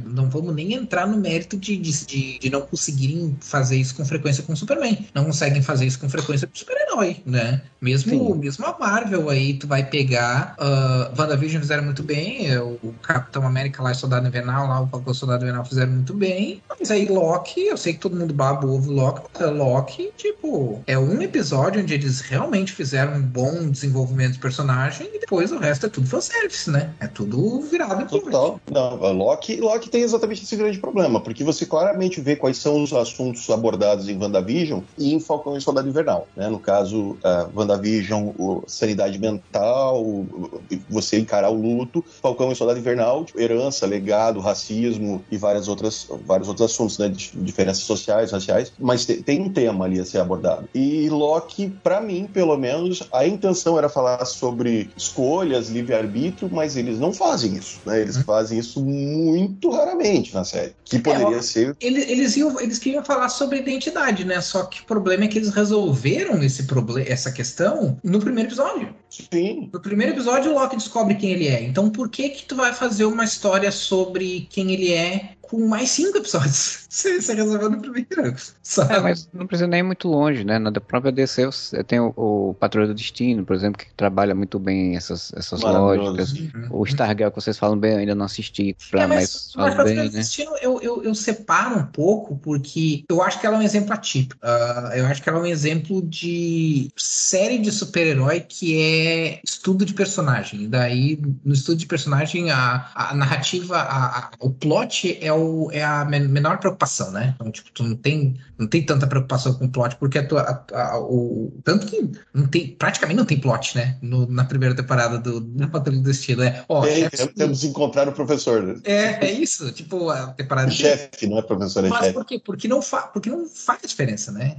não 0.05 0.29
vamos 0.29 0.53
nem 0.53 0.73
entrar 0.73 1.07
no 1.07 1.17
mérito 1.17 1.57
de, 1.57 1.77
de, 1.77 2.39
de, 2.39 2.49
não 2.49 2.61
conseguirem 2.61 3.35
fazer 3.41 3.77
isso 3.77 3.95
com 3.95 4.05
frequência 4.05 4.43
com 4.43 4.53
o 4.53 4.57
Superman. 4.57 5.05
Não 5.13 5.25
conseguem 5.25 5.61
fazer 5.61 5.85
isso 5.85 5.99
com 5.99 6.09
frequência 6.09 6.47
com 6.47 6.53
o 6.53 6.57
super-herói, 6.57 7.17
né? 7.25 7.61
Mesmo, 7.81 8.35
mesmo 8.35 8.65
a 8.65 8.77
Marvel 8.77 9.29
aí, 9.29 9.53
tu 9.53 9.67
vai 9.67 9.85
pegar. 9.85 10.55
Uh, 10.59 11.19
WandaVision 11.19 11.61
fizeram 11.61 11.83
muito 11.83 12.03
bem, 12.03 12.49
é, 12.49 12.59
o 12.59 12.93
Capitão 13.01 13.45
América 13.45 13.81
lá, 13.81 13.93
Soldado 13.93 14.26
Invernal, 14.27 14.67
lá 14.67 14.81
o 14.81 14.87
Falcão 14.87 15.13
Soldado 15.13 15.43
Invernal 15.43 15.65
fizeram 15.65 15.91
muito 15.91 16.13
bem. 16.13 16.61
Mas 16.79 16.91
aí 16.91 17.07
Loki, 17.07 17.65
eu 17.65 17.77
sei 17.77 17.93
que 17.93 17.99
todo 17.99 18.15
mundo 18.15 18.33
baba 18.33 18.65
o 18.65 18.75
ovo 18.75 18.91
Loki, 18.91 19.21
mas 19.33 19.55
Loki, 19.55 20.11
tipo, 20.17 20.81
é 20.85 20.97
um 20.97 21.21
episódio 21.21 21.81
onde 21.81 21.93
eles 21.93 22.21
realmente 22.21 22.71
fizeram 22.71 23.15
um 23.15 23.21
bom 23.21 23.69
desenvolvimento 23.69 24.33
de 24.33 24.39
personagem 24.39 25.09
e 25.13 25.19
depois 25.19 25.51
o 25.51 25.57
resto 25.57 25.85
é 25.85 25.89
tudo 25.89 26.07
fanservice, 26.07 26.69
né? 26.69 26.93
É 26.99 27.07
tudo 27.07 27.61
virado 27.61 28.07
Total. 28.07 28.59
Não, 28.71 28.97
Não, 28.97 29.13
Loki, 29.13 29.59
Loki 29.59 29.89
tem 29.89 30.01
exatamente 30.01 30.43
esse 30.43 30.55
grande 30.55 30.79
problema, 30.79 31.19
porque 31.19 31.43
você 31.43 31.65
claramente 31.65 32.21
vê 32.21 32.35
quais 32.35 32.57
são 32.57 32.83
os 32.83 32.93
assuntos 32.93 33.49
abordados 33.49 34.07
em 34.07 34.17
WandaVision 34.17 34.81
e 34.97 35.13
em 35.13 35.19
Falcão 35.19 35.57
e 35.57 35.61
Soldado 35.61 35.87
Invernal. 35.87 36.27
Né? 36.35 36.47
No 36.47 36.59
caso, 36.59 37.11
uh, 37.11 37.49
WandaVision, 37.55 38.29
o, 38.37 38.63
sanidade 38.67 39.19
mental, 39.19 40.03
o, 40.03 40.61
você 40.89 41.19
encarar 41.19 41.49
o 41.49 41.59
luto, 41.59 42.03
Falcão 42.21 42.51
e 42.51 42.55
Soldado 42.55 42.79
Invernal, 42.79 43.25
tipo, 43.25 43.39
herança, 43.39 43.85
legado, 43.85 44.16
racismo 44.39 45.23
e 45.31 45.37
várias 45.37 45.67
outras, 45.67 46.07
vários 46.25 46.47
outros 46.47 46.71
assuntos, 46.71 46.97
né? 46.97 47.11
diferenças 47.33 47.83
sociais, 47.83 48.31
raciais, 48.31 48.71
mas 48.79 49.05
tem, 49.05 49.21
tem 49.21 49.41
um 49.41 49.49
tema 49.49 49.85
ali 49.85 49.99
a 49.99 50.05
ser 50.05 50.19
abordado. 50.19 50.67
E 50.73 51.09
Loki, 51.09 51.69
para 51.83 52.01
mim, 52.01 52.27
pelo 52.31 52.57
menos, 52.57 53.03
a 53.11 53.25
intenção 53.25 53.77
era 53.77 53.89
falar 53.89 54.25
sobre 54.25 54.89
escolhas, 54.95 55.69
livre-arbítrio, 55.69 56.49
mas 56.51 56.75
eles 56.75 56.99
não 56.99 57.13
fazem 57.13 57.55
isso, 57.55 57.79
né? 57.85 58.01
Eles 58.01 58.17
fazem 58.17 58.59
isso 58.59 58.83
muito 58.83 59.69
raramente 59.69 60.33
na 60.33 60.43
série. 60.43 60.73
Que 60.85 60.99
poderia 60.99 61.37
é, 61.37 61.41
ser. 61.41 61.75
Eles, 61.79 62.09
eles, 62.09 62.37
iam, 62.37 62.59
eles 62.59 62.79
queriam 62.79 63.03
falar 63.03 63.29
sobre 63.29 63.59
identidade, 63.59 64.23
né? 64.25 64.39
Só 64.41 64.63
que 64.63 64.81
o 64.81 64.85
problema 64.85 65.25
é 65.25 65.27
que 65.27 65.37
eles 65.37 65.49
resolveram 65.49 66.41
esse 66.43 66.63
problema, 66.63 67.07
essa 67.07 67.31
questão 67.31 67.97
no 68.03 68.19
primeiro 68.19 68.49
episódio. 68.49 68.95
Sim. 69.09 69.69
No 69.73 69.79
primeiro 69.79 70.13
episódio, 70.13 70.51
o 70.51 70.55
Loki 70.55 70.75
descobre 70.75 71.15
quem 71.15 71.31
ele 71.31 71.47
é. 71.47 71.63
Então, 71.63 71.89
por 71.89 72.09
que 72.09 72.29
que 72.29 72.45
tu 72.45 72.55
vai 72.55 72.73
fazer 72.73 73.05
uma 73.05 73.23
história 73.23 73.71
sobre 73.71 74.06
quem 74.49 74.71
ele 74.71 74.91
é 74.91 75.36
com 75.47 75.67
mais 75.67 75.89
cinco 75.89 76.17
episódios. 76.17 76.85
Você, 76.97 77.21
você 77.21 77.33
resolveu 77.35 77.69
no 77.69 77.79
primeiro. 77.79 78.35
Sabe? 78.63 78.95
É, 78.95 78.99
mas 78.99 79.29
não 79.31 79.45
precisa 79.45 79.67
nem 79.67 79.81
ir 79.81 79.83
muito 79.83 80.07
longe, 80.07 80.43
né? 80.43 80.57
Na 80.57 80.71
própria 80.71 81.11
DC 81.11 81.47
tem 81.85 81.99
o, 81.99 82.11
o 82.15 82.55
Patrulha 82.59 82.87
do 82.87 82.93
Destino, 82.95 83.45
por 83.45 83.55
exemplo, 83.55 83.77
que 83.77 83.93
trabalha 83.93 84.33
muito 84.33 84.57
bem 84.57 84.95
essas, 84.95 85.31
essas 85.35 85.61
lógicas. 85.61 86.31
Uhum. 86.31 86.67
O 86.71 86.83
Stargirl 86.85 87.29
que 87.29 87.35
vocês 87.35 87.57
falam 87.57 87.77
bem, 87.77 87.91
eu 87.91 87.97
ainda 87.99 88.15
não 88.15 88.25
assisti, 88.25 88.75
pra, 88.89 89.03
é, 89.03 89.07
mas, 89.07 89.51
mas 89.55 89.75
falam 89.75 89.85
bem, 89.85 89.95
né? 89.95 90.09
Destino 90.09 90.57
eu, 90.59 90.81
eu, 90.81 91.03
eu, 91.03 91.13
separo 91.13 91.77
um 91.77 91.85
pouco, 91.85 92.37
porque 92.37 93.03
eu 93.09 93.21
acho 93.21 93.39
que 93.39 93.45
ela 93.45 93.57
é 93.57 93.59
um 93.59 93.63
exemplo 93.63 93.93
atípico. 93.93 94.39
Uh, 94.43 94.93
eu 94.93 95.05
acho 95.05 95.21
que 95.21 95.29
ela 95.29 95.37
é 95.37 95.41
um 95.41 95.45
exemplo 95.45 96.01
de 96.01 96.89
série 96.95 97.59
de 97.59 97.71
super-herói 97.71 98.39
que 98.39 98.79
é 98.79 99.39
estudo 99.43 99.85
de 99.85 99.93
personagem. 99.93 100.69
Daí, 100.69 101.19
no 101.43 101.53
estudo 101.53 101.77
de 101.77 101.85
personagem, 101.85 102.49
a, 102.49 102.89
a 102.95 103.13
narrativa, 103.13 103.77
a, 103.77 104.19
a, 104.19 104.29
o 104.39 104.49
plot 104.49 105.17
é 105.21 105.31
o, 105.37 105.69
é 105.71 105.83
a 105.83 106.03
menor 106.05 106.57
preocupação, 106.57 107.11
né? 107.11 107.33
Então, 107.35 107.51
tipo, 107.51 107.71
tu 107.71 107.83
não 107.83 107.95
tem, 107.95 108.35
não 108.57 108.67
tem 108.67 108.85
tanta 108.85 109.07
preocupação 109.07 109.53
com 109.53 109.65
o 109.65 109.69
plot, 109.69 109.95
porque 109.97 110.17
a 110.17 110.27
tua, 110.27 110.41
a, 110.41 110.81
a, 110.81 110.99
o, 110.99 111.53
tanto 111.63 111.85
que 111.87 112.09
não 112.33 112.47
tem, 112.47 112.67
praticamente 112.67 113.17
não 113.17 113.25
tem 113.25 113.39
plot, 113.39 113.77
né? 113.77 113.97
No, 114.01 114.27
na 114.27 114.43
primeira 114.43 114.75
temporada 114.75 115.17
do, 115.17 115.39
da 115.39 115.67
Patrulha 115.67 116.01
do 116.01 116.11
Estilo. 116.11 116.43
É, 116.43 116.63
ó, 116.67 116.85
é, 116.85 117.09
chefe, 117.09 117.27
temos 117.29 117.61
que 117.61 117.67
encontrar 117.67 118.07
o 118.07 118.11
professor. 118.11 118.63
Né? 118.63 118.75
É, 118.83 119.27
é 119.27 119.31
isso. 119.31 119.71
Tipo, 119.71 120.09
a 120.09 120.27
temporada. 120.27 120.71
chefe, 120.71 121.27
não 121.27 121.37
é 121.37 121.41
professor, 121.41 121.85
é 121.85 121.89
Mas 121.89 121.99
chefe. 121.99 122.13
por 122.13 122.25
quê? 122.25 122.41
Porque 122.43 122.67
não, 122.67 122.81
fa, 122.81 123.03
porque 123.03 123.29
não 123.29 123.47
faz 123.47 123.79
a 123.83 123.87
diferença, 123.87 124.31
né? 124.31 124.57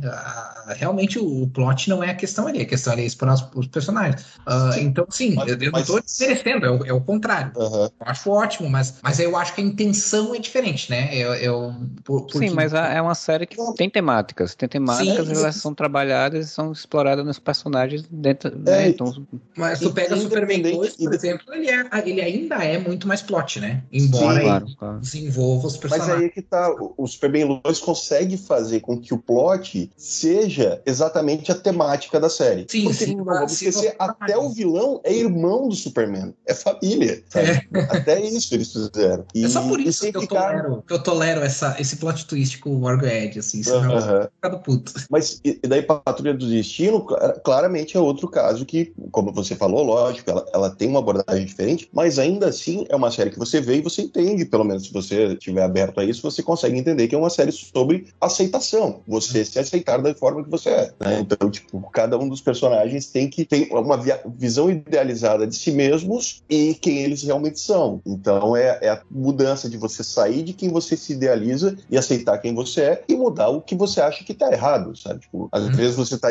realmente 0.76 1.18
o, 1.18 1.42
o, 1.42 1.48
plot 1.48 1.88
não 1.88 2.02
é 2.02 2.10
a 2.10 2.14
questão 2.14 2.46
ali, 2.46 2.60
a 2.60 2.66
questão 2.66 2.92
ali 2.92 3.02
é 3.02 3.06
explorar 3.06 3.34
os, 3.34 3.44
os 3.54 3.66
personagens. 3.66 4.22
Uh, 4.46 4.78
então, 4.78 5.06
sim, 5.10 5.34
mas, 5.34 5.48
eu, 5.48 5.58
eu 5.58 5.72
mas... 5.72 5.88
não 5.88 5.98
estou 5.98 6.02
desmerecendo, 6.02 6.66
é 6.66 6.70
o, 6.70 6.86
é 6.86 6.92
o 6.92 7.00
contrário. 7.00 7.52
Uhum. 7.56 7.84
Eu 7.84 7.92
acho 8.00 8.30
ótimo, 8.30 8.68
mas, 8.68 8.94
mas 9.02 9.18
eu 9.18 9.36
acho 9.36 9.54
que 9.54 9.60
a 9.60 9.64
intenção 9.64 10.34
é 10.34 10.38
diferente 10.38 10.67
diferente, 10.68 10.90
né? 10.90 11.08
Eu, 11.12 11.34
eu 11.34 11.74
por, 12.04 12.26
por 12.26 12.38
Sim, 12.38 12.50
mas 12.50 12.72
é 12.72 13.00
uma 13.00 13.14
série 13.14 13.46
que 13.46 13.56
tem 13.76 13.88
temáticas. 13.88 14.54
Tem 14.54 14.68
temáticas, 14.68 15.26
sim, 15.26 15.34
elas 15.34 15.56
são 15.56 15.74
trabalhadas 15.74 16.46
e 16.46 16.48
são 16.48 16.72
exploradas 16.72 17.24
nos 17.24 17.38
personagens 17.38 18.04
dentro. 18.10 18.50
Né? 18.50 18.64
É, 18.66 18.76
né? 18.82 18.88
então, 18.88 19.26
mas 19.56 19.80
tu 19.80 19.92
pega 19.92 20.16
Superman 20.16 20.62
2, 20.62 20.96
por 20.96 21.14
exemplo, 21.14 21.54
ele, 21.54 21.70
é, 21.70 21.88
ele 22.04 22.20
ainda 22.20 22.56
é 22.56 22.78
muito 22.78 23.06
mais 23.08 23.22
plot, 23.22 23.60
né? 23.60 23.82
Embora 23.92 24.38
sim, 24.38 24.44
claro, 24.44 24.66
claro. 24.78 24.98
desenvolva 25.00 25.66
os 25.66 25.76
personagens. 25.76 26.08
Mas 26.08 26.20
aí 26.20 26.26
é 26.26 26.28
que 26.28 26.42
tá. 26.42 26.74
O 26.96 27.06
Superman 27.06 27.60
2 27.64 27.80
consegue 27.80 28.36
fazer 28.36 28.80
com 28.80 28.98
que 28.98 29.14
o 29.14 29.18
plot 29.18 29.90
seja 29.96 30.82
exatamente 30.84 31.50
a 31.50 31.54
temática 31.54 32.20
da 32.20 32.28
série. 32.28 32.66
Sim, 32.68 32.84
porque, 32.84 33.04
sim. 33.04 33.16
Não 33.16 33.24
vamos 33.24 33.52
esquecer, 33.52 33.94
até 33.98 34.36
o 34.36 34.50
vilão 34.50 35.00
é 35.04 35.12
irmão 35.12 35.68
do 35.68 35.74
Superman. 35.74 36.34
É 36.46 36.54
família. 36.54 37.22
É. 37.34 37.58
Até 37.90 38.20
isso 38.20 38.54
eles 38.54 38.72
fizeram. 38.72 39.24
E, 39.34 39.44
é 39.44 39.48
só 39.48 39.62
por 39.66 39.80
isso 39.80 40.10
que 40.10 40.16
eu 40.16 40.26
tô 40.26 40.36
tolero, 40.62 40.84
eu 40.88 41.02
tolero 41.02 41.40
essa, 41.40 41.76
esse 41.78 41.96
plot 41.96 42.26
twist 42.26 42.58
com 42.58 42.70
o 42.70 42.78
Morgan 42.78 43.08
Edge, 43.08 43.38
assim, 43.38 43.62
senão 43.62 43.96
uh 43.96 44.00
-huh. 44.00 44.30
eu 44.42 44.58
puto. 44.58 44.92
Mas 45.10 45.40
e 45.44 45.58
daí 45.66 45.82
Patrulha 45.82 46.34
do 46.34 46.46
Destino, 46.46 47.04
claramente 47.44 47.96
é 47.96 48.00
outro 48.00 48.28
caso 48.28 48.64
que, 48.64 48.92
como 49.10 49.32
você 49.32 49.54
falou, 49.54 49.82
lógico, 49.82 50.30
ela, 50.30 50.46
ela 50.52 50.70
tem 50.70 50.88
uma 50.88 50.98
abordagem 50.98 51.44
diferente, 51.44 51.88
mas 51.92 52.18
ainda 52.18 52.48
assim 52.48 52.86
é 52.88 52.96
uma 52.96 53.10
série 53.10 53.30
que 53.30 53.38
você 53.38 53.60
vê 53.60 53.76
e 53.76 53.82
você 53.82 54.02
entende, 54.02 54.44
pelo 54.44 54.64
menos 54.64 54.84
se 54.84 54.92
você 54.92 55.34
estiver 55.34 55.62
aberto 55.62 56.00
a 56.00 56.04
isso, 56.04 56.22
você 56.22 56.42
consegue 56.42 56.78
entender 56.78 57.08
que 57.08 57.14
é 57.14 57.18
uma 57.18 57.30
série 57.30 57.52
sobre 57.52 58.08
aceitação, 58.20 59.00
você 59.06 59.44
se 59.44 59.58
aceitar 59.58 60.00
da 60.02 60.14
forma 60.14 60.42
que 60.44 60.50
você 60.50 60.70
é. 60.70 60.92
Né? 61.00 61.20
Então, 61.20 61.50
tipo, 61.50 61.80
cada 61.90 62.18
um 62.18 62.28
dos 62.28 62.40
personagens 62.40 63.06
tem 63.06 63.28
que 63.28 63.44
ter 63.44 63.68
uma 63.72 63.98
visão 64.36 64.70
idealizada 64.70 65.46
de 65.46 65.54
si 65.54 65.70
mesmos 65.70 66.42
e 66.48 66.74
quem 66.74 66.98
eles 66.98 67.22
realmente 67.22 67.60
são. 67.60 68.00
Então 68.06 68.56
é, 68.56 68.78
é 68.82 68.88
a 68.90 69.02
mudança 69.10 69.68
de 69.68 69.76
você 69.76 70.02
sair 70.02 70.42
de 70.48 70.54
quem 70.54 70.70
você 70.70 70.96
se 70.96 71.12
idealiza 71.12 71.76
e 71.90 71.96
aceitar 71.96 72.38
quem 72.38 72.54
você 72.54 72.80
é 72.80 73.04
e 73.08 73.14
mudar 73.14 73.48
o 73.48 73.60
que 73.60 73.74
você 73.74 74.00
acha 74.00 74.24
que 74.24 74.34
tá 74.34 74.50
errado, 74.50 74.96
sabe? 74.96 75.20
Tipo, 75.20 75.48
às 75.52 75.64
uhum. 75.64 75.72
vezes 75.72 75.96
você 75.96 76.18
tá 76.18 76.28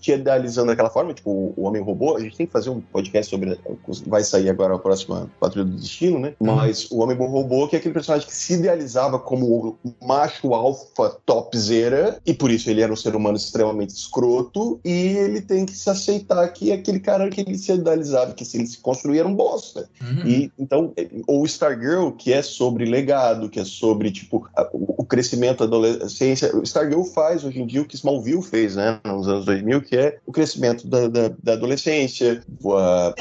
te 0.00 0.12
idealizando 0.12 0.68
daquela 0.68 0.90
forma, 0.90 1.14
tipo, 1.14 1.54
o 1.56 1.62
Homem 1.62 1.82
Robô, 1.82 2.16
a 2.16 2.20
gente 2.20 2.36
tem 2.36 2.46
que 2.46 2.52
fazer 2.52 2.70
um 2.70 2.80
podcast 2.80 3.30
sobre. 3.30 3.58
Vai 4.06 4.22
sair 4.22 4.50
agora 4.50 4.74
a 4.74 4.78
próxima 4.78 5.30
Patrulha 5.40 5.64
do 5.64 5.76
Destino, 5.76 6.18
né? 6.18 6.34
Uhum. 6.40 6.54
Mas 6.54 6.90
o 6.90 6.98
Homem 6.98 7.16
Robô, 7.16 7.66
que 7.68 7.76
é 7.76 7.78
aquele 7.78 7.94
personagem 7.94 8.26
que 8.26 8.34
se 8.34 8.54
idealizava 8.54 9.18
como 9.18 9.78
o 9.84 10.06
macho 10.06 10.54
alfa 10.54 11.16
topzera, 11.24 12.18
e 12.26 12.34
por 12.34 12.50
isso 12.50 12.70
ele 12.70 12.82
era 12.82 12.92
um 12.92 12.96
ser 12.96 13.16
humano 13.16 13.36
extremamente 13.36 13.90
escroto, 13.90 14.80
e 14.84 14.90
ele 14.90 15.40
tem 15.40 15.64
que 15.64 15.72
se 15.72 15.88
aceitar 15.88 16.46
que 16.52 16.72
aquele 16.72 17.00
cara 17.00 17.28
que 17.30 17.40
ele 17.40 17.56
se 17.56 17.72
idealizava, 17.72 18.34
que 18.34 18.44
se 18.44 18.58
ele 18.58 18.66
se 18.66 18.78
construir 18.78 19.20
era 19.20 19.28
um 19.28 19.34
bosta. 19.34 19.88
Uhum. 20.00 20.26
E 20.26 20.52
então, 20.58 20.92
ou 21.26 21.44
Stargirl, 21.44 22.10
que 22.10 22.32
é 22.32 22.42
sobre 22.42 22.84
legado 22.84 23.37
que 23.46 23.60
é 23.60 23.64
sobre, 23.64 24.10
tipo, 24.10 24.48
a, 24.56 24.66
o 24.72 25.04
crescimento 25.04 25.58
da 25.58 25.64
adolescência. 25.64 26.56
O 26.56 26.62
Stargirl 26.62 27.02
faz 27.02 27.44
hoje 27.44 27.60
em 27.60 27.66
dia 27.66 27.82
o 27.82 27.84
que 27.84 27.96
Smallville 27.96 28.42
fez, 28.42 28.76
né, 28.76 28.98
nos 29.04 29.28
anos 29.28 29.44
2000, 29.44 29.82
que 29.82 29.96
é 29.96 30.18
o 30.24 30.32
crescimento 30.32 30.86
da, 30.86 31.08
da, 31.08 31.28
da 31.42 31.52
adolescência, 31.52 32.42
a 32.64 33.14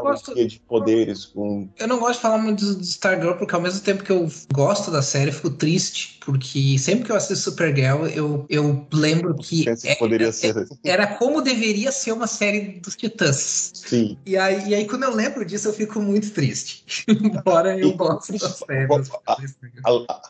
gosto, 0.00 0.34
de 0.34 0.60
poderes. 0.60 1.26
Com... 1.26 1.68
Eu 1.78 1.86
não 1.86 2.00
gosto 2.00 2.16
de 2.16 2.22
falar 2.22 2.38
muito 2.38 2.74
de 2.74 2.82
Stargirl, 2.82 3.34
porque 3.34 3.54
ao 3.54 3.60
mesmo 3.60 3.80
tempo 3.80 4.02
que 4.02 4.10
eu 4.10 4.28
gosto 4.52 4.90
da 4.90 5.02
série, 5.02 5.30
eu 5.30 5.34
fico 5.34 5.50
triste, 5.50 6.18
porque 6.24 6.78
sempre 6.78 7.04
que 7.04 7.12
eu 7.12 7.16
assisto 7.16 7.50
Supergirl, 7.50 8.06
eu, 8.06 8.46
eu 8.48 8.86
lembro 8.92 9.34
que, 9.34 9.64
poderia 9.98 10.28
é, 10.28 10.32
ser. 10.32 10.66
era 10.84 11.06
como 11.06 11.42
deveria 11.42 11.92
ser 11.92 12.12
uma 12.12 12.26
série 12.26 12.80
dos 12.80 12.96
Titãs. 12.96 13.72
Sim. 13.74 14.16
E 14.24 14.36
aí, 14.36 14.68
e 14.68 14.74
aí 14.74 14.86
quando 14.86 15.04
eu 15.04 15.14
lembro 15.14 15.44
disso, 15.44 15.68
eu 15.68 15.72
fico 15.72 16.00
muito 16.00 16.30
triste. 16.30 16.84
Embora 17.08 17.78
eu 17.78 17.92
goste 17.94 18.38
da 18.38 18.48
série 18.48 18.88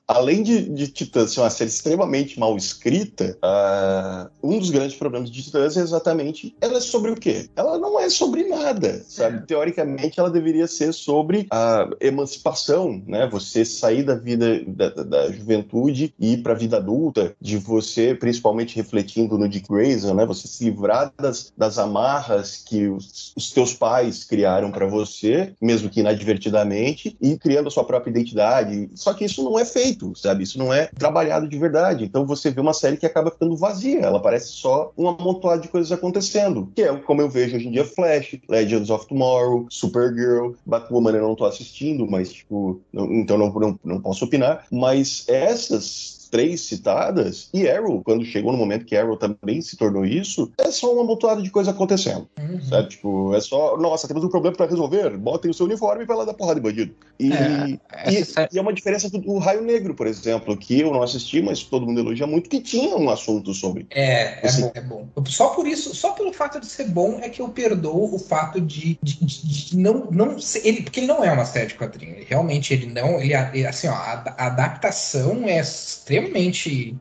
além 0.07 0.43
de, 0.43 0.69
de 0.69 0.89
Titãs 0.89 1.33
ser 1.33 1.41
uma 1.41 1.51
série 1.51 1.71
extremamente 1.71 2.39
mal 2.39 2.57
escrita, 2.57 3.37
uh, 3.43 4.31
um 4.43 4.59
dos 4.59 4.71
grandes 4.71 4.97
problemas 4.97 5.31
de 5.31 5.43
Titãs 5.43 5.77
é 5.77 5.81
exatamente 5.81 6.55
ela 6.61 6.79
é 6.79 6.81
sobre 6.81 7.11
o 7.11 7.17
quê? 7.17 7.49
Ela 7.57 7.79
não 7.79 7.99
é 7.99 8.09
sobre 8.09 8.45
nada, 8.45 9.03
sabe? 9.07 9.39
É. 9.39 9.41
Teoricamente, 9.41 10.19
ela 10.19 10.31
deveria 10.31 10.67
ser 10.67 10.93
sobre 10.93 11.47
a 11.51 11.89
emancipação, 12.01 13.03
né? 13.07 13.29
Você 13.31 13.65
sair 13.65 14.03
da 14.03 14.15
vida 14.15 14.63
da, 14.67 14.89
da 14.91 15.31
juventude 15.31 16.15
e 16.19 16.35
ir 16.35 16.43
para 16.43 16.53
a 16.53 16.57
vida 16.57 16.77
adulta, 16.77 17.35
de 17.41 17.57
você, 17.57 18.15
principalmente 18.15 18.77
refletindo 18.77 19.39
no 19.39 19.49
Dick 19.49 19.69
Grayson, 19.69 20.15
né? 20.15 20.27
Você 20.27 20.49
se 20.49 20.65
livrar 20.65 21.13
das, 21.19 21.53
das 21.57 21.79
amarras 21.79 22.63
que 22.65 22.89
os, 22.89 23.33
os 23.37 23.51
teus 23.51 23.75
pais 23.75 24.25
criaram 24.25 24.71
para 24.71 24.87
você, 24.87 25.53
mesmo 25.61 25.89
que 25.89 26.01
inadvertidamente, 26.01 27.17
e 27.21 27.37
criando 27.39 27.69
a 27.69 27.71
sua 27.71 27.85
própria 27.85 28.11
identidade. 28.11 28.91
Só 29.05 29.13
que 29.13 29.27
isso 29.27 29.45
não 29.45 29.59
é 29.59 29.67
feito, 29.67 30.15
sabe? 30.17 30.45
Isso 30.45 30.59
não 30.59 30.73
é 30.73 30.87
trabalhado 30.87 31.47
de 31.47 31.59
verdade. 31.59 32.05
Então 32.05 32.25
você 32.25 32.51
vê 32.51 32.59
uma 32.59 32.73
série 32.73 32.97
que 32.97 33.05
acaba 33.05 33.31
ficando 33.31 33.55
vazia, 33.55 34.01
ela 34.01 34.19
parece 34.19 34.49
só 34.49 34.91
um 34.97 35.07
amontoado 35.07 35.61
de 35.61 35.69
coisas 35.69 35.93
acontecendo. 35.93 36.73
Que 36.75 36.85
é 36.85 36.97
como 36.97 37.21
eu 37.21 37.29
vejo 37.29 37.57
hoje 37.57 37.69
em 37.69 37.71
dia 37.71 37.85
Flash, 37.85 38.39
Legends 38.49 38.89
of 38.89 39.07
Tomorrow, 39.07 39.67
Supergirl, 39.69 40.53
Batwoman 40.65 41.13
eu 41.13 41.29
não 41.29 41.35
tô 41.35 41.45
assistindo, 41.45 42.07
mas 42.11 42.33
tipo, 42.33 42.81
não, 42.91 43.13
então 43.13 43.37
não, 43.37 43.53
não, 43.53 43.79
não 43.85 44.01
posso 44.01 44.25
opinar. 44.25 44.65
Mas 44.71 45.25
essas 45.29 46.14
três 46.29 46.63
citadas, 46.63 47.49
e 47.53 47.69
Arrow, 47.69 48.03
quando 48.03 48.25
chegou 48.25 48.53
no 48.53 48.59
momento 48.59 48.85
que 48.85 48.97
Arrow 48.97 49.17
também 49.17 49.61
se 49.61 49.77
tornou 49.77 50.05
isso, 50.05 50.51
é 50.59 50.71
só 50.71 50.93
uma 50.93 51.03
amontoada 51.03 51.43
de 51.43 51.51
coisa 51.51 51.71
acontecendo. 51.71 52.29
Uhum. 52.39 52.61
Sabe? 52.63 52.89
Tipo, 52.89 53.35
é 53.35 53.41
só, 53.41 53.77
nossa, 53.77 54.09
temos 54.09 54.25
um 54.25 54.29
problema 54.29 54.57
para 54.57 54.67
resolver, 54.67 55.17
botem 55.17 55.51
o 55.51 55.55
seu 55.55 55.67
uniforme 55.67 56.05
e 56.05 56.07
vai 56.07 56.17
lá 56.17 56.25
dar 56.25 56.35
porrada 56.35 56.61
de 56.61 56.67
bandido. 56.67 56.95
E 57.19 57.33
é, 57.33 58.11
e, 58.11 58.25
e, 58.53 58.59
é 58.59 58.61
uma 58.61 58.73
diferença 58.73 59.09
do, 59.09 59.19
do, 59.19 59.39
Raio 59.39 59.63
Negro, 59.63 59.95
por 59.95 60.07
exemplo, 60.07 60.57
que 60.57 60.81
eu 60.81 60.93
não 60.93 61.03
assisti, 61.03 61.41
mas 61.41 61.63
todo 61.63 61.87
mundo 61.87 62.01
elogia 62.01 62.27
muito, 62.27 62.51
que 62.51 62.61
tinha 62.61 62.97
um 62.97 63.09
assunto 63.09 63.55
sobre. 63.55 63.87
É, 63.91 64.45
é 64.45 64.47
assim, 64.47 64.71
é, 64.75 64.81
bom, 64.81 65.09
é 65.17 65.21
bom. 65.21 65.27
Só 65.27 65.51
por 65.51 65.67
isso, 65.67 65.95
só 65.95 66.13
pelo 66.13 66.33
fato 66.33 66.61
de 66.61 66.67
ser 66.67 66.89
bom, 66.89 67.19
é 67.23 67.29
que 67.29 67.41
eu 67.41 67.49
perdoo 67.49 68.15
o 68.15 68.19
fato 68.19 68.61
de, 68.61 68.99
de, 69.03 69.25
de, 69.25 69.67
de 69.67 69.77
não, 69.77 70.09
não 70.11 70.39
ser, 70.39 70.67
ele, 70.67 70.83
porque 70.83 71.01
ele 71.01 71.07
não 71.07 71.23
é 71.25 71.33
uma 71.33 71.45
série 71.45 71.69
de 71.69 71.75
quadrinhos. 71.75 72.27
Realmente, 72.27 72.73
ele 72.73 72.87
não, 72.87 73.21
ele, 73.21 73.35
assim, 73.67 73.89
ó, 73.89 73.93
a, 73.93 74.35
a 74.37 74.47
adaptação 74.47 75.49
é 75.49 75.61
extremamente 75.61 76.24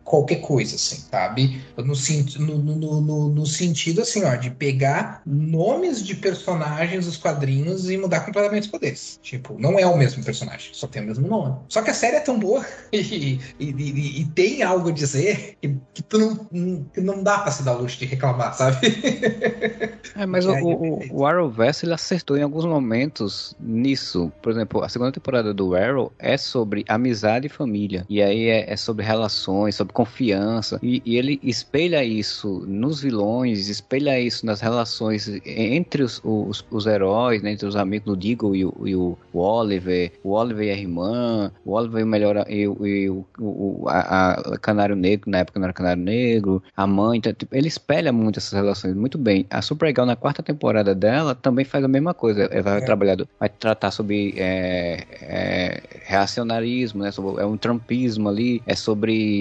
qualquer 0.03 0.37
coisa, 0.37 0.75
assim, 0.75 1.03
sabe? 1.11 1.61
No, 1.77 2.57
no, 2.57 2.75
no, 2.75 3.01
no, 3.01 3.29
no 3.29 3.45
sentido, 3.45 4.01
assim, 4.01 4.23
ó, 4.23 4.35
de 4.35 4.49
pegar 4.51 5.21
nomes 5.25 6.03
de 6.03 6.15
personagens 6.15 7.05
dos 7.05 7.17
quadrinhos 7.17 7.89
e 7.89 7.97
mudar 7.97 8.21
completamente 8.21 8.63
os 8.63 8.69
poderes. 8.69 9.19
Tipo, 9.21 9.57
não 9.59 9.77
é 9.77 9.85
o 9.85 9.97
mesmo 9.97 10.23
personagem, 10.23 10.69
só 10.73 10.87
tem 10.87 11.01
o 11.01 11.05
mesmo 11.05 11.27
nome. 11.27 11.57
Só 11.69 11.81
que 11.81 11.89
a 11.89 11.93
série 11.93 12.17
é 12.17 12.21
tão 12.21 12.39
boa 12.39 12.65
e, 12.91 13.39
e, 13.59 13.71
e, 13.71 14.21
e 14.21 14.25
tem 14.25 14.63
algo 14.63 14.89
a 14.89 14.91
dizer 14.91 15.57
que, 15.61 15.75
que 15.93 16.03
tu 16.03 16.17
não, 16.19 16.83
que 16.93 17.01
não 17.01 17.23
dá 17.23 17.39
pra 17.39 17.51
se 17.51 17.63
dar 17.63 17.73
luxo 17.73 17.97
de 17.99 18.05
reclamar, 18.05 18.53
sabe? 18.53 18.77
É, 20.15 20.25
mas 20.25 20.45
o, 20.45 20.53
o, 20.53 21.21
o 21.21 21.25
Arrowverse 21.25 21.85
ele 21.85 21.93
acertou 21.93 22.37
em 22.37 22.43
alguns 22.43 22.65
momentos 22.65 23.55
nisso. 23.59 24.31
Por 24.41 24.51
exemplo, 24.51 24.83
a 24.83 24.89
segunda 24.89 25.11
temporada 25.11 25.53
do 25.53 25.75
Arrow 25.75 26.11
é 26.19 26.37
sobre 26.37 26.85
amizade 26.87 27.47
e 27.47 27.49
família. 27.49 28.05
E 28.09 28.21
aí 28.21 28.47
é, 28.47 28.71
é 28.71 28.77
sobre 28.77 29.02
relações, 29.03 29.75
sobre 29.75 29.93
confiança. 29.93 30.79
E, 30.81 31.01
e, 31.05 31.17
ele 31.17 31.39
espelha 31.43 32.03
isso 32.03 32.63
nos 32.67 33.01
vilões, 33.01 33.67
espelha 33.69 34.19
isso 34.19 34.45
nas 34.45 34.61
relações 34.61 35.29
entre 35.45 36.03
os, 36.03 36.21
os, 36.23 36.65
os 36.69 36.85
heróis, 36.85 37.41
né, 37.41 37.51
entre 37.51 37.67
os 37.67 37.75
amigos 37.75 38.05
do 38.05 38.15
Deagle 38.15 38.55
e 38.55 38.65
o, 38.65 38.73
e 38.85 38.95
o 38.95 39.17
Oliver, 39.33 40.11
o 40.23 40.31
Oliver 40.31 40.67
e 40.67 40.71
a 40.71 40.77
irmã, 40.77 41.51
o 41.65 41.71
Oliver 41.73 42.01
e 42.01 42.03
o 42.03 42.07
melhor 42.07 42.45
e, 42.49 42.61
e 42.61 43.09
o, 43.09 43.25
o 43.39 43.85
a, 43.87 44.31
a, 44.31 44.57
Canário 44.59 44.95
Negro, 44.95 45.29
na 45.29 45.39
época 45.39 45.59
não 45.59 45.65
era 45.65 45.73
Canário 45.73 46.03
Negro, 46.03 46.63
a 46.75 46.87
mãe, 46.87 47.17
então, 47.17 47.33
tipo, 47.33 47.55
ele 47.55 47.67
espelha 47.67 48.11
muito 48.11 48.39
essas 48.39 48.53
relações 48.53 48.95
muito 48.95 49.17
bem. 49.17 49.45
A 49.49 49.61
Supergirl 49.61 50.05
na 50.05 50.15
quarta 50.15 50.41
temporada 50.41 50.95
dela 50.95 51.35
também 51.35 51.65
faz 51.65 51.83
a 51.83 51.87
mesma 51.87 52.13
coisa. 52.13 52.43
Ela 52.43 52.61
vai 52.61 52.77
é. 52.77 52.81
trabalhar, 52.85 53.17
vai 53.39 53.49
tratar 53.49 53.91
sobre 53.91 54.33
é, 54.37 55.05
é, 55.21 55.83
reacionarismo, 56.05 57.03
né? 57.03 57.11
Sobre, 57.11 57.41
é 57.41 57.45
um 57.45 57.57
trumpismo 57.57 58.29
ali, 58.29 58.61
é 58.65 58.75
sobre 58.75 58.92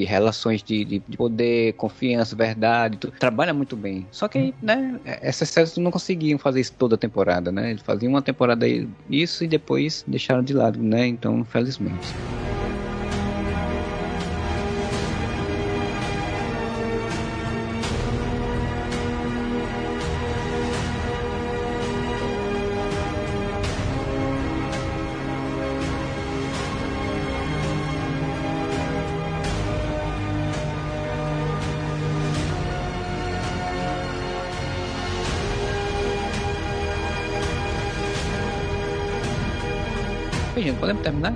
relações 0.05 0.63
de, 0.63 0.85
de, 0.85 1.03
de 1.07 1.17
poder, 1.17 1.75
confiança, 1.75 2.35
verdade. 2.35 2.99
Tudo. 2.99 3.13
Trabalha 3.19 3.53
muito 3.53 3.77
bem. 3.77 4.07
Só 4.11 4.29
que, 4.29 4.55
né, 4.63 4.99
essas 5.05 5.49
séries 5.51 5.77
não 5.77 5.91
conseguiam 5.91 6.39
fazer 6.39 6.61
isso 6.61 6.75
toda 6.79 6.95
a 6.95 6.99
temporada, 6.99 7.53
né? 7.53 7.71
Eles 7.71 7.83
faziam 7.83 8.11
uma 8.11 8.23
temporada 8.23 8.67
isso 9.09 9.45
e 9.45 9.49
depois 9.49 10.05
deixaram 10.07 10.43
de 10.43 10.53
lado, 10.53 10.83
né? 10.83 11.07
Então, 11.07 11.39
infelizmente. 11.41 12.15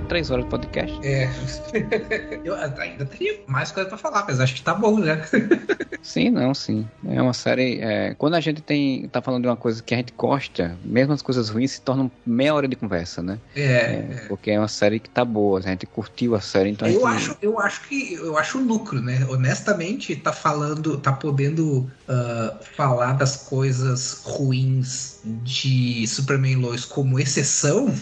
Três 0.07 0.31
horas 0.31 0.45
de 0.45 0.51
podcast. 0.51 0.99
É. 1.03 1.29
Eu 2.43 2.55
ainda 2.55 3.05
teria 3.05 3.41
mais 3.45 3.71
coisa 3.71 3.89
pra 3.89 3.97
falar, 3.97 4.23
mas 4.25 4.39
acho 4.39 4.55
que 4.55 4.61
tá 4.61 4.73
bom 4.73 5.03
já. 5.03 5.19
sim, 6.01 6.29
não, 6.29 6.53
sim. 6.53 6.87
É 7.09 7.21
uma 7.21 7.33
série. 7.33 7.79
É... 7.81 8.13
Quando 8.13 8.35
a 8.35 8.39
gente 8.39 8.61
tem. 8.61 9.07
tá 9.09 9.21
falando 9.21 9.41
de 9.41 9.49
uma 9.49 9.57
coisa 9.57 9.83
que 9.83 9.93
a 9.93 9.97
gente 9.97 10.13
gosta, 10.17 10.77
mesmo 10.83 11.13
as 11.13 11.21
coisas 11.21 11.49
ruins 11.49 11.71
se 11.71 11.81
tornam 11.81 12.09
meia 12.25 12.53
hora 12.53 12.67
de 12.69 12.75
conversa, 12.77 13.21
né? 13.21 13.37
É. 13.53 13.63
é 13.63 14.25
porque 14.29 14.51
é 14.51 14.57
uma 14.57 14.69
série 14.69 14.99
que 14.99 15.09
tá 15.09 15.25
boa, 15.25 15.59
a 15.59 15.61
gente 15.61 15.85
curtiu 15.85 16.35
a 16.35 16.41
série, 16.41 16.69
então. 16.69 16.87
A 16.87 16.91
eu, 16.91 17.01
gente... 17.01 17.09
acho, 17.09 17.37
eu 17.41 17.59
acho 17.59 17.87
que. 17.87 18.13
Eu 18.13 18.37
acho 18.37 18.59
lucro, 18.59 19.01
né? 19.01 19.25
Honestamente, 19.29 20.15
tá 20.15 20.31
falando. 20.31 20.97
tá 20.99 21.11
podendo 21.11 21.79
uh, 22.07 22.63
falar 22.77 23.13
das 23.13 23.35
coisas 23.35 24.21
ruins 24.23 25.19
de 25.43 26.07
Superman 26.07 26.55
Lois 26.55 26.85
como 26.85 27.19
exceção. 27.19 27.93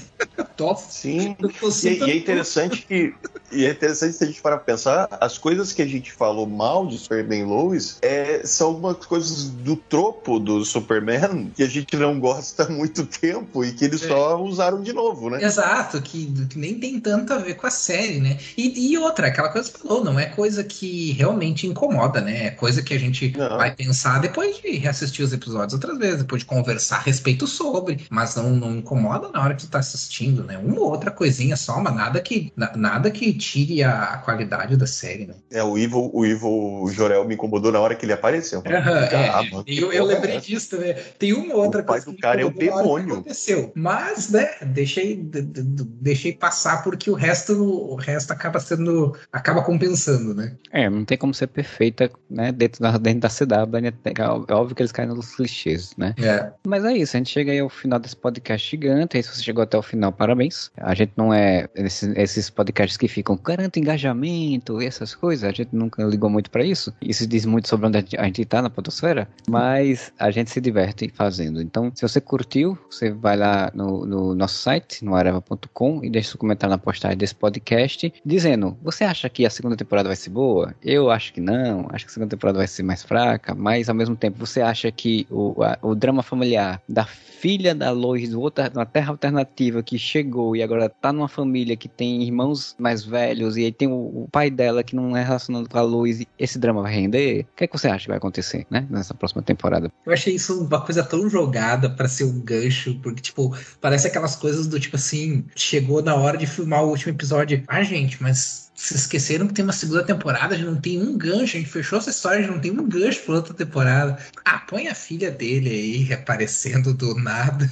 Top. 0.55 0.81
Sim. 0.87 1.35
E, 2.03 2.07
e, 2.07 2.11
é 2.11 2.15
interessante 2.15 2.85
que 2.85 3.13
e 3.51 3.65
é 3.65 3.71
interessante 3.71 4.17
se 4.17 4.23
a 4.23 4.27
gente 4.27 4.41
parar 4.41 4.57
pra 4.57 4.65
pensar, 4.65 5.07
as 5.21 5.37
coisas 5.37 5.71
que 5.71 5.81
a 5.81 5.85
gente 5.85 6.11
falou 6.11 6.45
mal 6.45 6.85
de 6.87 6.97
Superman 6.97 7.45
Lois 7.45 7.97
é, 8.01 8.41
são 8.43 8.67
algumas 8.67 9.05
coisas 9.05 9.49
do 9.49 9.75
tropo 9.75 10.39
do 10.39 10.65
Superman 10.65 11.51
que 11.55 11.63
a 11.63 11.67
gente 11.67 11.95
não 11.95 12.19
gosta 12.19 12.63
há 12.63 12.69
muito 12.69 13.05
tempo 13.05 13.63
e 13.63 13.71
que 13.71 13.85
eles 13.85 14.03
é. 14.03 14.07
só 14.07 14.41
usaram 14.41 14.81
de 14.81 14.91
novo, 14.91 15.29
né? 15.29 15.43
Exato, 15.43 16.01
que, 16.01 16.25
que, 16.49 16.57
nem 16.57 16.79
tem 16.79 16.99
tanto 16.99 17.33
a 17.33 17.37
ver 17.37 17.55
com 17.55 17.67
a 17.67 17.71
série, 17.71 18.19
né? 18.19 18.37
E, 18.57 18.91
e, 18.91 18.97
outra, 18.97 19.27
aquela 19.27 19.49
coisa 19.49 19.71
que 19.71 19.77
você 19.77 19.87
falou, 19.87 20.03
não 20.03 20.19
é 20.19 20.25
coisa 20.25 20.63
que 20.63 21.11
realmente 21.13 21.67
incomoda, 21.67 22.19
né? 22.19 22.47
É 22.47 22.51
coisa 22.51 22.81
que 22.81 22.93
a 22.93 22.99
gente 22.99 23.35
não. 23.37 23.57
vai 23.57 23.73
pensar 23.73 24.19
depois 24.19 24.57
de 24.57 24.71
reassistir 24.71 25.23
os 25.23 25.31
episódios 25.31 25.73
outras 25.73 25.97
vezes, 25.97 26.17
depois 26.19 26.41
de 26.41 26.45
conversar 26.45 26.97
a 26.97 27.01
respeito 27.01 27.47
sobre, 27.47 28.05
mas 28.09 28.35
não, 28.35 28.49
não 28.51 28.75
incomoda 28.75 29.29
na 29.29 29.41
hora 29.41 29.55
que 29.55 29.63
tu 29.63 29.69
tá 29.69 29.79
assistindo, 29.79 30.43
né? 30.43 30.57
Uma 30.57 30.81
ou 30.81 30.91
outra 30.91 31.11
coisinha 31.11 31.55
só, 31.55 31.79
mas 31.85 31.95
nada 31.95 32.19
que, 32.19 32.51
nada 32.75 33.11
que 33.11 33.31
tire 33.31 33.83
a 33.83 34.17
qualidade 34.17 34.75
da 34.75 34.87
série, 34.87 35.27
né? 35.27 35.35
É, 35.51 35.63
o 35.63 35.77
Ivo, 35.77 36.09
o 36.11 36.25
Ivo 36.25 36.89
Jorel 36.91 37.25
me 37.25 37.35
incomodou 37.35 37.71
na 37.71 37.79
hora 37.79 37.93
que 37.93 38.03
ele 38.03 38.13
apareceu. 38.13 38.59
Uhum, 38.59 38.71
é, 38.71 39.63
eu, 39.67 39.93
eu 39.93 40.03
lembrei 40.03 40.39
disso 40.39 40.71
também. 40.71 40.95
Tem 41.19 41.31
uma 41.33 41.53
outra 41.53 41.81
o 41.81 41.85
coisa. 41.85 42.09
O 42.09 42.17
cara 42.17 42.41
é 42.41 42.45
o 42.45 42.49
demônio. 42.49 43.13
Aconteceu. 43.13 43.71
Mas, 43.75 44.31
né, 44.31 44.49
deixei, 44.63 45.15
deixei 45.21 46.33
passar 46.33 46.83
porque 46.83 47.11
o 47.11 47.13
resto, 47.13 47.53
o 47.53 47.93
resto 47.93 48.31
acaba 48.31 48.59
sendo. 48.59 49.15
acaba 49.31 49.61
compensando, 49.61 50.33
né? 50.33 50.55
É, 50.71 50.89
não 50.89 51.05
tem 51.05 51.19
como 51.19 51.35
ser 51.35 51.47
perfeita, 51.47 52.09
né, 52.27 52.51
dentro 52.51 52.81
da, 52.81 52.97
dentro 52.97 53.19
da 53.19 53.29
CW, 53.29 53.79
né? 53.79 53.93
É 54.05 54.53
óbvio 54.53 54.75
que 54.75 54.81
eles 54.81 54.91
caem 54.91 55.09
nos 55.09 55.35
clichês, 55.35 55.93
né? 55.97 56.15
É. 56.17 56.51
Mas 56.65 56.83
é 56.83 56.93
isso, 56.93 57.15
a 57.15 57.19
gente 57.19 57.29
chega 57.29 57.51
aí 57.51 57.59
ao 57.59 57.69
final 57.69 57.99
desse 57.99 58.15
podcast 58.15 58.67
gigante. 58.67 59.17
Aí, 59.17 59.21
se 59.21 59.29
você 59.29 59.43
chegou 59.43 59.63
até 59.63 59.77
o 59.77 59.83
final, 59.83 60.11
parabéns. 60.11 60.71
A 60.77 60.95
gente 60.95 61.13
não 61.15 61.31
é 61.31 61.67
esses, 61.75 62.15
esses 62.15 62.49
podcasts 62.49 62.97
que 62.97 63.07
ficam 63.07 63.37
garanta 63.43 63.79
engajamento 63.79 64.81
e 64.81 64.85
essas 64.85 65.13
coisas. 65.13 65.43
A 65.43 65.51
gente 65.51 65.69
nunca 65.73 66.03
ligou 66.03 66.29
muito 66.29 66.49
para 66.49 66.63
isso. 66.63 66.93
Isso 67.01 67.27
diz 67.27 67.45
muito 67.45 67.67
sobre 67.67 67.87
onde 67.87 67.97
a 68.17 68.23
gente 68.25 68.41
está 68.41 68.61
na 68.61 68.69
podosfera, 68.69 69.27
mas 69.49 70.11
a 70.19 70.31
gente 70.31 70.49
se 70.49 70.61
diverte 70.61 71.11
fazendo. 71.13 71.61
Então, 71.61 71.91
se 71.93 72.01
você 72.01 72.21
curtiu, 72.21 72.77
você 72.89 73.11
vai 73.11 73.37
lá 73.37 73.71
no, 73.73 74.05
no 74.05 74.35
nosso 74.35 74.59
site, 74.59 75.03
no 75.03 75.15
areva.com 75.15 76.03
e 76.03 76.09
deixa 76.09 76.31
seu 76.31 76.39
comentário 76.39 76.71
na 76.71 76.77
postagem 76.77 77.17
desse 77.17 77.35
podcast, 77.35 78.13
dizendo: 78.25 78.77
você 78.81 79.03
acha 79.03 79.29
que 79.29 79.45
a 79.45 79.49
segunda 79.49 79.75
temporada 79.75 80.09
vai 80.09 80.15
ser 80.15 80.29
boa? 80.29 80.73
Eu 80.81 81.11
acho 81.11 81.33
que 81.33 81.41
não. 81.41 81.87
Acho 81.91 82.05
que 82.05 82.11
a 82.11 82.13
segunda 82.13 82.29
temporada 82.29 82.57
vai 82.57 82.67
ser 82.67 82.83
mais 82.83 83.03
fraca, 83.03 83.53
mas 83.53 83.89
ao 83.89 83.95
mesmo 83.95 84.15
tempo 84.15 84.37
você 84.39 84.61
acha 84.61 84.91
que 84.91 85.27
o, 85.29 85.63
a, 85.63 85.77
o 85.81 85.95
drama 85.95 86.23
familiar 86.23 86.81
da 86.87 87.05
filha 87.05 87.75
da 87.75 87.91
Lois, 87.91 88.29
do 88.29 88.41
outra, 88.41 88.71
uma 88.73 88.85
terra 88.85 89.11
alternativa 89.11 89.83
que 89.83 89.99
chegou 89.99 90.55
e 90.55 90.63
agora 90.63 90.89
tá 90.89 91.13
numa 91.13 91.27
família 91.27 91.64
que 91.73 91.87
tem 91.87 92.21
irmãos 92.21 92.75
mais 92.77 93.05
velhos 93.05 93.55
e 93.55 93.63
aí 93.63 93.71
tem 93.71 93.87
o, 93.87 94.23
o 94.23 94.27
pai 94.29 94.49
dela 94.49 94.83
que 94.83 94.95
não 94.95 95.15
é 95.15 95.23
relacionado 95.23 95.69
com 95.69 95.77
a 95.77 95.85
e 96.09 96.27
esse 96.37 96.59
drama 96.59 96.81
vai 96.81 96.93
render, 96.93 97.45
o 97.53 97.55
que, 97.55 97.63
é 97.63 97.67
que 97.67 97.77
você 97.77 97.87
acha 97.87 98.03
que 98.03 98.09
vai 98.09 98.17
acontecer, 98.17 98.67
né? 98.69 98.85
Nessa 98.89 99.13
próxima 99.13 99.41
temporada? 99.41 99.89
Eu 100.05 100.11
achei 100.11 100.35
isso 100.35 100.61
uma 100.61 100.81
coisa 100.81 101.03
tão 101.03 101.29
jogada 101.29 101.89
para 101.89 102.07
ser 102.09 102.25
um 102.25 102.39
gancho, 102.41 102.99
porque, 103.01 103.21
tipo, 103.21 103.55
parece 103.79 104.07
aquelas 104.07 104.35
coisas 104.35 104.67
do 104.67 104.79
tipo 104.79 104.97
assim, 104.97 105.45
chegou 105.55 106.01
na 106.01 106.15
hora 106.15 106.37
de 106.37 106.45
filmar 106.45 106.83
o 106.83 106.89
último 106.89 107.13
episódio. 107.13 107.63
Ah, 107.67 107.83
gente, 107.83 108.21
mas 108.21 108.65
se 108.75 108.93
esqueceram 108.93 109.47
que 109.47 109.53
tem 109.53 109.63
uma 109.63 109.73
segunda 109.73 110.03
temporada, 110.03 110.57
já 110.57 110.65
não 110.65 110.75
tem 110.75 111.01
um 111.01 111.17
gancho, 111.17 111.55
a 111.55 111.59
gente 111.59 111.69
fechou 111.69 111.97
essa 111.97 112.09
história, 112.09 112.43
já 112.43 112.51
não 112.51 112.59
tem 112.59 112.71
um 112.71 112.87
gancho 112.87 113.21
pra 113.21 113.35
outra 113.35 113.53
temporada. 113.53 114.17
Ah, 114.43 114.59
põe 114.59 114.87
a 114.87 114.95
filha 114.95 115.31
dele 115.31 115.69
aí 115.69 116.13
aparecendo 116.13 116.93
do 116.93 117.15
nada. 117.15 117.71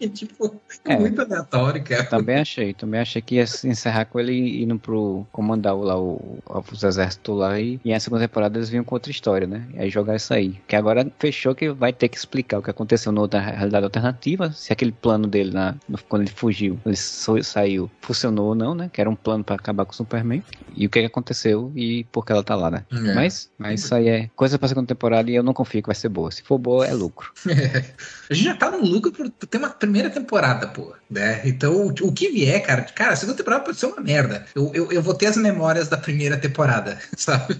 E, 0.00 0.08
tipo, 0.08 0.60
é, 0.84 0.96
muito 0.98 1.20
aleatório, 1.20 1.82
cara. 1.82 2.04
Também 2.04 2.36
achei, 2.36 2.72
também 2.74 3.00
achei 3.00 3.20
que 3.20 3.36
ia 3.36 3.46
se 3.46 3.68
encerrar 3.68 4.06
com 4.06 4.18
ele 4.18 4.62
indo 4.62 4.78
pro 4.78 5.26
comandar 5.30 5.76
lá 5.76 5.98
o, 5.98 6.38
os 6.72 6.82
exércitos 6.82 7.36
lá 7.36 7.60
e, 7.60 7.80
e 7.84 7.92
a 7.92 8.00
segunda 8.00 8.22
temporada 8.22 8.58
eles 8.58 8.70
vinham 8.70 8.84
com 8.84 8.94
outra 8.94 9.10
história, 9.10 9.46
né? 9.46 9.66
E 9.74 9.80
aí 9.80 9.90
jogar 9.90 10.16
isso 10.16 10.32
aí. 10.32 10.58
Que 10.66 10.76
agora 10.76 11.06
fechou 11.18 11.54
que 11.54 11.70
vai 11.70 11.92
ter 11.92 12.08
que 12.08 12.16
explicar 12.16 12.58
o 12.58 12.62
que 12.62 12.70
aconteceu 12.70 13.12
na 13.12 13.20
outra 13.20 13.40
realidade 13.40 13.84
alternativa, 13.84 14.50
se 14.52 14.72
aquele 14.72 14.92
plano 14.92 15.26
dele 15.26 15.52
na, 15.52 15.74
no, 15.88 15.98
quando 16.08 16.22
ele 16.22 16.30
fugiu, 16.30 16.78
ele 16.86 16.96
saiu, 16.96 17.90
funcionou 18.00 18.48
ou 18.48 18.54
não, 18.54 18.74
né? 18.74 18.90
Que 18.92 19.00
era 19.00 19.10
um 19.10 19.16
plano 19.16 19.44
para 19.44 19.56
acabar 19.56 19.84
com 19.84 19.92
o 19.92 19.96
Superman. 19.96 20.42
E 20.74 20.86
o 20.86 20.90
que, 20.90 21.00
que 21.00 21.06
aconteceu 21.06 21.72
e 21.74 22.04
por 22.04 22.24
que 22.24 22.32
ela 22.32 22.42
tá 22.42 22.54
lá, 22.54 22.70
né? 22.70 22.84
É. 22.92 23.14
Mas, 23.14 23.50
mas 23.58 23.84
isso 23.84 23.94
aí 23.94 24.08
é 24.08 24.30
coisa 24.34 24.58
pra 24.58 24.68
segunda 24.68 24.86
temporada 24.86 25.30
e 25.30 25.34
eu 25.34 25.42
não 25.42 25.52
confio 25.52 25.82
que 25.82 25.88
vai 25.88 25.94
ser 25.94 26.08
boa. 26.08 26.30
Se 26.30 26.42
for 26.42 26.58
boa, 26.58 26.86
é 26.86 26.94
lucro. 26.94 27.32
É. 27.50 27.84
A 28.30 28.34
gente 28.34 28.44
já 28.44 28.54
tá 28.54 28.70
no 28.70 28.82
lucro 28.90 29.12
por 29.12 29.28
ter 29.30 29.58
uma 29.58 29.70
primeira 29.70 30.10
temporada, 30.10 30.66
pô. 30.68 30.94
Né? 31.10 31.40
Então, 31.44 31.86
o, 31.86 31.88
o, 31.88 32.12
que 32.12 32.28
vier, 32.28 32.62
cara, 32.62 32.82
cara, 32.82 33.12
a 33.12 33.16
segunda 33.16 33.36
temporada 33.36 33.64
pode 33.64 33.78
ser 33.78 33.86
uma 33.86 34.00
merda. 34.00 34.46
Eu, 34.54 34.70
eu, 34.72 34.92
eu 34.92 35.02
vou 35.02 35.14
ter 35.14 35.26
as 35.26 35.36
memórias 35.36 35.88
da 35.88 35.96
primeira 35.96 36.36
temporada, 36.36 36.98
sabe? 37.16 37.56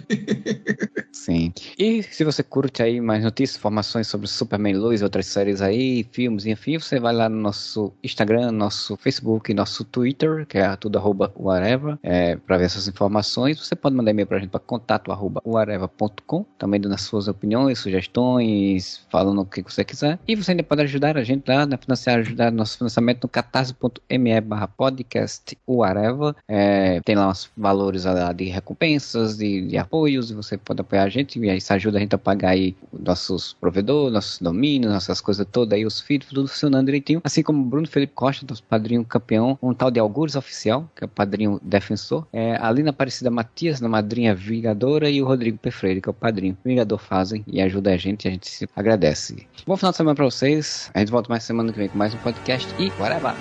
Sim. 1.12 1.52
E 1.76 2.02
se 2.02 2.22
você 2.22 2.42
curte 2.42 2.82
aí 2.82 3.00
mais 3.00 3.24
notícias, 3.24 3.58
informações 3.58 4.06
sobre 4.06 4.28
Superman 4.28 4.76
Lois, 4.76 5.02
outras 5.02 5.26
séries 5.26 5.60
aí, 5.60 6.06
filmes 6.12 6.44
e 6.44 6.50
enfim, 6.50 6.78
você 6.78 7.00
vai 7.00 7.12
lá 7.12 7.28
no 7.28 7.36
nosso 7.36 7.92
Instagram, 8.04 8.52
nosso 8.52 8.96
Facebook, 8.96 9.52
nosso 9.52 9.84
Twitter, 9.84 10.46
que 10.46 10.58
é 10.58 10.76
tudo 10.76 10.98
arroba 10.98 11.32
whatever, 11.36 11.98
é, 12.02 12.36
para 12.36 12.56
ver 12.56 12.66
essas 12.66 12.86
informações. 12.86 13.58
Você 13.58 13.74
pode 13.74 13.96
mandar 13.96 14.12
e-mail 14.12 14.28
pra 14.28 14.38
gente 14.38 14.50
para 14.50 14.60
contato 14.60 15.10
arroba 15.10 15.42
whatever.com, 15.44 16.44
também 16.56 16.80
dando 16.80 16.94
as 16.94 17.02
suas 17.02 17.26
opiniões, 17.26 17.78
sugestões, 17.80 19.04
falando 19.10 19.40
o 19.40 19.46
que 19.46 19.62
você 19.62 19.84
quiser. 19.84 20.18
E 20.26 20.36
você 20.36 20.52
ainda 20.52 20.62
pode 20.62 20.82
ajudar 20.82 21.09
a 21.18 21.24
gente 21.24 21.48
lá 21.48 21.66
na 21.66 21.76
financiar, 21.76 22.18
ajudar 22.18 22.50
nosso 22.50 22.78
financiamento 22.78 23.24
no 23.24 23.28
catarse.me 23.28 24.40
barra 24.40 24.68
podcast 24.68 25.56
whatever. 25.66 26.34
É, 26.48 27.00
tem 27.00 27.16
lá 27.16 27.28
os 27.30 27.50
valores 27.56 28.04
lá 28.04 28.32
de 28.32 28.44
recompensas, 28.44 29.36
de, 29.36 29.66
de 29.66 29.78
apoios, 29.78 30.30
e 30.30 30.34
você 30.34 30.56
pode 30.56 30.80
apoiar 30.80 31.04
a 31.04 31.08
gente, 31.08 31.38
e 31.38 31.56
isso 31.56 31.72
ajuda 31.72 31.98
a 31.98 32.00
gente 32.00 32.14
a 32.14 32.18
pagar 32.18 32.50
aí 32.50 32.74
nossos 32.92 33.52
provedores, 33.54 34.12
nossos 34.12 34.38
domínios, 34.38 34.92
nossas 34.92 35.20
coisas 35.20 35.46
todas 35.50 35.76
aí, 35.76 35.84
os 35.84 36.00
feeds, 36.00 36.28
tudo 36.28 36.48
funcionando 36.48 36.86
direitinho. 36.86 37.20
Assim 37.24 37.42
como 37.42 37.64
Bruno 37.64 37.86
Felipe 37.86 38.12
Costa, 38.14 38.46
nosso 38.48 38.62
padrinho 38.62 39.04
campeão, 39.04 39.58
um 39.62 39.74
tal 39.74 39.90
de 39.90 40.00
Algures 40.00 40.36
Oficial, 40.36 40.88
que 40.94 41.04
é 41.04 41.06
o 41.06 41.08
padrinho 41.08 41.60
defensor. 41.62 42.26
É, 42.32 42.58
Lina 42.72 42.90
Aparecida 42.90 43.30
Matias, 43.30 43.80
na 43.80 43.88
madrinha 43.88 44.34
Vingadora, 44.34 45.10
e 45.10 45.20
o 45.22 45.26
Rodrigo 45.26 45.58
Pefreire, 45.58 46.00
que 46.00 46.08
é 46.08 46.12
o 46.12 46.14
padrinho 46.14 46.56
Vingador 46.64 46.98
fazem 46.98 47.44
e 47.46 47.60
ajuda 47.60 47.92
a 47.92 47.96
gente, 47.96 48.28
a 48.28 48.30
gente 48.30 48.48
se 48.48 48.68
agradece. 48.74 49.46
Bom 49.66 49.76
final 49.76 49.90
de 49.90 49.96
semana 49.96 50.14
pra 50.14 50.24
vocês. 50.24 50.90
A 51.00 51.02
gente 51.02 51.12
volta 51.12 51.30
mais 51.30 51.44
semana 51.44 51.72
que 51.72 51.78
vem 51.78 51.88
com 51.88 51.96
mais 51.96 52.12
um 52.12 52.18
podcast 52.18 52.68
e 52.78 52.90
whatever! 53.00 53.32